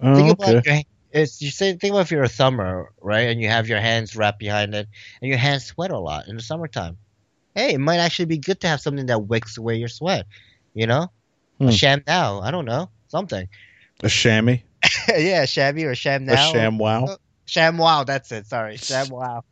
Oh, 0.00 0.14
Think 0.16 0.40
okay. 0.40 0.52
your 0.64 0.82
it's 1.12 1.42
you 1.42 1.50
say 1.50 1.74
think 1.76 1.92
about 1.92 2.02
if 2.02 2.10
you're 2.10 2.22
a 2.22 2.28
thumber, 2.28 2.90
right, 3.00 3.28
and 3.28 3.40
you 3.40 3.48
have 3.48 3.68
your 3.68 3.80
hands 3.80 4.16
wrapped 4.16 4.38
behind 4.38 4.74
it, 4.74 4.88
and 5.20 5.28
your 5.28 5.38
hands 5.38 5.66
sweat 5.66 5.90
a 5.90 5.98
lot 5.98 6.26
in 6.26 6.36
the 6.36 6.42
summertime. 6.42 6.96
Hey, 7.54 7.74
it 7.74 7.80
might 7.80 7.98
actually 7.98 8.24
be 8.24 8.38
good 8.38 8.60
to 8.62 8.68
have 8.68 8.80
something 8.80 9.06
that 9.06 9.26
wicks 9.26 9.58
away 9.58 9.76
your 9.76 9.88
sweat. 9.88 10.26
You 10.74 10.86
know, 10.86 11.12
Hmm. 11.58 11.68
a 11.68 11.72
sham 11.72 12.02
now. 12.06 12.40
I 12.40 12.50
don't 12.50 12.64
know 12.64 12.88
something. 13.08 13.46
A 14.02 14.08
chamois. 14.08 14.62
yeah, 15.16 15.44
shabby 15.44 15.84
or 15.84 15.94
sham 15.94 16.24
now. 16.24 16.52
Sham 16.52 16.78
wow. 16.78 17.16
Sham 17.44 17.78
wow, 17.78 18.04
that's 18.04 18.32
it. 18.32 18.46
Sorry, 18.46 18.76
sham 18.76 19.08
wow. 19.08 19.44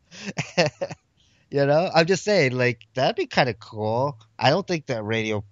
you 1.51 1.67
know, 1.67 1.91
I'm 1.95 2.07
just 2.07 2.25
saying, 2.25 2.53
like 2.53 2.81
that'd 2.95 3.17
be 3.17 3.27
kind 3.27 3.49
of 3.49 3.59
cool. 3.59 4.19
I 4.39 4.51
don't 4.51 4.67
think 4.67 4.87
that 4.87 5.03
radio 5.03 5.45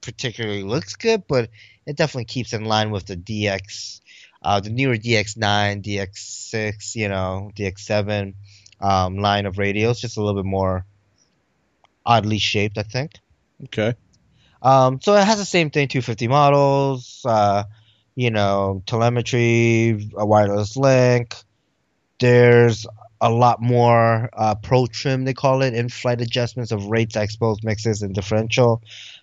particularly 0.00 0.62
looks 0.62 0.94
good, 0.96 1.24
but 1.26 1.50
it 1.86 1.96
definitely 1.96 2.26
keeps 2.26 2.52
in 2.52 2.64
line 2.64 2.90
with 2.90 3.06
the 3.06 3.16
DX, 3.16 4.00
uh, 4.42 4.60
the 4.60 4.70
newer 4.70 4.96
DX9, 4.96 5.84
DX6, 5.84 6.94
you 6.94 7.08
know, 7.08 7.50
DX7 7.54 8.34
um, 8.80 9.18
line 9.18 9.46
of 9.46 9.58
radios. 9.58 10.00
Just 10.00 10.16
a 10.16 10.20
little 10.20 10.42
bit 10.42 10.48
more 10.48 10.84
oddly 12.04 12.38
shaped, 12.38 12.78
I 12.78 12.82
think. 12.82 13.12
Okay. 13.64 13.94
Um, 14.62 15.00
so 15.00 15.14
it 15.14 15.24
has 15.24 15.38
the 15.38 15.44
same 15.44 15.70
thing, 15.70 15.88
250 15.88 16.28
models, 16.28 17.22
uh, 17.24 17.64
you 18.16 18.30
know, 18.30 18.82
telemetry, 18.86 20.10
a 20.16 20.26
wireless 20.26 20.76
link. 20.76 21.36
There's 22.18 22.86
a 23.20 23.30
lot 23.30 23.60
more 23.60 24.30
uh, 24.32 24.54
pro 24.56 24.86
trim, 24.86 25.24
they 25.24 25.34
call 25.34 25.62
it, 25.62 25.74
in-flight 25.74 26.20
adjustments 26.20 26.72
of 26.72 26.86
rates, 26.86 27.14
exposed 27.14 27.62
mixes, 27.62 28.02
and 28.02 28.14
differential. 28.14 28.82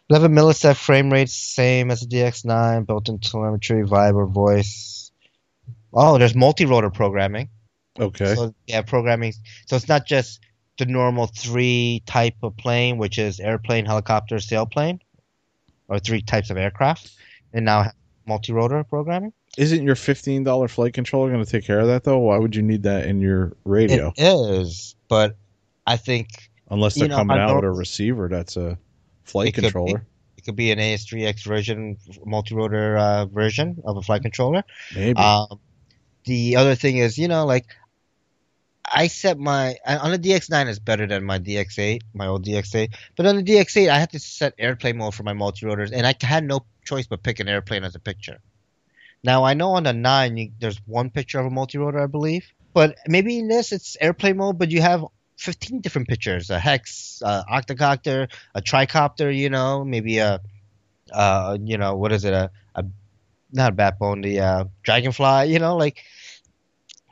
11 0.09 0.31
millisecond 0.31 0.77
frame 0.77 1.11
rates, 1.11 1.33
same 1.33 1.89
as 1.89 2.01
the 2.01 2.07
DX9, 2.07 2.85
built-in 2.85 3.19
telemetry, 3.19 3.83
Viber, 3.83 4.29
voice. 4.29 5.11
Oh, 5.91 6.17
there's 6.17 6.35
multi-rotor 6.35 6.91
programming. 6.91 7.49
Okay. 7.99 8.35
So 8.35 8.53
yeah, 8.67 8.81
programming. 8.81 9.33
So 9.67 9.75
it's 9.75 9.87
not 9.87 10.05
just 10.05 10.39
the 10.77 10.85
normal 10.85 11.27
three 11.27 12.03
type 12.05 12.35
of 12.41 12.57
plane, 12.57 12.97
which 12.97 13.17
is 13.19 13.39
airplane, 13.39 13.85
helicopter, 13.85 14.37
sailplane, 14.37 14.99
or 15.87 15.99
three 15.99 16.21
types 16.21 16.49
of 16.49 16.57
aircraft, 16.57 17.11
and 17.53 17.65
now 17.65 17.91
multi-rotor 18.25 18.83
programming. 18.83 19.33
Isn't 19.57 19.83
your 19.83 19.95
fifteen 19.95 20.43
dollar 20.43 20.67
flight 20.67 20.93
controller 20.93 21.31
going 21.31 21.43
to 21.43 21.49
take 21.49 21.65
care 21.65 21.79
of 21.79 21.87
that 21.87 22.03
though? 22.03 22.17
Why 22.19 22.37
would 22.37 22.55
you 22.55 22.61
need 22.61 22.83
that 22.83 23.05
in 23.05 23.19
your 23.21 23.53
radio? 23.65 24.13
It 24.17 24.23
is, 24.23 24.95
but 25.07 25.35
I 25.85 25.97
think 25.97 26.49
Unless 26.69 26.95
they're 26.95 27.07
know, 27.07 27.17
coming 27.17 27.37
out 27.37 27.55
with 27.55 27.65
a 27.65 27.71
receiver 27.71 28.27
that's 28.27 28.57
a 28.57 28.77
flight 29.25 29.49
It 29.49 29.51
could 29.53 29.61
be. 29.61 29.67
controller. 29.67 30.05
it 30.37 30.43
could 30.45 30.55
be 30.55 30.71
an 30.71 30.79
AS3X 30.79 31.45
version, 31.45 31.97
multi-rotor 32.25 32.97
uh, 32.97 33.25
version 33.25 33.81
of 33.85 33.97
a 33.97 34.01
flight 34.01 34.21
controller. 34.23 34.63
Maybe. 34.95 35.19
Um, 35.19 35.59
the 36.25 36.55
other 36.55 36.73
thing 36.75 36.97
is, 36.97 37.17
you 37.17 37.27
know, 37.27 37.45
like 37.45 37.67
I 38.85 39.07
set 39.07 39.37
my 39.37 39.77
on 39.87 40.11
the 40.11 40.19
DX9 40.19 40.67
is 40.67 40.79
better 40.79 41.07
than 41.07 41.23
my 41.23 41.39
DX8, 41.39 42.01
my 42.13 42.27
old 42.27 42.45
DX8. 42.45 42.93
But 43.15 43.25
on 43.25 43.37
the 43.37 43.43
DX8, 43.43 43.89
I 43.89 43.99
had 43.99 44.11
to 44.11 44.19
set 44.19 44.53
airplane 44.57 44.97
mode 44.97 45.15
for 45.15 45.23
my 45.23 45.33
multi 45.33 45.65
rotors, 45.65 45.91
and 45.91 46.05
I 46.05 46.15
had 46.21 46.43
no 46.43 46.65
choice 46.83 47.07
but 47.07 47.23
pick 47.23 47.39
an 47.39 47.47
airplane 47.47 47.83
as 47.83 47.95
a 47.95 47.99
picture. 47.99 48.39
Now 49.23 49.45
I 49.45 49.53
know 49.53 49.71
on 49.71 49.83
the 49.83 49.93
nine, 49.93 50.35
you, 50.35 50.51
there's 50.59 50.77
one 50.85 51.09
picture 51.09 51.39
of 51.39 51.45
a 51.45 51.49
multi 51.49 51.77
rotor, 51.77 51.99
I 51.99 52.07
believe. 52.07 52.45
But 52.73 52.97
maybe 53.07 53.39
in 53.39 53.47
this, 53.47 53.71
it's 53.71 53.95
airplane 54.01 54.37
mode, 54.37 54.57
but 54.57 54.71
you 54.71 54.81
have 54.81 55.05
15 55.37 55.81
different 55.81 56.07
pictures: 56.07 56.49
a 56.49 56.59
hex, 56.59 57.21
a 57.23 57.45
octocopter, 57.51 58.29
a 58.53 58.61
tricopter. 58.61 59.35
You 59.35 59.49
know, 59.49 59.85
maybe 59.85 60.17
a, 60.17 60.41
uh, 61.11 61.57
you 61.61 61.77
know, 61.77 61.95
what 61.95 62.11
is 62.11 62.25
it? 62.25 62.33
A, 62.33 62.51
a 62.75 62.83
not 63.53 63.71
a 63.71 63.75
backbone, 63.75 64.21
the 64.21 64.39
uh, 64.39 64.65
dragonfly. 64.83 65.45
You 65.45 65.59
know, 65.59 65.77
like 65.77 66.03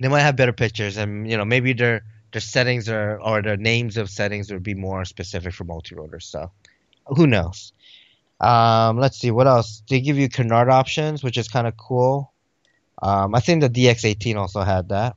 they 0.02 0.08
might 0.08 0.22
have 0.22 0.36
better 0.36 0.54
pictures, 0.54 0.98
and 0.98 1.30
you 1.30 1.38
know, 1.38 1.46
maybe 1.46 1.74
their 1.74 2.04
their 2.32 2.42
settings 2.42 2.90
are 2.90 3.22
or 3.22 3.42
their 3.42 3.58
names 3.58 3.98
of 3.98 4.10
settings 4.10 4.52
would 4.52 4.64
be 4.64 4.74
more 4.74 5.06
specific 5.06 5.54
for 5.54 5.64
multi 5.64 5.96
rotors. 5.96 6.26
So, 6.26 6.52
who 7.06 7.28
knows? 7.28 7.74
Um, 8.40 8.98
let's 8.98 9.20
see 9.20 9.30
what 9.30 9.48
else. 9.48 9.84
They 9.88 10.02
give 10.02 10.18
you 10.18 10.28
canard 10.28 10.70
options, 10.70 11.24
which 11.24 11.38
is 11.38 11.48
kind 11.48 11.68
of 11.68 11.78
cool. 11.78 12.34
Um, 13.02 13.36
I 13.36 13.40
think 13.40 13.62
the 13.62 13.70
DX18 13.70 14.36
also 14.36 14.62
had 14.62 14.90
that. 14.90 15.16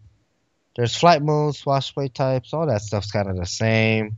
There's 0.77 0.95
flight 0.95 1.23
modes, 1.23 1.63
swashplate 1.63 2.13
types, 2.13 2.53
all 2.53 2.67
that 2.67 2.83
stuff's 2.83 3.11
kind 3.11 3.29
of 3.29 3.37
the 3.37 3.47
same. 3.47 4.17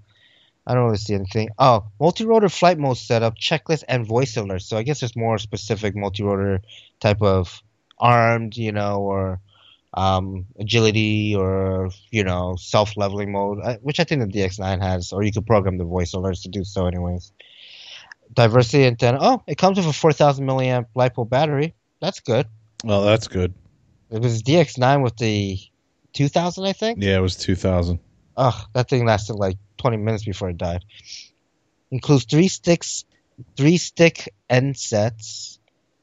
I 0.67 0.75
don't 0.75 0.87
really 0.87 0.97
see 0.97 1.15
anything. 1.15 1.51
Oh, 1.59 1.87
multi-rotor 2.01 2.49
flight 2.49 2.79
mode 2.79 2.97
setup, 2.97 3.37
checklist, 3.37 3.85
and 3.89 4.05
voice 4.05 4.35
alerts. 4.35 4.63
So 4.63 4.77
I 4.77 4.83
guess 4.83 5.01
there's 5.01 5.15
more 5.15 5.39
specific 5.39 5.95
multi-rotor 5.95 6.63
type 6.99 7.23
of 7.23 7.63
armed, 7.99 8.57
you 8.57 8.73
know, 8.73 9.01
or 9.03 9.41
um, 9.97 10.47
agility 10.59 11.35
or 11.35 11.91
you 12.11 12.23
know 12.25 12.57
self-leveling 12.59 13.33
mode, 13.33 13.59
uh, 13.63 13.77
which 13.83 13.99
I 13.99 14.05
think 14.05 14.21
the 14.21 14.39
DX9 14.39 14.81
has, 14.83 15.13
or 15.13 15.23
you 15.23 15.33
could 15.33 15.47
program 15.47 15.79
the 15.79 15.85
voice 15.85 16.13
alerts 16.13 16.43
to 16.43 16.49
do 16.49 16.65
so, 16.65 16.87
anyways. 16.87 17.33
Diversity 18.33 18.85
antenna. 18.85 19.19
Oh, 19.21 19.43
it 19.47 19.57
comes 19.57 19.79
with 19.79 19.87
a 19.87 19.93
4,000 19.93 20.47
milliamp 20.47 20.87
LiPo 20.97 21.29
battery. 21.29 21.75
That's 22.01 22.21
good. 22.21 22.47
well, 22.85 23.03
that's 23.03 23.29
good. 23.29 23.55
It 24.11 24.21
was 24.21 24.43
DX9 24.43 25.03
with 25.03 25.17
the 25.17 25.59
2000, 26.13 26.65
I 26.65 26.73
think. 26.73 27.03
Yeah, 27.03 27.17
it 27.17 27.21
was 27.21 27.37
two 27.37 27.55
thousand. 27.57 28.01
Ugh, 28.37 28.55
that 28.75 28.89
thing 28.89 29.07
lasted 29.07 29.35
like 29.35 29.57
20 29.79 29.97
minutes 29.97 30.25
before 30.25 30.51
it 30.51 30.59
died. 30.59 30.85
Includes 31.91 32.25
three 32.25 32.49
sticks, 32.49 33.05
three 33.57 33.79
stick 33.79 34.35
end 34.51 34.77
sets. 34.77 35.59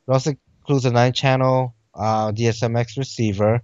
It 0.07 0.11
also 0.11 0.33
includes 0.61 0.85
a 0.85 0.91
nine 0.91 1.13
channel 1.13 1.75
uh, 1.93 2.31
DSMX 2.31 2.97
receiver. 2.97 3.61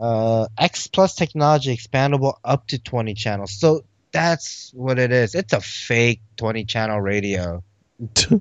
Uh, 0.00 0.46
X 0.58 0.86
Plus 0.88 1.14
technology 1.14 1.76
expandable 1.76 2.34
up 2.44 2.66
to 2.68 2.78
20 2.78 3.14
channels. 3.14 3.52
So 3.58 3.84
that's 4.12 4.70
what 4.74 4.98
it 4.98 5.12
is. 5.12 5.34
It's 5.34 5.52
a 5.52 5.60
fake 5.60 6.20
20 6.36 6.64
channel 6.64 7.00
radio. 7.00 7.62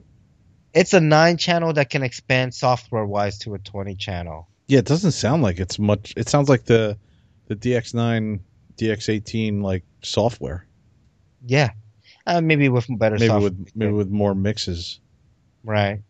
It's 0.74 0.94
a 0.94 1.00
nine 1.00 1.38
channel 1.38 1.72
that 1.74 1.92
can 1.92 2.02
expand 2.02 2.56
software 2.56 3.06
wise 3.06 3.38
to 3.40 3.54
a 3.54 3.60
20 3.60 3.94
channel. 3.96 4.48
yeah, 4.68 4.80
it 4.80 4.86
doesn't 4.86 5.12
sound 5.12 5.44
like 5.44 5.60
it's 5.60 5.78
much. 5.78 6.16
It 6.18 6.28
sounds 6.30 6.50
like 6.50 6.66
the 6.66 6.98
the 7.46 7.56
DX9, 7.56 8.40
DX18 8.78 9.62
like 9.62 9.84
software. 10.02 10.66
Yeah. 11.46 11.70
Uh, 12.26 12.42
maybe 12.42 12.70
with 12.70 12.88
better 12.98 13.16
Maybe 13.16 13.28
software. 13.28 13.52
with 13.52 13.76
maybe 13.76 13.92
with 13.92 14.10
more 14.10 14.34
mixes. 14.34 15.00
right. 15.64 16.02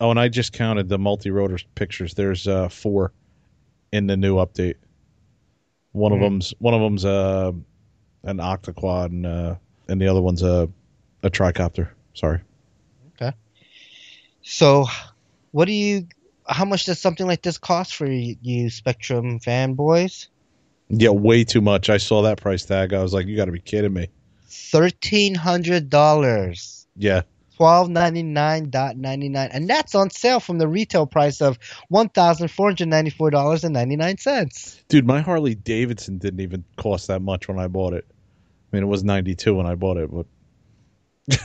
Oh, 0.00 0.10
and 0.10 0.18
I 0.18 0.28
just 0.28 0.52
counted 0.52 0.88
the 0.88 0.98
multi-rotor 0.98 1.58
pictures. 1.76 2.14
There's 2.14 2.48
uh, 2.48 2.68
four 2.68 3.12
in 3.94 4.08
the 4.08 4.16
new 4.16 4.36
update. 4.36 4.74
One 5.92 6.10
of 6.12 6.18
Hmm. 6.18 6.24
them's 6.24 6.52
one 6.58 6.74
of 6.74 6.80
them's 6.80 7.04
uh, 7.04 7.52
an 8.24 8.38
octaquad, 8.38 9.06
and 9.12 9.24
uh, 9.24 9.54
and 9.88 10.00
the 10.00 10.08
other 10.08 10.20
one's 10.20 10.42
a 10.42 10.68
a 11.22 11.30
tricopter. 11.30 11.90
Sorry. 12.14 12.40
Okay. 13.14 13.32
So, 14.42 14.86
what 15.52 15.66
do 15.66 15.72
you? 15.72 16.08
How 16.48 16.64
much 16.64 16.84
does 16.86 17.00
something 17.00 17.26
like 17.26 17.42
this 17.42 17.56
cost 17.56 17.94
for 17.94 18.06
you, 18.06 18.36
you 18.42 18.66
Spektrum 18.66 19.42
fanboys? 19.42 20.26
Yeah, 20.88 21.10
way 21.10 21.44
too 21.44 21.60
much. 21.62 21.88
I 21.88 21.96
saw 21.96 22.22
that 22.22 22.38
price 22.40 22.64
tag. 22.66 22.92
I 22.92 23.00
was 23.00 23.14
like, 23.14 23.26
you 23.26 23.36
got 23.36 23.46
to 23.46 23.52
be 23.52 23.60
kidding 23.60 23.92
me. 23.94 24.08
Thirteen 24.48 25.34
hundred 25.36 25.88
dollars. 25.88 26.86
Yeah. 26.96 27.22
Twelve 27.56 27.88
ninety 27.88 28.22
nine 28.24 28.68
dot 28.70 28.96
ninety 28.96 29.28
nine, 29.28 29.50
and 29.52 29.68
that's 29.70 29.94
on 29.94 30.10
sale 30.10 30.40
from 30.40 30.58
the 30.58 30.66
retail 30.66 31.06
price 31.06 31.40
of 31.40 31.56
one 31.88 32.08
thousand 32.08 32.48
four 32.50 32.66
hundred 32.68 32.88
ninety 32.88 33.10
four 33.10 33.30
dollars 33.30 33.62
and 33.62 33.72
ninety 33.72 33.94
nine 33.96 34.18
cents. 34.18 34.82
Dude, 34.88 35.06
my 35.06 35.20
Harley 35.20 35.54
Davidson 35.54 36.18
didn't 36.18 36.40
even 36.40 36.64
cost 36.76 37.06
that 37.06 37.22
much 37.22 37.46
when 37.46 37.58
I 37.60 37.68
bought 37.68 37.92
it. 37.92 38.06
I 38.10 38.76
mean, 38.76 38.82
it 38.82 38.86
was 38.86 39.04
92 39.04 39.54
when 39.54 39.66
I 39.66 39.76
bought 39.76 39.98
it, 39.98 40.10
but 40.10 40.26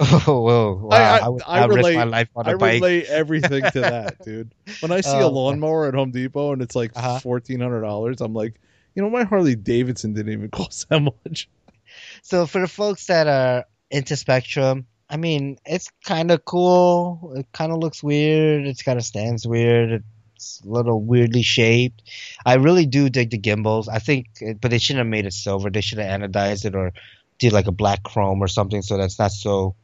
Oh, 0.00 0.22
whoa! 0.40 0.74
Wow. 0.84 0.96
I- 0.96 1.18
I- 1.18 1.18
I, 1.18 1.28
would 1.28 1.42
I 1.46 1.60
not 1.60 1.68
risk 1.68 1.76
relate- 1.78 1.96
my 1.96 2.04
life 2.04 2.28
on 2.34 2.46
a 2.46 2.50
I 2.50 2.54
bike. 2.54 2.72
relate 2.74 3.04
everything 3.08 3.62
to 3.72 3.80
that, 3.80 4.24
dude. 4.24 4.54
When 4.80 4.90
I 4.90 5.02
see 5.02 5.18
a 5.18 5.24
Oh. 5.26 5.30
lawnmower 5.30 5.86
at 5.88 5.94
Home 5.94 6.10
Depot 6.12 6.52
and 6.52 6.62
it's 6.62 6.74
like 6.74 6.92
Uh-huh. 6.96 7.18
$1,400, 7.22 8.20
I'm 8.22 8.32
like, 8.32 8.54
you 8.94 9.02
know, 9.02 9.10
my 9.10 9.24
Harley 9.24 9.54
Davidson 9.54 10.14
didn't 10.14 10.32
even 10.32 10.48
cost 10.52 10.88
that 10.88 11.00
much. 11.00 11.48
So 12.22 12.46
for 12.46 12.60
the 12.62 12.68
folks 12.68 13.06
that 13.08 13.26
are 13.26 13.66
into 13.90 14.14
Spektrum, 14.14 14.84
I 15.12 15.18
mean, 15.18 15.58
it's 15.66 15.90
kind 16.04 16.30
of 16.30 16.44
cool. 16.46 17.34
It 17.36 17.46
kind 17.52 17.70
of 17.70 17.78
looks 17.78 18.02
weird. 18.02 18.66
It 18.66 18.82
kind 18.82 18.98
of 18.98 19.04
stands 19.04 19.46
weird. 19.46 20.02
It's 20.36 20.62
a 20.64 20.68
little 20.68 21.02
weirdly 21.02 21.42
shaped. 21.42 22.02
I 22.46 22.54
really 22.54 22.86
do 22.86 23.10
dig 23.10 23.30
the 23.30 23.36
gimbals. 23.36 23.88
I 23.88 23.98
think, 23.98 24.26
but 24.60 24.70
they 24.70 24.78
shouldn't 24.78 25.04
have 25.04 25.10
made 25.10 25.26
it 25.26 25.34
silver. 25.34 25.68
They 25.68 25.82
should 25.82 25.98
have 25.98 26.20
anodized 26.20 26.64
it 26.64 26.74
or 26.74 26.92
did 27.38 27.52
like 27.52 27.66
a 27.66 27.72
black 27.72 28.02
chrome 28.02 28.42
or 28.42 28.48
something 28.48 28.82
so 28.82 28.96
that's 28.96 29.18
not 29.18 29.32
so 29.32 29.74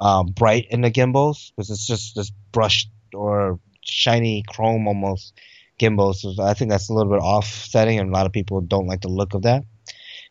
um, 0.00 0.26
bright 0.26 0.66
in 0.70 0.80
the 0.82 0.90
gimbals 0.90 1.52
because 1.56 1.70
it's 1.70 1.86
just 1.86 2.16
this 2.16 2.30
brushed 2.52 2.90
or 3.14 3.58
shiny 3.80 4.44
chrome 4.46 4.86
almost 4.86 5.32
gimbals. 5.78 6.22
So 6.22 6.42
I 6.42 6.54
think 6.54 6.70
that's 6.70 6.90
a 6.90 6.92
little 6.92 7.12
bit 7.12 7.22
offsetting, 7.22 7.98
and 7.98 8.10
a 8.10 8.12
lot 8.12 8.26
of 8.26 8.32
people 8.32 8.60
don't 8.60 8.86
like 8.86 9.00
the 9.00 9.08
look 9.08 9.32
of 9.32 9.42
that. 9.42 9.64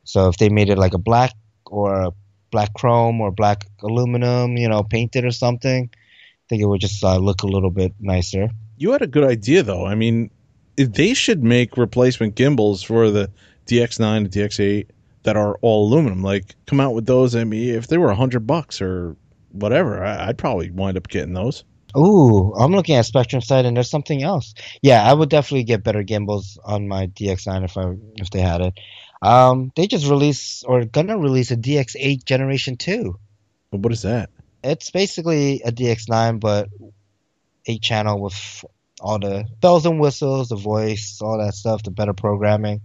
So 0.03 0.27
if 0.29 0.37
they 0.37 0.49
made 0.49 0.69
it 0.69 0.77
like 0.77 0.93
a 0.93 0.99
black 0.99 1.33
or 1.65 1.93
a 1.93 2.11
black 2.57 2.73
chrome 2.73 3.21
or 3.21 3.29
black 3.29 3.67
aluminum, 3.83 4.57
you 4.57 4.67
know, 4.67 4.81
painted 4.81 5.23
or 5.23 5.29
something, 5.29 5.91
I 5.93 6.45
think 6.49 6.63
it 6.63 6.65
would 6.65 6.81
just 6.81 7.03
uh, 7.03 7.17
look 7.17 7.43
a 7.43 7.47
little 7.47 7.69
bit 7.69 7.93
nicer. 7.99 8.49
You 8.77 8.93
had 8.93 9.03
a 9.03 9.07
good 9.07 9.23
idea, 9.23 9.61
though. 9.61 9.85
I 9.85 9.93
mean, 9.93 10.31
they 10.75 11.13
should 11.13 11.43
make 11.43 11.77
replacement 11.77 12.33
gimbals 12.33 12.81
for 12.81 13.11
the 13.11 13.29
DX9 13.67 14.17
and 14.17 14.31
DX8 14.31 14.87
that 15.21 15.37
are 15.37 15.59
all 15.61 15.87
aluminum. 15.87 16.23
Like, 16.23 16.55
come 16.65 16.79
out 16.79 16.95
with 16.95 17.05
those. 17.05 17.35
I 17.35 17.43
mean, 17.43 17.75
if 17.75 17.89
they 17.89 17.99
were 17.99 18.09
a 18.09 18.15
hundred 18.15 18.47
bucks 18.47 18.81
or 18.81 19.15
whatever, 19.51 20.03
I, 20.03 20.29
I'd 20.29 20.39
probably 20.39 20.71
wind 20.71 20.97
up 20.97 21.09
getting 21.09 21.33
those. 21.33 21.63
Ooh, 21.95 22.53
I'm 22.55 22.71
looking 22.71 22.95
at 22.95 23.05
Spektrum 23.05 23.43
side 23.43 23.65
and 23.65 23.77
there's 23.77 23.89
something 23.89 24.23
else. 24.23 24.55
Yeah, 24.81 25.03
I 25.03 25.13
would 25.13 25.29
definitely 25.29 25.63
get 25.63 25.83
better 25.83 26.01
gimbals 26.01 26.57
on 26.65 26.87
my 26.87 27.05
DX9 27.05 27.65
if 27.65 27.77
I 27.77 27.93
if 28.15 28.31
they 28.31 28.41
had 28.41 28.61
it. 28.61 28.79
Um, 29.21 29.71
they 29.75 29.87
just 29.87 30.07
released 30.07 30.63
or 30.67 30.85
gonna 30.85 31.17
release 31.17 31.51
a 31.51 31.57
DX8 31.57 32.23
Generation 32.25 32.77
2. 32.77 33.17
But 33.71 33.79
what 33.79 33.93
is 33.93 34.03
that? 34.03 34.29
It's 34.63 34.91
basically 34.91 35.61
a 35.63 35.71
DX9 35.71 36.39
but 36.39 36.69
eight 37.65 37.81
channel 37.81 38.19
with 38.21 38.65
all 38.99 39.19
the 39.19 39.45
bells 39.61 39.85
and 39.85 39.99
whistles, 39.99 40.49
the 40.49 40.55
voice, 40.55 41.19
all 41.21 41.37
that 41.37 41.53
stuff, 41.53 41.83
the 41.83 41.91
better 41.91 42.13
programming. 42.13 42.81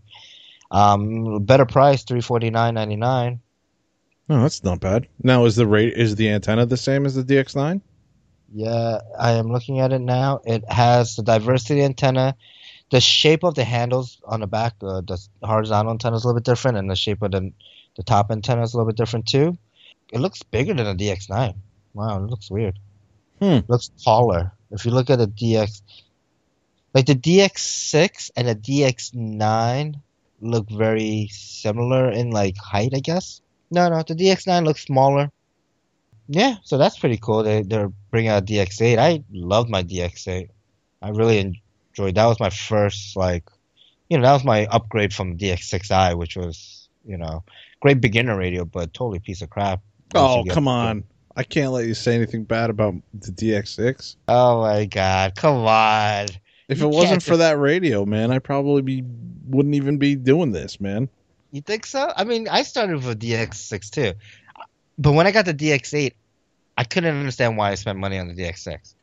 Um, 0.71 1.45
better 1.45 1.67
price, 1.67 2.05
three 2.05 2.21
forty 2.21 2.51
nine 2.51 2.75
ninety 2.75 2.97
nine. 2.97 3.41
Oh, 4.29 4.41
that's 4.41 4.65
not 4.65 4.81
bad. 4.81 5.09
Now, 5.23 5.45
is 5.45 5.57
the 5.57 5.67
rate 5.67 5.95
is 5.95 6.17
the 6.17 6.31
antenna 6.31 6.65
the 6.65 6.77
same 6.77 7.05
as 7.05 7.15
the 7.15 7.23
DX9? 7.23 7.81
Yeah, 8.55 8.99
I 9.19 9.33
am 9.33 9.51
looking 9.51 9.81
at 9.81 9.93
it 9.93 10.01
now. 10.01 10.41
It 10.45 10.65
has 10.71 11.17
the 11.17 11.23
diversity 11.23 11.83
antenna. 11.83 12.37
The 12.93 13.01
shape 13.01 13.43
of 13.43 13.55
the 13.55 13.65
handles 13.65 14.21
on 14.27 14.41
the 14.41 14.47
back, 14.47 14.75
uh, 14.83 15.01
the 15.01 15.19
horizontal 15.43 15.93
antenna 15.93 16.17
is 16.17 16.25
a 16.25 16.27
little 16.29 16.41
bit 16.41 16.45
different, 16.45 16.77
and 16.77 16.91
the 16.91 16.95
shape 16.95 17.23
of 17.23 17.31
the 17.31 17.51
the 17.97 18.03
top 18.03 18.31
antenna 18.31 18.63
is 18.63 18.75
a 18.75 18.77
little 18.77 18.93
bit 18.93 18.99
different 18.99 19.27
too. 19.27 19.57
It 20.13 20.21
looks 20.21 20.43
bigger 20.43 20.75
than 20.75 20.87
a 20.87 20.95
DX9. 20.95 21.55
Wow, 21.95 22.23
it 22.23 22.29
looks 22.29 22.51
weird. 22.51 22.79
Hmm. 23.41 23.65
It 23.65 23.71
looks 23.71 23.91
taller. 24.05 24.53
If 24.71 24.85
you 24.85 24.91
look 24.91 25.09
at 25.09 25.19
the 25.19 25.27
DX, 25.27 25.81
like 26.93 27.07
the 27.07 27.15
DX6 27.15 28.31
and 28.37 28.49
the 28.49 28.57
DX9 28.57 29.95
look 30.43 30.69
very 30.71 31.29
similar 31.33 32.11
in 32.11 32.31
like 32.31 32.59
height, 32.59 32.93
I 32.95 33.01
guess. 33.01 33.41
No, 33.71 33.89
no, 33.89 34.03
the 34.03 34.15
DX9 34.15 34.67
looks 34.67 34.85
smaller. 34.85 35.31
Yeah, 36.29 36.57
so 36.63 36.77
that's 36.77 36.99
pretty 36.99 37.17
cool. 37.17 37.43
They 37.43 37.63
they're 37.63 37.91
bringing 38.11 38.29
out 38.29 38.45
DX8. 38.45 38.99
I 38.99 39.25
loved 39.33 39.71
my 39.71 39.83
DX8. 39.83 40.51
I 41.01 41.09
really 41.09 41.62
enjoyed. 41.93 42.15
That 42.15 42.27
was 42.27 42.41
my 42.41 42.51
first 42.51 43.17
like, 43.17 43.45
you 44.09 44.19
know, 44.19 44.25
that 44.25 44.33
was 44.33 44.45
my 44.45 44.67
upgrade 44.67 45.15
from 45.15 45.39
DX6i, 45.39 46.17
which 46.17 46.37
was 46.37 46.83
you 47.05 47.17
know, 47.17 47.43
great 47.81 48.01
beginner 48.01 48.37
radio, 48.37 48.65
but 48.65 48.93
totally 48.95 49.19
piece 49.19 49.43
of 49.43 49.51
crap. 49.51 49.81
Oh, 50.15 50.45
come 50.49 50.69
on. 50.69 51.05
I 51.35 51.45
can't 51.45 51.73
let 51.73 51.87
you 51.87 51.95
say 51.95 52.15
anything 52.15 52.45
bad 52.45 52.69
about 52.69 52.95
the 53.15 53.33
DX6. 53.33 54.17
Oh 54.29 54.61
my 54.63 54.85
god, 54.85 55.35
come 55.35 55.65
on. 55.65 56.27
If 56.69 56.79
You 56.79 56.87
it 56.87 56.91
wasn't 56.91 57.11
can't 57.11 57.23
for 57.23 57.37
that 57.39 57.59
radio, 57.59 58.05
man, 58.05 58.31
I 58.31 58.39
probably 58.39 58.83
be 58.83 59.05
wouldn't 59.49 59.75
even 59.75 59.99
be 59.99 60.15
doing 60.15 60.53
this, 60.53 60.81
man. 60.81 61.09
You 61.51 61.61
think 61.61 61.87
so? 61.87 62.13
I 62.17 62.25
mean, 62.25 62.49
I 62.49 62.63
started 62.63 62.97
with 62.97 63.09
a 63.09 63.17
DX6 63.17 63.91
too, 63.91 64.13
but 64.99 65.13
when 65.13 65.27
I 65.27 65.33
got 65.33 65.47
the 65.47 65.55
DX8, 65.55 66.13
I 66.77 66.85
couldn't 66.85 67.17
understand 67.17 67.57
why 67.57 67.71
I 67.71 67.75
spent 67.77 67.99
money 67.99 68.19
on 68.19 68.29
the 68.29 68.35
DX6. 68.35 68.95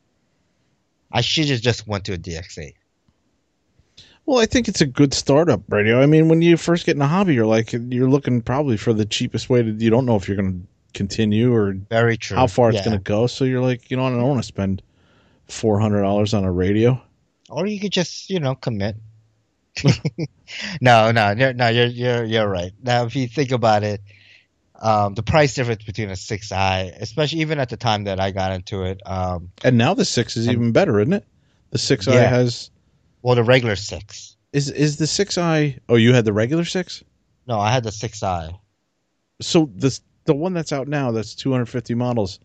I 1.12 1.20
should 1.20 1.48
have 1.48 1.60
just 1.60 1.88
went 1.88 2.04
to 2.04 2.12
a 2.12 2.18
DX8. 2.18 2.74
Well, 4.30 4.38
I 4.38 4.46
think 4.46 4.68
it's 4.68 4.80
a 4.80 4.86
good 4.86 5.12
startup 5.12 5.60
radio. 5.68 6.00
I 6.00 6.06
mean, 6.06 6.28
when 6.28 6.40
you 6.40 6.56
first 6.56 6.86
get 6.86 6.94
in 6.94 7.02
a 7.02 7.08
hobby, 7.08 7.34
you're 7.34 7.46
like 7.46 7.72
you're 7.72 8.08
looking 8.08 8.42
probably 8.42 8.76
for 8.76 8.92
the 8.92 9.04
cheapest 9.04 9.50
way 9.50 9.60
to. 9.60 9.72
You 9.72 9.90
don't 9.90 10.06
know 10.06 10.14
if 10.14 10.28
you're 10.28 10.36
going 10.36 10.60
to 10.60 10.66
continue 10.96 11.52
or 11.52 11.72
Very 11.72 12.16
true. 12.16 12.36
how 12.36 12.46
far 12.46 12.70
it's 12.70 12.78
going 12.82 12.96
to 12.96 13.02
go. 13.02 13.26
So 13.26 13.44
you're 13.44 13.60
like, 13.60 13.90
you 13.90 13.96
know, 13.96 14.06
I 14.06 14.10
don't 14.10 14.22
want 14.22 14.38
to 14.38 14.46
spend 14.46 14.82
four 15.48 15.80
hundred 15.80 16.02
dollars 16.02 16.32
on 16.32 16.44
a 16.44 16.52
radio. 16.52 17.02
Or 17.48 17.66
you 17.66 17.80
could 17.80 17.90
just, 17.90 18.30
you 18.30 18.38
know, 18.38 18.54
commit. 18.54 18.94
no, 20.80 21.10
no, 21.10 21.32
you're, 21.36 21.52
no, 21.52 21.66
you're 21.66 21.86
you're 21.86 22.24
you're 22.24 22.48
right. 22.48 22.70
Now, 22.84 23.06
if 23.06 23.16
you 23.16 23.26
think 23.26 23.50
about 23.50 23.82
it, 23.82 24.00
um, 24.80 25.14
the 25.14 25.24
price 25.24 25.54
difference 25.56 25.82
between 25.82 26.08
a 26.08 26.14
six 26.14 26.52
i, 26.52 26.82
especially 27.00 27.40
even 27.40 27.58
at 27.58 27.68
the 27.68 27.76
time 27.76 28.04
that 28.04 28.20
I 28.20 28.30
got 28.30 28.52
into 28.52 28.84
it, 28.84 29.00
um, 29.06 29.50
And 29.64 29.76
now 29.76 29.94
the 29.94 30.04
six 30.04 30.36
is 30.36 30.46
And- 30.46 30.52
even 30.54 30.70
better, 30.70 31.00
isn't 31.00 31.14
it? 31.14 31.24
The 31.70 31.78
six 31.78 32.06
I 32.06 32.14
Yeah. 32.14 32.28
has 32.28 32.70
well, 33.22 33.34
the 33.34 33.44
regular 33.44 33.76
six. 33.76 34.36
is 34.52 34.70
is 34.70 34.96
the 34.96 35.06
six 35.06 35.38
I. 35.38 35.78
Oh, 35.88 35.96
you 35.96 36.14
had 36.14 36.24
the 36.24 36.32
regular 36.32 36.64
six. 36.64 37.02
No, 37.46 37.58
I 37.58 37.72
had 37.72 37.84
the 37.84 37.92
six 37.92 38.22
i. 38.22 38.50
So 39.40 39.70
this 39.74 40.00
the 40.24 40.34
one 40.34 40.52
that's 40.52 40.72
out 40.72 40.88
now 40.88 41.10
that's 41.10 41.34
250 41.34 41.94
models. 41.94 42.40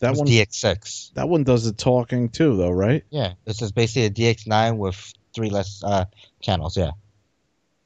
That 0.00 0.16
one 0.16 0.26
DX6. 0.26 1.14
that 1.14 1.28
one 1.28 1.44
does 1.44 1.64
the 1.64 1.72
talking 1.72 2.28
too, 2.28 2.56
though, 2.56 2.70
right? 2.70 3.04
Yeah, 3.10 3.34
this 3.44 3.62
is 3.62 3.72
basically 3.72 4.06
a 4.06 4.34
DX9 4.34 4.76
with 4.76 5.14
three 5.34 5.50
less 5.50 5.82
uh, 5.84 6.04
channels. 6.40 6.76
Yeah, 6.76 6.90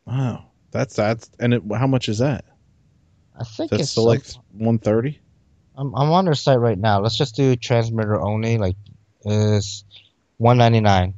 Wow, 0.09 0.47
that's 0.71 0.97
that's 0.97 1.31
and 1.39 1.55
it, 1.55 1.63
how 1.77 1.87
much 1.87 2.09
is 2.09 2.19
that? 2.19 2.45
I 3.39 3.45
think 3.45 3.71
That's 3.71 3.83
it's 3.83 3.91
still 3.93 4.07
like 4.07 4.25
130. 4.53 5.21
I'm 5.77 5.95
I'm 5.95 6.11
on 6.11 6.25
their 6.25 6.35
site 6.35 6.59
right 6.59 6.79
now. 6.79 7.01
Let's 7.01 7.17
just 7.17 7.37
do 7.37 7.55
transmitter 7.57 8.21
only. 8.21 8.57
Like, 8.57 8.77
is 9.25 9.85
199. 10.39 11.15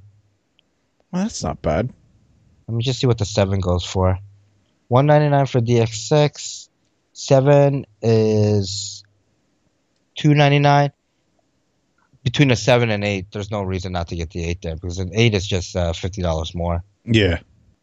Well, 1.13 1.23
that's 1.23 1.43
not 1.43 1.63
bad. 1.63 1.93
Let 2.69 2.77
me 2.77 2.83
just 2.83 3.01
see 3.01 3.07
what 3.07 3.19
the 3.19 3.25
seven 3.25 3.61
goes 3.61 3.85
for. 3.85 4.19
199 4.89 5.47
for 5.47 5.61
DX6. 5.61 6.69
Seven 7.13 7.87
is 8.01 9.05
299. 10.17 10.93
Between 12.23 12.49
the 12.49 12.57
seven 12.57 12.91
and 12.91 13.03
eight, 13.03 13.33
there's 13.33 13.51
no 13.51 13.63
reason 13.63 13.93
not 13.93 14.09
to 14.09 14.17
get 14.17 14.31
the 14.31 14.45
eight 14.45 14.61
there 14.61 14.75
because 14.75 14.99
an 14.99 15.11
eight 15.15 15.33
is 15.35 15.47
just 15.47 15.75
uh, 15.75 15.95
fifty 15.95 16.21
dollars 16.21 16.55
more. 16.55 16.85
Yeah, 17.07 17.39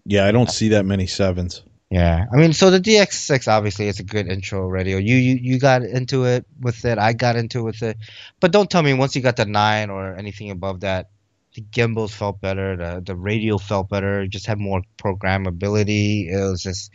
yeah. 0.05 0.27
I 0.27 0.31
don't 0.31 0.51
see 0.51 0.69
that 0.69 0.85
many 0.85 1.07
sevens. 1.07 1.63
Yeah, 1.89 2.25
I 2.31 2.35
mean, 2.35 2.53
so 2.53 2.69
the 2.69 2.79
DX6 2.79 3.47
obviously 3.47 3.87
is 3.87 3.99
a 3.99 4.03
good 4.03 4.27
intro 4.27 4.67
radio. 4.67 4.97
You 4.97 5.15
you 5.15 5.39
you 5.41 5.59
got 5.59 5.81
into 5.81 6.25
it 6.25 6.45
with 6.59 6.85
it. 6.85 6.99
I 6.99 7.13
got 7.13 7.35
into 7.35 7.59
it 7.59 7.63
with 7.63 7.81
it, 7.81 7.97
but 8.39 8.51
don't 8.51 8.69
tell 8.69 8.83
me 8.83 8.93
once 8.93 9.15
you 9.15 9.23
got 9.23 9.37
the 9.37 9.45
nine 9.45 9.89
or 9.89 10.15
anything 10.15 10.51
above 10.51 10.81
that, 10.81 11.09
the 11.57 11.63
gimbals 11.71 12.13
felt 12.13 12.39
better. 12.39 12.77
The 12.77 13.01
the 13.03 13.15
radio 13.15 13.57
felt 13.57 13.89
better. 13.89 14.27
Just 14.27 14.45
had 14.45 14.59
more 14.59 14.81
programmability. 14.99 16.29
It 16.31 16.39
was 16.49 16.61
just, 16.61 16.91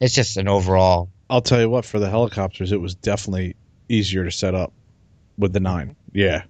it's 0.00 0.14
just 0.14 0.36
an 0.36 0.46
overall. 0.48 1.10
I'll 1.28 1.42
tell 1.42 1.60
you 1.60 1.68
what. 1.68 1.84
For 1.84 1.98
the 1.98 2.08
helicopters, 2.08 2.70
it 2.72 2.80
was 2.80 2.94
definitely 2.94 3.56
easier 3.88 4.24
to 4.24 4.30
set 4.30 4.54
up 4.54 4.72
with 5.36 5.52
the 5.52 5.60
nine. 5.60 5.96
Yeah, 6.12 6.44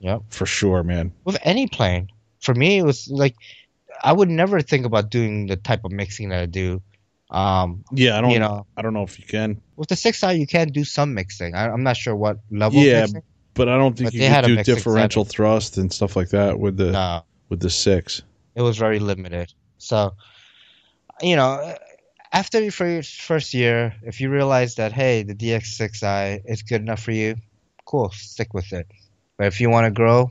Yep. 0.00 0.22
for 0.28 0.44
sure, 0.46 0.82
man. 0.82 1.12
With 1.24 1.38
any 1.42 1.68
plane, 1.68 2.10
for 2.40 2.54
me, 2.54 2.78
it 2.78 2.84
was 2.84 3.08
like 3.08 3.34
I 4.04 4.12
would 4.12 4.28
never 4.28 4.60
think 4.60 4.84
about 4.84 5.10
doing 5.10 5.46
the 5.46 5.56
type 5.56 5.84
of 5.84 5.92
mixing 5.92 6.28
that 6.30 6.40
I 6.42 6.46
do. 6.46 6.82
Um, 7.30 7.82
Yeah, 7.92 8.18
I 8.18 8.20
don't. 8.20 8.30
you 8.30 8.38
know, 8.40 8.66
I 8.76 8.82
don't 8.82 8.92
know 8.92 9.02
if 9.04 9.18
you 9.18 9.24
can, 9.24 9.60
with 9.76 9.88
the 9.88 9.96
six 9.96 10.22
I, 10.22 10.32
you 10.32 10.46
can 10.46 10.68
do 10.68 10.84
some 10.84 11.14
mixing. 11.14 11.54
I, 11.54 11.70
I'm 11.70 11.82
not 11.82 11.96
sure 11.96 12.14
what 12.14 12.38
level. 12.50 12.78
Yeah, 12.78 13.00
mixing. 13.00 13.22
But 13.56 13.68
I 13.68 13.76
don't 13.78 13.96
think 13.96 14.08
but 14.08 14.14
you 14.14 14.28
could 14.28 14.44
do 14.44 14.62
differential 14.62 15.24
seven. 15.24 15.32
thrust 15.32 15.78
and 15.78 15.92
stuff 15.92 16.14
like 16.14 16.28
that 16.28 16.58
with 16.60 16.76
the 16.76 16.92
no. 16.92 17.24
with 17.48 17.60
the 17.60 17.70
six. 17.70 18.22
It 18.54 18.62
was 18.62 18.76
very 18.76 18.98
limited. 18.98 19.52
So, 19.78 20.14
you 21.22 21.36
know, 21.36 21.74
after 22.32 22.60
your 22.60 22.70
first 22.70 23.54
year, 23.54 23.94
if 24.02 24.20
you 24.20 24.30
realize 24.30 24.74
that 24.76 24.92
hey, 24.92 25.22
the 25.22 25.34
DX6i 25.34 26.42
is 26.44 26.62
good 26.62 26.82
enough 26.82 27.02
for 27.02 27.12
you, 27.12 27.36
cool, 27.86 28.10
stick 28.10 28.52
with 28.52 28.72
it. 28.72 28.86
But 29.38 29.46
if 29.46 29.60
you 29.60 29.70
want 29.70 29.86
to 29.86 29.90
grow 29.90 30.30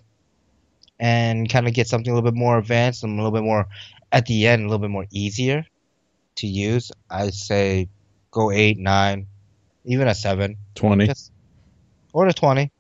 and 0.99 1.49
kind 1.49 1.67
of 1.67 1.73
get 1.73 1.87
something 1.87 2.11
a 2.11 2.15
little 2.15 2.29
bit 2.29 2.37
more 2.37 2.57
advanced 2.57 3.03
and 3.03 3.13
a 3.13 3.15
little 3.15 3.31
bit 3.31 3.43
more 3.43 3.67
at 4.11 4.27
the 4.27 4.47
end, 4.47 4.61
a 4.61 4.65
little 4.65 4.79
bit 4.79 4.91
more 4.91 5.07
easier 5.11 5.65
to 6.35 6.47
use, 6.47 6.91
I 7.09 7.31
say 7.31 7.89
go 8.31 8.51
eight, 8.51 8.77
nine, 8.77 9.27
even 9.83 10.07
a 10.07 10.15
seven, 10.15 10.57
20. 10.75 11.07
Just, 11.07 11.31
or 12.13 12.27
a 12.27 12.33
20 12.33 12.71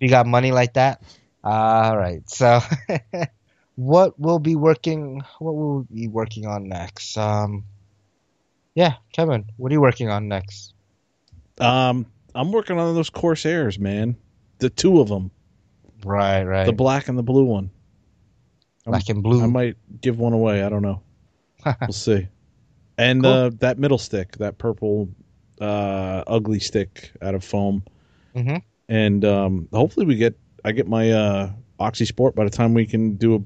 you 0.00 0.08
got 0.08 0.26
money 0.26 0.52
like 0.52 0.74
that. 0.74 1.02
All 1.42 1.96
right. 1.96 2.28
So, 2.28 2.60
what 3.76 4.18
will 4.18 4.38
be 4.38 4.56
working? 4.56 5.22
What 5.38 5.54
will 5.54 5.86
we 5.90 6.02
be 6.02 6.08
working 6.08 6.46
on 6.46 6.68
next? 6.68 7.16
Um, 7.16 7.64
yeah, 8.74 8.94
Kevin, 9.12 9.46
what 9.56 9.72
are 9.72 9.74
you 9.74 9.80
working 9.80 10.08
on 10.10 10.28
next? 10.28 10.74
Um, 11.58 12.06
I'm 12.34 12.52
working 12.52 12.78
on 12.78 12.94
those 12.94 13.10
Corsairs, 13.10 13.78
man. 13.78 14.16
The 14.58 14.70
two 14.70 15.00
of 15.00 15.08
them, 15.08 15.30
Right, 16.04 16.44
right. 16.44 16.66
the 16.66 16.72
black 16.72 17.08
and 17.08 17.18
the 17.18 17.22
blue 17.22 17.44
one. 17.44 17.70
Black 18.86 19.08
and 19.08 19.22
blue. 19.22 19.42
I 19.42 19.46
might 19.46 19.76
give 20.00 20.18
one 20.18 20.32
away. 20.32 20.62
I 20.62 20.68
don't 20.68 20.82
know. 20.82 21.02
we'll 21.80 21.92
see. 21.92 22.28
And 22.96 23.22
Cool. 23.22 23.32
uh, 23.32 23.50
that 23.60 23.78
middle 23.78 23.98
stick, 23.98 24.36
that 24.38 24.58
purple, 24.58 25.08
uh, 25.60 26.24
ugly 26.26 26.60
stick 26.60 27.12
out 27.22 27.34
of 27.34 27.44
foam, 27.44 27.82
hmm 28.34 28.56
and 28.90 29.24
um, 29.24 29.68
hopefully 29.72 30.04
we 30.04 30.16
get 30.16 30.38
I 30.64 30.72
get 30.72 30.86
my 30.88 31.12
uh, 31.12 31.52
Oxy 31.78 32.04
Sport 32.04 32.34
by 32.34 32.44
the 32.44 32.50
time 32.50 32.74
we 32.74 32.84
can 32.84 33.14
do 33.14 33.36
a. 33.36 33.38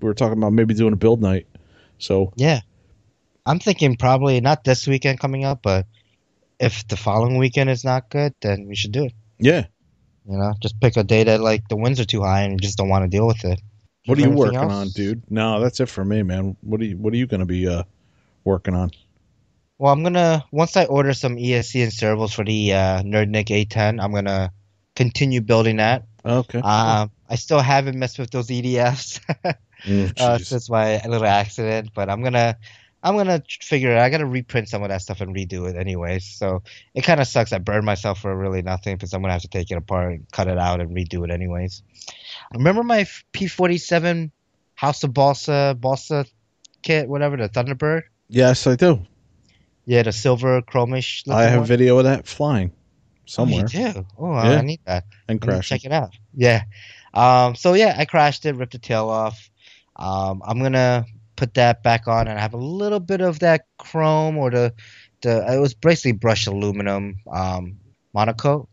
We 0.00 0.10
are 0.10 0.14
talking 0.14 0.36
about 0.38 0.52
maybe 0.52 0.74
doing 0.74 0.92
a 0.92 0.96
build 0.96 1.22
night. 1.22 1.46
So 1.98 2.32
Yeah, 2.36 2.60
I'm 3.46 3.58
thinking 3.60 3.96
probably 3.96 4.40
not 4.40 4.64
this 4.64 4.86
weekend 4.86 5.18
coming 5.20 5.44
up, 5.44 5.60
but 5.62 5.86
if 6.60 6.86
the 6.88 6.96
following 6.96 7.38
weekend 7.38 7.70
is 7.70 7.84
not 7.84 8.10
good, 8.10 8.34
then 8.42 8.66
we 8.68 8.76
should 8.76 8.92
do 8.92 9.04
it. 9.04 9.12
yeah, 9.38 9.66
You 10.26 10.36
know, 10.36 10.54
just 10.60 10.80
pick 10.80 10.96
a 10.96 11.04
day 11.04 11.24
that 11.24 11.40
like 11.40 11.68
the 11.68 11.76
winds 11.76 12.00
are 12.00 12.04
too 12.04 12.22
high 12.22 12.42
and 12.42 12.52
you 12.52 12.58
just 12.58 12.76
don't 12.76 12.88
want 12.88 13.04
to 13.04 13.08
deal 13.08 13.26
with 13.26 13.44
it. 13.44 13.60
what 14.06 14.18
are 14.18 14.20
you 14.20 14.28
Anything 14.28 14.38
working 14.38 14.64
else? 14.64 14.72
on, 14.72 14.88
dude? 14.90 15.30
No, 15.30 15.60
that's 15.60 15.80
it 15.80 15.88
for 15.88 16.04
me, 16.04 16.22
man. 16.22 16.56
What 16.60 16.80
are 16.80 16.84
you 16.84 16.96
What 16.96 17.12
are 17.12 17.16
you 17.16 17.26
going 17.26 17.40
to 17.40 17.46
be 17.46 17.66
uh, 17.68 17.84
working 18.44 18.74
on? 18.74 18.90
Well, 19.78 19.92
I'm 19.92 20.02
gonna 20.02 20.44
once 20.50 20.76
I 20.76 20.84
order 20.86 21.14
some 21.14 21.36
ESC 21.36 21.82
and 21.82 21.92
servos 21.92 22.32
for 22.34 22.44
the 22.44 22.72
uh, 22.74 23.02
Nerdnik 23.02 23.46
A10, 23.50 24.02
I'm 24.02 24.12
gonna 24.12 24.52
continue 24.98 25.40
building 25.40 25.76
that. 25.76 26.06
Okay. 26.24 26.58
Um, 26.58 27.10
I 27.30 27.36
still 27.36 27.60
haven't 27.60 27.96
messed 27.96 28.18
with 28.18 28.30
those 28.30 28.48
EDFs 28.48 29.20
Mm, 29.86 30.10
uh, 30.20 30.38
since 30.38 30.68
my 30.68 31.00
little 31.06 31.24
accident, 31.24 31.90
but 31.94 32.10
I'm 32.10 32.20
gonna 32.20 32.56
I'm 33.00 33.16
gonna 33.16 33.40
figure 33.60 33.92
it. 33.92 33.96
out. 33.96 34.02
I 34.02 34.10
gotta 34.10 34.26
reprint 34.26 34.68
some 34.68 34.82
of 34.82 34.88
that 34.88 35.02
stuff 35.02 35.20
and 35.20 35.32
redo 35.32 35.70
it 35.70 35.76
anyways. 35.76 36.24
So 36.24 36.64
it 36.94 37.02
kind 37.02 37.20
of 37.20 37.28
sucks. 37.28 37.52
I 37.52 37.58
burned 37.58 37.86
myself 37.86 38.18
for 38.22 38.36
really 38.36 38.60
nothing 38.62 38.96
because 38.96 39.14
I'm 39.14 39.22
gonna 39.22 39.34
have 39.34 39.42
to 39.42 39.48
take 39.48 39.70
it 39.70 39.76
apart, 39.76 40.14
and 40.14 40.26
cut 40.32 40.48
it 40.48 40.58
out, 40.58 40.80
and 40.80 40.90
redo 40.90 41.22
it 41.24 41.30
anyways. 41.30 41.84
Remember 42.52 42.82
my 42.82 43.04
P47 43.32 44.32
House 44.74 45.04
of 45.04 45.14
Balsa 45.14 45.76
Balsa 45.78 46.26
kit, 46.82 47.08
whatever 47.08 47.36
the 47.36 47.48
Thunderbird? 47.48 48.02
yes, 48.28 48.66
I 48.66 48.74
do. 48.74 49.06
Yeah, 49.86 50.02
the 50.02 50.12
silver 50.12 50.60
chromish. 50.60 51.22
I 51.30 51.44
have 51.44 51.60
one. 51.60 51.68
video 51.68 51.98
of 51.98 52.04
that 52.04 52.26
flying 52.26 52.72
somewhere 53.28 53.66
Oh, 53.74 53.78
you 53.78 53.92
do? 53.92 54.06
Oh, 54.18 54.32
Yeah. 54.34 54.58
I 54.58 54.60
need 54.62 54.80
that. 54.86 55.04
and 55.28 55.30
I 55.30 55.32
need 55.34 55.40
to 55.40 55.46
crashing. 55.46 55.78
check 55.78 55.84
it 55.84 55.92
out. 55.92 56.10
Yeah. 56.34 56.62
Um, 57.14 57.54
so 57.54 57.74
yeah, 57.74 57.94
I 57.98 58.04
crashed 58.04 58.44
it, 58.46 58.54
ripped 58.56 58.72
the 58.72 58.78
tail 58.78 59.08
off. 59.08 59.50
Um, 59.96 60.42
I'm 60.46 60.60
gonna 60.62 61.06
put 61.36 61.54
that 61.54 61.82
back 61.82 62.08
on, 62.08 62.28
and 62.28 62.38
I 62.38 62.42
have 62.42 62.54
a 62.54 62.58
little 62.58 63.00
bit 63.00 63.20
of 63.20 63.38
that 63.40 63.66
chrome 63.78 64.36
or 64.38 64.50
the 64.50 64.72
the 65.22 65.44
it 65.52 65.58
was 65.58 65.74
basically 65.74 66.12
brushed 66.12 66.46
aluminum 66.46 67.16
um, 67.32 67.78
MonoKote 68.14 68.68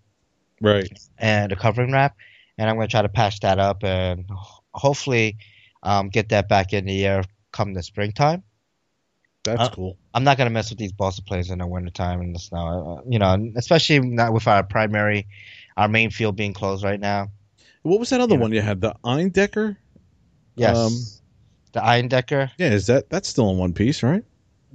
Right. 0.62 0.90
and 1.18 1.52
the 1.52 1.56
covering 1.56 1.92
wrap, 1.92 2.16
and 2.58 2.70
I'm 2.70 2.76
gonna 2.76 2.88
try 2.88 3.02
to 3.02 3.10
patch 3.10 3.40
that 3.42 3.60
up 3.60 3.84
and 3.84 4.26
hopefully 4.74 5.38
um, 5.84 6.10
get 6.10 6.30
that 6.30 6.48
back 6.50 6.74
in 6.74 6.86
the 6.86 7.06
air 7.06 7.24
come 7.52 7.74
the 7.74 7.82
springtime. 7.84 8.44
That's 9.46 9.62
Uh, 9.62 9.70
cool. 9.70 9.98
I'm 10.14 10.24
not 10.24 10.38
gonna 10.38 10.50
mess 10.50 10.70
with 10.70 10.80
these 10.80 10.92
balsa 10.92 11.22
planes 11.22 11.50
in 11.52 11.60
the 11.60 11.68
wintertime 11.68 12.22
in 12.22 12.34
the 12.34 12.40
snow. 12.40 12.98
Uh, 13.00 13.10
you 13.10 13.20
know, 13.20 13.52
especially 13.56 14.00
not 14.02 14.34
with 14.34 14.48
our 14.48 14.64
primary, 14.64 15.28
our 15.78 15.88
main 15.88 16.10
field 16.10 16.36
being 16.36 16.54
closed 16.54 16.84
right 16.84 17.00
now. 17.00 17.30
What 17.84 18.00
was 18.00 18.10
that 18.10 18.20
other 18.20 18.36
yeah. 18.36 18.42
one 18.42 18.52
you 18.52 18.62
had? 18.62 18.82
The 18.82 18.94
Eindecker? 19.04 19.78
Yes. 20.56 20.76
Um, 20.76 20.94
the 21.74 21.80
Eindecker. 21.82 22.50
Yeah, 22.58 22.72
is 22.72 22.88
that 22.88 23.10
that's 23.10 23.30
still 23.30 23.50
in 23.52 23.58
one 23.58 23.74
piece, 23.74 24.02
right? 24.04 24.24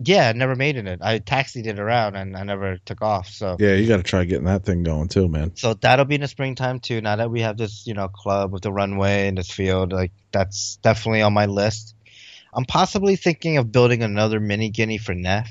Yeah, 0.03 0.29
I 0.31 0.33
never 0.33 0.55
made 0.55 0.77
it. 0.77 0.87
in. 0.87 1.03
I 1.03 1.19
taxied 1.19 1.67
it 1.67 1.79
around 1.79 2.17
and 2.17 2.35
I 2.35 2.43
never 2.43 2.79
took 2.79 3.03
off. 3.03 3.29
So 3.29 3.57
Yeah, 3.59 3.75
you 3.75 3.87
got 3.87 3.99
to 3.99 4.03
try 4.03 4.25
getting 4.25 4.47
that 4.47 4.65
thing 4.65 4.83
going 4.83 5.09
too, 5.09 5.29
man. 5.29 5.55
so 5.57 5.75
that'll 5.75 6.07
be 6.07 6.15
in 6.15 6.23
the 6.23 6.29
springtime 6.29 6.81
too. 6.81 7.03
Now 7.03 7.17
that 7.17 7.31
we 7.31 7.43
have 7.43 7.59
this, 7.59 7.87
you 7.87 7.93
know, 7.93 8.09
club 8.09 8.51
with 8.53 8.63
the 8.63 8.73
runway 8.73 9.29
and 9.29 9.37
this 9.37 9.51
field, 9.51 9.93
like 9.93 10.13
that's 10.33 10.77
definitely 10.77 11.21
on 11.23 11.35
my 11.35 11.47
list. 11.47 11.95
I'm 12.53 12.65
possibly 12.65 13.17
thinking 13.17 13.57
of 13.57 13.73
building 13.73 14.03
another 14.03 14.41
mini 14.41 14.71
guinea 14.71 14.99
for 14.99 15.15
Neff. 15.15 15.51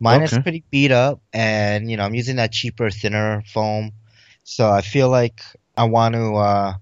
Mine 0.00 0.22
is 0.22 0.38
pretty 0.38 0.64
beat 0.70 0.90
up, 0.90 1.22
and 1.32 1.90
you 1.90 1.96
know 1.96 2.04
I'm 2.04 2.14
using 2.14 2.36
that 2.36 2.52
cheaper, 2.52 2.90
thinner 2.90 3.42
foam. 3.46 3.92
So 4.42 4.70
I 4.70 4.82
feel 4.82 5.08
like 5.08 5.40
I 5.76 5.84
want 5.84 6.14
to 6.14 6.34
uh, 6.34 6.74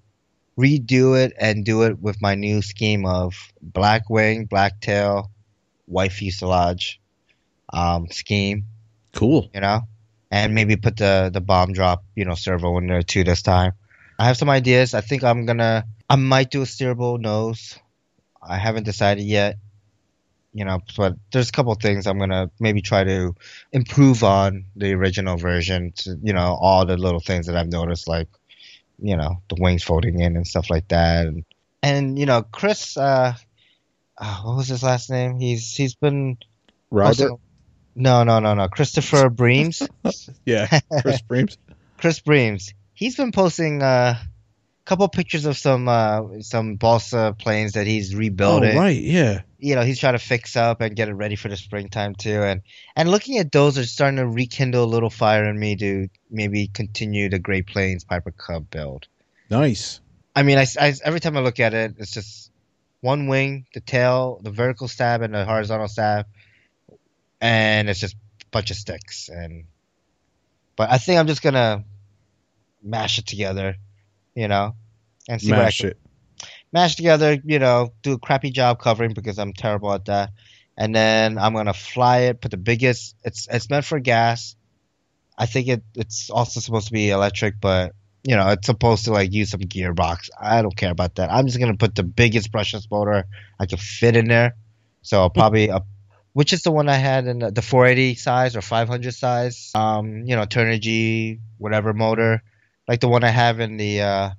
redo 0.58 1.22
it 1.22 1.32
and 1.38 1.64
do 1.64 1.82
it 1.82 2.00
with 2.00 2.20
my 2.20 2.34
new 2.34 2.62
scheme 2.62 3.06
of 3.06 3.34
black 3.60 4.10
wing, 4.10 4.46
black 4.46 4.80
tail, 4.80 5.30
white 5.86 6.12
fuselage 6.12 7.00
um, 7.72 8.08
scheme. 8.08 8.66
Cool. 9.12 9.50
You 9.54 9.60
know, 9.60 9.82
and 10.30 10.54
maybe 10.54 10.76
put 10.76 10.96
the 10.96 11.30
the 11.32 11.40
bomb 11.40 11.72
drop, 11.72 12.04
you 12.16 12.24
know, 12.24 12.34
servo 12.34 12.76
in 12.78 12.86
there 12.86 13.02
too 13.02 13.24
this 13.24 13.42
time. 13.42 13.72
I 14.18 14.26
have 14.26 14.36
some 14.36 14.50
ideas. 14.50 14.94
I 14.94 15.00
think 15.00 15.22
I'm 15.22 15.46
gonna. 15.46 15.84
I 16.08 16.16
might 16.16 16.50
do 16.50 16.62
a 16.62 16.64
steerable 16.64 17.20
nose. 17.20 17.78
I 18.42 18.58
haven't 18.58 18.84
decided 18.84 19.24
yet. 19.24 19.56
You 20.54 20.66
know, 20.66 20.80
but 20.98 21.14
there's 21.32 21.48
a 21.48 21.52
couple 21.52 21.74
things 21.76 22.06
I'm 22.06 22.18
gonna 22.18 22.50
maybe 22.60 22.82
try 22.82 23.04
to 23.04 23.34
improve 23.72 24.22
on 24.22 24.66
the 24.76 24.92
original 24.92 25.38
version. 25.38 25.92
To 25.98 26.18
you 26.22 26.34
know, 26.34 26.58
all 26.60 26.84
the 26.84 26.98
little 26.98 27.20
things 27.20 27.46
that 27.46 27.56
I've 27.56 27.72
noticed, 27.72 28.06
like 28.06 28.28
you 29.00 29.16
know, 29.16 29.42
the 29.48 29.56
wings 29.58 29.82
folding 29.82 30.20
in 30.20 30.36
and 30.36 30.46
stuff 30.46 30.68
like 30.68 30.88
that, 30.88 31.26
and 31.26 31.44
and 31.82 32.18
you 32.18 32.26
know, 32.26 32.42
Chris. 32.42 32.96
Uh, 32.98 33.32
uh, 34.18 34.42
what 34.42 34.56
was 34.58 34.68
his 34.68 34.82
last 34.82 35.08
name? 35.08 35.38
He's 35.40 35.74
he's 35.74 35.94
been 35.94 36.36
Robert? 36.90 37.08
posting- 37.16 37.38
No, 37.94 38.22
no, 38.24 38.38
no, 38.40 38.52
no. 38.54 38.68
Christopher 38.68 39.30
Breams. 39.30 39.88
Yeah, 40.44 40.66
Chris 41.00 41.22
Breams. 41.22 41.56
Chris 41.96 42.20
Breams. 42.20 42.74
He's 42.92 43.16
been 43.16 43.32
posting 43.32 43.82
uh, 43.82 44.18
couple 44.84 45.08
pictures 45.08 45.46
of 45.46 45.56
some 45.56 45.88
uh, 45.88 46.40
some 46.40 46.76
balsa 46.76 47.34
planes 47.38 47.72
that 47.72 47.86
he's 47.86 48.14
rebuilding. 48.14 48.76
Oh, 48.76 48.80
right. 48.80 49.00
Yeah. 49.00 49.42
You 49.58 49.76
know, 49.76 49.82
he's 49.82 50.00
trying 50.00 50.14
to 50.14 50.18
fix 50.18 50.56
up 50.56 50.80
and 50.80 50.96
get 50.96 51.08
it 51.08 51.14
ready 51.14 51.36
for 51.36 51.48
the 51.48 51.56
springtime 51.56 52.14
too. 52.16 52.42
And 52.42 52.62
and 52.96 53.10
looking 53.10 53.38
at 53.38 53.52
those 53.52 53.78
are 53.78 53.84
starting 53.84 54.16
to 54.16 54.26
rekindle 54.26 54.82
a 54.84 54.86
little 54.86 55.10
fire 55.10 55.44
in 55.48 55.58
me 55.58 55.76
to 55.76 56.08
maybe 56.30 56.66
continue 56.66 57.28
the 57.28 57.38
Great 57.38 57.66
Planes 57.68 58.02
Piper 58.04 58.32
Cub 58.32 58.68
build. 58.70 59.06
Nice. 59.50 60.00
I 60.34 60.42
mean, 60.42 60.58
I, 60.58 60.66
I- 60.80 60.94
every 61.04 61.20
time 61.20 61.36
I 61.36 61.40
look 61.40 61.60
at 61.60 61.74
it, 61.74 61.94
it's 61.98 62.10
just 62.10 62.50
one 63.02 63.26
wing, 63.28 63.66
the 63.74 63.80
tail, 63.80 64.40
the 64.42 64.50
vertical 64.50 64.88
stab, 64.88 65.22
and 65.22 65.34
the 65.34 65.44
horizontal 65.44 65.88
stab, 65.88 66.26
and 67.40 67.88
it's 67.88 68.00
just 68.00 68.14
a 68.14 68.46
bunch 68.50 68.70
of 68.70 68.76
sticks. 68.76 69.28
And 69.28 69.64
but 70.76 70.90
I 70.90 70.98
think 70.98 71.18
I'm 71.20 71.26
just 71.26 71.42
gonna 71.42 71.84
mash 72.82 73.18
it 73.18 73.26
together, 73.26 73.76
you 74.34 74.48
know, 74.48 74.74
and 75.28 75.40
see 75.40 75.54
what 75.54 75.66
I 75.66 75.66
Mash 75.66 75.78
can 75.78 75.88
it. 75.88 75.98
mash 76.72 76.96
together. 76.96 77.38
You 77.44 77.58
know, 77.58 77.92
do 78.02 78.12
a 78.14 78.18
crappy 78.18 78.50
job 78.50 78.80
covering 78.80 79.14
because 79.14 79.38
I'm 79.38 79.52
terrible 79.52 79.92
at 79.92 80.06
that. 80.06 80.30
And 80.76 80.94
then 80.94 81.38
I'm 81.38 81.54
gonna 81.54 81.74
fly 81.74 82.20
it. 82.22 82.40
Put 82.40 82.50
the 82.50 82.56
biggest. 82.56 83.16
It's 83.24 83.46
it's 83.50 83.68
meant 83.70 83.84
for 83.84 84.00
gas. 84.00 84.56
I 85.36 85.46
think 85.46 85.68
it 85.68 85.82
it's 85.94 86.30
also 86.30 86.60
supposed 86.60 86.86
to 86.88 86.92
be 86.92 87.10
electric, 87.10 87.60
but 87.60 87.92
you 88.24 88.36
know 88.36 88.48
it's 88.50 88.66
supposed 88.66 89.04
to 89.06 89.12
like 89.12 89.32
use 89.32 89.50
some 89.50 89.60
gearbox. 89.60 90.30
I 90.40 90.62
don't 90.62 90.76
care 90.76 90.90
about 90.90 91.16
that. 91.16 91.30
I'm 91.32 91.46
just 91.46 91.58
gonna 91.58 91.76
put 91.76 91.94
the 91.94 92.02
biggest 92.04 92.52
brushless 92.52 92.90
motor 92.90 93.26
I 93.58 93.66
can 93.66 93.78
fit 93.78 94.16
in 94.16 94.28
there. 94.28 94.56
So 95.02 95.20
I'll 95.20 95.30
probably 95.30 95.68
a 95.68 95.82
which 96.32 96.52
is 96.54 96.62
the 96.62 96.70
one 96.70 96.88
I 96.88 96.94
had 96.96 97.26
in 97.26 97.40
the, 97.40 97.50
the 97.50 97.62
480 97.62 98.14
size 98.14 98.56
or 98.56 98.62
500 98.62 99.12
size. 99.14 99.70
Um, 99.74 100.24
you 100.26 100.34
know, 100.36 100.44
Turnigy 100.44 101.40
whatever 101.58 101.92
motor, 101.92 102.42
like 102.88 103.00
the 103.00 103.08
one 103.08 103.24
I 103.24 103.28
have 103.28 103.60
in 103.60 103.76
the 103.76 104.00
uh, 104.02 104.30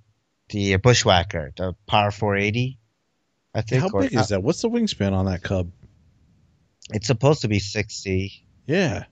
the 0.50 0.76
Bushwhacker, 0.78 1.54
the 1.56 1.76
Power 1.88 2.12
480. 2.12 2.78
I 3.56 3.62
think. 3.62 3.82
How 3.84 4.00
big 4.00 4.14
is 4.14 4.30
that? 4.30 4.42
What's 4.44 4.62
the 4.62 4.70
wingspan 4.70 5.14
on 5.14 5.26
that 5.26 5.44
Cub? 5.44 5.72
It's 6.92 7.08
supposed 7.08 7.42
to 7.42 7.48
be 7.48 7.60
sixty. 7.60 8.46
Yeah. 8.66 9.06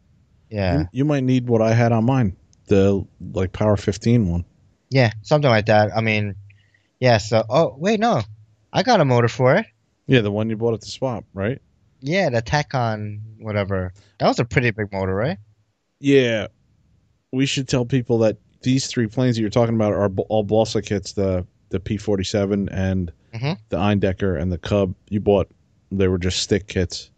Yeah, 0.50 0.80
You, 0.80 0.88
you 0.92 1.06
might 1.06 1.24
need 1.24 1.48
what 1.48 1.62
I 1.62 1.74
had 1.74 1.94
on 1.94 2.04
mine, 2.04 2.36
the 2.68 3.06
like 3.34 3.54
Power 3.54 3.78
15 3.78 4.28
one. 4.28 4.44
yeah, 4.90 5.12
something 5.22 5.50
like 5.50 5.68
that. 5.68 5.96
I 5.96 6.02
mean, 6.02 6.36
yeah. 7.00 7.20
So, 7.20 7.46
oh 7.50 7.74
wait, 7.78 8.02
no, 8.02 8.22
I 8.74 8.84
got 8.84 9.00
a 9.00 9.06
motor 9.06 9.30
for 9.30 9.56
it. 9.56 9.66
Yeah, 10.08 10.20
the 10.20 10.30
one 10.32 10.50
you 10.50 10.58
bought 10.58 10.74
at 10.74 10.82
the 10.82 10.88
swap, 10.88 11.24
right? 11.34 11.62
Yeah, 12.02 12.30
the 12.30 12.42
Tacon, 12.42 13.22
whatever. 13.40 13.94
That 14.20 14.28
was 14.28 14.40
a 14.40 14.44
pretty 14.46 14.72
big 14.72 14.92
motor, 14.92 15.16
right? 15.16 15.38
Yeah. 16.02 16.48
We 17.32 17.46
should 17.46 17.70
tell 17.70 17.86
people 17.86 18.18
that 18.20 18.36
these 18.62 18.88
three 18.88 19.08
planes 19.08 19.36
that 19.36 19.42
you're 19.42 19.50
talking 19.50 19.76
about 19.76 19.94
are 19.94 20.10
all 20.30 20.44
balsa 20.44 20.82
kits, 20.82 21.14
the 21.14 21.46
the 21.70 21.80
P47 21.80 22.68
and 22.72 23.12
Mhm. 23.34 23.58
the 23.70 23.78
Eindecker 23.78 24.40
and 24.40 24.52
the 24.52 24.58
Cub. 24.58 24.94
You 25.10 25.20
bought 25.22 25.50
they 25.92 26.08
were 26.08 26.18
just 26.18 26.42
stick 26.42 26.68
kits. 26.68 27.10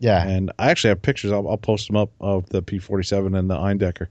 Yeah, 0.00 0.26
And 0.26 0.52
I 0.58 0.70
actually 0.70 0.90
have 0.90 1.02
pictures. 1.02 1.32
I'll, 1.32 1.48
I'll 1.48 1.56
post 1.56 1.88
them 1.88 1.96
up 1.96 2.10
of 2.20 2.48
the 2.50 2.62
P47 2.62 3.36
and 3.36 3.50
the 3.50 3.56
Eindecker. 3.56 4.06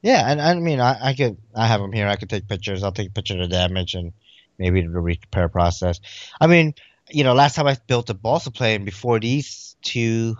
yeah, 0.00 0.24
and 0.30 0.40
I 0.40 0.54
mean, 0.54 0.80
I, 0.80 1.08
I 1.10 1.14
could, 1.14 1.36
I 1.54 1.66
have 1.66 1.80
them 1.82 1.92
here. 1.92 2.08
I 2.08 2.16
could 2.16 2.30
take 2.30 2.48
pictures. 2.48 2.82
I'll 2.82 2.92
take 2.92 3.08
a 3.08 3.12
picture 3.12 3.34
of 3.34 3.40
the 3.40 3.48
damage 3.48 3.94
and 3.94 4.12
maybe 4.58 4.80
the 4.80 4.88
repair 5.00 5.48
process. 5.50 6.00
I 6.40 6.46
mean, 6.46 6.74
you 7.10 7.24
know, 7.24 7.34
last 7.34 7.56
time 7.56 7.66
I 7.66 7.76
built 7.86 8.08
a 8.10 8.14
balsa 8.14 8.50
plane 8.50 8.84
before 8.84 9.20
these 9.20 9.76
two 9.82 10.36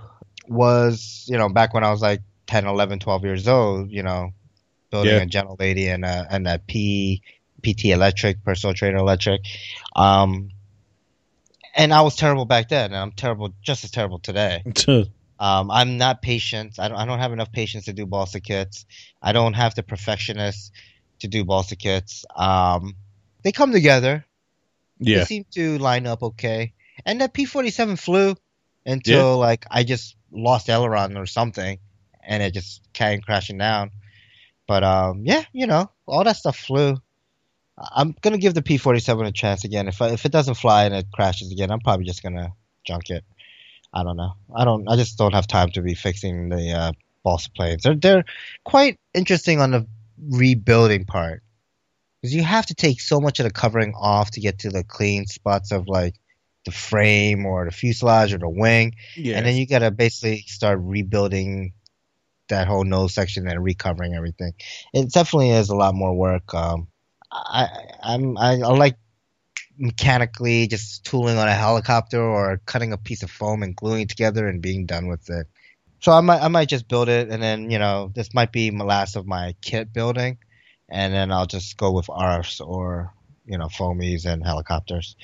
was, 0.48 1.26
you 1.28 1.38
know, 1.38 1.48
back 1.48 1.74
when 1.74 1.84
I 1.84 1.90
was 1.90 2.00
like 2.02 2.22
10, 2.46 2.66
11, 2.66 2.98
12 2.98 3.24
years 3.24 3.46
old. 3.48 3.90
You 3.90 4.02
know, 4.02 4.30
building 4.92 5.14
Yeah. 5.14 5.22
a 5.22 5.26
Gentle 5.26 5.56
Lady 5.58 5.88
and 5.88 6.04
a 6.04 6.26
and 6.30 6.46
a 6.46 6.60
P 6.60 7.22
PT 7.64 7.86
Electric, 7.86 8.44
personal 8.44 8.74
trainer 8.74 8.98
electric. 8.98 9.40
Um, 9.96 10.50
and 11.74 11.92
I 11.92 12.02
was 12.02 12.14
terrible 12.14 12.44
back 12.44 12.68
then, 12.68 12.92
and 12.92 12.96
I'm 12.96 13.12
terrible, 13.12 13.52
just 13.62 13.82
as 13.82 13.90
terrible 13.90 14.20
today. 14.20 14.62
Um, 15.40 15.72
I'm 15.72 15.98
not 15.98 16.22
patient. 16.22 16.78
I 16.78 16.86
don't, 16.86 16.96
I 16.96 17.04
don't 17.04 17.18
have 17.18 17.32
enough 17.32 17.50
patience 17.50 17.86
to 17.86 17.92
do 17.92 18.06
balsa 18.06 18.38
kits. 18.38 18.86
I 19.20 19.32
don't 19.32 19.54
have 19.54 19.74
the 19.74 19.82
perfectionist 19.82 20.70
to 21.18 21.26
do 21.26 21.44
balsa 21.44 21.74
kits. 21.74 22.24
Um, 22.36 22.94
they 23.42 23.50
come 23.50 23.72
together. 23.72 24.24
Yeah. 25.00 25.18
They 25.18 25.24
seem 25.24 25.46
to 25.54 25.78
line 25.78 26.06
up 26.06 26.22
okay. 26.22 26.74
And 27.04 27.20
that 27.20 27.34
P47 27.34 27.98
flew 27.98 28.36
until 28.86 29.36
like 29.38 29.66
I 29.68 29.82
just 29.82 30.14
lost 30.30 30.70
aileron 30.70 31.16
or 31.16 31.26
something, 31.26 31.80
and 32.22 32.40
it 32.40 32.54
just 32.54 32.80
came 32.92 33.20
crashing 33.20 33.58
down. 33.58 33.90
But 34.66 34.84
um, 34.84 35.22
yeah, 35.24 35.44
you 35.52 35.66
know, 35.66 35.90
all 36.06 36.24
that 36.24 36.36
stuff 36.36 36.56
flew. 36.56 36.96
I'm 37.78 38.14
gonna 38.20 38.38
give 38.38 38.54
the 38.54 38.62
P47 38.62 39.26
a 39.26 39.32
chance 39.32 39.64
again. 39.64 39.88
If 39.88 40.00
I, 40.02 40.10
if 40.10 40.24
it 40.24 40.32
doesn't 40.32 40.54
fly 40.54 40.84
and 40.84 40.94
it 40.94 41.06
crashes 41.12 41.50
again, 41.50 41.70
I'm 41.70 41.80
probably 41.80 42.04
just 42.04 42.22
gonna 42.22 42.52
junk 42.86 43.10
it. 43.10 43.24
I 43.92 44.04
don't 44.04 44.16
know. 44.16 44.34
I 44.54 44.64
don't. 44.64 44.88
I 44.88 44.96
just 44.96 45.18
don't 45.18 45.34
have 45.34 45.46
time 45.46 45.70
to 45.72 45.82
be 45.82 45.94
fixing 45.94 46.48
the 46.48 46.72
uh, 46.72 46.92
balsa 47.24 47.50
planes. 47.50 47.82
They're 47.82 47.94
they're 47.94 48.24
quite 48.64 48.98
interesting 49.14 49.60
on 49.60 49.70
the 49.72 49.86
rebuilding 50.30 51.04
part 51.06 51.42
because 52.20 52.34
you 52.34 52.42
have 52.42 52.66
to 52.66 52.74
take 52.74 53.00
so 53.00 53.20
much 53.20 53.40
of 53.40 53.44
the 53.44 53.50
covering 53.50 53.94
off 53.94 54.30
to 54.32 54.40
get 54.40 54.60
to 54.60 54.70
the 54.70 54.84
clean 54.84 55.26
spots 55.26 55.72
of 55.72 55.88
like 55.88 56.14
the 56.64 56.70
frame 56.70 57.44
or 57.44 57.64
the 57.64 57.72
fuselage 57.72 58.32
or 58.32 58.38
the 58.38 58.48
wing, 58.48 58.94
Yeah. 59.16 59.38
and 59.38 59.46
then 59.46 59.56
you 59.56 59.66
gotta 59.66 59.90
basically 59.90 60.44
start 60.46 60.78
rebuilding 60.80 61.72
that 62.48 62.66
whole 62.68 62.84
nose 62.84 63.14
section 63.14 63.46
and 63.46 63.62
recovering 63.64 64.14
everything. 64.14 64.52
It 64.92 65.12
definitely 65.12 65.50
is 65.50 65.70
a 65.70 65.76
lot 65.76 65.94
more 65.94 66.14
work. 66.14 66.54
Um, 66.54 66.88
I 67.30 67.68
I'm 68.02 68.36
I, 68.36 68.52
I 68.52 68.72
like 68.76 68.96
mechanically 69.78 70.66
just 70.66 71.04
tooling 71.04 71.38
on 71.38 71.48
a 71.48 71.54
helicopter 71.54 72.20
or 72.22 72.60
cutting 72.66 72.92
a 72.92 72.98
piece 72.98 73.22
of 73.22 73.30
foam 73.30 73.62
and 73.62 73.74
gluing 73.74 74.02
it 74.02 74.08
together 74.10 74.46
and 74.46 74.60
being 74.60 74.86
done 74.86 75.08
with 75.08 75.28
it. 75.30 75.46
So 76.00 76.12
I 76.12 76.20
might 76.20 76.42
I 76.42 76.48
might 76.48 76.68
just 76.68 76.88
build 76.88 77.08
it 77.08 77.30
and 77.30 77.42
then 77.42 77.70
you 77.70 77.78
know 77.78 78.12
this 78.14 78.34
might 78.34 78.52
be 78.52 78.70
my 78.70 78.84
last 78.84 79.16
of 79.16 79.26
my 79.26 79.54
kit 79.62 79.92
building, 79.92 80.38
and 80.88 81.12
then 81.12 81.32
I'll 81.32 81.46
just 81.46 81.76
go 81.76 81.92
with 81.92 82.06
ARFs 82.06 82.60
or 82.60 83.12
you 83.46 83.58
know 83.58 83.66
foamies 83.66 84.26
and 84.26 84.44
helicopters. 84.44 85.16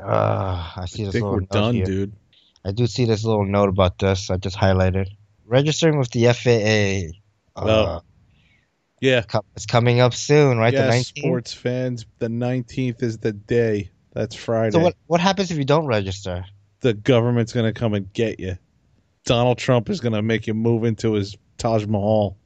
Uh, 0.00 0.72
I 0.76 0.86
see 0.86 1.02
I 1.02 1.06
this 1.06 1.12
think 1.12 1.22
little 1.24 1.32
we're 1.34 1.40
note 1.40 1.48
done, 1.50 1.74
here. 1.74 1.84
dude. 1.84 2.12
I 2.64 2.72
do 2.72 2.86
see 2.86 3.04
this 3.04 3.24
little 3.24 3.44
note 3.44 3.68
about 3.68 3.98
this. 3.98 4.30
I 4.30 4.38
just 4.38 4.56
highlighted 4.56 5.08
registering 5.46 5.98
with 5.98 6.10
the 6.10 6.26
FAA. 6.32 7.18
Uh, 7.56 7.66
Oh. 7.66 8.00
Yeah. 9.00 9.22
it's 9.54 9.66
coming 9.66 10.00
up 10.00 10.14
soon, 10.14 10.56
right? 10.58 10.72
the 10.74 10.80
19th. 10.80 11.18
sports 11.18 11.52
fans, 11.52 12.06
the 12.18 12.28
19th 12.28 13.02
is 13.02 13.18
the 13.18 13.32
day. 13.32 13.90
That's 14.12 14.34
Friday. 14.34 14.70
So 14.70 14.78
what 14.78 14.94
what 15.06 15.20
happens 15.20 15.50
if 15.50 15.58
you 15.58 15.64
don't 15.64 15.86
register? 15.86 16.44
the 16.80 16.92
government's 16.94 17.52
going 17.54 17.64
to 17.64 17.72
come 17.78 17.94
and 17.94 18.12
get 18.12 18.38
you. 18.38 18.58
Donald 19.24 19.56
Trump 19.56 19.88
is 19.88 20.00
going 20.00 20.12
to 20.12 20.20
make 20.20 20.46
you 20.46 20.52
move 20.52 20.84
into 20.84 21.14
his 21.14 21.34
Taj 21.56 21.86
Mahal. 21.86 22.36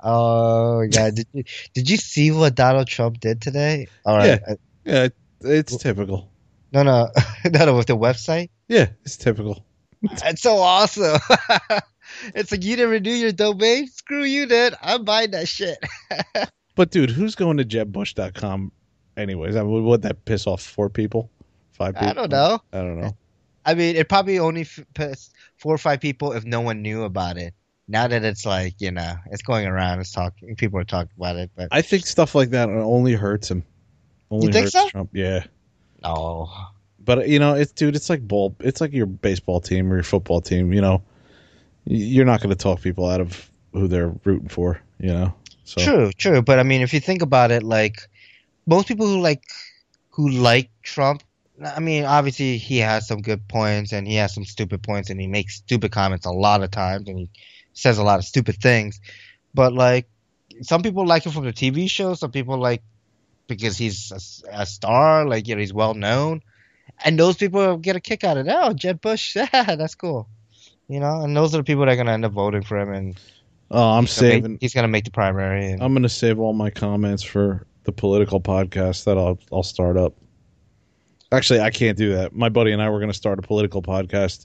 Oh 0.00 0.80
yeah, 0.80 1.10
did 1.10 1.26
you 1.32 1.44
did 1.74 1.88
you 1.90 1.96
see 1.98 2.30
what 2.32 2.54
Donald 2.54 2.88
Trump 2.88 3.20
did 3.20 3.40
today? 3.40 3.86
All 4.04 4.16
right, 4.16 4.40
Yeah. 4.48 4.54
Yeah, 4.84 5.08
it's 5.42 5.76
typical. 5.76 6.28
no, 6.72 6.82
no, 6.82 7.08
no, 7.44 7.64
no, 7.66 7.76
with 7.76 7.86
the 7.86 7.96
website. 7.96 8.48
Yeah, 8.66 8.88
it's 9.04 9.16
typical. 9.16 9.64
It's 10.02 10.42
so 10.42 10.56
awesome. 10.56 11.20
it's 12.34 12.52
like 12.52 12.64
you 12.64 12.76
didn't 12.76 12.90
renew 12.90 13.10
your 13.12 13.32
domain. 13.32 13.86
Screw 13.88 14.24
you, 14.24 14.46
dude. 14.46 14.74
I'm 14.82 15.04
buying 15.04 15.30
that 15.32 15.48
shit. 15.48 15.78
But 16.74 16.90
dude, 16.90 17.10
who's 17.10 17.34
going 17.34 17.58
to 17.58 17.64
jebbush.com 17.64 18.72
anyways? 19.16 19.56
I 19.56 19.62
mean, 19.62 19.84
would 19.84 20.02
that 20.02 20.24
piss 20.24 20.46
off 20.46 20.62
four 20.62 20.88
people? 20.88 21.30
Five 21.72 21.94
people? 21.94 22.08
I 22.08 22.12
don't 22.14 22.30
know. 22.30 22.60
I 22.72 22.78
don't 22.78 23.00
know. 23.00 23.16
I 23.64 23.74
mean, 23.74 23.96
it 23.96 24.08
probably 24.08 24.38
only 24.38 24.62
f- 24.62 24.80
pissed 24.94 25.34
four 25.56 25.74
or 25.74 25.78
five 25.78 26.00
people 26.00 26.32
if 26.32 26.44
no 26.44 26.60
one 26.60 26.82
knew 26.82 27.04
about 27.04 27.36
it. 27.36 27.54
Now 27.88 28.08
that 28.08 28.24
it's 28.24 28.46
like 28.46 28.74
you 28.80 28.90
know, 28.90 29.14
it's 29.30 29.42
going 29.42 29.66
around. 29.66 30.00
It's 30.00 30.12
talking. 30.12 30.56
People 30.56 30.78
are 30.78 30.84
talking 30.84 31.12
about 31.16 31.36
it, 31.36 31.50
but 31.54 31.68
I 31.72 31.82
think 31.82 32.06
stuff 32.06 32.34
like 32.34 32.50
that 32.50 32.70
only 32.70 33.12
hurts 33.12 33.50
him. 33.50 33.64
Only 34.30 34.46
You 34.46 34.52
think 34.52 34.64
hurts 34.64 34.72
so? 34.72 34.88
Trump. 34.88 35.10
Yeah. 35.12 35.44
no. 36.02 36.50
But 37.04 37.28
you 37.28 37.38
know, 37.38 37.54
it's 37.54 37.72
dude, 37.72 37.96
it's 37.96 38.08
like 38.08 38.26
ball 38.26 38.56
it's 38.60 38.80
like 38.80 38.92
your 38.92 39.06
baseball 39.06 39.60
team 39.60 39.92
or 39.92 39.96
your 39.96 40.04
football 40.04 40.40
team, 40.40 40.72
you 40.72 40.80
know. 40.80 41.02
You're 41.84 42.24
not 42.24 42.40
going 42.40 42.50
to 42.50 42.56
talk 42.56 42.80
people 42.80 43.08
out 43.08 43.20
of 43.20 43.50
who 43.72 43.88
they're 43.88 44.12
rooting 44.24 44.48
for, 44.48 44.80
you 44.98 45.12
know. 45.12 45.34
So 45.64 45.82
True, 45.82 46.12
true. 46.12 46.42
But 46.42 46.58
I 46.58 46.62
mean, 46.62 46.82
if 46.82 46.92
you 46.92 47.00
think 47.00 47.22
about 47.22 47.50
it, 47.50 47.62
like 47.62 48.08
most 48.66 48.88
people 48.88 49.06
who 49.06 49.20
like 49.20 49.42
who 50.10 50.28
like 50.28 50.70
Trump, 50.82 51.22
I 51.64 51.80
mean, 51.80 52.04
obviously 52.04 52.58
he 52.58 52.78
has 52.78 53.06
some 53.06 53.22
good 53.22 53.48
points 53.48 53.92
and 53.92 54.06
he 54.06 54.16
has 54.16 54.34
some 54.34 54.44
stupid 54.44 54.82
points 54.82 55.10
and 55.10 55.20
he 55.20 55.26
makes 55.26 55.56
stupid 55.56 55.92
comments 55.92 56.26
a 56.26 56.30
lot 56.30 56.62
of 56.62 56.70
times 56.70 57.08
and 57.08 57.18
he 57.18 57.28
says 57.72 57.98
a 57.98 58.02
lot 58.02 58.18
of 58.18 58.24
stupid 58.24 58.56
things. 58.56 59.00
But 59.54 59.72
like 59.72 60.08
some 60.62 60.82
people 60.82 61.06
like 61.06 61.24
him 61.24 61.32
from 61.32 61.44
the 61.44 61.52
TV 61.52 61.88
show, 61.88 62.14
some 62.14 62.32
people 62.32 62.58
like 62.58 62.82
because 63.46 63.76
he's 63.76 64.44
a 64.50 64.66
star, 64.66 65.26
like 65.26 65.48
you 65.48 65.54
know, 65.54 65.60
he's 65.60 65.72
well 65.72 65.94
known, 65.94 66.42
and 67.04 67.18
those 67.18 67.36
people 67.36 67.76
get 67.76 67.96
a 67.96 68.00
kick 68.00 68.24
out 68.24 68.36
of 68.36 68.46
that. 68.46 68.58
Oh, 68.62 68.72
Jeb 68.72 69.00
Bush, 69.00 69.36
yeah, 69.36 69.76
that's 69.76 69.94
cool. 69.94 70.28
You 70.92 71.00
know, 71.00 71.22
and 71.22 71.34
those 71.34 71.54
are 71.54 71.58
the 71.58 71.64
people 71.64 71.86
that 71.86 71.92
are 71.92 71.96
gonna 71.96 72.12
end 72.12 72.26
up 72.26 72.32
voting 72.32 72.62
for 72.62 72.78
him, 72.78 72.92
and 72.92 73.20
Oh, 73.70 73.92
I'm 73.92 74.04
he's 74.04 74.14
gonna 74.20 74.28
make- 74.28 74.42
saving 74.42 74.58
he's 74.60 74.74
gonna 74.74 74.88
make 74.88 75.04
the 75.04 75.10
primary. 75.10 75.70
And, 75.70 75.82
I'm 75.82 75.94
going 75.94 76.02
to 76.02 76.08
save 76.10 76.38
all 76.38 76.52
my 76.52 76.68
comments 76.68 77.22
for 77.22 77.66
the 77.84 77.92
political 77.92 78.40
podcast 78.40 79.04
that 79.04 79.16
I'll 79.16 79.38
I'll 79.50 79.62
start 79.62 79.96
up. 79.96 80.12
Actually, 81.32 81.60
I 81.60 81.70
can't 81.70 81.96
do 81.96 82.12
that. 82.14 82.34
My 82.34 82.50
buddy 82.50 82.72
and 82.72 82.82
I 82.82 82.90
were 82.90 82.98
going 82.98 83.10
to 83.10 83.16
start 83.16 83.38
a 83.38 83.42
political 83.42 83.80
podcast 83.80 84.44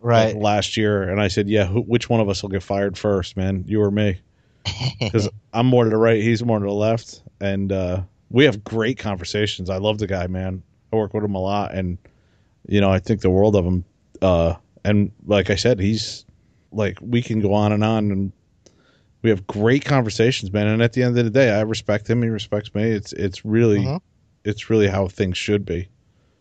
right. 0.00 0.34
last 0.34 0.78
year, 0.78 1.02
and 1.02 1.20
I 1.20 1.28
said, 1.28 1.50
"Yeah, 1.50 1.66
who, 1.66 1.82
which 1.82 2.08
one 2.08 2.20
of 2.20 2.30
us 2.30 2.42
will 2.42 2.48
get 2.48 2.62
fired 2.62 2.96
first, 2.96 3.36
man? 3.36 3.64
You 3.66 3.82
or 3.82 3.90
me?" 3.90 4.18
Because 4.98 5.28
I'm 5.52 5.66
more 5.66 5.84
to 5.84 5.90
the 5.90 5.98
right, 5.98 6.22
he's 6.22 6.42
more 6.42 6.58
to 6.58 6.64
the 6.64 6.72
left, 6.72 7.20
and 7.42 7.70
uh, 7.70 8.00
we 8.30 8.46
have 8.46 8.64
great 8.64 8.98
conversations. 8.98 9.68
I 9.68 9.76
love 9.76 9.98
the 9.98 10.06
guy, 10.06 10.26
man. 10.28 10.62
I 10.90 10.96
work 10.96 11.12
with 11.12 11.24
him 11.24 11.34
a 11.34 11.40
lot, 11.40 11.74
and 11.74 11.98
you 12.66 12.80
know, 12.80 12.90
I 12.90 13.00
think 13.00 13.20
the 13.20 13.28
world 13.28 13.54
of 13.54 13.66
him. 13.66 13.84
Uh, 14.22 14.54
and 14.84 15.10
like 15.26 15.50
I 15.50 15.56
said, 15.56 15.80
he's 15.80 16.24
like 16.72 16.98
we 17.00 17.22
can 17.22 17.40
go 17.40 17.52
on 17.54 17.72
and 17.72 17.82
on, 17.84 18.10
and 18.10 18.32
we 19.22 19.30
have 19.30 19.46
great 19.46 19.84
conversations, 19.84 20.52
man. 20.52 20.66
And 20.66 20.82
at 20.82 20.92
the 20.92 21.02
end 21.02 21.16
of 21.18 21.24
the 21.24 21.30
day, 21.30 21.50
I 21.50 21.62
respect 21.62 22.08
him; 22.08 22.22
he 22.22 22.28
respects 22.28 22.74
me. 22.74 22.84
It's 22.84 23.12
it's 23.14 23.44
really 23.44 23.80
Mhm. 23.80 24.00
it's 24.44 24.68
really 24.70 24.88
how 24.88 25.08
things 25.08 25.38
should 25.38 25.64
be. 25.64 25.88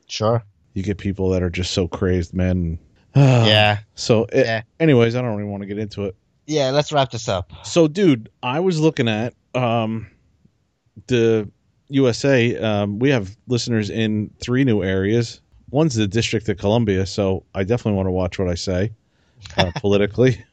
Sure. 0.08 0.44
You 0.74 0.84
get 0.84 0.98
people 0.98 1.30
that 1.30 1.44
are 1.44 1.50
just 1.50 1.72
so 1.72 1.88
crazed, 1.88 2.34
man. 2.34 2.78
yeah. 3.16 3.80
So, 3.96 4.26
it, 4.26 4.46
Yeah. 4.46 4.62
anyways, 4.80 5.16
I 5.16 5.22
don't 5.22 5.36
really 5.38 5.50
want 5.50 5.62
to 5.62 5.68
get 5.68 5.78
into 5.78 6.04
it. 6.06 6.16
Yeah. 6.48 6.72
Let's 6.72 6.92
wrap 6.92 7.12
this 7.12 7.30
up. 7.30 7.54
So, 7.64 7.88
dude, 7.88 8.30
I 8.42 8.60
was 8.60 8.80
looking 8.80 9.08
at 9.08 9.34
um, 9.56 10.08
the 11.08 11.48
USA. 11.90 12.58
Um, 12.58 12.98
we 13.00 13.10
have 13.12 13.36
listeners 13.48 13.90
in 13.92 14.32
three 14.40 14.64
new 14.64 14.82
areas. 14.84 15.42
One's 15.74 15.96
the 15.96 16.08
District 16.08 16.48
of 16.50 16.58
Columbia, 16.60 17.04
so 17.08 17.44
I 17.56 17.64
definitely 17.64 17.98
want 17.98 18.06
to 18.06 18.12
watch 18.12 18.38
what 18.38 18.48
I 18.48 18.54
say 18.54 18.92
uh, 19.58 19.72
politically. 19.78 20.44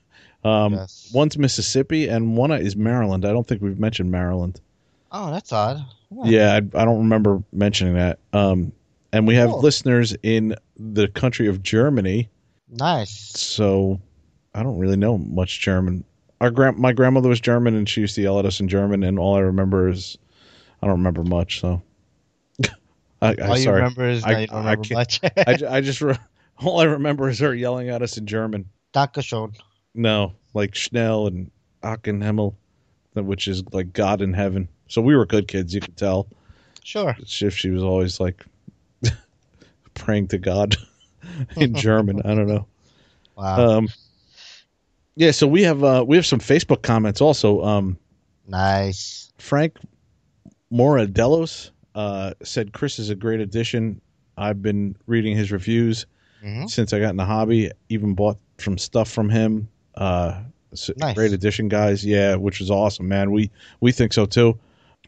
Um, 0.44 0.72
Yes. 0.72 1.10
One's 1.12 1.36
Mississippi, 1.36 2.08
and 2.08 2.38
one 2.38 2.50
is 2.52 2.74
Maryland. 2.74 3.26
I 3.26 3.32
don't 3.32 3.46
think 3.46 3.60
we've 3.60 3.78
mentioned 3.78 4.10
Maryland. 4.10 4.60
Oh, 5.12 5.30
that's 5.30 5.52
odd. 5.52 5.84
Yeah, 6.24 6.52
I, 6.52 6.56
I 6.56 6.84
don't 6.86 6.98
remember 7.00 7.42
mentioning 7.52 7.94
that. 7.94 8.18
Um, 8.32 8.72
and 9.12 9.26
we 9.26 9.34
have 9.34 9.50
Cool. 9.50 9.60
listeners 9.60 10.16
in 10.22 10.56
the 10.78 11.06
country 11.08 11.48
of 11.48 11.62
Germany. 11.62 12.30
Nice. 12.70 13.10
So 13.38 14.00
I 14.54 14.62
don't 14.62 14.78
really 14.78 14.96
know 14.96 15.18
much 15.18 15.60
German. 15.60 16.02
Our 16.40 16.50
grand 16.50 16.78
my 16.78 16.92
grandmother 16.92 17.28
was 17.28 17.40
German, 17.40 17.74
and 17.74 17.86
she 17.86 18.00
used 18.00 18.14
to 18.14 18.22
yell 18.22 18.38
at 18.38 18.46
us 18.46 18.58
in 18.60 18.68
German, 18.68 19.02
and 19.04 19.18
all 19.18 19.34
I 19.36 19.40
remember 19.40 19.90
is 19.90 20.16
I 20.82 20.86
don't 20.86 20.96
remember 20.96 21.24
much. 21.24 21.60
So 21.60 21.82
I, 23.22 23.28
I 23.40 23.46
All 23.48 23.56
you 23.56 23.64
sorry, 23.64 23.76
remember 23.76 24.08
is 24.08 24.24
I- 24.24 24.32
that 24.34 24.40
you 24.42 24.46
don't 24.48 24.66
I 24.66 24.94
much. 24.94 25.20
I, 25.36 25.58
I 25.76 25.80
just 25.80 26.00
re- 26.00 26.16
all 26.58 26.80
I 26.80 26.84
remember 26.84 27.28
is 27.28 27.38
her 27.40 27.54
yelling 27.54 27.88
at 27.88 28.02
us 28.02 28.16
in 28.16 28.26
German. 28.26 28.68
Dankeschön. 28.94 29.54
No, 29.94 30.32
like 30.54 30.74
Schnell 30.74 31.26
and 31.26 31.50
Achenhimmel, 31.82 32.54
which 33.14 33.48
is 33.48 33.62
like 33.72 33.92
God 33.92 34.22
in 34.22 34.32
heaven. 34.32 34.68
So 34.88 35.00
we 35.02 35.16
were 35.16 35.26
good 35.26 35.48
kids, 35.48 35.74
you 35.74 35.80
could 35.80 35.96
tell. 35.96 36.28
Sure. 36.82 37.16
If 37.18 37.56
she 37.56 37.70
was 37.70 37.82
always 37.82 38.18
like 38.20 38.44
praying 39.94 40.28
to 40.28 40.38
God 40.38 40.76
in 41.56 41.74
German. 41.74 42.20
I 42.24 42.34
don't 42.34 42.46
know. 42.46 42.66
Wow. 43.36 43.78
Um, 43.78 43.88
yeah, 45.16 45.30
so 45.32 45.46
we 45.46 45.62
have 45.62 45.84
uh, 45.84 46.04
we 46.06 46.16
have 46.16 46.26
some 46.26 46.40
Facebook 46.40 46.82
comments 46.82 47.20
also. 47.20 47.62
Um, 47.62 47.98
nice. 48.46 49.32
Frank 49.38 49.76
Moradelos 50.72 51.70
uh, 51.94 52.34
said 52.42 52.72
Chris 52.72 52.98
is 52.98 53.10
a 53.10 53.14
great 53.14 53.40
addition. 53.40 54.00
I've 54.36 54.62
been 54.62 54.96
reading 55.06 55.36
his 55.36 55.52
reviews 55.52 56.06
hmm 56.42 56.66
since 56.66 56.92
I 56.94 57.00
got 57.00 57.10
in 57.10 57.16
the 57.16 57.24
hobby. 57.26 57.70
Even 57.90 58.14
bought 58.14 58.38
some 58.58 58.78
stuff 58.78 59.10
from 59.10 59.28
him. 59.28 59.68
Uh, 59.94 60.40
Nice. 60.98 61.16
Great 61.16 61.32
addition, 61.32 61.68
guys. 61.68 62.06
Yeah, 62.06 62.36
which 62.36 62.60
is 62.60 62.70
awesome, 62.70 63.08
man. 63.08 63.32
We 63.32 63.50
we 63.80 63.90
think 63.92 64.12
so 64.12 64.24
too. 64.24 64.56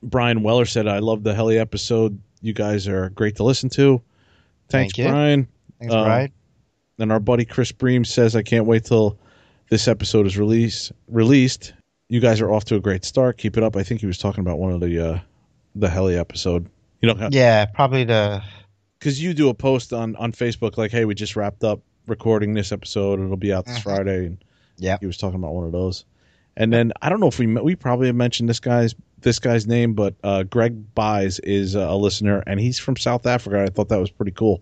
Brian 0.02 0.42
Weller 0.42 0.64
said, 0.64 0.88
"I 0.88 0.98
love 0.98 1.22
the 1.22 1.34
heli 1.34 1.56
episode. 1.58 2.18
You 2.40 2.52
guys 2.52 2.88
are 2.88 3.10
great 3.10 3.36
to 3.36 3.44
listen 3.44 3.68
to." 3.70 4.02
Thanks, 4.68 4.94
Thank. 4.96 5.08
Brian. 5.08 5.48
Thanks, 5.78 5.94
Um, 5.94 6.04
Brian. 6.04 6.32
And 6.98 7.12
our 7.12 7.20
buddy 7.20 7.44
Chris 7.44 7.70
Bream 7.70 8.04
says, 8.04 8.34
"I 8.34 8.42
can't 8.42 8.66
wait 8.66 8.84
till 8.84 9.16
this 9.70 9.86
episode 9.86 10.26
is 10.26 10.36
released. 10.36 10.90
Released. 11.06 11.74
You 12.08 12.18
guys 12.18 12.40
are 12.40 12.52
off 12.52 12.64
to 12.66 12.74
a 12.74 12.80
great 12.80 13.04
start. 13.04 13.38
Keep 13.38 13.56
it 13.56 13.62
up." 13.62 13.76
I 13.76 13.84
think 13.84 14.00
he 14.00 14.06
was 14.08 14.18
talking 14.18 14.40
about 14.40 14.58
one 14.58 14.72
of 14.72 14.80
the 14.80 14.98
uh, 14.98 15.18
the 15.74 15.88
heli 15.88 16.16
episode. 16.16 16.68
You 17.00 17.12
know, 17.14 17.28
Yeah, 17.30 17.66
probably 17.66 18.04
the. 18.04 18.42
because 18.98 19.22
you 19.22 19.34
do 19.34 19.48
a 19.48 19.54
post 19.54 19.92
on 19.92 20.14
on 20.16 20.32
Facebook 20.32 20.76
like, 20.76 20.90
"Hey, 20.90 21.04
we 21.04 21.14
just 21.14 21.34
wrapped 21.36 21.64
up 21.64 21.80
recording 22.06 22.54
this 22.54 22.72
episode. 22.72 23.20
It'll 23.20 23.36
be 23.36 23.52
out 23.52 23.66
this 23.66 23.78
Mhm. 23.78 23.82
Friday." 23.82 24.26
And 24.26 24.44
Yep. 24.78 25.00
he 25.00 25.06
was 25.06 25.16
talking 25.16 25.36
about 25.38 25.54
one 25.54 25.64
of 25.64 25.72
those. 25.72 26.04
And 26.56 26.72
then 26.72 26.92
I 27.00 27.08
don't 27.08 27.18
know 27.20 27.28
if 27.28 27.38
we 27.38 27.46
we 27.46 27.74
probably 27.76 28.06
have 28.08 28.16
mentioned 28.16 28.48
this 28.48 28.60
guy's 28.60 28.94
this 29.20 29.38
guy's 29.38 29.66
name, 29.66 29.94
but 29.94 30.14
uh, 30.24 30.42
Greg 30.42 30.94
Buys 30.94 31.38
is 31.40 31.74
a 31.76 31.94
listener, 31.94 32.42
and 32.46 32.58
he's 32.60 32.78
from 32.78 32.96
South 32.96 33.24
Africa. 33.26 33.62
I 33.62 33.68
thought 33.68 33.88
that 33.88 34.00
was 34.00 34.10
pretty 34.10 34.32
cool. 34.32 34.60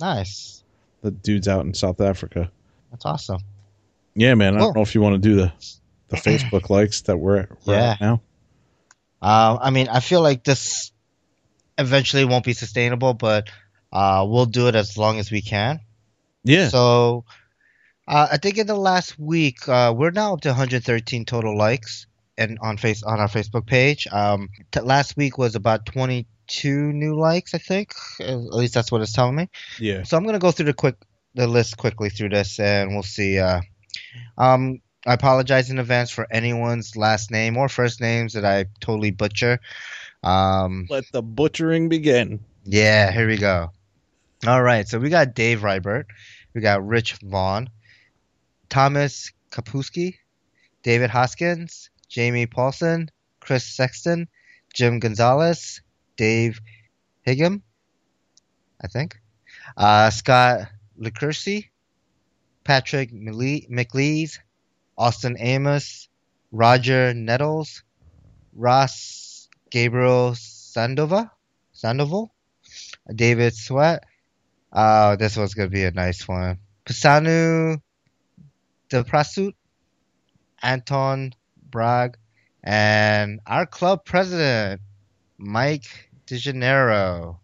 Nice. 0.00 0.64
The 1.02 1.10
dude's 1.10 1.46
out 1.46 1.64
in 1.66 1.74
South 1.74 2.00
Africa. 2.00 2.50
That's 2.90 3.04
awesome. 3.06 3.40
Yeah, 4.14 4.34
man. 4.34 4.56
I 4.56 4.60
don't 4.60 4.74
know 4.74 4.82
if 4.82 4.94
you 4.94 5.00
want 5.00 5.14
to 5.14 5.18
do 5.28 5.36
the 5.36 5.52
the 6.08 6.16
Facebook 6.16 6.70
likes 6.70 7.02
that 7.02 7.18
we're, 7.18 7.46
we're 7.66 7.74
at 7.74 8.00
now. 8.00 8.20
Um, 9.20 9.58
I 9.60 9.70
mean, 9.70 9.88
I 9.88 10.00
feel 10.00 10.22
like 10.22 10.44
this 10.44 10.92
eventually 11.76 12.24
won't 12.24 12.44
be 12.44 12.52
sustainable, 12.52 13.14
but 13.14 13.50
uh, 13.92 14.24
we'll 14.28 14.46
do 14.46 14.68
it 14.68 14.74
as 14.74 14.96
long 14.96 15.18
as 15.18 15.30
we 15.30 15.40
can. 15.40 15.80
Yeah. 16.44 16.68
So, 16.68 17.24
uh, 18.06 18.28
I 18.32 18.36
think 18.38 18.58
in 18.58 18.66
the 18.66 18.74
last 18.76 19.18
week, 19.18 19.68
uh, 19.68 19.92
we're 19.96 20.10
now 20.10 20.34
up 20.34 20.40
to 20.42 20.48
113 20.48 21.24
total 21.24 21.56
likes 21.56 22.06
and 22.36 22.58
on 22.60 22.76
face 22.76 23.02
on 23.02 23.18
our 23.20 23.28
Facebook 23.28 23.66
page. 23.66 24.06
Um, 24.10 24.48
t- 24.70 24.80
last 24.80 25.16
week 25.16 25.36
was 25.36 25.54
about 25.56 25.84
22 25.86 26.70
new 26.92 27.18
likes, 27.18 27.54
I 27.54 27.58
think. 27.58 27.92
Uh, 28.20 28.24
At 28.24 28.54
least 28.54 28.74
that's 28.74 28.92
what 28.92 29.02
it's 29.02 29.12
telling 29.12 29.34
me. 29.36 29.48
yeah. 29.78 30.04
So 30.04 30.16
I'm 30.16 30.24
gonna 30.24 30.38
go 30.38 30.52
through 30.52 30.66
the 30.66 30.74
quick 30.74 30.96
the 31.34 31.46
list 31.46 31.76
quickly 31.76 32.08
through 32.10 32.30
this, 32.30 32.58
and 32.58 32.92
we'll 32.92 33.02
see. 33.02 33.38
Uh, 33.38 33.60
um, 34.38 34.80
I 35.08 35.14
apologize 35.14 35.70
in 35.70 35.78
advance 35.78 36.10
for 36.10 36.26
anyone's 36.30 36.94
last 36.94 37.30
name 37.30 37.56
or 37.56 37.70
first 37.70 37.98
names 37.98 38.34
that 38.34 38.44
I 38.44 38.66
totally 38.78 39.10
butcher. 39.10 39.58
Um, 40.22 40.86
Let 40.90 41.10
the 41.12 41.22
butchering 41.22 41.88
begin. 41.88 42.40
yeah, 42.64 43.10
here 43.10 43.26
we 43.26 43.38
go. 43.38 43.72
All 44.46 44.62
right, 44.62 44.86
so 44.86 44.98
we 44.98 45.08
got 45.08 45.34
Dave 45.34 45.60
Rybert, 45.60 46.04
we 46.52 46.60
got 46.60 46.86
Rich 46.86 47.20
Vaughn, 47.22 47.70
Thomas 48.68 49.32
Kapuski, 49.50 50.16
David 50.82 51.08
Hoskins, 51.08 51.88
Jamie 52.10 52.44
Paulson, 52.44 53.10
Chris 53.40 53.64
Sexton, 53.64 54.28
Jim 54.74 54.98
Gonzalez, 54.98 55.80
Dave 56.18 56.60
Higgum, 57.26 57.62
I 58.84 58.88
think, 58.88 59.18
uh, 59.74 60.10
Scott 60.10 60.68
Licursi, 61.00 61.70
Patrick 62.62 63.10
McLeese, 63.10 64.38
Austin 64.98 65.36
Amos, 65.38 66.08
Roger 66.50 67.14
Nettles, 67.14 67.84
Ross 68.54 69.48
Gabriel 69.70 70.32
Sandova, 70.32 71.30
Sandoval, 71.72 72.34
David 73.14 73.54
Sweat. 73.54 74.04
Oh, 74.72 75.16
this 75.16 75.36
one's 75.36 75.54
gonna 75.54 75.68
be 75.70 75.84
a 75.84 75.92
nice 75.92 76.26
one. 76.26 76.58
Pisanu 76.84 77.80
De 78.88 79.04
Prasut, 79.04 79.54
Anton 80.62 81.32
Bragg, 81.70 82.18
and 82.62 83.40
our 83.46 83.66
club 83.66 84.04
president, 84.04 84.80
Mike 85.38 86.10
DeGenero. 86.26 87.38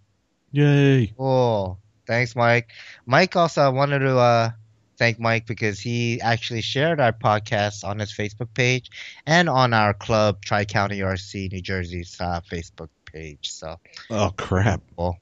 Yay. 0.50 1.12
Cool. 1.16 1.78
Thanks, 2.06 2.36
Mike. 2.36 2.70
Mike 3.06 3.36
also 3.36 3.70
wanted 3.70 4.00
to 4.00 4.16
uh, 4.16 4.50
thank 4.96 5.18
Mike 5.18 5.46
because 5.46 5.80
he 5.80 6.20
actually 6.20 6.62
shared 6.62 7.00
our 7.00 7.12
podcast 7.12 7.84
on 7.84 7.98
his 7.98 8.12
Facebook 8.12 8.52
page 8.54 8.90
and 9.26 9.48
on 9.48 9.72
our 9.72 9.94
club 9.94 10.40
Tri 10.42 10.64
County 10.64 11.00
RC 11.00 11.52
New 11.52 11.62
Jersey's 11.62 12.16
uh, 12.20 12.40
Facebook 12.50 12.88
page. 13.04 13.50
So 13.52 13.78
Oh 14.10 14.32
crap. 14.36 14.82
Well 14.96 15.18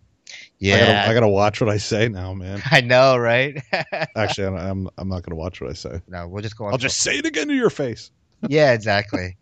yeah, 0.59 0.75
I 0.75 0.79
gotta, 0.79 1.09
I 1.09 1.15
gotta 1.15 1.29
watch 1.29 1.61
what 1.61 1.71
I 1.71 1.79
say 1.79 2.09
now, 2.09 2.35
man. 2.35 2.63
I 2.71 2.81
know, 2.81 3.17
right? 3.17 3.61
Actually, 4.17 4.57
I'm 4.57 4.89
I'm, 4.97 5.09
not 5.09 5.23
gonna 5.23 5.37
watch 5.37 5.61
what 5.61 5.71
I 5.71 5.75
say. 5.75 6.01
no, 6.09 6.29
we'll 6.29 6.43
just 6.43 6.57
go 6.57 6.67
on. 6.67 6.73
I'll 6.73 6.79
just 6.79 7.01
say 7.01 7.19
it 7.19 7.27
again 7.27 7.49
to 7.49 7.55
your 7.55 7.71
face. 7.71 8.11
yeah, 8.49 8.73
exactly. 8.73 9.37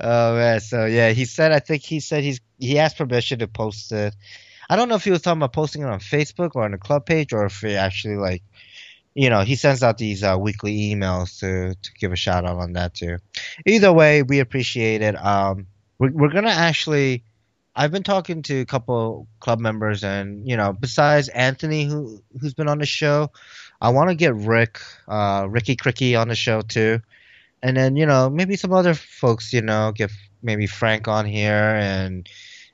oh 0.00 0.34
man, 0.34 0.60
so 0.60 0.86
yeah, 0.86 1.10
he 1.10 1.26
said. 1.26 1.52
I 1.52 1.58
think 1.58 1.82
he 1.82 2.00
said 2.00 2.24
he's 2.24 2.40
he 2.58 2.78
asked 2.78 2.96
permission 2.96 3.40
to 3.40 3.48
post 3.48 3.92
it. 3.92 4.14
I 4.68 4.76
don't 4.76 4.88
know 4.88 4.94
if 4.94 5.04
he 5.04 5.10
was 5.10 5.22
talking 5.22 5.38
about 5.38 5.52
posting 5.52 5.82
it 5.82 5.88
on 5.88 6.00
Facebook 6.00 6.50
or 6.54 6.64
on 6.64 6.72
the 6.72 6.78
club 6.78 7.06
page, 7.06 7.32
or 7.32 7.44
if 7.46 7.60
he 7.60 7.74
actually 7.74 8.16
like, 8.16 8.42
you 9.14 9.28
know, 9.28 9.40
he 9.40 9.56
sends 9.56 9.82
out 9.82 9.98
these 9.98 10.22
uh, 10.22 10.36
weekly 10.38 10.94
emails 10.94 11.38
to 11.40 11.74
to 11.74 11.92
give 11.98 12.12
a 12.12 12.16
shout 12.16 12.44
out 12.44 12.58
on 12.58 12.74
that 12.74 12.94
too. 12.94 13.18
Either 13.66 13.92
way, 13.92 14.22
we 14.22 14.40
appreciate 14.40 15.02
it. 15.02 15.14
Um, 15.22 15.66
we're 15.98 16.12
we're 16.12 16.32
gonna 16.32 16.50
actually. 16.50 17.24
I've 17.74 17.90
been 17.90 18.02
talking 18.02 18.42
to 18.42 18.60
a 18.60 18.66
couple 18.66 19.26
club 19.40 19.58
members, 19.58 20.04
and 20.04 20.46
you 20.46 20.56
know, 20.56 20.74
besides 20.74 21.28
Anthony, 21.28 21.84
who 21.84 22.22
who's 22.40 22.54
been 22.54 22.68
on 22.68 22.78
the 22.78 22.86
show, 22.86 23.30
I 23.80 23.88
want 23.90 24.10
to 24.10 24.14
get 24.14 24.34
Rick, 24.34 24.78
uh, 25.08 25.46
Ricky 25.48 25.76
Cricky 25.76 26.14
on 26.20 26.28
the 26.28 26.34
show 26.34 26.60
too, 26.60 27.00
and 27.62 27.76
then 27.76 27.96
you 27.96 28.06
know 28.06 28.28
maybe 28.28 28.56
some 28.56 28.72
other 28.72 28.94
folks, 28.94 29.52
you 29.52 29.62
know, 29.62 29.92
get 29.92 30.10
maybe 30.42 30.66
Frank 30.66 31.08
on 31.08 31.24
here 31.24 31.76
and 31.76 32.28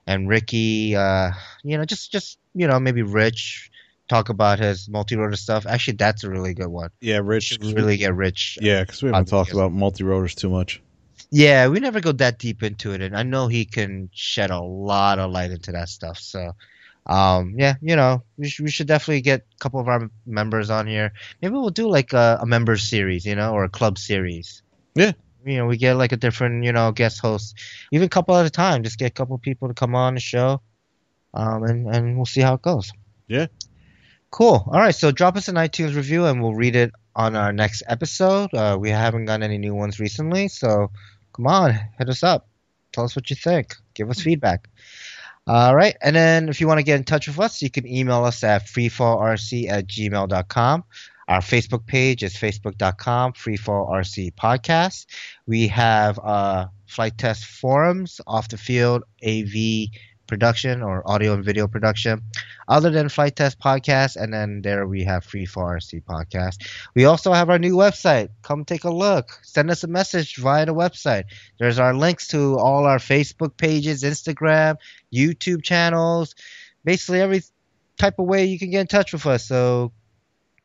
and 0.09 0.27
Ricky, 0.27 0.95
uh, 0.95 1.31
you 1.63 1.77
know, 1.77 1.85
just 1.85 2.11
just 2.11 2.39
you 2.55 2.67
know 2.67 2.79
maybe 2.79 3.03
Rich 3.03 3.69
talk 4.09 4.29
about 4.29 4.57
his 4.57 4.89
multi-rotor 4.89 5.35
stuff. 5.35 5.67
Actually, 5.67 5.97
that's 5.97 6.23
a 6.23 6.29
really 6.29 6.55
good 6.55 6.67
one. 6.67 6.89
Yeah, 6.99 7.21
Rich. 7.23 7.59
really 7.61 7.95
get 7.95 8.15
Rich. 8.15 8.57
Yeah, 8.59 8.81
because 8.81 9.03
we 9.03 9.09
haven't 9.09 9.27
talked 9.27 9.53
about 9.53 9.71
multi 9.71 10.03
rotors 10.03 10.33
too 10.33 10.49
much. 10.49 10.81
Yeah, 11.29 11.67
we 11.67 11.79
never 11.79 12.01
go 12.01 12.11
that 12.13 12.39
deep 12.39 12.63
into 12.63 12.91
it, 12.93 13.01
and 13.03 13.15
I 13.15 13.21
know 13.21 13.47
he 13.47 13.65
can 13.65 14.09
shed 14.11 14.49
a 14.49 14.59
lot 14.59 15.19
of 15.19 15.29
light 15.31 15.51
into 15.51 15.71
that 15.73 15.89
stuff. 15.89 16.17
So, 16.17 16.55
um, 17.05 17.53
yeah, 17.55 17.75
you 17.79 17.95
know, 17.95 18.23
we 18.35 18.49
should, 18.49 18.65
we 18.65 18.71
should 18.71 18.87
definitely 18.87 19.21
get 19.21 19.41
a 19.41 19.57
couple 19.59 19.79
of 19.79 19.87
our 19.87 20.09
members 20.25 20.71
on 20.71 20.87
here. 20.87 21.13
Maybe 21.39 21.53
we'll 21.53 21.69
do 21.69 21.87
like 21.87 22.13
a, 22.13 22.39
a 22.41 22.47
member 22.47 22.77
series, 22.77 23.27
you 23.27 23.35
know, 23.35 23.53
or 23.53 23.63
a 23.63 23.69
club 23.69 23.99
series. 23.99 24.63
Yeah. 24.95 25.11
You 25.45 25.57
know, 25.57 25.65
we 25.65 25.77
get 25.77 25.95
like 25.95 26.11
a 26.11 26.17
different, 26.17 26.63
you 26.63 26.71
know, 26.71 26.91
guest 26.91 27.19
host, 27.19 27.55
even 27.91 28.05
a 28.05 28.09
couple 28.09 28.35
at 28.35 28.45
a 28.45 28.49
time. 28.49 28.83
Just 28.83 28.99
get 28.99 29.07
a 29.07 29.13
couple 29.13 29.37
people 29.37 29.67
to 29.67 29.73
come 29.73 29.95
on 29.95 30.15
the 30.15 30.19
show, 30.19 30.61
um, 31.33 31.63
and 31.63 31.87
and 31.87 32.15
we'll 32.15 32.25
see 32.25 32.41
how 32.41 32.55
it 32.55 32.61
goes. 32.61 32.91
Yeah. 33.27 33.47
Cool. 34.31 34.63
All 34.67 34.79
right, 34.79 34.93
so 34.93 35.11
drop 35.11 35.37
us 35.37 35.47
an 35.47 35.55
iTunes 35.55 35.95
review, 35.95 36.25
and 36.25 36.41
we'll 36.41 36.53
read 36.53 36.75
it 36.75 36.91
on 37.15 37.35
our 37.35 37.51
next 37.51 37.83
episode. 37.87 38.53
Uh, 38.53 38.77
we 38.79 38.89
haven't 38.89 39.25
gotten 39.25 39.43
any 39.43 39.57
new 39.57 39.73
ones 39.73 39.99
recently, 39.99 40.47
so 40.47 40.91
come 41.33 41.47
on, 41.47 41.73
hit 41.97 42.09
us 42.09 42.23
up. 42.23 42.47
Tell 42.91 43.05
us 43.05 43.15
what 43.15 43.29
you 43.29 43.35
think. 43.35 43.75
Give 43.93 44.09
us 44.09 44.21
feedback. 44.21 44.69
All 45.47 45.75
right. 45.75 45.95
And 46.01 46.15
then 46.15 46.47
if 46.49 46.61
you 46.61 46.67
want 46.67 46.79
to 46.79 46.83
get 46.83 46.97
in 46.97 47.03
touch 47.03 47.27
with 47.27 47.39
us, 47.39 47.61
you 47.61 47.71
can 47.71 47.87
email 47.87 48.23
us 48.23 48.43
at 48.43 48.67
freefallrc 48.67 49.69
at 49.69 49.87
gmail.com. 49.87 50.83
Our 51.29 51.41
Facebook 51.41 51.85
page 51.85 52.23
is 52.23 52.33
facebook.com 52.33 53.33
freefallrc 53.33 54.33
podcast. 54.33 55.05
We 55.45 55.67
have 55.67 56.17
uh, 56.17 56.69
Flite 56.87 57.19
Test 57.19 57.45
forums, 57.45 58.19
off 58.25 58.47
the 58.47 58.57
field 58.57 59.03
AV 59.23 59.89
production 60.25 60.81
or 60.81 61.07
audio 61.07 61.35
and 61.35 61.45
video 61.45 61.67
production, 61.67 62.23
other 62.67 62.89
than 62.89 63.09
Flite 63.09 63.35
Test 63.35 63.59
Podcast. 63.59 64.15
And 64.15 64.33
then 64.33 64.63
there 64.63 64.87
we 64.87 65.03
have 65.03 65.23
Freefall 65.23 65.77
RC 65.77 66.03
Podcast. 66.03 66.67
We 66.95 67.05
also 67.05 67.31
have 67.31 67.51
our 67.51 67.59
new 67.59 67.75
website. 67.75 68.29
Come 68.41 68.65
take 68.65 68.83
a 68.83 68.89
look. 68.89 69.29
Send 69.43 69.69
us 69.69 69.83
a 69.83 69.87
message 69.87 70.37
via 70.37 70.65
the 70.65 70.73
website. 70.73 71.25
There's 71.59 71.77
our 71.77 71.93
links 71.93 72.27
to 72.29 72.57
all 72.57 72.85
our 72.85 72.97
Facebook 72.97 73.55
pages, 73.55 74.01
Instagram, 74.01 74.77
YouTube 75.13 75.61
channels, 75.61 76.33
basically 76.83 77.21
every 77.21 77.43
type 77.99 78.17
of 78.17 78.25
way 78.25 78.45
you 78.45 78.57
can 78.57 78.71
get 78.71 78.81
in 78.81 78.87
touch 78.87 79.13
with 79.13 79.27
us. 79.27 79.45
So 79.45 79.91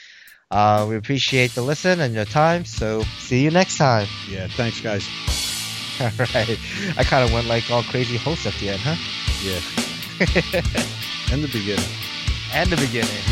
Uh, 0.52 0.86
we 0.90 0.98
appreciate 0.98 1.56
the 1.56 1.62
listen 1.62 2.02
and 2.02 2.14
your 2.14 2.26
time. 2.26 2.66
So 2.66 3.04
see 3.20 3.44
you 3.44 3.52
next 3.52 3.78
time. 3.78 4.08
Yeah. 4.30 4.48
Thanks, 4.48 4.82
guys. 4.82 5.53
All 6.02 6.10
right. 6.34 6.60
I 6.98 7.04
kind 7.04 7.24
of 7.24 7.34
went 7.34 7.48
like 7.48 7.70
all 7.72 7.84
crazy 7.84 8.18
host 8.18 8.46
at 8.46 8.54
the 8.56 8.70
end, 8.70 8.82
huh? 8.84 8.96
Yeah. 9.44 9.60
In 11.34 11.42
the 11.42 11.48
beginning. 11.48 11.86
and 12.54 12.70
the 12.70 12.78
beginning. 12.78 13.24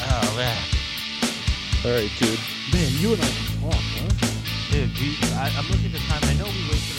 Oh 0.00 0.34
man, 0.36 0.56
All 1.84 1.90
right, 1.92 2.10
dude. 2.18 2.38
Man, 2.72 2.90
you 3.00 3.12
and 3.14 3.22
I 3.22 3.26
can 3.26 3.60
talk, 3.60 3.74
huh? 3.74 4.08
dude, 4.70 4.90
we, 4.98 5.16
I, 5.34 5.50
I'm 5.58 5.66
looking 5.68 5.86
at 5.86 5.92
the 5.92 5.98
time. 6.06 6.22
I 6.24 6.34
know 6.34 6.44
we 6.46 6.62
wasted 6.70 6.97